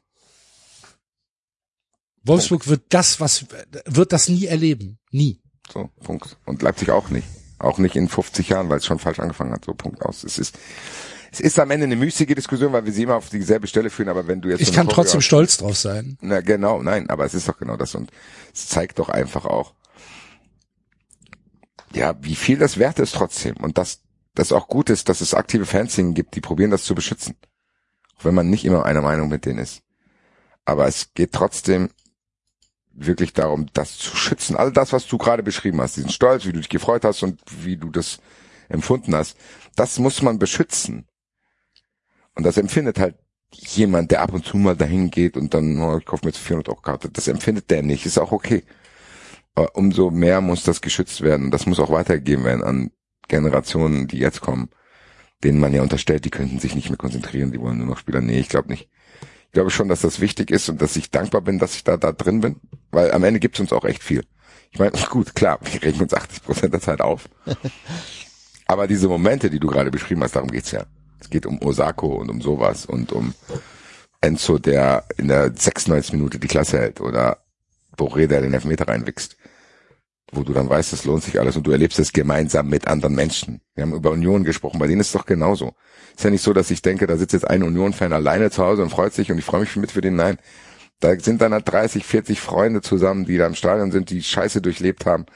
Wolfsburg 2.23 2.67
wird 2.69 2.83
das, 2.91 3.19
was, 3.21 3.47
wird 3.87 4.13
das 4.13 4.29
nie 4.29 4.47
erleben. 4.47 4.99
Nie. 5.11 5.41
So, 5.73 5.91
Punkt. 6.03 6.37
Und 6.45 6.63
Leipzig 6.63 6.91
auch 6.91 7.09
nicht. 7.09 7.27
Auch 7.59 7.79
nicht 7.79 7.97
in 7.97 8.09
50 8.09 8.49
Jahren, 8.51 8.69
weil 8.69 8.79
es 8.79 8.85
schon 8.87 8.99
falsch 8.99 9.19
angefangen 9.21 9.53
hat. 9.53 9.65
So, 9.65 9.73
Punkt 9.75 10.03
aus. 10.03 10.23
Es 10.25 10.39
ist, 10.39 10.59
es 11.33 11.41
ist 11.41 11.59
am 11.59 11.71
Ende 11.71 11.85
eine 11.85 11.97
müßige 11.97 12.35
Diskussion, 12.35 12.73
weil 12.73 12.85
wir 12.85 12.93
sie 12.93 13.05
immer 13.05 13.17
auf 13.17 13.31
dieselbe 13.31 13.67
Stelle 13.67 13.89
führen, 13.91 14.09
aber 14.11 14.27
wenn 14.27 14.41
du 14.43 14.51
jetzt 14.51 14.61
Ich 14.61 14.73
kann 14.73 14.87
Choreo 14.87 14.97
trotzdem 14.97 15.19
hast- 15.19 15.25
stolz 15.27 15.57
drauf 15.57 15.77
sein. 15.79 16.19
Na 16.21 16.41
genau, 16.43 16.83
nein, 16.83 17.09
aber 17.09 17.25
es 17.25 17.33
ist 17.35 17.49
doch 17.49 17.59
genau 17.59 17.77
das 17.77 17.95
und 17.95 18.11
es 18.53 18.69
zeigt 18.69 18.99
doch 18.99 19.09
einfach 19.09 19.47
auch, 19.47 19.73
ja, 21.95 22.15
wie 22.23 22.35
viel 22.37 22.59
das 22.59 22.77
wert 22.79 22.99
ist 22.99 23.15
trotzdem 23.15 23.57
und 23.57 23.79
dass 23.79 24.01
das 24.37 24.53
auch 24.53 24.69
gut 24.69 24.91
ist, 24.91 25.09
dass 25.09 25.21
es 25.21 25.35
aktive 25.35 25.67
Fanszenen 25.67 26.15
gibt, 26.15 26.37
die 26.37 26.41
probieren 26.41 26.71
das 26.71 26.85
zu 26.85 26.95
beschützen, 26.95 27.35
auch 28.17 28.25
wenn 28.25 28.35
man 28.35 28.49
nicht 28.49 28.65
immer 28.65 28.85
einer 28.85 29.03
Meinung 29.03 29.29
mit 29.29 29.45
denen 29.45 29.59
ist. 29.59 29.83
Aber 30.65 30.87
es 30.87 31.13
geht 31.15 31.33
trotzdem 31.33 31.91
wirklich 32.93 33.33
darum, 33.33 33.67
das 33.73 33.99
zu 33.99 34.17
schützen. 34.17 34.57
All 34.57 34.73
das, 34.73 34.93
was 34.93 35.07
du 35.07 35.19
gerade 35.19 35.43
beschrieben 35.43 35.81
hast, 35.81 35.97
diesen 35.97 36.11
Stolz, 36.11 36.45
wie 36.45 36.53
du 36.53 36.61
dich 36.61 36.69
gefreut 36.69 37.05
hast 37.05 37.23
und 37.23 37.41
wie 37.63 37.77
du 37.77 37.91
das 37.91 38.19
empfunden 38.69 39.15
hast, 39.15 39.37
das 39.75 39.99
muss 39.99 40.23
man 40.23 40.39
beschützen. 40.39 41.07
Und 42.35 42.45
das 42.45 42.57
empfindet 42.57 42.99
halt 42.99 43.17
jemand, 43.53 44.11
der 44.11 44.23
ab 44.23 44.33
und 44.33 44.45
zu 44.45 44.57
mal 44.57 44.77
dahin 44.77 45.11
geht 45.11 45.37
und 45.37 45.55
dann, 45.55 45.81
oh, 45.81 45.99
ich 45.99 46.05
kaufe 46.05 46.25
mir 46.27 46.31
jetzt 46.31 46.41
400 46.41 46.69
Euro 46.69 46.81
Karte, 46.81 47.09
das 47.09 47.29
empfindet 47.29 47.71
der 47.71 47.83
nicht, 47.83 48.05
ist 48.05 48.19
auch 48.19 48.33
okay. 48.33 48.65
Aber 49.55 49.75
umso 49.77 50.11
mehr 50.11 50.41
muss 50.43 50.65
das 50.65 50.83
geschützt 50.83 51.23
werden. 51.23 51.51
Das 51.51 51.65
muss 51.65 51.81
auch 51.81 51.91
weitergegeben 51.91 52.45
werden 52.45 52.63
an 52.63 52.91
Generationen, 53.29 54.07
die 54.07 54.19
jetzt 54.19 54.41
kommen, 54.41 54.71
denen 55.45 55.61
man 55.61 55.73
ja 55.73 55.83
unterstellt, 55.83 56.25
die 56.25 56.31
könnten 56.31 56.59
sich 56.59 56.75
nicht 56.75 56.89
mehr 56.89 56.99
konzentrieren, 56.99 57.53
die 57.53 57.61
wollen 57.61 57.79
nur 57.79 57.87
noch 57.87 57.99
Spieler. 57.99 58.21
Nee, 58.21 58.39
ich 58.39 58.49
glaube 58.49 58.69
nicht. 58.69 58.89
Ich 59.47 59.53
glaube 59.53 59.71
schon, 59.71 59.89
dass 59.89 60.03
das 60.03 60.21
wichtig 60.21 60.51
ist 60.51 60.69
und 60.69 60.83
dass 60.83 60.97
ich 60.97 61.11
dankbar 61.11 61.41
bin, 61.41 61.59
dass 61.59 61.75
ich 61.75 61.85
da, 61.85 61.97
da 61.97 62.13
drin 62.13 62.41
bin, 62.41 62.57
weil 62.91 63.13
am 63.13 63.25
Ende 63.25 63.41
gibt's 63.41 63.61
uns 63.61 63.73
auch 63.73 63.85
echt 63.85 64.03
viel. 64.03 64.25
Ich 64.71 64.79
meine, 64.79 64.93
gut, 65.11 65.35
klar, 65.35 65.59
wir 65.63 65.83
regen 65.83 66.01
uns 66.01 66.15
80 66.15 66.43
Prozent 66.43 66.73
der 66.75 66.81
Zeit 66.81 67.01
auf. 67.01 67.29
Aber 68.67 68.87
diese 68.87 69.09
Momente, 69.09 69.49
die 69.49 69.61
du 69.61 69.69
gerade 69.69 69.91
beschrieben 69.91 70.23
hast, 70.23 70.37
darum 70.37 70.51
geht's 70.51 70.73
ja. 70.73 70.85
Es 71.21 71.31
geht 71.31 71.47
um 71.47 71.63
Osako 71.63 72.09
und 72.17 72.31
um 72.31 72.43
sowas 72.43 72.85
und 72.85 73.13
um 73.13 73.35
Enzo, 74.21 74.59
der 74.59 75.05
in 75.17 75.29
der 75.29 75.53
96 75.55 76.13
Minute 76.13 76.39
die 76.39 76.49
Klasse 76.49 76.79
hält 76.79 77.01
oder 77.01 77.39
Boré, 77.97 78.27
der 78.27 78.43
den 78.43 78.53
Elfmeter 78.53 78.89
reinwichst. 78.89 79.37
Wo 80.33 80.43
du 80.43 80.53
dann 80.53 80.69
weißt, 80.69 80.93
es 80.93 81.05
lohnt 81.05 81.23
sich 81.23 81.39
alles 81.39 81.57
und 81.57 81.67
du 81.67 81.71
erlebst 81.71 81.99
es 81.99 82.13
gemeinsam 82.13 82.69
mit 82.69 82.89
anderen 82.89 83.15
Menschen. 83.15 83.61
Wir 83.75 83.83
haben 83.83 83.95
über 83.95 84.11
Union 84.11 84.45
gesprochen, 84.45 84.79
bei 84.79 84.87
denen 84.87 85.01
ist 85.01 85.09
es 85.09 85.13
doch 85.13 85.27
genauso. 85.27 85.75
Ist 86.17 86.25
ja 86.25 86.31
nicht 86.31 86.43
so, 86.43 86.53
dass 86.53 86.71
ich 86.71 86.83
denke, 86.83 87.07
da 87.07 87.17
sitzt 87.17 87.33
jetzt 87.33 87.49
ein 87.49 87.63
Union-Fan 87.63 88.13
alleine 88.13 88.51
zu 88.51 88.65
Hause 88.65 88.83
und 88.83 88.91
freut 88.91 89.13
sich 89.13 89.31
und 89.31 89.39
ich 89.39 89.45
freue 89.45 89.61
mich 89.61 89.77
mit 89.77 89.93
für 89.93 90.01
den. 90.01 90.17
Nein, 90.17 90.39
da 91.01 91.19
sind 91.19 91.41
dann 91.41 91.53
halt 91.53 91.71
30, 91.71 92.05
40 92.05 92.41
Freunde 92.41 92.81
zusammen, 92.81 93.25
die 93.25 93.37
da 93.37 93.47
im 93.47 93.55
Stadion 93.55 93.93
sind, 93.93 94.11
die 94.11 94.23
Scheiße 94.23 94.61
durchlebt 94.61 95.07
haben, 95.07 95.27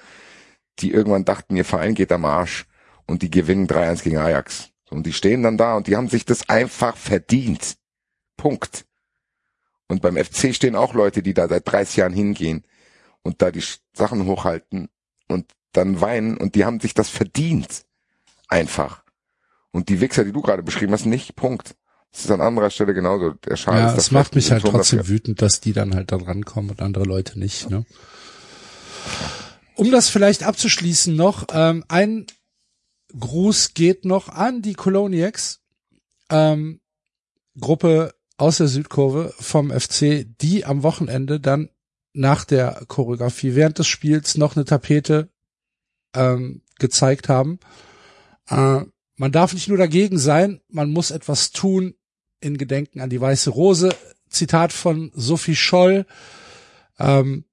die 0.80 0.92
irgendwann 0.92 1.24
dachten, 1.24 1.56
ihr 1.56 1.64
Verein 1.64 1.94
geht 1.94 2.10
am 2.10 2.24
Arsch 2.24 2.66
und 3.06 3.22
die 3.22 3.30
gewinnen 3.30 3.68
3-1 3.68 4.02
gegen 4.02 4.18
Ajax. 4.18 4.70
Und 4.90 5.06
die 5.06 5.12
stehen 5.12 5.44
dann 5.44 5.56
da 5.56 5.76
und 5.76 5.86
die 5.86 5.96
haben 5.96 6.08
sich 6.08 6.24
das 6.24 6.48
einfach 6.48 6.96
verdient. 6.96 7.76
Punkt. 8.36 8.86
Und 9.86 10.02
beim 10.02 10.16
FC 10.16 10.54
stehen 10.54 10.74
auch 10.74 10.94
Leute, 10.94 11.22
die 11.22 11.34
da 11.34 11.46
seit 11.46 11.70
30 11.70 11.96
Jahren 11.96 12.12
hingehen 12.12 12.64
und 13.22 13.42
da 13.42 13.50
die 13.50 13.62
Sachen 13.92 14.26
hochhalten 14.26 14.88
und 15.28 15.46
dann 15.72 16.00
weinen 16.00 16.36
und 16.36 16.54
die 16.54 16.64
haben 16.64 16.80
sich 16.80 16.94
das 16.94 17.08
verdient. 17.08 17.84
Einfach. 18.48 19.04
Und 19.70 19.88
die 19.88 20.00
Wichser, 20.00 20.24
die 20.24 20.32
du 20.32 20.42
gerade 20.42 20.62
beschrieben 20.62 20.92
hast, 20.92 21.06
nicht. 21.06 21.36
Punkt. 21.36 21.76
Das 22.10 22.24
ist 22.24 22.30
an 22.32 22.40
anderer 22.40 22.70
Stelle 22.70 22.92
genauso. 22.92 23.34
Der 23.34 23.54
Schal 23.56 23.78
Ja, 23.78 23.88
es 23.90 23.94
das 23.94 24.10
macht 24.10 24.34
mich 24.34 24.50
halt 24.50 24.62
trotzdem 24.64 24.98
dafür. 24.98 25.14
wütend, 25.14 25.42
dass 25.42 25.60
die 25.60 25.72
dann 25.72 25.94
halt 25.94 26.10
da 26.10 26.16
rankommen 26.16 26.70
und 26.70 26.82
andere 26.82 27.04
Leute 27.04 27.38
nicht. 27.38 27.70
Ne? 27.70 27.84
Um 29.76 29.92
das 29.92 30.08
vielleicht 30.08 30.42
abzuschließen 30.42 31.14
noch, 31.14 31.46
ähm, 31.52 31.84
ein 31.88 32.26
Gruß 33.18 33.74
geht 33.74 34.04
noch 34.04 34.28
an 34.28 34.62
die 34.62 34.74
Coloniacs, 34.74 35.60
ähm, 36.30 36.80
Gruppe 37.58 38.14
aus 38.36 38.58
der 38.58 38.68
Südkurve 38.68 39.32
vom 39.38 39.70
FC, 39.70 40.26
die 40.40 40.64
am 40.64 40.82
Wochenende 40.82 41.38
dann 41.40 41.68
nach 42.12 42.44
der 42.44 42.82
Choreografie 42.88 43.54
während 43.54 43.78
des 43.78 43.86
Spiels 43.86 44.36
noch 44.36 44.56
eine 44.56 44.64
Tapete 44.64 45.28
ähm, 46.14 46.62
gezeigt 46.78 47.28
haben. 47.28 47.60
Äh, 48.48 48.82
man 49.16 49.32
darf 49.32 49.52
nicht 49.52 49.68
nur 49.68 49.78
dagegen 49.78 50.18
sein, 50.18 50.60
man 50.68 50.90
muss 50.90 51.10
etwas 51.10 51.52
tun 51.52 51.94
in 52.40 52.56
Gedenken 52.56 53.00
an 53.00 53.10
die 53.10 53.20
Weiße 53.20 53.50
Rose. 53.50 53.90
Zitat 54.28 54.72
von 54.72 55.10
Sophie 55.14 55.56
Scholl, 55.56 56.06
ähm, 56.98 57.44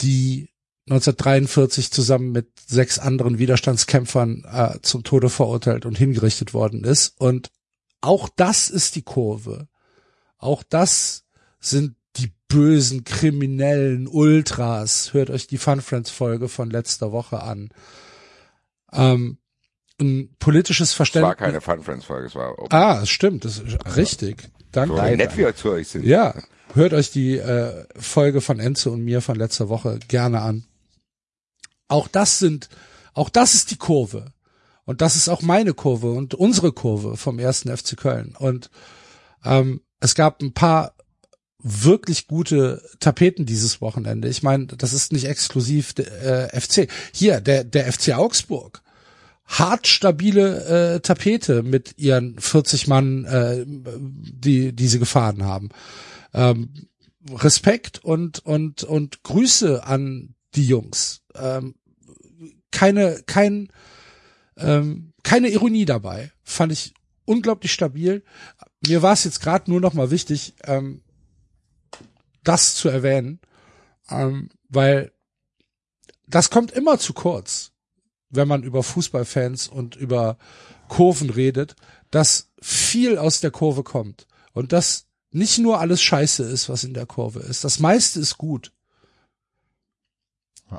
die 0.00 0.50
1943 0.88 1.92
zusammen 1.92 2.32
mit 2.32 2.48
sechs 2.66 2.98
anderen 2.98 3.38
Widerstandskämpfern 3.38 4.44
äh, 4.44 4.78
zum 4.82 5.04
Tode 5.04 5.30
verurteilt 5.30 5.86
und 5.86 5.96
hingerichtet 5.96 6.52
worden 6.52 6.82
ist. 6.84 7.14
Und 7.20 7.52
auch 8.00 8.28
das 8.28 8.70
ist 8.70 8.96
die 8.96 9.02
Kurve. 9.02 9.68
Auch 10.38 10.64
das 10.64 11.24
sind 11.60 11.94
bösen, 12.50 13.04
kriminellen 13.04 14.06
Ultras. 14.06 15.14
Hört 15.14 15.30
euch 15.30 15.46
die 15.46 15.56
Fun 15.56 15.80
Friends 15.80 16.10
Folge 16.10 16.48
von 16.48 16.68
letzter 16.68 17.12
Woche 17.12 17.42
an. 17.42 17.70
Ähm, 18.92 19.38
ein 20.00 20.34
politisches 20.38 20.90
Es 20.90 20.92
war 20.92 21.06
Verständnis. 21.06 21.36
keine 21.38 21.60
Fun 21.60 21.82
Friends 21.82 22.04
Folge, 22.04 22.26
es 22.26 22.34
war 22.34 22.58
Open. 22.58 22.68
Ah, 22.76 23.00
es 23.02 23.08
stimmt, 23.10 23.44
das 23.46 23.58
ist 23.58 23.96
richtig. 23.96 24.50
Danke. 24.72 24.96
so 24.96 25.02
nett 25.02 25.36
wir 25.36 25.54
zu 25.54 25.70
euch 25.70 25.88
sind. 25.88 26.04
Ja, 26.04 26.34
hört 26.74 26.92
euch 26.92 27.10
die 27.10 27.38
äh, 27.38 27.86
Folge 27.98 28.40
von 28.40 28.60
Enzo 28.60 28.90
und 28.92 29.02
mir 29.04 29.20
von 29.22 29.36
letzter 29.36 29.68
Woche 29.68 29.98
gerne 30.08 30.40
an. 30.42 30.64
Auch 31.88 32.08
das 32.08 32.38
sind, 32.38 32.68
auch 33.14 33.28
das 33.30 33.54
ist 33.54 33.70
die 33.70 33.76
Kurve. 33.76 34.32
Und 34.84 35.00
das 35.02 35.14
ist 35.16 35.28
auch 35.28 35.42
meine 35.42 35.74
Kurve 35.74 36.12
und 36.12 36.34
unsere 36.34 36.72
Kurve 36.72 37.16
vom 37.16 37.38
ersten 37.38 37.74
FC 37.76 37.96
Köln. 37.96 38.34
Und 38.38 38.70
ähm, 39.44 39.82
es 40.00 40.14
gab 40.14 40.42
ein 40.42 40.52
paar 40.52 40.94
wirklich 41.62 42.26
gute 42.26 42.82
Tapeten 43.00 43.46
dieses 43.46 43.80
Wochenende. 43.80 44.28
Ich 44.28 44.42
meine, 44.42 44.66
das 44.66 44.92
ist 44.92 45.12
nicht 45.12 45.26
exklusiv 45.26 45.92
der, 45.94 46.52
äh, 46.54 46.60
FC. 46.60 46.88
Hier, 47.12 47.40
der, 47.40 47.64
der 47.64 47.92
FC 47.92 48.14
Augsburg. 48.14 48.82
Hart 49.46 49.88
stabile 49.88 50.94
äh, 50.94 51.00
Tapete 51.00 51.62
mit 51.62 51.98
ihren 51.98 52.38
40 52.38 52.86
Mann, 52.86 53.24
äh, 53.24 53.64
die, 53.66 54.72
die 54.72 54.88
sie 54.88 55.00
gefahren 55.00 55.44
haben. 55.44 55.70
Ähm, 56.32 56.88
Respekt 57.28 57.98
und, 58.04 58.38
und, 58.40 58.84
und 58.84 59.22
Grüße 59.24 59.84
an 59.84 60.34
die 60.54 60.66
Jungs. 60.66 61.22
Ähm, 61.34 61.74
keine, 62.70 63.22
kein, 63.26 63.68
ähm, 64.56 65.12
keine 65.22 65.48
Ironie 65.48 65.84
dabei. 65.84 66.30
Fand 66.44 66.72
ich 66.72 66.94
unglaublich 67.24 67.72
stabil. 67.72 68.22
Mir 68.86 69.02
war 69.02 69.12
es 69.12 69.24
jetzt 69.24 69.40
gerade 69.40 69.70
nur 69.70 69.80
noch 69.80 69.94
mal 69.94 70.10
wichtig, 70.10 70.54
ähm, 70.64 71.02
das 72.44 72.74
zu 72.74 72.88
erwähnen, 72.88 73.40
ähm, 74.08 74.50
weil 74.68 75.12
das 76.26 76.50
kommt 76.50 76.70
immer 76.72 76.98
zu 76.98 77.12
kurz, 77.12 77.72
wenn 78.28 78.48
man 78.48 78.62
über 78.62 78.82
Fußballfans 78.82 79.68
und 79.68 79.96
über 79.96 80.38
Kurven 80.88 81.30
redet, 81.30 81.76
dass 82.10 82.50
viel 82.60 83.18
aus 83.18 83.40
der 83.40 83.50
Kurve 83.50 83.82
kommt 83.82 84.26
und 84.52 84.72
dass 84.72 85.06
nicht 85.30 85.58
nur 85.58 85.80
alles 85.80 86.02
Scheiße 86.02 86.42
ist, 86.44 86.68
was 86.68 86.84
in 86.84 86.94
der 86.94 87.06
Kurve 87.06 87.40
ist. 87.40 87.64
Das 87.64 87.78
meiste 87.78 88.20
ist 88.20 88.36
gut. 88.36 88.72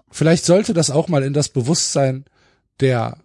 Vielleicht 0.10 0.46
sollte 0.46 0.74
das 0.74 0.90
auch 0.90 1.08
mal 1.08 1.24
in 1.24 1.34
das 1.34 1.50
Bewusstsein 1.50 2.26
der 2.80 3.18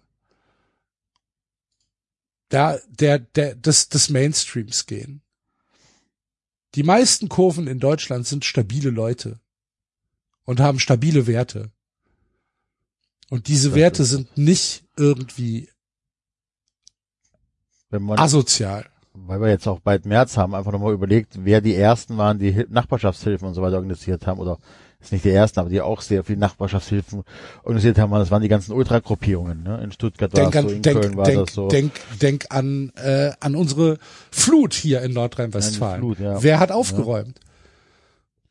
der, 2.51 2.81
der, 2.87 3.19
der, 3.19 3.55
des, 3.55 3.89
des 3.89 4.09
Mainstreams 4.09 4.85
gehen. 4.85 5.21
Die 6.77 6.83
meisten 6.83 7.27
Kurven 7.27 7.65
in 7.65 7.79
Deutschland 7.79 8.27
sind 8.27 8.45
stabile 8.45 8.91
Leute 8.91 9.39
und 10.45 10.59
haben 10.59 10.79
stabile 10.79 11.25
Werte. 11.25 11.71
Und 13.31 13.47
diese 13.47 13.73
Werte 13.73 14.05
sind 14.05 14.37
nicht 14.37 14.85
irgendwie 14.95 15.69
man, 17.89 18.19
asozial. 18.19 18.85
weil 19.13 19.41
wir 19.41 19.49
jetzt 19.49 19.67
auch 19.67 19.79
bald 19.79 20.05
März 20.05 20.37
haben, 20.37 20.53
einfach 20.53 20.71
nochmal 20.71 20.93
überlegt, 20.93 21.43
wer 21.43 21.61
die 21.61 21.73
ersten 21.73 22.15
waren, 22.15 22.37
die 22.37 22.51
Hil- 22.51 22.67
Nachbarschaftshilfen 22.69 23.47
und 23.47 23.55
so 23.55 23.63
weiter 23.63 23.77
organisiert 23.77 24.27
haben, 24.27 24.39
oder 24.39 24.59
ist 24.99 25.11
nicht 25.11 25.25
die 25.25 25.31
ersten, 25.31 25.59
aber 25.59 25.69
die 25.69 25.79
auch 25.81 26.01
sehr 26.01 26.23
viel 26.23 26.37
Nachbarschaftshilfen 26.37 27.23
organisiert 27.63 27.99
haben, 27.99 28.11
das 28.11 28.31
waren 28.31 28.41
die 28.41 28.47
ganzen 28.47 28.73
Ultragruppierungen, 28.73 29.63
ne? 29.63 29.79
In 29.83 29.91
Stuttgart 29.91 30.33
war 30.33 30.41
Denk 30.41 30.53
das 30.53 30.63
an, 30.63 30.69
so, 30.69 30.75
in 30.75 30.81
denk, 30.81 31.01
Köln 31.01 31.17
war 31.17 31.25
denk, 31.25 31.45
das 31.45 31.53
so. 31.53 31.67
denk, 31.67 31.91
denk 32.19 32.45
an, 32.49 32.91
äh, 32.95 33.31
an 33.39 33.55
unsere 33.55 33.99
Flut 34.31 34.73
hier 34.73 35.01
in 35.01 35.13
Nordrhein-Westfalen. 35.13 35.95
An 35.95 35.99
Flut, 35.99 36.19
ja. 36.19 36.41
Wer 36.41 36.59
hat 36.59 36.71
aufgeräumt? 36.71 37.39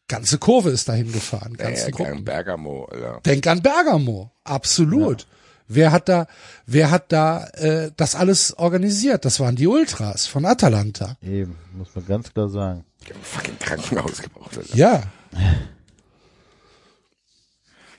Ganze 0.09 0.39
Kurve 0.39 0.71
ist 0.71 0.89
dahin 0.89 1.11
gefahren, 1.11 1.57
Ja, 1.59 1.65
ganze 1.65 1.87
ja, 1.87 1.91
Gruppen. 1.91 2.25
Bergamo, 2.25 2.85
Alter. 2.85 3.21
Denk 3.27 3.47
an 3.49 3.61
Bergamo, 3.61 4.31
absolut. 4.45 5.27
Wer 5.69 5.91
hat 5.91 6.09
da, 6.09 6.29
wer 6.65 6.93
hat 6.93 7.11
da 7.11 7.45
äh, 7.55 7.91
das 7.97 8.15
alles 8.15 8.57
organisiert? 8.57 9.25
Das 9.25 9.41
waren 9.41 9.57
die 9.57 9.67
Ultras 9.67 10.29
von 10.29 10.45
Atalanta. 10.45 11.17
Eben, 11.23 11.57
muss 11.77 11.89
man 11.97 12.07
ganz 12.07 12.33
klar 12.33 12.49
sagen. 12.49 12.85
Die 13.03 13.13
haben 13.13 13.19
ein 13.19 13.25
fucking 13.25 13.59
Krankenhaus 13.59 14.23
gebraucht, 14.23 14.57
Alter. 14.57 14.77
Ja, 14.77 15.03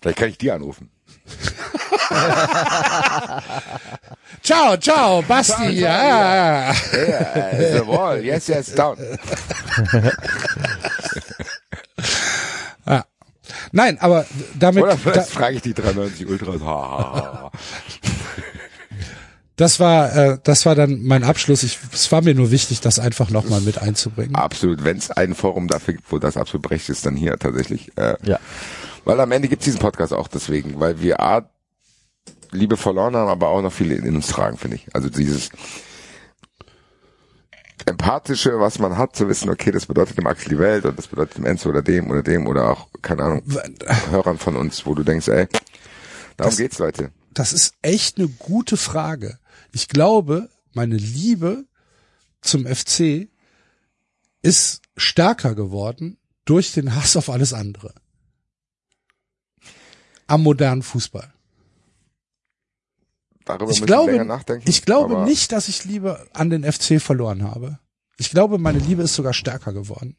Vielleicht 0.01 0.17
kann 0.19 0.29
ich 0.29 0.37
die 0.37 0.51
anrufen. 0.51 0.89
ciao, 4.43 4.77
ciao, 4.77 5.21
Basti. 5.23 5.69
ja. 5.71 6.73
Yeah, 6.93 7.73
the 7.79 7.87
wall. 7.87 8.23
Yes, 8.23 8.47
yes, 8.47 8.73
down. 8.73 8.97
ja. 12.85 13.05
Nein, 13.71 13.97
aber 13.99 14.25
damit, 14.57 14.83
Oder 14.83 14.93
da, 14.93 14.97
vielleicht 14.97 15.29
frage 15.29 15.55
ich 15.57 15.61
die 15.61 15.73
93 15.73 16.27
Ultras. 16.27 16.61
Das 19.59 19.79
war, 19.79 20.15
äh, 20.15 20.37
das 20.43 20.67
war 20.67 20.75
dann 20.75 21.01
mein 21.01 21.23
Abschluss. 21.23 21.63
Ich, 21.63 21.79
es 21.91 22.11
war 22.11 22.21
mir 22.21 22.35
nur 22.35 22.51
wichtig, 22.51 22.79
das 22.79 22.99
einfach 22.99 23.31
nochmal 23.31 23.59
mit 23.61 23.81
einzubringen. 23.81 24.35
Absolut. 24.35 24.83
Wenn 24.83 24.97
es 24.97 25.09
ein 25.09 25.33
Forum 25.33 25.67
dafür 25.67 25.95
gibt, 25.95 26.11
wo 26.11 26.19
das 26.19 26.37
absolut 26.37 26.61
berechtigt 26.61 26.91
ist, 26.91 27.07
dann 27.07 27.15
hier 27.15 27.39
tatsächlich. 27.39 27.91
Äh, 27.97 28.17
Ja. 28.23 28.37
Weil 29.07 29.21
am 29.21 29.31
Ende 29.31 29.47
gibt's 29.47 29.63
diesen 29.63 29.79
Podcast 29.79 30.11
auch 30.11 30.27
deswegen, 30.27 30.81
weil 30.81 30.99
wir 30.99 31.21
A, 31.21 31.49
Liebe 32.51 32.75
verloren 32.75 33.15
haben, 33.15 33.29
aber 33.29 33.47
auch 33.47 33.61
noch 33.61 33.71
viele 33.71 33.95
in 33.95 34.15
uns 34.17 34.27
tragen, 34.27 34.57
finde 34.57 34.75
ich. 34.75 34.93
Also 34.93 35.09
dieses 35.09 35.49
Empathische, 37.85 38.59
was 38.59 38.79
man 38.79 38.97
hat, 38.97 39.15
zu 39.15 39.29
wissen, 39.29 39.49
okay, 39.49 39.71
das 39.71 39.85
bedeutet 39.85 40.17
dem 40.17 40.27
Axel 40.27 40.49
die 40.49 40.59
Welt 40.59 40.83
und 40.83 40.97
das 40.97 41.07
bedeutet 41.07 41.37
dem 41.37 41.45
Enzo 41.45 41.69
oder 41.69 41.81
dem 41.81 42.11
oder 42.11 42.21
dem 42.21 42.47
oder 42.47 42.69
auch, 42.71 42.89
keine 43.01 43.23
Ahnung, 43.23 43.43
Hörern 44.09 44.37
von 44.37 44.57
uns, 44.57 44.85
wo 44.85 44.93
du 44.93 45.03
denkst, 45.03 45.29
ey, 45.29 45.47
darum 46.35 46.49
Das- 46.51 46.57
geht's, 46.57 46.79
Leute. 46.79 47.11
Das 47.33 47.53
ist 47.53 47.75
echt 47.81 48.17
eine 48.17 48.27
gute 48.27 48.75
Frage. 48.75 49.39
Ich 49.71 49.87
glaube, 49.87 50.49
meine 50.73 50.97
Liebe 50.97 51.63
zum 52.41 52.65
FC 52.65 53.29
ist 54.41 54.81
stärker 54.97 55.55
geworden 55.55 56.17
durch 56.43 56.73
den 56.73 56.93
Hass 56.95 57.15
auf 57.15 57.29
alles 57.29 57.53
andere. 57.53 57.93
Am 60.27 60.43
modernen 60.43 60.83
Fußball. 60.83 61.33
Darüber 63.45 63.71
Ich 63.71 63.81
glaube, 63.81 64.25
nachdenken. 64.25 64.69
ich 64.69 64.81
glaube 64.83 65.23
nicht, 65.23 65.53
dass 65.53 65.69
ich 65.69 65.85
Liebe 65.85 66.27
an 66.33 66.49
den 66.49 66.69
FC 66.69 67.01
verloren 67.01 67.43
habe. 67.43 67.79
Ich 68.17 68.29
glaube, 68.29 68.57
meine 68.57 68.79
Liebe 68.79 69.03
ist 69.03 69.13
sogar 69.15 69.33
stärker 69.33 69.71
geworden. 69.73 70.17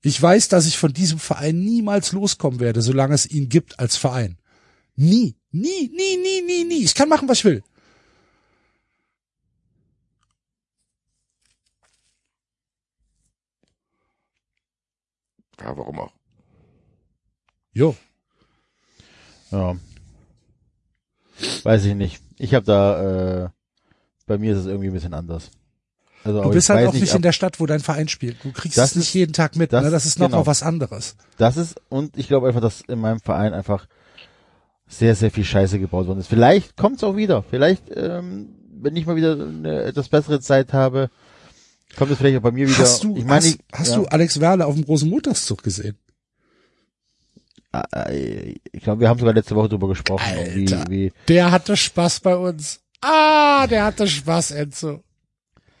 Ich 0.00 0.20
weiß, 0.20 0.48
dass 0.48 0.66
ich 0.66 0.78
von 0.78 0.92
diesem 0.92 1.18
Verein 1.18 1.58
niemals 1.60 2.12
loskommen 2.12 2.60
werde, 2.60 2.82
solange 2.82 3.14
es 3.14 3.26
ihn 3.26 3.48
gibt 3.48 3.78
als 3.80 3.96
Verein. 3.96 4.38
Nie. 4.94 5.36
Nie, 5.50 5.90
nie, 5.92 6.16
nie, 6.16 6.42
nie, 6.42 6.64
nie. 6.64 6.84
Ich 6.84 6.94
kann 6.94 7.08
machen, 7.08 7.28
was 7.28 7.38
ich 7.38 7.44
will. 7.44 7.62
Ja, 15.60 15.76
warum 15.76 15.98
auch? 16.00 16.12
Jo. 17.72 17.96
Ja. 19.52 19.76
Weiß 21.62 21.84
ich 21.84 21.94
nicht. 21.94 22.20
Ich 22.38 22.54
habe 22.54 22.64
da, 22.66 23.44
äh, 23.44 23.48
bei 24.26 24.38
mir 24.38 24.52
ist 24.52 24.60
es 24.60 24.66
irgendwie 24.66 24.88
ein 24.88 24.92
bisschen 24.94 25.14
anders. 25.14 25.50
Also, 26.24 26.42
Du 26.42 26.50
bist 26.50 26.68
halt 26.68 26.86
auch 26.88 26.92
nicht 26.92 27.14
in 27.14 27.22
der 27.22 27.32
Stadt, 27.32 27.58
wo 27.58 27.66
dein 27.66 27.80
Verein 27.80 28.06
spielt. 28.08 28.36
Du 28.44 28.52
kriegst 28.52 28.78
Das 28.78 28.90
es 28.90 28.96
nicht 28.96 29.08
ist- 29.08 29.14
jeden 29.14 29.32
Tag 29.32 29.56
mit. 29.56 29.72
das- 29.72 29.84
ne? 29.84 29.90
das 29.90 30.06
ist 30.06 30.18
noch 30.20 30.26
genau. 30.28 30.40
mal 30.40 30.46
was 30.46 30.62
anderes. 30.62 31.16
Das 31.36 31.56
ist, 31.56 31.80
und 31.88 32.16
ich 32.16 32.28
glaube 32.28 32.46
einfach, 32.46 32.60
dass 32.60 32.80
in 32.82 33.00
meinem 33.00 33.18
Verein 33.20 33.54
einfach 33.54 33.86
sehr, 34.88 35.16
sehr 35.16 35.30
viel 35.32 35.44
Scheiße 35.44 35.78
gebaut 35.80 36.06
worden 36.06 36.20
ist. 36.20 36.28
Vielleicht 36.28 36.76
kommt's 36.76 37.02
auch 37.02 37.16
wieder. 37.16 37.42
Vielleicht, 37.42 37.84
ähm, 37.96 38.50
wenn 38.80 38.94
ich 38.94 39.06
mal 39.06 39.16
wieder 39.16 39.32
eine 39.32 39.82
etwas 39.82 40.08
bessere 40.08 40.40
Zeit 40.40 40.72
habe, 40.72 41.10
kommt 41.96 42.12
es 42.12 42.18
vielleicht 42.18 42.38
auch 42.38 42.42
bei 42.42 42.52
mir 42.52 42.68
wieder. 42.68 42.78
Hast 42.78 43.02
du, 43.02 43.16
ich 43.16 43.24
meine, 43.24 43.36
hast, 43.38 43.46
ich- 43.46 43.58
hast 43.72 43.90
ja, 43.90 43.96
du 43.96 44.04
Alex 44.06 44.38
Werle 44.38 44.66
auf 44.66 44.74
dem 44.76 44.84
großen 44.84 45.08
Montagszug 45.10 45.62
gesehen? 45.62 45.96
Äh, 47.72 48.54
ich 48.72 48.82
glaube, 48.82 49.00
wir 49.00 49.08
haben 49.08 49.18
sogar 49.18 49.34
letzte 49.34 49.54
Woche 49.56 49.68
drüber 49.68 49.88
gesprochen, 49.88 50.24
wie, 50.54 50.72
Alter. 50.72 50.90
wie, 50.90 51.12
Der 51.28 51.50
hatte 51.50 51.76
Spaß 51.76 52.20
bei 52.20 52.36
uns. 52.36 52.80
Ah, 53.00 53.66
der 53.66 53.84
hatte 53.84 54.06
Spaß, 54.06 54.52
Enzo. 54.52 55.02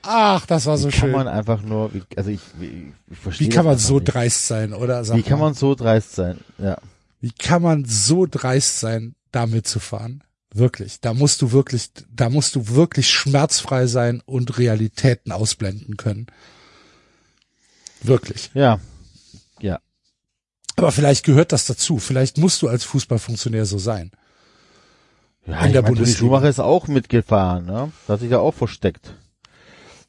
Ach, 0.04 0.44
das 0.46 0.66
war 0.66 0.76
so 0.78 0.88
wie 0.88 0.92
kann 0.92 1.00
schön. 1.00 1.12
man 1.12 1.28
einfach 1.28 1.62
nur, 1.62 1.94
wie, 1.94 2.02
also 2.16 2.30
ich, 2.30 2.40
wie, 2.58 2.92
ich 3.10 3.18
verstehe 3.18 3.46
Wie 3.46 3.50
kann 3.52 3.64
man 3.64 3.78
so 3.78 4.00
nicht. 4.00 4.06
dreist 4.12 4.48
sein, 4.48 4.72
oder? 4.72 5.04
Sag 5.04 5.16
Wie 5.16 5.22
kann 5.22 5.38
mal. 5.38 5.46
man 5.46 5.54
so 5.54 5.74
dreist 5.76 6.14
sein? 6.16 6.38
Ja. 6.58 6.76
Wie 7.20 7.30
kann 7.30 7.62
man 7.62 7.84
so 7.84 8.26
dreist 8.28 8.80
sein, 8.80 9.14
damit 9.30 9.68
zu 9.68 9.78
fahren? 9.78 10.24
Wirklich. 10.52 11.00
Da 11.00 11.14
musst 11.14 11.40
du 11.40 11.52
wirklich, 11.52 11.90
da 12.10 12.28
musst 12.30 12.56
du 12.56 12.68
wirklich 12.68 13.08
schmerzfrei 13.10 13.86
sein 13.86 14.20
und 14.26 14.58
Realitäten 14.58 15.30
ausblenden 15.30 15.96
können. 15.96 16.26
Wirklich. 18.02 18.50
Ja. 18.54 18.80
Aber 20.76 20.92
vielleicht 20.92 21.24
gehört 21.24 21.52
das 21.52 21.66
dazu. 21.66 21.98
Vielleicht 21.98 22.38
musst 22.38 22.62
du 22.62 22.68
als 22.68 22.84
Fußballfunktionär 22.84 23.66
so 23.66 23.78
sein. 23.78 24.10
Ja, 25.46 25.60
In 25.60 25.66
ich 25.66 25.72
der 25.72 25.82
Bundesliga. 25.82 26.18
Schumacher 26.18 26.48
ist 26.48 26.60
auch 26.60 26.88
mitgefahren, 26.88 27.66
ne? 27.66 27.92
Da 28.06 28.14
hat 28.14 28.20
sich 28.20 28.30
ja 28.30 28.38
auch 28.38 28.54
versteckt. 28.54 29.14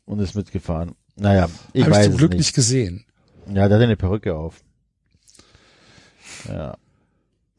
Und 0.06 0.20
ist 0.20 0.36
mitgefahren. 0.36 0.96
Naja, 1.16 1.48
ich 1.74 1.84
Hab 1.84 1.90
ich 1.90 1.96
weiß 1.96 2.04
zum 2.06 2.12
es 2.14 2.18
Glück 2.18 2.32
nicht. 2.32 2.40
nicht 2.40 2.54
gesehen. 2.54 3.06
Ja, 3.48 3.68
der 3.68 3.78
hat 3.78 3.84
eine 3.84 3.96
Perücke 3.98 4.36
auf. 4.36 4.62
Ja. 6.48 6.76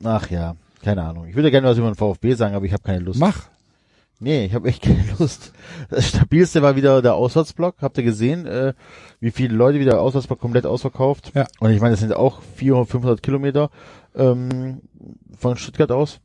Ach 0.02 0.31
ja, 0.31 0.56
keine 0.82 1.02
Ahnung. 1.05 1.26
Ich 1.26 1.35
würde 1.36 1.51
gerne 1.51 1.66
was 1.68 1.78
über 1.78 1.90
den 1.90 1.94
VfB 1.94 2.35
sagen, 2.35 2.55
aber 2.55 2.64
ich 2.66 2.72
habe 2.72 2.82
keine 2.82 2.98
Lust. 3.01 3.18
Mach. 3.20 3.48
Nee, 4.24 4.46
ich 4.46 4.55
habe 4.55 4.68
echt 4.68 4.82
keine 4.82 5.05
Lust. 5.18 5.52
Das 5.90 6.09
stabilste 6.09 6.62
war 6.62 6.76
wieder 6.76 7.02
der 7.02 7.14
Auswärtsblock. 7.14 7.76
Habt 7.82 7.98
ihr 7.98 8.05
gesehen, 8.05 8.46
äh, 8.46 8.72
wie 9.20 9.30
viele 9.30 9.55
Leute 9.55 9.78
wieder 9.78 10.01
Auswärtsblock 10.01 10.40
komplett 10.40 10.64
ausverkauft? 10.66 11.32
Ja. 11.34 11.46
Und 11.60 11.70
ich 11.70 11.80
meine, 11.80 11.92
das 11.92 12.01
sind 12.01 12.14
auch 12.14 12.40
400, 12.56 12.88
500 12.88 13.22
Kilometer 13.22 13.70
ähm, 14.16 14.80
von 15.36 15.56
Stuttgart 15.56 15.92
aus. 15.92 16.20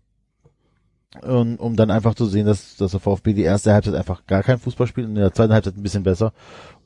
Und, 1.22 1.58
um 1.58 1.76
dann 1.76 1.92
einfach 1.92 2.16
zu 2.16 2.26
sehen, 2.26 2.46
dass, 2.46 2.78
dass 2.78 2.92
der 2.92 3.00
VfB 3.00 3.34
die 3.34 3.44
erste 3.44 3.74
Halbzeit 3.74 3.96
einfach 3.96 4.26
gar 4.28 4.44
kein 4.44 4.60
Fußball 4.60 4.88
spielt 4.88 5.08
und 5.08 5.16
in 5.16 5.22
der 5.22 5.34
zweiten 5.34 5.52
Halbzeit 5.52 5.76
ein 5.76 5.84
bisschen 5.84 6.04
besser 6.04 6.34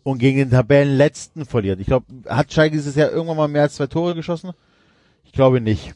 und 0.02 0.18
gegen 0.18 0.38
den 0.38 0.49
Tabellenletzten 0.49 1.45
verliert. 1.45 1.80
Ich 1.80 1.88
glaube, 1.88 2.06
hat 2.27 2.52
Schalke 2.52 2.76
dieses 2.76 2.95
Jahr 2.95 3.11
irgendwann 3.11 3.38
mal 3.38 3.48
mehr 3.49 3.64
als 3.64 3.76
zwei 3.76 3.88
Tore 3.88 4.15
geschossen? 4.15 4.53
Ich 5.26 5.34
glaube 5.34 5.61
nicht. 5.61 5.94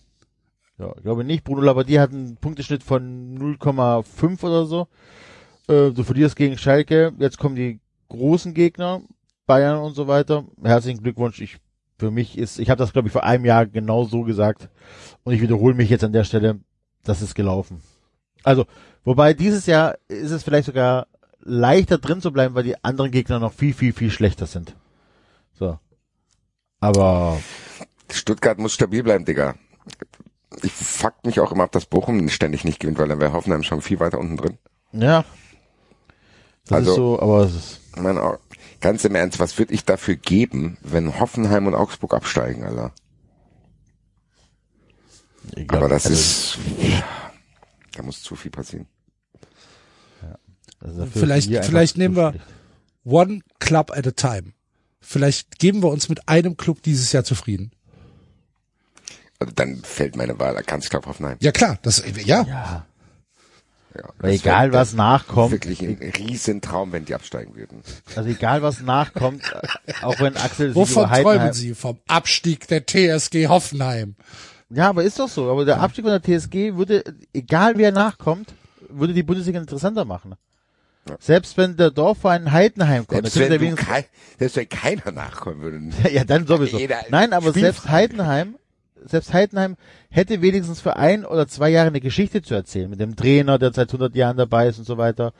Ja, 0.78 0.94
ich 0.96 1.04
glaube 1.04 1.24
nicht. 1.24 1.44
Bruno 1.44 1.62
Labbadia 1.62 2.02
hat 2.02 2.12
einen 2.12 2.38
Punkteschnitt 2.38 2.84
von 2.84 3.38
0,5 3.38 4.44
oder 4.44 4.66
so. 4.66 4.88
Äh, 5.68 5.92
du 5.92 6.04
verlierst 6.04 6.36
gegen 6.36 6.58
Schalke. 6.58 7.14
Jetzt 7.18 7.40
kommen 7.40 7.56
die 7.56 7.80
großen 8.10 8.54
Gegner, 8.54 9.02
Bayern 9.46 9.80
und 9.80 9.96
so 9.96 10.08
weiter. 10.08 10.46
Herzlichen 10.64 11.02
Glückwunsch. 11.02 11.42
Ich, 11.42 11.58
für 11.98 12.12
mich 12.12 12.38
ist, 12.38 12.60
ich 12.60 12.70
habe 12.70 12.80
das 12.80 12.94
glaube 12.94 13.08
ich 13.08 13.12
vor 13.12 13.24
einem 13.24 13.46
Jahr 13.46 13.66
genau 13.66 14.06
so 14.06 14.22
gesagt 14.22 14.70
und 15.24 15.34
ich 15.34 15.42
wiederhole 15.42 15.74
mich 15.74 15.90
jetzt 15.90 16.04
an 16.04 16.14
der 16.14 16.24
Stelle. 16.24 16.60
Das 17.04 17.22
ist 17.22 17.36
gelaufen. 17.36 17.82
Also, 18.44 18.66
wobei 19.04 19.34
dieses 19.34 19.66
Jahr 19.66 19.98
ist 20.08 20.32
es 20.32 20.44
vielleicht 20.44 20.66
sogar 20.66 21.08
leichter 21.40 21.98
drin 21.98 22.22
zu 22.22 22.32
bleiben, 22.32 22.54
weil 22.54 22.64
die 22.64 22.84
anderen 22.84 23.12
Gegner 23.12 23.40
noch 23.40 23.54
viel, 23.54 23.74
viel, 23.74 23.94
viel 23.94 24.12
schlechter 24.12 24.46
sind. 24.46 24.76
So. 25.54 25.80
Aber 26.80 27.40
Stuttgart 28.12 28.60
muss 28.60 28.74
stabil 28.74 29.04
bleiben, 29.04 29.26
Digga. 29.26 29.56
Ich 30.64 30.72
fuck 30.72 31.24
mich 31.26 31.40
auch 31.40 31.52
immer 31.52 31.64
ab, 31.66 31.72
dass 31.72 31.86
Bochum 31.86 32.28
ständig 32.30 32.64
nicht 32.64 32.80
gewinnt, 32.80 32.98
weil 33.00 33.08
dann 33.08 33.20
wäre 33.20 33.34
Hoffenheim 33.34 33.64
schon 33.64 33.82
viel 33.82 34.00
weiter 34.00 34.20
unten 34.20 34.38
drin. 34.38 34.58
ja. 34.92 35.24
Das 36.66 36.80
Also- 36.80 36.90
ist 36.92 36.96
so, 36.98 37.20
aber 37.22 37.44
es 37.46 37.56
ist. 37.56 37.80
Auch, 37.98 38.40
ganz 38.82 39.06
im 39.06 39.16
Ernst, 39.16 39.40
was 39.40 39.58
würde 39.58 39.74
ich 39.74 39.86
dafür 39.86 40.18
geben, 40.18 40.78
wenn 40.82 41.18
Hoffenheim 41.18 41.66
und 41.66 41.76
Augsburg 41.76 42.14
absteigen, 42.14 42.66
Alter? 42.66 42.92
Egal. 45.56 45.78
Aber 45.80 45.88
das 45.90 46.06
Also, 46.08 46.18
ist, 46.18 46.58
da 47.96 48.04
muss 48.04 48.22
zu 48.22 48.36
viel 48.36 48.52
passieren. 48.52 48.86
also 50.82 51.00
dafür 51.06 51.22
Vielleicht- 51.22 51.66
vielleicht 51.66 51.98
nehmen 51.98 52.16
wir-. 52.18 52.34
One 53.06 53.40
Club 53.60 53.92
at 53.92 54.06
a 54.06 54.12
time. 54.12 54.52
Vielleicht 55.00 55.60
geben 55.60 55.82
wir 55.82 55.90
uns 55.90 56.10
mit 56.10 56.28
einem 56.28 56.58
Club 56.58 56.82
dieses 56.84 57.14
Jahr 57.14 57.24
zufrieden. 57.24 57.72
Also 59.40 59.54
dann 59.56 59.78
fällt 59.84 60.16
meine 60.16 60.40
Wahl 60.40 60.62
ganz 60.64 60.90
klar 60.90 61.00
auf 61.02 61.08
Hoffenheim. 61.08 61.38
Ja 61.42 61.52
klar, 61.52 61.78
das 61.82 62.04
ja. 62.26 62.44
Ja. 62.44 62.86
Ja, 63.96 64.04
Weil 64.20 64.34
das 64.34 64.42
egal 64.42 64.74
was 64.74 64.94
nachkommt, 64.94 65.52
Wirklich 65.52 65.82
ein 65.82 65.98
Riesentraum, 65.98 66.92
wenn 66.92 67.06
die 67.06 67.16
absteigen 67.16 67.56
würden. 67.56 67.82
also 68.16 68.30
egal 68.30 68.62
was 68.62 68.82
nachkommt, 68.82 69.42
auch 70.04 70.20
wenn 70.20 70.38
Axel 70.38 70.68
sich 70.68 70.76
Wovon 70.76 71.10
träumen 71.10 71.54
Sie? 71.54 71.74
Vom 71.74 72.00
Abstieg 72.08 72.68
der 72.68 72.86
TSG 72.86 73.48
Hoffenheim. 73.48 74.16
Ja, 74.70 74.90
aber 74.90 75.04
ist 75.04 75.20
doch 75.20 75.30
so. 75.30 75.50
Aber 75.50 75.66
der 75.66 75.80
Abstieg 75.80 76.06
von 76.06 76.12
der 76.12 76.22
TSG 76.22 76.76
würde, 76.76 77.04
egal 77.34 77.78
wer 77.78 77.92
nachkommt, 77.92 78.54
würde 78.90 79.14
die 79.14 79.24
Bundesliga 79.24 79.60
interessanter 79.60 80.06
machen. 80.06 80.36
Selbst 81.20 81.56
wenn 81.56 81.78
der 81.78 81.90
Dorfverein 81.90 82.52
Heidenheim 82.52 83.08
kommt, 83.08 83.22
Selbst 83.22 83.40
wenn, 83.40 83.50
du 83.50 83.62
wenigstens, 83.62 83.88
kei, 83.88 84.06
selbst 84.38 84.58
wenn 84.58 84.70
keiner 84.70 85.12
nachkommen 85.12 85.62
würde. 85.62 85.80
ja, 86.12 86.26
dann 86.26 86.46
sowieso. 86.46 86.80
Nein, 87.10 87.32
aber 87.32 87.54
selbst. 87.54 87.88
Heidenheim, 87.88 88.58
selbst 89.06 89.34
Heidenheim 89.34 89.76
hätte 90.10 90.42
wenigstens 90.42 90.82
für 90.82 90.96
ein 90.96 91.26
oder 91.26 91.48
zwei 91.48 91.70
Jahre 91.70 91.88
eine 91.88 92.02
Geschichte 92.02 92.42
zu 92.42 92.54
erzählen 92.54 92.90
mit 92.90 93.00
dem 93.00 93.16
Trainer, 93.16 93.58
der 93.60 93.74
seit 93.74 93.90
100 93.90 94.16
Jahren 94.16 94.38
dabei 94.38 94.68
ist 94.68 94.80
und 94.80 94.86
so 94.86 94.98
weiter. 94.98 95.34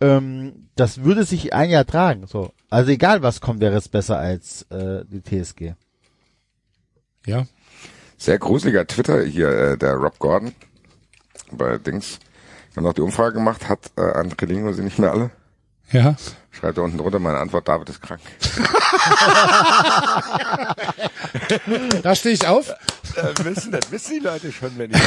Ähm, 0.00 0.68
das 0.74 1.04
würde 1.04 1.24
sich 1.24 1.52
ein 1.52 1.70
Jahr 1.70 1.86
tragen. 1.86 2.26
So, 2.26 2.52
also 2.70 2.90
egal 2.90 3.22
was 3.22 3.40
kommt, 3.40 3.60
wäre 3.60 3.76
es 3.76 3.88
besser 3.88 4.18
als 4.18 4.62
äh, 4.70 5.04
die 5.06 5.22
TSG. 5.22 5.74
Ja. 7.26 7.46
Sehr 8.16 8.38
gruseliger 8.38 8.86
Twitter 8.86 9.22
hier, 9.22 9.48
äh, 9.48 9.78
der 9.78 9.94
Rob 9.94 10.18
Gordon 10.18 10.52
bei 11.50 11.78
Dings. 11.78 12.18
Wir 12.72 12.78
haben 12.78 12.84
noch 12.84 12.94
die 12.94 13.02
Umfrage 13.02 13.34
gemacht, 13.34 13.68
hat 13.68 13.90
äh, 13.96 14.00
André 14.00 14.46
Lingo 14.46 14.72
sie 14.72 14.82
nicht 14.82 14.98
mehr 14.98 15.12
alle? 15.12 15.30
Ja. 15.92 16.16
Schreibt 16.50 16.78
da 16.78 16.82
unten 16.82 16.98
drunter, 16.98 17.18
meine 17.18 17.38
Antwort, 17.38 17.68
David 17.68 17.88
ist 17.88 18.02
krank. 18.02 18.20
Da 22.02 22.14
stehe 22.14 22.34
ich 22.34 22.46
auf. 22.46 22.72
Das 23.14 23.44
wissen, 23.44 23.72
das 23.72 23.90
wissen 23.90 24.20
die 24.20 24.26
Leute 24.26 24.52
schon, 24.52 24.76
wenn 24.76 24.90
die 24.90 24.98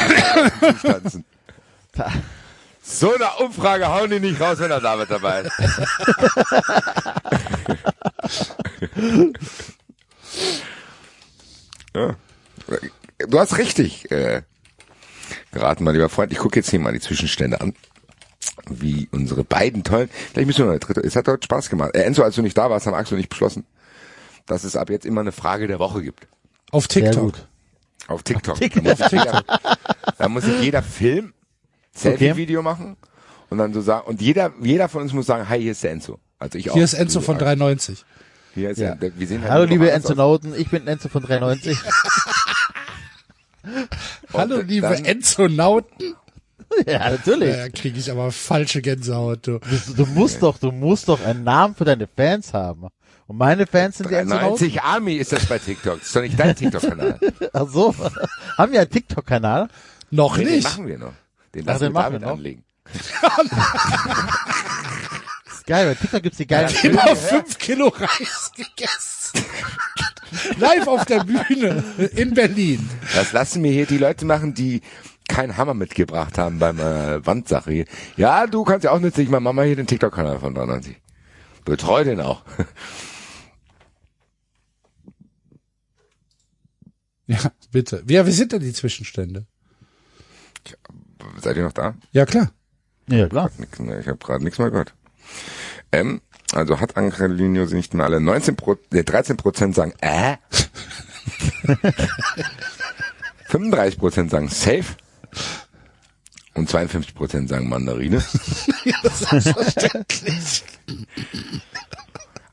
tanzen. 0.81 1.25
So 2.81 3.13
eine 3.13 3.29
Umfrage 3.39 3.87
hauen 3.87 4.09
die 4.09 4.19
nicht 4.19 4.39
raus, 4.39 4.59
wenn 4.59 4.69
der 4.69 4.79
David 4.79 5.09
dabei 5.09 5.41
ist. 5.41 5.51
ja. 11.95 12.15
Du 13.27 13.39
hast 13.39 13.57
richtig 13.57 14.11
äh, 14.11 14.43
geraten, 15.51 15.83
mein 15.83 15.95
lieber 15.95 16.09
Freund. 16.09 16.31
Ich 16.31 16.37
gucke 16.37 16.57
jetzt 16.57 16.69
hier 16.69 16.79
mal 16.79 16.93
die 16.93 16.99
Zwischenstände 16.99 17.59
an. 17.61 17.73
Wie 18.69 19.07
unsere 19.11 19.43
beiden 19.43 19.83
tollen. 19.83 20.09
Vielleicht 20.31 20.47
müssen 20.47 20.59
wir 20.59 20.65
noch 20.65 20.71
eine 20.71 20.79
dritte. 20.79 21.01
Es 21.01 21.15
hat 21.15 21.27
heute 21.27 21.43
Spaß 21.45 21.69
gemacht. 21.69 21.95
Äh, 21.95 22.03
Enzo, 22.03 22.23
als 22.23 22.35
du 22.35 22.41
nicht 22.41 22.57
da 22.57 22.69
warst, 22.69 22.87
haben 22.87 22.95
Axel 22.95 23.15
und 23.15 23.21
ich 23.21 23.29
beschlossen, 23.29 23.65
dass 24.45 24.63
es 24.63 24.75
ab 24.75 24.89
jetzt 24.89 25.05
immer 25.05 25.21
eine 25.21 25.31
Frage 25.31 25.67
der 25.67 25.79
Woche 25.79 26.01
gibt. 26.01 26.27
Auf 26.71 26.87
Sehr 26.89 27.03
TikTok. 27.05 27.23
gut. 27.23 27.47
Auf 28.07 28.23
TikTok. 28.23 28.59
Da, 28.59 28.81
muss 28.81 28.97
sich 28.97 29.11
jeder, 29.11 29.43
da 30.17 30.29
muss 30.29 30.43
sich 30.43 30.61
jeder 30.61 30.83
Film, 30.83 31.33
Selfie-Video 31.95 32.61
machen 32.61 32.97
und 33.49 33.57
dann 33.57 33.73
so 33.73 33.81
sagen, 33.81 34.07
und 34.07 34.21
jeder, 34.21 34.51
jeder 34.61 34.89
von 34.89 35.01
uns 35.03 35.13
muss 35.13 35.25
sagen, 35.25 35.47
hi, 35.49 35.61
hier 35.61 35.71
ist 35.71 35.83
der 35.83 35.91
Enzo. 35.91 36.19
Also 36.39 36.57
ich 36.57 36.69
auch. 36.69 36.73
Hier 36.75 36.83
ist 36.83 36.93
Enzo 36.93 37.21
von 37.21 37.35
auch. 37.35 37.39
93. 37.41 38.03
Hier 38.53 38.69
ist 38.71 38.77
Ja. 38.79 38.95
ja. 38.95 39.11
wir 39.15 39.27
sehen 39.27 39.41
halt 39.41 39.51
Hallo 39.51 39.65
liebe 39.65 39.89
Enzo. 39.91 40.13
Nauten, 40.13 40.53
ich 40.55 40.69
bin 40.69 40.87
Enzo 40.87 41.09
von 41.09 41.23
93. 41.23 41.77
Hallo 44.33 44.61
liebe 44.61 44.87
dann- 44.87 45.05
Enzo-Nauten. 45.05 46.15
ja, 46.87 47.09
natürlich. 47.11 47.55
Ja, 47.55 47.69
kriege 47.69 47.99
ich 47.99 48.09
aber 48.11 48.31
falsche 48.31 48.81
Gänsehaut. 48.81 49.47
Du. 49.47 49.59
Du, 49.59 49.93
du 49.95 50.05
musst 50.07 50.41
doch, 50.43 50.57
du 50.57 50.71
musst 50.71 51.07
doch 51.09 51.23
einen 51.23 51.43
Namen 51.43 51.75
für 51.75 51.85
deine 51.85 52.07
Fans 52.07 52.53
haben. 52.53 52.87
Und 53.27 53.37
meine 53.37 53.65
Fans 53.65 53.97
sind 53.97 54.09
die 54.09 54.15
Enzo 54.15 54.35
Nauten. 54.35 54.49
90 54.49 54.81
Army 54.83 55.15
ist 55.15 55.31
das 55.31 55.45
bei 55.47 55.57
TikTok. 55.57 55.97
Das 55.99 56.07
ist 56.07 56.15
doch 56.15 56.21
nicht 56.21 56.39
dein 56.39 56.55
TikTok-Kanal. 56.55 57.19
Ach 57.53 57.67
so. 57.67 57.95
haben 58.57 58.71
wir 58.71 58.81
einen 58.81 58.89
TikTok-Kanal? 58.89 59.67
Noch 60.11 60.37
Nee, 60.37 60.43
den 60.45 60.53
nicht. 60.55 60.63
machen 60.63 60.87
wir 60.87 60.97
noch. 60.99 61.13
Den 61.53 61.63
Ach, 61.63 61.67
lassen 61.73 61.83
den 61.85 61.93
wir 61.93 62.01
David 62.03 62.21
wir 62.21 62.27
noch? 62.27 62.33
anlegen. 62.33 62.63
Ist 65.47 65.65
geil, 65.65 65.87
bei 65.87 65.95
TikTok 65.95 66.23
gibt's 66.23 66.37
die 66.37 66.47
geilen 66.47 66.69
Immer 66.83 67.01
Filme. 67.01 67.15
fünf 67.15 67.57
Kilo 67.57 67.87
Reis 67.87 68.51
gegessen. 68.55 69.45
Live 70.59 70.87
auf 70.87 71.05
der 71.05 71.23
Bühne 71.23 71.83
in 72.15 72.33
Berlin. 72.33 72.87
Das 73.15 73.31
lassen 73.31 73.61
mir 73.61 73.71
hier 73.71 73.85
die 73.85 73.97
Leute 73.97 74.25
machen, 74.25 74.53
die 74.53 74.81
keinen 75.27 75.57
Hammer 75.57 75.73
mitgebracht 75.73 76.37
haben 76.37 76.59
beim 76.59 76.79
äh, 76.79 77.25
Wandsache 77.25 77.71
hier. 77.71 77.85
Ja, 78.17 78.47
du 78.47 78.63
kannst 78.63 78.83
ja 78.83 78.91
auch 78.91 78.99
nützlich 78.99 79.29
mal 79.29 79.39
Mama 79.39 79.63
hier 79.63 79.75
den 79.75 79.87
TikTok-Kanal 79.87 80.39
von 80.39 80.53
93. 80.53 80.95
Betreu 81.63 82.03
den 82.03 82.21
auch. 82.21 82.43
Ja, 87.27 87.39
bitte. 87.71 88.03
Ja, 88.07 88.27
wie 88.27 88.31
sind 88.31 88.51
denn 88.51 88.59
die 88.59 88.73
Zwischenstände? 88.73 89.47
Seid 91.41 91.57
ihr 91.57 91.63
noch 91.63 91.73
da? 91.73 91.95
Ja, 92.11 92.25
klar. 92.25 92.51
Ja, 93.07 93.27
klar. 93.27 93.49
Ich 93.59 94.07
habe 94.07 94.17
gerade 94.17 94.43
nichts 94.43 94.59
mehr 94.59 94.69
gehört. 94.69 94.93
Ähm, 95.91 96.21
also 96.53 96.79
hat 96.79 96.97
Angelino 96.97 97.65
sie 97.65 97.75
nicht 97.75 97.93
mehr 97.93 98.05
alle. 98.05 98.19
19 98.21 98.55
Pro, 98.55 98.77
äh, 98.93 99.03
13 99.03 99.37
Prozent 99.37 99.75
sagen 99.75 99.93
äh. 100.01 100.37
35 103.45 103.99
Prozent 103.99 104.31
sagen 104.31 104.49
safe. 104.49 104.95
Und 106.53 106.69
52 106.69 107.13
Prozent 107.15 107.49
sagen 107.49 107.67
Mandarine. 107.67 108.23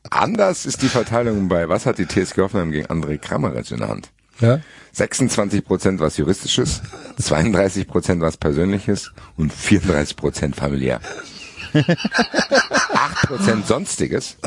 Anders 0.09 0.65
ist 0.65 0.81
die 0.81 0.89
Verteilung 0.89 1.47
bei 1.47 1.69
Was 1.69 1.85
hat 1.85 1.97
die 1.97 2.05
TSG 2.05 2.39
Hoffenheim 2.39 2.71
gegen 2.71 2.87
André 2.87 3.17
Kramaric 3.17 3.71
in 3.71 3.77
der 3.79 3.87
Hand? 3.87 4.09
Ja. 4.39 4.59
26 4.91 5.63
Prozent 5.63 5.99
was 5.99 6.17
Juristisches, 6.17 6.81
32 7.17 7.87
Prozent 7.87 8.21
was 8.21 8.37
Persönliches 8.37 9.11
und 9.37 9.53
34 9.53 10.15
Prozent 10.15 10.55
familiär. 10.55 10.99
8 11.73 13.27
Prozent 13.27 13.67
Sonstiges. 13.67 14.37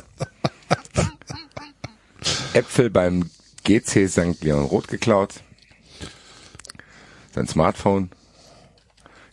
Äpfel 2.53 2.91
beim 2.91 3.31
GC 3.65 4.09
St. 4.09 4.43
Leon 4.43 4.65
Roth 4.65 4.89
geklaut. 4.89 5.35
Sein 7.35 7.49
Smartphone. 7.49 8.11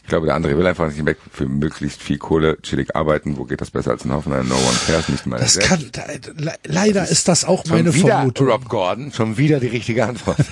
Ich 0.03 0.09
glaube, 0.09 0.25
der 0.27 0.35
andere 0.35 0.57
will 0.57 0.67
einfach 0.67 0.87
nicht 0.87 1.05
weg 1.05 1.17
für 1.31 1.45
möglichst 1.47 2.01
viel 2.03 2.17
Kohle 2.17 2.57
chillig 2.61 2.93
arbeiten. 2.95 3.37
Wo 3.37 3.45
geht 3.45 3.61
das 3.61 3.71
besser 3.71 3.91
als 3.91 4.03
in 4.03 4.11
Hoffenheim? 4.11 4.47
No 4.47 4.55
one 4.55 4.77
cares, 4.85 5.07
nicht 5.09 5.25
mal 5.25 5.39
Das 5.39 5.57
kann, 5.57 5.89
da, 5.93 6.03
le- 6.37 6.53
leider 6.65 7.07
ist 7.07 7.27
das 7.29 7.45
auch 7.45 7.65
meine 7.67 7.93
wieder 7.93 8.07
Vermutung. 8.17 8.49
Rob 8.49 8.67
Gordon, 8.69 9.11
schon 9.13 9.37
wieder 9.37 9.59
die 9.61 9.67
richtige 9.67 10.05
Antwort. 10.05 10.37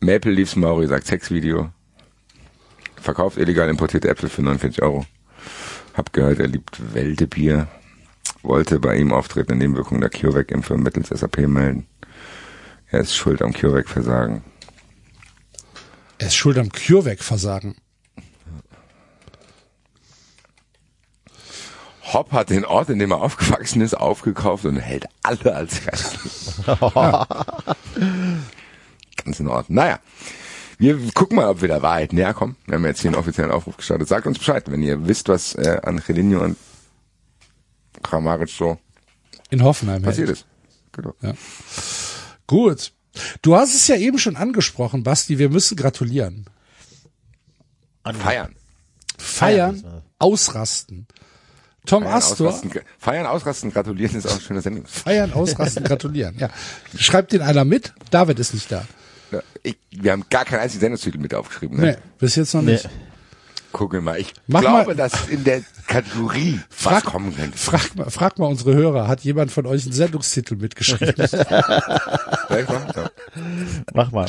Maple 0.00 0.30
Leafs 0.32 0.56
Mauri 0.56 0.86
sagt 0.86 1.06
Sexvideo. 1.06 1.70
Verkauft 3.00 3.38
illegal 3.38 3.68
importierte 3.68 4.08
Äpfel 4.08 4.28
für 4.28 4.42
49 4.42 4.82
Euro. 4.82 5.06
Hab 5.94 6.12
gehört, 6.12 6.40
er 6.40 6.48
liebt 6.48 6.94
Weltebier. 6.94 7.68
Wollte 8.42 8.78
bei 8.80 8.96
ihm 8.96 9.12
auftretende 9.12 9.56
Nebenwirkungen 9.56 10.00
der 10.00 10.10
CureVac-Impfe 10.10 10.76
mittels 10.76 11.08
SAP 11.08 11.38
melden. 11.48 11.86
Er 12.90 13.00
ist 13.00 13.14
schuld 13.16 13.42
am 13.42 13.52
CureVac-Versagen. 13.52 14.42
Er 16.18 16.26
ist 16.26 16.34
schuld 16.34 16.58
am 16.58 16.70
CureVac-Versagen. 16.70 17.76
Hopp 22.12 22.32
hat 22.32 22.50
den 22.50 22.64
Ort, 22.64 22.88
in 22.88 22.98
dem 22.98 23.10
er 23.12 23.20
aufgewachsen 23.20 23.82
ist, 23.82 23.94
aufgekauft 23.94 24.64
und 24.64 24.76
hält 24.78 25.06
alle 25.22 25.54
als 25.54 25.84
Gast. 25.84 26.18
Ganz 29.24 29.40
in 29.40 29.48
Ordnung. 29.48 29.76
Naja, 29.76 30.00
wir 30.78 30.98
gucken 31.12 31.36
mal, 31.36 31.48
ob 31.48 31.60
wir 31.60 31.68
der 31.68 31.82
Wahrheit 31.82 32.12
näher 32.14 32.32
kommen. 32.32 32.56
Wir 32.66 32.76
haben 32.76 32.84
jetzt 32.86 33.02
hier 33.02 33.10
einen 33.10 33.18
offiziellen 33.20 33.50
Aufruf 33.50 33.76
gestartet. 33.76 34.08
Sagt 34.08 34.26
uns 34.26 34.38
Bescheid, 34.38 34.64
wenn 34.70 34.82
ihr 34.82 35.06
wisst, 35.06 35.28
was 35.28 35.54
äh, 35.54 35.80
Angelino 35.82 36.42
und 36.42 36.56
Kramaric 38.02 38.48
so 38.48 38.78
In 39.50 39.62
Hoffenheim. 39.62 40.00
passiert 40.02 40.28
hält. 40.28 40.38
ist. 40.38 40.46
Genau. 40.92 41.14
Gut. 42.46 42.92
Du 43.42 43.56
hast 43.56 43.74
es 43.74 43.86
ja 43.88 43.96
eben 43.96 44.18
schon 44.18 44.36
angesprochen, 44.36 45.02
Basti. 45.02 45.38
Wir 45.38 45.48
müssen 45.50 45.76
gratulieren. 45.76 46.46
Feiern. 48.04 48.54
Feiern, 49.18 50.02
ausrasten. 50.18 51.06
Tom 51.84 52.02
Feiern, 52.04 52.14
Astor, 52.14 52.48
ausrasten, 52.48 52.70
feiern, 52.98 53.26
ausrasten, 53.26 53.72
gratulieren 53.72 54.16
ist 54.16 54.26
auch 54.26 54.32
eine 54.32 54.40
schöne 54.40 54.60
Sendung. 54.60 54.86
feiern, 54.86 55.32
ausrasten, 55.32 55.84
gratulieren. 55.84 56.36
Ja. 56.38 56.50
Schreibt 56.96 57.32
den 57.32 57.40
einer 57.42 57.64
mit? 57.64 57.92
David 58.10 58.38
ist 58.38 58.54
nicht 58.54 58.70
da. 58.70 58.84
Ich, 59.62 59.76
wir 59.90 60.12
haben 60.12 60.24
gar 60.30 60.44
keinen 60.44 60.60
einzigen 60.60 60.80
Sendungstitel 60.80 61.18
mit 61.18 61.34
aufgeschrieben. 61.34 61.78
Nee, 61.78 61.86
Ne? 61.92 61.98
bis 62.18 62.36
jetzt 62.36 62.54
noch 62.54 62.62
Nee. 62.62 62.78
Nicht. 63.68 63.72
Gucke 63.72 64.00
mal, 64.00 64.18
ich 64.18 64.32
Mach 64.46 64.60
glaube, 64.60 64.86
mal- 64.88 64.96
dass 64.96 65.28
in 65.28 65.44
der 65.44 65.62
Kategorie 65.86 66.58
Frag- 66.70 67.04
was 67.04 67.12
kommen 67.12 67.36
könnte. 67.36 67.56
Frag 67.58 67.94
mal, 67.96 68.10
frag 68.10 68.38
mal 68.38 68.46
unsere 68.46 68.74
Hörer, 68.74 69.06
hat 69.08 69.20
jemand 69.22 69.52
von 69.52 69.66
euch 69.66 69.84
einen 69.84 69.92
Sendungstitel 69.92 70.56
mitgeschrieben? 70.56 71.14
Mach 73.94 74.10
mal. 74.12 74.26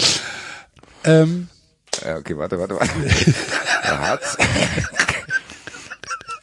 ähm, 1.05 1.47
Ja, 2.03 2.17
okay, 2.17 2.37
warte, 2.37 2.59
warte, 2.59 2.75
warte. 2.75 2.91
Da 3.83 3.99
hat 3.99 4.21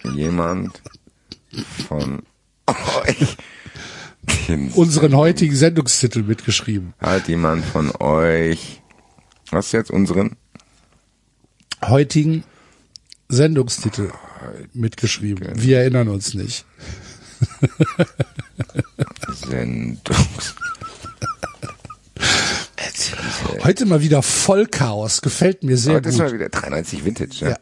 jemand 0.15 0.81
von 1.89 2.23
euch 3.07 3.37
den, 4.49 4.71
unseren 4.73 5.15
heutigen 5.17 5.55
Sendungstitel 5.55 6.23
mitgeschrieben. 6.23 6.95
hat 7.01 7.29
jemand 7.29 7.65
von 7.65 7.91
euch 7.97 8.83
was 9.51 9.71
jetzt 9.73 9.91
unseren 9.91 10.37
Heutigen 11.85 12.43
Sendungstitel 13.29 14.11
mitgeschrieben. 14.73 15.49
Wir 15.55 15.81
erinnern 15.81 16.09
uns 16.09 16.35
nicht. 16.35 16.65
Sendungs 19.35 20.55
Heute 23.65 23.87
mal 23.87 24.01
wieder 24.01 24.23
voll 24.23 24.67
Chaos. 24.67 25.21
Gefällt 25.23 25.63
mir 25.65 25.77
sehr 25.77 25.97
Heute 25.97 26.09
ist 26.09 26.17
gut. 26.17 26.25
mal 26.27 26.33
wieder 26.33 26.49
93 26.49 27.05
Vintage, 27.05 27.45
ne? 27.45 27.51
Ja. 27.51 27.57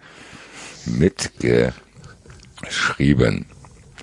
Mitgeschrieben. 0.86 3.47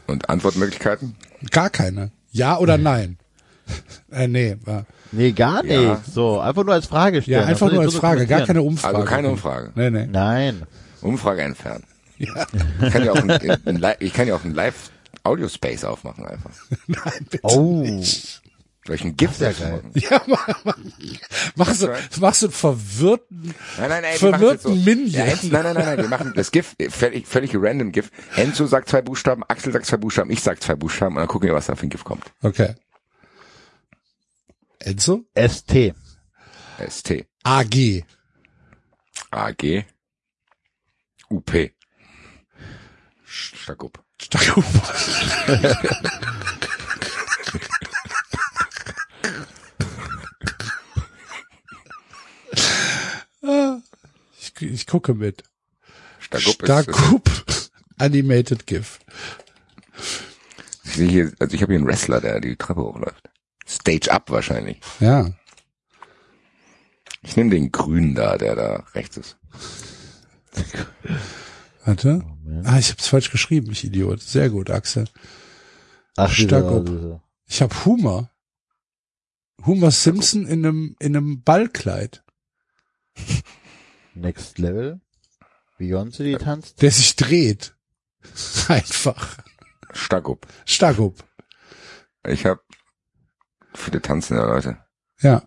Und 0.08 0.30
Antwortmöglichkeiten? 0.30 1.16
Gar 1.52 1.70
keine. 1.70 2.12
Ja 2.32 2.58
oder 2.58 2.78
nein? 2.78 3.18
äh, 4.12 4.28
nee. 4.28 4.58
War, 4.66 4.86
Nee, 5.14 5.32
gar 5.34 5.62
nicht. 5.64 5.74
Ja. 5.74 6.02
So, 6.14 6.40
einfach 6.40 6.64
nur 6.64 6.74
als 6.74 6.86
Frage 6.88 7.22
stellen. 7.22 7.42
ja, 7.42 7.46
einfach 7.46 7.70
nur 7.72 7.82
als 7.82 7.96
Frage, 7.96 8.26
gar 8.28 8.46
keine. 8.46 8.62
Umfrage. 8.62 8.96
Also 8.96 9.08
keine 9.08 9.30
Umfrage. 9.30 9.72
Nee, 9.76 9.90
nee. 9.90 10.08
Nein. 10.08 10.64
Umfrage 11.02 11.42
entfernen. 11.42 11.84
Ja. 12.18 12.46
Ich 12.82 12.94
kann 12.94 13.04
ja 13.04 13.12
auch 13.14 13.16
ein, 13.16 13.32
ein, 13.32 13.76
Li- 13.78 13.96
ich 14.00 14.14
kann 14.14 14.28
ja 14.28 14.36
auch 14.36 14.44
ein 14.44 14.54
Live-Audio-Space 14.54 15.84
aufmachen 15.86 16.26
einfach. 16.26 16.52
Nein, 16.88 17.28
bitte. 17.30 17.40
Oh. 17.44 17.84
Soll 18.88 18.96
ich 18.96 19.04
ein 19.04 19.16
GIF 19.16 19.40
ja? 19.40 19.52
Ja, 19.94 20.22
mach, 20.26 20.48
mach, 20.64 20.78
mach, 21.56 21.74
so, 21.76 21.88
mach 22.20 22.34
so 22.34 22.48
einen 22.48 22.54
verwirrten, 22.54 23.54
Nein, 23.78 23.90
nein, 23.90 24.02
nein. 24.02 24.20
wir 24.20 24.32
machen 24.32 24.42
jetzt 24.44 24.62
verwirrten 24.64 24.84
Minion. 24.84 25.10
Ja, 25.12 25.26
Enzo, 25.26 25.48
nein, 25.52 25.64
nein, 25.64 25.74
nein, 25.76 25.86
nein, 25.86 25.98
wir 26.00 26.08
machen 26.08 26.34
das 26.36 26.50
GIF, 26.50 26.74
äh, 26.80 26.90
völlig, 26.90 27.28
völlig 27.28 27.52
random 27.54 27.92
GIF. 27.92 28.10
Enzo 28.36 28.66
sagt 28.66 28.90
zwei 28.90 29.04
Buchstaben, 29.04 29.44
Axel 29.48 29.72
sagt 29.72 29.86
zwei 29.86 29.98
Buchstaben, 29.98 30.32
ich 30.32 30.42
sag 30.42 30.64
zwei 30.64 30.74
Buchstaben 30.74 31.16
und 31.16 31.20
dann 31.22 31.28
gucken 31.28 31.48
wir, 31.48 31.54
was 31.56 31.68
da 31.68 31.76
für 31.76 31.86
ein 31.86 31.90
GIF 31.92 32.04
kommt. 32.04 32.24
Okay. 32.42 32.74
Enzo? 34.80 35.26
ST. 35.36 35.94
ST, 36.90 37.26
AG. 37.44 38.04
AG, 39.30 39.86
UP. 41.32 41.52
Stakup. 43.24 44.04
Ah, 53.44 53.80
ich, 54.40 54.62
ich 54.62 54.86
gucke 54.86 55.14
mit. 55.16 55.44
Stakup 56.20 56.48
ist, 56.48 56.62
Starkup 56.64 57.30
Animated 57.98 58.68
GIF. 58.68 59.00
ich 60.84 60.92
sehe 60.94 61.10
hier, 61.10 61.32
also 61.40 61.56
ich 61.56 61.62
habe 61.62 61.74
hier 61.74 61.80
einen 61.80 61.88
Wrestler, 61.88 62.22
der 62.22 62.40
die 62.40 62.56
Treppe 62.56 62.84
hochläuft. 62.84 63.30
Stage 63.68 64.12
Up 64.12 64.30
wahrscheinlich. 64.30 64.80
Ja. 65.00 65.32
Ich 67.24 67.36
nehme 67.36 67.50
den 67.50 67.72
Grünen 67.72 68.16
da, 68.16 68.38
der 68.38 68.56
da 68.56 68.86
rechts 68.94 69.18
ist. 69.18 69.38
Warte. 71.86 72.24
Ah, 72.64 72.78
ich 72.78 72.92
hab's 72.92 73.08
falsch 73.08 73.32
geschrieben, 73.32 73.72
ich 73.72 73.84
Idiot. 73.84 74.22
Sehr 74.22 74.50
gut, 74.50 74.70
Axel. 74.70 75.06
Ach, 76.16 76.32
Stark 76.32 77.10
Ich 77.48 77.62
hab 77.62 77.86
Humor. 77.86 78.30
Humor 79.66 79.92
Simpson 79.92 80.46
in 80.48 80.66
einem, 80.66 80.96
in 81.00 81.16
einem 81.16 81.44
Ballkleid, 81.44 82.24
Next 84.14 84.58
Level. 84.58 85.02
Beyoncé, 85.80 86.24
die 86.24 86.36
tanzt. 86.36 86.82
der 86.82 86.92
sich 86.92 87.16
dreht. 87.16 87.76
Einfach. 88.68 89.38
Stakup. 89.94 90.48
Starkup. 90.66 91.16
Ich 92.28 92.46
habe 92.46 92.62
viele 93.74 94.02
tanzende 94.02 94.44
Leute. 94.44 94.78
Ja. 95.22 95.44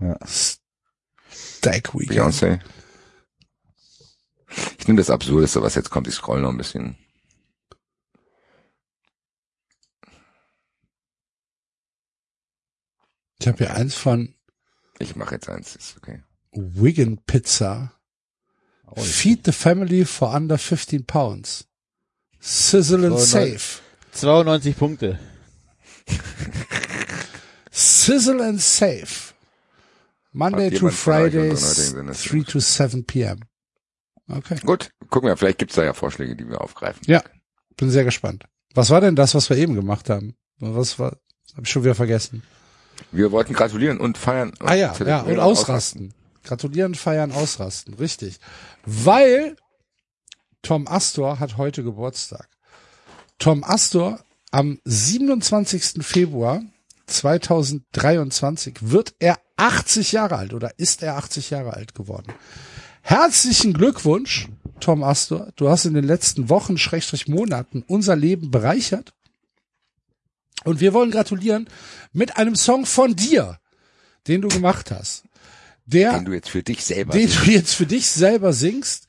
Ja. 0.00 0.18
Stack 0.26 1.94
Weekend. 1.94 2.18
Beyoncé. 2.18 2.60
Ich 4.78 4.86
nehme 4.88 4.98
das 4.98 5.10
Absurdeste, 5.10 5.62
was 5.62 5.74
jetzt 5.74 5.90
kommt. 5.90 6.08
Ich 6.08 6.14
scroll 6.14 6.40
noch 6.40 6.50
ein 6.50 6.56
bisschen. 6.56 6.96
Ich 13.40 13.48
habe 13.48 13.58
hier 13.58 13.74
eins 13.74 13.94
von 13.94 14.34
Ich 14.98 15.16
mache 15.16 15.34
jetzt 15.34 15.48
eins, 15.48 15.76
ist 15.76 15.96
okay. 15.96 16.22
Wigan 16.52 17.18
Pizza. 17.26 17.92
Oh, 18.86 19.00
Feed 19.00 19.44
the 19.44 19.52
family 19.52 20.04
for 20.04 20.34
under 20.34 20.58
15 20.58 21.04
pounds. 21.06 21.66
Sizzle 22.40 23.06
and 23.06 23.18
So, 23.18 23.24
safe. 23.24 23.80
92 24.12 24.76
Punkte. 24.76 25.18
Sizzle 27.70 28.42
and 28.42 28.60
safe. 28.60 29.32
Monday 30.32 30.70
to 30.70 30.90
Fridays, 30.90 31.62
heutigen 31.62 32.12
Sinnes 32.12 32.22
3 32.22 32.44
to 32.44 32.60
7 32.60 33.04
p.m. 33.04 33.40
Okay. 34.36 34.58
Gut, 34.64 34.90
gucken 35.08 35.28
wir, 35.28 35.36
vielleicht 35.36 35.58
gibt's 35.58 35.74
da 35.74 35.84
ja 35.84 35.92
Vorschläge, 35.92 36.36
die 36.36 36.48
wir 36.48 36.60
aufgreifen. 36.60 37.02
Ja, 37.06 37.22
bin 37.76 37.90
sehr 37.90 38.04
gespannt. 38.04 38.44
Was 38.74 38.90
war 38.90 39.00
denn 39.00 39.16
das, 39.16 39.34
was 39.34 39.50
wir 39.50 39.56
eben 39.56 39.74
gemacht 39.74 40.08
haben? 40.10 40.36
Was 40.58 40.98
war, 40.98 41.16
hab 41.56 41.64
ich 41.64 41.70
schon 41.70 41.82
wieder 41.82 41.94
vergessen. 41.94 42.42
Wir 43.12 43.32
wollten 43.32 43.54
gratulieren 43.54 43.98
und 43.98 44.18
feiern. 44.18 44.52
Ah 44.60 44.74
ja, 44.74 44.88
ja, 44.88 44.92
zelebrieren 44.92 45.38
und 45.38 45.44
ausrasten. 45.44 46.14
Gratulieren, 46.44 46.94
feiern, 46.94 47.32
ausrasten. 47.32 47.94
Richtig. 47.94 48.38
Weil 48.84 49.56
Tom 50.62 50.86
Astor 50.86 51.40
hat 51.40 51.56
heute 51.56 51.82
Geburtstag. 51.82 52.48
Tom 53.38 53.64
Astor 53.64 54.20
am 54.50 54.78
27. 54.84 56.04
Februar 56.04 56.62
2023 57.06 58.76
wird 58.80 59.14
er 59.18 59.38
80 59.56 60.12
Jahre 60.12 60.36
alt 60.36 60.54
oder 60.54 60.78
ist 60.78 61.02
er 61.02 61.16
80 61.16 61.50
Jahre 61.50 61.74
alt 61.74 61.94
geworden. 61.94 62.32
Herzlichen 63.02 63.72
Glückwunsch, 63.72 64.48
Tom 64.78 65.02
Astor. 65.02 65.52
Du 65.56 65.68
hast 65.68 65.84
in 65.84 65.94
den 65.94 66.04
letzten 66.04 66.48
Wochen, 66.48 66.78
Schrägstrich 66.78 67.28
Monaten 67.28 67.84
unser 67.86 68.16
Leben 68.16 68.50
bereichert. 68.50 69.12
Und 70.64 70.80
wir 70.80 70.92
wollen 70.92 71.10
gratulieren 71.10 71.68
mit 72.12 72.36
einem 72.36 72.54
Song 72.54 72.84
von 72.86 73.16
dir, 73.16 73.58
den 74.28 74.42
du 74.42 74.48
gemacht 74.48 74.90
hast. 74.90 75.24
Der, 75.86 76.12
Den 76.12 76.26
du 76.26 76.32
jetzt 76.32 76.50
für 76.50 76.62
dich 76.62 76.84
selber 76.84 77.12
den 77.12 77.28
singst. 77.28 77.46
du 77.46 77.50
jetzt 77.50 77.74
für 77.74 77.86
dich 77.86 78.06
selber 78.06 78.52
singst. 78.52 79.08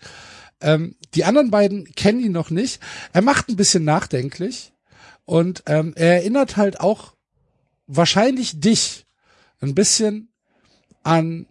Ähm, 0.61 0.95
die 1.13 1.25
anderen 1.25 1.51
beiden 1.51 1.85
kennen 1.95 2.21
ihn 2.21 2.31
noch 2.31 2.49
nicht. 2.49 2.79
Er 3.13 3.21
macht 3.21 3.49
ein 3.49 3.55
bisschen 3.55 3.83
nachdenklich 3.83 4.73
und 5.25 5.63
ähm, 5.67 5.93
er 5.95 6.15
erinnert 6.15 6.57
halt 6.57 6.79
auch 6.79 7.13
wahrscheinlich 7.87 8.59
dich 8.59 9.05
ein 9.59 9.75
bisschen 9.75 10.31
an 11.03 11.47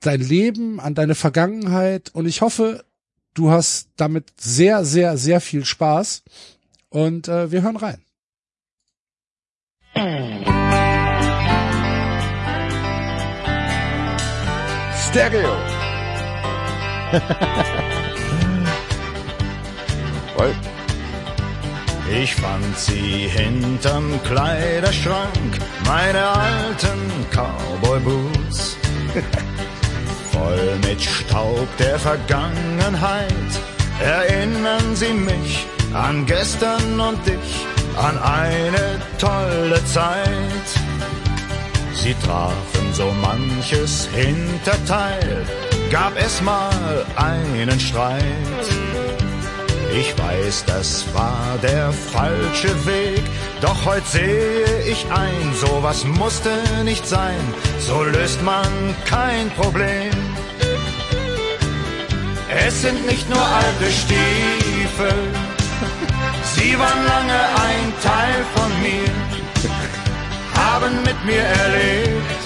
dein 0.00 0.20
Leben, 0.20 0.80
an 0.80 0.94
deine 0.94 1.14
Vergangenheit 1.14 2.10
und 2.14 2.26
ich 2.26 2.40
hoffe, 2.40 2.84
du 3.34 3.50
hast 3.50 3.88
damit 3.96 4.32
sehr, 4.40 4.84
sehr, 4.84 5.16
sehr 5.16 5.40
viel 5.40 5.64
Spaß 5.64 6.22
und 6.90 7.28
äh, 7.28 7.50
wir 7.50 7.62
hören 7.62 7.76
rein. 7.76 8.02
Stereo. 15.08 15.56
Voll. 20.36 20.54
Ich 22.10 22.34
fand 22.34 22.78
sie 22.78 23.28
hinterm 23.28 24.22
Kleiderschrank, 24.24 25.58
meine 25.86 26.26
alten 26.26 26.98
Cowboy-Boots. 27.30 28.76
Voll 30.38 30.78
mit 30.86 31.00
Staub 31.02 31.68
der 31.78 31.98
Vergangenheit 31.98 33.52
erinnern 34.00 34.94
sie 34.94 35.12
mich 35.12 35.66
an 35.92 36.26
gestern 36.26 37.00
und 37.00 37.18
dich, 37.26 37.66
an 37.96 38.16
eine 38.18 39.00
tolle 39.18 39.84
Zeit. 39.86 40.68
Sie 41.94 42.14
trafen 42.24 42.92
so 42.92 43.10
manches 43.20 44.08
Hinterteil, 44.14 45.44
gab 45.90 46.12
es 46.16 46.40
mal 46.42 47.04
einen 47.16 47.80
Streit. 47.80 48.66
Ich 49.90 50.16
weiß, 50.18 50.64
das 50.66 51.04
war 51.14 51.58
der 51.62 51.92
falsche 51.92 52.86
Weg, 52.86 53.22
doch 53.60 53.84
heute 53.86 54.06
sehe 54.06 54.82
ich 54.86 55.06
ein, 55.10 55.54
sowas 55.54 56.04
musste 56.04 56.50
nicht 56.84 57.06
sein, 57.06 57.40
so 57.78 58.02
löst 58.02 58.42
man 58.42 58.68
kein 59.06 59.50
Problem. 59.50 60.10
Es 62.66 62.82
sind 62.82 63.06
nicht 63.06 63.28
nur 63.30 63.40
alte 63.40 63.90
Stiefel, 63.90 65.14
sie 66.54 66.78
waren 66.78 67.04
lange 67.06 67.40
ein 67.66 67.92
Teil 68.02 68.44
von 68.54 68.70
mir, 68.82 69.10
haben 70.54 71.02
mit 71.02 71.24
mir 71.24 71.42
erlebt, 71.42 72.40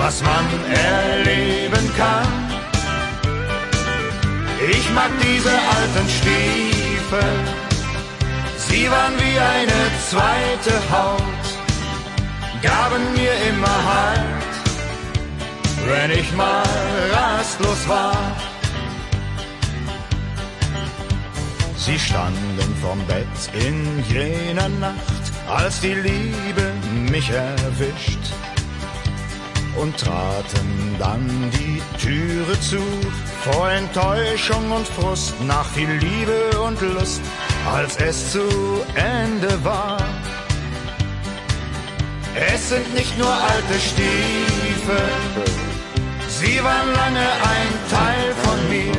was 0.00 0.22
man 0.22 0.44
erleben 0.74 1.90
kann. 1.96 2.49
Ich 4.68 4.90
mag 4.90 5.10
diese 5.22 5.50
alten 5.50 6.06
Stiefel, 6.06 7.32
sie 8.58 8.90
waren 8.90 9.14
wie 9.16 9.38
eine 9.38 9.90
zweite 10.06 10.74
Haut, 10.92 11.46
gaben 12.60 13.12
mir 13.14 13.32
immer 13.48 13.78
Halt, 13.94 14.52
wenn 15.86 16.10
ich 16.10 16.30
mal 16.34 16.62
rastlos 17.10 17.88
war. 17.88 18.36
Sie 21.76 21.98
standen 21.98 22.76
vorm 22.82 23.00
Bett 23.06 23.26
in 23.54 24.04
jener 24.10 24.68
Nacht, 24.68 25.24
als 25.48 25.80
die 25.80 25.94
Liebe 25.94 26.70
mich 27.10 27.30
erwischt 27.30 28.20
und 29.76 29.96
traten 29.96 30.96
dann 30.98 31.50
die 31.52 31.80
Türe 31.98 32.58
zu, 32.60 32.82
vor 33.42 33.70
Enttäuschung 33.70 34.70
und 34.70 34.86
Frust, 34.86 35.34
nach 35.46 35.64
viel 35.66 35.90
Liebe 35.90 36.60
und 36.60 36.80
Lust, 36.80 37.20
als 37.72 37.96
es 37.96 38.32
zu 38.32 38.40
Ende 38.94 39.64
war. 39.64 39.98
Es 42.34 42.68
sind 42.68 42.94
nicht 42.94 43.16
nur 43.18 43.32
alte 43.32 43.78
Stiefel, 43.78 45.08
sie 46.28 46.62
waren 46.62 46.92
lange 46.94 47.28
ein 47.54 47.72
Teil 47.90 48.34
von 48.44 48.68
mir, 48.68 48.96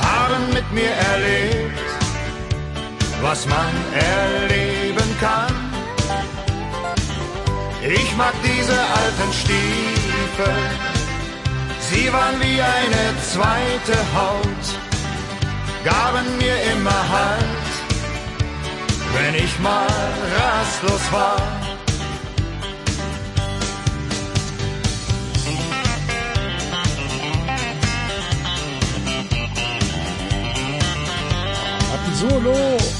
haben 0.00 0.54
mit 0.54 0.72
mir 0.72 0.90
erlebt, 1.12 1.78
was 3.22 3.46
man 3.46 3.68
erleben 3.94 5.16
kann. 5.20 5.69
Ich 7.82 8.14
mag 8.14 8.34
diese 8.44 8.78
alten 8.78 9.32
Stiefel, 9.32 10.54
sie 11.90 12.12
waren 12.12 12.38
wie 12.40 12.60
eine 12.60 13.18
zweite 13.22 13.96
Haut, 14.14 14.66
gaben 15.82 16.36
mir 16.36 16.56
immer 16.72 17.08
Halt, 17.08 17.70
wenn 19.14 19.34
ich 19.34 19.58
mal 19.60 19.86
rastlos 20.36 21.12
war. 21.12 21.40
Solo. 32.20 32.99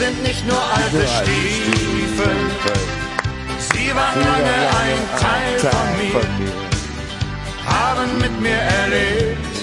Sind 0.00 0.22
nicht 0.22 0.46
nur 0.46 0.62
alte 0.78 1.02
Stiefel, 1.16 2.36
sie 3.70 3.88
waren 3.94 4.20
lange 4.30 4.58
ein 4.84 5.02
Teil 5.24 5.58
von 5.74 5.88
mir, 6.00 6.52
haben 7.66 8.10
mit 8.18 8.34
mir 8.40 8.62
erlebt, 8.80 9.56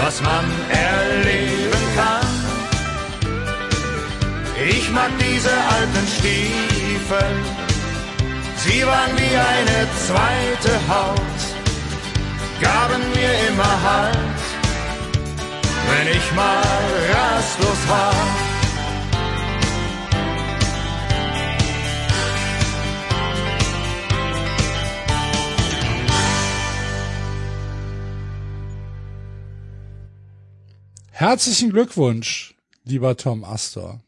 was 0.00 0.20
man 0.22 0.44
erleben 0.90 1.84
kann. 1.94 2.32
Ich 4.74 4.90
mag 4.90 5.12
diese 5.20 5.54
alten 5.76 6.06
Stiefel, 6.16 7.30
sie 8.64 8.84
waren 8.90 9.12
wie 9.22 9.36
eine 9.54 9.80
zweite 10.04 10.72
Haut, 10.92 11.40
gaben 12.60 13.02
mir 13.14 13.32
immer 13.48 13.74
Halt, 13.88 14.40
wenn 15.90 16.08
ich 16.18 16.26
mal 16.34 16.82
rastlos 17.14 17.82
war. 17.88 18.45
Herzlichen 31.18 31.70
Glückwunsch, 31.70 32.54
lieber 32.84 33.16
Tom 33.16 33.42
Astor. 33.42 34.02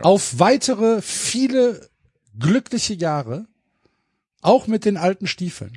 auf 0.00 0.38
weitere 0.38 1.02
viele 1.02 1.90
glückliche 2.38 2.94
Jahre, 2.94 3.48
auch 4.42 4.68
mit 4.68 4.84
den 4.84 4.96
alten 4.96 5.26
Stiefeln. 5.26 5.76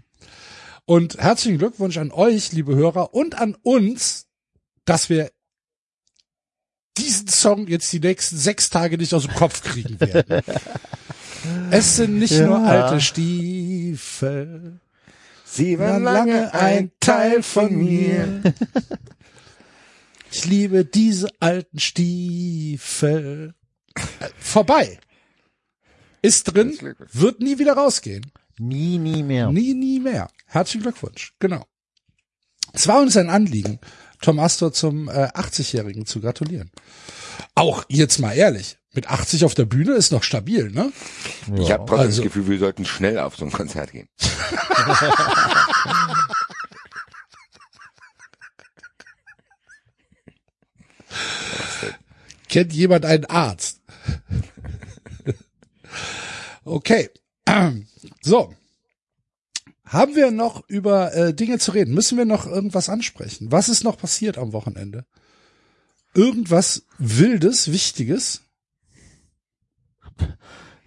Und 0.85 1.17
herzlichen 1.17 1.57
Glückwunsch 1.57 1.97
an 1.97 2.11
euch, 2.11 2.51
liebe 2.51 2.75
Hörer, 2.75 3.15
und 3.15 3.41
an 3.41 3.55
uns, 3.63 4.27
dass 4.85 5.09
wir 5.09 5.31
diesen 6.95 7.27
Song 7.27 7.65
jetzt 7.65 7.91
die 7.91 7.99
nächsten 7.99 8.37
sechs 8.37 8.69
Tage 8.69 8.95
nicht 8.95 9.15
aus 9.15 9.23
dem 9.25 9.33
Kopf 9.33 9.63
kriegen 9.63 9.99
werden. 9.99 10.43
es 11.71 11.95
sind 11.95 12.19
nicht 12.19 12.33
Ja. 12.33 12.45
nur 12.45 12.59
alte 12.59 13.01
Stiefel, 13.01 14.79
Sie 15.45 15.79
waren 15.79 16.03
lange 16.03 16.53
ein 16.53 16.91
Teil 16.99 17.41
von 17.41 17.75
mir. 17.75 18.43
Ich 20.31 20.45
liebe 20.45 20.85
diese 20.85 21.29
alten 21.39 21.79
Stiefel. 21.79 23.53
Äh, 24.19 24.29
Vorbei. 24.39 24.99
Ist 26.21 26.43
drin, 26.53 26.77
wird 27.13 27.39
nie 27.39 27.57
wieder 27.59 27.73
rausgehen. 27.73 28.31
Nie, 28.57 28.97
nie 28.97 29.23
mehr. 29.23 29.49
Nie, 29.51 29.73
nie 29.73 29.99
mehr. 29.99 30.29
Herzlichen 30.45 30.81
Glückwunsch. 30.83 31.33
Genau. 31.39 31.65
Es 32.73 32.87
war 32.87 32.99
uns 33.01 33.15
ein 33.17 33.29
Anliegen, 33.29 33.79
Tom 34.21 34.37
Astor 34.39 34.73
zum 34.73 35.07
äh, 35.07 35.29
80-Jährigen 35.33 36.05
zu 36.05 36.19
gratulieren. 36.19 36.69
Auch 37.55 37.83
jetzt 37.87 38.19
mal 38.19 38.33
ehrlich, 38.33 38.77
mit 38.93 39.09
80 39.09 39.45
auf 39.45 39.53
der 39.55 39.65
Bühne 39.65 39.93
ist 39.93 40.11
noch 40.11 40.23
stabil, 40.23 40.69
ne? 40.71 40.91
Ich 41.57 41.71
habe 41.71 41.85
trotzdem 41.85 41.99
Also- 41.99 42.21
das 42.21 42.31
Gefühl, 42.33 42.47
wir 42.49 42.59
sollten 42.59 42.85
schnell 42.85 43.17
auf 43.17 43.37
so 43.37 43.45
ein 43.45 43.51
Konzert 43.51 43.91
gehen. 43.93 44.09
Kennt 52.47 52.73
jemand 52.73 53.05
einen 53.05 53.25
Arzt? 53.25 53.81
okay. 56.65 57.09
So. 58.21 58.53
Haben 59.85 60.15
wir 60.15 60.29
noch 60.31 60.67
über 60.69 61.13
äh, 61.15 61.33
Dinge 61.33 61.57
zu 61.57 61.71
reden? 61.71 61.93
Müssen 61.95 62.17
wir 62.17 62.25
noch 62.25 62.45
irgendwas 62.45 62.89
ansprechen? 62.89 63.51
Was 63.51 63.69
ist 63.69 63.83
noch 63.83 63.97
passiert 63.97 64.37
am 64.37 64.53
Wochenende? 64.53 65.05
Irgendwas 66.13 66.83
Wildes, 66.99 67.71
Wichtiges? 67.71 68.41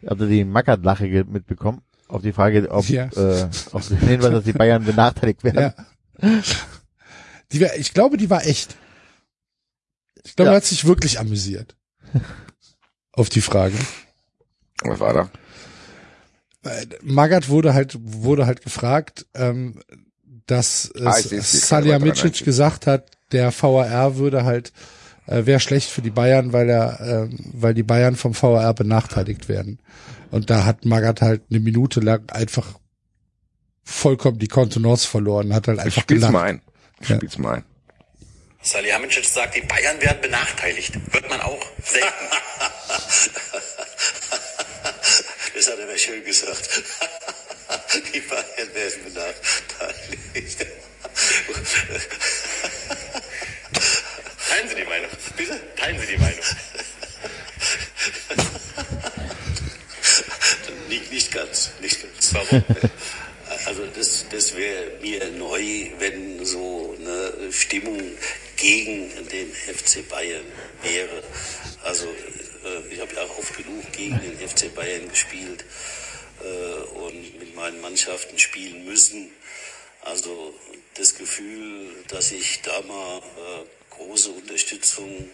Habt 0.06 0.20
ihr 0.20 0.26
die 0.26 0.44
Mackert-Lache 0.44 1.06
mitbekommen? 1.24 1.82
Auf 2.08 2.22
die 2.22 2.32
Frage, 2.32 2.70
ob, 2.70 2.88
Ja. 2.88 3.06
äh, 3.06 3.48
auf 3.72 3.88
den 3.88 3.98
Hinweis, 3.98 4.30
dass 4.30 4.44
die 4.44 4.52
Bayern 4.52 4.84
benachteiligt 4.84 5.42
werden. 5.44 5.72
Ja. 6.20 6.42
Die 7.52 7.64
ich 7.78 7.94
glaube, 7.94 8.16
die 8.16 8.30
war 8.30 8.46
echt. 8.46 8.76
Ich 10.24 10.36
glaube, 10.36 10.48
Ja. 10.48 10.52
er 10.54 10.56
hat 10.56 10.64
sich 10.64 10.84
wirklich 10.84 11.18
amüsiert. 11.20 11.76
Auf 13.12 13.28
die 13.28 13.40
Frage. 13.40 13.74
Was 14.84 15.00
war 15.00 15.12
da? 15.14 15.30
Magath 17.02 17.48
wurde 17.48 17.74
halt, 17.74 17.96
wurde 18.00 18.46
halt 18.46 18.62
gefragt, 18.62 19.26
ähm, 19.34 19.80
dass 20.46 20.92
Ah, 21.04 21.16
es 21.18 21.68
Salihamidzic 21.68 22.14
93. 22.32 22.44
gesagt 22.44 22.86
hat, 22.86 23.10
der 23.32 23.52
VAR 23.52 24.16
würde 24.16 24.44
halt, 24.44 24.72
äh, 25.26 25.44
wäre 25.46 25.60
schlecht 25.60 25.90
für 25.90 26.02
die 26.02 26.10
Bayern, 26.10 26.52
weil 26.52 26.68
er, 26.68 27.00
äh, 27.00 27.28
weil 27.52 27.74
die 27.74 27.82
Bayern 27.82 28.14
vom 28.16 28.34
VAR 28.40 28.74
benachteiligt 28.74 29.48
werden. 29.48 29.80
Und 30.30 30.50
da 30.50 30.64
hat 30.64 30.84
Magath 30.84 31.20
halt 31.20 31.42
eine 31.50 31.60
Minute 31.60 32.00
lang 32.00 32.30
einfach 32.30 32.78
vollkommen 33.84 34.38
die 34.38 34.48
Kontenance 34.48 35.06
verloren, 35.08 35.52
hat 35.54 35.66
halt 35.68 35.78
Ich 35.78 35.84
einfach 35.86 36.02
spiel's 36.02 36.20
gelacht. 36.20 36.32
mal 36.32 36.42
ein. 36.44 36.62
Ich 37.00 37.08
Ja. 37.08 37.16
spiel's 37.16 37.38
mal 37.38 37.54
ein. 37.56 37.64
Salihamidzic 38.62 39.24
sagt, 39.24 39.56
die 39.56 39.60
Bayern 39.60 40.00
werden 40.00 40.20
benachteiligt. 40.20 40.94
Wird 41.12 41.28
man 41.28 41.40
auch 41.40 41.64
selten. 41.84 42.08
Das 45.54 45.70
hat 45.70 45.78
er 45.78 45.86
mir 45.86 45.98
schön 45.98 46.24
gesagt. 46.24 46.82
Die 48.14 48.20
Bayern 48.20 48.74
werden 48.74 49.04
benachteiligt. 49.04 50.66
Teilen 54.48 54.68
Sie 54.68 54.74
die 54.74 54.84
Meinung. 54.84 55.10
Bitte? 55.36 55.60
Teilen 55.76 56.00
Sie 56.00 56.06
die 56.06 56.16
Meinung. 56.16 56.44
Nicht, 60.88 61.12
nicht 61.12 61.32
ganz, 61.32 61.70
nicht 61.80 62.02
ganz. 62.02 62.34
Warum? 62.34 62.64
Also 63.66 63.86
das, 63.86 64.26
das 64.30 64.56
wäre 64.56 64.98
mir 65.00 65.30
neu, 65.30 65.90
wenn 65.98 66.44
so 66.44 66.96
eine 66.98 67.52
Stimmung 67.52 68.00
gegen 68.62 69.10
den 69.28 69.52
FC 69.52 70.08
Bayern 70.08 70.44
wäre. 70.82 71.22
Also 71.82 72.06
äh, 72.06 72.94
ich 72.94 73.00
habe 73.00 73.12
ja 73.14 73.22
auch 73.22 73.38
oft 73.38 73.56
genug 73.56 73.92
gegen 73.92 74.20
den 74.20 74.48
FC 74.48 74.72
Bayern 74.72 75.08
gespielt 75.08 75.64
äh, 76.40 76.98
und 76.98 77.40
mit 77.40 77.56
meinen 77.56 77.80
Mannschaften 77.80 78.38
spielen 78.38 78.84
müssen. 78.84 79.30
Also 80.02 80.54
das 80.94 81.16
Gefühl, 81.16 82.04
dass 82.08 82.30
ich 82.30 82.62
da 82.62 82.80
mal 82.82 83.18
äh, 83.18 83.94
große 83.96 84.30
Unterstützung 84.30 85.28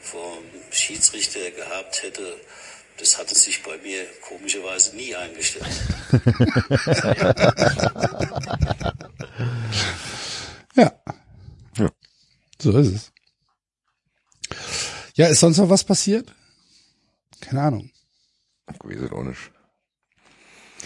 vom 0.00 0.42
Schiedsrichter 0.70 1.52
gehabt 1.52 2.02
hätte, 2.02 2.36
das 2.98 3.18
hatte 3.18 3.36
sich 3.36 3.62
bei 3.62 3.78
mir 3.78 4.04
komischerweise 4.20 4.96
nie 4.96 5.14
eingestellt. 5.14 5.64
Ja. 10.76 10.90
Ja. 11.78 11.88
So 12.64 12.78
ist 12.78 12.88
es. 12.94 13.12
Ja, 15.16 15.26
ist 15.26 15.40
sonst 15.40 15.58
noch 15.58 15.68
was 15.68 15.84
passiert? 15.84 16.34
Keine 17.40 17.60
Ahnung. 17.62 17.90
Ironisch. 18.88 19.50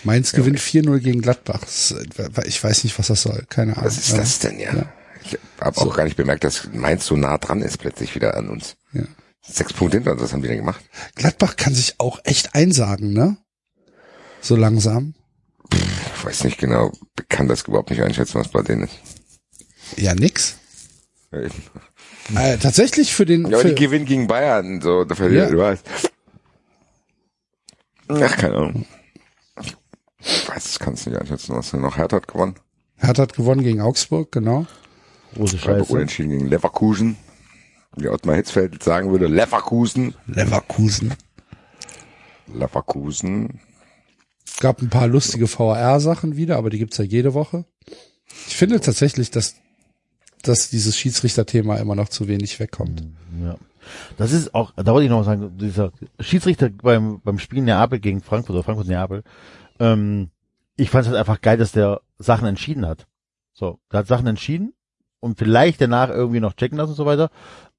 Mainz 0.04 0.32
gewinnt 0.32 0.58
4-0 0.58 0.98
gegen 0.98 1.22
Gladbach. 1.22 1.62
Äh, 1.62 2.48
Ich 2.48 2.62
weiß 2.62 2.84
nicht, 2.84 2.98
was 2.98 3.06
das 3.08 3.22
soll. 3.22 3.44
Keine 3.48 3.72
Ahnung. 3.76 3.86
Was 3.86 3.96
ist 3.98 4.10
Ja. 4.10 4.16
das 4.18 4.38
denn, 4.40 4.58
ja? 4.58 4.74
Ja. 4.74 4.92
Ich 5.24 5.38
habe 5.60 5.80
auch 5.80 5.96
gar 5.96 6.04
nicht 6.04 6.16
bemerkt, 6.16 6.44
dass 6.44 6.68
Mainz 6.72 7.06
so 7.06 7.16
nah 7.16 7.38
dran 7.38 7.62
ist 7.62 7.78
plötzlich 7.78 8.14
wieder 8.14 8.36
an 8.36 8.48
uns. 8.48 8.76
Ja. 8.92 9.02
Sechs 9.40 9.72
Punkte 9.72 9.98
hinter 9.98 10.12
uns, 10.12 10.22
was 10.22 10.32
haben 10.32 10.42
die 10.42 10.48
denn 10.48 10.58
gemacht? 10.58 10.84
Gladbach 11.14 11.56
kann 11.56 11.74
sich 11.74 11.94
auch 11.98 12.20
echt 12.24 12.54
einsagen, 12.54 13.12
ne? 13.12 13.36
So 14.40 14.56
langsam. 14.56 15.14
Ich 15.72 16.24
weiß 16.24 16.44
nicht 16.44 16.58
genau, 16.58 16.92
kann 17.28 17.46
das 17.48 17.62
überhaupt 17.62 17.90
nicht 17.90 18.02
einschätzen, 18.02 18.34
was 18.40 18.48
bei 18.48 18.62
denen 18.62 18.82
ist. 18.84 18.94
Ja, 19.96 20.14
nix. 20.14 20.56
Ja, 21.30 21.40
Äh, 22.40 22.56
tatsächlich 22.58 23.12
für 23.14 23.26
den. 23.26 23.46
aber 23.46 23.58
für, 23.58 23.68
die 23.68 23.74
gewinnen 23.84 24.04
gegen 24.06 24.26
Bayern, 24.26 24.80
so, 24.80 25.04
da 25.04 25.14
verliert, 25.14 25.50
Ja. 25.50 25.54
du 25.56 25.58
weißt. 25.58 25.86
Ach, 28.08 28.36
keine 28.36 28.54
Ahnung. 28.56 28.86
Ich 30.20 30.48
weiß, 30.48 30.64
das 30.64 30.78
kannst 30.78 31.06
du 31.06 31.10
nicht 31.10 31.20
einschätzen, 31.20 31.54
was 31.54 31.70
denn 31.70 31.80
noch 31.82 31.96
Hertha 31.96 32.16
hat 32.16 32.28
gewonnen. 32.28 32.54
Hertha 32.96 33.22
hat 33.22 33.34
gewonnen 33.34 33.62
gegen 33.62 33.80
Augsburg, 33.80 34.32
genau. 34.32 34.66
Große 35.34 35.58
Scheiße. 35.58 35.92
unentschieden 35.92 36.30
gegen 36.30 36.46
Leverkusen. 36.48 37.16
Wie 37.96 38.08
Ottmar 38.08 38.36
Hitzfeld 38.36 38.82
sagen 38.82 39.10
würde, 39.10 39.26
Leverkusen. 39.26 40.14
Leverkusen. 40.26 41.14
Leverkusen. 42.52 43.60
Gab 44.60 44.80
ein 44.80 44.88
paar 44.90 45.06
lustige 45.06 45.46
VR-Sachen 45.46 46.36
wieder, 46.36 46.56
aber 46.56 46.70
die 46.70 46.78
gibt's 46.78 46.96
ja 46.98 47.04
jede 47.04 47.34
Woche. 47.34 47.64
Ich 48.48 48.56
finde 48.56 48.80
tatsächlich, 48.80 49.30
dass, 49.30 49.54
dass 50.42 50.70
dieses 50.70 50.96
Schiedsrichterthema 50.96 51.76
immer 51.76 51.94
noch 51.94 52.08
zu 52.08 52.28
wenig 52.28 52.58
wegkommt. 52.60 53.04
Ja. 53.42 53.56
Das 54.16 54.32
ist 54.32 54.54
auch, 54.54 54.72
da 54.76 54.92
wollte 54.92 55.04
ich 55.04 55.10
noch 55.10 55.24
sagen, 55.24 55.56
dieser 55.58 55.92
Schiedsrichter 56.20 56.68
beim, 56.70 57.20
beim 57.22 57.38
Spiel 57.38 57.62
Neapel 57.62 58.00
gegen 58.00 58.20
Frankfurt 58.20 58.54
oder 58.54 58.64
Frankfurt 58.64 58.88
Neapel, 58.88 59.22
ähm, 59.80 60.30
ich 60.76 60.90
fand 60.90 61.02
es 61.02 61.08
halt 61.08 61.18
einfach 61.18 61.40
geil, 61.40 61.56
dass 61.56 61.72
der 61.72 62.00
Sachen 62.18 62.46
entschieden 62.46 62.86
hat. 62.86 63.06
So, 63.52 63.78
der 63.90 64.00
hat 64.00 64.06
Sachen 64.06 64.26
entschieden 64.26 64.74
und 65.20 65.38
vielleicht 65.38 65.80
danach 65.80 66.10
irgendwie 66.10 66.40
noch 66.40 66.54
checken 66.54 66.78
lassen 66.78 66.90
und 66.90 66.96
so 66.96 67.06
weiter. 67.06 67.30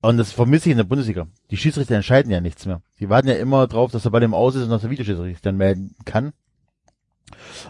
Und 0.01 0.17
das 0.17 0.31
vermisse 0.31 0.69
ich 0.69 0.71
in 0.71 0.77
der 0.77 0.85
Bundesliga. 0.85 1.27
Die 1.51 1.57
Schiedsrichter 1.57 1.95
entscheiden 1.95 2.31
ja 2.31 2.41
nichts 2.41 2.65
mehr. 2.65 2.81
Die 2.99 3.09
warten 3.09 3.27
ja 3.27 3.35
immer 3.35 3.67
drauf, 3.67 3.91
dass 3.91 4.05
er 4.05 4.11
bei 4.11 4.19
dem 4.19 4.33
aus 4.33 4.55
ist 4.55 4.63
und 4.63 4.69
dass 4.69 4.81
der 4.81 4.89
Videoschiedsrichter 4.89 5.49
dann 5.49 5.57
melden 5.57 5.95
kann. 6.05 6.33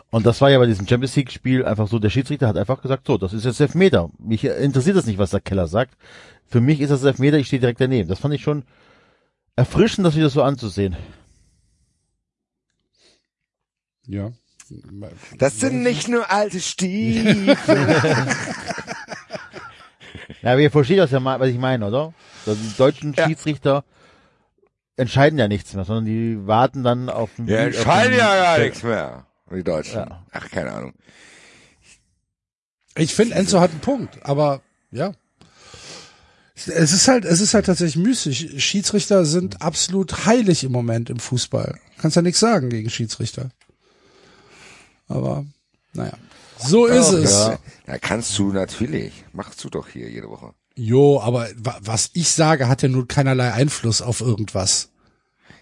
Und 0.09 0.25
das 0.25 0.41
war 0.41 0.49
ja 0.49 0.57
bei 0.59 0.65
diesem 0.65 0.87
Champions 0.87 1.15
League 1.15 1.31
Spiel 1.31 1.65
einfach 1.65 1.87
so, 1.87 1.99
der 1.99 2.09
Schiedsrichter 2.09 2.47
hat 2.47 2.57
einfach 2.57 2.81
gesagt, 2.81 3.05
so, 3.07 3.17
das 3.17 3.33
ist 3.33 3.45
jetzt 3.45 3.59
Elfmeter. 3.59 4.09
Mich 4.19 4.43
interessiert 4.43 4.95
das 4.97 5.05
nicht, 5.05 5.17
was 5.19 5.31
der 5.31 5.41
Keller 5.41 5.67
sagt. 5.67 5.95
Für 6.47 6.61
mich 6.61 6.81
ist 6.81 6.89
das 6.89 7.03
Elfmeter, 7.03 7.37
ich 7.37 7.47
stehe 7.47 7.59
direkt 7.59 7.79
daneben. 7.81 8.09
Das 8.09 8.19
fand 8.19 8.33
ich 8.33 8.41
schon 8.41 8.63
erfrischend, 9.55 10.05
das 10.07 10.15
wieder 10.15 10.29
so 10.29 10.41
anzusehen. 10.43 10.95
Ja. 14.07 14.31
Das 15.37 15.59
sind 15.59 15.81
nicht 15.83 16.07
nur 16.07 16.31
alte 16.31 16.59
Stiefel. 16.59 17.55
Ja, 20.41 20.51
aber 20.53 20.61
ihr 20.61 20.71
versteht 20.71 20.99
das 20.99 21.11
ja 21.11 21.19
mal, 21.19 21.37
was 21.41 21.49
ich 21.49 21.57
meine, 21.57 21.85
oder? 21.85 22.13
Die 22.45 22.77
deutschen 22.77 23.13
Ja. 23.13 23.27
Schiedsrichter 23.27 23.83
entscheiden 24.95 25.37
ja 25.37 25.49
nichts 25.49 25.73
mehr, 25.73 25.83
sondern 25.83 26.05
die 26.05 26.47
warten 26.47 26.81
dann 26.83 27.09
auf 27.09 27.29
den 27.35 27.47
ja, 27.47 27.59
auf 27.59 27.65
entscheiden 27.65 28.11
den- 28.11 28.19
ja 28.19 28.41
gar 28.41 28.59
nichts 28.59 28.81
mehr. 28.83 29.25
Die 29.51 29.63
Deutschen. 29.63 29.99
Ja. 29.99 30.25
Ach, 30.31 30.49
keine 30.49 30.71
Ahnung. 30.73 30.93
Ich 32.95 33.13
finde, 33.15 33.35
Enzo 33.35 33.59
hat 33.59 33.71
einen 33.71 33.79
Punkt, 33.79 34.23
aber 34.25 34.61
ja. 34.91 35.13
Es 36.55 36.91
ist 36.91 37.07
halt, 37.07 37.23
es 37.23 37.39
ist 37.39 37.53
halt 37.53 37.67
tatsächlich 37.67 37.95
müßig. 38.03 38.61
Schiedsrichter 38.63 39.23
sind 39.25 39.61
absolut 39.61 40.25
heilig 40.25 40.63
im 40.65 40.73
Moment 40.73 41.09
im 41.09 41.19
Fußball. 41.19 41.79
Kannst 41.99 42.17
ja 42.17 42.21
nichts 42.21 42.41
sagen 42.41 42.69
gegen 42.69 42.89
Schiedsrichter. 42.89 43.49
Aber, 45.07 45.45
naja. 45.93 46.13
So 46.59 46.85
ist 46.85 47.11
es. 47.11 47.31
ja. 47.31 47.59
Ja, 47.87 47.97
kannst 47.97 48.37
du 48.37 48.51
natürlich. 48.51 49.23
Machst 49.31 49.63
du 49.63 49.69
doch 49.69 49.87
hier 49.87 50.09
jede 50.09 50.29
Woche. 50.29 50.53
Jo, 50.75 51.21
aber 51.21 51.47
wa- 51.55 51.79
was 51.81 52.09
ich 52.13 52.29
sage, 52.29 52.67
hat 52.67 52.81
ja 52.81 52.89
nun 52.89 53.07
keinerlei 53.07 53.53
Einfluss 53.53 54.01
auf 54.01 54.19
irgendwas. 54.19 54.89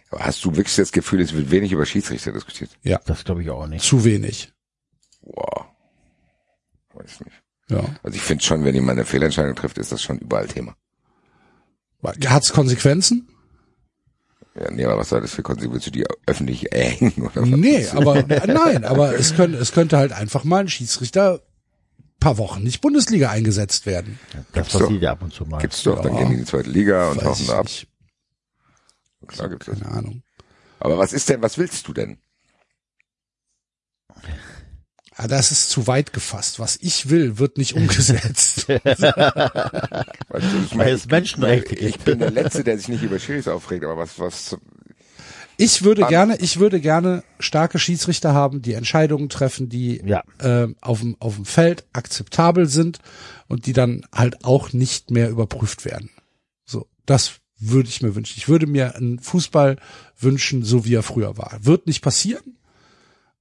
Aber 0.09 0.23
hast 0.25 0.43
du 0.45 0.55
wirklich 0.55 0.75
das 0.75 0.91
Gefühl, 0.91 1.21
es 1.21 1.33
wird 1.33 1.51
wenig 1.51 1.71
über 1.71 1.85
Schiedsrichter 1.85 2.31
diskutiert? 2.31 2.71
Ja, 2.83 2.99
Das 3.05 3.23
glaube 3.25 3.41
ich 3.43 3.49
auch 3.49 3.67
nicht. 3.67 3.83
zu 3.85 4.03
wenig. 4.05 4.51
Wow. 5.21 5.65
Weiß 6.93 7.19
nicht. 7.21 7.35
Ja. 7.69 7.83
Also 8.03 8.15
ich 8.15 8.21
finde 8.21 8.43
schon, 8.43 8.63
wenn 8.63 8.73
jemand 8.75 8.97
eine 8.97 9.05
Fehlentscheidung 9.05 9.55
trifft, 9.55 9.77
ist 9.77 9.91
das 9.91 10.01
schon 10.01 10.19
überall 10.19 10.47
Thema. 10.47 10.75
Hat's 12.27 12.53
Konsequenzen? 12.53 13.27
Ja, 14.55 14.71
nee, 14.71 14.85
aber 14.85 14.97
was 14.97 15.09
soll 15.09 15.21
das 15.21 15.33
für 15.33 15.43
Konsequenzen? 15.43 15.73
Willst 15.73 15.87
du 15.87 15.91
die 15.91 16.05
öffentlich 16.25 16.71
erhängen 16.71 17.13
oder 17.17 17.41
was? 17.41 17.49
Nee, 17.49 17.85
aber 17.89 18.23
nein, 18.23 18.85
aber 18.85 19.13
es 19.15 19.35
könnte, 19.35 19.57
es 19.57 19.71
könnte 19.73 19.97
halt 19.97 20.13
einfach 20.13 20.43
mal 20.45 20.61
ein 20.61 20.69
Schiedsrichter 20.69 21.41
paar 22.19 22.37
Wochen 22.39 22.63
nicht 22.63 22.81
Bundesliga 22.81 23.29
eingesetzt 23.29 23.85
werden. 23.85 24.17
Das 24.53 24.69
passiert 24.69 25.01
ja 25.03 25.11
ab 25.11 25.21
und 25.21 25.33
zu 25.33 25.45
mal. 25.45 25.59
Gibt's 25.59 25.83
doch, 25.83 26.01
dann 26.01 26.13
Ja. 26.13 26.19
gehen 26.19 26.29
die 26.29 26.33
in 26.35 26.39
die 26.39 26.45
zweite 26.45 26.69
Liga 26.69 27.11
und 27.11 27.21
tauchen 27.21 27.45
da 27.45 27.59
ab. 27.59 27.65
nicht. 27.65 27.87
Klar 29.27 29.49
gibt's 29.49 29.65
das. 29.67 29.79
Keine 29.79 29.91
Ahnung. 29.91 30.23
Aber 30.79 30.97
was 30.97 31.13
ist 31.13 31.27
denn, 31.29 31.41
was 31.41 31.57
willst 31.57 31.87
du 31.87 31.93
denn? 31.93 32.17
Ja, 34.15 34.21
Ah, 35.19 35.27
das 35.27 35.51
ist 35.51 35.71
zu 35.71 35.87
weit 35.87 36.13
gefasst. 36.13 36.59
Was 36.59 36.77
ich 36.79 37.09
will, 37.09 37.39
wird 37.39 37.57
nicht 37.57 37.73
umgesetzt. 37.73 38.69
Weißt 38.69 39.01
du, 39.03 40.63
ich 40.63 40.77
Weil 40.77 40.93
es 40.93 41.07
Menschenrechte 41.07 41.73
ich, 41.73 41.81
ich 41.81 41.91
gibt. 41.93 42.05
bin 42.05 42.19
der 42.19 42.29
Letzte, 42.29 42.63
der 42.63 42.77
sich 42.77 42.87
nicht 42.87 43.01
über 43.01 43.17
Schiris 43.17 43.47
aufregt, 43.47 43.83
aber 43.83 43.97
was, 43.97 44.19
was, 44.19 44.57
Ich 45.57 45.81
würde 45.83 46.03
An- 46.03 46.09
gerne, 46.09 46.37
ich 46.37 46.59
würde 46.59 46.79
gerne 46.79 47.23
starke 47.39 47.79
Schiedsrichter 47.79 48.35
haben, 48.35 48.61
die 48.61 48.73
Entscheidungen 48.73 49.27
treffen, 49.29 49.69
die 49.69 50.03
Ja. 50.05 50.21
äh, 50.37 50.67
auf 50.81 50.99
dem 50.99 51.17
auf 51.19 51.33
dem 51.33 51.45
Feld 51.45 51.85
akzeptabel 51.93 52.67
sind 52.67 52.99
und 53.47 53.65
die 53.65 53.73
dann 53.73 54.05
halt 54.13 54.45
auch 54.45 54.71
nicht 54.71 55.09
mehr 55.09 55.29
überprüft 55.31 55.83
werden. 55.83 56.11
So, 56.63 56.85
das 57.07 57.39
würde 57.59 57.89
ich 57.89 58.01
mir 58.01 58.15
wünschen. 58.15 58.35
Ich 58.37 58.47
würde 58.47 58.67
mir 58.67 58.95
einen 58.95 59.19
Fußball 59.19 59.77
wünschen, 60.19 60.63
so 60.63 60.85
wie 60.85 60.95
er 60.95 61.03
früher 61.03 61.37
war. 61.37 61.57
Wird 61.61 61.87
nicht 61.87 62.01
passieren, 62.01 62.57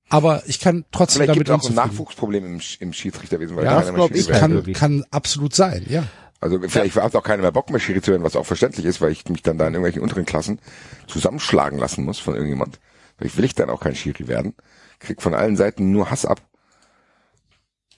aber 0.09 0.43
ich 0.47 0.61
kann 0.61 0.85
trotzdem 0.91 1.23
vielleicht 1.23 1.31
damit 1.31 1.47
gibt 1.47 1.51
auch 1.51 1.69
ein. 1.69 1.75
Nachwuchsproblem 1.75 2.45
im, 2.45 2.61
im 2.81 2.93
Schiedsrichterwesen, 2.93 3.57
weil 3.57 3.65
Ja, 3.65 3.81
keiner 3.81 3.93
glaub 3.93 4.15
ich 4.15 4.29
kann, 4.29 4.53
wirklich. 4.53 4.77
kann 4.77 5.05
absolut 5.11 5.55
sein, 5.55 5.85
ja. 5.89 6.07
Also 6.41 6.61
vielleicht 6.61 6.97
hat 6.97 7.17
auch 7.17 7.23
keiner 7.23 7.43
mehr 7.43 7.53
Bock 7.53 7.71
mehr 7.71 7.81
Schiri 7.81 8.03
zu 8.03 8.11
werden, 8.11 8.23
was 8.23 8.37
auch 8.37 8.47
verständlich 8.47 8.85
ist, 8.85 9.01
weil 9.01 9.11
ich 9.11 9.27
mich 9.29 9.43
dann 9.43 9.59
da 9.59 9.67
in 9.67 9.73
irgendwelchen 9.75 10.03
unteren 10.03 10.27
Klassen 10.27 10.61
zusammenschlagen 11.07 11.79
lassen 11.79 12.05
muss 12.05 12.19
von 12.19 12.35
irgendjemand. 12.35 12.79
Vielleicht 13.17 13.39
will 13.39 13.45
ich 13.47 13.55
dann 13.55 13.71
auch 13.71 13.81
kein 13.81 13.95
Schiri 13.95 14.29
werden. 14.29 14.55
Krieg 14.99 15.23
von 15.23 15.35
allen 15.35 15.57
Seiten 15.57 15.91
nur 15.91 16.11
Hass 16.11 16.27
ab. 16.27 16.43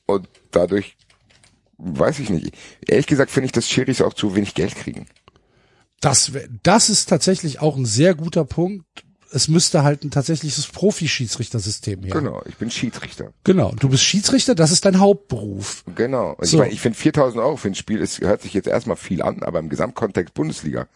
Und 0.07 0.29
dadurch 0.53 0.97
weiß 1.79 2.21
ich 2.21 2.31
nicht. 2.31 2.57
Ehrlich 2.87 3.07
gesagt 3.07 3.31
finde 3.31 3.47
ich, 3.47 3.53
dass 3.53 3.69
Schiris 3.69 4.01
auch 4.01 4.15
zu 4.15 4.35
wenig 4.37 4.55
Geld 4.55 4.75
kriegen. 4.77 5.07
Das, 6.01 6.33
das 6.63 6.91
ist 6.91 7.09
tatsächlich 7.09 7.61
auch 7.61 7.77
ein 7.77 7.87
sehr 7.87 8.15
guter 8.15 8.45
Punkt. 8.45 8.85
Es 9.31 9.49
müsste 9.49 9.83
halt 9.83 10.05
ein 10.05 10.11
tatsächliches 10.11 10.67
Profi-Schiedsrichtersystem 10.69 12.03
her. 12.03 12.13
Genau, 12.15 12.41
ich 12.47 12.57
bin 12.57 12.71
Schiedsrichter. 12.71 13.33
Genau. 13.45 13.73
Du 13.79 13.89
bist 13.91 14.03
Schiedsrichter, 14.03 14.55
das 14.55 14.71
ist 14.71 14.85
dein 14.85 15.01
Hauptberuf. 15.01 15.85
Genau. 15.97 16.37
So. 16.41 16.57
Ich 16.57 16.59
meine, 16.61 16.73
ich 16.73 16.81
finde 16.81 16.97
4000 16.99 17.43
Euro 17.43 17.57
für 17.57 17.69
ein 17.69 17.75
Spiel, 17.75 18.01
es 18.01 18.21
hört 18.21 18.41
sich 18.43 18.55
jetzt 18.55 18.69
erstmal 18.69 18.97
viel 18.97 19.21
an, 19.21 19.43
aber 19.43 19.59
im 19.59 19.69
Gesamtkontext 19.69 20.33
Bundesliga, 20.33 20.87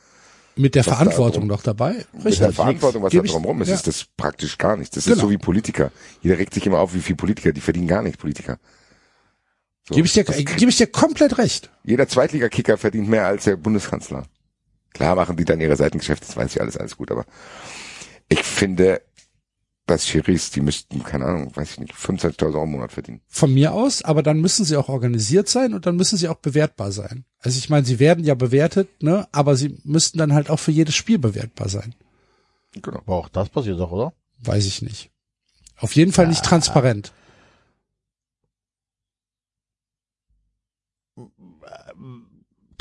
Mit 0.57 0.75
der 0.75 0.83
da 0.83 0.93
Verantwortung 0.95 1.43
drum- 1.43 1.49
noch 1.49 1.63
dabei. 1.63 2.07
mit 2.23 2.39
der 2.41 2.53
Verantwortung, 2.53 3.03
was 3.03 3.11
Geb 3.11 3.25
da 3.27 3.33
drumherum 3.33 3.61
ist, 3.61 3.69
ja. 3.69 3.75
ist 3.75 3.87
das 3.87 4.07
praktisch 4.17 4.57
gar 4.57 4.77
nichts. 4.79 4.95
Das 4.95 5.07
ist 5.07 5.13
Genau. 5.13 5.25
so 5.27 5.31
wie 5.31 5.37
Politiker. 5.39 5.91
Jeder 6.23 6.39
regt 6.39 6.55
sich 6.55 6.65
immer 6.67 6.79
auf, 6.79 6.95
wie 6.95 7.01
viel 7.01 7.17
Politiker, 7.17 7.53
die 7.53 7.61
verdienen 7.61 7.89
gar 7.89 8.01
nichts, 8.03 8.17
Politiker. 8.19 8.59
So. 9.89 9.95
Gebe 9.97 10.07
ich 10.07 10.13
dir, 10.15 10.25
Das 10.25 10.39
äh, 10.39 10.45
gebe 10.45 10.71
ich 10.71 10.77
dir 10.79 10.87
komplett 10.87 11.37
recht. 11.37 11.71
Jeder 11.85 12.09
Zweitligakicker 12.09 12.79
verdient 12.79 13.09
mehr 13.09 13.27
als 13.27 13.45
der 13.45 13.57
Bundeskanzler. 13.57 14.25
Klar 14.95 15.15
machen 15.15 15.37
die 15.37 15.45
dann 15.45 15.61
ihre 15.61 15.77
Seitengeschäfte, 15.77 16.27
das 16.27 16.37
weiß 16.37 16.55
ich 16.55 16.61
alles, 16.61 16.77
alles 16.77 16.97
gut, 16.97 17.11
aber 17.11 17.25
ich 18.29 18.43
finde, 18.43 19.03
dass 19.87 20.07
Schiris, 20.07 20.51
die 20.51 20.61
müssten, 20.61 21.03
keine 21.03 21.25
Ahnung, 21.27 21.55
weiß 21.55 21.73
ich 21.73 21.81
nicht, 21.81 21.95
25.000 21.95 22.45
Euro 22.45 22.65
im 22.65 22.71
Monat 22.71 22.93
verdienen. 22.93 23.21
Von 23.29 23.53
mir 23.53 23.73
aus, 23.73 24.03
aber 24.03 24.23
dann 24.23 24.41
müssen 24.41 24.65
sie 24.65 24.77
auch 24.77 24.89
organisiert 24.89 25.49
sein 25.49 25.75
und 25.75 25.87
dann 25.87 25.97
müssen 25.97 26.17
sie 26.17 26.29
auch 26.29 26.37
bewertbar 26.37 26.93
sein. 26.93 27.25
Also 27.41 27.59
ich 27.59 27.69
meine, 27.69 27.85
sie 27.85 27.99
werden 27.99 28.25
ja 28.25 28.35
bewertet, 28.35 29.03
ne, 29.03 29.27
aber 29.33 29.57
sie 29.57 29.79
müssten 29.85 30.19
dann 30.19 30.35
halt 30.35 30.51
auch 30.51 30.61
für 30.61 30.71
jedes 30.71 30.95
Spiel 30.95 31.19
bewertbar 31.19 31.69
sein. 31.69 31.95
Genau. 32.81 32.99
Aber 32.99 33.17
auch 33.17 33.29
das 33.29 33.49
passiert 33.49 33.79
doch, 33.81 33.91
oder? 33.91 34.13
Weiß 34.43 34.67
ich 34.67 34.83
nicht. 34.83 35.11
Auf 35.77 35.95
jeden 35.97 36.13
Fall 36.13 36.29
nicht 36.29 36.45
transparent. 36.45 37.13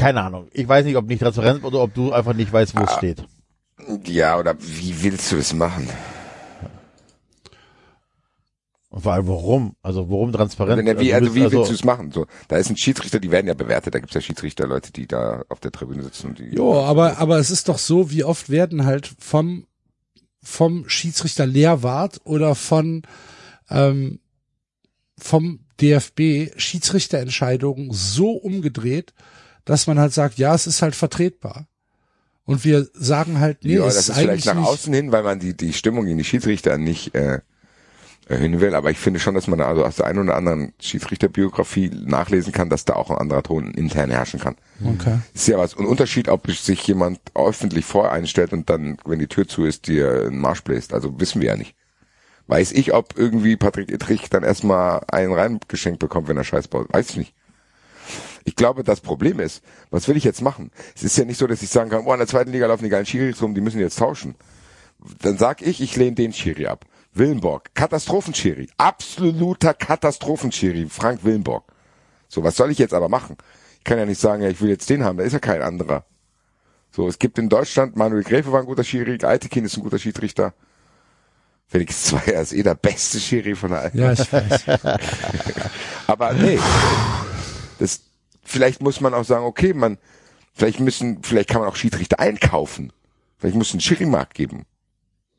Keine 0.02 0.24
Ahnung. 0.24 0.48
Ich 0.52 0.68
weiß 0.68 0.84
nicht, 0.84 0.96
ob 0.96 1.08
nicht 1.08 1.22
transparent 1.22 1.64
oder 1.64 1.80
ob 1.84 1.94
du 1.94 2.12
einfach 2.12 2.34
nicht 2.34 2.52
weißt, 2.52 2.76
wo 2.76 2.84
es 2.84 2.94
steht. 2.94 3.24
Ja, 4.06 4.40
oder 4.40 4.56
wie 4.60 5.04
willst 5.04 5.32
du 5.32 5.36
das 5.36 5.54
machen? 5.54 5.88
Und 8.90 9.02
vor 9.02 9.14
allem 9.14 9.28
warum? 9.28 9.76
Also 9.84 10.10
warum 10.10 10.34
transparent? 10.34 10.88
Er, 10.88 11.00
wie, 11.00 11.14
also 11.14 11.32
bist 11.32 11.36
wie 11.36 11.52
willst 11.52 11.70
du 11.70 11.76
es 11.76 11.84
machen? 11.84 12.12
So, 12.12 12.26
da 12.48 12.58
ist 12.58 12.72
ein 12.72 12.78
Schiedsrichter, 12.78 13.20
die 13.20 13.30
werden 13.30 13.46
ja 13.46 13.54
bewertet. 13.54 13.94
Da 13.94 14.00
gibt's 14.00 14.16
ja 14.16 14.22
Schiedsrichter, 14.22 14.66
Leute, 14.66 14.92
die 14.92 15.06
da 15.06 15.44
auf 15.50 15.60
der 15.60 15.72
Tribüne 15.72 16.02
sitzen 16.02 16.30
und 16.30 16.40
die. 16.40 16.56
Jo, 16.56 16.82
aber, 16.82 17.20
aber 17.20 17.38
es 17.38 17.52
ist 17.52 17.70
doch 17.70 17.78
so, 17.78 18.10
wie 18.10 18.24
oft 18.24 18.50
werden 18.50 18.86
halt 18.86 19.14
vom, 19.20 19.68
vom 20.42 20.90
Schiedsrichter 20.90 21.46
Lehrwart 21.46 22.22
oder 22.24 22.56
von, 22.56 23.04
ähm, 23.70 24.20
vom 25.20 25.60
DFB 25.80 26.58
Schiedsrichterentscheidungen 26.58 27.92
so 27.92 28.32
umgedreht, 28.32 29.14
dass 29.72 29.88
man 29.88 29.98
halt 29.98 30.12
sagt, 30.12 30.38
ja, 30.38 30.54
es 30.54 30.68
ist 30.68 30.82
halt 30.82 30.96
vertretbar. 30.96 31.66
Und 32.44 32.66
wir 32.66 32.90
sagen 32.94 33.40
halt, 33.40 33.64
nee, 33.64 33.76
ja, 33.76 33.86
das 33.86 33.96
ist 33.96 34.10
ist 34.10 34.18
vielleicht 34.18 34.46
nach 34.46 34.58
außen 34.58 34.94
hin, 34.94 35.14
weil 35.14 35.24
man 35.24 35.40
die, 35.40 35.56
die 35.56 35.72
Stimmung 35.72 36.08
in 36.08 36.18
die 36.18 36.26
Schiedsrichter 36.26 36.78
nicht 36.78 37.16
äh, 37.16 37.40
erhöhen 38.28 38.60
will. 38.60 38.76
Aber 38.76 38.92
ich 38.92 38.98
finde 38.98 39.22
schon, 39.22 39.34
dass 39.34 39.48
man 39.48 39.62
also 39.62 39.86
aus 39.86 39.96
der 39.96 40.08
einen 40.08 40.20
oder 40.20 40.36
anderen 40.36 40.74
Schiedsrichterbiografie 40.82 41.90
nachlesen 42.04 42.52
kann, 42.52 42.70
dass 42.70 42.84
da 42.84 42.96
auch 42.96 43.12
ein 43.12 43.18
anderer 43.18 43.44
Ton 43.44 43.74
intern 43.74 44.12
herrschen 44.12 44.42
kann. 44.42 44.58
Okay. 44.84 45.20
Ist 45.34 45.48
ja 45.48 45.58
was 45.58 45.78
ein 45.78 45.86
Unterschied, 45.86 46.28
ob 46.28 46.52
sich 46.52 46.86
jemand 46.86 47.22
öffentlich 47.34 47.86
voreinstellt 47.86 48.52
und 48.52 48.70
dann, 48.70 48.98
wenn 49.06 49.20
die 49.20 49.28
Tür 49.28 49.48
zu 49.48 49.64
ist, 49.64 49.88
dir 49.88 50.26
einen 50.26 50.40
Marsch 50.40 50.66
bläst. 50.66 50.94
Also 50.94 51.18
wissen 51.22 51.40
wir 51.42 51.52
ja 51.52 51.56
nicht. 51.56 51.76
Weiß 52.48 52.74
ich, 52.74 52.94
ob 52.94 53.18
irgendwie 53.18 53.56
Patrick 53.56 53.90
Ittrich 53.90 54.30
dann 54.30 54.44
erstmal 54.44 55.00
einen 55.10 55.32
reingeschenkt 55.32 56.00
bekommt, 56.00 56.28
wenn 56.28 56.36
er 56.36 56.44
Scheiß 56.44 56.68
baut. 56.68 56.92
Weiß 56.92 57.12
ich 57.12 57.16
nicht. 57.16 57.34
Ich 58.44 58.56
glaube, 58.56 58.84
das 58.84 59.02
Problem 59.02 59.40
ist, 59.40 59.64
was 59.90 60.08
will 60.08 60.18
ich 60.18 60.24
jetzt 60.24 60.42
machen? 60.42 60.72
Es 60.96 61.04
ist 61.04 61.18
ja 61.18 61.26
nicht 61.26 61.38
so, 61.38 61.48
dass 61.48 61.62
ich 61.62 61.70
sagen 61.70 61.90
kann, 61.90 62.04
oh, 62.06 62.14
in 62.14 62.20
der 62.20 62.28
zweiten 62.28 62.52
Liga 62.52 62.68
laufen 62.68 62.84
die 62.84 62.90
geilen 62.90 63.06
Schiris 63.06 63.42
rum, 63.42 63.54
die 63.54 63.62
müssen 63.62 63.80
jetzt 63.80 64.00
tauschen. 64.00 64.36
Dann 65.20 65.38
sag 65.38 65.62
ich, 65.62 65.82
ich 65.82 65.96
lehne 65.96 66.16
den 66.16 66.34
Schiri 66.34 66.68
ab. 66.68 66.86
Willenborg, 67.14 67.74
Katastrophenschiri, 67.74 68.70
absoluter 68.78 69.74
Katastrophenschiri, 69.74 70.88
Frank 70.90 71.24
Willenborg. 71.24 71.66
So, 72.30 72.44
was 72.44 72.56
soll 72.56 72.72
ich 72.72 72.78
jetzt 72.78 72.94
aber 72.94 73.10
machen? 73.10 73.36
Ich 73.80 73.84
kann 73.84 73.98
ja 73.98 74.06
nicht 74.06 74.22
sagen, 74.22 74.42
ja, 74.42 74.50
ich 74.50 74.62
will 74.62 74.70
jetzt 74.70 74.90
den 74.90 75.04
haben, 75.04 75.18
da 75.18 75.24
ist 75.24 75.34
ja 75.34 75.40
kein 75.40 75.62
anderer. 75.62 76.06
So, 76.92 77.08
es 77.08 77.20
gibt 77.20 77.38
in 77.38 77.50
Deutschland, 77.50 77.98
Manuel 77.98 78.24
Gräfe 78.24 78.52
war 78.52 78.62
ein 78.62 78.66
guter 78.66 78.84
Schiri, 78.84 79.18
Altekin 79.24 79.66
ist 79.66 79.76
ein 79.76 79.84
guter 79.84 80.00
Schiedsrichter. 80.00 80.54
Felix 81.68 82.04
Zweier 82.04 82.42
ist 82.42 82.54
eh 82.54 82.64
der 82.64 82.76
beste 82.76 83.20
Schiri 83.20 83.56
von 83.56 83.72
der 83.72 83.92
Ja, 83.94 84.12
ich 84.12 84.32
weiß. 84.32 84.66
aber 86.08 86.34
nee, 86.34 86.60
das, 87.80 88.02
vielleicht 88.44 88.82
muss 88.82 89.02
man 89.02 89.14
auch 89.14 89.26
sagen, 89.26 89.46
okay, 89.46 89.74
man, 89.74 89.98
vielleicht 90.54 90.80
müssen, 90.80 91.24
vielleicht 91.24 91.50
kann 91.50 91.62
man 91.62 91.70
auch 91.70 91.76
Schiedsrichter 91.76 92.20
einkaufen. 92.20 92.92
Vielleicht 93.38 93.56
muss 93.56 93.70
es 93.70 93.74
einen 93.74 93.82
Schiri-Markt 93.82 94.34
geben. 94.34 94.66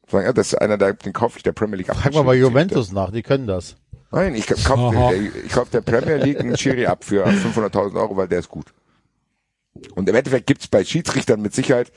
Sagen, 0.08 0.26
ja, 0.26 0.32
das 0.32 0.48
ist 0.48 0.54
einer, 0.56 0.76
der, 0.76 0.94
den 0.94 1.12
kaufe 1.12 1.38
ich 1.38 1.42
der 1.42 1.52
Premier 1.52 1.76
League 1.76 1.90
ab. 1.90 1.96
Frag 1.96 2.14
mal 2.14 2.22
bei 2.22 2.34
Juventus 2.34 2.92
nach, 2.92 3.10
die 3.10 3.22
können 3.22 3.46
das. 3.46 3.76
Nein, 4.10 4.34
ich 4.34 4.46
kaufe 4.46 4.94
der, 5.10 5.44
ich 5.44 5.52
kauf 5.52 5.70
der 5.70 5.80
Premier 5.80 6.16
League 6.16 6.40
einen 6.40 6.56
Schiri 6.56 6.86
ab 6.86 7.04
für 7.04 7.26
500.000 7.26 7.98
Euro, 7.98 8.16
weil 8.16 8.28
der 8.28 8.40
ist 8.40 8.48
gut. 8.48 8.66
Und 9.94 10.08
im 10.08 10.14
Endeffekt 10.14 10.46
gibt's 10.46 10.68
bei 10.68 10.84
Schiedsrichtern 10.84 11.40
mit 11.40 11.54
Sicherheit, 11.54 11.90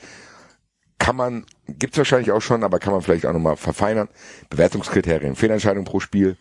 kann 0.98 1.16
man, 1.16 1.44
gibt's 1.68 1.98
wahrscheinlich 1.98 2.32
auch 2.32 2.40
schon, 2.40 2.64
aber 2.64 2.78
kann 2.78 2.92
man 2.92 3.02
vielleicht 3.02 3.26
auch 3.26 3.32
nochmal 3.32 3.56
verfeinern. 3.56 4.08
Bewertungskriterien, 4.48 5.36
Fehlentscheidung 5.36 5.84
pro 5.84 6.00
Spiel, 6.00 6.36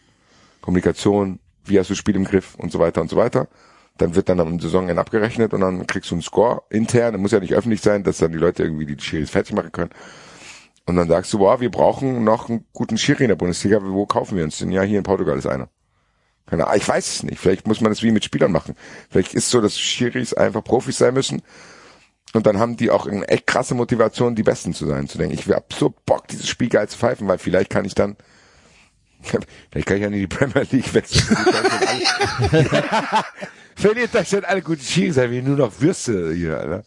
Kommunikation, 0.61 1.40
wie 1.66 1.77
hast 1.77 1.90
du 1.90 1.94
das 1.94 2.00
Spiel 2.00 2.16
im 2.16 2.24
Griff 2.24 2.56
und 2.56 2.72
so 2.72 2.80
weiter 2.80 3.02
und 3.02 3.10
so 3.10 3.18
weiter. 3.18 3.48
Dann 3.98 4.15
wird 4.15 4.30
dann 4.30 4.40
am 4.41 4.59
Saisonende 4.59 4.99
abgerechnet 4.99 5.53
und 5.53 5.61
dann 5.61 5.88
kriegst 5.88 6.11
du 6.11 6.15
einen 6.15 6.22
Score 6.22 6.64
intern, 6.69 7.14
der 7.14 7.22
muss 7.22 7.32
ja 7.32 7.40
nicht 7.40 7.53
öffentlich 7.53 7.82
sein, 7.82 8.03
dass 8.03 8.17
dann 8.17 8.32
die 8.32 8.38
Leute 8.38 8.64
irgendwie 8.64 8.85
die 8.85 9.01
Schiris 9.01 9.30
fertig 9.30 9.56
machen 9.56 9.72
können. 9.72 9.91
Und 10.85 10.98
dann 10.98 11.07
sagst 11.07 11.33
du, 11.33 11.40
wow, 11.40 11.59
wir 11.59 11.72
brauchen 11.72 12.24
noch 12.24 12.49
einen 12.49 12.65
guten 12.74 12.98
Schiri 12.98 13.24
in 13.24 13.30
der 13.30 13.35
Bundesliga, 13.35 13.80
wo 13.82 14.06
kaufen 14.06 14.38
wir 14.38 14.43
uns 14.43 14.57
denn? 14.59 14.72
Ja, 14.72 14.83
hier 14.83 14.98
in 14.99 15.03
Portugal 15.03 15.38
ist 15.38 15.48
einer. 15.48 15.69
Keine 16.45 16.65
Ahnung, 16.67 16.77
ich 16.77 16.88
weiß 16.88 17.07
es 17.07 17.24
nicht. 17.24 17.40
Vielleicht 17.40 17.67
muss 17.67 17.82
man 17.82 17.91
das 17.91 18.03
wie 18.03 18.11
mit 18.11 18.24
Spielern 18.24 18.51
machen. 18.51 18.75
Vielleicht 19.09 19.33
ist 19.33 19.49
so, 19.49 19.61
dass 19.61 19.80
Schiris 19.80 20.33
einfach 20.33 20.64
Profis 20.64 20.98
sein 20.98 21.14
müssen 21.14 21.41
Und 22.33 22.45
dann 22.48 22.59
haben 22.59 22.77
die 22.77 22.91
auch 22.91 23.07
eine 23.07 23.27
echt 23.30 23.48
krasse 23.48 23.75
Motivation, 23.75 24.35
die 24.35 24.43
Besten 24.43 24.74
zu 24.74 24.85
sein, 24.85 25.07
zu 25.07 25.17
denken, 25.17 25.33
ich 25.35 25.48
hab 25.49 25.74
so 25.74 25.93
Bock, 26.06 26.27
dieses 26.27 26.49
Spiel 26.49 26.69
geil 26.69 26.90
zu 26.90 26.98
pfeifen, 26.98 27.27
weil 27.27 27.38
vielleicht 27.38 27.69
kann 27.69 27.85
ich 27.85 27.95
dann, 27.95 28.17
vielleicht 29.72 29.88
kann 29.88 29.98
ich 29.98 30.02
ja 30.02 30.08
in 30.08 30.14
die 30.14 30.28
Premier 30.28 30.66
League 30.72 30.94
wechseln. 30.94 31.38
Verliert 33.76 34.14
Deutschland 34.14 34.45
alle 34.48 34.62
guten 34.62 34.82
Schiri, 34.82 35.32
wie 35.32 35.42
nur 35.42 35.58
noch 35.58 35.82
Würste 35.82 36.34
hier, 36.34 36.58
Alter. 36.58 36.86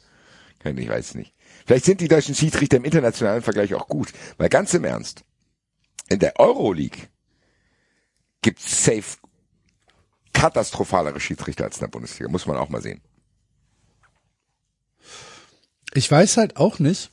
Ich 0.64 0.88
weiß 0.88 1.14
nicht. 1.14 1.34
Vielleicht 1.66 1.84
sind 1.84 2.00
die 2.00 2.08
deutschen 2.08 2.34
Schiedsrichter 2.34 2.78
im 2.78 2.84
internationalen 2.84 3.42
Vergleich 3.42 3.74
auch 3.74 3.88
gut, 3.88 4.12
weil 4.38 4.48
ganz 4.48 4.74
im 4.74 4.84
Ernst, 4.84 5.22
in 6.08 6.18
der 6.18 6.40
Euroleague 6.40 7.08
gibt's 8.42 8.84
safe 8.84 9.18
katastrophalere 10.32 11.20
Schiedsrichter 11.20 11.64
als 11.64 11.76
in 11.76 11.80
der 11.80 11.88
Bundesliga, 11.88 12.30
muss 12.30 12.46
man 12.46 12.56
auch 12.56 12.68
mal 12.68 12.80
sehen. 12.80 13.00
Ich 15.94 16.10
weiß 16.10 16.36
halt 16.36 16.56
auch 16.56 16.78
nicht, 16.78 17.10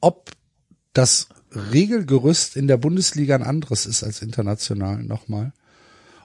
ob 0.00 0.30
das 0.92 1.28
Regelgerüst 1.54 2.56
in 2.56 2.68
der 2.68 2.76
Bundesliga 2.76 3.34
ein 3.34 3.42
anderes 3.42 3.86
ist 3.86 4.02
als 4.02 4.22
international 4.22 5.02
nochmal. 5.02 5.52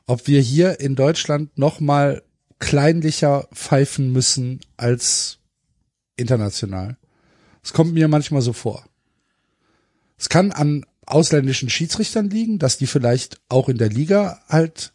Ob 0.06 0.27
wir 0.27 0.42
hier 0.42 0.80
in 0.80 0.95
Deutschland 0.95 1.58
nochmal 1.58 2.24
kleinlicher 2.60 3.48
pfeifen 3.53 4.11
müssen 4.11 4.60
als 4.77 5.40
international. 6.16 6.98
Es 7.64 7.74
kommt 7.74 7.93
mir 7.93 8.08
manchmal 8.08 8.42
so 8.42 8.53
vor. 8.53 8.85
Es 10.18 10.30
kann 10.30 10.52
an 10.52 10.85
ausländischen 11.06 11.69
Schiedsrichtern 11.69 12.30
liegen, 12.30 12.60
dass 12.60 12.77
die 12.77 12.88
vielleicht 12.88 13.42
auch 13.50 13.69
in 13.69 13.77
der 13.77 13.90
Liga 13.90 14.42
halt 14.48 14.93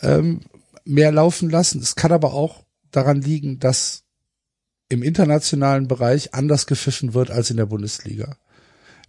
ähm, 0.00 0.40
mehr 0.84 1.12
laufen 1.12 1.48
lassen. 1.50 1.80
Es 1.80 1.94
kann 1.94 2.12
aber 2.12 2.34
auch 2.34 2.64
daran 2.90 3.20
liegen, 3.20 3.58
dass 3.58 4.04
im 4.88 5.02
internationalen 5.02 5.88
Bereich 5.88 6.34
anders 6.34 6.66
gepfiffen 6.66 7.14
wird 7.14 7.30
als 7.30 7.50
in 7.50 7.56
der 7.56 7.66
Bundesliga. 7.66 8.36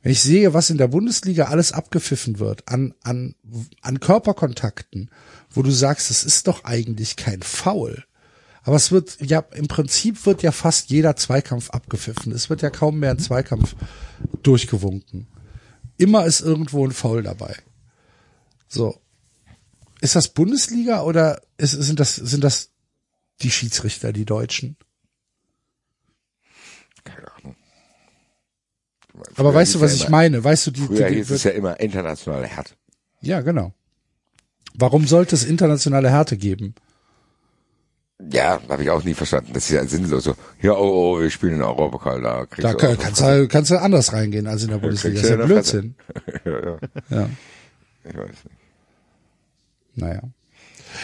Wenn 0.03 0.11
ich 0.11 0.21
sehe, 0.21 0.53
was 0.53 0.69
in 0.69 0.77
der 0.77 0.89
Bundesliga 0.89 1.45
alles 1.45 1.71
abgepfiffen 1.71 2.37
wird 2.37 2.67
an, 2.67 2.93
an, 3.03 3.35
an 3.81 4.01
Körperkontakten, 4.01 5.09
wo 5.49 5.63
du 5.63 5.71
sagst, 5.71 6.11
es 6.11 6.25
ist 6.25 6.47
doch 6.47 6.65
eigentlich 6.65 7.15
kein 7.15 7.41
Foul. 7.41 8.03
Aber 8.63 8.75
es 8.75 8.91
wird, 8.91 9.17
ja, 9.21 9.39
im 9.53 9.69
Prinzip 9.69 10.25
wird 10.25 10.43
ja 10.43 10.51
fast 10.51 10.89
jeder 10.89 11.15
Zweikampf 11.15 11.69
abgepfiffen. 11.69 12.33
Es 12.33 12.49
wird 12.49 12.61
ja 12.61 12.69
kaum 12.69 12.99
mehr 12.99 13.11
ein 13.11 13.19
Zweikampf 13.19 13.75
durchgewunken. 14.41 15.27
Immer 15.97 16.25
ist 16.25 16.41
irgendwo 16.41 16.85
ein 16.85 16.91
Foul 16.91 17.23
dabei. 17.23 17.55
So. 18.67 18.99
Ist 20.01 20.17
das 20.17 20.27
Bundesliga 20.27 21.03
oder 21.03 21.41
ist, 21.55 21.71
sind 21.71 22.01
das, 22.01 22.15
sind 22.15 22.43
das 22.43 22.71
die 23.41 23.51
Schiedsrichter, 23.51 24.11
die 24.11 24.25
Deutschen? 24.25 24.75
Keine 27.05 27.31
Ahnung. 27.35 27.55
Aber 29.35 29.53
weißt 29.53 29.75
du, 29.75 29.81
was 29.81 29.91
ja 29.91 29.95
ich 29.97 30.01
immer- 30.07 30.17
meine? 30.17 30.43
Weißt 30.43 30.67
du, 30.67 30.71
die, 30.71 30.81
Früher 30.81 31.09
die, 31.09 31.15
hieß 31.15 31.31
es 31.31 31.43
ja 31.43 31.51
immer 31.51 31.79
internationale 31.79 32.47
Härte. 32.47 32.73
ja, 33.21 33.41
genau. 33.41 33.73
Warum 34.75 35.05
sollte 35.05 35.35
es 35.35 35.43
internationale 35.45 36.09
Härte 36.09 36.35
geben? 36.35 36.73
Ja, 38.31 38.59
habe 38.69 38.81
ich 38.83 38.89
auch 38.89 39.03
nie 39.03 39.13
verstanden. 39.13 39.51
Das 39.53 39.65
ist 39.65 39.71
ja 39.71 39.85
sinnlos. 39.85 40.23
So, 40.23 40.35
ja, 40.61 40.71
oh, 40.73 41.15
oh, 41.17 41.19
wir 41.19 41.29
spielen 41.29 41.53
in 41.53 41.59
der 41.59 41.67
Europapokal, 41.67 42.21
da 42.21 42.45
kriegst 42.45 42.63
Da 42.63 42.71
du 42.73 42.97
kannst 42.97 43.21
du, 43.21 43.47
kannst 43.47 43.69
du 43.71 43.79
anders 43.79 44.13
reingehen 44.13 44.47
als 44.47 44.63
in 44.63 44.69
der 44.69 44.77
Bundesliga. 44.77 45.21
Das 45.21 45.29
ist 45.29 45.37
ja 45.37 45.45
Blödsinn. 45.45 45.95
ja, 46.45 46.59
ja, 46.59 46.77
Ja, 47.09 47.29
ich 48.05 48.17
weiß 48.17 48.27
nicht. 48.29 48.45
naja. 49.95 50.21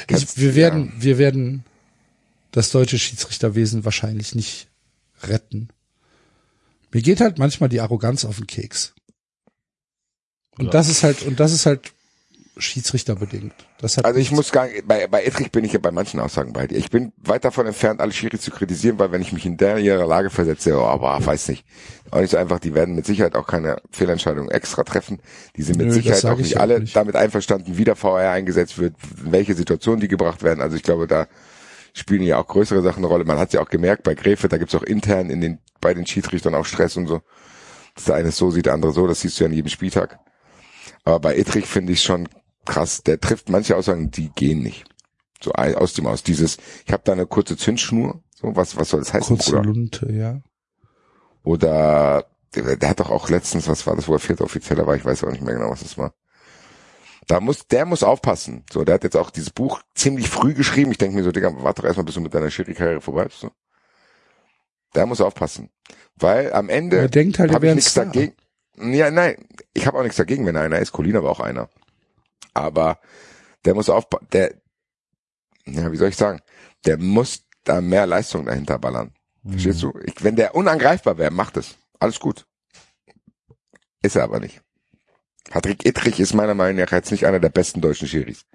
Kannst- 0.08 0.38
Ich, 0.38 0.42
wir 0.42 0.56
werden, 0.56 0.94
wir 0.98 1.18
werden 1.18 1.64
das 2.52 2.72
deutsche 2.72 2.98
Schiedsrichterwesen 2.98 3.86
wahrscheinlich 3.86 4.34
nicht 4.34 4.68
retten. 5.24 5.70
Mir 6.92 7.02
geht 7.02 7.22
halt 7.22 7.38
manchmal 7.38 7.70
die 7.70 7.82
Arroganz 7.82 8.26
auf 8.26 8.38
den 8.38 8.48
Keks. 8.48 8.94
Und 10.58 10.66
Ja. 10.66 10.72
das 10.72 10.90
ist 10.90 11.04
halt, 11.04 11.22
und 11.24 11.40
das 11.40 11.52
ist 11.54 11.66
halt 11.66 11.94
schiedsrichterbedingt. 12.58 13.54
Also 14.04 14.20
ich 14.20 14.32
muss 14.32 14.52
gar 14.52 14.68
nicht, 14.68 14.86
bei, 14.86 15.08
bei 15.08 15.24
Ettrich 15.24 15.50
bin 15.50 15.64
ich 15.64 15.72
ja 15.72 15.80
bei 15.80 15.92
manchen 15.92 16.20
Aussagen 16.20 16.52
bei 16.52 16.68
dir. 16.68 16.78
Ich 16.78 16.90
bin 16.90 17.14
weit 17.18 17.46
davon 17.46 17.66
entfernt, 17.66 18.02
alle 18.02 18.12
Schiri 18.12 18.38
zu 18.38 18.52
kritisieren, 18.52 19.00
weil 19.00 19.14
wenn 19.14 19.22
ich 19.22 19.32
mich 19.32 19.46
in 19.46 19.56
der 19.56 19.78
ihrer 19.78 20.06
Lage 20.06 20.30
versetze, 20.30 20.76
oh, 20.78 20.84
aber 20.84 21.26
weiß 21.26 21.48
nicht. 21.48 21.64
Auch 22.12 22.20
nicht 22.20 22.32
so 22.32 22.38
einfach, 22.38 22.60
die 22.60 22.74
werden 22.76 22.96
mit 22.96 23.06
Sicherheit 23.06 23.36
auch 23.36 23.48
keine 23.48 23.78
Fehlentscheidung 23.92 24.50
extra 24.50 24.84
treffen. 24.84 25.22
Die 25.56 25.62
sind 25.64 25.78
mit 25.78 25.88
Nö, 25.88 25.94
Sicherheit 25.94 26.26
auch 26.26 26.34
ich 26.40 26.48
nicht 26.48 26.58
alle 26.60 26.82
nicht. 26.82 26.96
damit 26.96 27.16
einverstanden, 27.16 27.78
wie 27.78 27.86
der 27.86 27.96
VR 27.96 28.32
eingesetzt 28.32 28.78
wird, 28.78 28.96
in 29.26 29.32
welche 29.32 29.54
Situationen 29.56 30.02
die 30.02 30.10
gebracht 30.10 30.44
werden. 30.44 30.60
Also 30.60 30.76
ich 30.76 30.84
glaube, 30.84 31.08
da 31.08 31.28
spielen 32.00 32.24
ja 32.24 32.38
auch 32.38 32.48
größere 32.48 32.82
Sachen 32.82 33.00
eine 33.00 33.08
Rolle. 33.08 33.26
Man 33.26 33.38
hat 33.38 33.54
ja 33.54 33.62
auch 33.62 33.70
gemerkt 33.70 34.04
bei 34.04 34.16
Gräfe, 34.16 34.50
da 34.50 34.58
gibt's 34.58 34.76
auch 34.76 34.84
intern 34.84 35.30
in 35.30 35.42
den, 35.42 35.60
bei 35.82 35.94
den 35.94 36.06
Schiedsrichtern 36.06 36.56
auch 36.56 36.66
Stress 36.66 36.98
und 36.98 37.08
so. 37.08 37.22
Dass 37.96 38.06
der 38.06 38.16
eine 38.16 38.32
so 38.32 38.52
sieht, 38.52 38.66
der 38.66 38.74
andere 38.74 38.92
so, 38.92 39.08
das 39.08 39.22
siehst 39.22 39.40
du 39.40 39.44
ja 39.44 39.50
an 39.50 39.54
jedem 39.54 39.70
Spieltag. 39.70 40.20
Aber 41.04 41.20
bei 41.20 41.36
Ettrich 41.36 41.66
finde 41.66 41.94
ich 41.94 42.02
schon 42.02 42.28
krass, 42.66 43.04
der 43.04 43.20
trifft 43.20 43.50
manche 43.50 43.76
Aussagen, 43.76 44.12
die 44.12 44.30
gehen 44.30 44.62
nicht. 44.62 44.86
So 45.42 45.54
aus 45.54 45.94
dem 45.94 46.08
aus. 46.08 46.24
Dieses, 46.24 46.58
ich 46.86 46.92
habe 46.92 47.04
da 47.06 47.14
eine 47.14 47.26
kurze 47.26 47.58
Zündschnur, 47.58 48.22
so 48.36 48.56
was, 48.56 48.76
was 48.78 48.90
soll 48.90 49.00
das 49.00 49.14
heißen, 49.14 49.38
kurze 49.38 49.52
Bruder? 49.52 49.64
Lunte, 49.64 50.12
ja. 50.12 50.42
Oder 51.44 52.26
der, 52.56 52.76
der 52.76 52.90
hat 52.90 53.00
doch 53.00 53.10
auch 53.10 53.30
letztens, 53.30 53.68
was 53.68 53.88
war 53.88 53.96
das, 53.96 54.08
wo 54.08 54.14
er 54.14 54.20
vierter 54.20 54.44
Offizieller 54.44 54.86
war, 54.86 54.96
ich 54.96 55.06
weiß 55.06 55.24
auch 55.24 55.32
nicht 55.32 55.44
mehr 55.44 55.56
genau, 55.56 55.70
was 55.70 55.82
das 55.82 55.98
war. 55.98 56.14
Da 57.30 57.40
muss, 57.40 57.68
der 57.68 57.86
muss 57.86 58.02
aufpassen. 58.02 58.64
So, 58.74 58.84
der 58.84 58.96
hat 58.96 59.04
jetzt 59.04 59.16
auch 59.16 59.30
dieses 59.30 59.52
Buch 59.52 59.84
ziemlich 59.94 60.28
früh 60.28 60.56
geschrieben. 60.56 60.90
Ich 60.90 60.98
denke 60.98 61.16
mir 61.16 61.24
so, 61.24 61.32
Digga, 61.32 61.54
warte 61.62 61.84
doch 61.84 61.88
erstmal, 61.88 62.06
bis 62.06 62.16
du 62.16 62.22
mit 62.22 62.34
deiner 62.34 62.50
Schiri-Karriere 62.50 63.02
vorbei 63.02 63.26
bist. 63.26 63.42
So. 63.42 63.52
Der 64.96 65.06
muss 65.06 65.22
aufpassen. 65.22 65.70
Weil 66.16 66.52
am 66.54 66.70
Ende 66.70 66.98
Er 66.98 67.08
denkt 67.08 67.38
halt, 67.38 67.54
habe 67.54 67.68
ich 67.68 67.76
nichts 67.76 67.92
Star. 67.92 68.06
dagegen. 68.06 68.34
Ja, 68.78 69.12
nein, 69.12 69.46
ich 69.74 69.86
habe 69.86 70.00
auch 70.00 70.02
nichts 70.02 70.18
dagegen, 70.18 70.44
wenn 70.48 70.56
er 70.56 70.64
einer 70.64 70.80
ist. 70.80 70.92
Colina 70.92 71.22
war 71.22 71.30
auch 71.30 71.40
einer. 71.40 71.70
Aber 72.56 73.00
der 73.64 73.76
muss 73.76 73.90
aufpassen, 73.90 74.28
der, 74.34 74.56
ja, 75.68 75.92
wie 75.92 75.98
soll 75.98 76.10
ich 76.10 76.18
sagen, 76.18 76.42
der 76.88 76.98
muss 76.98 77.44
da 77.64 77.80
mehr 77.80 78.08
Leistung 78.08 78.46
dahinter 78.46 78.80
ballern. 78.80 79.14
Verstehst 79.48 79.84
du? 79.84 79.94
Ich, 80.04 80.24
wenn 80.24 80.36
der 80.36 80.56
unangreifbar 80.56 81.20
wäre, 81.20 81.30
macht 81.30 81.58
es. 81.58 81.78
Alles 82.00 82.20
gut. 82.20 82.48
Ist 84.02 84.16
er 84.16 84.24
aber 84.24 84.40
nicht. 84.40 84.64
Patrick 85.50 85.86
Ittrich 85.86 86.20
ist 86.20 86.34
meiner 86.34 86.54
Meinung 86.54 86.82
nach 86.84 86.92
jetzt 86.92 87.12
nicht 87.12 87.26
einer 87.26 87.40
der 87.40 87.50
besten 87.50 87.82
deutschen 87.82 88.08
Schiris. 88.08 88.46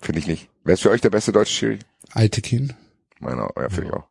Finde 0.00 0.18
ich 0.18 0.26
nicht. 0.26 0.48
Wer 0.64 0.74
ist 0.74 0.82
für 0.82 0.90
euch 0.90 1.00
der 1.00 1.10
beste 1.10 1.30
deutsche 1.32 1.52
Schiri? 1.52 1.78
Altekin. 2.10 2.72
Meiner, 3.20 3.48
ja, 3.56 3.68
finde 3.68 3.86
ich 3.88 3.92
auch. 3.92 4.08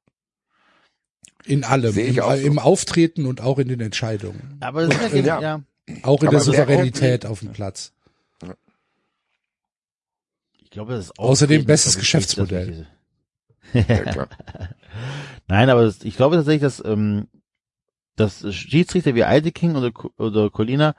In 1.45 1.63
allem. 1.63 1.91
Sehe 1.91 2.05
ich 2.07 2.17
Im, 2.17 2.23
auch 2.23 2.35
so. 2.35 2.45
im 2.45 2.59
Auftreten 2.59 3.25
und 3.25 3.41
auch 3.41 3.59
in 3.59 3.67
den 3.67 3.79
Entscheidungen. 3.81 4.57
Aber 4.61 4.87
das 4.87 5.13
ist 5.13 5.13
ja, 5.13 5.41
Ja. 5.41 5.41
ja. 5.41 5.61
Auch 6.03 6.21
in 6.21 6.27
Aber 6.27 6.37
der 6.37 6.41
Souveränität 6.41 7.25
auf 7.25 7.39
dem 7.39 7.51
Platz. 7.51 7.91
Ich 10.61 10.69
glaube, 10.69 10.93
das 10.93 11.05
ist 11.05 11.19
Außerdem 11.19 11.55
Auftreten, 11.55 11.67
bestes 11.67 11.97
Geschäftsmodell. 11.97 12.87
Ja, 13.73 13.83
klar. 13.83 14.29
Nein, 15.47 15.69
aber 15.71 15.91
ich 16.03 16.15
glaube 16.15 16.35
tatsächlich, 16.35 16.61
dass, 16.61 16.83
ähm, 16.85 17.27
dass 18.19 18.53
Schiedsrichter 18.53 19.15
wie 19.15 19.23
Eideking 19.23 19.75
oder, 19.75 19.91
oder 20.17 20.49
Colina 20.49 20.95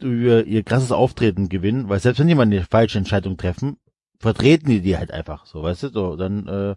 über 0.00 0.44
ihr 0.44 0.62
krasses 0.62 0.92
Auftreten 0.92 1.48
gewinnen, 1.48 1.88
weil 1.88 2.00
selbst 2.00 2.20
wenn 2.20 2.28
die 2.28 2.34
mal 2.34 2.42
eine 2.42 2.64
falsche 2.64 2.98
Entscheidung 2.98 3.36
treffen, 3.36 3.76
vertreten 4.20 4.68
die 4.70 4.80
die 4.80 4.96
halt 4.96 5.10
einfach, 5.10 5.46
so, 5.46 5.62
weißt 5.62 5.84
du, 5.84 5.88
so, 5.90 6.16
dann, 6.16 6.46
äh, 6.46 6.76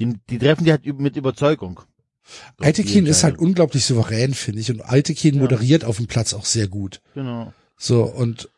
die, 0.00 0.14
die 0.30 0.38
treffen 0.38 0.64
die 0.64 0.70
halt 0.70 0.86
mit 0.98 1.16
Überzeugung. 1.16 1.80
So, 2.24 2.64
Altekin 2.64 3.06
ist 3.06 3.24
halt 3.24 3.38
unglaublich 3.38 3.84
souverän, 3.84 4.32
finde 4.32 4.60
ich. 4.60 4.70
Und 4.70 4.80
Altekin 4.80 5.34
Ja. 5.34 5.40
moderiert 5.42 5.84
auf 5.84 5.96
dem 5.96 6.06
Platz 6.06 6.34
auch 6.34 6.44
sehr 6.44 6.68
gut. 6.68 7.00
Genau. 7.14 7.52
So, 7.76 8.04
und 8.04 8.48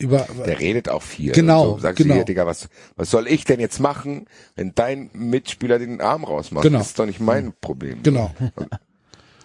über, 0.00 0.26
Der 0.46 0.58
redet 0.58 0.88
auch 0.88 1.02
viel. 1.02 1.32
Genau, 1.32 1.74
So, 1.74 1.78
sagst 1.80 1.98
genau. 1.98 2.14
du 2.14 2.18
hier, 2.18 2.24
Digga, 2.24 2.46
was, 2.46 2.68
was 2.96 3.10
soll 3.10 3.28
ich 3.28 3.44
denn 3.44 3.60
jetzt 3.60 3.78
machen, 3.80 4.26
wenn 4.56 4.74
dein 4.74 5.10
Mitspieler 5.12 5.78
den 5.78 6.00
Arm 6.00 6.24
rausmacht? 6.24 6.62
Genau. 6.64 6.78
Das 6.78 6.88
ist 6.88 6.98
doch 6.98 7.06
nicht 7.06 7.20
mein 7.20 7.52
Problem. 7.60 8.02
genau. 8.02 8.34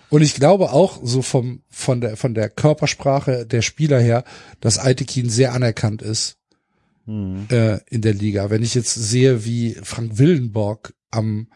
Und 0.09 0.21
ich 0.21 0.35
glaube 0.35 0.71
auch 0.71 0.99
so 1.03 1.21
vom, 1.21 1.61
von 1.69 1.99
der, 1.99 2.15
von 2.15 2.33
der 2.33 2.49
Körpersprache 2.49 3.45
der 3.45 3.61
Spieler 3.61 3.99
her, 3.99 4.23
dass 4.61 4.77
Altekin 4.77 5.29
sehr 5.29 5.53
anerkannt 5.53 6.01
ist, 6.01 6.37
Hm. 7.07 7.45
äh, 7.51 7.77
in 7.89 8.01
der 8.01 8.13
Liga. 8.15 8.49
Wenn 8.49 8.63
ich 8.63 8.73
jetzt 8.73 8.95
sehe, 8.95 9.45
wie 9.45 9.75
Frank 9.83 10.17
Willenborg 10.17 10.95
am 11.11 11.47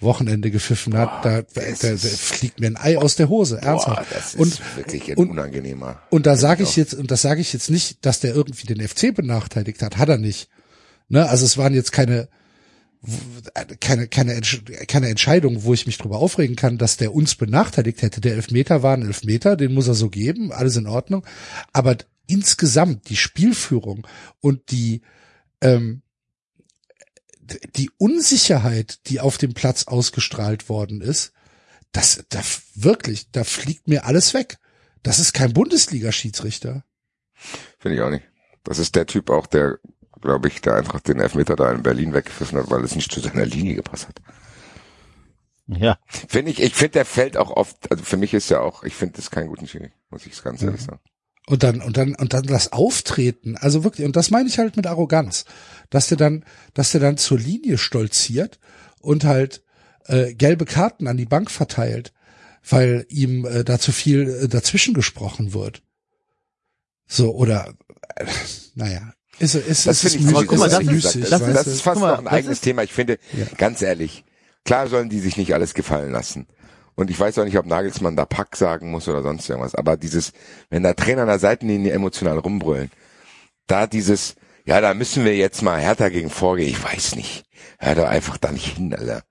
Wochenende 0.00 0.50
gepfiffen 0.50 0.96
hat, 0.96 1.24
da, 1.24 1.42
da, 1.42 1.60
da, 1.62 1.96
fliegt 1.96 2.60
mir 2.60 2.66
ein 2.66 2.76
Ei 2.76 2.98
aus 2.98 3.16
der 3.16 3.28
Hose, 3.28 3.56
Boah, 3.56 3.66
ernsthaft. 3.68 4.06
das 4.14 4.34
ist 4.34 4.40
und, 4.40 4.76
wirklich 4.76 5.10
ein 5.10 5.16
und- 5.16 5.30
unangenehmer. 5.30 6.00
Und 6.10 6.26
da 6.26 6.36
sage 6.36 6.62
ich 6.62 6.76
jetzt, 6.76 6.94
und 6.94 7.10
das 7.10 7.22
sage 7.22 7.40
ich 7.40 7.52
jetzt 7.52 7.70
nicht, 7.70 8.04
dass 8.04 8.20
der 8.20 8.34
irgendwie 8.34 8.66
den 8.66 8.86
FC 8.86 9.14
benachteiligt 9.14 9.80
hat, 9.82 9.96
hat 9.96 10.08
er 10.08 10.18
nicht. 10.18 10.48
Ne? 11.08 11.28
Also 11.28 11.46
es 11.46 11.56
waren 11.56 11.72
jetzt 11.72 11.92
keine, 11.92 12.28
keine, 13.80 14.08
keine, 14.08 14.40
keine 14.40 15.08
Entscheidung, 15.08 15.64
wo 15.64 15.72
ich 15.72 15.86
mich 15.86 15.98
drüber 15.98 16.18
aufregen 16.18 16.56
kann, 16.56 16.78
dass 16.78 16.96
der 16.96 17.14
uns 17.14 17.34
benachteiligt 17.34 18.02
hätte. 18.02 18.20
Der 18.20 18.34
Elfmeter 18.34 18.82
war 18.82 18.94
ein 18.96 19.02
Elfmeter, 19.06 19.56
den 19.56 19.72
muss 19.72 19.88
er 19.88 19.94
so 19.94 20.10
geben, 20.10 20.52
alles 20.52 20.76
in 20.76 20.86
Ordnung. 20.86 21.24
Aber 21.72 21.96
insgesamt 22.26 23.08
die 23.08 23.16
Spielführung 23.16 24.06
und 24.40 24.70
die, 24.70 25.02
ähm, 25.60 26.02
die 27.76 27.90
Unsicherheit, 27.98 29.06
die 29.08 29.20
auf 29.20 29.38
dem 29.38 29.54
Platz 29.54 29.84
ausgestrahlt 29.84 30.68
worden 30.68 31.00
ist, 31.00 31.32
das, 31.92 32.24
da 32.28 32.40
wirklich, 32.74 33.30
da 33.30 33.44
fliegt 33.44 33.88
mir 33.88 34.04
alles 34.04 34.34
weg. 34.34 34.58
Das 35.02 35.18
ist 35.18 35.32
kein 35.32 35.52
Bundesliga-Schiedsrichter. 35.52 36.84
Finde 37.78 37.96
ich 37.96 38.02
auch 38.02 38.10
nicht. 38.10 38.24
Das 38.64 38.78
ist 38.78 38.96
der 38.96 39.06
Typ 39.06 39.30
auch, 39.30 39.46
der, 39.46 39.78
glaube 40.20 40.48
ich, 40.48 40.60
der 40.60 40.74
einfach 40.74 41.00
den 41.00 41.20
Elfmeter 41.20 41.56
da 41.56 41.70
in 41.70 41.82
Berlin 41.82 42.12
weggepfiffen 42.12 42.58
hat, 42.58 42.70
weil 42.70 42.82
es 42.84 42.96
nicht 42.96 43.12
zu 43.12 43.20
seiner 43.20 43.46
Linie 43.46 43.76
gepasst 43.76 44.08
hat. 44.08 44.20
Ja. 45.68 45.98
Finde 46.06 46.50
ich, 46.50 46.62
ich 46.62 46.74
finde, 46.74 46.92
der 46.92 47.04
fällt 47.04 47.36
auch 47.36 47.50
oft, 47.50 47.90
also 47.90 48.04
für 48.04 48.16
mich 48.16 48.34
ist 48.34 48.50
ja 48.50 48.60
auch, 48.60 48.84
ich 48.84 48.94
finde 48.94 49.16
das 49.16 49.30
keinen 49.30 49.48
guten 49.48 49.66
Schiri, 49.66 49.92
muss 50.10 50.26
ich 50.26 50.42
ganz 50.42 50.62
ehrlich 50.62 50.82
sagen. 50.82 51.00
Und 51.48 51.62
dann, 51.62 51.80
und 51.80 51.96
dann, 51.96 52.14
und 52.16 52.32
dann 52.32 52.42
das 52.42 52.72
Auftreten, 52.72 53.56
also 53.56 53.84
wirklich, 53.84 54.04
und 54.04 54.16
das 54.16 54.30
meine 54.30 54.48
ich 54.48 54.58
halt 54.58 54.76
mit 54.76 54.86
Arroganz, 54.86 55.44
dass 55.90 56.08
der 56.08 56.16
dann, 56.16 56.44
dass 56.74 56.92
der 56.92 57.00
dann 57.00 57.16
zur 57.16 57.38
Linie 57.38 57.78
stolziert 57.78 58.58
und 59.00 59.24
halt 59.24 59.62
äh, 60.06 60.34
gelbe 60.34 60.64
Karten 60.64 61.06
an 61.08 61.16
die 61.16 61.24
Bank 61.26 61.50
verteilt, 61.50 62.12
weil 62.68 63.06
ihm 63.08 63.44
äh, 63.44 63.64
da 63.64 63.78
zu 63.78 63.92
viel 63.92 64.28
äh, 64.44 64.48
dazwischen 64.48 64.94
gesprochen 64.94 65.52
wird. 65.52 65.82
So, 67.06 67.34
oder 67.34 67.74
äh, 68.16 68.26
naja. 68.74 69.12
Ist, 69.38 69.54
ist, 69.54 69.86
Das 69.86 70.02
ist, 70.02 70.14
finde 70.14 70.28
ich, 70.30 70.34
müßig, 70.34 70.48
guck 70.48 70.58
mal, 70.58 70.70
das, 70.70 70.78
das 70.78 70.88
ist, 70.94 71.16
ist- 71.16 71.32
das, 71.32 71.40
ist- 71.42 71.54
das 71.56 71.66
ist 71.66 71.82
fast 71.82 72.00
mal, 72.00 72.12
noch 72.12 72.18
ein 72.20 72.28
eigenes 72.28 72.58
ist- 72.58 72.62
Thema. 72.64 72.82
Ich 72.82 72.92
finde, 72.92 73.18
Ja. 73.36 73.44
ganz 73.58 73.82
ehrlich, 73.82 74.24
klar 74.64 74.88
sollen 74.88 75.10
die 75.10 75.20
sich 75.20 75.36
nicht 75.36 75.52
alles 75.52 75.74
gefallen 75.74 76.10
lassen. 76.12 76.46
Und 76.94 77.10
ich 77.10 77.20
weiß 77.20 77.38
auch 77.38 77.44
nicht, 77.44 77.58
ob 77.58 77.66
Nagelsmann 77.66 78.16
da 78.16 78.24
Pack 78.24 78.56
sagen 78.56 78.90
muss 78.90 79.06
oder 79.06 79.22
sonst 79.22 79.46
irgendwas. 79.50 79.74
Aber 79.74 79.98
dieses, 79.98 80.32
wenn 80.70 80.82
der 80.82 80.96
Trainer 80.96 81.22
an 81.22 81.28
der 81.28 81.38
Seitenlinie 81.38 81.92
emotional 81.92 82.38
rumbrüllen, 82.38 82.90
da 83.66 83.86
dieses, 83.86 84.36
ja, 84.66 84.80
da 84.80 84.92
müssen 84.94 85.24
wir 85.24 85.34
jetzt 85.36 85.62
mal 85.62 85.80
härter 85.80 86.10
gegen 86.10 86.28
vorgehen. 86.30 86.68
Ich 86.68 86.82
weiß 86.82 87.16
nicht. 87.16 87.44
Hör 87.78 87.94
doch 87.94 88.06
einfach 88.06 88.36
da 88.36 88.52
nicht 88.52 88.76
hin, 88.76 88.94
Alter. 88.94 89.22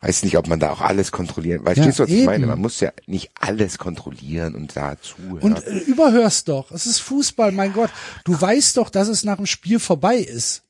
Weiß 0.00 0.24
nicht, 0.24 0.36
ob 0.36 0.48
man 0.48 0.58
da 0.58 0.70
auch 0.72 0.80
alles 0.80 1.12
kontrollieren. 1.12 1.64
Weißt 1.64 1.78
Ja, 1.78 1.84
du, 1.84 1.98
was 1.98 2.08
ich 2.08 2.16
eben. 2.16 2.24
meine? 2.26 2.46
Man 2.46 2.58
muss 2.60 2.80
ja 2.80 2.92
nicht 3.06 3.30
alles 3.38 3.78
kontrollieren 3.78 4.54
und 4.56 4.76
da 4.76 4.96
zuhören. 5.00 5.38
Und 5.40 5.64
äh, 5.66 5.78
überhörst 5.78 6.48
doch. 6.48 6.72
Es 6.72 6.86
ist 6.86 6.98
Fußball, 7.00 7.52
mein 7.52 7.72
Gott. 7.72 7.90
Du 8.24 8.38
weißt 8.40 8.76
doch, 8.76 8.90
dass 8.90 9.06
es 9.08 9.22
nach 9.24 9.36
dem 9.36 9.46
Spiel 9.46 9.78
vorbei 9.78 10.16
ist. 10.16 10.62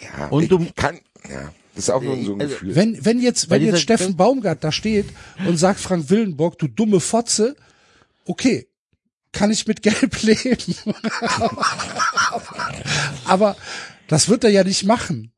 ja, 0.00 0.28
und 0.28 0.44
ich 0.44 0.48
du- 0.48 0.64
kann, 0.76 1.00
ja, 1.28 1.52
das 1.74 1.84
ist 1.84 1.90
auch 1.90 2.02
nur 2.02 2.22
so 2.24 2.34
ein 2.34 2.40
Also, 2.40 2.54
Gefühl. 2.54 2.76
Wenn, 2.76 3.04
wenn 3.04 3.20
jetzt, 3.20 3.50
wenn 3.50 3.64
jetzt 3.64 3.80
Steffen 3.80 4.16
Baumgart 4.16 4.62
da 4.62 4.70
steht 4.72 5.06
und 5.46 5.56
sagt 5.56 5.80
Frank 5.80 6.08
Willenburg, 6.10 6.58
du 6.58 6.68
dumme 6.68 7.00
Fotze, 7.00 7.56
okay, 8.26 8.68
kann 9.32 9.50
ich 9.50 9.66
mit 9.66 9.82
Gelb 9.82 10.22
leben. 10.22 10.74
Aber 13.24 13.56
das 14.08 14.28
wird 14.28 14.44
er 14.44 14.50
ja 14.50 14.64
nicht 14.64 14.84
machen. 14.84 15.32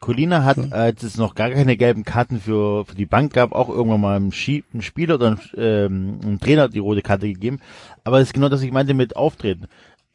Colina 0.00 0.44
hat, 0.44 0.72
als 0.72 1.02
es 1.02 1.16
noch 1.16 1.34
gar 1.34 1.50
keine 1.50 1.78
gelben 1.78 2.04
Karten 2.04 2.38
für, 2.38 2.84
für 2.84 2.94
die 2.94 3.06
Bank 3.06 3.32
gab, 3.32 3.52
auch 3.52 3.70
irgendwann 3.70 4.02
mal 4.02 4.16
einem, 4.16 4.32
Schi 4.32 4.62
einem 4.72 4.82
Spieler 4.82 5.14
oder 5.14 5.28
einem, 5.28 5.40
ähm, 5.56 6.20
einem 6.22 6.40
Trainer 6.40 6.68
die 6.68 6.78
rote 6.78 7.00
Karte 7.00 7.26
gegeben. 7.26 7.60
Aber 8.04 8.18
das 8.18 8.28
ist 8.28 8.34
genau 8.34 8.50
das, 8.50 8.60
was 8.60 8.66
ich 8.66 8.72
meinte 8.72 8.92
mit 8.92 9.16
Auftreten. 9.16 9.66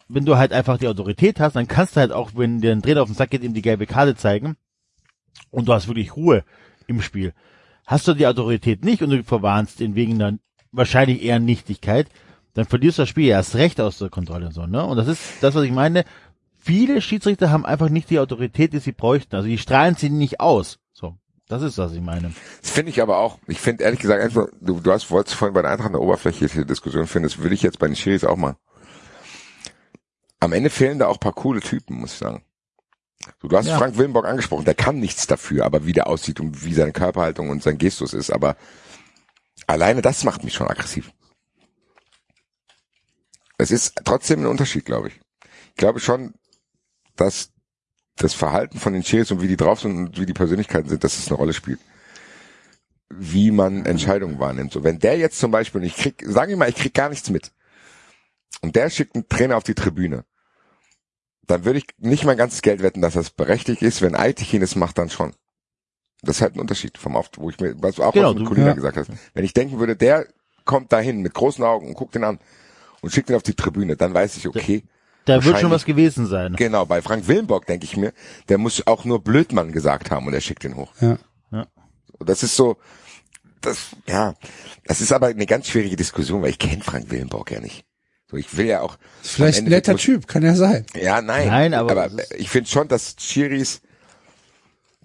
Wenn 0.07 0.25
du 0.25 0.37
halt 0.37 0.53
einfach 0.53 0.77
die 0.77 0.87
Autorität 0.87 1.39
hast, 1.39 1.55
dann 1.55 1.67
kannst 1.67 1.95
du 1.95 2.01
halt 2.01 2.11
auch, 2.11 2.31
wenn 2.35 2.61
dir 2.61 2.71
ein 2.71 2.83
Trainer 2.83 3.01
auf 3.01 3.09
den 3.09 3.15
Sack 3.15 3.31
geht, 3.31 3.43
ihm 3.43 3.55
die 3.55 3.63
gelbe 3.63 3.87
Karte 3.87 4.15
zeigen. 4.15 4.57
Und 5.49 5.67
du 5.67 5.73
hast 5.73 5.87
wirklich 5.87 6.15
Ruhe 6.15 6.43
im 6.85 7.01
Spiel. 7.01 7.33
Hast 7.87 8.07
du 8.07 8.13
die 8.13 8.27
Autorität 8.27 8.85
nicht 8.85 9.01
und 9.01 9.09
du 9.09 9.23
verwarnst 9.23 9.81
ihn 9.81 9.95
wegen 9.95 10.21
einer 10.21 10.37
wahrscheinlich 10.71 11.23
eher 11.23 11.39
Nichtigkeit, 11.39 12.09
dann 12.53 12.65
verlierst 12.65 12.97
du 12.97 13.03
das 13.03 13.09
Spiel 13.09 13.27
erst 13.27 13.55
recht 13.55 13.79
aus 13.79 13.97
der 13.97 14.09
Kontrolle 14.09 14.47
und 14.47 14.53
so, 14.53 14.65
ne? 14.65 14.85
Und 14.85 14.97
das 14.97 15.07
ist 15.07 15.21
das, 15.41 15.55
was 15.55 15.63
ich 15.63 15.71
meine. 15.71 16.05
Viele 16.57 17.01
Schiedsrichter 17.01 17.51
haben 17.51 17.65
einfach 17.65 17.89
nicht 17.89 18.09
die 18.09 18.19
Autorität, 18.19 18.73
die 18.73 18.79
sie 18.79 18.91
bräuchten. 18.91 19.35
Also 19.35 19.47
die 19.47 19.57
strahlen 19.57 19.95
sie 19.95 20.09
nicht 20.09 20.39
aus. 20.39 20.79
So. 20.93 21.15
Das 21.47 21.61
ist, 21.61 21.77
was 21.77 21.93
ich 21.93 22.01
meine. 22.01 22.33
Das 22.61 22.71
finde 22.71 22.91
ich 22.91 23.01
aber 23.01 23.17
auch. 23.17 23.39
Ich 23.47 23.59
finde 23.59 23.83
ehrlich 23.83 23.99
gesagt 23.99 24.21
einfach, 24.21 24.47
du, 24.61 24.79
du 24.79 24.91
hast 24.91 25.09
wolltest 25.09 25.35
vorhin 25.35 25.53
bei 25.53 25.61
der 25.61 25.71
Eintracht 25.71 25.89
eine 25.89 25.99
oberflächliche 25.99 26.65
Diskussion 26.65 27.07
finden, 27.07 27.27
das 27.29 27.39
würde 27.39 27.55
ich 27.55 27.61
jetzt 27.61 27.79
bei 27.79 27.87
den 27.87 27.95
Schiris 27.95 28.23
auch 28.23 28.35
machen. 28.35 28.57
Am 30.39 30.53
Ende 30.53 30.69
fehlen 30.69 30.99
da 30.99 31.07
auch 31.07 31.19
paar 31.19 31.33
coole 31.33 31.59
Typen, 31.59 31.99
muss 31.99 32.13
ich 32.13 32.19
sagen. 32.19 32.43
Du, 33.39 33.47
du 33.47 33.57
hast 33.57 33.67
Ja. 33.67 33.77
Frank 33.77 33.97
Willenborg 33.97 34.25
angesprochen, 34.25 34.65
der 34.65 34.75
kann 34.75 34.99
nichts 34.99 35.27
dafür, 35.27 35.65
aber 35.65 35.85
wie 35.85 35.93
der 35.93 36.07
aussieht 36.07 36.39
und 36.39 36.63
wie 36.63 36.73
seine 36.73 36.91
Körperhaltung 36.93 37.49
und 37.49 37.63
sein 37.63 37.77
Gestus 37.77 38.13
ist, 38.13 38.31
aber 38.31 38.55
alleine 39.67 40.01
das 40.01 40.23
macht 40.23 40.43
mich 40.43 40.53
schon 40.53 40.67
aggressiv. 40.67 41.11
Es 43.59 43.69
ist 43.69 44.01
trotzdem 44.03 44.41
ein 44.41 44.47
Unterschied, 44.47 44.85
glaube 44.85 45.09
ich. 45.09 45.19
Ich 45.69 45.75
glaube 45.75 45.99
schon, 45.99 46.33
dass 47.15 47.51
das 48.15 48.33
Verhalten 48.33 48.79
von 48.79 48.93
den 48.93 49.03
Schiris 49.03 49.31
und 49.31 49.41
wie 49.41 49.47
die 49.47 49.57
drauf 49.57 49.81
sind 49.81 49.95
und 49.95 50.19
wie 50.19 50.25
die 50.25 50.33
Persönlichkeiten 50.33 50.89
sind, 50.89 51.03
dass 51.03 51.19
es 51.19 51.27
eine 51.27 51.37
Rolle 51.37 51.53
spielt 51.53 51.79
wie 53.09 53.51
man 53.51 53.85
Entscheidungen 53.85 54.39
wahrnimmt. 54.39 54.71
So, 54.71 54.83
wenn 54.83 54.99
der 54.99 55.17
jetzt 55.17 55.39
zum 55.39 55.51
Beispiel, 55.51 55.81
und 55.81 55.87
ich 55.87 55.95
krieg, 55.95 56.23
sagen 56.25 56.49
wir 56.49 56.57
mal, 56.57 56.69
ich 56.69 56.75
krieg 56.75 56.93
gar 56.93 57.09
nichts 57.09 57.29
mit, 57.29 57.51
und 58.61 58.75
der 58.75 58.89
schickt 58.89 59.15
einen 59.15 59.27
Trainer 59.27 59.57
auf 59.57 59.63
die 59.63 59.73
Tribüne, 59.73 60.25
dann 61.47 61.65
würde 61.65 61.79
ich 61.79 61.85
nicht 61.97 62.25
mein 62.25 62.37
ganzes 62.37 62.61
Geld 62.61 62.81
wetten, 62.81 63.01
dass 63.01 63.15
das 63.15 63.31
berechtigt 63.31 63.81
ist. 63.81 64.01
Wenn 64.01 64.15
Aitichen 64.15 64.61
es 64.61 64.75
macht, 64.75 64.99
dann 64.99 65.09
schon. 65.09 65.33
Das 66.21 66.37
ist 66.37 66.41
halt 66.41 66.55
ein 66.55 66.59
Unterschied 66.59 66.97
vom 66.97 67.15
Oft, 67.15 67.39
wo 67.39 67.49
ich 67.49 67.59
mir, 67.59 67.73
was 67.81 67.95
du 67.95 68.03
auch 68.03 68.13
Genau, 68.13 68.29
was 68.29 68.35
mit 68.35 68.47
Colina 68.47 68.67
ja. 68.67 68.73
gesagt 68.73 68.97
hast. 68.97 69.09
Wenn 69.33 69.45
ich 69.45 69.53
denken 69.53 69.79
würde, 69.79 69.95
der 69.95 70.27
kommt 70.65 70.91
dahin 70.91 71.21
mit 71.21 71.33
großen 71.33 71.63
Augen 71.63 71.87
und 71.87 71.93
guckt 71.95 72.15
ihn 72.15 72.23
an 72.23 72.39
und 73.01 73.11
schickt 73.11 73.29
ihn 73.29 73.35
auf 73.35 73.43
die 73.43 73.53
Tribüne, 73.53 73.95
dann 73.95 74.13
weiß 74.13 74.37
ich, 74.37 74.47
okay, 74.47 74.83
Da 75.25 75.43
wird 75.43 75.59
schon 75.59 75.71
was 75.71 75.85
gewesen 75.85 76.25
sein. 76.27 76.55
genau, 76.55 76.85
bei 76.85 77.01
Frank 77.01 77.27
Willenborg 77.27 77.65
denke 77.65 77.85
ich 77.85 77.97
mir, 77.97 78.13
der 78.49 78.57
muss 78.57 78.85
auch 78.87 79.05
nur 79.05 79.23
Blödmann 79.23 79.71
gesagt 79.71 80.11
haben 80.11 80.27
und 80.27 80.33
er 80.33 80.41
schickt 80.41 80.63
ihn 80.63 80.75
hoch. 80.75 80.93
Ja. 81.01 81.17
Und 81.51 82.27
das 82.27 82.43
ist 82.43 82.55
so, 82.57 82.77
das, 83.61 83.89
ja, 84.07 84.33
das 84.85 84.99
ist 85.01 85.11
aber 85.13 85.27
eine 85.27 85.45
ganz 85.45 85.67
schwierige 85.67 85.95
Diskussion, 85.95 86.41
weil 86.41 86.49
ich 86.49 86.59
kenne 86.59 86.83
Frank 86.83 87.09
Willenborg 87.11 87.51
ja 87.51 87.59
nicht. 87.61 87.85
So, 88.29 88.37
ich 88.37 88.55
will 88.57 88.67
ja 88.67 88.81
auch. 88.81 88.97
Ist 89.23 89.31
vielleicht 89.31 89.59
ein 89.59 89.65
netter 89.69 89.93
muss- 89.93 90.01
Typ, 90.01 90.27
kann 90.27 90.43
ja 90.43 90.53
sein. 90.55 90.85
Ja, 90.95 91.21
nein. 91.21 91.47
Nein, 91.47 91.73
aber 91.73 91.91
aber 92.03 92.11
ich 92.37 92.49
finde 92.49 92.69
schon, 92.69 92.87
dass 92.87 93.15
Chiris, 93.15 93.81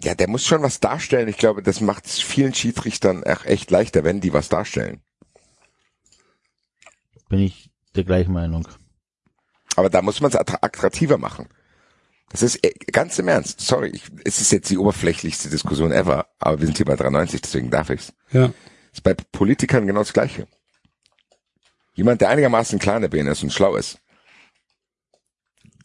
ja, 0.03 0.13
der 0.13 0.27
muss 0.29 0.45
schon 0.45 0.61
was 0.61 0.79
darstellen. 0.79 1.27
Ich 1.29 1.37
glaube, 1.37 1.63
das 1.63 1.81
macht 1.81 2.05
es 2.05 2.19
vielen 2.19 2.53
Schiedsrichtern 2.53 3.23
auch 3.23 3.45
echt 3.45 3.71
leichter, 3.71 4.03
wenn 4.03 4.19
die 4.21 4.33
was 4.33 4.49
darstellen. 4.49 5.01
Bin 7.29 7.39
ich 7.39 7.64
der 7.95 8.03
gleichen 8.03 8.33
Meinung. 8.33 8.67
Aber 9.75 9.89
da 9.89 10.01
muss 10.01 10.21
man 10.21 10.31
es 10.31 10.35
attraktiver 10.35 11.17
machen. 11.17 11.47
Das 12.29 12.41
ist 12.41 12.63
äh, 12.63 12.73
ganz 12.91 13.19
im 13.19 13.27
Ernst. 13.27 13.61
Sorry, 13.61 13.89
ich, 13.89 14.03
es 14.23 14.41
ist 14.41 14.51
jetzt 14.51 14.69
die 14.69 14.77
oberflächlichste 14.77 15.49
Diskussion 15.49 15.91
ever, 15.91 16.27
aber 16.39 16.59
wir 16.59 16.65
sind 16.65 16.77
hier 16.77 16.85
bei 16.85 16.95
93, 16.95 17.41
deswegen 17.41 17.69
darf 17.69 17.89
ich's. 17.89 18.13
Ja. 18.31 18.51
ist 18.91 19.03
bei 19.03 19.13
Politikern 19.13 19.87
genau 19.87 19.99
das 19.99 20.13
Gleiche. 20.13 20.47
Jemand, 21.93 22.21
der 22.21 22.29
einigermaßen 22.29 22.79
klar 22.79 22.97
in 22.97 23.03
der 23.03 23.09
Birne 23.09 23.31
ist 23.31 23.43
und 23.43 23.53
schlau 23.53 23.75
ist, 23.75 23.99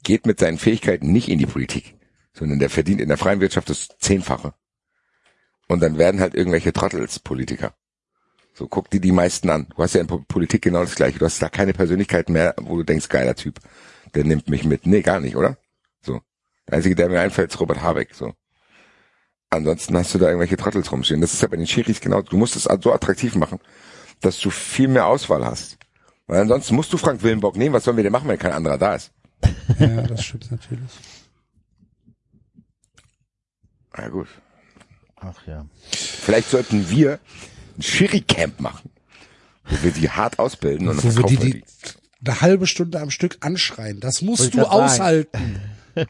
geht 0.02 0.26
mit 0.26 0.40
seinen 0.40 0.58
Fähigkeiten 0.58 1.12
nicht 1.12 1.28
in 1.28 1.38
die 1.38 1.46
Politik, 1.46 1.96
sondern 2.32 2.58
der 2.58 2.70
verdient 2.70 3.00
in 3.00 3.08
der 3.08 3.18
freien 3.18 3.40
Wirtschaft 3.40 3.70
das 3.70 3.88
Zehnfache. 3.98 4.54
Und 5.68 5.80
dann 5.80 5.98
werden 5.98 6.20
halt 6.20 6.34
irgendwelche 6.34 6.72
Trottels 6.72 7.20
Politiker. 7.20 7.74
So 8.60 8.68
guck 8.68 8.90
dir 8.90 9.00
die 9.00 9.10
meisten 9.10 9.48
an. 9.48 9.66
Du 9.74 9.82
hast 9.82 9.94
ja 9.94 10.02
in 10.02 10.06
Po- 10.06 10.22
Politik 10.28 10.60
genau 10.60 10.80
das 10.82 10.94
Gleiche. 10.94 11.18
Du 11.18 11.24
hast 11.24 11.40
da 11.40 11.48
keine 11.48 11.72
Persönlichkeit 11.72 12.28
mehr, 12.28 12.54
wo 12.60 12.76
du 12.76 12.82
denkst, 12.82 13.08
geiler 13.08 13.34
Typ. 13.34 13.58
Der 14.14 14.22
nimmt 14.24 14.50
mich 14.50 14.64
mit. 14.64 14.84
Nee, 14.84 15.00
gar 15.00 15.18
nicht, 15.18 15.34
oder? 15.34 15.56
So. 16.02 16.20
Der 16.68 16.76
einzige, 16.76 16.94
der 16.94 17.08
mir 17.08 17.20
einfällt, 17.20 17.50
ist 17.52 17.58
Robert 17.58 17.80
Habeck. 17.80 18.14
So. 18.14 18.34
Ansonsten 19.48 19.96
hast 19.96 20.12
du 20.14 20.18
da 20.18 20.26
irgendwelche 20.26 20.58
Trottels 20.58 20.92
rumstehen. 20.92 21.22
Das 21.22 21.32
ist 21.32 21.40
ja 21.40 21.48
bei 21.48 21.56
den 21.56 21.66
Schiris 21.66 22.02
genau. 22.02 22.20
Du 22.20 22.36
musst 22.36 22.54
es 22.54 22.64
so 22.64 22.92
attraktiv 22.92 23.34
machen, 23.34 23.60
dass 24.20 24.38
du 24.38 24.50
viel 24.50 24.88
mehr 24.88 25.06
Auswahl 25.06 25.42
hast. 25.42 25.78
Weil 26.26 26.42
ansonsten 26.42 26.74
musst 26.74 26.92
du 26.92 26.98
Frank 26.98 27.22
Willenbock 27.22 27.56
nehmen. 27.56 27.74
Was 27.74 27.84
sollen 27.84 27.96
wir 27.96 28.04
denn 28.04 28.12
machen, 28.12 28.28
wenn 28.28 28.38
kein 28.38 28.52
anderer 28.52 28.76
da 28.76 28.94
ist? 28.94 29.10
Ja, 29.78 30.02
das 30.02 30.22
stimmt 30.22 30.50
natürlich. 30.50 30.90
Na 33.96 34.08
gut. 34.08 34.28
Ach 35.16 35.46
ja. 35.46 35.64
Vielleicht 35.92 36.50
sollten 36.50 36.90
wir 36.90 37.18
ein 37.78 37.82
Schiri-Camp 37.82 38.60
machen, 38.60 38.90
wo 39.68 39.82
wir 39.82 39.92
die 39.92 40.10
hart 40.10 40.38
ausbilden 40.38 40.88
und 40.88 41.02
dann 41.04 41.16
Wo 41.16 41.16
wir 41.18 41.24
die, 41.26 41.42
wir 41.42 41.54
die 41.54 41.64
eine 42.26 42.40
halbe 42.40 42.66
Stunde 42.66 43.00
am 43.00 43.10
Stück 43.10 43.38
anschreien. 43.40 44.00
Das 44.00 44.20
musst 44.22 44.54
du 44.54 44.62
aushalten. 44.62 45.60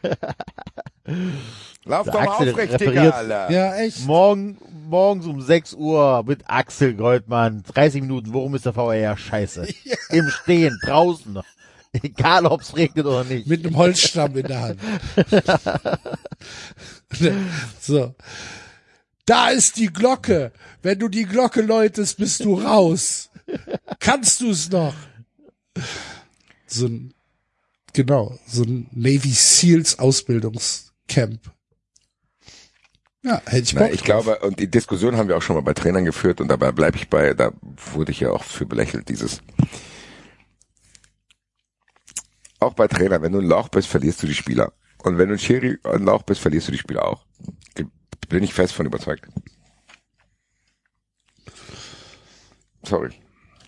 Lauf 1.85 2.03
Der 2.05 2.13
doch 2.13 2.21
mal 2.21 2.27
Axel 2.29 2.49
aufrecht, 2.51 2.73
referiert- 2.73 2.79
Digga, 2.91 3.09
Alter. 3.09 3.51
Ja, 3.51 3.75
echt. 3.77 4.05
Morgen, 4.05 4.57
morgens 4.87 5.25
um 5.25 5.41
6 5.41 5.73
Uhr 5.73 6.23
mit 6.27 6.43
Axel 6.47 6.93
Goldmann. 6.93 7.63
30 7.73 8.01
Minuten, 8.01 8.33
worum 8.33 8.53
ist 8.55 8.65
der 8.65 8.73
VR? 8.73 9.17
Scheiße. 9.17 9.67
Im 10.09 10.29
Stehen, 10.29 10.77
draußen. 10.83 11.39
Egal, 11.93 12.45
ob's 12.45 12.75
regnet 12.75 13.05
oder 13.05 13.23
nicht. 13.23 13.47
Mit 13.47 13.65
einem 13.65 13.75
Holzstamm 13.75 14.37
in 14.37 14.47
der 14.47 14.61
Hand. 14.61 14.79
so. 17.81 18.13
Da 19.25 19.49
ist 19.49 19.77
die 19.77 19.87
Glocke. 19.91 20.51
Wenn 20.81 20.99
du 20.99 21.07
die 21.07 21.25
Glocke 21.25 21.61
läutest, 21.61 22.17
bist 22.17 22.43
du 22.43 22.55
raus. 22.55 23.29
Kannst 23.99 24.41
du 24.41 24.51
es 24.51 24.69
noch? 24.69 24.95
So 26.67 26.87
ein, 26.87 27.13
genau, 27.93 28.37
so 28.47 28.63
ein 28.63 28.87
Navy 28.91 29.31
Seals 29.31 29.99
Ausbildungscamp 29.99 31.39
Ja, 33.23 33.41
hätte 33.45 33.63
ich 33.63 33.73
Na, 33.73 33.81
Bock 33.83 33.93
ich 33.93 34.01
drauf. 34.01 34.23
glaube, 34.25 34.39
und 34.39 34.59
die 34.59 34.69
Diskussion 34.71 35.17
haben 35.17 35.27
wir 35.27 35.37
auch 35.37 35.41
schon 35.41 35.55
mal 35.55 35.61
bei 35.61 35.73
Trainern 35.73 36.05
geführt 36.05 36.41
und 36.41 36.47
dabei 36.47 36.71
bleibe 36.71 36.97
ich 36.97 37.09
bei, 37.09 37.33
da 37.33 37.51
wurde 37.93 38.11
ich 38.11 38.21
ja 38.21 38.31
auch 38.31 38.43
für 38.43 38.65
belächelt, 38.65 39.09
dieses. 39.09 39.41
Auch 42.59 42.73
bei 42.73 42.87
Trainern, 42.87 43.21
wenn 43.21 43.31
du 43.31 43.39
ein 43.39 43.45
Lauch 43.45 43.69
bist, 43.69 43.87
verlierst 43.87 44.21
du 44.23 44.27
die 44.27 44.35
Spieler. 44.35 44.71
Und 45.03 45.17
wenn 45.17 45.29
du 45.29 45.35
ein 45.35 45.39
Schiri 45.39 45.77
ein 45.83 46.03
Lauch 46.05 46.23
bist, 46.23 46.41
verlierst 46.41 46.67
du 46.67 46.71
die 46.71 46.77
Spieler 46.77 47.05
auch. 47.05 47.25
Bin 48.31 48.43
ich 48.43 48.53
fest 48.53 48.73
von 48.73 48.85
überzeugt. 48.85 49.27
Sorry. 52.83 53.11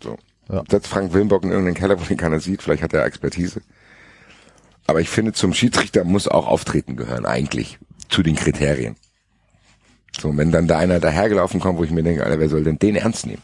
So. 0.01 0.17
Ja. 0.49 0.63
Setzt 0.69 0.87
Frank 0.87 1.13
Willenbock 1.13 1.43
in 1.43 1.51
irgendeinen 1.51 1.75
Keller, 1.75 1.99
wo 1.99 2.09
ihn 2.11 2.17
keiner 2.17 2.39
sieht, 2.39 2.61
vielleicht 2.61 2.81
hat 2.83 2.93
er 2.93 3.05
Expertise. 3.05 3.61
Aber 4.87 4.99
ich 5.01 5.09
finde, 5.09 5.33
zum 5.33 5.53
Schiedsrichter 5.53 6.03
muss 6.03 6.27
auch 6.27 6.47
Auftreten 6.47 6.95
gehören, 6.97 7.25
eigentlich. 7.25 7.77
Zu 8.09 8.23
den 8.23 8.35
Kriterien. 8.35 8.95
So, 10.19 10.29
und 10.29 10.37
wenn 10.37 10.51
dann 10.51 10.67
da 10.67 10.77
einer 10.77 10.99
dahergelaufen 10.99 11.59
kommt, 11.59 11.79
wo 11.79 11.83
ich 11.83 11.91
mir 11.91 12.03
denke, 12.03 12.23
Alter, 12.23 12.39
wer 12.39 12.49
soll 12.49 12.63
denn 12.63 12.79
den 12.79 12.95
ernst 12.95 13.25
nehmen? 13.25 13.41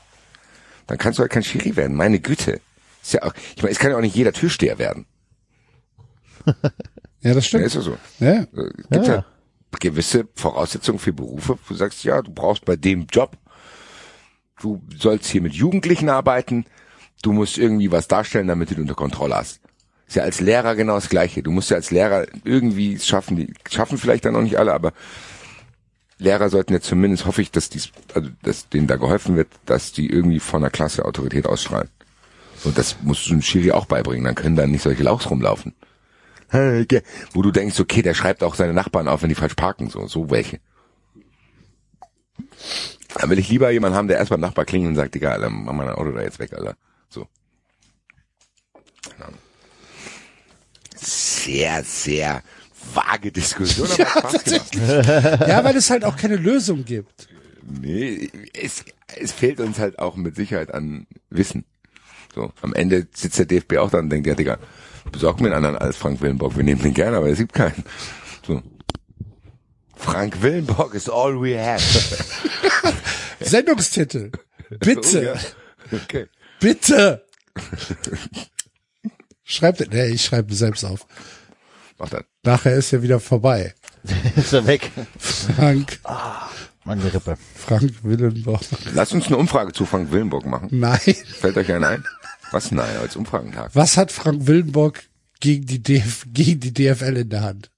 Dann 0.88 0.98
kannst 0.98 1.20
du 1.20 1.22
halt 1.22 1.32
kein 1.32 1.44
Schiri 1.44 1.76
werden, 1.76 1.96
meine 1.96 2.20
Güte. 2.20 2.62
Ist 3.02 3.14
ja 3.14 3.24
auch, 3.24 3.34
ich 3.56 3.62
meine, 3.64 3.72
es 3.72 3.80
kann 3.80 3.92
ja 3.92 3.98
auch 3.98 4.02
nicht 4.02 4.16
jeder 4.16 4.34
Türsteher 4.34 4.78
werden. 4.80 5.06
Ja, 7.22 7.34
das 7.34 7.44
Ja, 7.44 7.48
stimmt. 7.50 7.66
ist 7.66 7.76
ja 7.76 7.82
so. 7.82 7.98
Ja. 8.22 8.32
Äh, 8.32 8.46
Es 8.54 8.90
gibt 8.92 9.06
Ja. 9.08 9.14
halt 9.16 9.26
gewisse 9.80 10.28
Voraussetzungen 10.36 11.00
für 11.00 11.14
Berufe, 11.14 11.54
wo 11.54 11.74
du 11.74 11.76
sagst, 11.76 12.04
ja, 12.04 12.22
du 12.22 12.32
brauchst 12.32 12.66
bei 12.66 12.76
dem 12.76 13.08
Job, 13.12 13.38
du 14.62 14.82
sollst 14.98 15.30
hier 15.30 15.42
mit 15.42 15.54
Jugendlichen 15.54 16.10
arbeiten, 16.10 16.66
du 17.22 17.32
musst 17.32 17.58
irgendwie 17.58 17.92
was 17.92 18.08
darstellen, 18.08 18.48
damit 18.48 18.72
du 18.72 18.76
die 18.76 18.82
unter 18.82 18.96
Kontrolle 18.96 19.36
hast. 19.36 19.62
Ist 20.08 20.16
ja 20.16 20.24
als 20.24 20.40
Lehrer 20.40 20.76
genau 20.76 20.96
das 20.96 21.10
Gleiche. 21.10 21.44
Du 21.44 21.52
musst 21.52 21.70
ja 21.70 21.78
als 21.78 21.92
Lehrer 21.92 22.26
irgendwie 22.44 22.98
schaffen, 22.98 23.36
die 23.38 23.54
schaffen 23.70 24.00
vielleicht 24.00 24.26
dann 24.26 24.34
noch 24.34 24.42
nicht 24.42 24.58
alle, 24.58 24.74
aber 24.74 24.94
Lehrer 26.18 26.50
sollten 26.50 26.74
ja 26.74 26.82
zumindest, 26.82 27.26
hoffe 27.26 27.42
ich, 27.42 27.52
dass 27.52 27.70
dies, 27.70 27.92
also, 28.14 28.30
dass 28.42 28.68
denen 28.70 28.88
da 28.88 28.98
geholfen 28.98 29.36
wird, 29.36 29.48
dass 29.66 29.94
die 29.94 30.10
irgendwie 30.10 30.40
von 30.40 30.62
der 30.62 30.72
Klasse 30.72 31.06
Autorität 31.06 31.46
ausstrahlen. 31.46 31.90
Und 32.66 32.78
das 32.78 32.98
musst 33.04 33.28
du 33.28 33.32
einem 33.32 33.42
Schiri 33.42 33.72
auch 33.72 33.86
beibringen, 33.86 34.26
dann 34.26 34.36
können 34.36 34.56
da 34.56 34.68
nicht 34.68 34.82
solche 34.82 35.04
Lauchs 35.04 35.30
rumlaufen. 35.30 35.76
Wo 36.52 37.42
du 37.42 37.52
denkst, 37.52 37.80
okay, 37.80 38.02
der 38.02 38.14
schreibt 38.14 38.44
auch 38.44 38.56
seine 38.56 38.74
Nachbarn 38.74 39.08
auf, 39.08 39.22
wenn 39.22 39.30
die 39.30 39.36
falsch 39.36 39.56
parken, 39.56 39.90
so, 39.90 40.08
so 40.08 40.30
welche. 40.30 40.60
Dann 43.16 43.30
will 43.30 43.40
ich 43.40 43.50
lieber 43.50 43.69
jemanden 43.72 43.98
haben, 43.98 44.08
der 44.08 44.18
erst 44.18 44.30
beim 44.30 44.40
Nachbar 44.40 44.66
klingelt 44.66 44.90
und 44.90 44.95
sagt, 44.95 45.16
egal, 45.16 45.34
Alter, 45.34 45.50
mach 45.50 45.74
mal 45.74 45.86
dein 45.86 45.95
Auto 45.95 46.11
da 46.11 46.22
jetzt 46.22 46.40
weg, 46.40 46.53
Alter. 46.53 46.76
So. 47.10 47.28
Sehr, 50.95 51.84
sehr 51.84 52.44
vage 52.94 53.32
Diskussion, 53.32 53.88
aber 53.88 53.98
Ja, 53.98 54.08
Spaß 54.10 54.44
gemacht. 54.44 55.48
ja, 55.48 55.64
weil 55.64 55.76
es 55.78 55.90
halt 55.90 56.03
auch 56.03 56.18
keine 56.18 56.36
Lösung 56.36 56.86
gibt. 56.86 57.28
Nee, 57.64 58.30
es, 58.53 58.84
es 59.16 59.32
fehlt 59.32 59.60
uns 59.60 59.80
halt 59.80 60.00
auch 60.00 60.16
mit 60.16 60.36
Sicherheit 60.36 60.74
an 60.74 61.08
Wissen. 61.30 61.66
So, 62.34 62.52
am 62.61 62.74
Ende 62.74 63.08
sitzt 63.14 63.40
der 63.40 63.45
DFB 63.45 63.78
auch 63.78 63.90
da 63.92 64.00
und 64.00 64.10
denkt, 64.10 64.28
ja, 64.28 64.36
Digga, 64.36 64.58
besorg 65.12 65.40
mir 65.42 65.48
einen 65.48 65.66
anderen 65.66 65.78
als 65.78 65.98
Frank 65.98 66.22
Willenbock. 66.22 66.56
Wir 66.58 66.64
nehmen 66.64 66.82
den 66.82 66.94
gerne, 66.94 67.18
aber 67.18 67.28
es 67.30 67.38
gibt 67.38 67.54
keinen. 67.54 67.84
So. 68.46 68.62
Frank 69.96 70.42
Willenbock 70.42 70.94
is 70.94 71.10
all 71.10 71.40
we 71.42 71.58
have. 71.60 71.82
Sendungstitel. 73.40 74.32
Bitte, 74.80 75.20
Oh, 75.20 75.96
ja. 75.96 75.98
Okay. 76.04 76.28
bitte. 76.60 77.26
Schreibt, 79.44 79.92
nee, 79.92 80.06
ich 80.08 80.24
schreibe 80.24 80.54
selbst 80.54 80.84
auf. 80.86 81.06
Mach 81.98 82.10
das. 82.10 82.24
Nachher 82.44 82.76
ist 82.76 82.92
ja 82.92 83.02
wieder 83.02 83.20
vorbei. 83.20 83.74
Ist 84.38 84.54
er 84.54 84.66
weg. 84.66 84.90
Frank, 85.20 86.00
Meine 86.86 87.04
Rippe. 87.14 87.38
Frank 87.56 87.92
Willenbock. 88.04 88.62
Lasst 88.94 89.12
uns 89.14 89.28
eine 89.28 89.36
Umfrage 89.36 89.74
zu 89.74 89.86
Frank 89.86 90.12
Willenbock 90.12 90.46
machen. 90.46 90.70
Nein. 90.72 91.00
Fällt 91.00 91.58
euch 91.58 91.70
einer 91.74 91.90
ein? 91.90 92.06
Was? 92.52 92.72
Nein, 92.72 92.98
als 92.98 93.16
Umfragentag. 93.16 93.76
Was 93.76 93.98
hat 93.98 94.11
Frank 94.11 94.48
Willenbock 94.48 95.03
gegen 95.40 95.66
die, 95.66 95.82
DF, 95.82 96.26
gegen 96.34 96.60
die 96.60 96.74
DFL 96.74 97.18
in 97.18 97.30
der 97.30 97.42
Hand? 97.42 97.72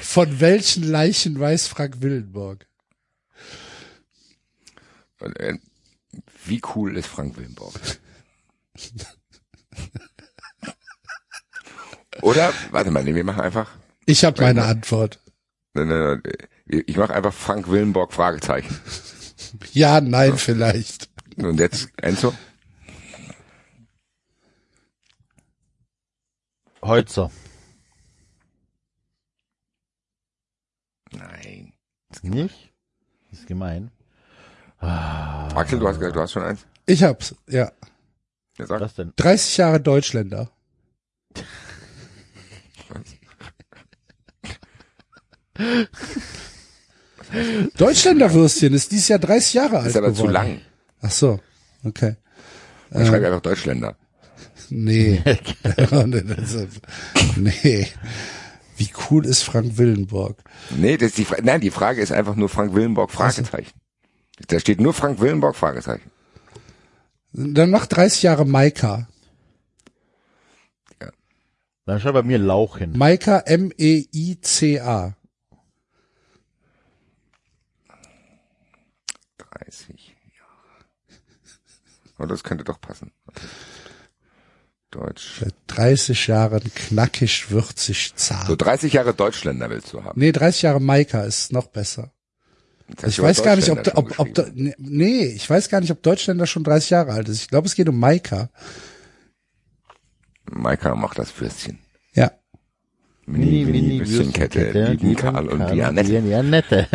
Von 0.00 0.40
welchen 0.40 0.82
Leichen 0.84 1.38
weiß 1.38 1.68
Frank 1.68 2.00
Willenborg? 2.00 2.66
Wie 6.44 6.62
cool 6.74 6.96
ist 6.96 7.06
Frank 7.06 7.36
Willenbock? 7.36 7.74
Oder, 12.22 12.52
warte 12.70 12.90
mal, 12.90 13.04
nee, 13.04 13.14
wir 13.14 13.24
machen 13.24 13.42
einfach, 13.42 13.70
Ich 14.06 14.24
habe 14.24 14.40
meine 14.40 14.64
Antwort. 14.64 15.20
nein, 15.74 15.88
nein, 15.88 16.22
nein, 16.24 16.82
ich 16.86 16.96
mache 16.96 17.12
einfach 17.12 17.34
Frank 17.34 17.68
Willenbock 17.68 18.12
Fragezeichen. 18.12 18.74
Ja, 19.72 20.00
nein, 20.00 20.38
vielleicht. 20.38 21.08
Und 21.36 21.60
jetzt 21.60 21.88
Enzo? 21.98 22.32
Holzer. 26.82 27.30
Nein. 31.12 31.72
Nicht? 32.22 32.72
Das 33.30 33.40
ist 33.40 33.46
gemein. 33.46 33.90
Axel, 34.78 35.78
du 35.78 35.88
hast 35.88 35.98
gesagt, 35.98 36.16
du 36.16 36.20
hast 36.20 36.32
schon 36.32 36.42
eins? 36.42 36.66
Ich 36.86 37.02
hab's, 37.02 37.34
ja. 37.48 37.72
Ja, 38.58 38.66
sag. 38.66 38.80
Was 38.80 38.94
denn? 38.94 39.12
30 39.16 39.56
Jahre 39.56 39.80
Deutschländer. 39.80 40.50
Deutschländerwürstchen 47.76 48.72
ist 48.74 48.92
dieses 48.92 49.08
Jahr 49.08 49.18
30 49.18 49.54
Jahre 49.54 49.78
alt 49.78 49.88
Ist 49.88 49.96
aber 49.96 50.10
geworden. 50.10 50.26
zu 50.26 50.32
lang. 50.32 50.60
Ach 51.02 51.10
so, 51.10 51.40
okay. 51.84 52.16
Dann 52.90 53.06
schreib 53.06 53.24
einfach 53.24 53.40
Deutschländer. 53.40 53.96
Nee. 54.70 55.22
nee. 57.36 57.88
Wie 58.76 58.90
cool 59.10 59.24
ist 59.24 59.42
Frank 59.42 59.78
Willenborg? 59.78 60.42
Nee, 60.70 60.96
das 60.96 61.08
ist 61.08 61.18
die 61.18 61.24
Fra 61.24 61.36
Nein, 61.42 61.60
die 61.60 61.70
Frage 61.70 62.02
ist 62.02 62.12
einfach 62.12 62.36
nur 62.36 62.48
Frank 62.48 62.74
Willenbock 62.74 63.10
Fragezeichen. 63.10 63.72
Da 64.48 64.60
steht 64.60 64.80
nur 64.80 64.92
Frank 64.92 65.20
Willenbock 65.20 65.56
Fragezeichen. 65.56 66.10
Dann 67.32 67.70
mach 67.70 67.86
30 67.86 68.22
Jahre 68.22 68.44
Maika. 68.46 69.08
Dann 71.86 72.00
schreib 72.00 72.14
bei 72.14 72.22
mir 72.22 72.38
Lauch 72.38 72.78
hin. 72.78 72.92
Maika 72.96 73.44
E 73.46 73.54
M-E-I-C-A. 73.54 75.14
30 79.38 80.16
Jahre. 80.36 80.84
Oh, 82.18 82.26
das 82.26 82.42
könnte 82.42 82.64
doch 82.64 82.80
passen. 82.80 83.12
Deutsch. 84.90 85.40
Seit 85.40 85.54
30 85.66 86.26
Jahren 86.28 86.62
knackig, 86.74 87.50
würzig, 87.50 88.14
zart. 88.14 88.46
So 88.46 88.56
30 88.56 88.92
Jahre 88.92 89.14
Deutschländer 89.14 89.68
willst 89.68 89.92
du 89.92 90.02
haben. 90.02 90.18
Nee, 90.18 90.32
30 90.32 90.62
Jahre 90.62 90.80
Maika 90.80 91.22
ist 91.22 91.52
noch 91.52 91.66
besser. 91.66 92.12
Hast 93.02 93.08
Ich 93.08 93.20
weiß 93.20 93.40
aber 93.40 93.46
gar 93.46 93.56
nicht, 93.56 93.70
ob, 93.70 93.82
Deutschländer 93.82 94.20
ob, 94.20 94.38
ob, 94.38 94.52
nee, 94.78 95.24
ich 95.26 95.48
weiß 95.50 95.68
gar 95.68 95.80
nicht, 95.80 95.90
ob 95.90 96.02
Deutschländer 96.02 96.46
schon 96.46 96.64
30 96.64 96.90
Jahre 96.90 97.12
alt 97.12 97.28
ist. 97.28 97.42
Ich 97.42 97.48
glaube, 97.48 97.66
es 97.66 97.74
geht 97.74 97.88
um 97.88 97.98
Maika. 97.98 98.48
Maika 100.50 100.94
macht 100.94 101.18
das 101.18 101.38
Würstchen. 101.38 101.80
Ja. 102.14 102.30
Mini, 103.26 103.64
mini, 103.64 103.98
Würstchenkette, 103.98 104.92
lieben 104.92 105.16
Karl 105.16 105.48
und 105.48 105.68
die 105.72 105.82
Annette. 105.82 106.22
Die 106.22 106.34
Annette. 106.34 106.86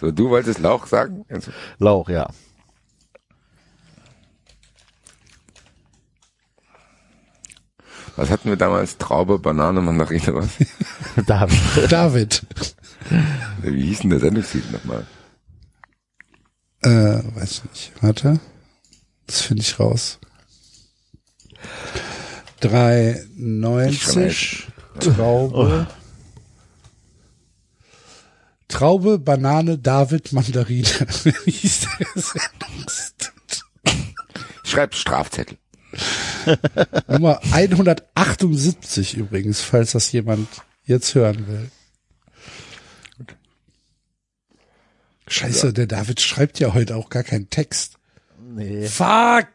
So, 0.00 0.10
du 0.10 0.30
wolltest 0.30 0.58
Lauch 0.60 0.86
sagen? 0.86 1.24
Lauch, 1.78 2.08
ja. 2.08 2.28
Was 8.16 8.30
hatten 8.30 8.48
wir 8.48 8.56
damals? 8.56 8.98
Traube, 8.98 9.38
Banane, 9.38 9.80
Mandarine, 9.80 10.34
was? 10.34 10.48
David. 11.26 11.58
David. 11.90 12.42
Wie 13.62 13.86
hieß 13.86 14.00
denn 14.00 14.10
der 14.10 14.20
Sendungstitel 14.20 14.72
nochmal? 14.72 15.06
Äh, 16.82 17.22
weiß 17.34 17.64
nicht. 17.64 17.92
Warte. 18.00 18.38
Das 19.26 19.40
finde 19.40 19.62
ich 19.62 19.80
raus. 19.80 20.18
3,90. 22.62 24.64
Traube. 25.00 25.86
Traube, 28.68 29.18
Banane, 29.18 29.78
David, 29.78 30.32
Mandarine. 30.32 30.86
Wie 31.44 31.50
hieß 31.50 31.88
der 31.98 32.06
Sendungstitel? 32.22 33.32
Schreib 34.62 34.94
Strafzettel. 34.94 35.58
Nummer 37.08 37.40
178 37.52 39.16
übrigens, 39.16 39.60
falls 39.60 39.92
das 39.92 40.12
jemand 40.12 40.48
jetzt 40.84 41.14
hören 41.14 41.46
will. 41.46 41.70
Scheiße, 45.26 45.72
der 45.72 45.86
David 45.86 46.20
schreibt 46.20 46.60
ja 46.60 46.74
heute 46.74 46.96
auch 46.96 47.08
gar 47.08 47.22
keinen 47.22 47.48
Text. 47.48 47.96
Nee. 48.38 48.86
Fuck! 48.86 49.48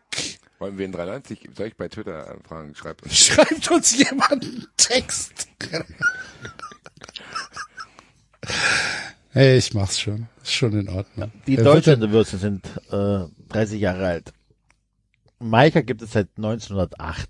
Wollen 0.57 0.77
wir 0.77 0.85
in 0.85 0.91
93, 0.91 1.49
soll 1.55 1.67
ich 1.67 1.77
bei 1.77 1.87
Twitter 1.87 2.35
fragen, 2.45 2.75
schreibt 2.75 3.03
uns. 3.03 3.17
Schreibt 3.17 3.71
uns 3.71 3.97
jemand 3.97 4.43
einen 4.43 4.67
Text. 4.75 5.47
Hey, 9.31 9.57
ich 9.57 9.73
mach's 9.73 9.99
schon. 9.99 10.27
Ist 10.41 10.53
schon 10.53 10.77
in 10.77 10.89
Ordnung. 10.89 11.31
Die 11.47 11.57
Würstchen 11.57 12.39
sind 12.39 12.65
äh, 12.91 13.25
30 13.49 13.79
Jahre 13.79 14.07
alt. 14.07 14.33
Maika 15.39 15.81
gibt 15.81 16.01
es 16.01 16.11
seit 16.11 16.27
1908. 16.37 17.29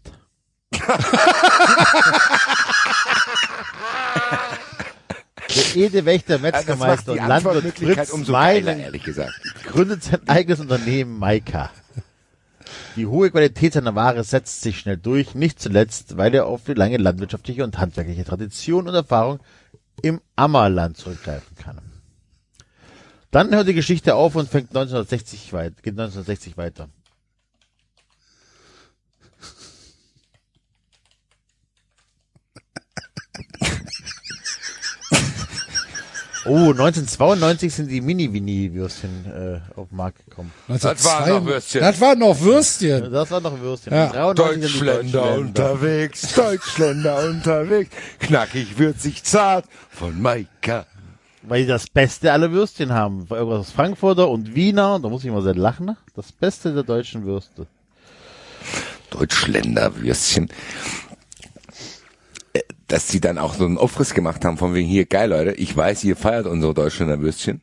Der 5.55 5.75
Ede 5.75 6.05
Wächter, 6.05 6.39
Metzgermeister 6.39 7.11
und 7.13 7.27
Landwirt 7.27 7.77
Fritz 7.77 8.09
umso 8.09 8.33
geiler, 8.33 8.75
ehrlich 8.75 9.03
gesagt. 9.03 9.33
gründet 9.65 10.03
sein 10.03 10.27
eigenes 10.27 10.59
Unternehmen 10.59 11.17
Maika. 11.19 11.69
Die 12.95 13.05
hohe 13.05 13.29
Qualität 13.31 13.73
seiner 13.73 13.95
Ware 13.95 14.23
setzt 14.23 14.61
sich 14.61 14.79
schnell 14.79 14.97
durch, 14.97 15.35
nicht 15.35 15.59
zuletzt, 15.59 16.17
weil 16.17 16.33
er 16.33 16.47
auf 16.47 16.63
die 16.65 16.73
lange 16.73 16.97
landwirtschaftliche 16.97 17.63
und 17.63 17.77
handwerkliche 17.77 18.25
Tradition 18.25 18.88
und 18.88 18.93
Erfahrung 18.95 19.39
im 20.01 20.21
Ammerland 20.35 20.97
zurückgreifen 20.97 21.55
kann. 21.57 21.79
Dann 23.31 23.53
hört 23.53 23.67
die 23.67 23.73
Geschichte 23.75 24.15
auf 24.15 24.35
und 24.35 24.49
fängt 24.49 24.69
1960 24.69 25.53
weit, 25.53 25.83
geht 25.83 25.93
1960 25.93 26.57
weiter. 26.57 26.89
Oh, 36.45 36.72
1992 36.72 37.74
sind 37.74 37.92
die 37.92 38.01
Mini-Winnie-Würstchen 38.01 39.26
äh, 39.26 39.80
auf 39.80 39.90
den 39.90 39.98
Markt 39.98 40.26
gekommen. 40.26 40.51
Das 40.68 41.03
waren 41.03 41.30
noch 41.30 41.45
Würstchen. 41.45 41.82
Das 41.82 42.01
waren 42.01 42.19
noch 42.19 42.40
Würstchen. 42.40 43.11
Das 43.11 43.30
war 43.30 43.42
noch 43.42 43.59
Würstchen. 43.59 43.93
Ja. 43.93 44.08
93 44.34 44.72
sind 44.72 44.82
die 44.82 44.85
Deutschländer 44.85 45.38
unterwegs, 45.38 46.34
Deutschländer 46.34 47.24
unterwegs, 47.27 47.95
knackig, 48.19 48.80
würzig, 48.80 49.24
zart, 49.24 49.66
von 49.90 50.19
Maika. 50.19 50.85
Weil 51.43 51.61
die 51.61 51.68
das 51.68 51.88
Beste 51.88 52.32
aller 52.32 52.51
Würstchen 52.51 52.93
haben. 52.93 53.27
Irgendwas 53.30 53.59
aus 53.59 53.72
Frankfurter 53.72 54.30
und 54.30 54.56
Wiener, 54.56 55.00
da 55.01 55.09
muss 55.09 55.22
ich 55.24 55.27
immer 55.27 55.42
sehr 55.42 55.56
lachen. 55.56 55.98
Das 56.16 56.32
Beste 56.32 56.74
der 56.74 56.84
deutschen 56.84 57.26
Würste. 57.26 57.68
Deutschländer 59.11 59.95
Würstchen. 59.98 60.50
Dass 62.90 63.08
sie 63.08 63.22
dann 63.22 63.38
auch 63.38 63.53
so 63.53 63.66
einen 63.66 63.77
Aufriss 63.77 64.14
gemacht 64.14 64.43
haben 64.43 64.58
von 64.58 64.74
wegen 64.74 64.88
hier, 64.88 65.06
geil 65.06 65.30
Leute, 65.30 65.51
ich 65.51 65.77
weiß, 65.77 66.03
ihr 66.03 66.16
feiert 66.16 66.48
unsere 66.48 66.74
Deutschländer 66.74 67.22
Würstchen. 67.22 67.61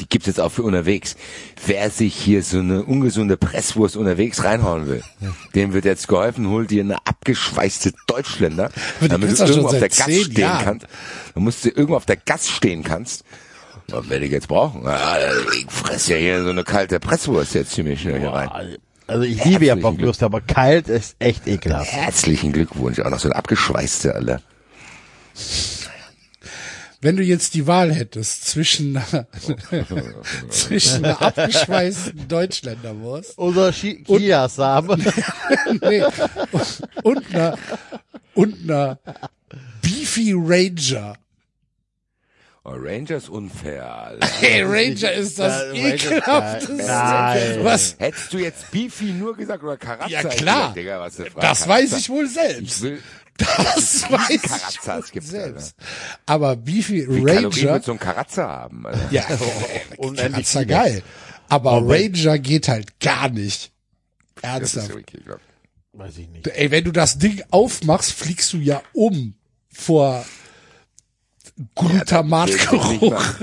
Die 0.00 0.06
gibt's 0.06 0.26
jetzt 0.26 0.38
auch 0.38 0.52
für 0.52 0.62
unterwegs. 0.62 1.16
Wer 1.64 1.90
sich 1.90 2.14
hier 2.14 2.42
so 2.42 2.58
eine 2.58 2.84
ungesunde 2.84 3.38
Presswurst 3.38 3.96
unterwegs 3.96 4.44
reinhauen 4.44 4.86
will, 4.86 5.02
dem 5.54 5.72
wird 5.72 5.86
jetzt 5.86 6.08
geholfen, 6.08 6.48
hol 6.48 6.66
dir 6.66 6.82
eine 6.82 6.98
abgeschweißte 7.06 7.94
Deutschländer, 8.06 8.70
damit 9.00 9.38
du 9.38 9.44
irgendwo 9.44 9.68
auf 9.68 9.78
der 9.78 9.88
Gas 9.88 10.12
stehen 10.12 10.40
Jahren. 10.40 10.64
kannst. 10.64 10.86
Du 11.34 11.40
musst 11.40 11.64
du 11.64 11.70
irgendwo 11.70 11.96
auf 11.96 12.06
der 12.06 12.16
Gas 12.16 12.48
stehen 12.48 12.84
kannst. 12.84 13.24
Was 13.88 14.08
werde 14.10 14.26
ich 14.26 14.32
jetzt 14.32 14.48
brauchen? 14.48 14.82
Ich 15.56 15.66
fress 15.70 16.08
ja 16.08 16.16
hier 16.16 16.42
so 16.44 16.50
eine 16.50 16.64
kalte 16.64 17.00
Presswurst 17.00 17.54
jetzt 17.54 17.72
ziemlich 17.72 18.02
schnell 18.02 18.20
hier 18.20 18.30
rein. 18.30 18.76
Also 19.06 19.22
ich 19.22 19.42
liebe 19.44 19.64
ja 19.64 19.76
Bockwürste, 19.76 20.24
aber 20.24 20.40
kalt 20.40 20.88
ist 20.88 21.16
echt 21.20 21.46
ekelhaft. 21.46 21.92
Herzlichen 21.92 22.52
Glückwunsch, 22.52 22.98
auch 23.00 23.10
noch 23.10 23.20
so 23.20 23.28
ein 23.28 23.32
abgeschweißte, 23.32 24.14
alle. 24.14 24.42
Wenn 27.02 27.16
du 27.16 27.22
jetzt 27.22 27.54
die 27.54 27.66
Wahl 27.66 27.92
hättest 27.94 28.46
zwischen 28.46 28.96
einer, 28.96 29.26
zwischen 30.50 31.04
einer 31.04 31.20
abgeschweißten 31.22 32.26
Deutschländerwurst 32.26 33.38
Oder 33.38 33.70
Chiasamen. 33.72 35.04
nee, 35.82 36.02
und 37.02 37.34
einer, 37.34 37.58
und 38.34 38.62
einer 38.62 38.98
Beefy 39.82 40.32
Ranger. 40.34 41.16
Oh, 42.64 42.72
Ranger 42.74 43.16
ist 43.18 43.28
unfair, 43.28 43.94
Alter. 43.94 44.26
Hey, 44.40 44.62
Ranger 44.64 45.12
ist 45.12 45.38
das 45.38 45.66
Ja, 45.76 45.84
ekelhafteste. 45.84 46.82
Nein. 46.86 47.58
Was? 47.62 47.94
Hättest 47.98 48.32
du 48.32 48.38
jetzt 48.38 48.70
Beefy 48.72 49.12
nur 49.12 49.36
gesagt 49.36 49.62
oder 49.62 49.76
Karazza? 49.76 50.08
Ja, 50.08 50.22
Ich 50.28 50.36
klar. 50.38 50.74
gesagt, 50.74 50.76
Digga. 51.28 51.40
Das 51.40 51.68
weiß 51.68 51.92
ich 51.98 52.08
wohl 52.08 52.24
Ich 52.24 52.32
selbst. 52.32 52.82
will, 52.82 53.00
Das 53.38 54.10
weiß 54.10 54.30
ich 54.30 54.42
Karazza 54.42 54.98
es 54.98 55.04
wohl 55.04 55.10
gibt, 55.12 55.26
selbst. 55.26 55.74
Aber 56.26 56.56
Beefy 56.56 57.06
wie 57.08 57.22
Kalorien 57.22 57.44
Ranger, 57.46 57.72
wird 57.74 57.84
so 57.84 57.92
ein 57.92 57.98
Karazza 57.98 58.48
haben, 58.48 58.86
Alter. 58.86 59.08
ja, 59.10 59.22
Karazza 59.98 60.60
viele. 60.60 60.66
geil. 60.66 61.02
Aber 61.48 61.82
Ranger 61.86 62.38
geht 62.38 62.68
halt 62.68 62.98
gar 63.00 63.28
nicht. 63.28 63.72
Das 64.42 64.62
ist 64.62 64.76
Ernsthaft. 64.76 64.88
ja 64.88 64.94
wirklich. 64.94 65.22
Weiß 65.92 66.18
ich 66.18 66.28
nicht. 66.28 66.46
Ey, 66.46 66.70
wenn 66.70 66.84
du 66.84 66.92
das 66.92 67.18
Ding 67.18 67.42
aufmachst, 67.50 68.12
fliegst 68.12 68.52
du 68.52 68.58
ja 68.58 68.82
um 68.92 69.34
vor 69.70 70.24
Glutamatgeruch. 71.74 73.22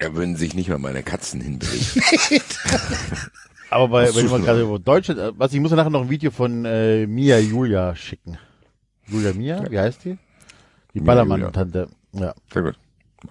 Da 0.00 0.14
würden 0.14 0.36
sich 0.36 0.54
nicht 0.54 0.68
mal 0.68 0.78
meine 0.78 1.02
Katzen 1.02 1.40
hinbewegen. 1.40 2.02
Aber 3.70 3.88
bei, 3.88 4.14
wenn 4.14 4.26
man 4.28 4.44
gerade 4.44 4.62
über 4.62 4.78
Deutschland, 4.78 5.18
äh, 5.18 5.32
was 5.36 5.52
ich 5.52 5.58
muss 5.58 5.72
ja 5.72 5.76
nachher 5.76 5.90
noch 5.90 6.02
ein 6.02 6.08
Video 6.10 6.30
von 6.30 6.64
äh, 6.64 7.04
Mia 7.08 7.38
Julia 7.40 7.96
schicken. 7.96 8.38
Julia 9.08 9.32
Mia, 9.32 9.70
wie 9.70 9.78
heißt 9.78 10.04
die? 10.04 10.18
Die 10.94 11.00
Ballermann-Tante. 11.00 11.88
Ja. 12.12 12.34
Sehr 12.52 12.62
gut. 12.62 12.78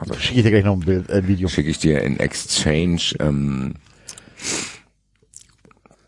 Das. 0.06 0.22
Schicke 0.22 0.40
ich 0.40 0.44
dir 0.44 0.52
gleich 0.52 0.66
noch 0.66 0.74
ein 0.74 0.82
Bild, 0.82 1.10
äh, 1.10 1.28
Video. 1.28 1.48
Schicke 1.48 1.70
ich 1.70 1.80
dir 1.80 2.02
in 2.02 2.20
Exchange 2.20 3.02
ähm, 3.20 3.76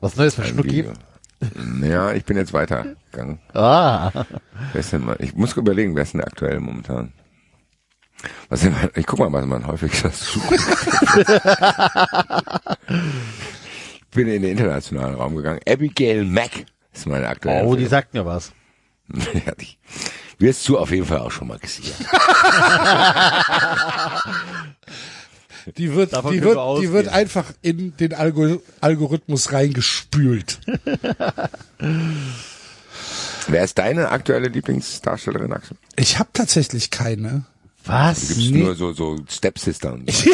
Was 0.01 0.15
Neues 0.17 0.35
von 0.35 0.43
ein 0.43 0.49
Schnucki? 0.49 0.69
Video. 0.69 0.93
Ja, 1.81 2.11
ich 2.11 2.25
bin 2.25 2.35
jetzt 2.35 2.51
weitergegangen. 2.51 3.39
Ah. 3.53 4.11
Wer 4.73 4.79
ist 4.79 4.91
denn 4.91 5.05
mal, 5.05 5.15
ich 5.19 5.35
muss 5.35 5.55
überlegen, 5.55 5.95
wer 5.95 6.03
ist 6.03 6.13
denn 6.13 6.21
aktuell 6.21 6.59
momentan? 6.59 7.13
Was 8.49 8.59
denn, 8.61 8.75
ich 8.95 9.05
guck 9.05 9.19
mal, 9.19 9.31
was 9.31 9.45
man 9.45 9.65
häufig 9.65 9.93
sucht. 9.95 10.51
ich 14.01 14.07
bin 14.11 14.27
in 14.27 14.41
den 14.41 14.51
internationalen 14.51 15.15
Raum 15.15 15.37
gegangen. 15.37 15.61
Abigail 15.65 16.25
Mack 16.25 16.65
ist 16.91 17.07
meine 17.07 17.29
aktuelle. 17.29 17.61
Oh, 17.61 17.75
die 17.75 17.83
Empfehlung. 17.83 17.89
sagt 17.89 18.13
mir 18.13 18.25
was. 18.25 18.51
ja, 19.45 19.53
wirst 20.37 20.67
du 20.67 20.77
auf 20.77 20.91
jeden 20.91 21.05
Fall 21.05 21.19
auch 21.19 21.31
schon 21.31 21.47
mal 21.47 21.59
gesehen. 21.59 21.93
Die 25.77 25.93
wird, 25.93 26.13
Davon 26.13 26.31
die 26.33 26.41
wir 26.41 26.55
wird, 26.55 26.81
die 26.81 26.91
wird 26.91 27.09
einfach 27.09 27.45
in 27.61 27.95
den 27.97 28.13
Algo 28.13 28.59
Algorithmus 28.81 29.51
reingespült. 29.51 30.59
Wer 33.47 33.63
ist 33.63 33.77
deine 33.77 34.09
aktuelle 34.09 34.47
Lieblingsdarstellerin, 34.47 35.53
Axel? 35.53 35.77
Ich 35.95 36.17
habe 36.17 36.29
tatsächlich 36.33 36.89
keine. 36.89 37.43
Was? 37.85 38.29
Gibt's 38.29 38.49
Nee. 38.49 38.63
nur 38.63 38.73
so, 38.75 38.93
so 38.93 39.19
Stepsister 39.29 39.93
und 39.93 40.09
so. 40.11 40.29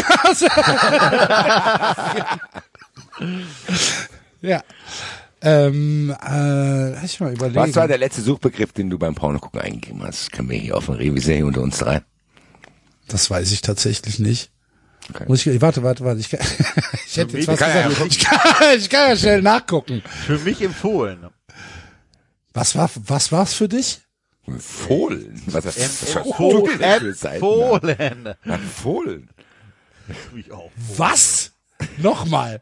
Ja. 4.41 4.63
Ähm, 5.45 6.09
äh, 6.09 6.89
lass 6.89 7.03
ich 7.03 7.19
mal 7.19 7.31
überlegen. 7.31 7.55
Was 7.55 7.75
war 7.75 7.87
der 7.87 7.99
letzte 7.99 8.21
Suchbegriff, 8.21 8.73
den 8.73 8.89
du 8.89 8.97
beim 8.97 9.15
Porno 9.15 9.39
gucken 9.39 9.61
eingegeben 9.61 10.03
hast? 10.03 10.31
Können 10.31 10.49
wir 10.49 10.57
hier 10.57 10.75
auf 10.75 10.87
dem 10.87 10.95
Revisé 10.95 11.43
unter 11.43 11.61
uns 11.61 11.77
drei? 11.77 12.01
das 13.07 13.29
weiß 13.29 13.51
ich 13.51 13.61
tatsächlich 13.61 14.19
nicht. 14.19 14.51
Okay. 15.09 15.25
Muss 15.27 15.45
ich, 15.45 15.61
warte, 15.61 15.83
warte, 15.83 16.03
warte. 16.03 16.19
Ich, 16.19 16.29
kann, 16.29 16.39
ich 17.05 17.17
hätte 17.17 17.37
jetzt 17.37 17.47
was 17.47 17.59
Kann 17.59 17.69
ja 17.69 17.87
gesagt. 17.87 18.11
Ich 18.11 18.19
kann, 18.19 18.77
ich 18.77 18.89
kann 18.89 19.09
ja 19.09 19.15
schnell 19.15 19.41
nachgucken. 19.41 20.01
Für 20.25 20.39
mich 20.39 20.61
empfohlen. 20.61 21.27
Was 22.53 22.75
war, 22.75 22.89
was 22.95 23.31
war's 23.31 23.53
für 23.53 23.69
dich? 23.69 24.01
Fohlen. 24.57 25.41
Was 25.47 25.63
das? 25.63 25.77
Empfohlen. 25.77 26.81
Empfohlen. 26.81 28.25
Empfohlen. 28.43 29.29
Was? 30.97 31.51
Nochmal. 31.97 32.61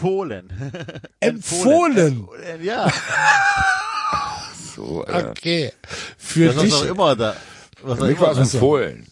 Empfohlen. 0.00 0.50
Empfohlen. 1.20 1.96
Empfohlen, 2.28 2.64
Ja. 2.64 2.90
So, 4.76 5.04
äh, 5.06 5.24
Okay. 5.30 5.72
Für 6.16 6.46
Das 6.46 6.56
ist 6.56 6.62
dich. 6.64 6.72
doch 6.72 6.84
immer 6.86 7.16
da. 7.16 7.36
Was 7.82 7.98
für 7.98 8.04
auch 8.04 8.08
mich 8.08 8.20
war 8.20 8.32
immer. 8.32 8.40
es 8.42 8.54
empfohlen. 8.54 9.06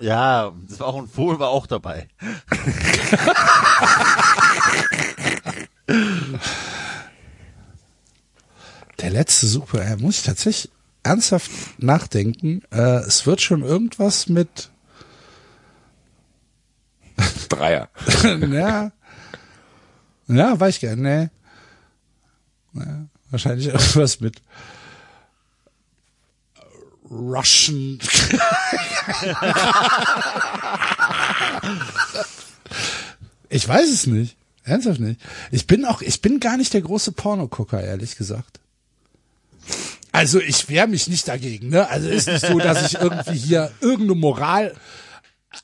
Ja, 0.00 0.52
das 0.68 0.80
war 0.80 0.86
auch 0.88 0.96
ein 0.98 1.06
Fohlen, 1.06 1.38
war 1.38 1.50
auch 1.50 1.66
dabei. 1.66 2.08
Der 9.00 9.10
letzte 9.10 9.46
Super, 9.46 9.84
äh, 9.84 9.96
muss 9.96 10.18
ich 10.18 10.22
tatsächlich 10.24 10.70
ernsthaft 11.02 11.50
nachdenken. 11.78 12.62
Äh, 12.70 13.00
es 13.06 13.26
wird 13.26 13.40
schon 13.40 13.62
irgendwas 13.62 14.28
mit, 14.28 14.70
Dreier. 17.48 17.88
ja, 18.50 18.92
ja, 20.28 20.58
weiß 20.58 20.76
ich 20.76 20.82
nicht. 20.82 20.96
Nee. 20.96 21.28
Ja, 22.74 23.06
wahrscheinlich 23.30 23.66
irgendwas 23.74 24.20
mit 24.20 24.42
Russian. 27.10 27.98
ich 33.48 33.68
weiß 33.68 33.90
es 33.90 34.06
nicht. 34.06 34.36
Ernsthaft 34.64 35.00
nicht. 35.00 35.20
Ich 35.50 35.66
bin 35.66 35.84
auch, 35.84 36.00
ich 36.00 36.22
bin 36.22 36.40
gar 36.40 36.56
nicht 36.56 36.72
der 36.72 36.80
große 36.80 37.12
Pornogucker, 37.12 37.82
ehrlich 37.82 38.16
gesagt. 38.16 38.60
Also 40.10 40.40
ich 40.40 40.68
wehre 40.68 40.88
mich 40.88 41.08
nicht 41.08 41.28
dagegen, 41.28 41.68
ne? 41.68 41.88
Also 41.88 42.08
ist 42.08 42.28
nicht 42.28 42.46
so, 42.46 42.58
dass 42.58 42.86
ich 42.86 43.00
irgendwie 43.00 43.36
hier 43.36 43.72
irgendeine 43.80 44.18
Moral 44.18 44.74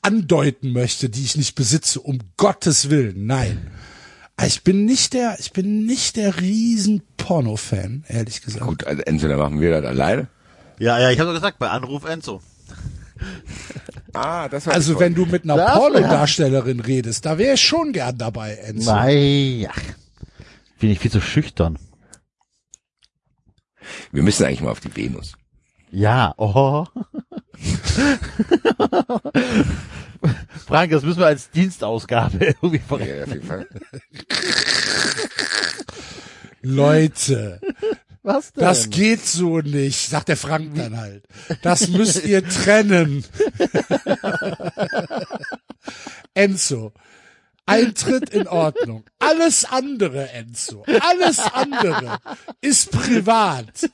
andeuten 0.01 0.71
möchte, 0.71 1.09
die 1.09 1.23
ich 1.23 1.35
nicht 1.35 1.55
besitze, 1.55 1.99
um 1.99 2.19
Gottes 2.37 2.89
Willen. 2.89 3.25
Nein. 3.25 3.71
Aber 4.41 4.47
Ich 4.47 4.63
bin 4.63 4.85
nicht 4.85 5.13
der, 5.13 5.37
ich 5.39 5.53
bin 5.53 5.85
nicht 5.85 6.15
der 6.15 6.41
riesen 6.41 7.03
Porno-Fan, 7.17 8.05
ehrlich 8.07 8.41
gesagt. 8.41 8.65
Gut, 8.65 8.83
also 8.85 9.03
entweder 9.03 9.37
machen 9.37 9.61
wir 9.61 9.69
das 9.79 9.85
alleine. 9.85 10.29
Ja, 10.79 10.99
ja, 10.99 11.11
ich 11.11 11.19
habe 11.19 11.29
doch 11.29 11.35
gesagt, 11.35 11.59
bei 11.59 11.69
Anruf 11.69 12.05
Enzo. 12.05 12.41
Ah, 14.13 14.49
das 14.49 14.65
war 14.65 14.73
Also 14.73 14.99
wenn 14.99 15.15
du 15.15 15.25
mit 15.25 15.45
einer 15.45 15.55
Pornodarstellerin 15.73 16.81
redest, 16.81 17.25
da 17.25 17.37
wäre 17.37 17.53
ich 17.53 17.61
schon 17.61 17.93
gern 17.93 18.17
dabei, 18.17 18.55
Enzo. 18.55 18.91
Nein, 18.91 19.67
ach, 19.69 19.79
bin 20.79 20.89
ich 20.89 20.99
viel 20.99 21.11
zu 21.11 21.21
schüchtern. 21.21 21.77
Wir 24.11 24.23
müssen 24.23 24.43
eigentlich 24.43 24.61
mal 24.61 24.71
auf 24.71 24.81
die 24.81 24.93
Venus. 24.93 25.33
Ja, 25.91 26.33
oh. 26.35 26.85
Frank, 30.71 30.89
das 30.91 31.03
müssen 31.03 31.19
wir 31.19 31.25
als 31.25 31.51
Dienstausgabe 31.51 32.45
irgendwie 32.61 32.77
Ja, 32.77 32.83
verrechnen. 32.87 33.23
auf 33.23 33.33
jeden 33.33 33.45
Fall. 33.45 33.67
Leute, 36.61 37.59
Was 38.23 38.53
denn? 38.53 38.63
das 38.63 38.89
geht 38.89 39.25
so 39.25 39.59
nicht, 39.59 40.07
sagt 40.09 40.29
der 40.29 40.37
Frank 40.37 40.73
dann 40.75 40.95
halt. 40.95 41.25
Das 41.61 41.89
müsst 41.89 42.23
ihr 42.23 42.47
trennen. 42.47 43.25
Enzo, 46.33 46.93
Eintritt 47.65 48.29
in 48.29 48.47
Ordnung. 48.47 49.03
Alles 49.19 49.65
andere, 49.65 50.29
Enzo, 50.29 50.85
alles 51.01 51.39
andere 51.39 52.17
ist 52.61 52.91
privat. 52.91 53.89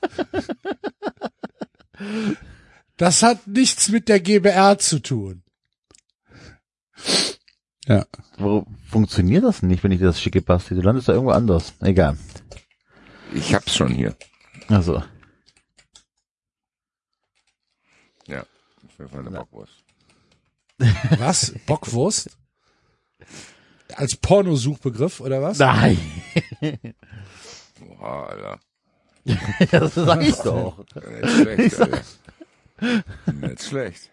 Das 2.97 3.23
hat 3.23 3.47
nichts 3.47 3.89
mit 3.89 4.09
der 4.09 4.19
GBR 4.19 4.77
zu 4.77 4.99
tun. 4.99 5.41
Ja. 7.87 8.05
Wo 8.37 8.65
funktioniert 8.89 9.43
das 9.43 9.63
nicht, 9.63 9.83
wenn 9.83 9.91
ich 9.91 9.99
dir 9.99 10.07
das 10.07 10.21
schicke, 10.21 10.41
Basti? 10.41 10.75
Du 10.75 10.81
landest 10.81 11.07
da 11.07 11.13
irgendwo 11.13 11.31
anders. 11.31 11.73
Egal. 11.79 12.17
Ich 13.33 13.53
hab's 13.53 13.75
schon 13.75 13.89
hier. 13.89 14.15
Also. 14.67 15.03
Ja. 18.27 18.45
Ich 18.83 18.99
will 18.99 19.07
eine 19.13 19.31
Bockwurst. 19.31 19.83
Was? 21.17 21.53
Bockwurst? 21.65 22.37
Als 23.95 24.17
Pornosuchbegriff 24.17 25.21
oder 25.21 25.41
was? 25.41 25.59
Nein. 25.59 25.97
Oha, 27.89 28.25
Alter. 28.25 28.59
das 29.71 29.95
sag 29.95 30.21
ich 30.21 30.35
doch. 30.35 30.85
Nicht 30.95 31.29
schlecht, 31.29 31.79
Alter. 31.79 32.01
Nicht 33.33 33.63
schlecht. 33.63 34.11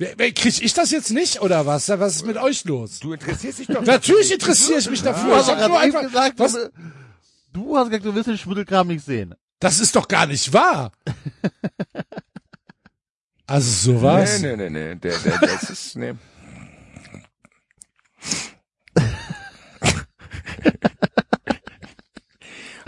Wer, 0.00 0.14
wer, 0.16 0.32
krieg 0.32 0.62
ich 0.62 0.74
das 0.74 0.92
jetzt 0.92 1.10
nicht 1.10 1.40
oder 1.40 1.66
was? 1.66 1.88
Was 1.88 2.16
ist 2.16 2.26
mit 2.26 2.36
euch 2.36 2.64
los? 2.64 3.00
Du 3.00 3.12
interessierst 3.12 3.58
dich 3.58 3.66
doch. 3.66 3.82
Natürlich 3.84 4.32
interessiere 4.32 4.78
ich 4.78 4.88
mich 4.88 5.00
Du 5.00 5.06
dafür. 5.06 5.36
hast 5.36 5.48
Ich 5.48 5.54
doch 5.54 5.54
hab 5.54 5.58
gerade 5.58 5.70
nur 5.72 5.80
einfach, 5.80 6.02
gesagt, 6.02 6.38
was? 6.38 6.52
du, 6.52 6.70
du 7.52 7.76
hast 7.76 7.86
gesagt, 7.86 8.04
du 8.04 8.14
willst 8.14 8.28
den 8.28 8.38
Schmuddelkram 8.38 8.86
nicht 8.86 9.04
sehen. 9.04 9.34
Das 9.58 9.80
ist 9.80 9.96
doch 9.96 10.06
gar 10.06 10.26
nicht 10.26 10.52
wahr. 10.52 10.92
Also 13.46 13.92
sowas. 13.92 14.40
Nee, 14.40 14.56
nee, 14.56 14.70
nee, 14.70 14.88
nee. 14.90 14.94
Der, 14.94 15.18
der, 15.18 15.38
das 15.38 15.70
ist, 15.70 15.96
nee. 15.96 16.14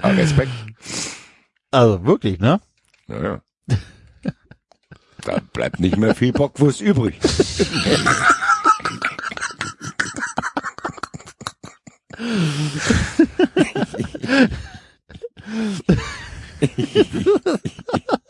Aber 0.02 0.16
Respekt. 0.16 0.50
Also 1.70 2.04
wirklich, 2.04 2.38
ne? 2.40 2.60
Ja, 3.08 3.22
ja. 3.22 3.42
Da 5.24 5.40
bleibt 5.52 5.80
nicht 5.80 5.96
mehr 5.96 6.14
viel 6.14 6.32
Bockwurst 6.32 6.80
übrig. 6.80 7.18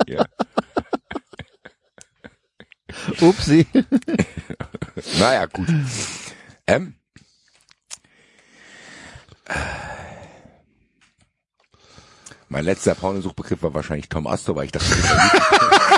ja. 0.07 0.25
Upsi. 3.21 3.67
Naja, 5.19 5.47
gut. 5.47 5.69
Ähm. 6.67 6.95
Mein 12.49 12.65
letzter 12.65 12.95
Pornosuchbegriff 12.95 13.63
war 13.63 13.75
wahrscheinlich 13.75 14.09
Tom 14.09 14.27
Astor, 14.27 14.57
weil 14.57 14.65
ich 14.67 14.73
dachte, 14.73 14.87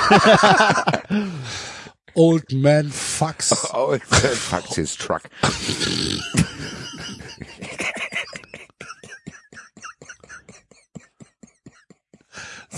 Old 2.14 2.52
man 2.52 2.88
fucks. 2.88 3.52
oh, 3.74 3.98
fucks 3.98 4.74
his 4.74 4.94
truck. 4.94 5.30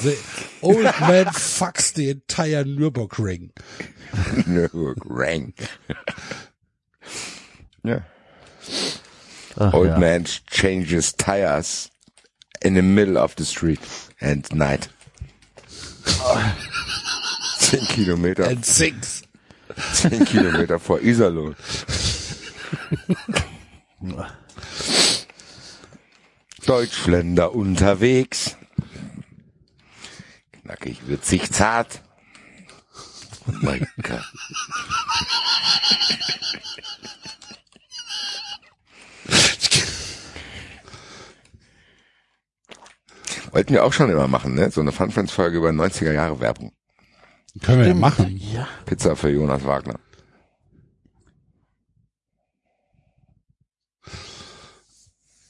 The 0.03 0.19
old 0.63 0.85
man 0.85 1.27
fucks 1.27 1.93
the 1.95 2.11
entire 2.11 2.65
Nürburgring. 2.65 3.51
Nürburgring. 4.47 5.55
ja. 7.85 8.01
Ach, 9.57 9.75
Old 9.75 9.89
ja. 9.89 9.99
man 9.99 10.25
changes 10.25 11.13
tires 11.13 11.91
in 12.63 12.75
the 12.75 12.83
middle 12.83 13.19
of 13.19 13.35
the 13.37 13.45
street 13.45 13.81
and 14.21 14.53
night. 14.55 14.89
Zehn 17.71 17.87
Kilometer, 17.89 18.47
And 18.49 18.65
sings. 18.65 19.23
zehn 19.93 20.25
Kilometer 20.25 20.79
vor 20.79 21.01
Iserlohn. 21.01 21.57
Deutschländer 26.67 27.55
unterwegs. 27.55 28.57
Knackig, 30.63 31.07
witzig, 31.07 31.51
zart. 31.53 32.03
Oh 33.47 33.53
mein 33.61 33.87
Gott. 34.03 34.25
Wollten 43.53 43.73
wir 43.73 43.85
auch 43.85 43.93
schon 43.93 44.11
immer 44.11 44.29
machen, 44.29 44.55
ne? 44.55 44.71
So 44.71 44.81
eine 44.81 44.93
Fun 44.93 45.11
Friends 45.11 45.33
Folge 45.33 45.59
über 45.59 45.71
90er 45.71 46.13
Jahre 46.13 46.41
Werbung. 46.41 46.73
Können 47.63 47.81
wir 47.81 47.89
ja 47.89 47.95
machen. 47.95 48.37
Ja. 48.37 48.69
Pizza 48.85 49.17
für 49.17 49.31
Jonas 49.31 49.65
Wagner. 49.65 49.99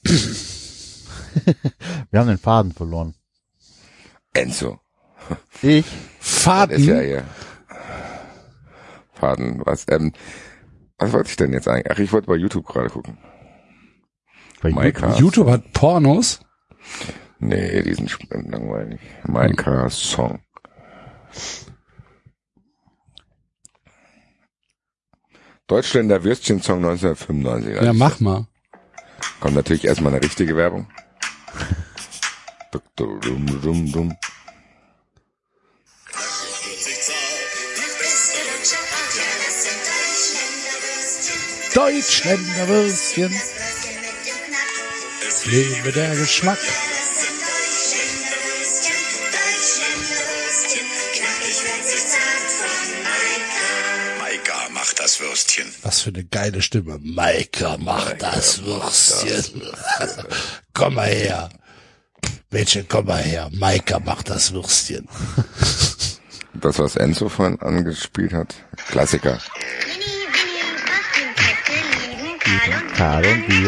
Wir 2.11 2.21
haben 2.21 2.29
den 2.29 2.39
Faden 2.39 2.73
verloren. 2.73 3.15
Enzo. 4.35 4.81
Ich? 5.63 5.87
Das 5.87 6.29
ist 6.29 6.47
ja 6.47 6.53
Faden. 6.53 6.83
hier. 6.85 7.25
Faden, 9.15 9.63
was, 9.65 9.87
ähm, 9.89 10.13
was 10.99 11.13
wollte 11.13 11.31
ich 11.31 11.37
denn 11.37 11.53
jetzt 11.53 11.69
eigentlich? 11.69 11.91
Ach, 11.91 11.99
ich 11.99 12.13
wollte 12.13 12.27
bei 12.27 12.37
YouTube 12.37 12.67
gerade 12.67 12.91
gucken. 12.91 13.19
Bei 14.61 14.71
Maika. 14.71 15.17
YouTube 15.17 15.49
hat 15.49 15.73
Pornos. 15.73 16.41
Nee, 17.39 17.83
die 17.83 17.95
sind 17.95 18.17
langweilig. 18.31 19.01
Maika 19.25 19.89
Song. 19.91 20.41
Deutschländer 25.67 26.23
Würstchen-Song 26.23 26.85
1995. 26.85 27.83
Ja, 27.83 27.93
mach 27.95 28.21
mal. 28.21 28.47
Kommt 29.41 29.55
natürlich 29.55 29.85
erstmal 29.85 30.13
eine 30.13 30.23
richtige 30.23 30.57
Werbung. 30.57 30.87
Dum, 32.97 33.21
dum, 33.21 33.61
dum, 33.63 33.93
dum. 33.93 34.17
Deutschländer 41.75 42.69
Würstchen. 42.69 43.35
Lebe 45.47 45.93
der 45.93 46.15
Geschmack. 46.17 46.59
Was 55.85 56.01
für 56.01 56.09
eine 56.11 56.25
geile 56.25 56.63
Stimme. 56.63 56.99
Maika 57.03 57.77
macht 57.77 58.23
das 58.23 58.63
Würstchen. 58.65 59.63
komm 60.73 60.95
mal 60.95 61.09
her. 61.09 61.51
Mädchen, 62.51 62.87
komm 62.89 63.07
mal 63.07 63.23
her. 63.23 63.51
Maika 63.53 64.01
macht 64.01 64.31
das 64.31 64.53
Würstchen. 64.53 65.09
Das, 66.57 66.79
was 66.79 66.95
Enzo 66.95 67.29
vorhin 67.29 67.61
angespielt 67.61 68.33
hat. 68.33 68.55
Klassiker. 68.89 69.39
Karl 72.97 73.27
und 73.27 73.49
die 73.49 73.65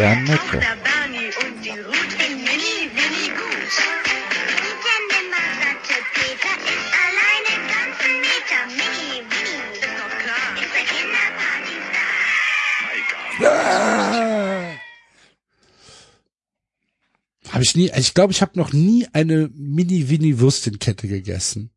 Habe 17.57 17.65
ich 17.65 17.75
nie, 17.76 17.91
ich 17.97 18.15
glaube, 18.15 18.33
ich 18.33 18.43
habe 18.43 18.59
noch 18.59 18.73
nie 18.73 19.07
eine 19.12 19.49
Mini-Winnie-Würstchenkette 19.55 21.09
gegessen. 21.09 21.70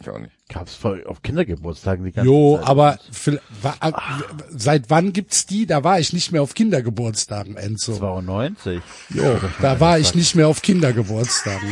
Ich 0.00 0.08
auch 0.08 0.18
nicht. 0.18 0.32
Gab's 0.48 0.74
voll 0.74 1.04
auf 1.06 1.20
Kindergeburtstagen 1.22 2.04
die 2.04 2.12
ganze 2.12 2.30
Jo, 2.30 2.56
Zeit. 2.58 2.66
aber 2.66 2.98
für, 3.10 3.40
wa- 3.60 3.76
ab- 3.80 4.44
seit 4.50 4.88
wann 4.90 5.12
gibt's 5.12 5.44
die? 5.46 5.66
Da 5.66 5.84
war 5.84 5.98
ich 6.00 6.12
nicht 6.14 6.32
mehr 6.32 6.42
auf 6.42 6.54
Kindergeburtstagen, 6.54 7.56
Enzo. 7.56 7.94
92. 7.96 8.80
Jo, 9.10 9.38
da 9.60 9.80
war 9.80 9.98
ich 9.98 10.14
nicht 10.14 10.34
mehr 10.34 10.48
auf 10.48 10.62
Kindergeburtstagen. 10.62 11.70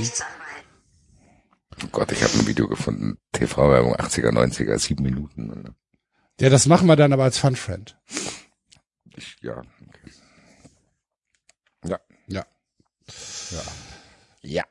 Oh 1.83 1.87
Gott, 1.93 2.13
ich 2.13 2.23
habe 2.23 2.35
ein 2.35 2.47
Video 2.47 2.69
gefunden. 2.69 3.17
TV-Werbung 3.33 3.95
80er, 3.97 4.33
90er, 4.33 4.79
sieben 4.79 5.03
Minuten. 5.03 5.75
Ja, 6.41 6.51
das 6.51 6.67
machen 6.67 6.87
wir 6.89 6.97
dann 6.97 7.13
aber 7.15 7.25
als 7.25 7.39
Fun 7.39 7.57
Friend. 7.57 7.99
Ich. 9.17 9.37
Ja. 9.43 9.63
Ja, 11.85 11.99
Ja. 14.43 14.65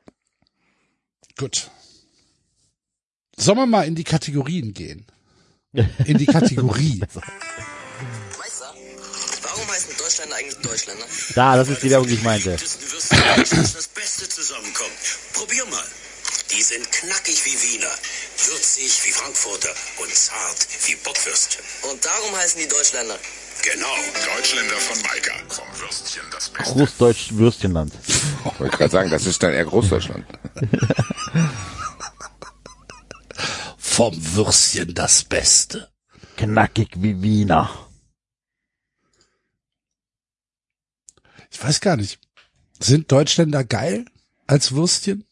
gut. 1.38 1.70
Sollen 3.36 3.58
wir 3.58 3.66
mal 3.66 3.86
in 3.86 3.94
die 3.94 4.04
Kategorien 4.04 4.74
gehen? 4.74 5.06
In 6.04 6.18
die 6.18 6.26
Kategorie. 6.26 7.00
Meister, 8.38 8.74
warum 9.42 9.68
heißen 9.68 9.96
Deutschländer 9.96 10.36
eigentlich 10.36 10.56
Deutschländer? 10.58 11.06
Da, 11.34 11.56
das 11.56 11.68
ist 11.68 11.82
die 11.82 11.90
Werbung, 11.90 12.08
die 12.08 12.14
ich 12.14 12.22
meinte. 12.22 12.50
das 12.50 13.88
Beste 13.94 14.28
zusammenkommt. 14.28 14.92
Probier 15.32 15.64
mal. 15.66 15.84
Die 16.50 16.62
sind 16.62 16.90
knackig 16.90 17.44
wie 17.44 17.62
Wiener, 17.62 17.94
würzig 18.46 19.04
wie 19.04 19.12
Frankfurter 19.12 19.72
und 19.98 20.12
zart 20.14 20.66
wie 20.86 20.96
Bockwürstchen. 20.96 21.64
Und 21.90 22.04
darum 22.04 22.36
heißen 22.36 22.60
die 22.60 22.68
Deutschländer. 22.68 23.18
Genau, 23.62 23.86
Deutschländer 24.36 24.76
von 24.76 25.02
Maika. 25.02 25.32
Vom 25.48 25.66
Würstchen 25.80 26.22
das 26.32 26.48
Beste. 26.48 26.72
Großdeutsch 26.72 27.32
Würstchenland. 27.32 27.92
Ich 28.06 28.60
wollte 28.60 28.76
gerade 28.76 28.90
sagen, 28.90 29.10
das 29.10 29.26
ist 29.26 29.42
dann 29.42 29.52
eher 29.52 29.64
Großdeutschland. 29.66 30.24
Vom 33.76 34.14
Würstchen 34.34 34.94
das 34.94 35.24
Beste. 35.24 35.90
Knackig 36.36 36.90
wie 36.96 37.20
Wiener. 37.20 37.70
Ich 41.50 41.62
weiß 41.62 41.80
gar 41.80 41.96
nicht. 41.96 42.18
Sind 42.78 43.12
Deutschländer 43.12 43.64
geil 43.64 44.06
als 44.46 44.72
Würstchen? 44.72 45.26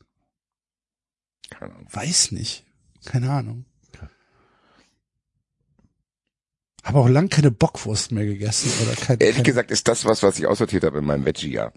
Keine 1.49 1.73
Ahnung. 1.73 1.89
Weiß 1.91 2.33
nicht. 2.33 2.67
Keine 3.07 3.31
Ahnung. 3.31 3.65
Habe 6.85 6.99
auch 7.01 7.09
lang 7.09 7.29
keine 7.29 7.51
Bockwurst 7.51 8.13
mehr 8.13 8.25
gegessen 8.25 8.71
oder 8.87 8.95
kein, 8.97 9.19
Ehrlich 9.19 9.37
kein 9.37 9.45
gesagt 9.45 9.71
ist 9.71 9.87
das 9.89 10.05
was, 10.05 10.23
was 10.23 10.39
ich 10.39 10.47
aussortiert 10.47 10.85
habe 10.85 10.99
in 10.99 11.05
meinem 11.05 11.25
Veggie-Jahr. 11.25 11.73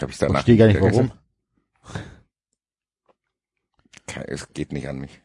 Habe 0.00 0.10
ich 0.10 0.18
danach. 0.18 0.34
Verstehe 0.36 0.56
gar 0.56 0.66
nicht 0.66 0.80
gegessen. 0.80 1.12
warum. 1.84 2.02
Ke- 4.06 4.26
Es 4.28 4.52
geht 4.52 4.72
nicht 4.72 4.88
an 4.88 4.98
mich. 4.98 5.20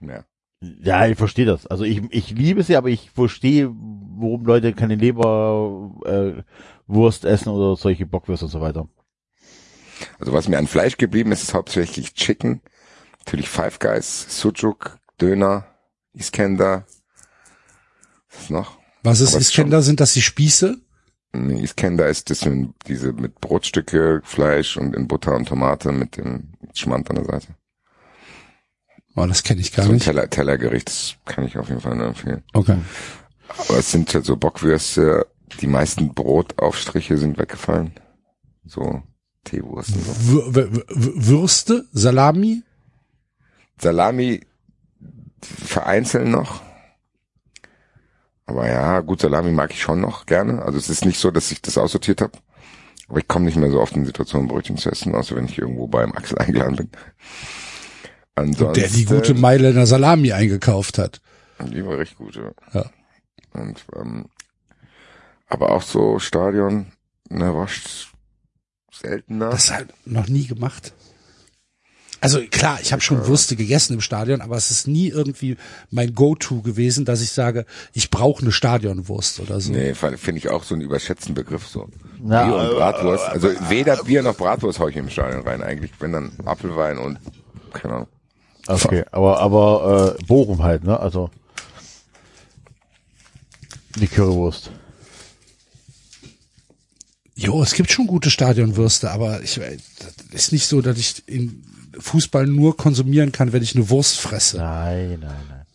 Ja. 0.00 0.24
Ja, 0.60 1.06
ich 1.06 1.16
verstehe 1.16 1.46
das. 1.46 1.66
Also 1.66 1.84
ich, 1.84 2.02
ich 2.10 2.30
liebe 2.30 2.62
sie, 2.62 2.76
aber 2.76 2.88
ich 2.90 3.10
verstehe, 3.10 3.70
warum 3.70 4.44
Leute 4.44 4.74
keine 4.74 4.94
Leber, 4.94 5.90
äh, 6.04 6.42
Wurst 6.86 7.24
essen 7.24 7.48
oder 7.48 7.76
solche 7.76 8.04
Bockwürste 8.04 8.44
und 8.46 8.50
so 8.52 8.60
weiter. 8.60 8.88
Also 10.18 10.32
was 10.32 10.48
mir 10.48 10.58
an 10.58 10.66
Fleisch 10.66 10.96
geblieben 10.98 11.32
ist, 11.32 11.42
ist 11.42 11.54
hauptsächlich 11.54 12.14
Chicken. 12.14 12.60
Natürlich 13.20 13.48
Five 13.48 13.78
Guys, 13.78 14.38
Sujuk, 14.40 14.98
Döner, 15.20 15.66
Iskender. 16.12 16.86
Was 18.40 18.44
ist 18.44 18.50
noch? 18.50 18.78
Was 19.02 19.20
ist 19.20 19.34
es 19.34 19.48
Iskender? 19.48 19.82
Sind 19.82 20.00
das 20.00 20.12
die 20.12 20.22
Spieße? 20.22 20.78
Nee, 21.32 21.62
Iskender 21.62 22.08
ist 22.08 22.30
das 22.30 22.44
mit, 22.44 22.70
diese 22.86 23.12
mit 23.12 23.40
Brotstücke, 23.40 24.20
Fleisch 24.24 24.76
und 24.76 24.96
in 24.96 25.06
Butter 25.06 25.34
und 25.34 25.46
Tomate 25.46 25.92
mit 25.92 26.16
dem 26.16 26.48
Schmand 26.74 27.08
an 27.10 27.16
der 27.16 27.24
Seite. 27.24 27.48
Oh, 29.16 29.26
das 29.26 29.42
kenne 29.42 29.60
ich 29.60 29.72
gar 29.72 29.84
so 29.84 29.90
ein 29.90 29.94
nicht. 29.96 30.04
Teller, 30.04 30.28
Tellergericht, 30.28 30.88
das 30.88 31.14
kann 31.24 31.44
ich 31.44 31.58
auf 31.58 31.68
jeden 31.68 31.80
Fall 31.80 31.96
nur 31.96 32.06
empfehlen. 32.06 32.42
Okay. 32.52 32.78
Aber 33.48 33.78
es 33.78 33.90
sind 33.90 34.12
halt 34.14 34.24
so 34.24 34.36
Bockwürste, 34.36 35.26
die 35.60 35.66
meisten 35.66 36.14
Brotaufstriche 36.14 37.16
sind 37.16 37.38
weggefallen. 37.38 37.92
So 38.64 39.02
Teewurst 39.44 39.94
und 39.94 40.04
so. 40.04 40.54
Würste? 40.54 41.86
Salami? 41.92 42.62
Salami 43.80 44.46
vereinzelt 45.42 46.28
noch. 46.28 46.62
Aber 48.50 48.68
ja, 48.68 48.98
gut, 48.98 49.20
Salami 49.20 49.52
mag 49.52 49.70
ich 49.70 49.80
schon 49.80 50.00
noch 50.00 50.26
gerne. 50.26 50.62
Also 50.62 50.76
es 50.76 50.88
ist 50.88 51.04
nicht 51.04 51.20
so, 51.20 51.30
dass 51.30 51.52
ich 51.52 51.62
das 51.62 51.78
aussortiert 51.78 52.20
habe. 52.20 52.32
Aber 53.06 53.20
ich 53.20 53.28
komme 53.28 53.44
nicht 53.44 53.56
mehr 53.56 53.70
so 53.70 53.80
oft 53.80 53.94
in 53.94 54.04
Situationen, 54.04 54.48
Brötchen 54.48 54.76
zu 54.76 54.90
essen, 54.90 55.14
außer 55.14 55.36
wenn 55.36 55.44
ich 55.44 55.56
irgendwo 55.56 55.86
beim 55.86 56.10
Axel 56.12 56.36
eingeladen 56.40 56.74
bin. 56.74 56.88
Ansonsten, 58.34 58.80
Der 58.80 58.88
die 58.88 59.04
gute 59.04 59.34
Mailänder 59.34 59.86
Salami 59.86 60.32
eingekauft 60.32 60.98
hat. 60.98 61.20
Die 61.60 61.86
war 61.86 61.96
recht 61.96 62.16
gut, 62.16 62.34
ja. 62.34 62.50
Ja. 62.72 62.90
Und, 63.52 63.84
ähm, 63.94 64.26
aber 65.46 65.70
auch 65.70 65.82
so 65.82 66.18
Stadion, 66.18 66.86
ne, 67.28 67.54
wascht 67.54 68.12
seltener. 68.92 69.50
Das 69.50 69.70
halt 69.70 69.94
noch 70.06 70.26
nie 70.26 70.48
gemacht. 70.48 70.92
Also 72.20 72.40
klar, 72.50 72.78
ich 72.82 72.92
habe 72.92 73.00
schon 73.00 73.26
Würste 73.26 73.56
gegessen 73.56 73.94
im 73.94 74.00
Stadion, 74.02 74.42
aber 74.42 74.56
es 74.56 74.70
ist 74.70 74.86
nie 74.86 75.08
irgendwie 75.08 75.56
mein 75.90 76.14
Go-To 76.14 76.60
gewesen, 76.60 77.06
dass 77.06 77.22
ich 77.22 77.30
sage, 77.30 77.64
ich 77.94 78.10
brauche 78.10 78.42
eine 78.42 78.52
Stadionwurst 78.52 79.40
oder 79.40 79.60
so. 79.60 79.72
Nee, 79.72 79.94
finde 79.94 80.36
ich 80.36 80.50
auch 80.50 80.64
so 80.64 80.74
einen 80.74 80.82
überschätzten 80.82 81.34
Begriff 81.34 81.66
so. 81.66 81.88
Na, 82.22 82.44
Bier 82.44 82.56
und 82.56 82.76
Bratwurst. 82.76 83.24
Also 83.24 83.48
weder 83.68 83.96
Bier 84.04 84.22
noch 84.22 84.36
Bratwurst 84.36 84.78
hau 84.80 84.88
ich 84.88 84.96
im 84.96 85.08
Stadion 85.08 85.42
rein 85.42 85.62
eigentlich. 85.62 85.92
Wenn 85.98 86.12
dann 86.12 86.32
Apfelwein 86.44 86.98
und 86.98 87.18
keine 87.72 87.94
Ahnung. 87.94 88.08
Okay, 88.66 89.04
aber, 89.10 89.40
aber, 89.40 90.16
äh, 90.20 90.24
Bochum 90.26 90.62
halt, 90.62 90.84
ne, 90.84 91.00
also. 91.00 91.30
Die 93.96 94.06
Currywurst. 94.06 94.70
Jo, 97.34 97.62
es 97.62 97.72
gibt 97.72 97.90
schon 97.90 98.06
gute 98.06 98.30
Stadionwürste, 98.30 99.10
aber 99.10 99.42
ich 99.42 99.58
äh, 99.58 99.78
das 99.98 100.42
ist 100.44 100.52
nicht 100.52 100.66
so, 100.66 100.82
dass 100.82 100.98
ich 100.98 101.22
in 101.26 101.64
Fußball 101.98 102.46
nur 102.46 102.76
konsumieren 102.76 103.32
kann, 103.32 103.52
wenn 103.52 103.62
ich 103.62 103.74
eine 103.74 103.88
Wurst 103.90 104.18
fresse. 104.20 104.58
Nein, 104.58 105.20
nein, 105.20 105.44
nein. 105.48 105.66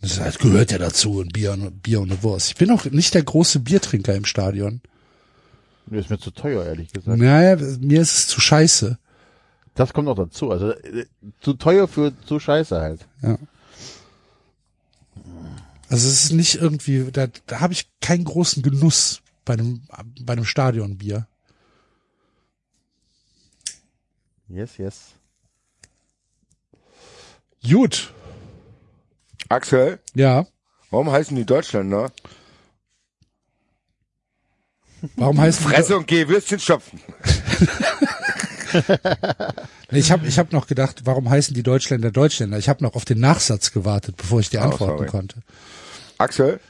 Das 0.00 0.20
halt 0.20 0.38
gehört 0.38 0.70
ja 0.70 0.78
dazu, 0.78 1.20
ein 1.22 1.28
Bier, 1.28 1.52
und- 1.52 1.82
Bier 1.82 2.00
und 2.00 2.10
eine 2.12 2.22
Wurst. 2.22 2.48
Ich 2.48 2.56
bin 2.56 2.70
auch 2.70 2.84
nicht 2.84 3.14
der 3.14 3.22
große 3.22 3.60
Biertrinker 3.60 4.14
im 4.14 4.24
Stadion. 4.24 4.80
Mir 5.86 6.00
ist 6.00 6.10
mir 6.10 6.18
zu 6.18 6.30
teuer, 6.30 6.64
ehrlich 6.64 6.92
gesagt. 6.92 7.18
Naja, 7.18 7.56
mir 7.80 8.00
ist 8.00 8.16
es 8.18 8.26
zu 8.26 8.40
scheiße. 8.40 8.98
Das 9.74 9.92
kommt 9.92 10.06
noch 10.06 10.16
dazu. 10.16 10.50
Also, 10.50 10.70
äh, 10.72 11.06
zu 11.40 11.54
teuer 11.54 11.86
für 11.88 12.12
zu 12.24 12.38
scheiße 12.40 12.78
halt. 12.80 13.06
Also 15.88 16.08
es 16.08 16.24
ist 16.24 16.32
nicht 16.32 16.56
irgendwie, 16.56 17.10
da, 17.12 17.28
da 17.46 17.60
habe 17.60 17.72
ich 17.72 17.88
keinen 18.00 18.24
großen 18.24 18.62
Genuss 18.62 19.22
bei 19.44 19.54
einem, 19.54 19.82
bei 20.22 20.32
einem 20.32 20.44
Stadionbier. 20.44 21.28
Yes, 24.48 24.76
yes. 24.78 25.12
Gut, 27.68 28.12
Axel, 29.48 29.98
ja. 30.14 30.46
warum 30.90 31.10
heißen 31.10 31.34
die 31.36 31.44
Deutschländer? 31.44 32.12
Warum 35.16 35.40
heißt 35.40 35.60
Fresse 35.60 35.96
und 35.96 36.06
geh 36.06 36.28
Würstchen 36.28 36.58
stopfen. 36.60 37.00
Nee, 39.90 40.00
Ich 40.00 40.10
habe 40.10 40.26
ich 40.26 40.38
hab 40.38 40.52
noch 40.52 40.66
gedacht, 40.66 41.02
warum 41.04 41.30
heißen 41.30 41.54
die 41.54 41.62
Deutschländer 41.62 42.10
Deutschländer? 42.10 42.58
Ich 42.58 42.68
habe 42.68 42.82
noch 42.84 42.94
auf 42.94 43.04
den 43.04 43.20
Nachsatz 43.20 43.70
gewartet, 43.72 44.16
bevor 44.16 44.40
ich 44.40 44.50
die 44.50 44.58
Oh, 44.58 44.62
antworten 44.62 44.98
sorry. 44.98 45.08
konnte. 45.08 45.40
Axel, 46.18 46.60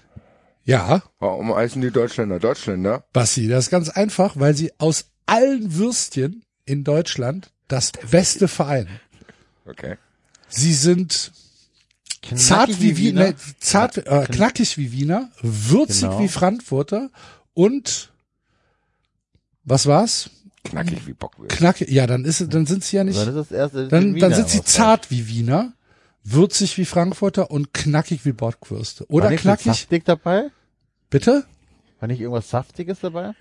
Ja, 0.64 1.02
warum 1.18 1.52
heißen 1.54 1.80
die 1.82 1.90
Deutschländer 1.90 2.38
Deutschländer? 2.38 3.04
Bassi, 3.12 3.48
das 3.48 3.64
ist 3.64 3.70
ganz 3.70 3.88
einfach, 3.88 4.34
weil 4.38 4.54
sie 4.54 4.70
aus 4.78 5.06
allen 5.24 5.74
Würstchen 5.74 6.44
in 6.66 6.84
Deutschland 6.84 7.50
das 7.68 7.92
Beste 8.10 8.48
vereinen. 8.48 9.00
Okay. 9.66 9.96
Sie 10.48 10.72
sind 10.72 11.32
zart 12.34 12.80
wie 12.80 12.96
Wiener, 12.96 13.34
zart, 13.60 13.98
äh, 13.98 14.26
knackig 14.30 14.78
wie 14.78 14.92
Wiener, 14.92 15.30
würzig 15.42 16.02
Genau. 16.02 16.20
wie 16.20 16.28
Frankfurter 16.28 17.10
und 17.54 18.10
was 19.64 19.86
war's? 19.86 20.30
Knackig 20.64 21.06
wie 21.06 21.12
Bockwürste. 21.12 21.56
Knackig, 21.56 21.88
ja, 21.90 22.06
dann 22.06 22.24
ist 22.24 22.40
es, 22.40 22.48
dann 22.48 22.66
sind 22.66 22.84
sie 22.84 22.96
ja 22.96 23.04
nicht, 23.04 23.18
Dann 23.18 23.46
erste. 23.50 23.88
dann, 23.88 24.14
Wiener 24.14 24.28
dann 24.28 24.34
sind 24.34 24.48
sie 24.48 24.62
zart 24.62 25.10
wie 25.10 25.28
Wiener, 25.28 25.72
würzig 26.24 26.76
wie 26.78 26.84
Frankfurter 26.84 27.50
und 27.50 27.72
knackig 27.72 28.24
wie 28.24 28.32
Bockwürste. 28.32 29.06
Oder 29.08 29.24
War 29.24 29.30
nicht 29.30 29.42
knackig? 29.42 29.66
Saftig 29.66 30.04
dabei? 30.04 30.50
Bitte? 31.10 31.44
War 32.00 32.08
nicht 32.08 32.20
irgendwas 32.20 32.50
Saftiges 32.50 32.98
dabei? 33.00 33.32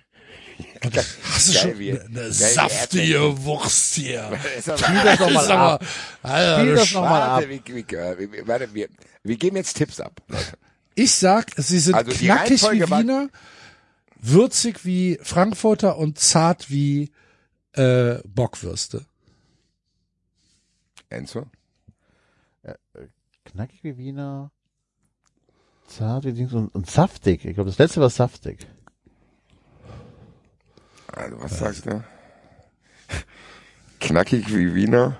Hast 0.82 1.50
du 1.50 1.54
Geil, 1.54 1.62
schon 1.62 1.80
wie- 1.80 1.92
eine, 1.92 2.00
geil, 2.10 2.24
eine 2.24 2.32
saftige 2.32 3.44
Wurst 3.44 3.96
hier? 3.96 4.40
Spiel 4.62 5.02
das 5.04 5.20
nochmal 5.20 5.52
ab. 5.52 5.86
Alter, 6.24 6.60
Spiel 6.60 6.76
das 6.76 6.94
nochmal 6.94 7.22
ab. 7.22 7.30
Warte, 7.44 7.50
wie, 7.50 7.62
wie, 7.68 7.96
äh, 7.96 8.32
wie, 8.32 8.48
warte, 8.48 8.74
wir, 8.74 8.88
wir 9.24 9.38
geben 9.38 9.56
jetzt 9.58 9.76
Tipps 9.76 10.00
ab, 10.00 10.22
Leute. 10.28 10.58
Ich 10.96 11.12
sag, 11.14 11.52
sie 11.58 11.80
sind 11.80 11.96
Also 11.96 12.12
knackig 12.12 12.62
wie 12.72 12.82
Wiener, 12.90 13.30
würzig 14.22 14.86
wie 14.86 15.20
Frankfurter 15.22 15.98
und 15.98 16.20
zart 16.20 16.70
wie 16.70 17.12
äh, 17.74 18.20
Bockwürste. 18.26 19.06
Enzo? 21.10 21.46
Knackig 23.46 23.84
wie 23.84 23.98
Wiener. 23.98 24.52
Zart 25.88 26.24
wie 26.26 26.34
Dings 26.34 26.54
und, 26.54 26.74
und 26.74 26.90
saftig. 26.90 27.46
Ich 27.46 27.56
glaube, 27.56 27.70
das 27.70 27.78
letzte 27.78 28.02
war 28.02 28.10
saftig. 28.10 28.66
Also, 31.16 31.42
was 31.42 31.58
sagst 31.58 31.86
du? 31.86 32.04
Knackig 34.02 34.54
wie 34.54 34.76
Wiener? 34.76 35.18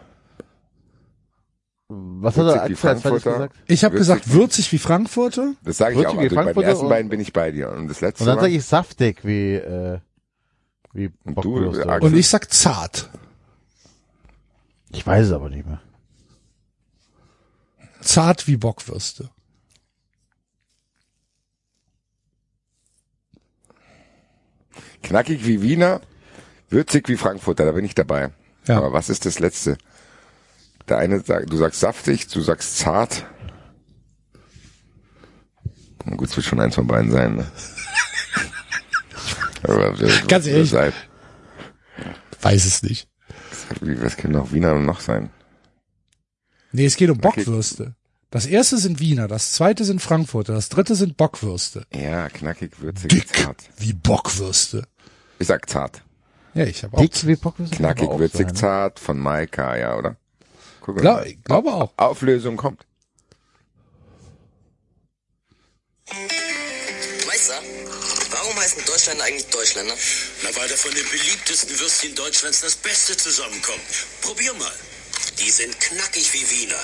Was 1.88 2.36
hat 2.38 2.48
er 2.48 2.70
wie 2.70 2.76
Frankfurter. 2.76 3.32
gesagt? 3.32 3.56
Ich 3.68 3.84
habe 3.84 3.96
gesagt, 3.96 4.32
würzig 4.32 4.72
wie 4.72 4.80
Frankfurter. 4.80 5.54
Das 5.64 5.78
sage 5.78 5.94
ich 5.94 6.00
Würzig 6.00 6.18
auch. 6.18 6.22
wie 6.22 6.24
Also 6.26 6.36
bei 6.36 6.42
den 6.42 6.46
Frankfurter 6.46 6.70
ersten 6.70 6.90
beiden 6.90 7.10
bin 7.10 7.20
ich 7.20 7.32
bei 7.32 7.52
dir. 7.52 7.70
Und 7.72 7.88
das 7.88 8.02
letzte 8.02 8.24
Und 8.24 8.28
dann 8.28 8.40
sage 8.40 8.54
ich 8.54 8.66
saftig 8.66 9.24
wie, 9.24 9.54
äh, 9.54 10.00
wie 10.94 11.12
Und 11.24 11.36
du, 11.36 11.54
Bockwürste. 11.54 11.90
Axel? 11.90 12.10
Und 12.10 12.18
ich 12.18 12.28
sag 12.28 12.52
zart. 12.52 13.10
ich 14.92 15.06
weiß 15.06 15.28
es 15.28 15.32
aber 15.32 15.50
nicht 15.50 15.66
mehr. 15.66 15.82
Zart 18.02 18.48
wie 18.48 18.58
Bockwürste. 18.58 19.30
Knackig 25.06 25.46
wie 25.46 25.62
Wiener, 25.62 26.02
würzig 26.70 27.08
wie 27.10 27.16
Frankfurter, 27.16 27.64
da 27.64 27.74
bin 27.74 27.86
ich 27.86 27.94
dabei. 27.94 28.32
Ja. 28.68 28.78
Aber 28.78 28.92
was 28.92 29.10
ist 29.10 29.28
das 29.28 29.38
letzte? 29.38 29.78
Der 30.90 30.98
eine 30.98 31.20
sagt, 31.20 31.52
du 31.52 31.58
sagst 31.58 31.80
saftig, 31.80 32.28
du 32.28 32.42
sagst 32.42 32.80
zart. 32.80 33.24
Na 36.06 36.16
gut, 36.16 36.30
es 36.30 36.36
wird 36.36 36.46
schon 36.48 36.60
eins 36.60 36.74
von 36.74 36.88
beiden 36.88 37.12
sein. 37.12 37.36
Ne? 37.36 37.46
Ganz 40.28 40.48
ehrlich. 40.48 40.72
seid? 40.72 40.94
Weiß 42.42 42.66
es 42.66 42.82
nicht. 42.82 43.08
Was 43.80 44.18
kann 44.18 44.32
noch 44.32 44.52
Wiener 44.52 44.74
noch 44.76 45.02
sein? 45.02 45.30
Nee, 46.72 46.86
es 46.86 46.96
geht 46.96 47.12
um. 47.12 47.20
Bockwürste. 47.20 47.96
Das 48.32 48.48
erste 48.48 48.78
sind 48.78 49.00
Wiener, 49.00 49.28
das 49.28 49.54
zweite 49.54 49.86
sind 49.86 50.02
Frankfurter, 50.02 50.54
das 50.54 50.68
dritte 50.70 50.96
sind 50.96 51.16
Bockwürste. 51.16 51.86
Ja, 51.94 52.28
knackig, 52.28 52.82
würzig, 52.82 53.10
Dick 53.10 53.34
zart. 53.34 53.64
wie 53.78 53.94
Bockwürste. 53.94 54.86
Ich 55.40 55.48
sag 55.48 55.70
zart. 55.70 56.02
Ja, 56.54 56.64
ich 56.64 56.84
habe 56.84 56.96
auch. 56.96 57.02
Dick 57.02 57.12
Knackig, 57.72 58.10
würzig, 58.10 58.48
sein. 58.48 58.56
zart 58.56 59.00
von 59.00 59.20
Maika, 59.20 59.76
ja, 59.78 59.98
oder? 59.98 60.16
Guck 60.82 60.98
Glaub, 60.98 61.18
mal. 61.18 61.28
ich 61.28 61.44
glaube 61.44 61.74
auch. 61.74 61.92
Auflösung 61.98 62.56
kommt. 62.58 62.86
Meister, 67.28 67.60
warum 68.32 68.56
heißen 68.58 68.86
Deutschländer 68.86 69.24
eigentlich 69.26 69.48
Deutschländer? 69.48 69.96
Na, 70.44 70.50
weil 70.56 70.70
da 70.70 70.76
von 70.76 70.94
den 70.94 71.10
beliebtesten 71.10 71.78
Würstchen 71.80 72.16
Deutschlands 72.16 72.62
das 72.62 72.76
Beste 72.76 73.18
zusammenkommt. 73.18 73.82
Probier 74.22 74.54
mal. 74.54 74.72
Die 75.40 75.50
sind 75.50 75.78
knackig 75.80 76.32
wie 76.34 76.50
Wiener, 76.50 76.80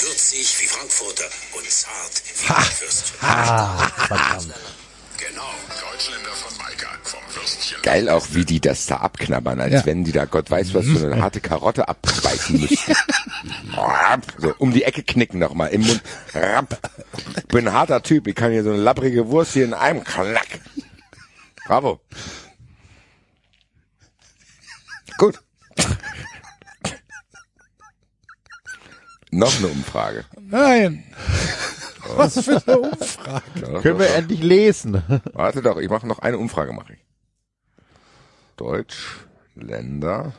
würzig 0.00 0.60
wie 0.60 0.66
Frankfurter 0.66 1.28
und 1.52 1.70
zart 1.70 2.22
wie 2.40 2.48
Bockwürstchen. 2.48 3.18
Genau. 5.28 5.42
Deutschländer 5.92 6.30
von 6.30 6.56
Maika 6.58 6.88
vom 7.02 7.20
Würstchen. 7.34 7.78
Geil 7.82 8.08
auch, 8.08 8.26
wie 8.32 8.44
die 8.44 8.60
das 8.60 8.86
da 8.86 8.96
abknabbern, 8.98 9.60
als 9.60 9.72
Ja. 9.72 9.86
wenn 9.86 10.04
die 10.04 10.12
da 10.12 10.24
Gott 10.24 10.50
weiß 10.50 10.74
was 10.74 10.84
für 10.86 11.12
eine 11.12 11.22
harte 11.22 11.40
Karotte 11.40 11.88
abbeißen 11.88 12.60
müssten. 12.60 12.94
so, 14.38 14.54
um 14.58 14.72
die 14.72 14.84
Ecke 14.84 15.02
knicken 15.02 15.38
nochmal 15.38 15.68
im 15.70 15.82
Mund. 15.86 16.02
Rapp. 16.34 16.78
Ich 17.36 17.46
bin 17.46 17.68
ein 17.68 17.74
harter 17.74 18.02
Typ, 18.02 18.26
ich 18.26 18.34
kann 18.34 18.52
hier 18.52 18.64
so 18.64 18.70
eine 18.72 18.80
lapprige 18.82 19.28
Wurst 19.28 19.52
hier 19.52 19.64
in 19.64 19.74
einem 19.74 20.02
Klack. 20.04 20.60
Bravo. 21.66 22.00
Gut. 25.18 25.38
Noch 29.30 29.56
eine 29.56 29.68
Umfrage. 29.68 30.24
Nein. 30.40 31.04
Was 32.16 32.44
für 32.44 32.62
eine 32.66 32.78
Umfrage. 32.78 33.42
Ja, 33.60 33.80
Können 33.80 33.98
wir 33.98 34.14
endlich 34.14 34.42
lesen. 34.42 35.02
Warte 35.32 35.62
doch, 35.62 35.78
ich 35.78 35.88
mache 35.88 36.06
noch 36.06 36.18
eine 36.18 36.38
Umfrage, 36.38 36.72
mache 36.72 36.94
ich. 36.94 36.98
Deutschländer. 38.56 40.34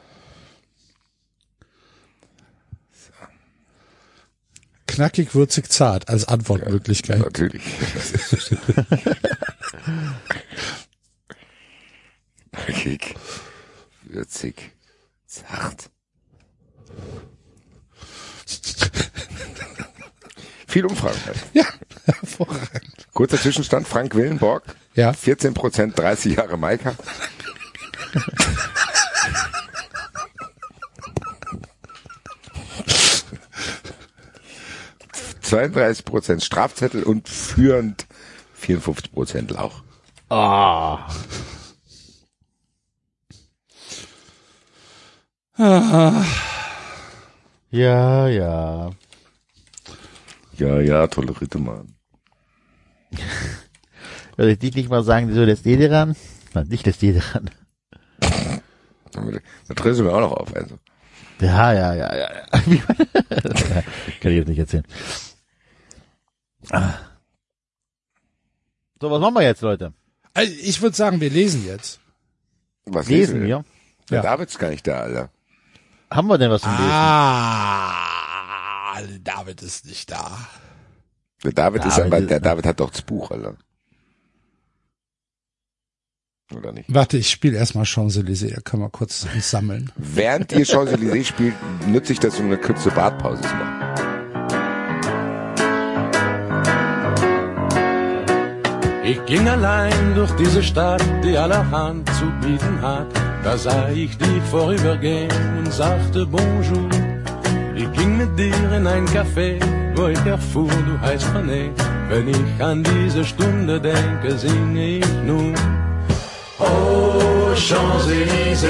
Knackig, 4.88 5.34
würzig, 5.34 5.69
zart 5.69 6.08
als 6.08 6.27
Antwortmöglichkeit. 6.27 7.19
Natürlich. 7.19 7.64
Knackig, 12.52 13.16
würzig, 14.03 14.72
zart. 15.26 15.90
Viel 20.74 20.85
Umfragen. 20.88 21.19
Ja, 21.53 21.66
hervorragend. 22.06 23.08
Kurzer 23.14 23.40
Zwischenstand, 23.40 23.88
Frank 23.88 24.16
Willenborg, 24.16 24.64
Ja. 24.95 25.14
14 25.14 25.53
Prozent, 25.53 26.00
30 26.00 26.35
Jahre 26.38 26.58
Maika. 26.58 26.95
...32 35.43 36.06
Prozent 36.06 36.43
Strafzettel 36.43 37.03
und 37.03 37.30
führend 37.30 38.08
54 38.56 39.11
Prozent 39.11 39.52
Lauch. 39.52 39.84
Ah. 40.30 41.08
Ja, 47.69 48.27
ja. 48.27 48.90
Ja, 50.58 50.80
ja, 50.80 51.08
tolerierte 51.08 51.58
Mann. 51.60 51.96
Soll 54.38 54.48
ich 54.50 54.60
dich 54.60 54.76
nicht 54.76 54.90
mal 54.90 55.04
sagen, 55.04 55.34
so 55.34 55.44
lässt 55.44 55.66
ihr 55.66 55.78
dir 55.78 55.92
ran? 55.92 56.16
Nein, 56.54 56.68
nicht 56.68 56.86
lässt 56.86 57.04
ihr 57.04 57.14
dir 57.14 57.24
ran. 57.36 57.50
Da 59.12 59.74
drehst 59.76 60.00
du 60.00 60.04
mir 60.04 60.14
auch 60.14 60.20
noch 60.22 60.32
auf, 60.34 60.56
also. 60.56 60.78
Ja, 61.40 61.74
ja, 61.74 61.94
ja, 61.94 62.16
ja. 62.16 62.30
ja. 62.32 62.44
Kann 64.22 64.32
ich 64.32 64.38
jetzt 64.38 64.48
nicht 64.48 64.60
erzählen. 64.60 64.86
Ah. 66.72 66.94
So, 69.02 69.12
was 69.12 69.20
machen 69.20 69.36
wir 69.36 69.42
jetzt, 69.42 69.62
Leute? 69.62 69.94
Also 70.34 70.52
ich 70.62 70.82
würde 70.82 70.96
sagen, 70.96 71.20
wir 71.22 71.30
lesen 71.30 71.66
jetzt. 71.66 72.00
Was 72.86 73.08
Lesen 73.08 73.40
denn? 73.40 73.48
wir? 73.48 73.66
Der 74.10 74.18
Ja. 74.18 74.24
David 74.24 74.50
ist 74.50 74.60
gar 74.60 74.70
nicht 74.70 74.88
da, 74.88 75.02
Alter. 75.02 75.30
Haben 76.10 76.28
wir 76.28 76.38
denn 76.38 76.52
was 76.52 76.62
zum 76.62 76.72
Lesen? 76.72 76.84
Ah, 78.96 79.02
David 79.24 79.62
ist 79.64 79.86
nicht 79.86 80.12
da. 80.12 80.38
Der 81.44 81.52
David, 81.52 81.84
ist 81.86 81.98
David 81.98 82.14
aber, 82.14 82.22
ist- 82.22 82.30
der 82.30 82.40
David 82.40 82.66
hat 82.68 82.80
doch 82.80 82.92
das 82.92 83.02
Buch, 83.02 83.32
Alter. 83.32 83.56
Oder 86.56 86.72
nicht? 86.72 86.94
Warte, 86.94 87.18
ich 87.18 87.30
spiele 87.32 87.58
erstmal 87.58 87.86
Champs-Élysées, 87.86 88.54
da 88.54 88.62
können 88.62 88.84
wir 88.84 88.90
kurz 88.90 89.26
uns 89.34 89.50
sammeln. 89.50 89.92
Während 89.96 90.52
ihr 90.52 90.66
Champs-Élysées 90.66 91.26
spielt, 91.26 91.56
nutze 91.88 92.14
ich 92.14 92.20
das, 92.20 92.40
um 92.40 92.46
eine 92.46 92.58
kurze 92.60 92.92
Bartpause 92.92 93.42
zu 93.42 93.56
machen. 93.56 93.80
Ich 99.04 99.24
ging 99.26 99.48
allein 99.50 100.16
durch 100.16 100.32
diese 100.36 100.64
Stadt, 100.64 101.04
die 101.24 101.38
allerhand 101.38 102.08
zu 102.16 102.26
bieten 102.42 102.82
hat. 102.82 103.08
Da 103.44 103.58
sah 103.58 103.90
ich 103.90 104.18
dich 104.18 104.42
vorübergehen 104.50 105.30
und 105.58 105.72
sagte 105.74 106.26
Bonjour. 106.26 106.90
Ich 108.04 108.10
ging 108.10 108.18
mit 108.18 108.38
dir 108.38 108.72
in 108.74 108.86
ein 108.86 109.06
Café, 109.08 109.58
wo 109.96 110.08
ich 110.08 110.26
erfuhr, 110.26 110.68
du 110.68 111.00
heißt 111.00 111.26
René. 111.28 111.70
Wenn 112.10 112.28
ich 112.28 112.62
an 112.62 112.84
diese 112.84 113.24
Stunde 113.24 113.80
denke, 113.80 114.38
singe 114.38 114.98
ich 114.98 115.06
nun. 115.26 115.56
Oh, 116.60 117.56
Champs-Élysées. 117.56 118.68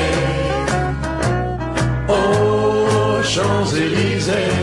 Oh, 2.08 3.24
Champs-Élysées. 3.24 4.53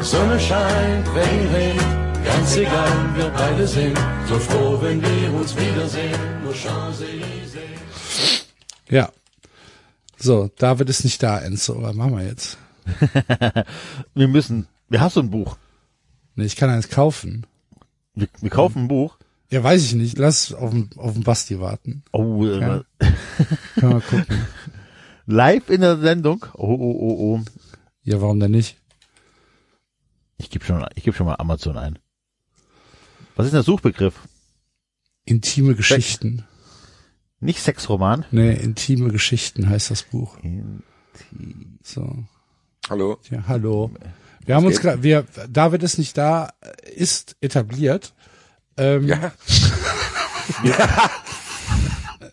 Sonne 0.00 0.40
scheint, 0.40 1.06
Regen 1.14 1.48
regnet, 1.54 2.24
ganz 2.24 2.56
egal, 2.56 2.92
wir 3.14 3.28
beide 3.28 3.64
sind 3.64 3.96
so 4.28 4.40
froh, 4.40 4.76
wenn 4.82 5.00
wir 5.00 5.32
uns 5.38 5.56
wiedersehen. 5.56 6.18
Nur 6.42 6.52
Champs-Élysées. 6.52 7.78
Ja. 8.88 9.08
So, 10.18 10.50
David 10.58 10.90
ist 10.90 11.04
nicht 11.04 11.22
da, 11.22 11.38
Enzo. 11.38 11.80
Was 11.80 11.94
machen 11.94 12.16
wir 12.16 12.24
jetzt? 12.24 12.58
Wir 14.14 14.28
müssen, 14.28 14.66
wir 14.88 15.00
hast 15.00 15.14
so 15.14 15.20
ein 15.20 15.30
Buch. 15.30 15.56
Nee, 16.34 16.44
ich 16.44 16.56
kann 16.56 16.70
eins 16.70 16.88
kaufen. 16.88 17.46
Wir, 18.14 18.28
wir 18.40 18.50
kaufen 18.50 18.84
ein 18.84 18.88
Buch. 18.88 19.16
Ja, 19.50 19.62
weiß 19.62 19.82
ich 19.84 19.94
nicht. 19.94 20.18
Lass 20.18 20.52
auf 20.52 20.70
den, 20.70 20.90
auf 20.96 21.12
den 21.12 21.22
Basti 21.24 21.60
warten. 21.60 22.04
Oh, 22.12 22.44
äh, 22.46 22.60
Ja. 22.60 22.84
Können 23.74 23.92
wir 23.92 24.00
gucken. 24.00 24.46
live 25.26 25.68
in 25.70 25.82
der 25.82 25.98
Sendung. 25.98 26.46
Oh, 26.54 26.74
oh, 26.74 26.96
oh, 26.98 27.34
oh. 27.36 27.44
Ja, 28.02 28.20
warum 28.20 28.40
denn 28.40 28.50
nicht? 28.50 28.76
Ich 30.38 30.50
gebe 30.50 30.64
schon, 30.64 30.84
ich 30.94 31.04
gebe 31.04 31.16
schon 31.16 31.26
mal 31.26 31.36
Amazon 31.36 31.76
ein. 31.76 31.98
Was 33.36 33.46
ist 33.46 33.52
der 33.52 33.62
Suchbegriff? 33.62 34.14
Intime 35.24 35.74
Geschichten. 35.74 36.44
Nicht 37.40 37.60
Sexroman. 37.60 38.24
Nee, 38.30 38.54
intime 38.54 39.10
Geschichten 39.10 39.68
heißt 39.68 39.90
das 39.90 40.02
Buch. 40.02 40.36
So. 41.82 42.24
Hallo. 42.90 43.18
Ja, 43.30 43.44
hallo. 43.46 43.90
Wir 44.44 44.56
haben 44.56 44.66
uns 44.66 44.80
gerade, 44.80 45.02
wir, 45.02 45.24
David 45.48 45.82
ist 45.82 45.98
nicht 45.98 46.18
da, 46.18 46.50
ist 46.94 47.36
etabliert. 47.40 48.12
Ähm, 48.76 49.06
Ja. 49.06 49.32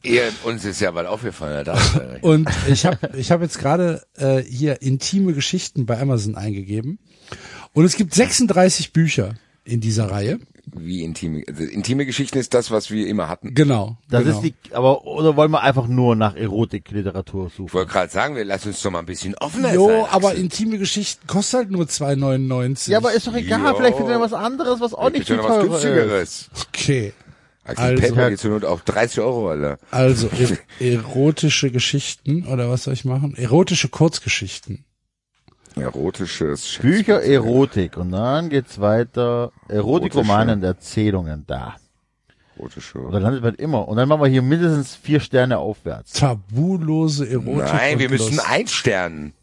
Ihr, 0.01 0.31
uns 0.43 0.63
ist 0.65 0.79
ja 0.79 0.91
bald 0.91 1.07
aufgefallen, 1.07 1.65
da. 1.65 1.77
Und 2.21 2.49
ich 2.67 2.85
habe 2.85 2.97
ich 3.17 3.31
hab 3.31 3.41
jetzt 3.41 3.59
gerade 3.59 4.01
äh, 4.15 4.37
hier 4.41 4.81
intime 4.81 5.33
Geschichten 5.33 5.85
bei 5.85 5.99
Amazon 5.99 6.35
eingegeben. 6.35 6.99
Und 7.73 7.83
es 7.85 7.95
gibt 7.95 8.13
36 8.15 8.93
Bücher 8.93 9.35
in 9.65 9.81
dieser 9.81 10.09
Reihe. 10.09 10.39
Wie 10.75 11.03
intime, 11.03 11.43
also 11.47 11.63
intime 11.63 12.05
Geschichten 12.05 12.37
ist 12.37 12.53
das, 12.53 12.71
was 12.71 12.91
wir 12.91 13.07
immer 13.07 13.27
hatten. 13.27 13.53
Genau. 13.53 13.97
Das 14.09 14.23
genau. 14.23 14.35
ist 14.37 14.41
die, 14.43 14.53
aber, 14.73 15.05
oder 15.05 15.35
wollen 15.35 15.51
wir 15.51 15.61
einfach 15.61 15.87
nur 15.87 16.15
nach 16.15 16.35
Erotikliteratur 16.35 17.47
Ich 17.47 17.53
suchen? 17.55 17.73
wollte 17.73 17.91
gerade 17.91 18.11
sagen, 18.11 18.35
wir 18.35 18.45
lassen 18.45 18.69
uns 18.69 18.81
doch 18.81 18.91
mal 18.91 18.99
ein 18.99 19.05
bisschen 19.05 19.35
offener 19.35 19.73
Jo, 19.73 19.87
sein. 19.87 20.05
aber 20.11 20.27
Axel. 20.29 20.43
intime 20.43 20.77
Geschichten 20.77 21.25
kostet 21.27 21.57
halt 21.59 21.71
nur 21.71 21.85
2,99. 21.85 22.89
Ja, 22.91 22.97
aber 22.99 23.13
ist 23.13 23.27
doch 23.27 23.35
egal, 23.35 23.61
Jo. 23.71 23.75
vielleicht 23.77 23.97
findet 23.97 24.13
er 24.15 24.21
was 24.21 24.33
anderes, 24.33 24.79
was 24.79 24.93
auch 24.93 25.09
nicht 25.09 25.27
Bitte 25.27 25.33
viel 25.33 25.37
noch 25.37 25.49
was 25.49 25.55
teurer 25.65 25.75
ist. 25.75 25.81
günstigeres. 25.81 26.49
Okay. 26.73 27.13
Axel, 27.63 27.85
Also- 27.85 28.01
PayPal 28.01 28.29
geht 28.31 28.39
zur 28.39 28.51
Not 28.51 28.65
auf 28.65 28.81
30 28.81 29.19
Euro, 29.19 29.49
Alter. 29.51 29.77
Also 29.91 30.29
er 30.39 30.57
erotische 30.93 31.69
Geschichten 31.71 32.45
oder 32.47 32.69
was 32.69 32.83
soll 32.83 32.93
ich 32.93 33.05
machen? 33.05 33.35
Erotische 33.35 33.89
Kurzgeschichten. 33.89 34.85
Erotisches 35.81 36.77
Bücher 36.81 37.21
Erotik 37.21 37.97
und 37.97 38.11
dann 38.11 38.49
geht's 38.49 38.79
weiter. 38.79 39.51
Erotikromane 39.67 40.53
und 40.53 40.63
Erzählungen 40.63 41.43
da. 41.47 41.75
Erotische. 42.57 42.99
Und 42.99 43.13
dann 43.13 43.23
landet 43.23 43.41
man 43.43 43.55
immer. 43.55 43.87
Und 43.87 43.97
dann 43.97 44.07
machen 44.09 44.21
wir 44.21 44.27
hier 44.27 44.41
mindestens 44.41 44.95
vier 44.95 45.19
Sterne 45.19 45.57
aufwärts. 45.59 46.13
Tabulose 46.13 47.27
Erotik. 47.29 47.71
Nein, 47.73 47.99
wir 47.99 48.09
müssen 48.09 48.35
Lust. 48.35 48.49
einsternen. 48.49 49.33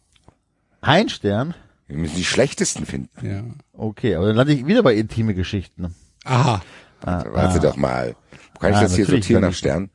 Ein 0.82 1.08
Stern? 1.08 1.54
Wir 1.88 1.96
müssen 1.98 2.16
die 2.16 2.24
schlechtesten 2.24 2.84
finden. 2.84 3.26
Ja. 3.26 3.42
Okay, 3.72 4.14
aber 4.16 4.26
dann 4.26 4.36
lande 4.36 4.52
ich 4.52 4.66
wieder 4.66 4.82
bei 4.82 4.94
intime 4.94 5.34
Geschichten. 5.34 5.94
Aha. 6.24 6.60
Also, 7.00 7.32
warte 7.32 7.60
doch 7.60 7.76
mal. 7.76 8.16
Wo 8.54 8.58
kann 8.60 8.70
ich 8.72 8.76
Ah, 8.78 8.82
das 8.82 8.96
hier 8.96 9.06
sortieren 9.06 9.42
nach 9.42 9.50
ich- 9.50 9.58
Stern? 9.58 9.90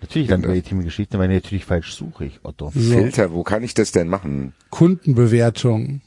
Natürlich 0.00 0.28
bei 0.28 0.56
intime 0.56 0.82
Geschichten, 0.82 1.18
weil 1.18 1.30
ich 1.30 1.42
natürlich 1.42 1.64
falsch 1.64 1.94
suche, 1.94 2.24
ich 2.24 2.40
Otto. 2.42 2.72
So. 2.74 2.94
Filter, 2.94 3.32
wo 3.32 3.42
kann 3.42 3.62
ich 3.62 3.74
das 3.74 3.92
denn 3.92 4.08
machen? 4.08 4.54
Kundenbewertung. 4.70 6.00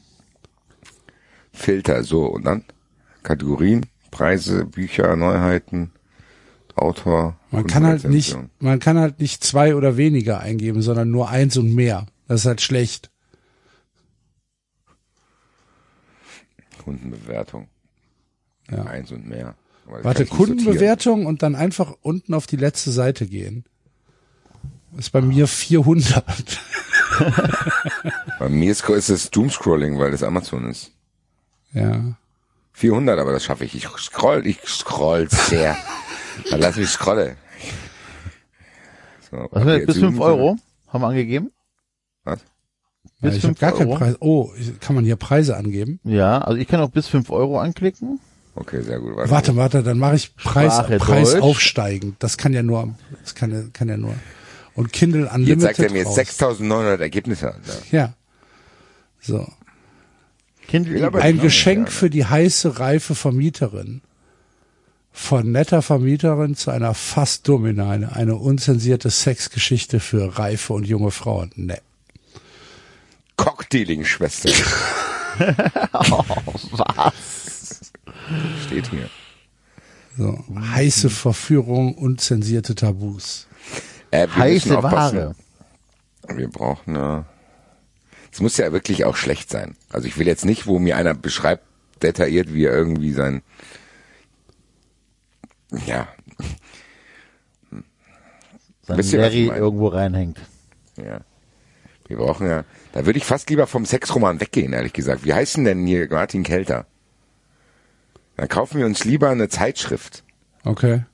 Filter, 1.51 2.03
so, 2.03 2.25
und 2.25 2.43
dann? 2.45 2.63
Kategorien, 3.22 3.85
Preise, 4.09 4.65
Bücher, 4.65 5.15
Neuheiten, 5.15 5.91
Autor. 6.75 7.38
Man 7.51 7.67
kann 7.67 7.85
halt 7.85 8.05
nicht, 8.05 8.35
man 8.59 8.80
kann 8.80 8.97
halt 8.97 9.19
nicht 9.19 9.43
zwei 9.43 9.75
oder 9.75 9.95
weniger 9.95 10.39
eingeben, 10.39 10.81
sondern 10.81 11.11
nur 11.11 11.30
eins 11.30 11.55
und 11.57 11.73
mehr. 11.73 12.07
Das 12.27 12.41
ist 12.41 12.45
halt 12.47 12.61
schlecht. 12.61 13.11
Kundenbewertung. 16.83 17.67
Ja. 18.72 18.83
Eins 18.85 19.11
und 19.11 19.27
mehr. 19.27 19.55
Warte. 19.85 20.25
Kundenbewertung 20.25 21.25
und 21.25 21.43
dann 21.43 21.55
einfach 21.55 21.93
unten 22.01 22.33
auf 22.33 22.47
die 22.47 22.55
letzte 22.55 22.91
Seite 22.91 23.27
gehen. 23.27 23.65
Ist 24.97 25.11
bei 25.11 25.22
mir 25.22 25.47
400. 25.47 26.23
Bei 28.39 28.49
mir 28.49 28.72
ist 28.72 28.88
ist 28.89 29.09
es 29.09 29.30
Doomscrolling, 29.31 29.99
weil 29.99 30.11
das 30.11 30.23
Amazon 30.23 30.69
ist. 30.69 30.91
Ja. 31.73 32.15
400, 32.73 33.19
aber 33.19 33.31
das 33.33 33.43
schaffe 33.43 33.65
ich. 33.65 33.75
Ich 33.75 33.88
scroll, 33.97 34.45
ich 34.47 34.59
scroll 34.65 35.27
sehr. 35.30 35.75
Dann 36.49 36.59
lass 36.59 36.75
mich 36.75 36.89
scrolle. 36.89 37.35
So, 39.30 39.38
Was 39.51 39.61
okay, 39.63 39.75
okay, 39.75 39.85
bis 39.85 39.95
zoomen 39.95 40.09
fünf 40.11 40.19
wir. 40.19 40.25
Euro 40.25 40.57
haben 40.88 41.01
wir 41.01 41.07
angegeben? 41.07 41.51
Was? 42.23 42.39
ja 43.22 43.30
Bis 43.30 43.38
ich 43.38 43.43
habe 43.43 43.47
fünf 43.55 43.59
gar 43.59 43.72
keinen 43.73 43.88
Euro? 43.89 43.97
Preis. 43.97 44.15
Oh, 44.19 44.51
kann 44.80 44.95
man 44.95 45.05
hier 45.05 45.15
Preise 45.15 45.55
angeben? 45.55 45.99
Ja, 46.03 46.39
also 46.39 46.57
ich 46.59 46.67
kann 46.67 46.81
auch 46.81 46.89
bis 46.89 47.07
fünf 47.07 47.30
Euro 47.30 47.59
anklicken. 47.59 48.19
Okay, 48.55 48.81
sehr 48.81 48.99
gut. 48.99 49.13
Warte, 49.15 49.55
warte, 49.55 49.81
dann 49.81 49.97
mache 49.97 50.15
ich 50.15 50.35
Preis, 50.35 50.73
Sprache 50.73 50.97
Preis 50.97 51.31
Deutsch. 51.31 51.41
aufsteigend. 51.41 52.15
Das 52.19 52.38
kann 52.38 52.53
ja 52.53 52.61
nur, 52.61 52.93
das 53.23 53.33
kann, 53.35 53.51
ja- 53.51 53.63
kann 53.73 53.89
ja 53.89 53.97
nur. 53.97 54.13
Und 54.76 54.92
Kindle 54.92 55.24
Jetzt 55.24 55.35
Unlimited 55.35 55.61
sagt 55.61 55.80
er 55.80 55.92
mir 55.92 56.06
raus. 56.06 56.16
6900 56.16 57.02
Ergebnisse. 57.02 57.53
Alter. 57.53 57.82
Ja. 57.92 58.14
So. 59.22 59.48
Kindle. 60.68 61.14
Ein 61.14 61.40
Geschenk 61.40 61.88
ja, 61.88 61.92
für 61.92 62.10
die 62.10 62.26
heiße, 62.26 62.80
reife 62.80 63.16
Vermieterin. 63.16 64.02
Von 65.11 65.52
netter 65.52 65.84
Vermieterin 65.84 66.56
zu 66.56 66.72
einer 66.72 66.95
fast 66.95 67.48
Dominane. 67.48 68.16
Eine 68.16 68.35
unzensierte 68.35 69.11
Sexgeschichte 69.11 70.00
für 70.00 70.40
reife 70.40 70.74
und 70.74 70.88
junge 70.88 71.11
Frauen. 71.11 71.52
Ne. 71.56 71.80
Cockdealing-Schwester. 73.35 74.50
Was? 76.72 77.14
Steht 78.66 78.90
hier. 78.90 79.10
So. 80.18 80.43
Heiße 80.56 81.10
Verführung, 81.10 81.95
unzensierte 81.95 82.76
Tabus. 82.76 83.48
Äh, 84.14 84.27
wir 84.35 84.45
müssen 84.45 84.72
Heiße. 84.75 84.83
Ware. 84.83 85.35
Wir 86.27 86.48
brauchen 86.50 86.95
eine. 86.95 87.25
Es 88.32 88.42
muss 88.42 88.58
ja 88.58 88.72
wirklich 88.72 89.06
auch 89.06 89.16
schlecht 89.16 89.50
sein. 89.50 89.75
Also 89.90 90.08
ich 90.08 90.17
will 90.17 90.27
jetzt 90.27 90.45
nicht, 90.45 90.67
wo 90.67 90.80
mir 90.80 90.98
einer 90.98 91.14
beschreibt, 91.14 91.64
detailliert, 92.01 92.53
wie 92.53 92.66
er 92.66 92.74
irgendwie 92.74 93.11
sein. 93.11 93.42
Ja, 95.88 96.08
Sein 98.83 99.00
Larry 99.11 99.48
irgendwo 99.48 99.88
reinhängt. 99.88 100.40
ja. 100.98 101.22
Wir 102.08 102.17
brauchen 102.17 102.48
ja. 102.48 102.66
Da 102.92 103.06
würde 103.06 103.17
ich 103.17 103.25
fast 103.25 103.50
lieber 103.50 103.66
vom 103.66 103.85
Sexroman 103.85 104.42
weggehen, 104.42 104.74
ehrlich 104.74 104.92
gesagt. 104.92 105.24
Wie 105.24 105.33
heißen 105.33 105.64
denn 105.64 105.88
hier 105.88 106.08
Martin 106.11 106.43
Kelter? 106.43 106.85
Dann 108.35 108.50
kaufen 108.50 108.77
wir 108.77 108.85
uns 108.85 109.06
lieber 109.06 109.30
eine 109.30 109.48
Zeitschrift. 109.48 110.24
Okay. 110.66 111.06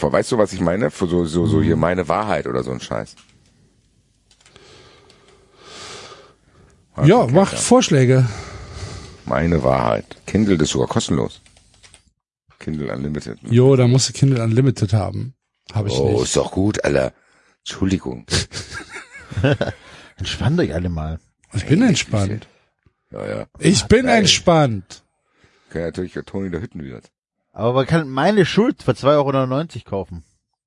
Weißt 0.00 0.32
du, 0.32 0.38
was 0.38 0.52
ich 0.52 0.60
meine? 0.60 0.90
Für 0.90 1.06
so, 1.06 1.24
so, 1.24 1.46
so 1.46 1.62
hier 1.62 1.76
meine 1.76 2.08
Wahrheit 2.08 2.46
oder 2.46 2.62
so 2.62 2.70
ein 2.70 2.80
Scheiß. 2.80 3.16
Martin 6.96 7.10
Ja, 7.10 7.26
macht 7.26 7.58
Vorschläge. 7.58 8.26
Meine 9.24 9.62
Wahrheit. 9.62 10.16
Kindle 10.26 10.56
das 10.56 10.68
ist 10.68 10.72
sogar 10.72 10.88
kostenlos. 10.88 11.40
Kindle 12.58 12.92
Unlimited. 12.92 13.42
ne? 13.42 13.50
Jo, 13.52 13.76
da 13.76 13.86
musst 13.86 14.08
du 14.08 14.12
Kindle 14.12 14.42
Unlimited 14.42 14.92
haben. 14.92 15.34
Habe 15.72 15.88
ich 15.88 15.94
Oh, 15.98 16.12
nicht. 16.12 16.22
ist 16.24 16.36
doch 16.36 16.50
gut, 16.50 16.82
Alter. 16.84 17.12
Entschuldigung. 17.60 18.24
Entspannt 20.16 20.58
euch 20.60 20.74
alle 20.74 20.88
mal. 20.88 21.20
Ich 21.52 21.66
bin 21.66 21.82
entspannt. 21.82 22.48
Ja, 23.10 23.26
ja. 23.26 23.46
Ich 23.58 23.84
bin 23.84 24.06
Geil. 24.06 24.18
entspannt. 24.20 25.02
Kann 25.70 25.82
natürlich 25.82 26.14
der 26.14 26.24
Toni 26.24 26.50
der 26.50 26.60
Hüttenwirt. 26.62 27.10
Aber 27.58 27.72
man 27.72 27.86
kann 27.86 28.08
meine 28.08 28.46
Schuld 28.46 28.84
für 28.84 28.92
2,99 28.92 29.78
Euro 29.78 29.84
kaufen. 29.90 30.22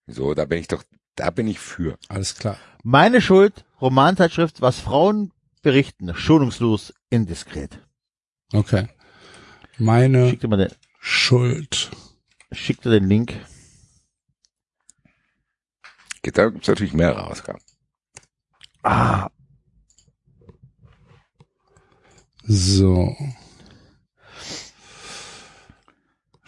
So, 0.08 0.34
da 0.34 0.44
bin 0.44 0.58
ich 0.60 0.68
doch, 0.68 0.84
da 1.16 1.30
bin 1.30 1.48
ich 1.48 1.58
für. 1.58 1.98
Alles 2.10 2.36
klar. 2.36 2.58
Meine 2.84 3.22
Schuld, 3.22 3.64
Romanzeitschrift, 3.80 4.60
was 4.60 4.82
Frauen 4.82 5.32
berichten, 5.62 6.14
schonungslos 6.14 6.94
indiskret. 7.10 7.80
Okay. 8.52 8.90
Meine 9.78 10.30
Schick 10.30 10.42
dir 10.42 10.50
mal 10.50 10.58
den, 10.58 10.72
Schuld. 11.00 11.92
schick 12.52 12.82
dir 12.82 12.90
den 12.90 13.08
Link. 13.08 13.40
Geht, 16.24 16.38
da 16.38 16.50
gibt's 16.50 16.68
natürlich 16.68 16.92
mehrere 16.92 17.26
Ausgaben. 17.26 17.62
Ah, 18.84 19.30
So. 22.44 23.16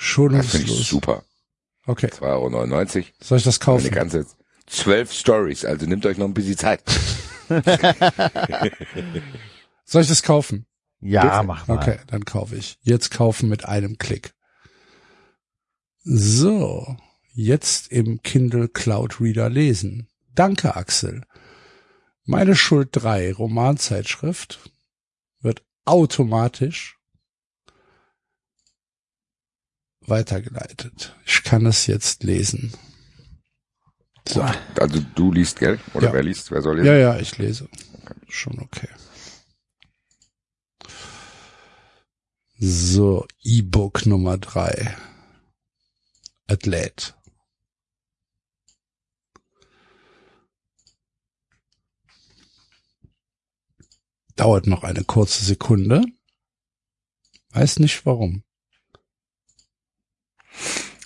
Das 0.03 0.15
finde 0.17 0.37
ich 0.39 0.49
Schonungslos. 0.49 0.87
super. 0.89 1.23
Okay. 1.85 2.07
2,99 2.07 2.21
Euro. 2.97 3.05
Soll 3.21 3.37
ich 3.37 3.43
das 3.43 3.59
Eine 3.59 3.65
kaufen? 3.65 3.91
ganze 3.91 4.25
zwölf 4.67 5.11
Stories, 5.11 5.65
also 5.65 5.85
nehmt 5.85 6.05
euch 6.05 6.17
noch 6.17 6.25
ein 6.27 6.33
bisschen 6.33 6.57
Zeit. 6.57 6.81
Soll 9.85 10.01
ich 10.01 10.07
das 10.07 10.23
kaufen? 10.23 10.65
ja, 11.01 11.21
Bitte. 11.23 11.43
mach 11.47 11.67
mal. 11.67 11.77
Okay, 11.77 11.99
dann 12.07 12.23
kaufe 12.25 12.55
ich. 12.55 12.77
Jetzt 12.81 13.11
kaufen 13.11 13.49
mit 13.49 13.65
einem 13.65 13.97
Klick. 13.97 14.33
So. 16.03 16.95
Jetzt 17.35 17.91
im 17.91 18.21
Kindle 18.21 18.69
Cloud 18.69 19.19
Reader 19.19 19.49
lesen. 19.49 20.07
Danke, 20.35 20.75
Axel. 20.75 21.23
Meine 22.25 22.55
Schuld 22.55 22.89
3 22.93 23.33
Romanzeitschrift 23.33 24.69
wird 25.41 25.63
automatisch 25.85 26.97
weitergeleitet. 30.07 31.15
Ich 31.25 31.43
kann 31.43 31.65
es 31.65 31.87
jetzt 31.87 32.23
lesen. 32.23 32.73
So. 34.27 34.41
Also 34.79 35.01
du 35.15 35.31
liest, 35.31 35.59
gell? 35.59 35.79
Oder 35.93 36.07
Ja. 36.07 36.13
wer 36.13 36.23
liest? 36.23 36.51
Wer 36.51 36.61
soll 36.61 36.77
lesen? 36.77 36.87
Ja, 36.87 36.95
ja, 36.97 37.19
ich 37.19 37.37
lese. 37.37 37.67
Schon 38.29 38.59
okay. 38.59 38.89
So, 42.57 43.27
E-Book 43.41 44.05
Nummer 44.05 44.37
drei. 44.37 44.95
Athlet. 46.47 47.15
Dauert 54.35 54.67
noch 54.67 54.83
eine 54.83 55.03
kurze 55.03 55.43
Sekunde. 55.45 56.03
Weiß 57.51 57.79
nicht 57.79 58.05
warum. 58.05 58.43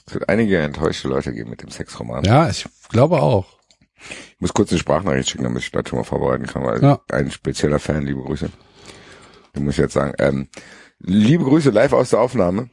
Es 0.06 0.14
wird 0.14 0.30
einige 0.30 0.58
enttäuschte 0.60 1.08
Leute 1.08 1.34
geben 1.34 1.50
mit 1.50 1.62
dem 1.62 1.70
Sexroman. 1.70 2.24
Ja, 2.24 2.50
ich 2.50 2.66
glaube 2.90 3.22
auch. 3.22 3.46
Ich 4.00 4.40
muss 4.40 4.54
kurz 4.54 4.70
eine 4.72 4.80
Sprachnachricht 4.80 5.30
schicken, 5.30 5.44
damit 5.44 5.64
ich 5.64 5.72
das 5.72 5.90
schon 5.90 6.00
mal 6.00 6.04
vorbereiten 6.06 6.46
kann, 6.46 6.64
weil 6.64 6.82
Ja. 6.82 7.00
ein 7.12 7.32
spezieller 7.32 7.80
Fan, 7.80 8.06
liebe 8.06 8.22
Grüße. 8.22 8.50
Den 9.56 9.66
muss 9.66 9.74
ich 9.74 9.80
jetzt 9.80 9.94
sagen. 9.94 10.14
Ähm, 10.20 10.48
liebe 11.00 11.44
Grüße 11.44 11.72
live 11.72 11.94
aus 11.94 12.12
der 12.12 12.20
Aufnahme. 12.22 12.70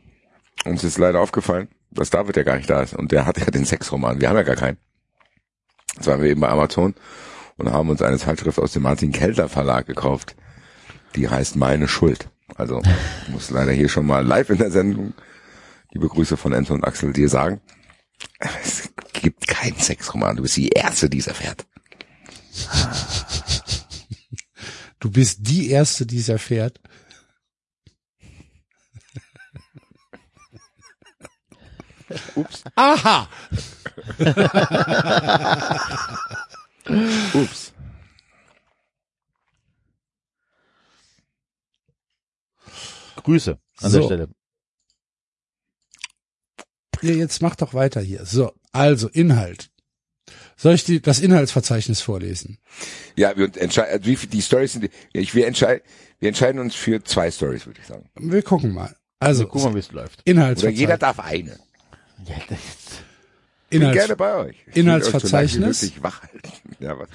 Uns 0.65 0.85
ist 0.85 0.99
leider 0.99 1.21
aufgefallen, 1.21 1.69
dass 1.91 2.11
David 2.11 2.37
ja 2.37 2.43
gar 2.43 2.57
nicht 2.57 2.69
da 2.71 2.83
ist. 2.83 2.95
Und 2.95 3.11
der 3.11 3.27
hat 3.27 3.39
ja 3.39 3.47
den 3.47 3.65
Sexroman. 3.65 4.21
Wir 4.21 4.29
haben 4.29 4.37
ja 4.37 4.43
gar 4.43 4.57
keinen. 4.57 4.77
Jetzt 5.97 6.07
waren 6.07 6.23
wir 6.23 6.31
eben 6.31 6.41
bei 6.41 6.49
Amazon 6.49 6.95
und 7.57 7.73
haben 7.73 7.89
uns 7.89 8.03
eine 8.03 8.19
Zeitschrift 8.19 8.59
aus 8.59 8.73
dem 8.73 8.83
Martin 8.83 9.13
Kelter 9.13 9.49
Verlag 9.49 9.87
gekauft. 9.87 10.37
Die 11.17 11.29
heißt 11.29 11.57
Meine 11.57 11.89
Schuld. 11.89 12.29
Also 12.57 12.83
muss 13.29 13.51
leider 13.51 13.73
hier 13.73 13.89
schon 13.89 14.07
mal 14.07 14.25
live 14.25 14.51
in 14.51 14.59
der 14.59 14.71
Sendung 14.71 15.15
liebe 15.95 16.09
Grüße 16.09 16.37
von 16.37 16.53
Enzo 16.53 16.75
und 16.75 16.85
Axel 16.85 17.13
dir 17.13 17.29
sagen. 17.29 17.61
Es 18.39 18.93
gibt 19.13 19.47
keinen 19.47 19.79
Sexroman. 19.79 20.37
Du 20.37 20.43
bist 20.43 20.57
die 20.57 20.69
Erste, 20.69 21.09
die 21.09 21.19
es 21.19 21.27
erfährt. 21.29 21.67
Du 25.01 25.11
bist 25.11 25.41
die 25.43 25.69
Erste, 25.69 26.07
die 26.07 26.19
es 26.19 26.31
erfährt. 26.31 26.81
Ups. 32.37 32.65
Aha! 32.75 33.29
Ups. 37.35 37.75
Grüße 43.17 43.59
an 43.83 43.91
So. 43.91 43.99
der 43.99 44.05
Stelle. 44.07 44.29
Ja, 47.05 47.15
jetzt 47.15 47.43
mach 47.43 47.57
doch 47.57 47.75
weiter 47.75 48.01
hier. 48.01 48.25
So, 48.25 48.53
also 48.73 49.09
Inhalt. 49.09 49.71
Soll 50.57 50.75
ich 50.75 50.85
die, 50.85 51.03
das 51.03 51.19
Inhaltsverzeichnis 51.21 52.01
vorlesen? 52.01 52.59
Ja, 53.17 53.37
wir 53.37 53.51
entscheiden, 53.61 54.05
wie 54.07 54.17
viel 54.17 54.31
die 54.31 54.41
Stories 54.43 54.73
sind, 54.75 54.89
ich, 55.13 55.35
wir 55.35 55.47
entscheiden, 55.47 55.83
wir 56.21 56.29
entscheiden 56.29 56.61
uns 56.61 56.75
für 56.75 57.03
zwei 57.03 57.31
Stories, 57.31 57.67
würde 57.67 57.81
ich 57.81 57.87
sagen. 57.87 58.09
Wir 58.15 58.43
gucken 58.43 58.73
mal. 58.73 58.95
Also, 59.19 59.43
Wir 59.45 59.49
gucken 59.49 59.71
mal, 59.71 59.75
wie 59.75 59.81
es 59.81 59.93
läuft. 59.93 60.21
Oder 60.21 60.31
Inhaltsverzeichnis. 60.31 60.81
jeder 60.81 60.97
darf 60.99 61.19
eine. 61.19 61.59
Ja, 62.27 62.37
das, 62.49 62.59
Ich 62.59 63.71
bin 63.71 63.81
Inhalts 63.83 63.99
gerne 63.99 64.17
bei 64.17 64.35
euch. 64.37 64.57
Ich 64.69 64.77
Inhaltsverzeichnis. 64.77 65.83
euch 65.83 65.91
so 65.91 65.97
wie 65.97 66.03
wach 66.03 66.23
halten. 66.23 66.41
Ja, 66.79 66.99
was? 66.99 67.09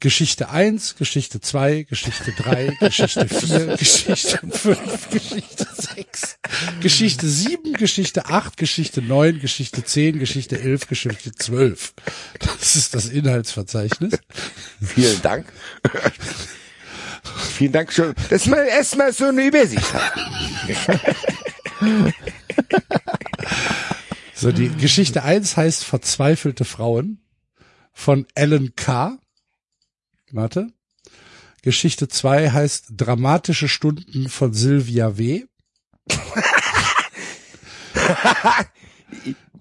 Geschichte 0.00 0.50
1, 0.50 0.96
Geschichte 0.96 1.40
2, 1.40 1.84
Geschichte 1.84 2.32
3, 2.32 2.76
Geschichte 2.80 3.28
4, 3.28 3.66
Geschichte 3.78 4.38
5, 4.50 5.10
Geschichte 5.10 5.66
6, 5.96 6.38
Geschichte 6.80 7.28
7, 7.28 7.72
Geschichte 7.74 8.26
8, 8.26 8.56
Geschichte 8.56 9.02
9, 9.02 9.40
Geschichte 9.40 9.84
10, 9.84 10.18
Geschichte 10.18 10.60
11, 10.60 10.88
Geschichte 10.88 11.32
12. 11.32 11.94
Das 12.40 12.76
ist 12.76 12.94
das 12.94 13.06
Inhaltsverzeichnis. 13.06 14.18
Vielen 14.82 15.22
Dank. 15.22 15.52
Vielen 17.56 17.72
Dank 17.72 17.92
schon. 17.92 18.14
Das 18.30 18.42
ist 18.42 18.46
mal 18.48 18.66
erstmal 18.66 19.12
so 19.12 19.26
eine 19.26 19.46
Übersicht. 19.46 19.86
So, 24.38 24.52
die 24.52 24.68
Geschichte 24.68 25.22
1 25.22 25.56
heißt 25.56 25.82
Verzweifelte 25.82 26.66
Frauen 26.66 27.22
von 27.94 28.26
Alan 28.34 28.76
K. 28.76 29.18
Warte. 30.36 30.68
Geschichte 31.62 32.08
2 32.08 32.50
heißt 32.50 32.88
Dramatische 32.90 33.68
Stunden 33.68 34.28
von 34.28 34.52
Sylvia 34.52 35.16
W. 35.16 35.46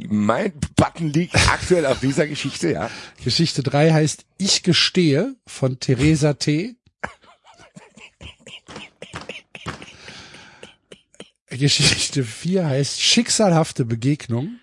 mein 0.10 0.52
Button 0.76 1.14
liegt 1.14 1.36
aktuell 1.48 1.86
auf 1.86 2.02
dieser 2.02 2.28
Geschichte, 2.28 2.74
ja. 2.74 2.92
Geschichte 3.24 3.64
3 3.64 3.94
heißt 3.94 4.26
Ich 4.38 4.64
gestehe 4.64 5.38
von 5.48 5.80
Theresa 5.80 6.34
T. 6.34 6.76
Geschichte 11.48 12.26
4 12.26 12.68
heißt 12.68 13.02
Schicksalhafte 13.02 13.86
Begegnung 13.86 14.60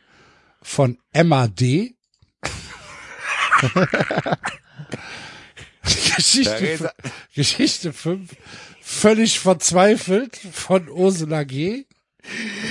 von 0.61 0.99
Emma 1.13 1.49
D. 1.49 1.97
Geschichte, 6.17 6.57
Theresa. 6.57 6.93
Geschichte 7.35 7.93
5 7.93 8.31
Völlig 8.81 9.39
verzweifelt 9.39 10.37
von 10.53 10.89
Ursula 10.89 11.45
G. 11.45 11.85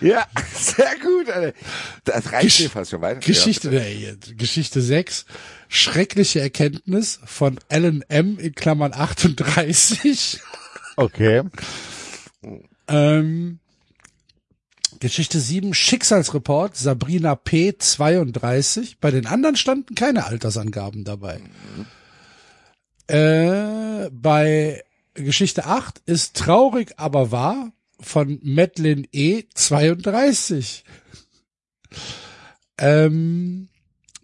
Ja, 0.00 0.26
sehr 0.52 0.96
gut, 1.00 1.30
Alter. 1.30 1.56
Das 2.04 2.32
reicht 2.32 2.58
Gesch- 2.58 2.68
fast 2.68 2.90
schon 2.90 3.00
weiter. 3.00 3.20
Geschichte, 3.20 3.68
nee, 3.68 4.14
Geschichte 4.36 4.82
6, 4.82 5.26
schreckliche 5.68 6.40
Erkenntnis 6.40 7.20
von 7.24 7.60
Alan 7.68 8.02
M. 8.08 8.38
in 8.38 8.54
Klammern 8.54 8.92
38. 8.92 10.40
okay. 10.96 11.42
Ähm, 12.88 13.60
Geschichte 15.02 15.40
7, 15.40 15.74
Schicksalsreport, 15.74 16.76
Sabrina 16.76 17.34
P. 17.34 17.76
32. 17.76 19.00
Bei 19.00 19.10
den 19.10 19.26
anderen 19.26 19.56
standen 19.56 19.96
keine 19.96 20.26
Altersangaben 20.26 21.02
dabei. 21.02 21.40
Äh, 23.08 24.10
bei 24.12 24.84
Geschichte 25.14 25.66
8 25.66 26.02
ist 26.06 26.36
traurig, 26.36 26.92
aber 26.98 27.32
wahr 27.32 27.72
von 27.98 28.38
Madeline 28.44 29.08
E. 29.10 29.42
32. 29.52 30.84
Ähm, 32.78 33.70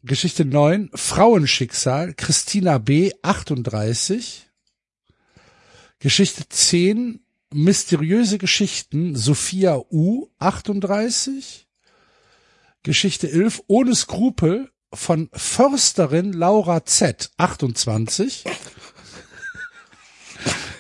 Geschichte 0.05 0.45
9, 0.45 0.91
Frauenschicksal, 0.95 2.15
Christina 2.15 2.79
B. 2.79 3.11
38. 3.23 4.47
Geschichte 5.99 6.49
10, 6.49 7.19
mysteriöse 7.53 8.39
Geschichten, 8.39 9.17
Sophia 9.17 9.83
U. 9.91 10.29
38. 10.39 11.67
Geschichte 12.83 13.31
11, 13.31 13.63
ohne 13.67 13.95
Skrupel 13.95 14.71
von 14.93 15.29
Försterin 15.33 16.33
Laura 16.33 16.85
Z. 16.85 17.31
28. 17.37 18.45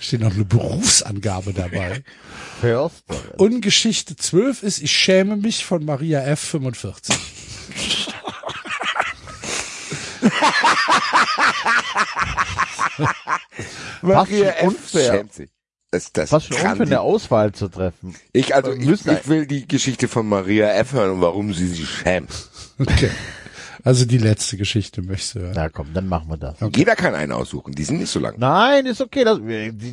Steht 0.00 0.20
noch 0.20 0.32
eine 0.34 0.44
Berufsangabe 0.44 1.52
dabei. 1.52 2.04
Förster. 2.60 3.38
Und 3.38 3.60
Geschichte 3.60 4.16
12 4.16 4.62
ist 4.62 4.80
Ich 4.80 4.92
schäme 4.92 5.36
mich 5.36 5.64
von 5.64 5.84
Maria 5.84 6.22
F. 6.24 6.40
45. 6.40 7.16
Fast 14.00 14.30
schon 14.30 14.46
F. 14.46 14.90
schämt 14.90 15.34
sich. 15.34 15.50
Das, 15.90 16.12
das 16.12 16.30
Fast 16.30 16.52
schon 16.54 16.74
die- 16.76 16.82
eine 16.82 17.00
Auswahl 17.00 17.52
zu 17.52 17.68
treffen. 17.68 18.14
Ich, 18.32 18.54
also, 18.54 18.72
Wir 18.78 18.92
ich, 18.92 19.06
ich 19.06 19.28
will 19.28 19.46
die 19.46 19.66
Geschichte 19.66 20.06
von 20.06 20.28
Maria 20.28 20.68
F. 20.74 20.92
hören 20.92 21.12
und 21.12 21.20
warum 21.22 21.54
sie 21.54 21.66
sich 21.68 21.88
schämt. 21.88 22.30
Okay. 22.78 23.10
Also 23.84 24.04
die 24.04 24.18
letzte 24.18 24.56
Geschichte 24.58 25.00
möchtest 25.02 25.36
du 25.36 25.40
hören. 25.40 25.52
Na 25.54 25.68
komm, 25.70 25.94
dann 25.94 26.06
machen 26.08 26.28
wir 26.28 26.36
das. 26.36 26.56
Jeder 26.76 26.94
kann 26.94 27.14
einen 27.14 27.32
aussuchen, 27.32 27.72
die 27.74 27.84
sind 27.84 28.00
nicht 28.00 28.10
so 28.10 28.18
lang. 28.20 28.34
Nein, 28.38 28.84
ist 28.86 29.00
okay. 29.00 29.24
Das, 29.24 29.38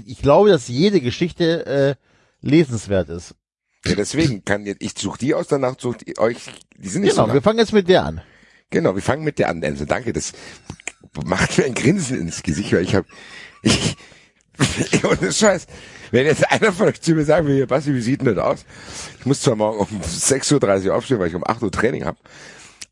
ich 0.06 0.22
glaube, 0.22 0.50
dass 0.50 0.68
jede 0.68 1.00
Geschichte 1.00 1.66
äh, 1.66 1.96
lesenswert 2.42 3.08
ist. 3.10 3.36
Ja, 3.86 3.96
deswegen 3.96 4.44
kann 4.44 4.66
jetzt, 4.66 4.82
ich 4.82 4.94
suche 4.98 5.20
die 5.20 5.34
aus, 5.34 5.48
danach 5.48 5.80
sucht 5.80 6.08
ihr 6.08 6.18
euch, 6.18 6.38
die 6.78 6.90
sind 6.90 7.04
nicht 7.04 7.12
Genau, 7.12 7.24
so 7.24 7.30
wir 7.30 7.36
lang. 7.36 7.44
fangen 7.44 7.60
jetzt 7.60 7.72
mit 7.74 7.88
der 7.88 8.04
an. 8.04 8.22
Genau, 8.72 8.96
wir 8.96 9.02
fangen 9.04 9.24
mit 9.24 9.40
der 9.40 9.48
an, 9.50 9.62
Enzo. 9.64 9.86
Danke, 9.86 10.12
das 10.12 10.34
macht 11.24 11.58
mir 11.58 11.66
ein 11.66 11.76
Grinsen 11.76 12.20
ins 12.20 12.42
Gesicht, 12.44 12.74
weil 12.74 12.82
ich 12.84 12.96
habe, 12.96 13.08
ich, 13.62 13.96
ohne 15.04 15.32
Scheiß, 15.32 15.68
wenn 16.12 16.26
jetzt 16.26 16.50
einer 16.52 16.72
von 16.72 16.88
euch 16.88 17.02
zu 17.02 17.14
mir 17.14 17.26
sagen 17.26 17.48
will, 17.48 17.56
hier, 17.56 17.68
Basti, 17.68 17.94
wie 17.94 18.02
sieht 18.02 18.22
denn 18.22 18.36
das 18.36 18.44
aus? 18.44 18.66
Ich 19.20 19.26
muss 19.26 19.42
zwar 19.42 19.56
morgen 19.56 19.80
um 19.80 20.02
6.30 20.02 20.88
Uhr 20.88 20.96
aufstehen, 20.96 21.20
weil 21.20 21.28
ich 21.28 21.36
um 21.36 21.46
8 21.46 21.62
Uhr 21.64 21.72
Training 21.72 22.06
habe, 22.06 22.18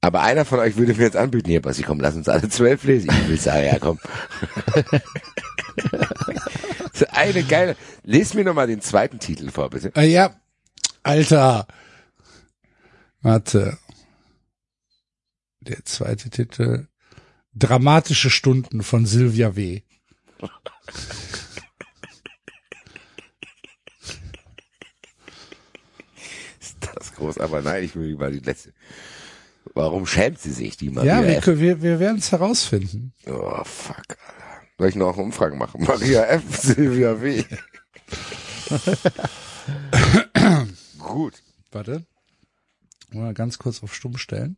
Aber 0.01 0.21
einer 0.21 0.43
von 0.43 0.59
euch 0.59 0.75
würde 0.75 0.93
mir 0.93 1.03
jetzt 1.03 1.15
anbieten, 1.15 1.49
hier, 1.49 1.61
Basti, 1.61 1.83
komm, 1.83 1.99
lass 1.99 2.15
uns 2.15 2.27
alle 2.27 2.49
zwölf 2.49 2.83
lesen. 2.83 3.09
Ich 3.09 3.29
will 3.29 3.39
sagen, 3.39 3.65
ja, 3.65 3.79
komm. 3.79 3.99
so 6.93 7.05
eine 7.09 7.43
geile. 7.43 7.77
Lies 8.03 8.33
mir 8.33 8.43
nochmal 8.43 8.67
den 8.67 8.81
zweiten 8.81 9.19
Titel 9.19 9.49
vor, 9.49 9.69
bitte. 9.69 9.91
Äh, 9.95 10.07
ja, 10.07 10.35
Alter. 11.03 11.67
Warte. 13.21 13.77
Der 15.61 15.85
zweite 15.85 16.29
Titel. 16.29 16.87
Dramatische 17.55 18.29
Stunden 18.29 18.83
von 18.83 19.05
Silvia 19.05 19.55
W. 19.55 19.81
Ist 27.03 27.15
groß, 27.15 27.37
aber 27.39 27.61
nein, 27.61 27.83
ich 27.83 27.95
will 27.95 28.07
lieber 28.07 28.29
die 28.31 28.39
letzte. 28.39 28.73
Warum 29.73 30.05
schämt 30.05 30.39
sie 30.39 30.51
sich, 30.51 30.77
die 30.77 30.87
Ja, 30.87 30.91
Maria 30.91 31.23
wir, 31.23 31.37
F? 31.37 31.47
wir, 31.59 31.81
wir 31.81 31.99
werden 31.99 32.17
es 32.19 32.31
herausfinden. 32.31 33.13
Oh, 33.25 33.63
fuck, 33.63 33.97
Alter. 33.97 34.17
Soll 34.77 34.89
ich 34.89 34.95
noch 34.95 35.13
eine 35.13 35.23
Umfrage 35.23 35.55
machen? 35.55 35.83
Maria 35.83 36.25
F, 36.25 36.43
Silvia 36.61 37.21
W. 37.21 37.43
Gut. 40.99 41.41
Warte. 41.71 42.05
Mal 43.11 43.33
ganz 43.33 43.59
kurz 43.59 43.83
auf 43.83 43.93
Stumm 43.93 44.17
stellen. 44.17 44.57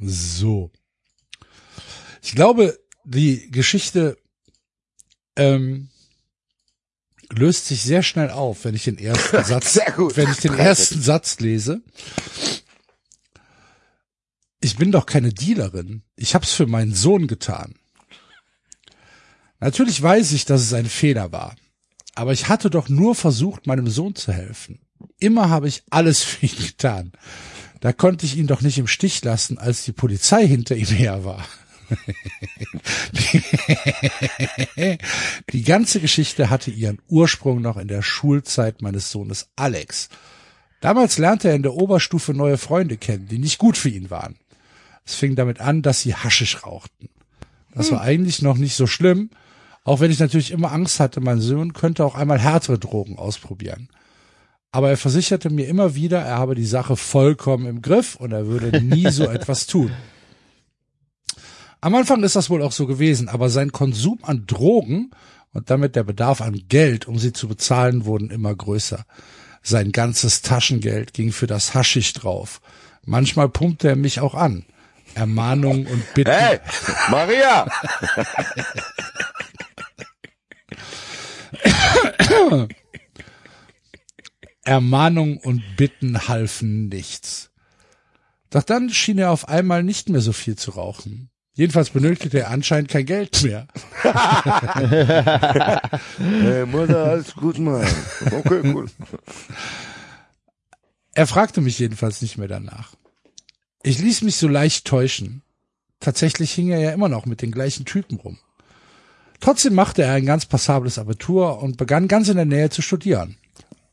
So. 0.00 0.70
Ich 2.22 2.34
glaube, 2.34 2.78
die 3.04 3.50
Geschichte 3.50 4.16
ähm, 5.36 5.90
löst 7.30 7.66
sich 7.66 7.82
sehr 7.82 8.02
schnell 8.02 8.30
auf, 8.30 8.64
wenn 8.64 8.74
ich 8.74 8.84
den 8.84 8.98
ersten 8.98 9.44
Satz, 9.44 9.78
wenn 9.96 10.30
ich 10.30 10.38
den 10.38 10.54
ersten 10.54 11.00
Satz 11.00 11.40
lese. 11.40 11.82
Ich 14.60 14.76
bin 14.76 14.92
doch 14.92 15.06
keine 15.06 15.32
Dealerin. 15.32 16.02
Ich 16.16 16.34
hab's 16.34 16.52
für 16.52 16.66
meinen 16.66 16.94
Sohn 16.94 17.26
getan. 17.26 17.74
Natürlich 19.60 20.02
weiß 20.02 20.32
ich, 20.32 20.44
dass 20.44 20.62
es 20.62 20.72
ein 20.72 20.86
Fehler 20.86 21.32
war. 21.32 21.56
Aber 22.14 22.32
ich 22.32 22.48
hatte 22.48 22.70
doch 22.70 22.88
nur 22.88 23.14
versucht, 23.14 23.66
meinem 23.66 23.88
Sohn 23.88 24.14
zu 24.14 24.32
helfen. 24.32 24.80
Immer 25.18 25.50
habe 25.50 25.68
ich 25.68 25.82
alles 25.90 26.22
für 26.24 26.46
ihn 26.46 26.56
getan. 26.56 27.12
Da 27.80 27.92
konnte 27.92 28.24
ich 28.26 28.36
ihn 28.36 28.46
doch 28.46 28.62
nicht 28.62 28.78
im 28.78 28.86
Stich 28.86 29.22
lassen, 29.22 29.58
als 29.58 29.84
die 29.84 29.92
Polizei 29.92 30.46
hinter 30.46 30.76
ihm 30.76 30.86
her 30.86 31.24
war. 31.24 31.46
die 35.52 35.62
ganze 35.62 36.00
Geschichte 36.00 36.50
hatte 36.50 36.70
ihren 36.70 37.00
Ursprung 37.08 37.60
noch 37.60 37.76
in 37.76 37.88
der 37.88 38.02
Schulzeit 38.02 38.82
meines 38.82 39.10
Sohnes 39.10 39.48
Alex. 39.56 40.08
Damals 40.80 41.18
lernte 41.18 41.48
er 41.48 41.54
in 41.54 41.62
der 41.62 41.74
Oberstufe 41.74 42.34
neue 42.34 42.58
Freunde 42.58 42.96
kennen, 42.96 43.28
die 43.28 43.38
nicht 43.38 43.58
gut 43.58 43.76
für 43.76 43.88
ihn 43.88 44.10
waren. 44.10 44.36
Es 45.04 45.14
fing 45.14 45.36
damit 45.36 45.60
an, 45.60 45.82
dass 45.82 46.00
sie 46.00 46.14
Haschisch 46.14 46.64
rauchten. 46.64 47.08
Das 47.74 47.92
war 47.92 48.00
eigentlich 48.00 48.40
noch 48.40 48.56
nicht 48.56 48.74
so 48.74 48.86
schlimm, 48.86 49.30
auch 49.84 50.00
wenn 50.00 50.10
ich 50.10 50.18
natürlich 50.18 50.50
immer 50.50 50.72
Angst 50.72 50.98
hatte, 50.98 51.20
mein 51.20 51.40
Sohn 51.40 51.72
könnte 51.72 52.04
auch 52.04 52.16
einmal 52.16 52.40
härtere 52.40 52.78
Drogen 52.78 53.18
ausprobieren. 53.18 53.88
Aber 54.72 54.90
er 54.90 54.96
versicherte 54.96 55.48
mir 55.48 55.68
immer 55.68 55.94
wieder, 55.94 56.20
er 56.20 56.38
habe 56.38 56.56
die 56.56 56.66
Sache 56.66 56.96
vollkommen 56.96 57.66
im 57.66 57.82
Griff 57.82 58.16
und 58.16 58.32
er 58.32 58.48
würde 58.48 58.82
nie 58.82 59.08
so 59.10 59.24
etwas 59.30 59.68
tun. 59.68 59.92
Am 61.86 61.94
Anfang 61.94 62.24
ist 62.24 62.34
das 62.34 62.50
wohl 62.50 62.62
auch 62.62 62.72
so 62.72 62.88
gewesen, 62.88 63.28
aber 63.28 63.48
sein 63.48 63.70
Konsum 63.70 64.18
an 64.22 64.44
Drogen 64.44 65.12
und 65.52 65.70
damit 65.70 65.94
der 65.94 66.02
Bedarf 66.02 66.40
an 66.40 66.64
Geld, 66.68 67.06
um 67.06 67.16
sie 67.16 67.32
zu 67.32 67.46
bezahlen, 67.46 68.06
wurden 68.06 68.30
immer 68.30 68.52
größer. 68.52 69.06
Sein 69.62 69.92
ganzes 69.92 70.42
Taschengeld 70.42 71.14
ging 71.14 71.30
für 71.30 71.46
das 71.46 71.74
Haschisch 71.74 72.12
drauf. 72.12 72.60
Manchmal 73.04 73.48
pumpte 73.48 73.86
er 73.86 73.94
mich 73.94 74.18
auch 74.18 74.34
an. 74.34 74.66
Ermahnungen 75.14 75.86
und 75.86 76.02
Bitten. 76.12 76.32
Hey, 76.32 76.58
Maria! 77.08 77.70
Ermahnung 84.64 85.36
und 85.36 85.62
Bitten 85.76 86.26
halfen 86.26 86.88
nichts. 86.88 87.52
Doch 88.50 88.64
dann 88.64 88.90
schien 88.90 89.18
er 89.18 89.30
auf 89.30 89.48
einmal 89.48 89.84
nicht 89.84 90.08
mehr 90.08 90.20
so 90.20 90.32
viel 90.32 90.56
zu 90.56 90.72
rauchen. 90.72 91.30
Jedenfalls 91.56 91.88
benötigte 91.88 92.38
er 92.40 92.50
anscheinend 92.50 92.90
kein 92.90 93.06
Geld 93.06 93.42
mehr. 93.42 93.66
Hey, 96.18 96.66
Mutter, 96.66 97.04
alles 97.04 97.34
gut, 97.34 97.58
Mann. 97.58 97.86
Okay, 98.30 98.60
cool. 98.74 98.86
Er 101.14 101.26
fragte 101.26 101.60
mich 101.62 101.78
jedenfalls 101.78 102.20
nicht 102.20 102.36
mehr 102.36 102.48
danach. 102.48 102.92
Ich 103.82 103.98
ließ 103.98 104.22
mich 104.22 104.36
so 104.36 104.48
leicht 104.48 104.84
täuschen. 104.84 105.42
Tatsächlich 106.00 106.52
hing 106.52 106.68
er 106.68 106.78
ja 106.78 106.90
immer 106.90 107.08
noch 107.08 107.24
mit 107.24 107.40
den 107.40 107.52
gleichen 107.52 107.86
Typen 107.86 108.18
rum. 108.18 108.38
Trotzdem 109.40 109.74
machte 109.74 110.02
er 110.02 110.12
ein 110.12 110.26
ganz 110.26 110.44
passables 110.44 110.98
Abitur 110.98 111.62
und 111.62 111.78
begann 111.78 112.08
ganz 112.08 112.28
in 112.28 112.36
der 112.36 112.44
Nähe 112.44 112.68
zu 112.68 112.82
studieren. 112.82 113.36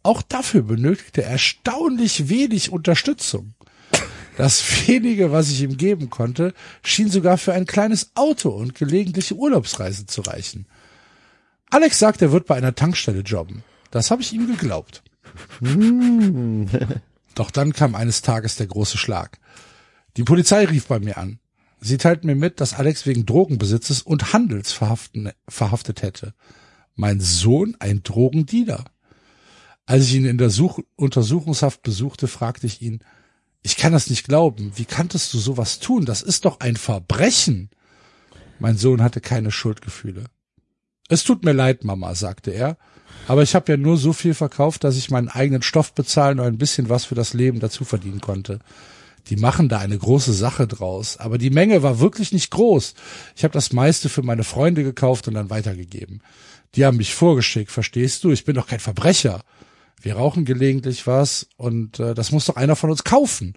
Auch 0.03 0.21
dafür 0.21 0.63
benötigte 0.63 1.23
er 1.23 1.31
erstaunlich 1.31 2.27
wenig 2.27 2.71
Unterstützung. 2.71 3.53
Das 4.37 4.87
wenige, 4.87 5.31
was 5.31 5.49
ich 5.49 5.61
ihm 5.61 5.77
geben 5.77 6.09
konnte, 6.09 6.53
schien 6.83 7.09
sogar 7.09 7.37
für 7.37 7.53
ein 7.53 7.65
kleines 7.65 8.11
Auto 8.15 8.49
und 8.49 8.75
gelegentliche 8.75 9.35
Urlaubsreisen 9.35 10.07
zu 10.07 10.21
reichen. 10.21 10.65
Alex 11.69 11.99
sagt, 11.99 12.21
er 12.21 12.31
wird 12.31 12.45
bei 12.45 12.55
einer 12.55 12.75
Tankstelle 12.75 13.21
jobben. 13.21 13.63
Das 13.91 14.11
habe 14.11 14.21
ich 14.21 14.33
ihm 14.33 14.47
geglaubt. 14.47 15.03
Doch 17.35 17.51
dann 17.51 17.73
kam 17.73 17.95
eines 17.95 18.21
Tages 18.21 18.55
der 18.55 18.67
große 18.67 18.97
Schlag. 18.97 19.39
Die 20.17 20.23
Polizei 20.23 20.65
rief 20.65 20.87
bei 20.87 20.99
mir 20.99 21.17
an. 21.17 21.39
Sie 21.79 21.97
teilten 21.97 22.27
mir 22.27 22.35
mit, 22.35 22.61
dass 22.61 22.75
Alex 22.75 23.05
wegen 23.05 23.25
Drogenbesitzes 23.25 24.03
und 24.03 24.33
Handels 24.33 24.71
verhaftet 24.71 26.01
hätte. 26.01 26.33
Mein 26.95 27.19
Sohn 27.19 27.75
ein 27.79 28.03
Drogendealer. 28.03 28.85
Als 29.85 30.05
ich 30.05 30.15
ihn 30.15 30.25
in 30.25 30.37
der 30.37 30.49
Such 30.49 30.79
Untersuchungshaft 30.95 31.81
besuchte, 31.81 32.27
fragte 32.27 32.67
ich 32.67 32.81
ihn, 32.81 32.99
ich 33.63 33.77
kann 33.77 33.93
das 33.93 34.09
nicht 34.09 34.27
glauben. 34.27 34.73
Wie 34.75 34.85
kanntest 34.85 35.33
du 35.33 35.39
sowas 35.39 35.79
tun? 35.79 36.05
Das 36.05 36.21
ist 36.21 36.45
doch 36.45 36.59
ein 36.59 36.75
Verbrechen. 36.75 37.69
Mein 38.59 38.77
Sohn 38.77 39.01
hatte 39.01 39.21
keine 39.21 39.51
Schuldgefühle. 39.51 40.25
Es 41.09 41.23
tut 41.23 41.43
mir 41.43 41.53
leid, 41.53 41.83
Mama, 41.83 42.13
sagte 42.15 42.51
er, 42.51 42.77
aber 43.27 43.43
ich 43.43 43.55
habe 43.55 43.71
ja 43.71 43.77
nur 43.77 43.97
so 43.97 44.13
viel 44.13 44.33
verkauft, 44.33 44.83
dass 44.83 44.97
ich 44.97 45.09
meinen 45.09 45.29
eigenen 45.29 45.61
Stoff 45.61 45.93
bezahlen 45.93 46.39
und 46.39 46.45
ein 46.45 46.57
bisschen 46.57 46.89
was 46.89 47.05
für 47.05 47.15
das 47.15 47.33
Leben 47.33 47.59
dazu 47.59 47.85
verdienen 47.85 48.21
konnte. 48.21 48.59
Die 49.27 49.37
machen 49.37 49.69
da 49.69 49.79
eine 49.79 49.97
große 49.97 50.33
Sache 50.33 50.67
draus, 50.67 51.17
aber 51.17 51.37
die 51.37 51.49
Menge 51.49 51.81
war 51.83 51.99
wirklich 51.99 52.33
nicht 52.33 52.51
groß. 52.51 52.93
Ich 53.35 53.43
habe 53.45 53.53
das 53.53 53.71
meiste 53.71 54.09
für 54.09 54.23
meine 54.23 54.43
Freunde 54.43 54.83
gekauft 54.83 55.27
und 55.29 55.35
dann 55.35 55.49
weitergegeben. 55.49 56.21
Die 56.75 56.85
haben 56.85 56.97
mich 56.97 57.15
vorgeschickt, 57.15 57.71
verstehst 57.71 58.23
du? 58.23 58.31
Ich 58.31 58.43
bin 58.43 58.55
doch 58.55 58.67
kein 58.67 58.81
Verbrecher. 58.81 59.43
Wir 60.03 60.17
rauchen 60.17 60.43
gelegentlich 60.43 61.07
was 61.07 61.47
und 61.55 61.99
äh, 61.99 62.13
das 62.13 62.33
muss 62.33 62.45
doch 62.45 62.57
einer 62.57 62.75
von 62.75 62.91
uns 62.91 63.05
kaufen. 63.05 63.53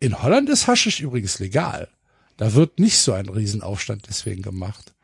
In 0.00 0.22
Holland 0.22 0.48
ist 0.48 0.66
Haschisch 0.66 1.00
übrigens 1.00 1.38
legal. 1.38 1.88
Da 2.38 2.54
wird 2.54 2.78
nicht 2.78 2.98
so 2.98 3.12
ein 3.12 3.28
Riesenaufstand 3.28 4.04
deswegen 4.08 4.40
gemacht. 4.40 4.94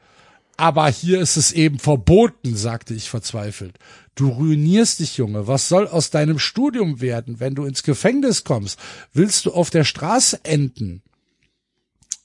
Aber 0.57 0.89
hier 0.89 1.21
ist 1.21 1.37
es 1.37 1.53
eben 1.53 1.79
verboten, 1.79 2.57
sagte 2.57 2.95
ich 2.95 3.11
verzweifelt. 3.11 3.79
Du 4.15 4.29
ruinierst 4.29 5.01
dich, 5.01 5.19
Junge. 5.19 5.47
Was 5.47 5.69
soll 5.69 5.87
aus 5.89 6.11
deinem 6.11 6.39
Studium 6.39 7.01
werden, 7.03 7.39
wenn 7.39 7.55
du 7.55 7.65
ins 7.65 7.83
Gefängnis 7.83 8.45
kommst? 8.45 8.79
Willst 9.13 9.45
du 9.45 9.53
auf 9.53 9.69
der 9.69 9.85
Straße 9.85 10.43
enden? 10.45 11.03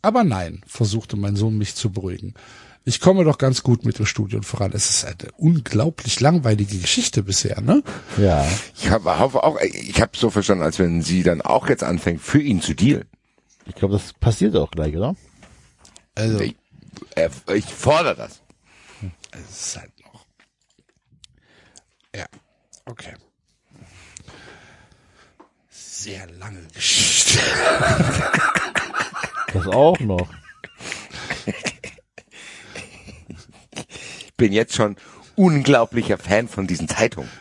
Aber 0.02 0.24
nein, 0.24 0.62
versuchte 0.66 1.18
mein 1.18 1.36
Sohn 1.36 1.58
mich 1.58 1.76
zu 1.76 1.92
beruhigen. 1.92 2.34
Ich 2.88 3.02
komme 3.02 3.26
doch 3.26 3.38
ganz 3.38 3.64
gut 3.64 3.84
mit 3.84 4.00
dem 4.00 4.06
Studium 4.06 4.44
voran. 4.44 4.72
Es 4.74 4.90
ist 4.90 5.04
eine 5.04 5.30
unglaublich 5.36 6.22
langweilige 6.22 6.78
Geschichte 6.78 7.22
bisher, 7.22 7.60
ne? 7.60 7.84
Ja. 8.18 8.48
Ich 8.78 8.90
hab, 8.90 9.04
hoffe 9.04 9.44
auch, 9.44 9.60
ich 9.60 10.00
habe 10.02 10.16
so 10.16 10.30
verstanden, 10.30 10.64
als 10.64 10.80
wenn 10.80 11.02
sie 11.02 11.22
dann 11.22 11.42
auch 11.42 11.68
jetzt 11.68 11.84
anfängt, 11.84 12.22
für 12.22 12.40
ihn 12.42 12.62
zu 12.62 12.76
dealen. 12.76 13.04
Ich 13.66 13.76
glaube, 13.76 13.96
das 13.96 14.14
passiert 14.14 14.56
auch 14.56 14.72
gleich, 14.72 14.96
oder? 14.96 15.18
Also, 16.16 16.40
Ich, 16.40 16.56
er, 17.14 17.30
ich 17.54 17.66
fordere 17.66 18.16
das. 18.16 18.42
es 19.32 19.50
ist 19.68 19.78
halt 19.80 19.92
noch. 20.06 20.26
Ja, 22.16 22.26
okay. 22.86 23.16
Sehr 25.70 26.26
lange 26.40 26.62
Geschichte. 26.74 27.38
Das 29.52 29.68
auch 29.68 30.00
noch. 30.00 30.30
Ich 34.40 34.46
bin 34.46 34.54
jetzt 34.54 34.76
schon 34.76 34.98
unglaublicher 35.36 36.20
Fan 36.20 36.48
von 36.48 36.68
diesen 36.68 36.88
Zeitungen. 36.88 37.32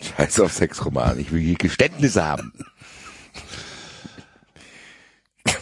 Scheiß 0.00 0.40
auf 0.40 0.54
Sexroman, 0.54 1.20
ich 1.20 1.32
will 1.32 1.42
hier 1.42 1.56
Geständnisse 1.56 2.24
haben. 2.24 2.54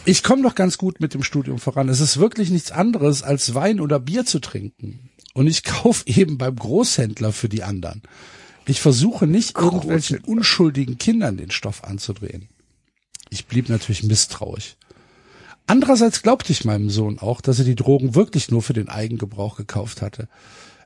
Ich 0.05 0.23
komme 0.23 0.43
doch 0.43 0.55
ganz 0.55 0.77
gut 0.77 1.01
mit 1.01 1.13
dem 1.13 1.21
Studium 1.21 1.59
voran. 1.59 1.89
Es 1.89 1.99
ist 1.99 2.15
wirklich 2.17 2.49
nichts 2.49 2.71
anderes, 2.71 3.23
als 3.23 3.53
Wein 3.53 3.81
oder 3.81 3.99
Bier 3.99 4.25
zu 4.25 4.39
trinken. 4.39 5.09
Und 5.33 5.47
ich 5.47 5.63
kaufe 5.65 6.05
eben 6.07 6.37
beim 6.37 6.55
Großhändler 6.55 7.33
für 7.33 7.49
die 7.49 7.63
anderen. 7.63 8.03
Ich 8.65 8.79
versuche 8.79 9.27
nicht 9.27 9.57
irgendwelchen 9.57 10.19
unschuldigen 10.19 10.97
Kindern 10.97 11.35
den 11.35 11.51
Stoff 11.51 11.83
anzudrehen. 11.83 12.47
Ich 13.29 13.47
blieb 13.47 13.69
natürlich 13.69 14.03
misstrauisch. 14.03 14.76
Andererseits 15.67 16.21
glaubte 16.21 16.53
ich 16.53 16.65
meinem 16.65 16.89
Sohn 16.89 17.19
auch, 17.19 17.41
dass 17.41 17.59
er 17.59 17.65
die 17.65 17.75
Drogen 17.75 18.15
wirklich 18.15 18.49
nur 18.49 18.61
für 18.61 18.73
den 18.73 18.87
Eigengebrauch 18.87 19.57
gekauft 19.57 20.01
hatte. 20.01 20.29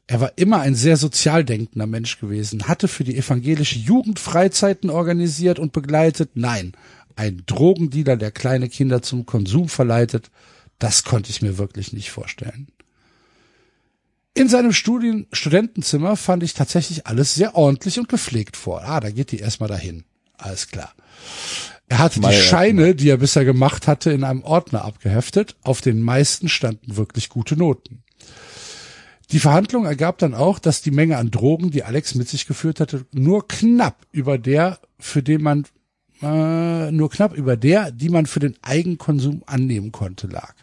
Er 0.08 0.20
war 0.20 0.34
immer 0.38 0.60
ein 0.60 0.76
sehr 0.76 0.98
sozial 0.98 1.46
denkender 1.46 1.86
Mensch 1.86 2.20
gewesen, 2.20 2.68
hatte 2.68 2.88
für 2.88 3.04
die 3.04 3.16
evangelische 3.16 3.78
Jugend 3.78 4.20
Freizeiten 4.20 4.90
organisiert 4.90 5.60
und 5.60 5.72
begleitet. 5.72 6.32
Nein, 6.34 6.74
ein 7.16 7.44
Drogendealer, 7.46 8.18
der 8.18 8.32
kleine 8.32 8.70
Kinder 8.70 9.04
zum 9.04 9.28
Konsum 9.28 9.70
verleitet, 9.70 10.32
das 10.80 11.04
konnte 11.04 11.30
ich 11.30 11.44
mir 11.44 11.60
wirklich 11.60 11.94
nicht 11.94 12.10
vorstellen. 12.10 12.68
In 14.34 14.50
seinem 14.50 14.74
Studien 14.74 15.28
Studentenzimmer 15.32 16.16
fand 16.16 16.42
ich 16.42 16.56
tatsächlich 16.56 17.06
alles 17.06 17.36
sehr 17.36 17.56
ordentlich 17.56 18.00
und 18.00 18.10
gepflegt 18.10 18.58
vor. 18.58 18.82
Ah, 18.84 19.00
da 19.00 19.12
geht 19.12 19.32
die 19.32 19.40
erstmal 19.40 19.70
dahin. 19.70 20.06
Alles 20.38 20.70
klar. 20.70 20.94
Er 21.92 22.00
hatte 22.00 22.22
die 22.22 22.32
Scheine, 22.32 22.96
die 22.96 23.10
er 23.10 23.18
bisher 23.18 23.44
gemacht 23.44 23.86
hatte, 23.86 24.14
in 24.14 24.24
einem 24.24 24.44
Ordner 24.44 24.86
abgeheftet. 24.86 25.58
Auf 25.62 25.82
den 25.82 26.00
meisten 26.00 26.48
standen 26.48 26.96
wirklich 26.96 27.28
gute 27.28 27.58
Noten. 27.58 28.02
Die 29.32 29.40
Verhandlung 29.40 29.84
ergab 29.84 30.18
dann 30.18 30.34
auch, 30.34 30.58
dass 30.60 30.82
die 30.82 30.92
Menge 30.92 31.18
an 31.18 31.32
Drogen, 31.32 31.70
die 31.70 31.84
Alex 31.84 32.16
mit 32.16 32.30
sich 32.30 32.48
geführt 32.48 32.80
hatte, 32.80 33.06
nur 33.12 33.46
knapp 33.46 34.08
über 34.14 34.38
der, 34.38 34.80
für 35.00 35.22
den 35.22 35.42
man 35.42 35.66
äh, 36.22 36.92
nur 36.92 37.10
knapp 37.10 37.36
über 37.36 37.58
der, 37.58 37.92
die 37.92 38.08
man 38.08 38.26
für 38.26 38.40
den 38.40 38.56
Eigenkonsum 38.62 39.44
annehmen 39.46 39.92
konnte, 39.92 40.28
lag. 40.28 40.54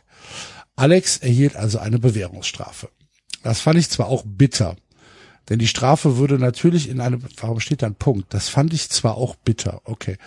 Alex 0.76 1.18
erhielt 1.18 1.56
also 1.56 1.78
eine 1.78 1.98
Bewährungsstrafe. 1.98 2.88
Das 3.42 3.60
fand 3.60 3.78
ich 3.78 3.90
zwar 3.90 4.06
auch 4.06 4.24
bitter, 4.26 4.76
denn 5.48 5.58
die 5.58 5.68
Strafe 5.68 6.18
würde 6.18 6.38
natürlich 6.38 6.88
in 6.88 7.00
einem, 7.00 7.22
warum 7.40 7.60
steht 7.60 7.82
da 7.82 7.86
ein 7.86 7.94
Punkt? 7.94 8.34
Das 8.34 8.48
fand 8.48 8.74
ich 8.74 8.90
zwar 8.90 9.16
auch 9.16 9.34
bitter, 9.36 9.80
okay. 9.84 10.18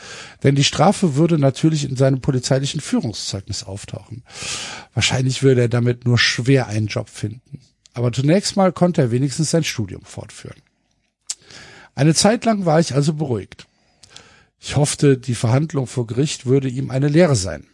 Denn 0.43 0.55
die 0.55 0.63
Strafe 0.63 1.15
würde 1.15 1.37
natürlich 1.37 1.87
in 1.87 1.95
seinem 1.95 2.21
polizeilichen 2.21 2.81
Führungszeugnis 2.81 3.63
auftauchen. 3.63 4.23
Wahrscheinlich 4.93 5.43
würde 5.43 5.61
er 5.61 5.69
damit 5.69 6.05
nur 6.05 6.17
schwer 6.17 6.67
einen 6.67 6.87
Job 6.87 7.09
finden. 7.09 7.59
Aber 7.93 8.11
zunächst 8.11 8.55
mal 8.55 8.71
konnte 8.71 9.01
er 9.01 9.11
wenigstens 9.11 9.51
sein 9.51 9.63
Studium 9.63 10.03
fortführen. 10.03 10.61
Eine 11.93 12.15
Zeit 12.15 12.45
lang 12.45 12.65
war 12.65 12.79
ich 12.79 12.95
also 12.95 13.13
beruhigt. 13.13 13.67
Ich 14.59 14.75
hoffte, 14.75 15.17
die 15.17 15.35
Verhandlung 15.35 15.87
vor 15.87 16.07
Gericht 16.07 16.45
würde 16.45 16.69
ihm 16.69 16.89
eine 16.89 17.09
Lehre 17.09 17.35
sein. 17.35 17.67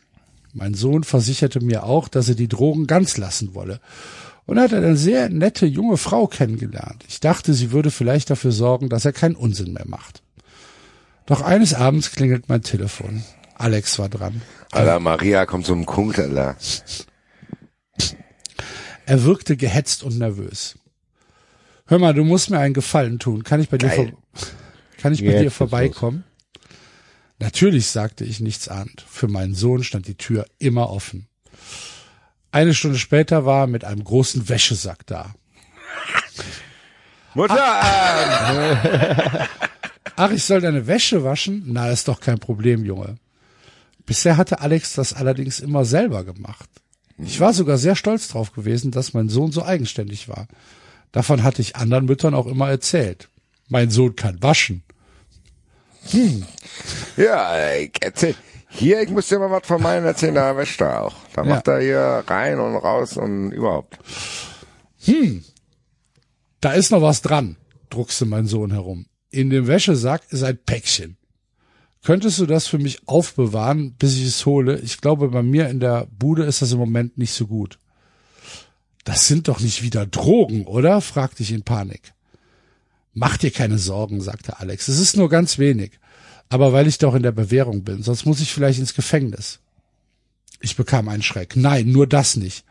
Mein 0.53 0.73
Sohn 0.73 1.03
versicherte 1.03 1.59
mir 1.59 1.83
auch, 1.83 2.07
dass 2.07 2.29
er 2.29 2.35
die 2.35 2.47
Drogen 2.47 2.87
ganz 2.87 3.17
lassen 3.17 3.53
wolle 3.53 3.79
und 4.47 4.59
hat 4.59 4.73
eine 4.73 4.95
sehr 4.95 5.29
nette 5.29 5.67
junge 5.67 5.97
Frau 5.97 6.25
kennengelernt. 6.25 7.03
Ich 7.07 7.19
dachte, 7.19 7.53
sie 7.53 7.71
würde 7.71 7.91
vielleicht 7.91 8.29
dafür 8.29 8.51
sorgen, 8.51 8.89
dass 8.89 9.05
er 9.05 9.13
keinen 9.13 9.35
Unsinn 9.35 9.73
mehr 9.73 9.87
macht. 9.87 10.23
Doch 11.27 11.41
eines 11.41 11.73
Abends 11.73 12.11
klingelt 12.11 12.49
mein 12.49 12.63
Telefon. 12.63 13.23
Alex 13.55 13.99
war 13.99 14.09
dran. 14.09 14.41
Alter, 14.71 14.99
Maria 14.99 15.45
kommt 15.45 15.65
zum 15.65 15.85
Alter. 15.85 16.55
Er 19.05 19.23
wirkte 19.23 19.57
gehetzt 19.57 20.03
und 20.03 20.17
nervös. 20.17 20.77
Hör 21.85 21.99
mal, 21.99 22.13
du 22.13 22.23
musst 22.23 22.49
mir 22.49 22.59
einen 22.59 22.73
Gefallen 22.73 23.19
tun. 23.19 23.43
Kann 23.43 23.61
ich 23.61 23.69
bei 23.69 23.77
dir, 23.77 23.87
Geil. 23.87 24.13
vor 24.33 24.47
kann 24.97 25.13
ich 25.13 25.21
bei 25.21 25.27
Jetzt 25.31 25.41
dir 25.41 25.51
vorbeikommen? 25.51 26.23
Natürlich 27.39 27.87
sagte 27.87 28.23
ich 28.23 28.39
nichts 28.39 28.67
ahnt. 28.67 29.05
Für 29.07 29.27
meinen 29.27 29.55
Sohn 29.55 29.83
stand 29.83 30.07
die 30.07 30.15
Tür 30.15 30.45
immer 30.57 30.89
offen. 30.89 31.27
Eine 32.51 32.73
Stunde 32.73 32.97
später 32.97 33.45
war 33.45 33.63
er 33.63 33.67
mit 33.67 33.83
einem 33.83 34.03
großen 34.03 34.49
Wäschesack 34.49 35.05
da. 35.05 35.33
Mutter! 37.33 37.57
ähm, 38.49 39.47
Ach, 40.15 40.31
ich 40.31 40.43
soll 40.43 40.61
deine 40.61 40.87
Wäsche 40.87 41.23
waschen? 41.23 41.63
Na, 41.67 41.89
ist 41.89 42.07
doch 42.07 42.19
kein 42.19 42.39
Problem, 42.39 42.83
Junge. 42.83 43.17
Bisher 44.05 44.37
hatte 44.37 44.61
Alex 44.61 44.93
das 44.93 45.13
allerdings 45.13 45.59
immer 45.59 45.85
selber 45.85 46.23
gemacht. 46.23 46.69
Ich 47.19 47.39
war 47.39 47.53
sogar 47.53 47.77
sehr 47.77 47.95
stolz 47.95 48.27
drauf 48.27 48.51
gewesen, 48.53 48.91
dass 48.91 49.13
mein 49.13 49.29
Sohn 49.29 49.51
so 49.51 49.63
eigenständig 49.63 50.29
war. 50.29 50.47
Davon 51.11 51.43
hatte 51.43 51.61
ich 51.61 51.75
anderen 51.75 52.05
Müttern 52.05 52.33
auch 52.33 52.47
immer 52.47 52.69
erzählt. 52.69 53.29
Mein 53.67 53.89
Sohn 53.89 54.15
kann 54.15 54.41
waschen. 54.41 54.83
Ja, 57.17 57.73
ich 57.75 57.91
erzähl. 58.01 58.35
Hier, 58.77 59.01
ich 59.01 59.09
muss 59.09 59.27
dir 59.27 59.39
mal 59.39 59.49
was 59.51 59.65
von 59.65 59.81
meinen 59.81 60.05
erzählen, 60.05 60.35
da 60.35 60.55
wäscht 60.55 60.79
er 60.81 61.03
auch. 61.03 61.15
Da 61.33 61.43
Ja. 61.43 61.49
macht 61.49 61.67
er 61.67 61.79
hier 61.81 62.23
rein 62.27 62.59
und 62.59 62.75
raus 62.75 63.17
und 63.17 63.51
überhaupt. 63.51 63.97
Da 66.61 66.71
ist 66.73 66.91
noch 66.91 67.01
was 67.01 67.21
dran, 67.21 67.57
druckste 67.89 68.25
mein 68.25 68.45
Sohn 68.47 68.71
herum. 68.71 69.05
In 69.29 69.49
dem 69.49 69.67
Wäschesack 69.67 70.23
ist 70.31 70.43
ein 70.43 70.57
Päckchen. 70.57 71.17
Könntest 72.03 72.39
du 72.39 72.45
das 72.45 72.67
für 72.67 72.77
mich 72.77 73.07
aufbewahren, 73.07 73.95
bis 73.97 74.15
ich 74.15 74.25
es 74.25 74.45
hole? 74.45 74.79
Ich 74.79 75.01
glaube, 75.01 75.29
bei 75.29 75.43
mir 75.43 75.69
in 75.69 75.79
der 75.79 76.07
Bude 76.17 76.43
ist 76.45 76.61
das 76.61 76.71
im 76.71 76.77
Moment 76.79 77.17
nicht 77.17 77.33
so 77.33 77.47
gut. 77.47 77.79
Das 79.03 79.27
sind 79.27 79.47
doch 79.47 79.59
nicht 79.59 79.83
wieder 79.83 80.05
Drogen, 80.05 80.65
oder? 80.65 81.01
fragte 81.01 81.43
ich 81.43 81.51
in 81.51 81.63
Panik. 81.63 82.13
Mach 83.13 83.37
dir 83.37 83.51
keine 83.51 83.77
Sorgen, 83.77 84.21
sagte 84.21 84.59
Alex. 84.59 84.87
Es 84.87 84.99
ist 84.99 85.17
nur 85.17 85.29
ganz 85.29 85.57
wenig. 85.57 85.99
Aber 86.49 86.73
weil 86.73 86.87
ich 86.87 86.97
doch 86.97 87.15
in 87.15 87.23
der 87.23 87.31
Bewährung 87.31 87.83
bin, 87.83 88.03
sonst 88.03 88.25
muss 88.25 88.39
ich 88.39 88.53
vielleicht 88.53 88.79
ins 88.79 88.93
Gefängnis. 88.93 89.59
Ich 90.59 90.75
bekam 90.75 91.09
einen 91.09 91.23
Schreck. 91.23 91.55
Nein, 91.55 91.91
nur 91.91 92.07
das 92.07 92.35
nicht. 92.35 92.63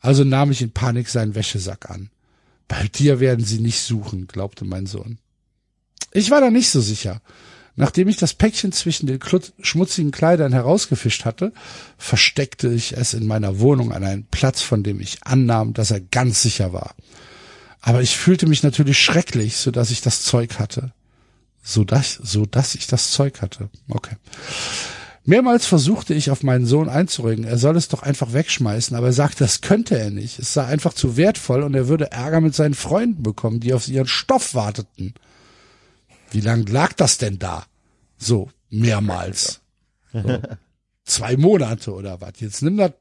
Also 0.00 0.24
nahm 0.24 0.50
ich 0.50 0.62
in 0.62 0.70
Panik 0.70 1.08
seinen 1.08 1.34
Wäschesack 1.34 1.90
an. 1.90 2.10
Bei 2.68 2.86
dir 2.86 3.20
werden 3.20 3.44
sie 3.44 3.58
nicht 3.58 3.80
suchen, 3.80 4.26
glaubte 4.26 4.64
mein 4.64 4.86
Sohn. 4.86 5.18
Ich 6.12 6.30
war 6.30 6.40
da 6.40 6.50
nicht 6.50 6.70
so 6.70 6.80
sicher. 6.80 7.20
Nachdem 7.76 8.08
ich 8.08 8.16
das 8.16 8.34
Päckchen 8.34 8.72
zwischen 8.72 9.06
den 9.06 9.20
schmutzigen 9.60 10.10
Kleidern 10.10 10.52
herausgefischt 10.52 11.24
hatte, 11.24 11.52
versteckte 11.98 12.68
ich 12.68 12.96
es 12.96 13.14
in 13.14 13.26
meiner 13.26 13.58
Wohnung 13.58 13.92
an 13.92 14.04
einen 14.04 14.26
Platz, 14.26 14.60
von 14.60 14.82
dem 14.82 15.00
ich 15.00 15.24
annahm, 15.24 15.72
dass 15.72 15.90
er 15.90 16.00
ganz 16.00 16.42
sicher 16.42 16.72
war. 16.72 16.94
Aber 17.80 18.02
ich 18.02 18.16
fühlte 18.16 18.46
mich 18.46 18.62
natürlich 18.62 18.98
schrecklich, 18.98 19.56
so 19.56 19.70
dass 19.70 19.90
ich 19.90 20.00
das 20.00 20.22
Zeug 20.22 20.58
hatte. 20.58 20.92
So 21.62 21.84
dass, 21.84 22.14
so 22.14 22.46
dass 22.46 22.74
ich 22.74 22.86
das 22.86 23.10
Zeug 23.10 23.42
hatte. 23.42 23.68
Okay. 23.88 24.16
Mehrmals 25.24 25.66
versuchte 25.66 26.14
ich 26.14 26.30
auf 26.30 26.42
meinen 26.42 26.64
Sohn 26.64 26.88
einzuregen, 26.88 27.44
er 27.44 27.58
soll 27.58 27.76
es 27.76 27.88
doch 27.88 28.02
einfach 28.02 28.32
wegschmeißen, 28.32 28.96
aber 28.96 29.08
er 29.08 29.12
sagte, 29.12 29.44
das 29.44 29.60
könnte 29.60 29.98
er 29.98 30.10
nicht. 30.10 30.38
Es 30.38 30.54
sei 30.54 30.64
einfach 30.64 30.94
zu 30.94 31.16
wertvoll 31.16 31.62
und 31.62 31.74
er 31.74 31.88
würde 31.88 32.10
Ärger 32.10 32.40
mit 32.40 32.54
seinen 32.54 32.74
Freunden 32.74 33.22
bekommen, 33.22 33.60
die 33.60 33.74
auf 33.74 33.86
ihren 33.86 34.08
Stoff 34.08 34.54
warteten. 34.54 35.14
Wie 36.30 36.40
lang 36.40 36.66
lag 36.66 36.94
das 36.94 37.18
denn 37.18 37.38
da? 37.38 37.66
So, 38.16 38.50
mehrmals. 38.70 39.60
So. 40.12 40.40
Zwei 41.04 41.36
Monate 41.36 41.92
oder 41.92 42.20
was? 42.20 42.34
Jetzt 42.38 42.62
nimm 42.62 42.76
das 42.76 42.92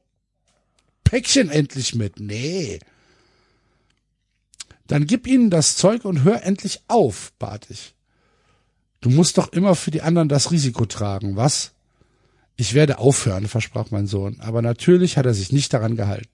Päckchen 1.04 1.50
endlich 1.50 1.96
mit. 1.96 2.20
Nee. 2.20 2.80
Dann 4.88 5.06
gib 5.08 5.28
ihnen 5.28 5.50
das 5.50 5.76
Zeug 5.76 6.06
und 6.06 6.24
hör 6.24 6.44
endlich 6.44 6.82
auf, 6.88 7.32
bat 7.40 7.68
ich. 7.70 7.94
Du 9.02 9.10
musst 9.10 9.38
doch 9.38 9.53
immer 9.53 9.76
für 9.76 9.92
die 9.92 10.02
anderen 10.02 10.30
das 10.30 10.52
Risiko 10.52 10.86
tragen, 10.86 11.36
was? 11.36 11.72
Ich 12.58 12.74
werde 12.74 12.98
aufhören, 12.98 13.48
versprach 13.48 13.92
mein 13.92 14.08
Sohn, 14.08 14.38
aber 14.42 14.61
natürlich 14.61 15.18
hat 15.18 15.26
er 15.26 15.34
sich 15.34 15.53
nicht 15.53 15.74
daran 15.74 15.95
gehalten. 15.95 16.28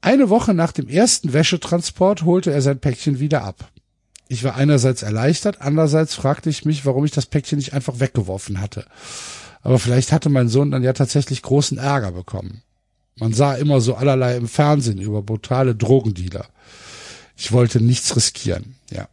Eine 0.00 0.28
Woche 0.30 0.54
nach 0.54 0.72
dem 0.72 0.88
ersten 0.88 1.32
Wäschetransport 1.32 2.24
holte 2.24 2.52
er 2.52 2.62
sein 2.62 2.80
Päckchen 2.80 3.20
wieder 3.20 3.44
ab. 3.44 3.70
Ich 4.28 4.42
war 4.42 4.56
einerseits 4.56 5.02
erleichtert, 5.02 5.60
andererseits 5.60 6.14
fragte 6.14 6.50
ich 6.50 6.64
mich, 6.64 6.84
warum 6.84 7.04
ich 7.04 7.12
das 7.12 7.26
Päckchen 7.26 7.58
nicht 7.58 7.72
einfach 7.72 8.00
weggeworfen 8.00 8.60
hatte. 8.60 8.84
Aber 9.62 9.78
vielleicht 9.78 10.12
hatte 10.12 10.28
mein 10.28 10.48
Sohn 10.48 10.70
dann 10.70 10.82
ja 10.82 10.92
tatsächlich 10.92 11.42
großen 11.42 11.78
Ärger 11.78 12.12
bekommen. 12.12 12.62
Man 13.18 13.32
sah 13.32 13.54
immer 13.54 13.80
so 13.80 13.94
allerlei 13.94 14.36
im 14.36 14.48
Fernsehen 14.48 14.98
über 14.98 15.22
brutale 15.22 15.74
Drogendealer. 15.74 16.46
Ich 17.36 17.52
wollte 17.52 17.80
nichts 17.80 18.14
riskieren, 18.16 18.74
ja. 18.90 19.08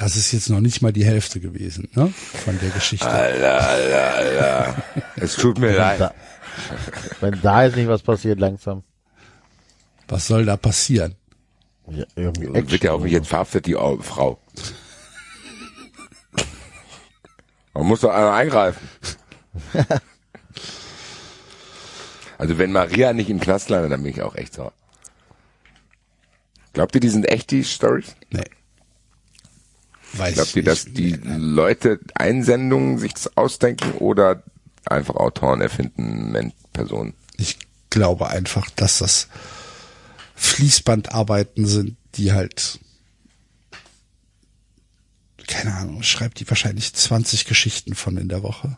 Das 0.00 0.16
ist 0.16 0.32
jetzt 0.32 0.48
noch 0.48 0.60
nicht 0.60 0.80
mal 0.80 0.94
die 0.94 1.04
Hälfte 1.04 1.40
gewesen, 1.40 1.90
ne? 1.94 2.10
Von 2.44 2.58
der 2.58 2.70
Geschichte. 2.70 3.06
Alter, 3.06 3.60
Alter, 3.68 4.14
Alter. 4.14 4.82
Es 5.16 5.36
tut 5.36 5.58
mir 5.58 5.76
leid. 5.76 6.00
Da, 6.00 6.14
wenn 7.20 7.38
da 7.42 7.64
jetzt 7.64 7.76
nicht 7.76 7.86
was 7.86 8.00
passiert 8.00 8.40
langsam. 8.40 8.82
Was 10.08 10.26
soll 10.26 10.46
da 10.46 10.56
passieren? 10.56 11.16
Ja, 11.90 12.04
irgendwie 12.16 12.48
wird 12.70 12.82
ja 12.82 12.92
auch 12.92 13.02
nicht 13.02 13.12
jetzt 13.12 13.28
verhaftet, 13.28 13.66
die 13.66 13.76
Au- 13.76 13.98
Frau. 13.98 14.40
Man 17.74 17.86
muss 17.86 18.00
doch 18.00 18.10
einer 18.10 18.32
eingreifen. 18.32 18.88
Also 22.38 22.56
wenn 22.56 22.72
Maria 22.72 23.12
nicht 23.12 23.28
im 23.28 23.38
Knast 23.38 23.68
landet, 23.68 23.92
dann 23.92 24.02
bin 24.02 24.12
ich 24.12 24.22
auch 24.22 24.34
echt 24.34 24.54
sauer. 24.54 24.72
Glaubt 26.72 26.94
ihr, 26.94 27.00
die 27.02 27.10
sind 27.10 27.26
echt, 27.28 27.50
die 27.50 27.64
Stories? 27.64 28.16
Nee. 28.30 28.44
Weiß 30.14 30.34
Glaubt 30.34 30.56
ihr, 30.56 30.64
dass 30.64 30.86
ich- 30.86 30.92
die. 30.94 31.10
Leute 31.24 32.00
Einsendungen 32.14 32.98
sich 32.98 33.14
das 33.14 33.36
ausdenken 33.36 33.92
oder 33.92 34.42
einfach 34.86 35.14
Autoren 35.16 35.60
erfinden, 35.60 36.52
Personen. 36.72 37.14
Ich 37.36 37.58
glaube 37.90 38.28
einfach, 38.28 38.68
dass 38.70 38.98
das 38.98 39.28
Fließbandarbeiten 40.34 41.66
sind, 41.66 41.96
die 42.14 42.32
halt 42.32 42.78
keine 45.46 45.74
Ahnung, 45.74 46.02
schreibt 46.04 46.38
die 46.38 46.48
wahrscheinlich 46.48 46.94
20 46.94 47.44
Geschichten 47.44 47.94
von 47.96 48.16
in 48.16 48.28
der 48.28 48.44
Woche. 48.44 48.76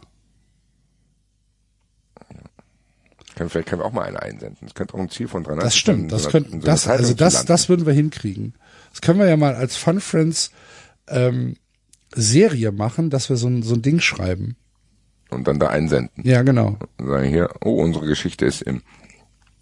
Können, 3.36 3.50
vielleicht 3.50 3.68
können 3.68 3.82
wir 3.82 3.86
auch 3.86 3.92
mal 3.92 4.04
eine 4.06 4.20
einsenden. 4.22 4.56
Das 4.62 4.74
könnte 4.74 4.94
auch 4.94 4.98
ein 4.98 5.10
Ziel 5.10 5.28
von 5.28 5.44
dran 5.44 5.58
Das 5.58 5.76
stimmt, 5.76 6.12
das 6.12 6.28
könnten, 6.28 6.60
das, 6.60 6.86
also 6.86 7.14
das, 7.14 7.44
das 7.44 7.68
würden 7.68 7.86
wir 7.86 7.92
hinkriegen. 7.92 8.54
Das 8.90 9.00
können 9.00 9.18
wir 9.18 9.26
ja 9.26 9.36
mal 9.36 9.54
als 9.54 9.76
Fun 9.76 10.00
Friends 10.00 10.50
ähm, 11.12 11.56
Serie 12.14 12.72
machen, 12.72 13.10
dass 13.10 13.28
wir 13.28 13.36
so 13.36 13.48
ein, 13.48 13.62
so 13.62 13.74
ein 13.74 13.82
Ding 13.82 14.00
schreiben. 14.00 14.56
Und 15.30 15.48
dann 15.48 15.58
da 15.58 15.68
einsenden. 15.68 16.24
Ja, 16.24 16.42
genau. 16.42 16.78
Und 16.98 17.06
sagen 17.08 17.28
hier, 17.28 17.48
oh, 17.64 17.82
unsere 17.82 18.06
Geschichte 18.06 18.44
ist 18.44 18.62
im, 18.62 18.82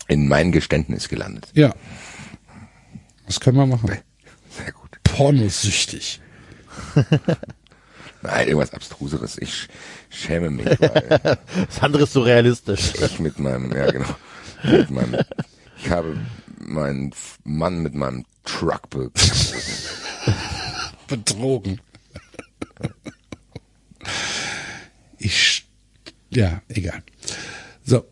in 0.09 0.27
mein 0.27 0.51
Geständnis 0.51 1.09
gelandet. 1.09 1.49
Ja. 1.55 1.75
Das 3.27 3.39
können 3.39 3.57
wir 3.57 3.67
machen. 3.67 3.89
Sehr 4.51 4.73
gut. 4.73 4.99
Pornosüchtig. 5.05 6.21
Nein, 8.23 8.49
irgendwas 8.49 8.75
Abstruseres. 8.75 9.39
Ich 9.39 9.69
schäme 10.11 10.51
mich, 10.51 10.67
weil 10.81 11.39
Das 11.67 11.81
andere 11.83 12.03
ist 12.03 12.13
so 12.13 12.23
realistisch. 12.23 12.93
ich 13.01 13.21
mit 13.21 13.39
meinem, 13.39 13.73
ja 13.75 13.91
genau, 13.91 14.09
mit 14.65 14.91
meinem, 14.91 15.21
ich 15.79 15.91
habe 15.91 16.19
meinen 16.59 17.15
Mann 17.45 17.83
mit 17.83 17.95
meinem 17.95 18.25
Truck 18.45 18.91
be 18.91 19.11
Betrogen. 21.11 21.81
Ich, 25.19 25.67
ja, 26.31 26.63
egal. 26.69 27.03
So. 27.85 28.05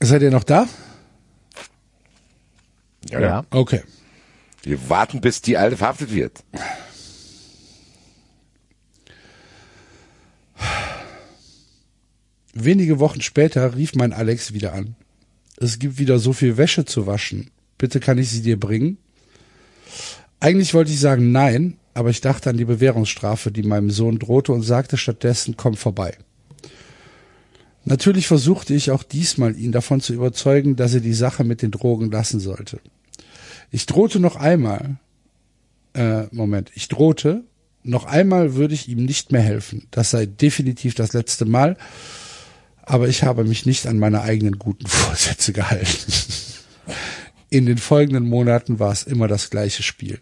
Seid 0.00 0.22
ihr 0.22 0.30
noch 0.30 0.44
da? 0.44 0.66
ja, 3.10 3.20
Ja. 3.20 3.46
Okay. 3.50 3.82
Wir 4.62 4.88
warten, 4.88 5.20
bis 5.20 5.42
die 5.42 5.58
Alte 5.58 5.76
verhaftet 5.76 6.14
wird. 6.14 6.42
Wenige 12.54 12.98
Wochen 13.00 13.20
später 13.20 13.76
rief 13.76 13.94
mein 13.94 14.12
Alex 14.12 14.54
wieder 14.54 14.72
an. 14.72 14.96
Es 15.56 15.78
gibt 15.78 15.98
wieder 15.98 16.18
so 16.18 16.32
viel 16.32 16.56
Wäsche 16.56 16.84
zu 16.84 17.06
waschen. 17.06 17.50
Bitte 17.76 18.00
kann 18.00 18.16
ich 18.16 18.30
sie 18.30 18.42
dir 18.42 18.58
bringen? 18.58 18.96
Eigentlich 20.44 20.74
wollte 20.74 20.92
ich 20.92 21.00
sagen 21.00 21.32
nein, 21.32 21.78
aber 21.94 22.10
ich 22.10 22.20
dachte 22.20 22.50
an 22.50 22.58
die 22.58 22.66
Bewährungsstrafe, 22.66 23.50
die 23.50 23.62
meinem 23.62 23.88
Sohn 23.88 24.18
drohte 24.18 24.52
und 24.52 24.60
sagte 24.60 24.98
stattdessen, 24.98 25.56
komm 25.56 25.74
vorbei. 25.74 26.18
Natürlich 27.86 28.26
versuchte 28.26 28.74
ich 28.74 28.90
auch 28.90 29.04
diesmal, 29.04 29.56
ihn 29.56 29.72
davon 29.72 30.02
zu 30.02 30.12
überzeugen, 30.12 30.76
dass 30.76 30.92
er 30.92 31.00
die 31.00 31.14
Sache 31.14 31.44
mit 31.44 31.62
den 31.62 31.70
Drogen 31.70 32.10
lassen 32.10 32.40
sollte. 32.40 32.80
Ich 33.70 33.86
drohte 33.86 34.20
noch 34.20 34.36
einmal, 34.36 34.96
äh, 35.94 36.24
Moment, 36.30 36.70
ich 36.74 36.88
drohte, 36.88 37.44
noch 37.82 38.04
einmal 38.04 38.54
würde 38.54 38.74
ich 38.74 38.86
ihm 38.86 39.02
nicht 39.02 39.32
mehr 39.32 39.40
helfen. 39.40 39.86
Das 39.92 40.10
sei 40.10 40.26
definitiv 40.26 40.94
das 40.94 41.14
letzte 41.14 41.46
Mal, 41.46 41.78
aber 42.82 43.08
ich 43.08 43.22
habe 43.22 43.44
mich 43.44 43.64
nicht 43.64 43.86
an 43.86 43.98
meine 43.98 44.20
eigenen 44.20 44.58
guten 44.58 44.86
Vorsätze 44.88 45.54
gehalten. 45.54 46.12
In 47.48 47.64
den 47.64 47.78
folgenden 47.78 48.28
Monaten 48.28 48.78
war 48.78 48.92
es 48.92 49.04
immer 49.04 49.26
das 49.26 49.48
gleiche 49.48 49.82
Spiel. 49.82 50.20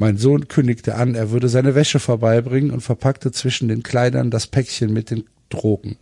Mein 0.00 0.16
Sohn 0.16 0.48
kündigte 0.48 0.94
an, 0.94 1.14
er 1.14 1.30
würde 1.30 1.50
seine 1.50 1.74
Wäsche 1.74 2.00
vorbeibringen 2.00 2.70
und 2.70 2.80
verpackte 2.80 3.32
zwischen 3.32 3.68
den 3.68 3.82
Kleidern 3.82 4.30
das 4.30 4.46
Päckchen 4.46 4.94
mit 4.94 5.10
den 5.10 5.24
Drogen. 5.50 5.98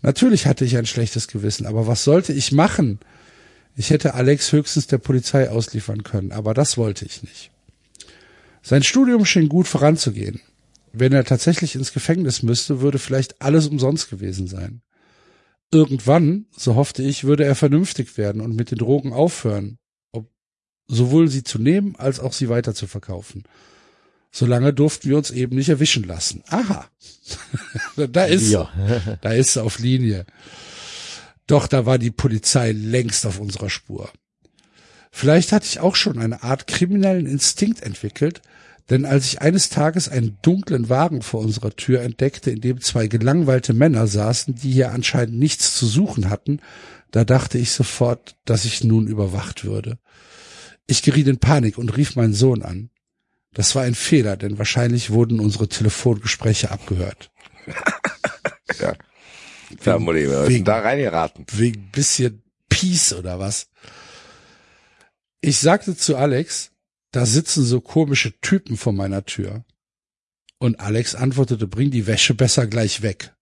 Natürlich 0.00 0.46
hatte 0.46 0.64
ich 0.64 0.78
ein 0.78 0.86
schlechtes 0.86 1.28
Gewissen, 1.28 1.66
aber 1.66 1.86
was 1.86 2.02
sollte 2.02 2.32
ich 2.32 2.52
machen? 2.52 2.98
Ich 3.76 3.90
hätte 3.90 4.14
Alex 4.14 4.52
höchstens 4.52 4.86
der 4.86 4.96
Polizei 4.96 5.50
ausliefern 5.50 6.02
können, 6.02 6.32
aber 6.32 6.54
das 6.54 6.78
wollte 6.78 7.04
ich 7.04 7.22
nicht. 7.24 7.50
Sein 8.62 8.82
Studium 8.82 9.26
schien 9.26 9.50
gut 9.50 9.68
voranzugehen. 9.68 10.40
Wenn 10.94 11.12
er 11.12 11.24
tatsächlich 11.24 11.74
ins 11.74 11.92
Gefängnis 11.92 12.42
müsste, 12.42 12.80
würde 12.80 12.98
vielleicht 12.98 13.42
alles 13.42 13.66
umsonst 13.66 14.08
gewesen 14.08 14.46
sein. 14.46 14.80
Irgendwann, 15.70 16.46
so 16.56 16.74
hoffte 16.74 17.02
ich, 17.02 17.24
würde 17.24 17.44
er 17.44 17.54
vernünftig 17.54 18.16
werden 18.16 18.40
und 18.40 18.56
mit 18.56 18.70
den 18.70 18.78
Drogen 18.78 19.12
aufhören, 19.12 19.76
sowohl 20.88 21.28
sie 21.28 21.42
zu 21.42 21.58
nehmen 21.58 21.96
als 21.96 22.20
auch 22.20 22.32
sie 22.32 22.48
weiter 22.48 22.74
zu 22.74 22.86
verkaufen. 22.86 23.44
Solange 24.30 24.72
durften 24.72 25.08
wir 25.08 25.16
uns 25.16 25.30
eben 25.30 25.56
nicht 25.56 25.68
erwischen 25.68 26.04
lassen. 26.04 26.42
Aha. 26.48 26.86
da 27.96 28.24
ist 28.24 28.50
Ja. 28.50 28.70
Da 29.22 29.32
ist 29.32 29.54
sie 29.54 29.62
auf 29.62 29.78
Linie. 29.78 30.26
Doch 31.46 31.66
da 31.66 31.86
war 31.86 31.98
die 31.98 32.10
Polizei 32.10 32.72
längst 32.72 33.24
auf 33.24 33.38
unserer 33.38 33.70
Spur. 33.70 34.10
Vielleicht 35.10 35.52
hatte 35.52 35.66
ich 35.66 35.80
auch 35.80 35.96
schon 35.96 36.18
eine 36.18 36.42
Art 36.42 36.66
kriminellen 36.66 37.26
Instinkt 37.26 37.82
entwickelt, 37.82 38.42
denn 38.90 39.04
als 39.04 39.26
ich 39.26 39.40
eines 39.40 39.68
Tages 39.70 40.08
einen 40.08 40.38
dunklen 40.42 40.88
Wagen 40.88 41.22
vor 41.22 41.40
unserer 41.40 41.74
Tür 41.74 42.02
entdeckte, 42.02 42.50
in 42.50 42.60
dem 42.60 42.80
zwei 42.80 43.06
gelangweilte 43.06 43.72
Männer 43.72 44.06
saßen, 44.06 44.54
die 44.54 44.70
hier 44.70 44.92
anscheinend 44.92 45.38
nichts 45.38 45.74
zu 45.76 45.86
suchen 45.86 46.30
hatten, 46.30 46.60
da 47.10 47.24
dachte 47.24 47.58
ich 47.58 47.70
sofort, 47.70 48.36
dass 48.44 48.64
ich 48.64 48.84
nun 48.84 49.06
überwacht 49.06 49.64
würde. 49.64 49.98
Ich 50.86 51.02
geriet 51.02 51.26
in 51.26 51.38
Panik 51.38 51.78
und 51.78 51.96
rief 51.96 52.16
meinen 52.16 52.34
Sohn 52.34 52.62
an. 52.62 52.90
Das 53.52 53.74
war 53.74 53.82
ein 53.82 53.94
Fehler, 53.94 54.36
denn 54.36 54.58
wahrscheinlich 54.58 55.10
wurden 55.10 55.40
unsere 55.40 55.68
Telefongespräche 55.68 56.70
abgehört. 56.70 57.30
Ja. 58.80 58.94
Da 59.84 59.98
mal 59.98 60.14
wegen- 60.48 60.64
da 60.64 60.80
reingeraten. 60.80 61.46
Wegen 61.52 61.90
bisschen 61.92 62.42
Peace 62.68 63.12
oder 63.14 63.38
was. 63.38 63.68
Ich 65.40 65.58
sagte 65.60 65.96
zu 65.96 66.16
Alex, 66.16 66.72
da 67.12 67.24
sitzen 67.26 67.64
so 67.64 67.80
komische 67.80 68.38
Typen 68.40 68.76
vor 68.76 68.92
meiner 68.92 69.24
Tür. 69.24 69.64
Und 70.58 70.80
Alex 70.80 71.14
antwortete, 71.14 71.66
bring 71.68 71.90
die 71.90 72.06
Wäsche 72.06 72.34
besser 72.34 72.66
gleich 72.66 73.02
weg. 73.02 73.34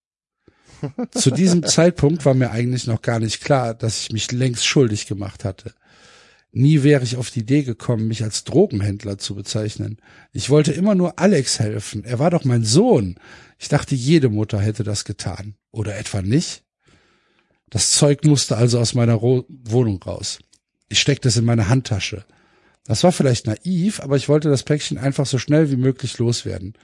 Zu 1.12 1.30
diesem 1.30 1.64
Zeitpunkt 1.64 2.24
war 2.26 2.34
mir 2.34 2.50
eigentlich 2.50 2.86
noch 2.86 3.00
gar 3.02 3.18
nicht 3.18 3.42
klar, 3.42 3.74
dass 3.74 4.00
ich 4.02 4.12
mich 4.12 4.30
längst 4.30 4.66
schuldig 4.66 5.06
gemacht 5.06 5.44
hatte. 5.44 5.74
Nie 6.56 6.84
wäre 6.84 7.02
ich 7.02 7.16
auf 7.16 7.32
die 7.32 7.40
Idee 7.40 7.64
gekommen, 7.64 8.06
mich 8.06 8.22
als 8.22 8.44
Drogenhändler 8.44 9.18
zu 9.18 9.34
bezeichnen. 9.34 9.98
Ich 10.32 10.50
wollte 10.50 10.70
immer 10.70 10.94
nur 10.94 11.18
Alex 11.18 11.58
helfen. 11.58 12.04
Er 12.04 12.20
war 12.20 12.30
doch 12.30 12.44
mein 12.44 12.64
Sohn. 12.64 13.16
Ich 13.58 13.68
dachte, 13.68 13.96
jede 13.96 14.28
Mutter 14.28 14.60
hätte 14.60 14.84
das 14.84 15.04
getan. 15.04 15.56
Oder 15.72 15.98
etwa 15.98 16.22
nicht? 16.22 16.62
Das 17.70 17.90
Zeug 17.90 18.22
musste 18.24 18.56
also 18.56 18.78
aus 18.78 18.94
meiner 18.94 19.20
Wohnung 19.20 20.00
raus. 20.04 20.38
Ich 20.88 21.00
steckte 21.00 21.26
es 21.26 21.36
in 21.36 21.44
meine 21.44 21.68
Handtasche. 21.68 22.24
Das 22.84 23.02
war 23.02 23.10
vielleicht 23.10 23.48
naiv, 23.48 23.98
aber 23.98 24.14
ich 24.14 24.28
wollte 24.28 24.48
das 24.48 24.62
Päckchen 24.62 24.96
einfach 24.96 25.26
so 25.26 25.38
schnell 25.38 25.72
wie 25.72 25.76
möglich 25.76 26.18
loswerden. 26.18 26.74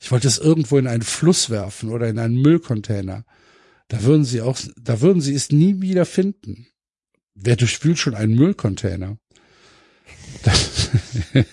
Ich 0.00 0.10
wollte 0.10 0.26
es 0.26 0.38
irgendwo 0.38 0.78
in 0.78 0.88
einen 0.88 1.02
Fluss 1.02 1.48
werfen 1.48 1.90
oder 1.90 2.08
in 2.08 2.18
einen 2.18 2.42
Müllcontainer. 2.42 3.24
Da 3.86 4.02
würden 4.02 4.24
sie 4.24 4.40
auch, 4.40 4.58
da 4.82 5.00
würden 5.00 5.20
sie 5.20 5.34
es 5.34 5.52
nie 5.52 5.80
wieder 5.80 6.06
finden. 6.06 6.66
Wer 7.34 7.56
durchwühlt 7.56 7.98
schon 7.98 8.14
einen 8.14 8.34
Müllcontainer? 8.34 9.18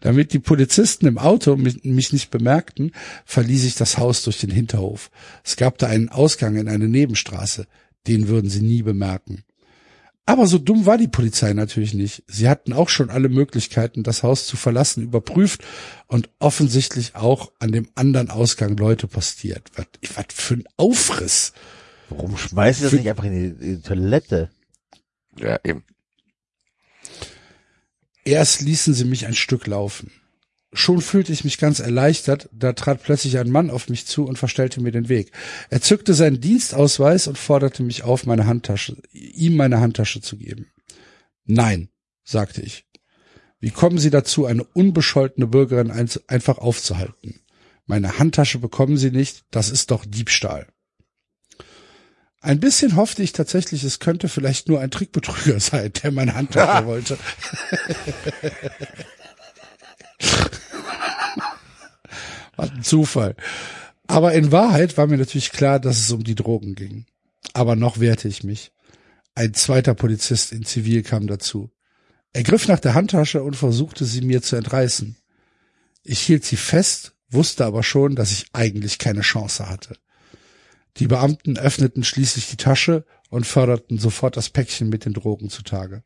Damit 0.00 0.32
die 0.32 0.38
Polizisten 0.38 1.06
im 1.06 1.18
Auto 1.18 1.56
mich 1.56 2.12
nicht 2.12 2.30
bemerkten, 2.30 2.92
verließ 3.24 3.64
ich 3.64 3.74
das 3.74 3.98
Haus 3.98 4.22
durch 4.22 4.38
den 4.38 4.50
Hinterhof. 4.50 5.10
Es 5.42 5.56
gab 5.56 5.78
da 5.78 5.86
einen 5.88 6.08
Ausgang 6.08 6.56
in 6.56 6.68
eine 6.68 6.88
Nebenstraße. 6.88 7.66
Den 8.06 8.28
würden 8.28 8.50
sie 8.50 8.60
nie 8.60 8.82
bemerken. 8.82 9.44
Aber 10.26 10.46
so 10.46 10.58
dumm 10.58 10.86
war 10.86 10.96
die 10.96 11.08
Polizei 11.08 11.52
natürlich 11.52 11.92
nicht. 11.92 12.22
Sie 12.26 12.48
hatten 12.48 12.72
auch 12.72 12.88
schon 12.88 13.10
alle 13.10 13.28
Möglichkeiten, 13.28 14.02
das 14.02 14.22
Haus 14.22 14.46
zu 14.46 14.56
verlassen, 14.56 15.02
überprüft 15.02 15.62
und 16.06 16.30
offensichtlich 16.38 17.14
auch 17.14 17.52
an 17.58 17.72
dem 17.72 17.88
anderen 17.94 18.30
Ausgang 18.30 18.76
Leute 18.76 19.06
postiert. 19.06 19.70
Was, 19.76 19.86
was 20.14 20.26
für 20.32 20.54
ein 20.54 20.64
Aufriss. 20.76 21.52
Warum 22.16 22.36
schmeißt 22.36 22.80
ihr 22.80 22.84
das 22.84 22.92
nicht 22.92 23.08
einfach 23.08 23.24
in 23.24 23.32
die, 23.32 23.64
in 23.64 23.76
die 23.76 23.82
Toilette? 23.82 24.50
Ja, 25.38 25.58
eben. 25.64 25.84
Erst 28.24 28.62
ließen 28.62 28.94
sie 28.94 29.04
mich 29.04 29.26
ein 29.26 29.34
Stück 29.34 29.66
laufen. 29.66 30.10
Schon 30.72 31.00
fühlte 31.00 31.32
ich 31.32 31.44
mich 31.44 31.58
ganz 31.58 31.78
erleichtert, 31.78 32.48
da 32.52 32.72
trat 32.72 33.02
plötzlich 33.02 33.38
ein 33.38 33.50
Mann 33.50 33.70
auf 33.70 33.88
mich 33.88 34.06
zu 34.06 34.24
und 34.24 34.38
verstellte 34.38 34.80
mir 34.80 34.90
den 34.90 35.08
Weg. 35.08 35.30
Er 35.70 35.80
zückte 35.80 36.14
seinen 36.14 36.40
Dienstausweis 36.40 37.28
und 37.28 37.38
forderte 37.38 37.82
mich 37.84 38.02
auf, 38.02 38.26
meine 38.26 38.46
Handtasche, 38.46 38.96
ihm 39.12 39.56
meine 39.56 39.78
Handtasche 39.80 40.20
zu 40.20 40.36
geben. 40.36 40.72
Nein, 41.44 41.90
sagte 42.24 42.60
ich. 42.62 42.86
Wie 43.60 43.70
kommen 43.70 43.98
Sie 43.98 44.10
dazu, 44.10 44.46
eine 44.46 44.64
unbescholtene 44.64 45.46
Bürgerin 45.46 45.90
ein- 45.92 46.10
einfach 46.26 46.58
aufzuhalten? 46.58 47.40
Meine 47.86 48.18
Handtasche 48.18 48.58
bekommen 48.58 48.96
Sie 48.96 49.10
nicht, 49.10 49.44
das 49.50 49.70
ist 49.70 49.90
doch 49.92 50.04
Diebstahl. 50.04 50.66
Ein 52.44 52.60
bisschen 52.60 52.94
hoffte 52.96 53.22
ich 53.22 53.32
tatsächlich, 53.32 53.82
es 53.84 54.00
könnte 54.00 54.28
vielleicht 54.28 54.68
nur 54.68 54.78
ein 54.78 54.90
Trickbetrüger 54.90 55.58
sein, 55.70 55.90
der 56.02 56.12
meine 56.12 56.34
Handtasche 56.34 56.84
wollte. 56.84 57.16
Was 62.56 62.70
ein 62.70 62.82
Zufall. 62.82 63.34
Aber 64.06 64.34
in 64.34 64.52
Wahrheit 64.52 64.98
war 64.98 65.06
mir 65.06 65.16
natürlich 65.16 65.52
klar, 65.52 65.80
dass 65.80 65.98
es 65.98 66.10
um 66.10 66.22
die 66.22 66.34
Drogen 66.34 66.74
ging. 66.74 67.06
Aber 67.54 67.76
noch 67.76 67.98
wehrte 67.98 68.28
ich 68.28 68.44
mich. 68.44 68.72
Ein 69.34 69.54
zweiter 69.54 69.94
Polizist 69.94 70.52
in 70.52 70.66
Zivil 70.66 71.02
kam 71.02 71.26
dazu. 71.26 71.70
Er 72.34 72.42
griff 72.42 72.68
nach 72.68 72.80
der 72.80 72.92
Handtasche 72.92 73.42
und 73.42 73.56
versuchte 73.56 74.04
sie 74.04 74.20
mir 74.20 74.42
zu 74.42 74.56
entreißen. 74.56 75.16
Ich 76.02 76.20
hielt 76.20 76.44
sie 76.44 76.56
fest, 76.56 77.14
wusste 77.30 77.64
aber 77.64 77.82
schon, 77.82 78.16
dass 78.16 78.32
ich 78.32 78.44
eigentlich 78.52 78.98
keine 78.98 79.22
Chance 79.22 79.66
hatte. 79.70 79.96
Die 80.98 81.06
Beamten 81.06 81.58
öffneten 81.58 82.04
schließlich 82.04 82.48
die 82.50 82.56
Tasche 82.56 83.04
und 83.28 83.46
förderten 83.46 83.98
sofort 83.98 84.36
das 84.36 84.50
Päckchen 84.50 84.88
mit 84.88 85.04
den 85.04 85.12
Drogen 85.12 85.50
zutage. 85.50 86.04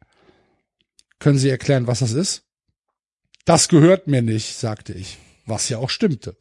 Können 1.18 1.39
Sie 1.39 1.50
erklären, 1.50 1.86
was 1.86 1.99
das 1.99 2.12
ist? 2.12 2.44
Das 3.44 3.68
gehört 3.68 4.07
mir 4.07 4.23
nicht, 4.23 4.57
sagte 4.57 4.92
ich, 4.92 5.18
was 5.47 5.68
ja 5.68 5.78
auch 5.78 5.91
stimmte. 5.91 6.36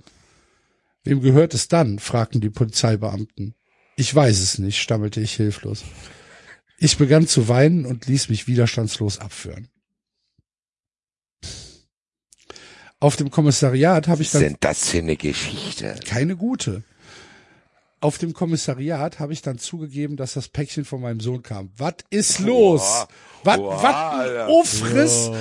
Wem 1.03 1.21
gehört 1.21 1.53
es 1.53 1.67
dann? 1.67 1.99
fragten 1.99 2.41
die 2.41 2.49
Polizeibeamten. 2.49 3.55
Ich 3.95 4.13
weiß 4.13 4.39
es 4.39 4.59
nicht, 4.59 4.81
stammelte 4.81 5.21
ich 5.21 5.33
hilflos. 5.33 5.83
Ich 6.77 6.97
begann 6.97 7.27
zu 7.27 7.47
weinen 7.47 7.85
und 7.85 8.05
ließ 8.05 8.29
mich 8.29 8.47
widerstandslos 8.47 9.19
abführen. 9.19 9.69
Auf 12.99 13.15
dem 13.15 13.31
Kommissariat 13.31 14.07
habe 14.07 14.21
ich 14.21 14.31
dann 14.31 14.41
sind 14.41 14.57
das 14.61 14.89
für 14.89 14.99
eine 14.99 15.17
Geschichte? 15.17 15.99
keine 16.05 16.35
gute. 16.35 16.83
Auf 17.99 18.17
dem 18.19 18.33
Kommissariat 18.33 19.19
habe 19.19 19.33
ich 19.33 19.41
dann 19.41 19.57
zugegeben, 19.57 20.17
dass 20.17 20.33
das 20.33 20.49
Päckchen 20.49 20.85
von 20.85 21.01
meinem 21.01 21.19
Sohn 21.19 21.41
kam. 21.41 21.71
Was 21.77 21.95
ist 22.11 22.39
los? 22.39 23.07
Was 23.43 23.57
ein. 23.59 24.47
Uffriss? 24.49 25.31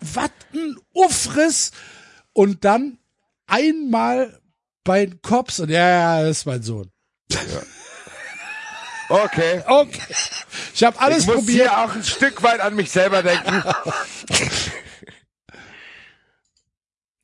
Was 0.00 0.30
ein 0.54 0.76
Uffriss? 0.92 1.70
Und 2.32 2.64
dann 2.64 2.98
einmal 3.46 4.40
bei 4.84 5.06
den 5.06 5.22
Cops 5.22 5.60
und 5.60 5.68
ja, 5.70 5.88
ja, 5.88 6.22
das 6.22 6.38
ist 6.38 6.46
mein 6.46 6.62
Sohn. 6.62 6.90
Okay. 9.08 9.62
Okay. 9.66 10.00
Ich 10.74 10.82
habe 10.84 10.98
alles 11.00 11.18
ich 11.20 11.26
muss 11.26 11.36
probiert. 11.36 11.68
hier 11.68 11.78
auch 11.78 11.94
ein 11.94 12.02
Stück 12.02 12.42
weit 12.42 12.60
an 12.60 12.74
mich 12.74 12.90
selber 12.90 13.22
denken. 13.22 13.62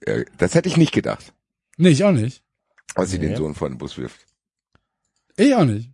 Ja, 0.07 0.23
das 0.39 0.55
hätte 0.55 0.69
ich 0.69 0.77
nicht 0.77 0.93
gedacht, 0.93 1.33
Nee, 1.77 1.89
ich 1.91 2.05
auch 2.05 2.13
nicht. 2.13 2.43
als 2.95 3.11
sie 3.11 3.19
Nee. 3.19 3.29
den 3.29 3.37
Sohn 3.37 3.55
vor 3.55 3.69
den 3.69 3.79
Bus 3.79 3.97
wirft. 3.97 4.21
Ich 5.39 5.55
auch 5.55 5.65
nicht. 5.65 5.91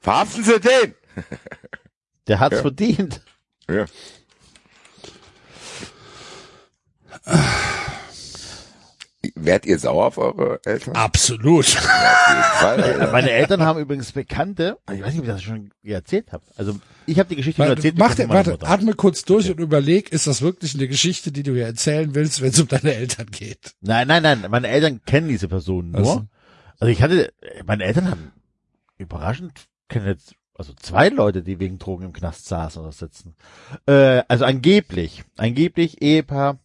Verhaften 0.00 0.44
Sie 0.44 0.60
den! 0.60 0.94
Der 2.28 2.38
hat's 2.40 2.56
Ja. 2.56 2.62
verdient. 2.62 3.20
Ja. 3.68 3.86
Wärt 9.36 9.64
ihr 9.64 9.78
sauer 9.78 10.04
auf 10.06 10.18
eure 10.18 10.60
Eltern? 10.66 10.94
Absolut. 10.96 11.76
Meine 13.10 13.30
Eltern 13.30 13.62
haben 13.62 13.78
übrigens 13.80 14.12
Bekannte, 14.12 14.76
ich 14.92 15.00
weiß 15.02 15.12
nicht, 15.14 15.20
ob 15.20 15.24
ich 15.24 15.30
das 15.32 15.42
schon 15.42 15.70
erzählt 15.82 16.30
habe. 16.30 16.44
Also 16.56 16.78
ich 17.06 17.18
habe 17.18 17.30
die 17.30 17.36
Geschichte 17.36 17.62
nur 17.62 17.70
erzählt. 17.70 17.96
Mach, 17.96 18.14
dir- 18.14 18.28
warte, 18.28 18.50
Mutter. 18.52 18.68
atme 18.68 18.92
kurz 18.92 19.24
durch 19.24 19.50
und 19.50 19.58
überleg, 19.60 20.12
ist 20.12 20.26
das 20.26 20.42
wirklich 20.42 20.74
eine 20.74 20.88
Geschichte, 20.88 21.32
die 21.32 21.42
du 21.42 21.54
hier 21.54 21.64
erzählen 21.64 22.14
willst, 22.14 22.42
wenn 22.42 22.50
es 22.50 22.60
um 22.60 22.68
deine 22.68 22.94
Eltern 22.94 23.26
geht? 23.30 23.72
Nein, 23.80 24.08
nein, 24.08 24.22
nein, 24.22 24.44
meine 24.50 24.68
Eltern 24.68 25.00
kennen 25.06 25.28
diese 25.28 25.48
Person 25.48 25.92
nur. 25.92 26.00
Also. 26.00 26.26
Also 26.80 26.92
ich 26.92 27.00
hatte, 27.00 27.32
meine 27.64 27.84
Eltern 27.84 28.10
haben 28.10 28.32
überraschend, 28.98 29.66
kennen 29.88 30.06
jetzt, 30.06 30.34
also 30.54 30.72
zwei 30.74 31.08
Leute, 31.08 31.42
die 31.42 31.58
wegen 31.58 31.78
Drogen 31.78 32.06
im 32.06 32.12
Knast 32.12 32.46
saßen 32.46 32.80
oder 32.82 32.92
sitzen. 32.92 33.34
Äh, 33.86 34.22
also 34.28 34.44
angeblich, 34.44 35.24
angeblich 35.36 36.02
Ehepaar, 36.02 36.58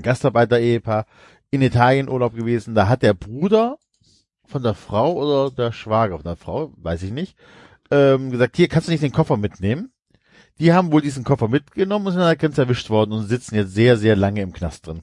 Gastarbeiter-Ehepaar, 0.00 1.06
in 1.50 1.62
Italien 1.62 2.08
Urlaub 2.08 2.34
gewesen, 2.34 2.74
da 2.74 2.88
hat 2.88 3.02
der 3.02 3.14
Bruder 3.14 3.78
von 4.46 4.62
der 4.62 4.74
Frau 4.74 5.12
oder 5.14 5.50
der 5.50 5.72
Schwager 5.72 6.16
von 6.16 6.24
der 6.24 6.36
Frau, 6.36 6.72
weiß 6.76 7.02
ich 7.04 7.12
nicht, 7.12 7.36
ähm, 7.90 8.30
gesagt, 8.30 8.56
hier 8.56 8.68
kannst 8.68 8.88
du 8.88 8.92
nicht 8.92 9.02
den 9.02 9.12
Koffer 9.12 9.36
mitnehmen. 9.36 9.92
Die 10.60 10.72
haben 10.72 10.92
wohl 10.92 11.02
diesen 11.02 11.24
Koffer 11.24 11.48
mitgenommen 11.48 12.06
und 12.06 12.12
sind 12.12 12.22
an 12.22 12.28
der 12.28 12.36
Grenze 12.36 12.62
erwischt 12.62 12.90
worden 12.90 13.12
und 13.12 13.26
sitzen 13.26 13.56
jetzt 13.56 13.74
sehr, 13.74 13.96
sehr 13.96 14.14
lange 14.14 14.40
im 14.40 14.52
Knast 14.52 14.86
drin. 14.86 15.02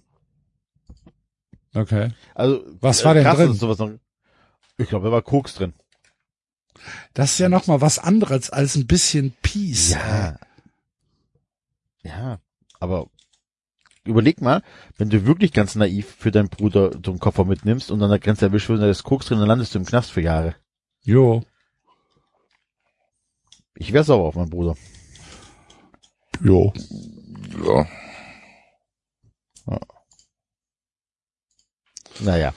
Okay. 1.74 2.12
Also 2.36 2.64
Was 2.80 3.04
war 3.06 3.14
denn 3.14 3.24
krass, 3.24 3.38
drin? 3.38 3.54
Sowas 3.54 3.80
noch, 3.80 3.92
ich 4.78 4.90
glaube, 4.90 5.06
da 5.06 5.12
war 5.12 5.22
Koks 5.22 5.56
drin. 5.56 5.74
Das 7.14 7.34
ist 7.34 7.40
ja 7.40 7.50
noch 7.50 7.68
mal 7.68 7.82
was 7.82 8.00
anderes 8.00 8.50
als 8.50 8.76
ein 8.76 8.88
bisschen 8.88 9.34
Peace. 9.42 9.92
Ja. 9.92 10.38
Ja, 12.04 12.40
aber 12.80 13.08
überleg 14.04 14.42
mal, 14.42 14.64
wenn 14.98 15.10
du 15.10 15.26
wirklich 15.26 15.54
ganz 15.54 15.76
naiv 15.76 16.16
für 16.18 16.32
deinen 16.32 16.50
Bruder 16.50 16.92
so 17.04 17.12
einen 17.12 17.20
Koffer 17.20 17.46
mitnimmst 17.46 17.92
und 17.92 18.02
an 18.02 18.10
der 18.10 18.20
Grenze 18.20 18.46
erwischt 18.46 18.70
wird 18.70 18.80
und 18.80 18.86
da 18.86 18.90
ist 18.90 19.04
Koks 19.04 19.28
drin, 19.28 19.40
dann 19.40 19.48
landest 19.48 19.76
du 19.76 19.80
im 19.80 19.86
Knast 19.86 20.12
für 20.12 20.22
Jahre. 20.22 20.56
Jo. 21.04 21.44
Ich 23.76 23.94
wäre 23.94 24.04
sauer 24.04 24.28
auf 24.28 24.36
meinen 24.36 24.50
Bruder. 24.50 24.76
Jo. 26.44 26.74
ja. 27.64 27.88
Naja. 32.20 32.54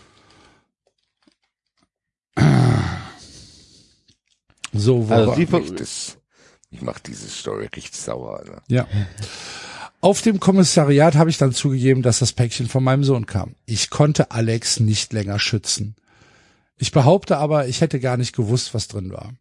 So, 4.74 5.06
Also 5.08 5.28
war, 5.30 5.36
die 5.36 5.46
ver- 5.46 5.60
Mich 5.60 5.74
das, 5.74 6.18
ich 6.70 6.82
mach 6.82 6.98
diese 6.98 7.28
Story 7.28 7.68
richtig 7.74 7.96
sauer, 8.00 8.38
Alter. 8.38 8.62
ja. 8.68 8.86
Auf 10.00 10.20
dem 10.20 10.38
Kommissariat 10.38 11.14
habe 11.14 11.30
ich 11.30 11.38
dann 11.38 11.52
zugegeben, 11.54 12.02
dass 12.02 12.18
das 12.18 12.32
Päckchen 12.34 12.68
von 12.68 12.84
meinem 12.84 13.04
Sohn 13.04 13.24
kam. 13.24 13.54
Ich 13.64 13.88
konnte 13.88 14.32
Alex 14.32 14.78
nicht 14.80 15.14
länger 15.14 15.38
schützen. 15.38 15.96
Ich 16.76 16.92
behaupte 16.92 17.38
aber, 17.38 17.68
ich 17.68 17.80
hätte 17.80 18.00
gar 18.00 18.18
nicht 18.18 18.34
gewusst, 18.36 18.74
was 18.74 18.86
drin 18.88 19.10
war. 19.12 19.32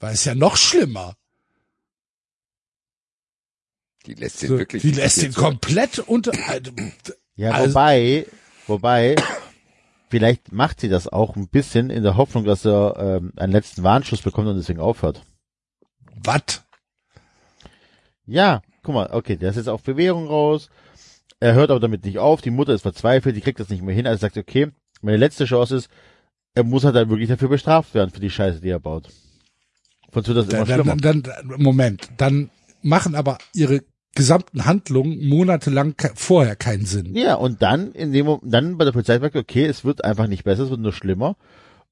War 0.00 0.10
es 0.10 0.24
ja 0.26 0.34
noch 0.34 0.56
schlimmer. 0.58 1.16
Die 4.06 4.14
lässt 4.14 4.42
den 4.42 4.48
So, 4.48 4.58
wirklich. 4.58 4.82
die 4.82 4.90
lässt 4.90 5.20
so- 5.20 5.40
komplett 5.40 5.98
unter. 6.00 6.32
Ja, 7.36 7.52
Also- 7.52 7.70
wobei, 7.70 8.26
wobei, 8.66 9.16
vielleicht 10.12 10.52
macht 10.52 10.78
sie 10.78 10.90
das 10.90 11.08
auch 11.08 11.36
ein 11.36 11.48
bisschen 11.48 11.88
in 11.88 12.02
der 12.02 12.18
Hoffnung, 12.18 12.44
dass 12.44 12.66
er 12.66 12.96
ähm, 12.98 13.32
einen 13.36 13.50
letzten 13.50 13.82
Warnschuss 13.82 14.20
bekommt 14.20 14.46
und 14.46 14.56
deswegen 14.56 14.78
aufhört. 14.78 15.22
Was? 16.22 16.62
Ja, 18.26 18.60
guck 18.82 18.94
mal, 18.94 19.08
okay, 19.10 19.36
der 19.36 19.48
ist 19.48 19.56
jetzt 19.56 19.70
auf 19.70 19.82
Bewährung 19.82 20.26
raus. 20.26 20.68
Er 21.40 21.54
hört 21.54 21.70
aber 21.70 21.80
damit 21.80 22.04
nicht 22.04 22.18
auf. 22.18 22.42
Die 22.42 22.50
Mutter 22.50 22.74
ist 22.74 22.82
verzweifelt, 22.82 23.34
die 23.36 23.40
kriegt 23.40 23.58
das 23.58 23.70
nicht 23.70 23.82
mehr 23.82 23.94
hin. 23.94 24.06
Also 24.06 24.20
sagt, 24.20 24.36
okay, 24.36 24.68
meine 25.00 25.16
letzte 25.16 25.46
Chance 25.46 25.76
ist, 25.76 25.88
er 26.54 26.64
muss 26.64 26.84
halt 26.84 26.94
dann 26.94 27.08
wirklich 27.08 27.30
dafür 27.30 27.48
bestraft 27.48 27.94
werden 27.94 28.10
für 28.10 28.20
die 28.20 28.28
Scheiße, 28.28 28.60
die 28.60 28.68
er 28.68 28.80
baut. 28.80 29.08
Wird 30.12 30.28
das 30.28 30.46
immer 30.46 30.66
Dann, 30.66 30.66
schlimmer. 30.66 30.96
dann, 30.96 31.22
dann, 31.22 31.46
Moment. 31.56 32.10
Dann 32.18 32.50
machen 32.82 33.14
aber 33.14 33.38
ihre 33.54 33.80
gesamten 34.14 34.64
Handlungen 34.64 35.26
monatelang 35.28 35.94
vorher 36.14 36.56
keinen 36.56 36.86
Sinn. 36.86 37.14
Ja, 37.14 37.34
und 37.34 37.62
dann 37.62 37.92
in 37.92 38.12
dem 38.12 38.26
Moment, 38.26 38.52
dann 38.52 38.78
bei 38.78 38.84
der 38.84 38.92
Polizei 38.92 39.18
sagt, 39.18 39.36
okay, 39.36 39.64
es 39.64 39.84
wird 39.84 40.04
einfach 40.04 40.26
nicht 40.26 40.44
besser, 40.44 40.64
es 40.64 40.70
wird 40.70 40.80
nur 40.80 40.92
schlimmer. 40.92 41.36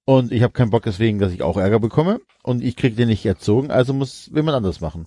Und 0.04 0.32
ich 0.32 0.42
habe 0.42 0.52
keinen 0.52 0.70
Bock 0.70 0.82
deswegen, 0.82 1.18
dass 1.18 1.32
ich 1.32 1.42
auch 1.42 1.56
Ärger 1.56 1.80
bekomme. 1.80 2.20
Und 2.42 2.62
ich 2.62 2.76
krieg 2.76 2.96
den 2.96 3.08
nicht 3.08 3.24
erzogen, 3.24 3.70
also 3.70 3.92
muss 3.94 4.30
jemand 4.34 4.56
anders 4.56 4.80
machen. 4.80 5.06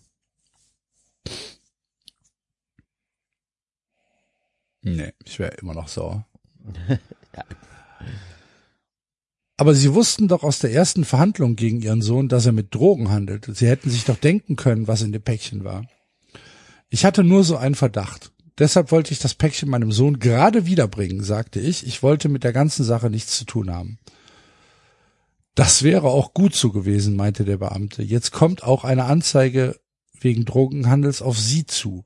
Nee, 4.81 5.13
ich 5.23 5.39
wäre 5.39 5.55
immer 5.61 5.73
noch 5.73 5.87
sauer. 5.87 6.25
Aber 9.57 9.75
sie 9.75 9.93
wussten 9.93 10.27
doch 10.27 10.43
aus 10.43 10.59
der 10.59 10.73
ersten 10.73 11.05
Verhandlung 11.05 11.55
gegen 11.55 11.81
ihren 11.81 12.01
Sohn, 12.01 12.27
dass 12.27 12.45
er 12.45 12.51
mit 12.51 12.73
Drogen 12.73 13.09
handelt. 13.09 13.45
Sie 13.55 13.67
hätten 13.67 13.89
sich 13.89 14.03
doch 14.03 14.17
denken 14.17 14.55
können, 14.55 14.87
was 14.87 15.03
in 15.03 15.11
dem 15.11 15.21
Päckchen 15.21 15.63
war. 15.63 15.85
Ich 16.93 17.05
hatte 17.05 17.23
nur 17.23 17.43
so 17.43 17.57
einen 17.57 17.73
Verdacht. 17.73 18.31
Deshalb 18.59 18.91
wollte 18.91 19.13
ich 19.13 19.17
das 19.17 19.33
Päckchen 19.33 19.67
meinem 19.67 19.91
Sohn 19.91 20.19
gerade 20.19 20.67
wiederbringen, 20.67 21.23
sagte 21.23 21.59
ich. 21.59 21.87
Ich 21.87 22.03
wollte 22.03 22.29
mit 22.29 22.43
der 22.43 22.53
ganzen 22.53 22.83
Sache 22.83 23.09
nichts 23.09 23.35
zu 23.35 23.45
tun 23.45 23.71
haben. 23.71 23.97
Das 25.55 25.81
wäre 25.81 26.09
auch 26.09 26.35
gut 26.35 26.53
so 26.53 26.71
gewesen, 26.71 27.15
meinte 27.15 27.45
der 27.45 27.57
Beamte. 27.57 28.03
Jetzt 28.03 28.31
kommt 28.31 28.61
auch 28.61 28.83
eine 28.83 29.05
Anzeige 29.05 29.79
wegen 30.21 30.45
Drogenhandels 30.45 31.23
auf 31.23 31.39
Sie 31.39 31.65
zu. 31.65 32.05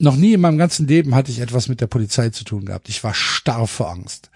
Noch 0.00 0.16
nie 0.16 0.32
in 0.32 0.40
meinem 0.40 0.58
ganzen 0.58 0.88
Leben 0.88 1.14
hatte 1.14 1.30
ich 1.30 1.38
etwas 1.38 1.68
mit 1.68 1.80
der 1.80 1.86
Polizei 1.86 2.30
zu 2.30 2.42
tun 2.42 2.64
gehabt. 2.64 2.88
Ich 2.88 3.04
war 3.04 3.14
starr 3.14 3.68
vor 3.68 3.90
Angst. 3.90 4.32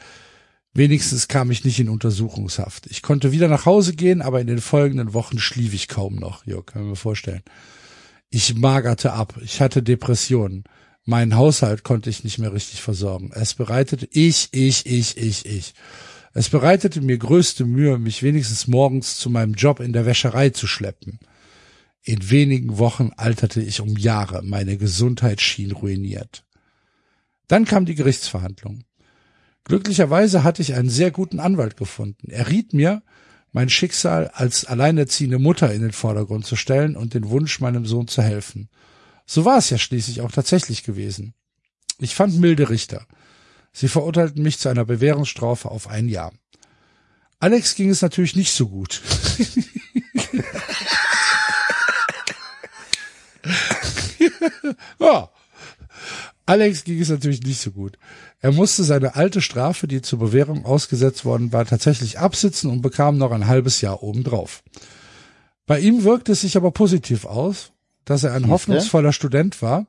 Wenigstens 0.73 1.27
kam 1.27 1.51
ich 1.51 1.65
nicht 1.65 1.81
in 1.81 1.89
Untersuchungshaft. 1.89 2.87
Ich 2.87 3.03
konnte 3.03 3.33
wieder 3.33 3.49
nach 3.49 3.67
Hause 3.67 3.97
gehen, 3.97 4.23
aber 4.23 4.41
in 4.41 4.47
den 4.47 4.61
folgenden 4.61 5.15
Wochen 5.15 5.41
schlief 5.41 5.75
ich 5.75 5.89
kaum 5.89 6.15
noch. 6.15 6.47
Jo, 6.47 6.63
kann 6.63 6.83
ich 6.83 6.89
mir 6.91 6.97
vorstellen. 6.97 7.43
Ich 8.37 8.53
magerte 8.57 9.13
ab. 9.13 9.39
Ich 9.45 9.61
hatte 9.61 9.81
Depressionen. 9.81 10.65
Meinen 11.05 11.37
Haushalt 11.37 11.85
konnte 11.85 12.11
ich 12.11 12.25
nicht 12.25 12.41
mehr 12.41 12.53
richtig 12.53 12.83
versorgen. 12.83 13.31
Es 13.33 13.55
bereitete 13.55 14.09
ich, 14.11 14.49
ich, 14.51 14.87
ich, 14.87 15.17
ich, 15.17 15.47
ich. 15.47 15.73
Es 16.33 16.49
bereitete 16.49 17.01
mir 17.01 17.17
größte 17.17 17.65
Mühe, 17.65 17.97
mich 17.97 18.25
wenigstens 18.25 18.67
morgens 18.67 19.19
zu 19.19 19.31
meinem 19.31 19.55
Job 19.55 19.79
in 19.79 19.93
der 19.93 20.05
Wäscherei 20.05 20.51
zu 20.51 20.67
schleppen. 20.67 21.21
In 22.03 22.29
wenigen 22.29 22.79
Wochen 22.79 23.13
alterte 23.17 23.63
ich 23.63 23.81
um 23.81 23.97
Jahre, 23.97 24.43
meine 24.43 24.79
Gesundheit 24.79 25.41
schien 25.41 25.71
ruiniert. 25.71 26.45
Dann 27.47 27.65
kam 27.67 27.87
die 27.87 27.95
Gerichtsverhandlung. 27.95 28.83
Glücklicherweise 29.63 30.43
hatte 30.43 30.61
ich 30.61 30.75
einen 30.75 30.91
sehr 30.91 31.13
guten 31.13 31.39
Anwalt 31.39 31.77
gefunden. 31.77 32.31
Er 32.31 32.49
riet 32.49 32.73
mir, 32.73 33.05
mein 33.55 33.71
Schicksal 33.71 34.31
als 34.35 34.65
alleinerziehende 34.65 35.39
Mutter 35.39 35.73
in 35.73 35.81
den 35.81 35.93
Vordergrund 35.93 36.45
zu 36.45 36.57
stellen 36.57 36.97
und 36.97 37.15
den 37.15 37.31
Wunsch, 37.31 37.61
meinem 37.61 37.87
Sohn 37.87 38.09
zu 38.09 38.21
helfen. 38.21 38.69
So 39.27 39.45
war 39.45 39.59
es 39.59 39.71
ja 39.71 39.79
schließlich 39.79 40.23
auch 40.23 40.33
tatsächlich 40.33 40.83
gewesen. 40.83 41.35
Ich 42.01 42.17
fand 42.17 42.41
milde 42.41 42.69
Richter. 42.69 43.07
Sie 43.73 43.87
verurteilten 43.87 44.43
mich 44.43 44.59
zu 44.59 44.69
einer 44.69 44.85
Bewährungsstrafe 44.85 45.71
auf 45.71 45.87
ein 45.87 46.09
Jahr. 46.09 46.33
Alex 47.39 47.77
ging 47.77 47.91
es 47.91 48.03
natürlich 48.03 48.35
nicht 48.35 48.53
so 48.53 48.69
gut. 48.69 49.01
ja. 54.99 55.31
Alex 56.45 56.83
ging 56.83 57.01
es 57.01 57.09
natürlich 57.09 57.45
nicht 57.45 57.61
so 57.61 57.71
gut. 57.71 57.99
Er 58.45 58.53
musste 58.53 58.85
seine 58.85 59.15
alte 59.15 59.41
Strafe, 59.41 59.89
die 59.89 60.03
zur 60.03 60.19
Bewährung 60.19 60.67
ausgesetzt 60.67 61.25
worden 61.25 61.55
war, 61.55 61.65
tatsächlich 61.65 62.19
absitzen 62.19 62.71
und 62.71 62.83
bekam 62.83 63.17
noch 63.17 63.31
ein 63.31 63.47
halbes 63.47 63.81
Jahr 63.81 64.03
obendrauf. 64.03 64.63
Bei 65.65 65.81
ihm 65.81 66.05
wirkte 66.05 66.33
es 66.33 66.43
sich 66.43 66.59
aber 66.59 66.71
positiv 66.71 67.25
aus, 67.25 67.73
dass 68.05 68.23
er 68.23 68.35
ein 68.35 68.51
hoffnungsvoller 68.51 69.15
Student 69.15 69.63
war, 69.63 69.87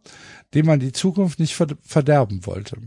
dem 0.54 0.68
man 0.68 0.80
die 0.80 0.94
Zukunft 0.94 1.38
nicht 1.38 1.54
verd- 1.54 1.76
verderben 1.82 2.46
wollte. 2.46 2.78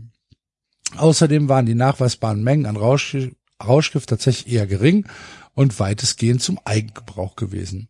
Außerdem 0.97 1.49
waren 1.49 1.67
die 1.67 1.75
nachweisbaren 1.75 2.41
Mengen 2.41 2.65
an 2.65 2.75
Rausch, 2.75 3.15
Rauschgift 3.63 4.09
tatsächlich 4.09 4.51
eher 4.51 4.65
gering 4.65 5.05
und 5.53 5.79
weitestgehend 5.79 6.41
zum 6.41 6.59
Eigengebrauch 6.65 7.35
gewesen. 7.35 7.89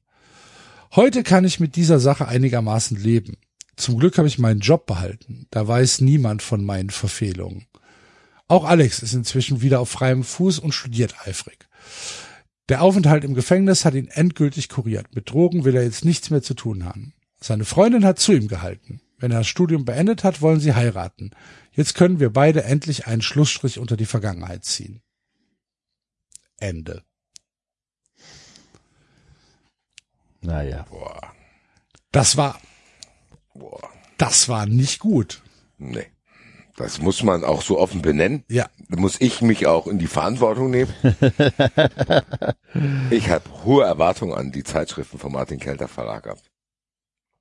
Heute 0.98 1.24
kann 1.24 1.46
ich 1.46 1.62
mit 1.62 1.78
dieser 1.78 2.02
Sache 2.02 2.28
einigermaßen 2.28 2.98
leben. 2.98 3.38
Zum 3.78 3.98
Glück 3.98 4.18
habe 4.18 4.28
ich 4.28 4.38
meinen 4.38 4.60
Job 4.60 4.86
behalten. 4.86 5.48
Da 5.52 5.66
weiß 5.66 6.02
niemand 6.02 6.42
von 6.42 6.66
meinen 6.66 6.90
Verfehlungen. 6.90 7.69
Auch 8.50 8.66
Alex 8.66 9.04
ist 9.04 9.14
inzwischen 9.14 9.62
wieder 9.62 9.80
auf 9.80 9.90
freiem 9.90 10.24
Fuß 10.24 10.58
und 10.60 10.74
studiert 10.74 11.16
eifrig. 11.28 11.68
Der 12.68 12.82
Aufenthalt 12.82 13.24
im 13.24 13.36
Gefängnis 13.36 13.86
hat 13.86 13.94
ihn 13.94 14.08
endgültig 14.08 14.70
kuriert. 14.70 15.16
Mit 15.16 15.30
Drogen 15.30 15.66
will 15.66 15.76
er 15.76 15.84
jetzt 15.84 16.04
nichts 16.04 16.32
mehr 16.32 16.42
zu 16.42 16.56
tun 16.56 16.84
haben. 16.84 17.14
Seine 17.40 17.64
Freundin 17.64 18.04
hat 18.04 18.20
zu 18.20 18.34
ihm 18.34 18.48
gehalten. 18.48 19.02
Wenn 19.18 19.32
er 19.32 19.40
das 19.40 19.48
Studium 19.48 19.86
beendet 19.86 20.24
hat, 20.24 20.42
wollen 20.42 20.60
sie 20.60 20.74
heiraten. 20.74 21.32
Jetzt 21.72 21.94
können 21.94 22.20
wir 22.20 22.32
beide 22.34 22.64
endlich 22.64 23.06
einen 23.06 23.22
Schlussstrich 23.22 23.78
unter 23.78 23.96
die 23.96 24.06
Vergangenheit 24.08 24.66
ziehen. 24.66 25.02
Ende. 26.58 27.04
Naja. 30.42 30.86
Boah, 30.90 31.34
Das 32.12 32.36
war, 32.36 32.60
boah, 33.54 33.90
das 34.18 34.50
war 34.50 34.66
nicht 34.66 35.00
gut. 35.00 35.44
nee. 35.78 36.08
Das 36.80 37.02
muss 37.02 37.24
man 37.24 37.44
auch 37.44 37.62
so 37.62 37.78
offen 37.78 38.02
benennen. 38.02 38.46
Ja, 38.48 38.70
Da 38.88 38.98
muss 38.98 39.18
ich 39.20 39.42
mich 39.42 39.68
auch 39.68 39.86
in 39.86 40.00
die 40.00 40.08
Verantwortung 40.08 40.72
nehmen. 40.72 40.94
ich 43.12 43.30
habe 43.30 43.44
hohe 43.66 43.84
Erwartungen 43.84 44.34
an 44.34 44.54
die 44.54 44.64
Zeitschriften 44.64 45.20
von 45.20 45.34
Martin 45.34 45.60
Kelter 45.60 45.90
Verlag 45.90 46.24
gehabt. 46.24 46.50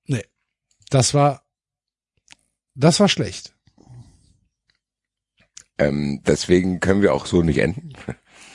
nee. 0.06 0.24
Das 0.90 1.14
war, 1.14 1.44
das 2.74 2.98
war 2.98 3.08
schlecht. 3.08 3.54
Ähm, 5.78 6.20
deswegen 6.26 6.80
können 6.80 7.02
wir 7.02 7.14
auch 7.14 7.26
so 7.26 7.42
nicht 7.42 7.58
enden. 7.58 7.92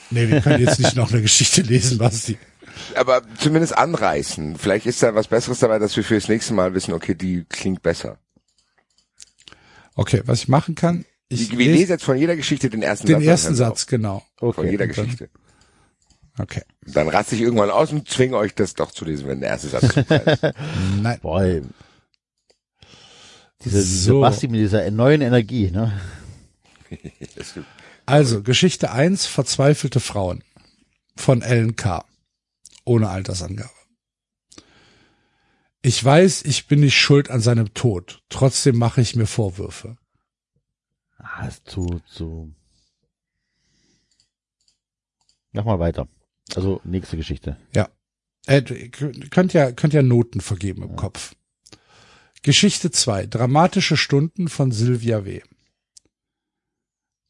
Nee, 0.10 0.28
wir 0.28 0.42
können 0.42 0.66
jetzt 0.66 0.80
nicht 0.80 0.95
noch 0.98 1.14
eine 1.14 1.22
Geschichte 1.22 1.62
lesen, 1.62 1.98
Basti. 1.98 2.38
Aber 2.95 3.22
zumindest 3.38 3.78
anreißen. 3.78 4.58
Vielleicht 4.58 4.86
ist 4.86 5.02
da 5.02 5.16
was 5.16 5.30
Besseres 5.30 5.60
dabei, 5.60 5.80
dass 5.80 5.95
wir 5.95 6.03
fürs 6.03 6.28
nächste 6.28 6.53
Mal 6.53 6.74
wissen, 6.74 6.94
okay, 6.94 7.16
die 7.16 7.45
klingt 7.45 7.84
besser. 7.84 8.20
Okay, 9.96 10.22
was 10.26 10.40
ich 10.40 10.48
machen 10.48 10.76
kann, 10.76 11.06
ich 11.30 11.52
wir 11.52 11.58
lese 11.58 11.72
lesen 11.72 11.90
jetzt 11.92 12.04
von 12.04 12.18
jeder 12.18 12.36
Geschichte 12.36 12.70
den 12.70 12.82
ersten 12.82 13.08
den 13.08 13.18
Satz. 13.18 13.26
ersten 13.26 13.48
dann 13.50 13.56
Satz, 13.56 13.88
genau. 13.88 14.24
auf. 14.40 14.56
Von 14.56 14.64
Okay. 14.66 14.72
jeder 14.72 14.86
Und 14.86 14.98
dann- 14.98 15.06
Geschichte. 15.06 15.30
Okay. 16.40 16.62
Dann 16.88 17.10
raste 17.10 17.36
ich 17.36 17.42
irgendwann 17.42 17.70
aus 17.70 17.92
und 17.92 18.10
zwinge 18.10 18.36
euch 18.38 18.56
das 18.56 18.74
doch 18.74 18.92
zu 18.92 19.06
lesen, 19.06 19.28
wenn 19.28 19.40
der 19.40 19.50
erste 19.50 19.70
Satz 19.70 19.84
ist. 19.84 20.10
Nein. 21.02 21.20
Boah. 21.22 21.44
Diese, 21.44 21.64
diese 23.64 23.84
So. 23.84 24.20
Basti 24.22 24.48
mit 24.48 24.60
dieser 24.60 24.90
neuen 24.92 25.22
Energie, 25.22 25.70
ne? 25.72 26.00
Also, 28.06 28.42
Geschichte 28.44 28.92
1, 28.92 29.26
verzweifelte 29.28 30.00
Frauen 30.02 30.44
von 31.16 31.42
Ellen 31.42 31.76
K. 31.78 32.04
Ohne 32.84 33.08
Altersangabe. 33.10 33.70
Ich 35.86 36.02
weiß, 36.03 36.44
ich 36.44 36.68
bin 36.68 36.80
nicht 36.80 36.98
schuld 36.98 37.30
an 37.30 37.42
seinem 37.42 37.74
Tod. 37.74 38.24
Trotzdem 38.30 38.78
mache 38.78 39.02
ich 39.02 39.18
mir 39.18 39.28
Vorwürfe. 39.28 39.98
Ah, 41.18 41.45
ist 41.45 41.70
zu, 41.70 42.00
zu. 42.08 42.56
Mach 45.52 45.66
mal 45.66 45.80
weiter. 45.80 46.08
Also, 46.56 46.80
nächste 46.86 47.18
Geschichte. 47.18 47.58
Ja. 47.76 47.90
Äh, 48.48 48.62
ihr 48.62 48.90
könnt 49.30 49.52
ja, 49.52 49.74
könnt 49.74 49.94
ja 49.94 50.02
Noten 50.02 50.40
vergeben 50.40 50.84
im 50.84 50.95
Kopf. 50.95 51.36
Geschichte 52.44 52.90
2. 52.90 53.28
Dramatische 53.28 53.98
Stunden 53.98 54.48
von 54.48 54.72
Sylvia 54.72 55.26
W. 55.26 55.42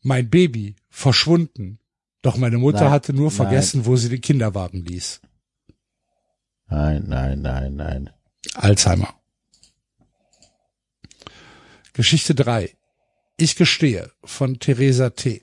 Mein 0.01 0.29
Baby. 0.29 0.75
Verschwunden. 0.89 1.79
Doch 2.21 2.37
meine 2.37 2.59
Mutter 2.59 2.81
Nein, 2.81 2.91
hatte 2.91 3.13
nur 3.13 3.29
nein. 3.29 3.35
vergessen, 3.35 3.87
wo 3.87 3.95
sie 3.95 4.09
den 4.09 4.21
Kinderwagen 4.21 4.85
ließ. 4.85 5.21
Nein, 6.67 7.05
nein, 7.07 7.41
nein, 7.41 7.75
nein. 7.75 8.09
Alzheimer. 8.53 9.13
Geschichte 11.93 12.35
3. 12.35 12.75
Ich 13.37 13.55
gestehe 13.55 14.11
von 14.23 14.59
Theresa 14.59 15.09
T. 15.11 15.41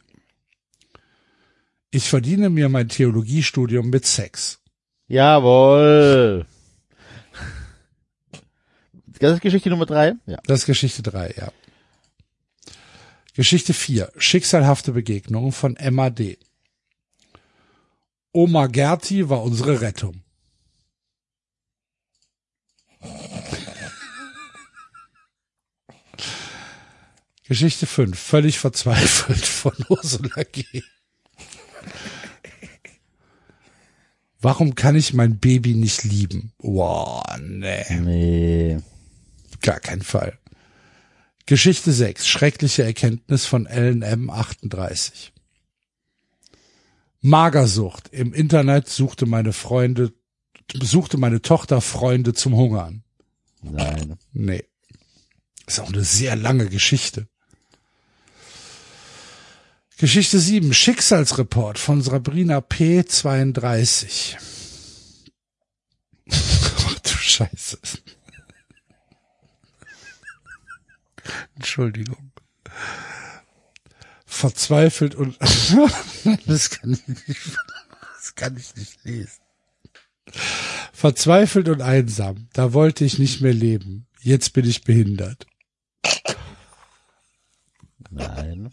Ich 1.91 2.09
verdiene 2.09 2.51
mir 2.51 2.69
mein 2.69 2.89
Theologiestudium 2.89 3.91
mit 3.91 4.07
Sex. 4.07 4.61
Jawohl. 5.09 6.47
Das 9.20 9.35
ist 9.35 9.41
Geschichte 9.43 9.69
Nummer 9.69 9.87
drei? 9.87 10.15
Ja. 10.27 10.39
Das 10.45 10.61
ist 10.61 10.67
Geschichte 10.67 11.03
3, 11.03 11.35
ja. 11.37 11.53
Geschichte 13.35 13.75
4. 13.75 14.12
Schicksalhafte 14.17 14.93
Begegnung 14.93 15.53
von 15.53 15.77
Emma 15.77 16.11
D. 16.11 16.39
Oma 18.33 18.67
Gerti 18.67 19.29
war 19.29 19.43
unsere 19.43 19.81
Rettung. 19.81 20.23
Geschichte 27.51 27.87
5. 27.87 28.17
Völlig 28.17 28.59
verzweifelt 28.61 29.45
von 29.45 29.73
Ursula 29.89 30.45
G. 30.53 30.65
Warum 34.41 34.75
kann 34.75 34.95
ich 34.95 35.12
mein 35.12 35.39
Baby 35.39 35.75
nicht 35.75 36.05
lieben? 36.05 36.53
Wow, 36.59 37.23
nee. 37.41 37.85
Nee. 38.01 38.79
Gar 39.61 39.81
kein 39.81 40.03
Fall. 40.03 40.39
Geschichte 41.45 41.93
6. 41.93 42.29
Schreckliche 42.29 42.85
Erkenntnis 42.85 43.47
von 43.47 43.67
LNM 43.67 44.31
38. 44.31 45.33
Magersucht. 47.20 48.09
Im 48.12 48.33
Internet 48.33 48.89
suchte 48.89 49.27
meine 49.27 49.53
Freunde, 49.53 50.12
suchte 50.75 51.19
meine 51.19 51.43
Tochter 51.43 51.81
Freunde 51.81 52.35
zum 52.35 52.55
Hungern. 52.55 53.03
Nein. 53.63 54.17
Nee. 54.33 54.65
Ist 55.67 55.81
auch 55.81 55.89
eine 55.89 56.05
sehr 56.05 56.37
lange 56.37 56.69
Geschichte. 56.69 57.27
Geschichte 59.99 60.39
7. 60.39 60.73
Schicksalsreport 60.73 61.79
von 61.79 62.01
Sabrina 62.01 62.61
P. 62.61 63.05
32. 63.05 64.39
Ach 66.31 66.99
du 67.01 67.11
Scheiße. 67.11 67.79
Entschuldigung. 71.55 72.33
Verzweifelt 74.25 75.15
und 75.15 75.37
das 76.47 76.71
kann 76.71 76.93
ich 76.93 77.07
nicht, 77.07 77.59
das 78.17 78.35
kann 78.35 78.57
ich 78.57 78.75
nicht 78.77 79.05
lesen. 79.05 79.40
Verzweifelt 80.93 81.69
und 81.69 81.83
einsam. 81.83 82.49
Da 82.53 82.73
wollte 82.73 83.05
ich 83.05 83.19
nicht 83.19 83.41
mehr 83.41 83.55
leben. 83.55 84.07
Jetzt 84.21 84.53
bin 84.53 84.69
ich 84.69 84.85
behindert. 84.85 85.47
Nein. 88.11 88.73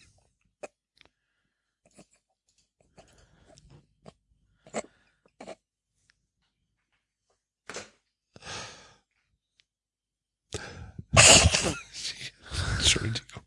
Entschuldigung. 12.77 13.43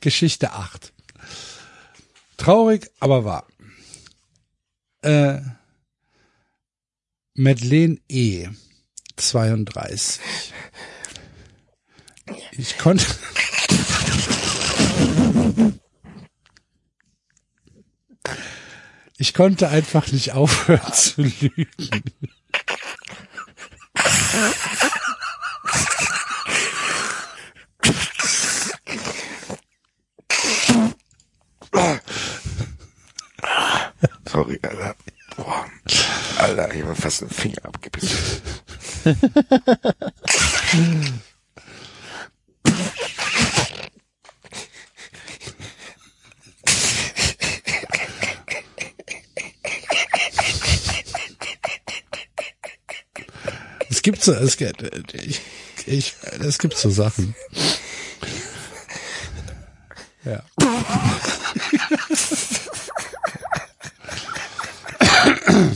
Geschichte 0.00 0.52
8. 0.52 0.92
Traurig, 2.40 2.90
aber 3.00 3.26
wahr. 3.26 3.46
Äh, 5.02 5.40
Madeleine 7.34 7.98
E. 8.08 8.48
32. 9.16 10.20
Ich 12.52 12.78
konnte. 12.78 13.04
Ich 19.18 19.34
konnte 19.34 19.68
einfach 19.68 20.10
nicht 20.12 20.32
aufhören 20.32 20.94
zu 20.94 21.20
lügen. 21.20 21.68
Sorry, 34.30 34.60
Alter. 34.62 34.94
Boah. 35.36 35.66
Alter, 36.38 36.72
ich 36.72 36.86
war 36.86 36.94
fast 36.94 37.22
einen 37.22 37.30
Finger 37.30 37.64
abgebissen. 37.64 38.16
Es 53.88 54.02
gibt 54.02 54.22
so, 54.22 54.32
es 54.32 54.56
gibt, 54.56 54.82
ich, 55.12 55.40
ich, 55.86 56.14
es 56.40 56.58
gibt 56.58 56.76
so 56.76 56.88
Sachen. 56.88 57.34
Ja. 60.24 60.42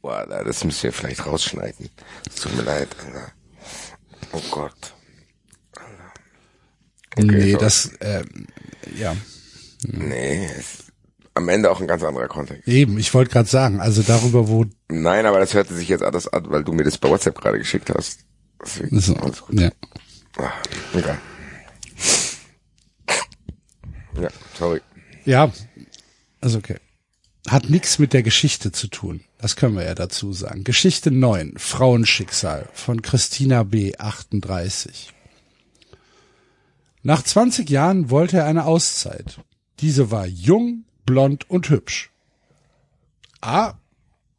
Boah, 0.00 0.18
Alter, 0.18 0.33
das 0.44 0.64
müsst 0.64 0.84
ihr 0.84 0.92
vielleicht 0.92 1.26
rausschneiden. 1.26 1.90
Es 2.28 2.36
tut 2.36 2.56
mir 2.56 2.62
leid, 2.62 2.88
Alter. 3.04 3.32
Oh 4.32 4.42
Gott. 4.50 4.94
nee, 7.16 7.52
so. 7.52 7.58
das, 7.58 7.90
ähm, 8.00 8.46
ja. 8.96 9.16
Nee, 9.86 10.46
ist 10.46 10.84
am 11.34 11.48
Ende 11.48 11.70
auch 11.70 11.80
ein 11.80 11.86
ganz 11.88 12.02
anderer 12.02 12.28
Kontext. 12.28 12.66
Eben, 12.68 12.96
ich 12.98 13.12
wollte 13.12 13.32
gerade 13.32 13.48
sagen, 13.48 13.80
also 13.80 14.02
darüber, 14.02 14.48
wo 14.48 14.64
Nein, 14.88 15.26
aber 15.26 15.40
das 15.40 15.52
hörte 15.54 15.74
sich 15.74 15.88
jetzt 15.88 16.02
anders 16.02 16.28
an, 16.28 16.48
weil 16.48 16.62
du 16.64 16.72
mir 16.72 16.84
das 16.84 16.98
bei 16.98 17.10
WhatsApp 17.10 17.36
gerade 17.40 17.58
geschickt 17.58 17.90
hast. 17.90 18.20
Deswegen, 18.64 19.00
so, 19.00 19.16
alles 19.16 19.42
gut. 19.42 19.60
ja. 19.60 19.70
Ah, 20.38 20.52
egal. 20.94 21.18
Ja, 24.20 24.28
sorry. 24.56 24.80
Ja, 25.24 25.52
also 26.40 26.58
okay. 26.58 26.76
Hat 27.46 27.68
nichts 27.68 27.98
mit 27.98 28.12
der 28.14 28.22
Geschichte 28.22 28.72
zu 28.72 28.88
tun. 28.88 29.20
Das 29.38 29.56
können 29.56 29.76
wir 29.76 29.84
ja 29.84 29.94
dazu 29.94 30.32
sagen. 30.32 30.64
Geschichte 30.64 31.10
9, 31.10 31.54
Frauenschicksal 31.58 32.68
von 32.72 33.02
Christina 33.02 33.64
B. 33.64 33.96
38. 33.98 35.12
Nach 37.02 37.22
20 37.22 37.68
Jahren 37.68 38.08
wollte 38.08 38.38
er 38.38 38.46
eine 38.46 38.64
Auszeit. 38.64 39.40
Diese 39.80 40.10
war 40.10 40.26
jung, 40.26 40.84
blond 41.04 41.50
und 41.50 41.68
hübsch. 41.68 42.10
Ah, 43.42 43.74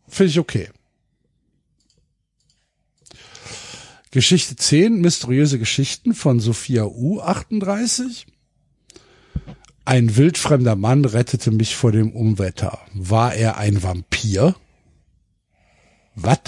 finde 0.08 0.32
ich 0.32 0.40
okay. 0.40 0.70
Geschichte 4.10 4.56
10, 4.56 5.00
mysteriöse 5.00 5.60
Geschichten 5.60 6.16
von 6.16 6.40
Sophia 6.40 6.86
U. 6.86 7.22
38. 7.22 8.26
Ein 9.86 10.16
wildfremder 10.16 10.76
Mann 10.76 11.06
rettete 11.06 11.52
mich 11.52 11.76
vor 11.76 11.92
dem 11.92 12.12
Unwetter. 12.12 12.80
War 12.94 13.36
er 13.36 13.58
ein 13.58 13.84
Vampir? 13.84 14.56
Was? 16.16 16.40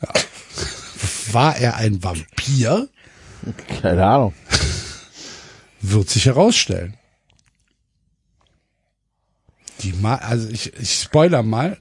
Ja. 0.00 0.08
War 1.32 1.56
er 1.56 1.76
ein 1.76 2.02
Vampir? 2.02 2.88
Keine 3.80 4.06
Ahnung. 4.06 4.34
Wird 5.80 6.10
sich 6.10 6.26
herausstellen. 6.26 6.96
Die 9.80 9.92
Ma 9.92 10.16
also 10.16 10.48
ich, 10.48 10.72
ich 10.74 11.00
spoiler 11.00 11.42
mal. 11.42 11.78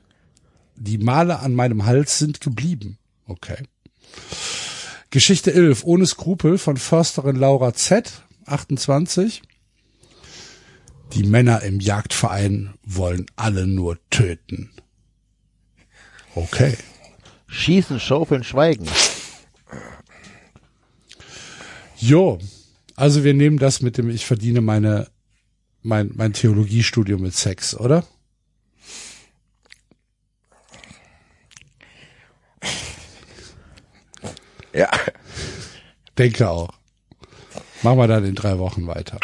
Die 0.76 0.98
Male 0.98 1.40
an 1.40 1.54
meinem 1.54 1.86
Hals 1.86 2.18
sind 2.18 2.42
geblieben. 2.42 2.98
Okay. 3.28 3.58
Geschichte 5.12 5.54
11, 5.54 5.84
ohne 5.84 6.06
Skrupel 6.06 6.58
von 6.58 6.78
Försterin 6.78 7.36
Laura 7.36 7.74
Z, 7.74 8.24
28. 8.46 9.42
Die 11.12 11.24
Männer 11.24 11.64
im 11.64 11.82
Jagdverein 11.82 12.74
wollen 12.84 13.26
alle 13.36 13.68
nur 13.68 13.98
töten. 14.10 14.72
Okay. 16.34 16.78
Schießen, 17.48 18.00
schaufeln, 18.00 18.46
schweigen. 18.46 18.88
Jo, 21.98 22.40
also 22.96 23.26
wir 23.26 23.34
nehmen 23.34 23.60
das 23.60 23.82
mit 23.82 23.98
dem, 23.98 24.10
ich 24.10 24.26
verdiene 24.26 24.62
meine, 24.62 25.10
mein, 25.82 26.12
mein 26.16 26.32
Theologiestudium 26.32 27.22
mit 27.22 27.36
Sex, 27.36 27.76
oder? 27.76 28.06
Ja, 34.74 34.90
Denke 36.18 36.50
auch. 36.50 36.70
Machen 37.82 37.98
wir 37.98 38.08
dann 38.08 38.26
in 38.26 38.36
drei 38.36 38.60
Wochen 38.60 38.86
weiter. 38.88 39.20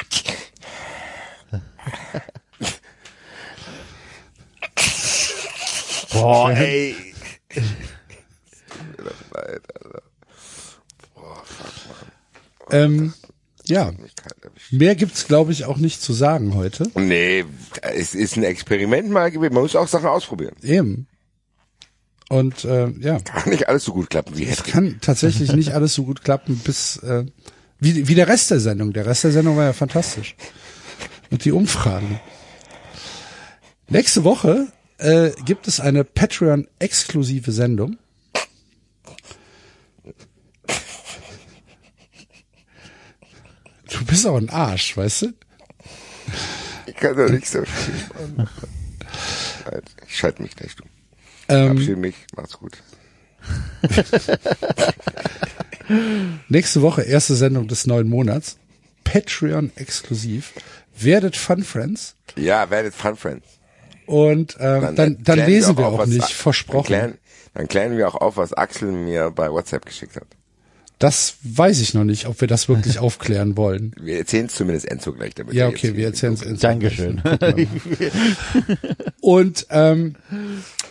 Boah, 6.12 6.52
ey. 6.52 6.96
Ähm, 12.72 13.14
ja, 13.66 13.94
mehr 14.72 14.96
gibt's 14.96 15.28
glaube 15.28 15.52
ich 15.52 15.66
auch 15.66 15.78
nicht 15.78 16.02
zu 16.02 16.14
sagen 16.14 16.56
heute. 16.56 16.90
Nee, 16.96 17.46
es 17.82 18.16
ist 18.16 18.38
ein 18.38 18.44
Experiment 18.44 19.10
mal 19.10 19.32
gewesen. 19.32 19.54
Man 19.54 19.64
muss 19.64 19.76
auch 19.76 19.88
Sachen 19.88 20.08
ausprobieren. 20.08 20.56
Eben. 20.64 21.08
Und 22.30 22.66
äh, 22.66 22.90
ja, 23.00 23.20
Kann 23.20 23.50
nicht 23.52 23.70
alles 23.70 23.86
so 23.86 23.94
gut 23.94 24.10
klappen 24.10 24.38
wie 24.38 24.44
es 24.46 24.60
hätte. 24.60 24.72
kann 24.72 24.98
tatsächlich 25.02 25.54
nicht 25.54 25.74
alles 25.74 25.94
so 25.94 26.04
gut 26.04 26.24
klappen 26.24 26.58
bis 26.58 26.98
äh, 26.98 27.26
wie, 27.80 28.08
wie 28.08 28.16
der 28.16 28.28
Rest 28.28 28.52
der 28.52 28.60
Sendung. 28.60 28.92
Der 28.92 29.06
Rest 29.06 29.24
der 29.24 29.32
Sendung 29.32 29.56
war 29.56 29.64
ja 29.66 29.74
fantastisch. 29.74 30.36
Und 31.32 31.46
die 31.46 31.52
Umfragen. 31.52 32.20
Nächste 33.90 34.24
Woche 34.26 34.68
äh, 34.98 35.32
gibt 35.46 35.68
es 35.68 35.80
eine 35.80 36.04
Patreon-exklusive 36.04 37.52
Sendung. 37.52 37.98
Du 43.90 44.06
bist 44.06 44.26
auch 44.28 44.38
ein 44.38 44.50
Arsch, 44.50 44.98
weißt 44.98 45.22
du? 45.24 45.34
Ich 46.88 46.96
kann 46.96 47.16
doch 47.16 47.30
nicht 47.30 47.48
so 47.48 47.64
viel 47.64 48.28
machen. 48.36 48.68
Leid, 49.66 49.84
Ich 50.08 50.18
schalte 50.18 50.42
mich 50.42 50.56
gleich 50.56 50.76
dumm. 50.76 50.90
Ähm, 51.50 51.66
Verabschiede 51.68 51.96
mich. 51.98 52.16
Macht's 52.36 52.58
gut. 52.58 52.78
Nächste 56.50 56.82
Woche 56.82 57.04
erste 57.04 57.36
Sendung 57.36 57.68
des 57.68 57.88
neuen 57.88 58.08
Monats. 58.10 58.58
Patreon 59.04 59.72
exklusiv. 59.76 60.54
Werdet 61.00 61.38
Fun 61.38 61.64
Friends. 61.64 62.16
Ja, 62.36 62.70
werdet 62.70 62.94
Fun 62.94 63.16
Friends. 63.16 63.46
Und 64.06 64.58
ähm, 64.60 64.82
dann, 64.82 64.96
dann, 64.96 65.24
klären 65.24 65.50
lesen 65.50 65.78
wir 65.78 65.88
auch, 65.88 65.98
was- 66.00 66.10
nicht, 66.10 66.22
Dann 66.22 66.30
versprochen. 66.30 66.86
klären, 66.88 67.14
dann 67.54 67.68
klären 67.68 67.98
wir 67.98 68.08
auch 68.08 68.16
auf, 68.16 68.38
was 68.38 68.54
Axel 68.54 68.92
mir 68.92 69.32
bei 69.32 69.52
WhatsApp 69.52 69.86
geschickt 69.86 70.16
hat. 70.16 70.24
Das 71.00 71.36
weiß 71.44 71.80
ich 71.82 71.94
noch 71.94 72.06
nicht, 72.06 72.26
ob 72.26 72.42
wir 72.42 72.48
das 72.48 72.70
wirklich 72.70 72.98
aufklären 72.98 73.56
wollen. 73.56 73.94
Wir 74.02 74.18
erzählen 74.18 74.48
es 74.48 74.56
zumindest 74.56 74.88
Enzo 74.88 75.14
gleich. 75.14 75.36
Damit 75.36 75.54
Ja, 75.54 75.68
okay, 75.68 75.96
wir 75.96 76.08
erzählen 76.08 76.34
es 76.34 76.42
ins 76.42 76.62
Dankeschön. 76.62 77.22
Und 79.22 79.68
ähm, 79.70 80.16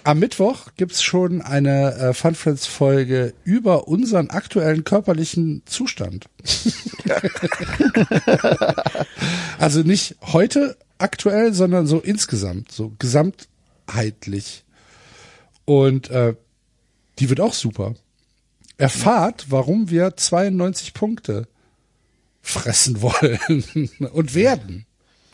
am 0.06 0.20
Mittwoch 0.20 0.68
gibt's 0.76 1.02
schon 1.02 1.42
eine 1.42 1.94
äh, 1.96 2.14
Fun 2.14 2.36
Friends 2.36 2.66
Folge 2.66 3.34
über 3.42 3.88
unseren 3.88 4.30
aktuellen 4.30 4.84
körperlichen 4.84 5.62
Zustand. 5.66 6.26
also 9.58 9.80
nicht 9.80 10.14
heute 10.22 10.76
aktuell, 10.98 11.52
sondern 11.52 11.88
so 11.88 11.98
insgesamt, 11.98 12.70
so 12.70 12.92
gesamtheitlich. 13.00 14.64
Und 15.64 16.08
äh, 16.10 16.36
die 17.18 17.28
wird 17.28 17.40
auch 17.40 17.54
super. 17.54 17.96
Erfahrt, 18.78 19.46
warum 19.48 19.90
wir 19.90 20.16
92 20.16 20.94
Punkte 20.94 21.48
fressen 22.42 23.02
wollen 23.02 23.90
und 24.12 24.36
werden 24.36 24.85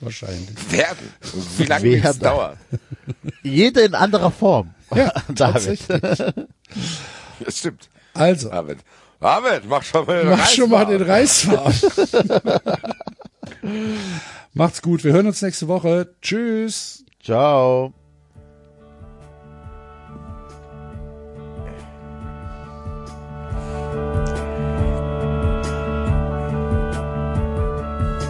wahrscheinlich. 0.02 0.70
Werden. 0.70 1.12
Wie 1.56 1.64
lange 1.64 1.84
wird 1.84 2.04
es 2.04 2.18
dauern? 2.18 2.56
Jede 3.42 3.82
in 3.82 3.94
anderer 3.94 4.30
Form. 4.30 4.74
Ja, 4.94 5.12
tatsächlich. 5.34 5.86
Das 7.44 7.58
stimmt. 7.58 7.88
Also. 8.14 8.50
David. 8.50 8.78
David, 9.20 9.68
mach 9.68 9.82
schon 9.84 10.04
mal 10.04 10.20
den 10.20 10.30
mach 10.30 10.48
schon 10.48 10.70
mal 10.70 10.84
den 10.84 11.02
Reisfahren. 11.02 11.74
Macht's 14.52 14.82
gut. 14.82 15.04
Wir 15.04 15.12
hören 15.12 15.26
uns 15.26 15.40
nächste 15.40 15.68
Woche. 15.68 16.14
Tschüss. 16.20 17.04
Ciao. 17.22 17.94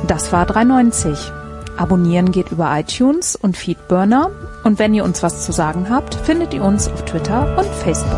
Das 0.07 0.31
war 0.31 0.45
93. 0.45 1.33
Abonnieren 1.77 2.33
geht 2.33 2.53
über 2.53 2.71
iTunes 2.79 3.35
und 3.35 3.57
Feedburner. 3.57 4.31
Und 4.65 4.79
wenn 4.79 4.95
ihr 4.95 5.05
uns 5.05 5.23
was 5.23 5.45
zu 5.45 5.53
sagen 5.53 5.89
habt, 5.91 6.15
findet 6.15 6.53
ihr 6.55 6.63
uns 6.63 6.89
auf 6.89 7.05
Twitter 7.05 7.57
und 7.59 7.67
Facebook. 7.67 8.13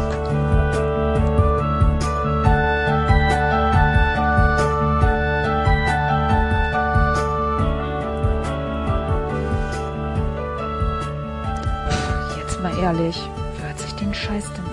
Jetzt 12.36 12.60
mal 12.62 12.76
ehrlich, 12.78 13.30
wer 13.56 13.68
hört 13.68 13.78
sich 13.78 13.94
den 13.94 14.12
Scheiß 14.12 14.52
denn? 14.56 14.63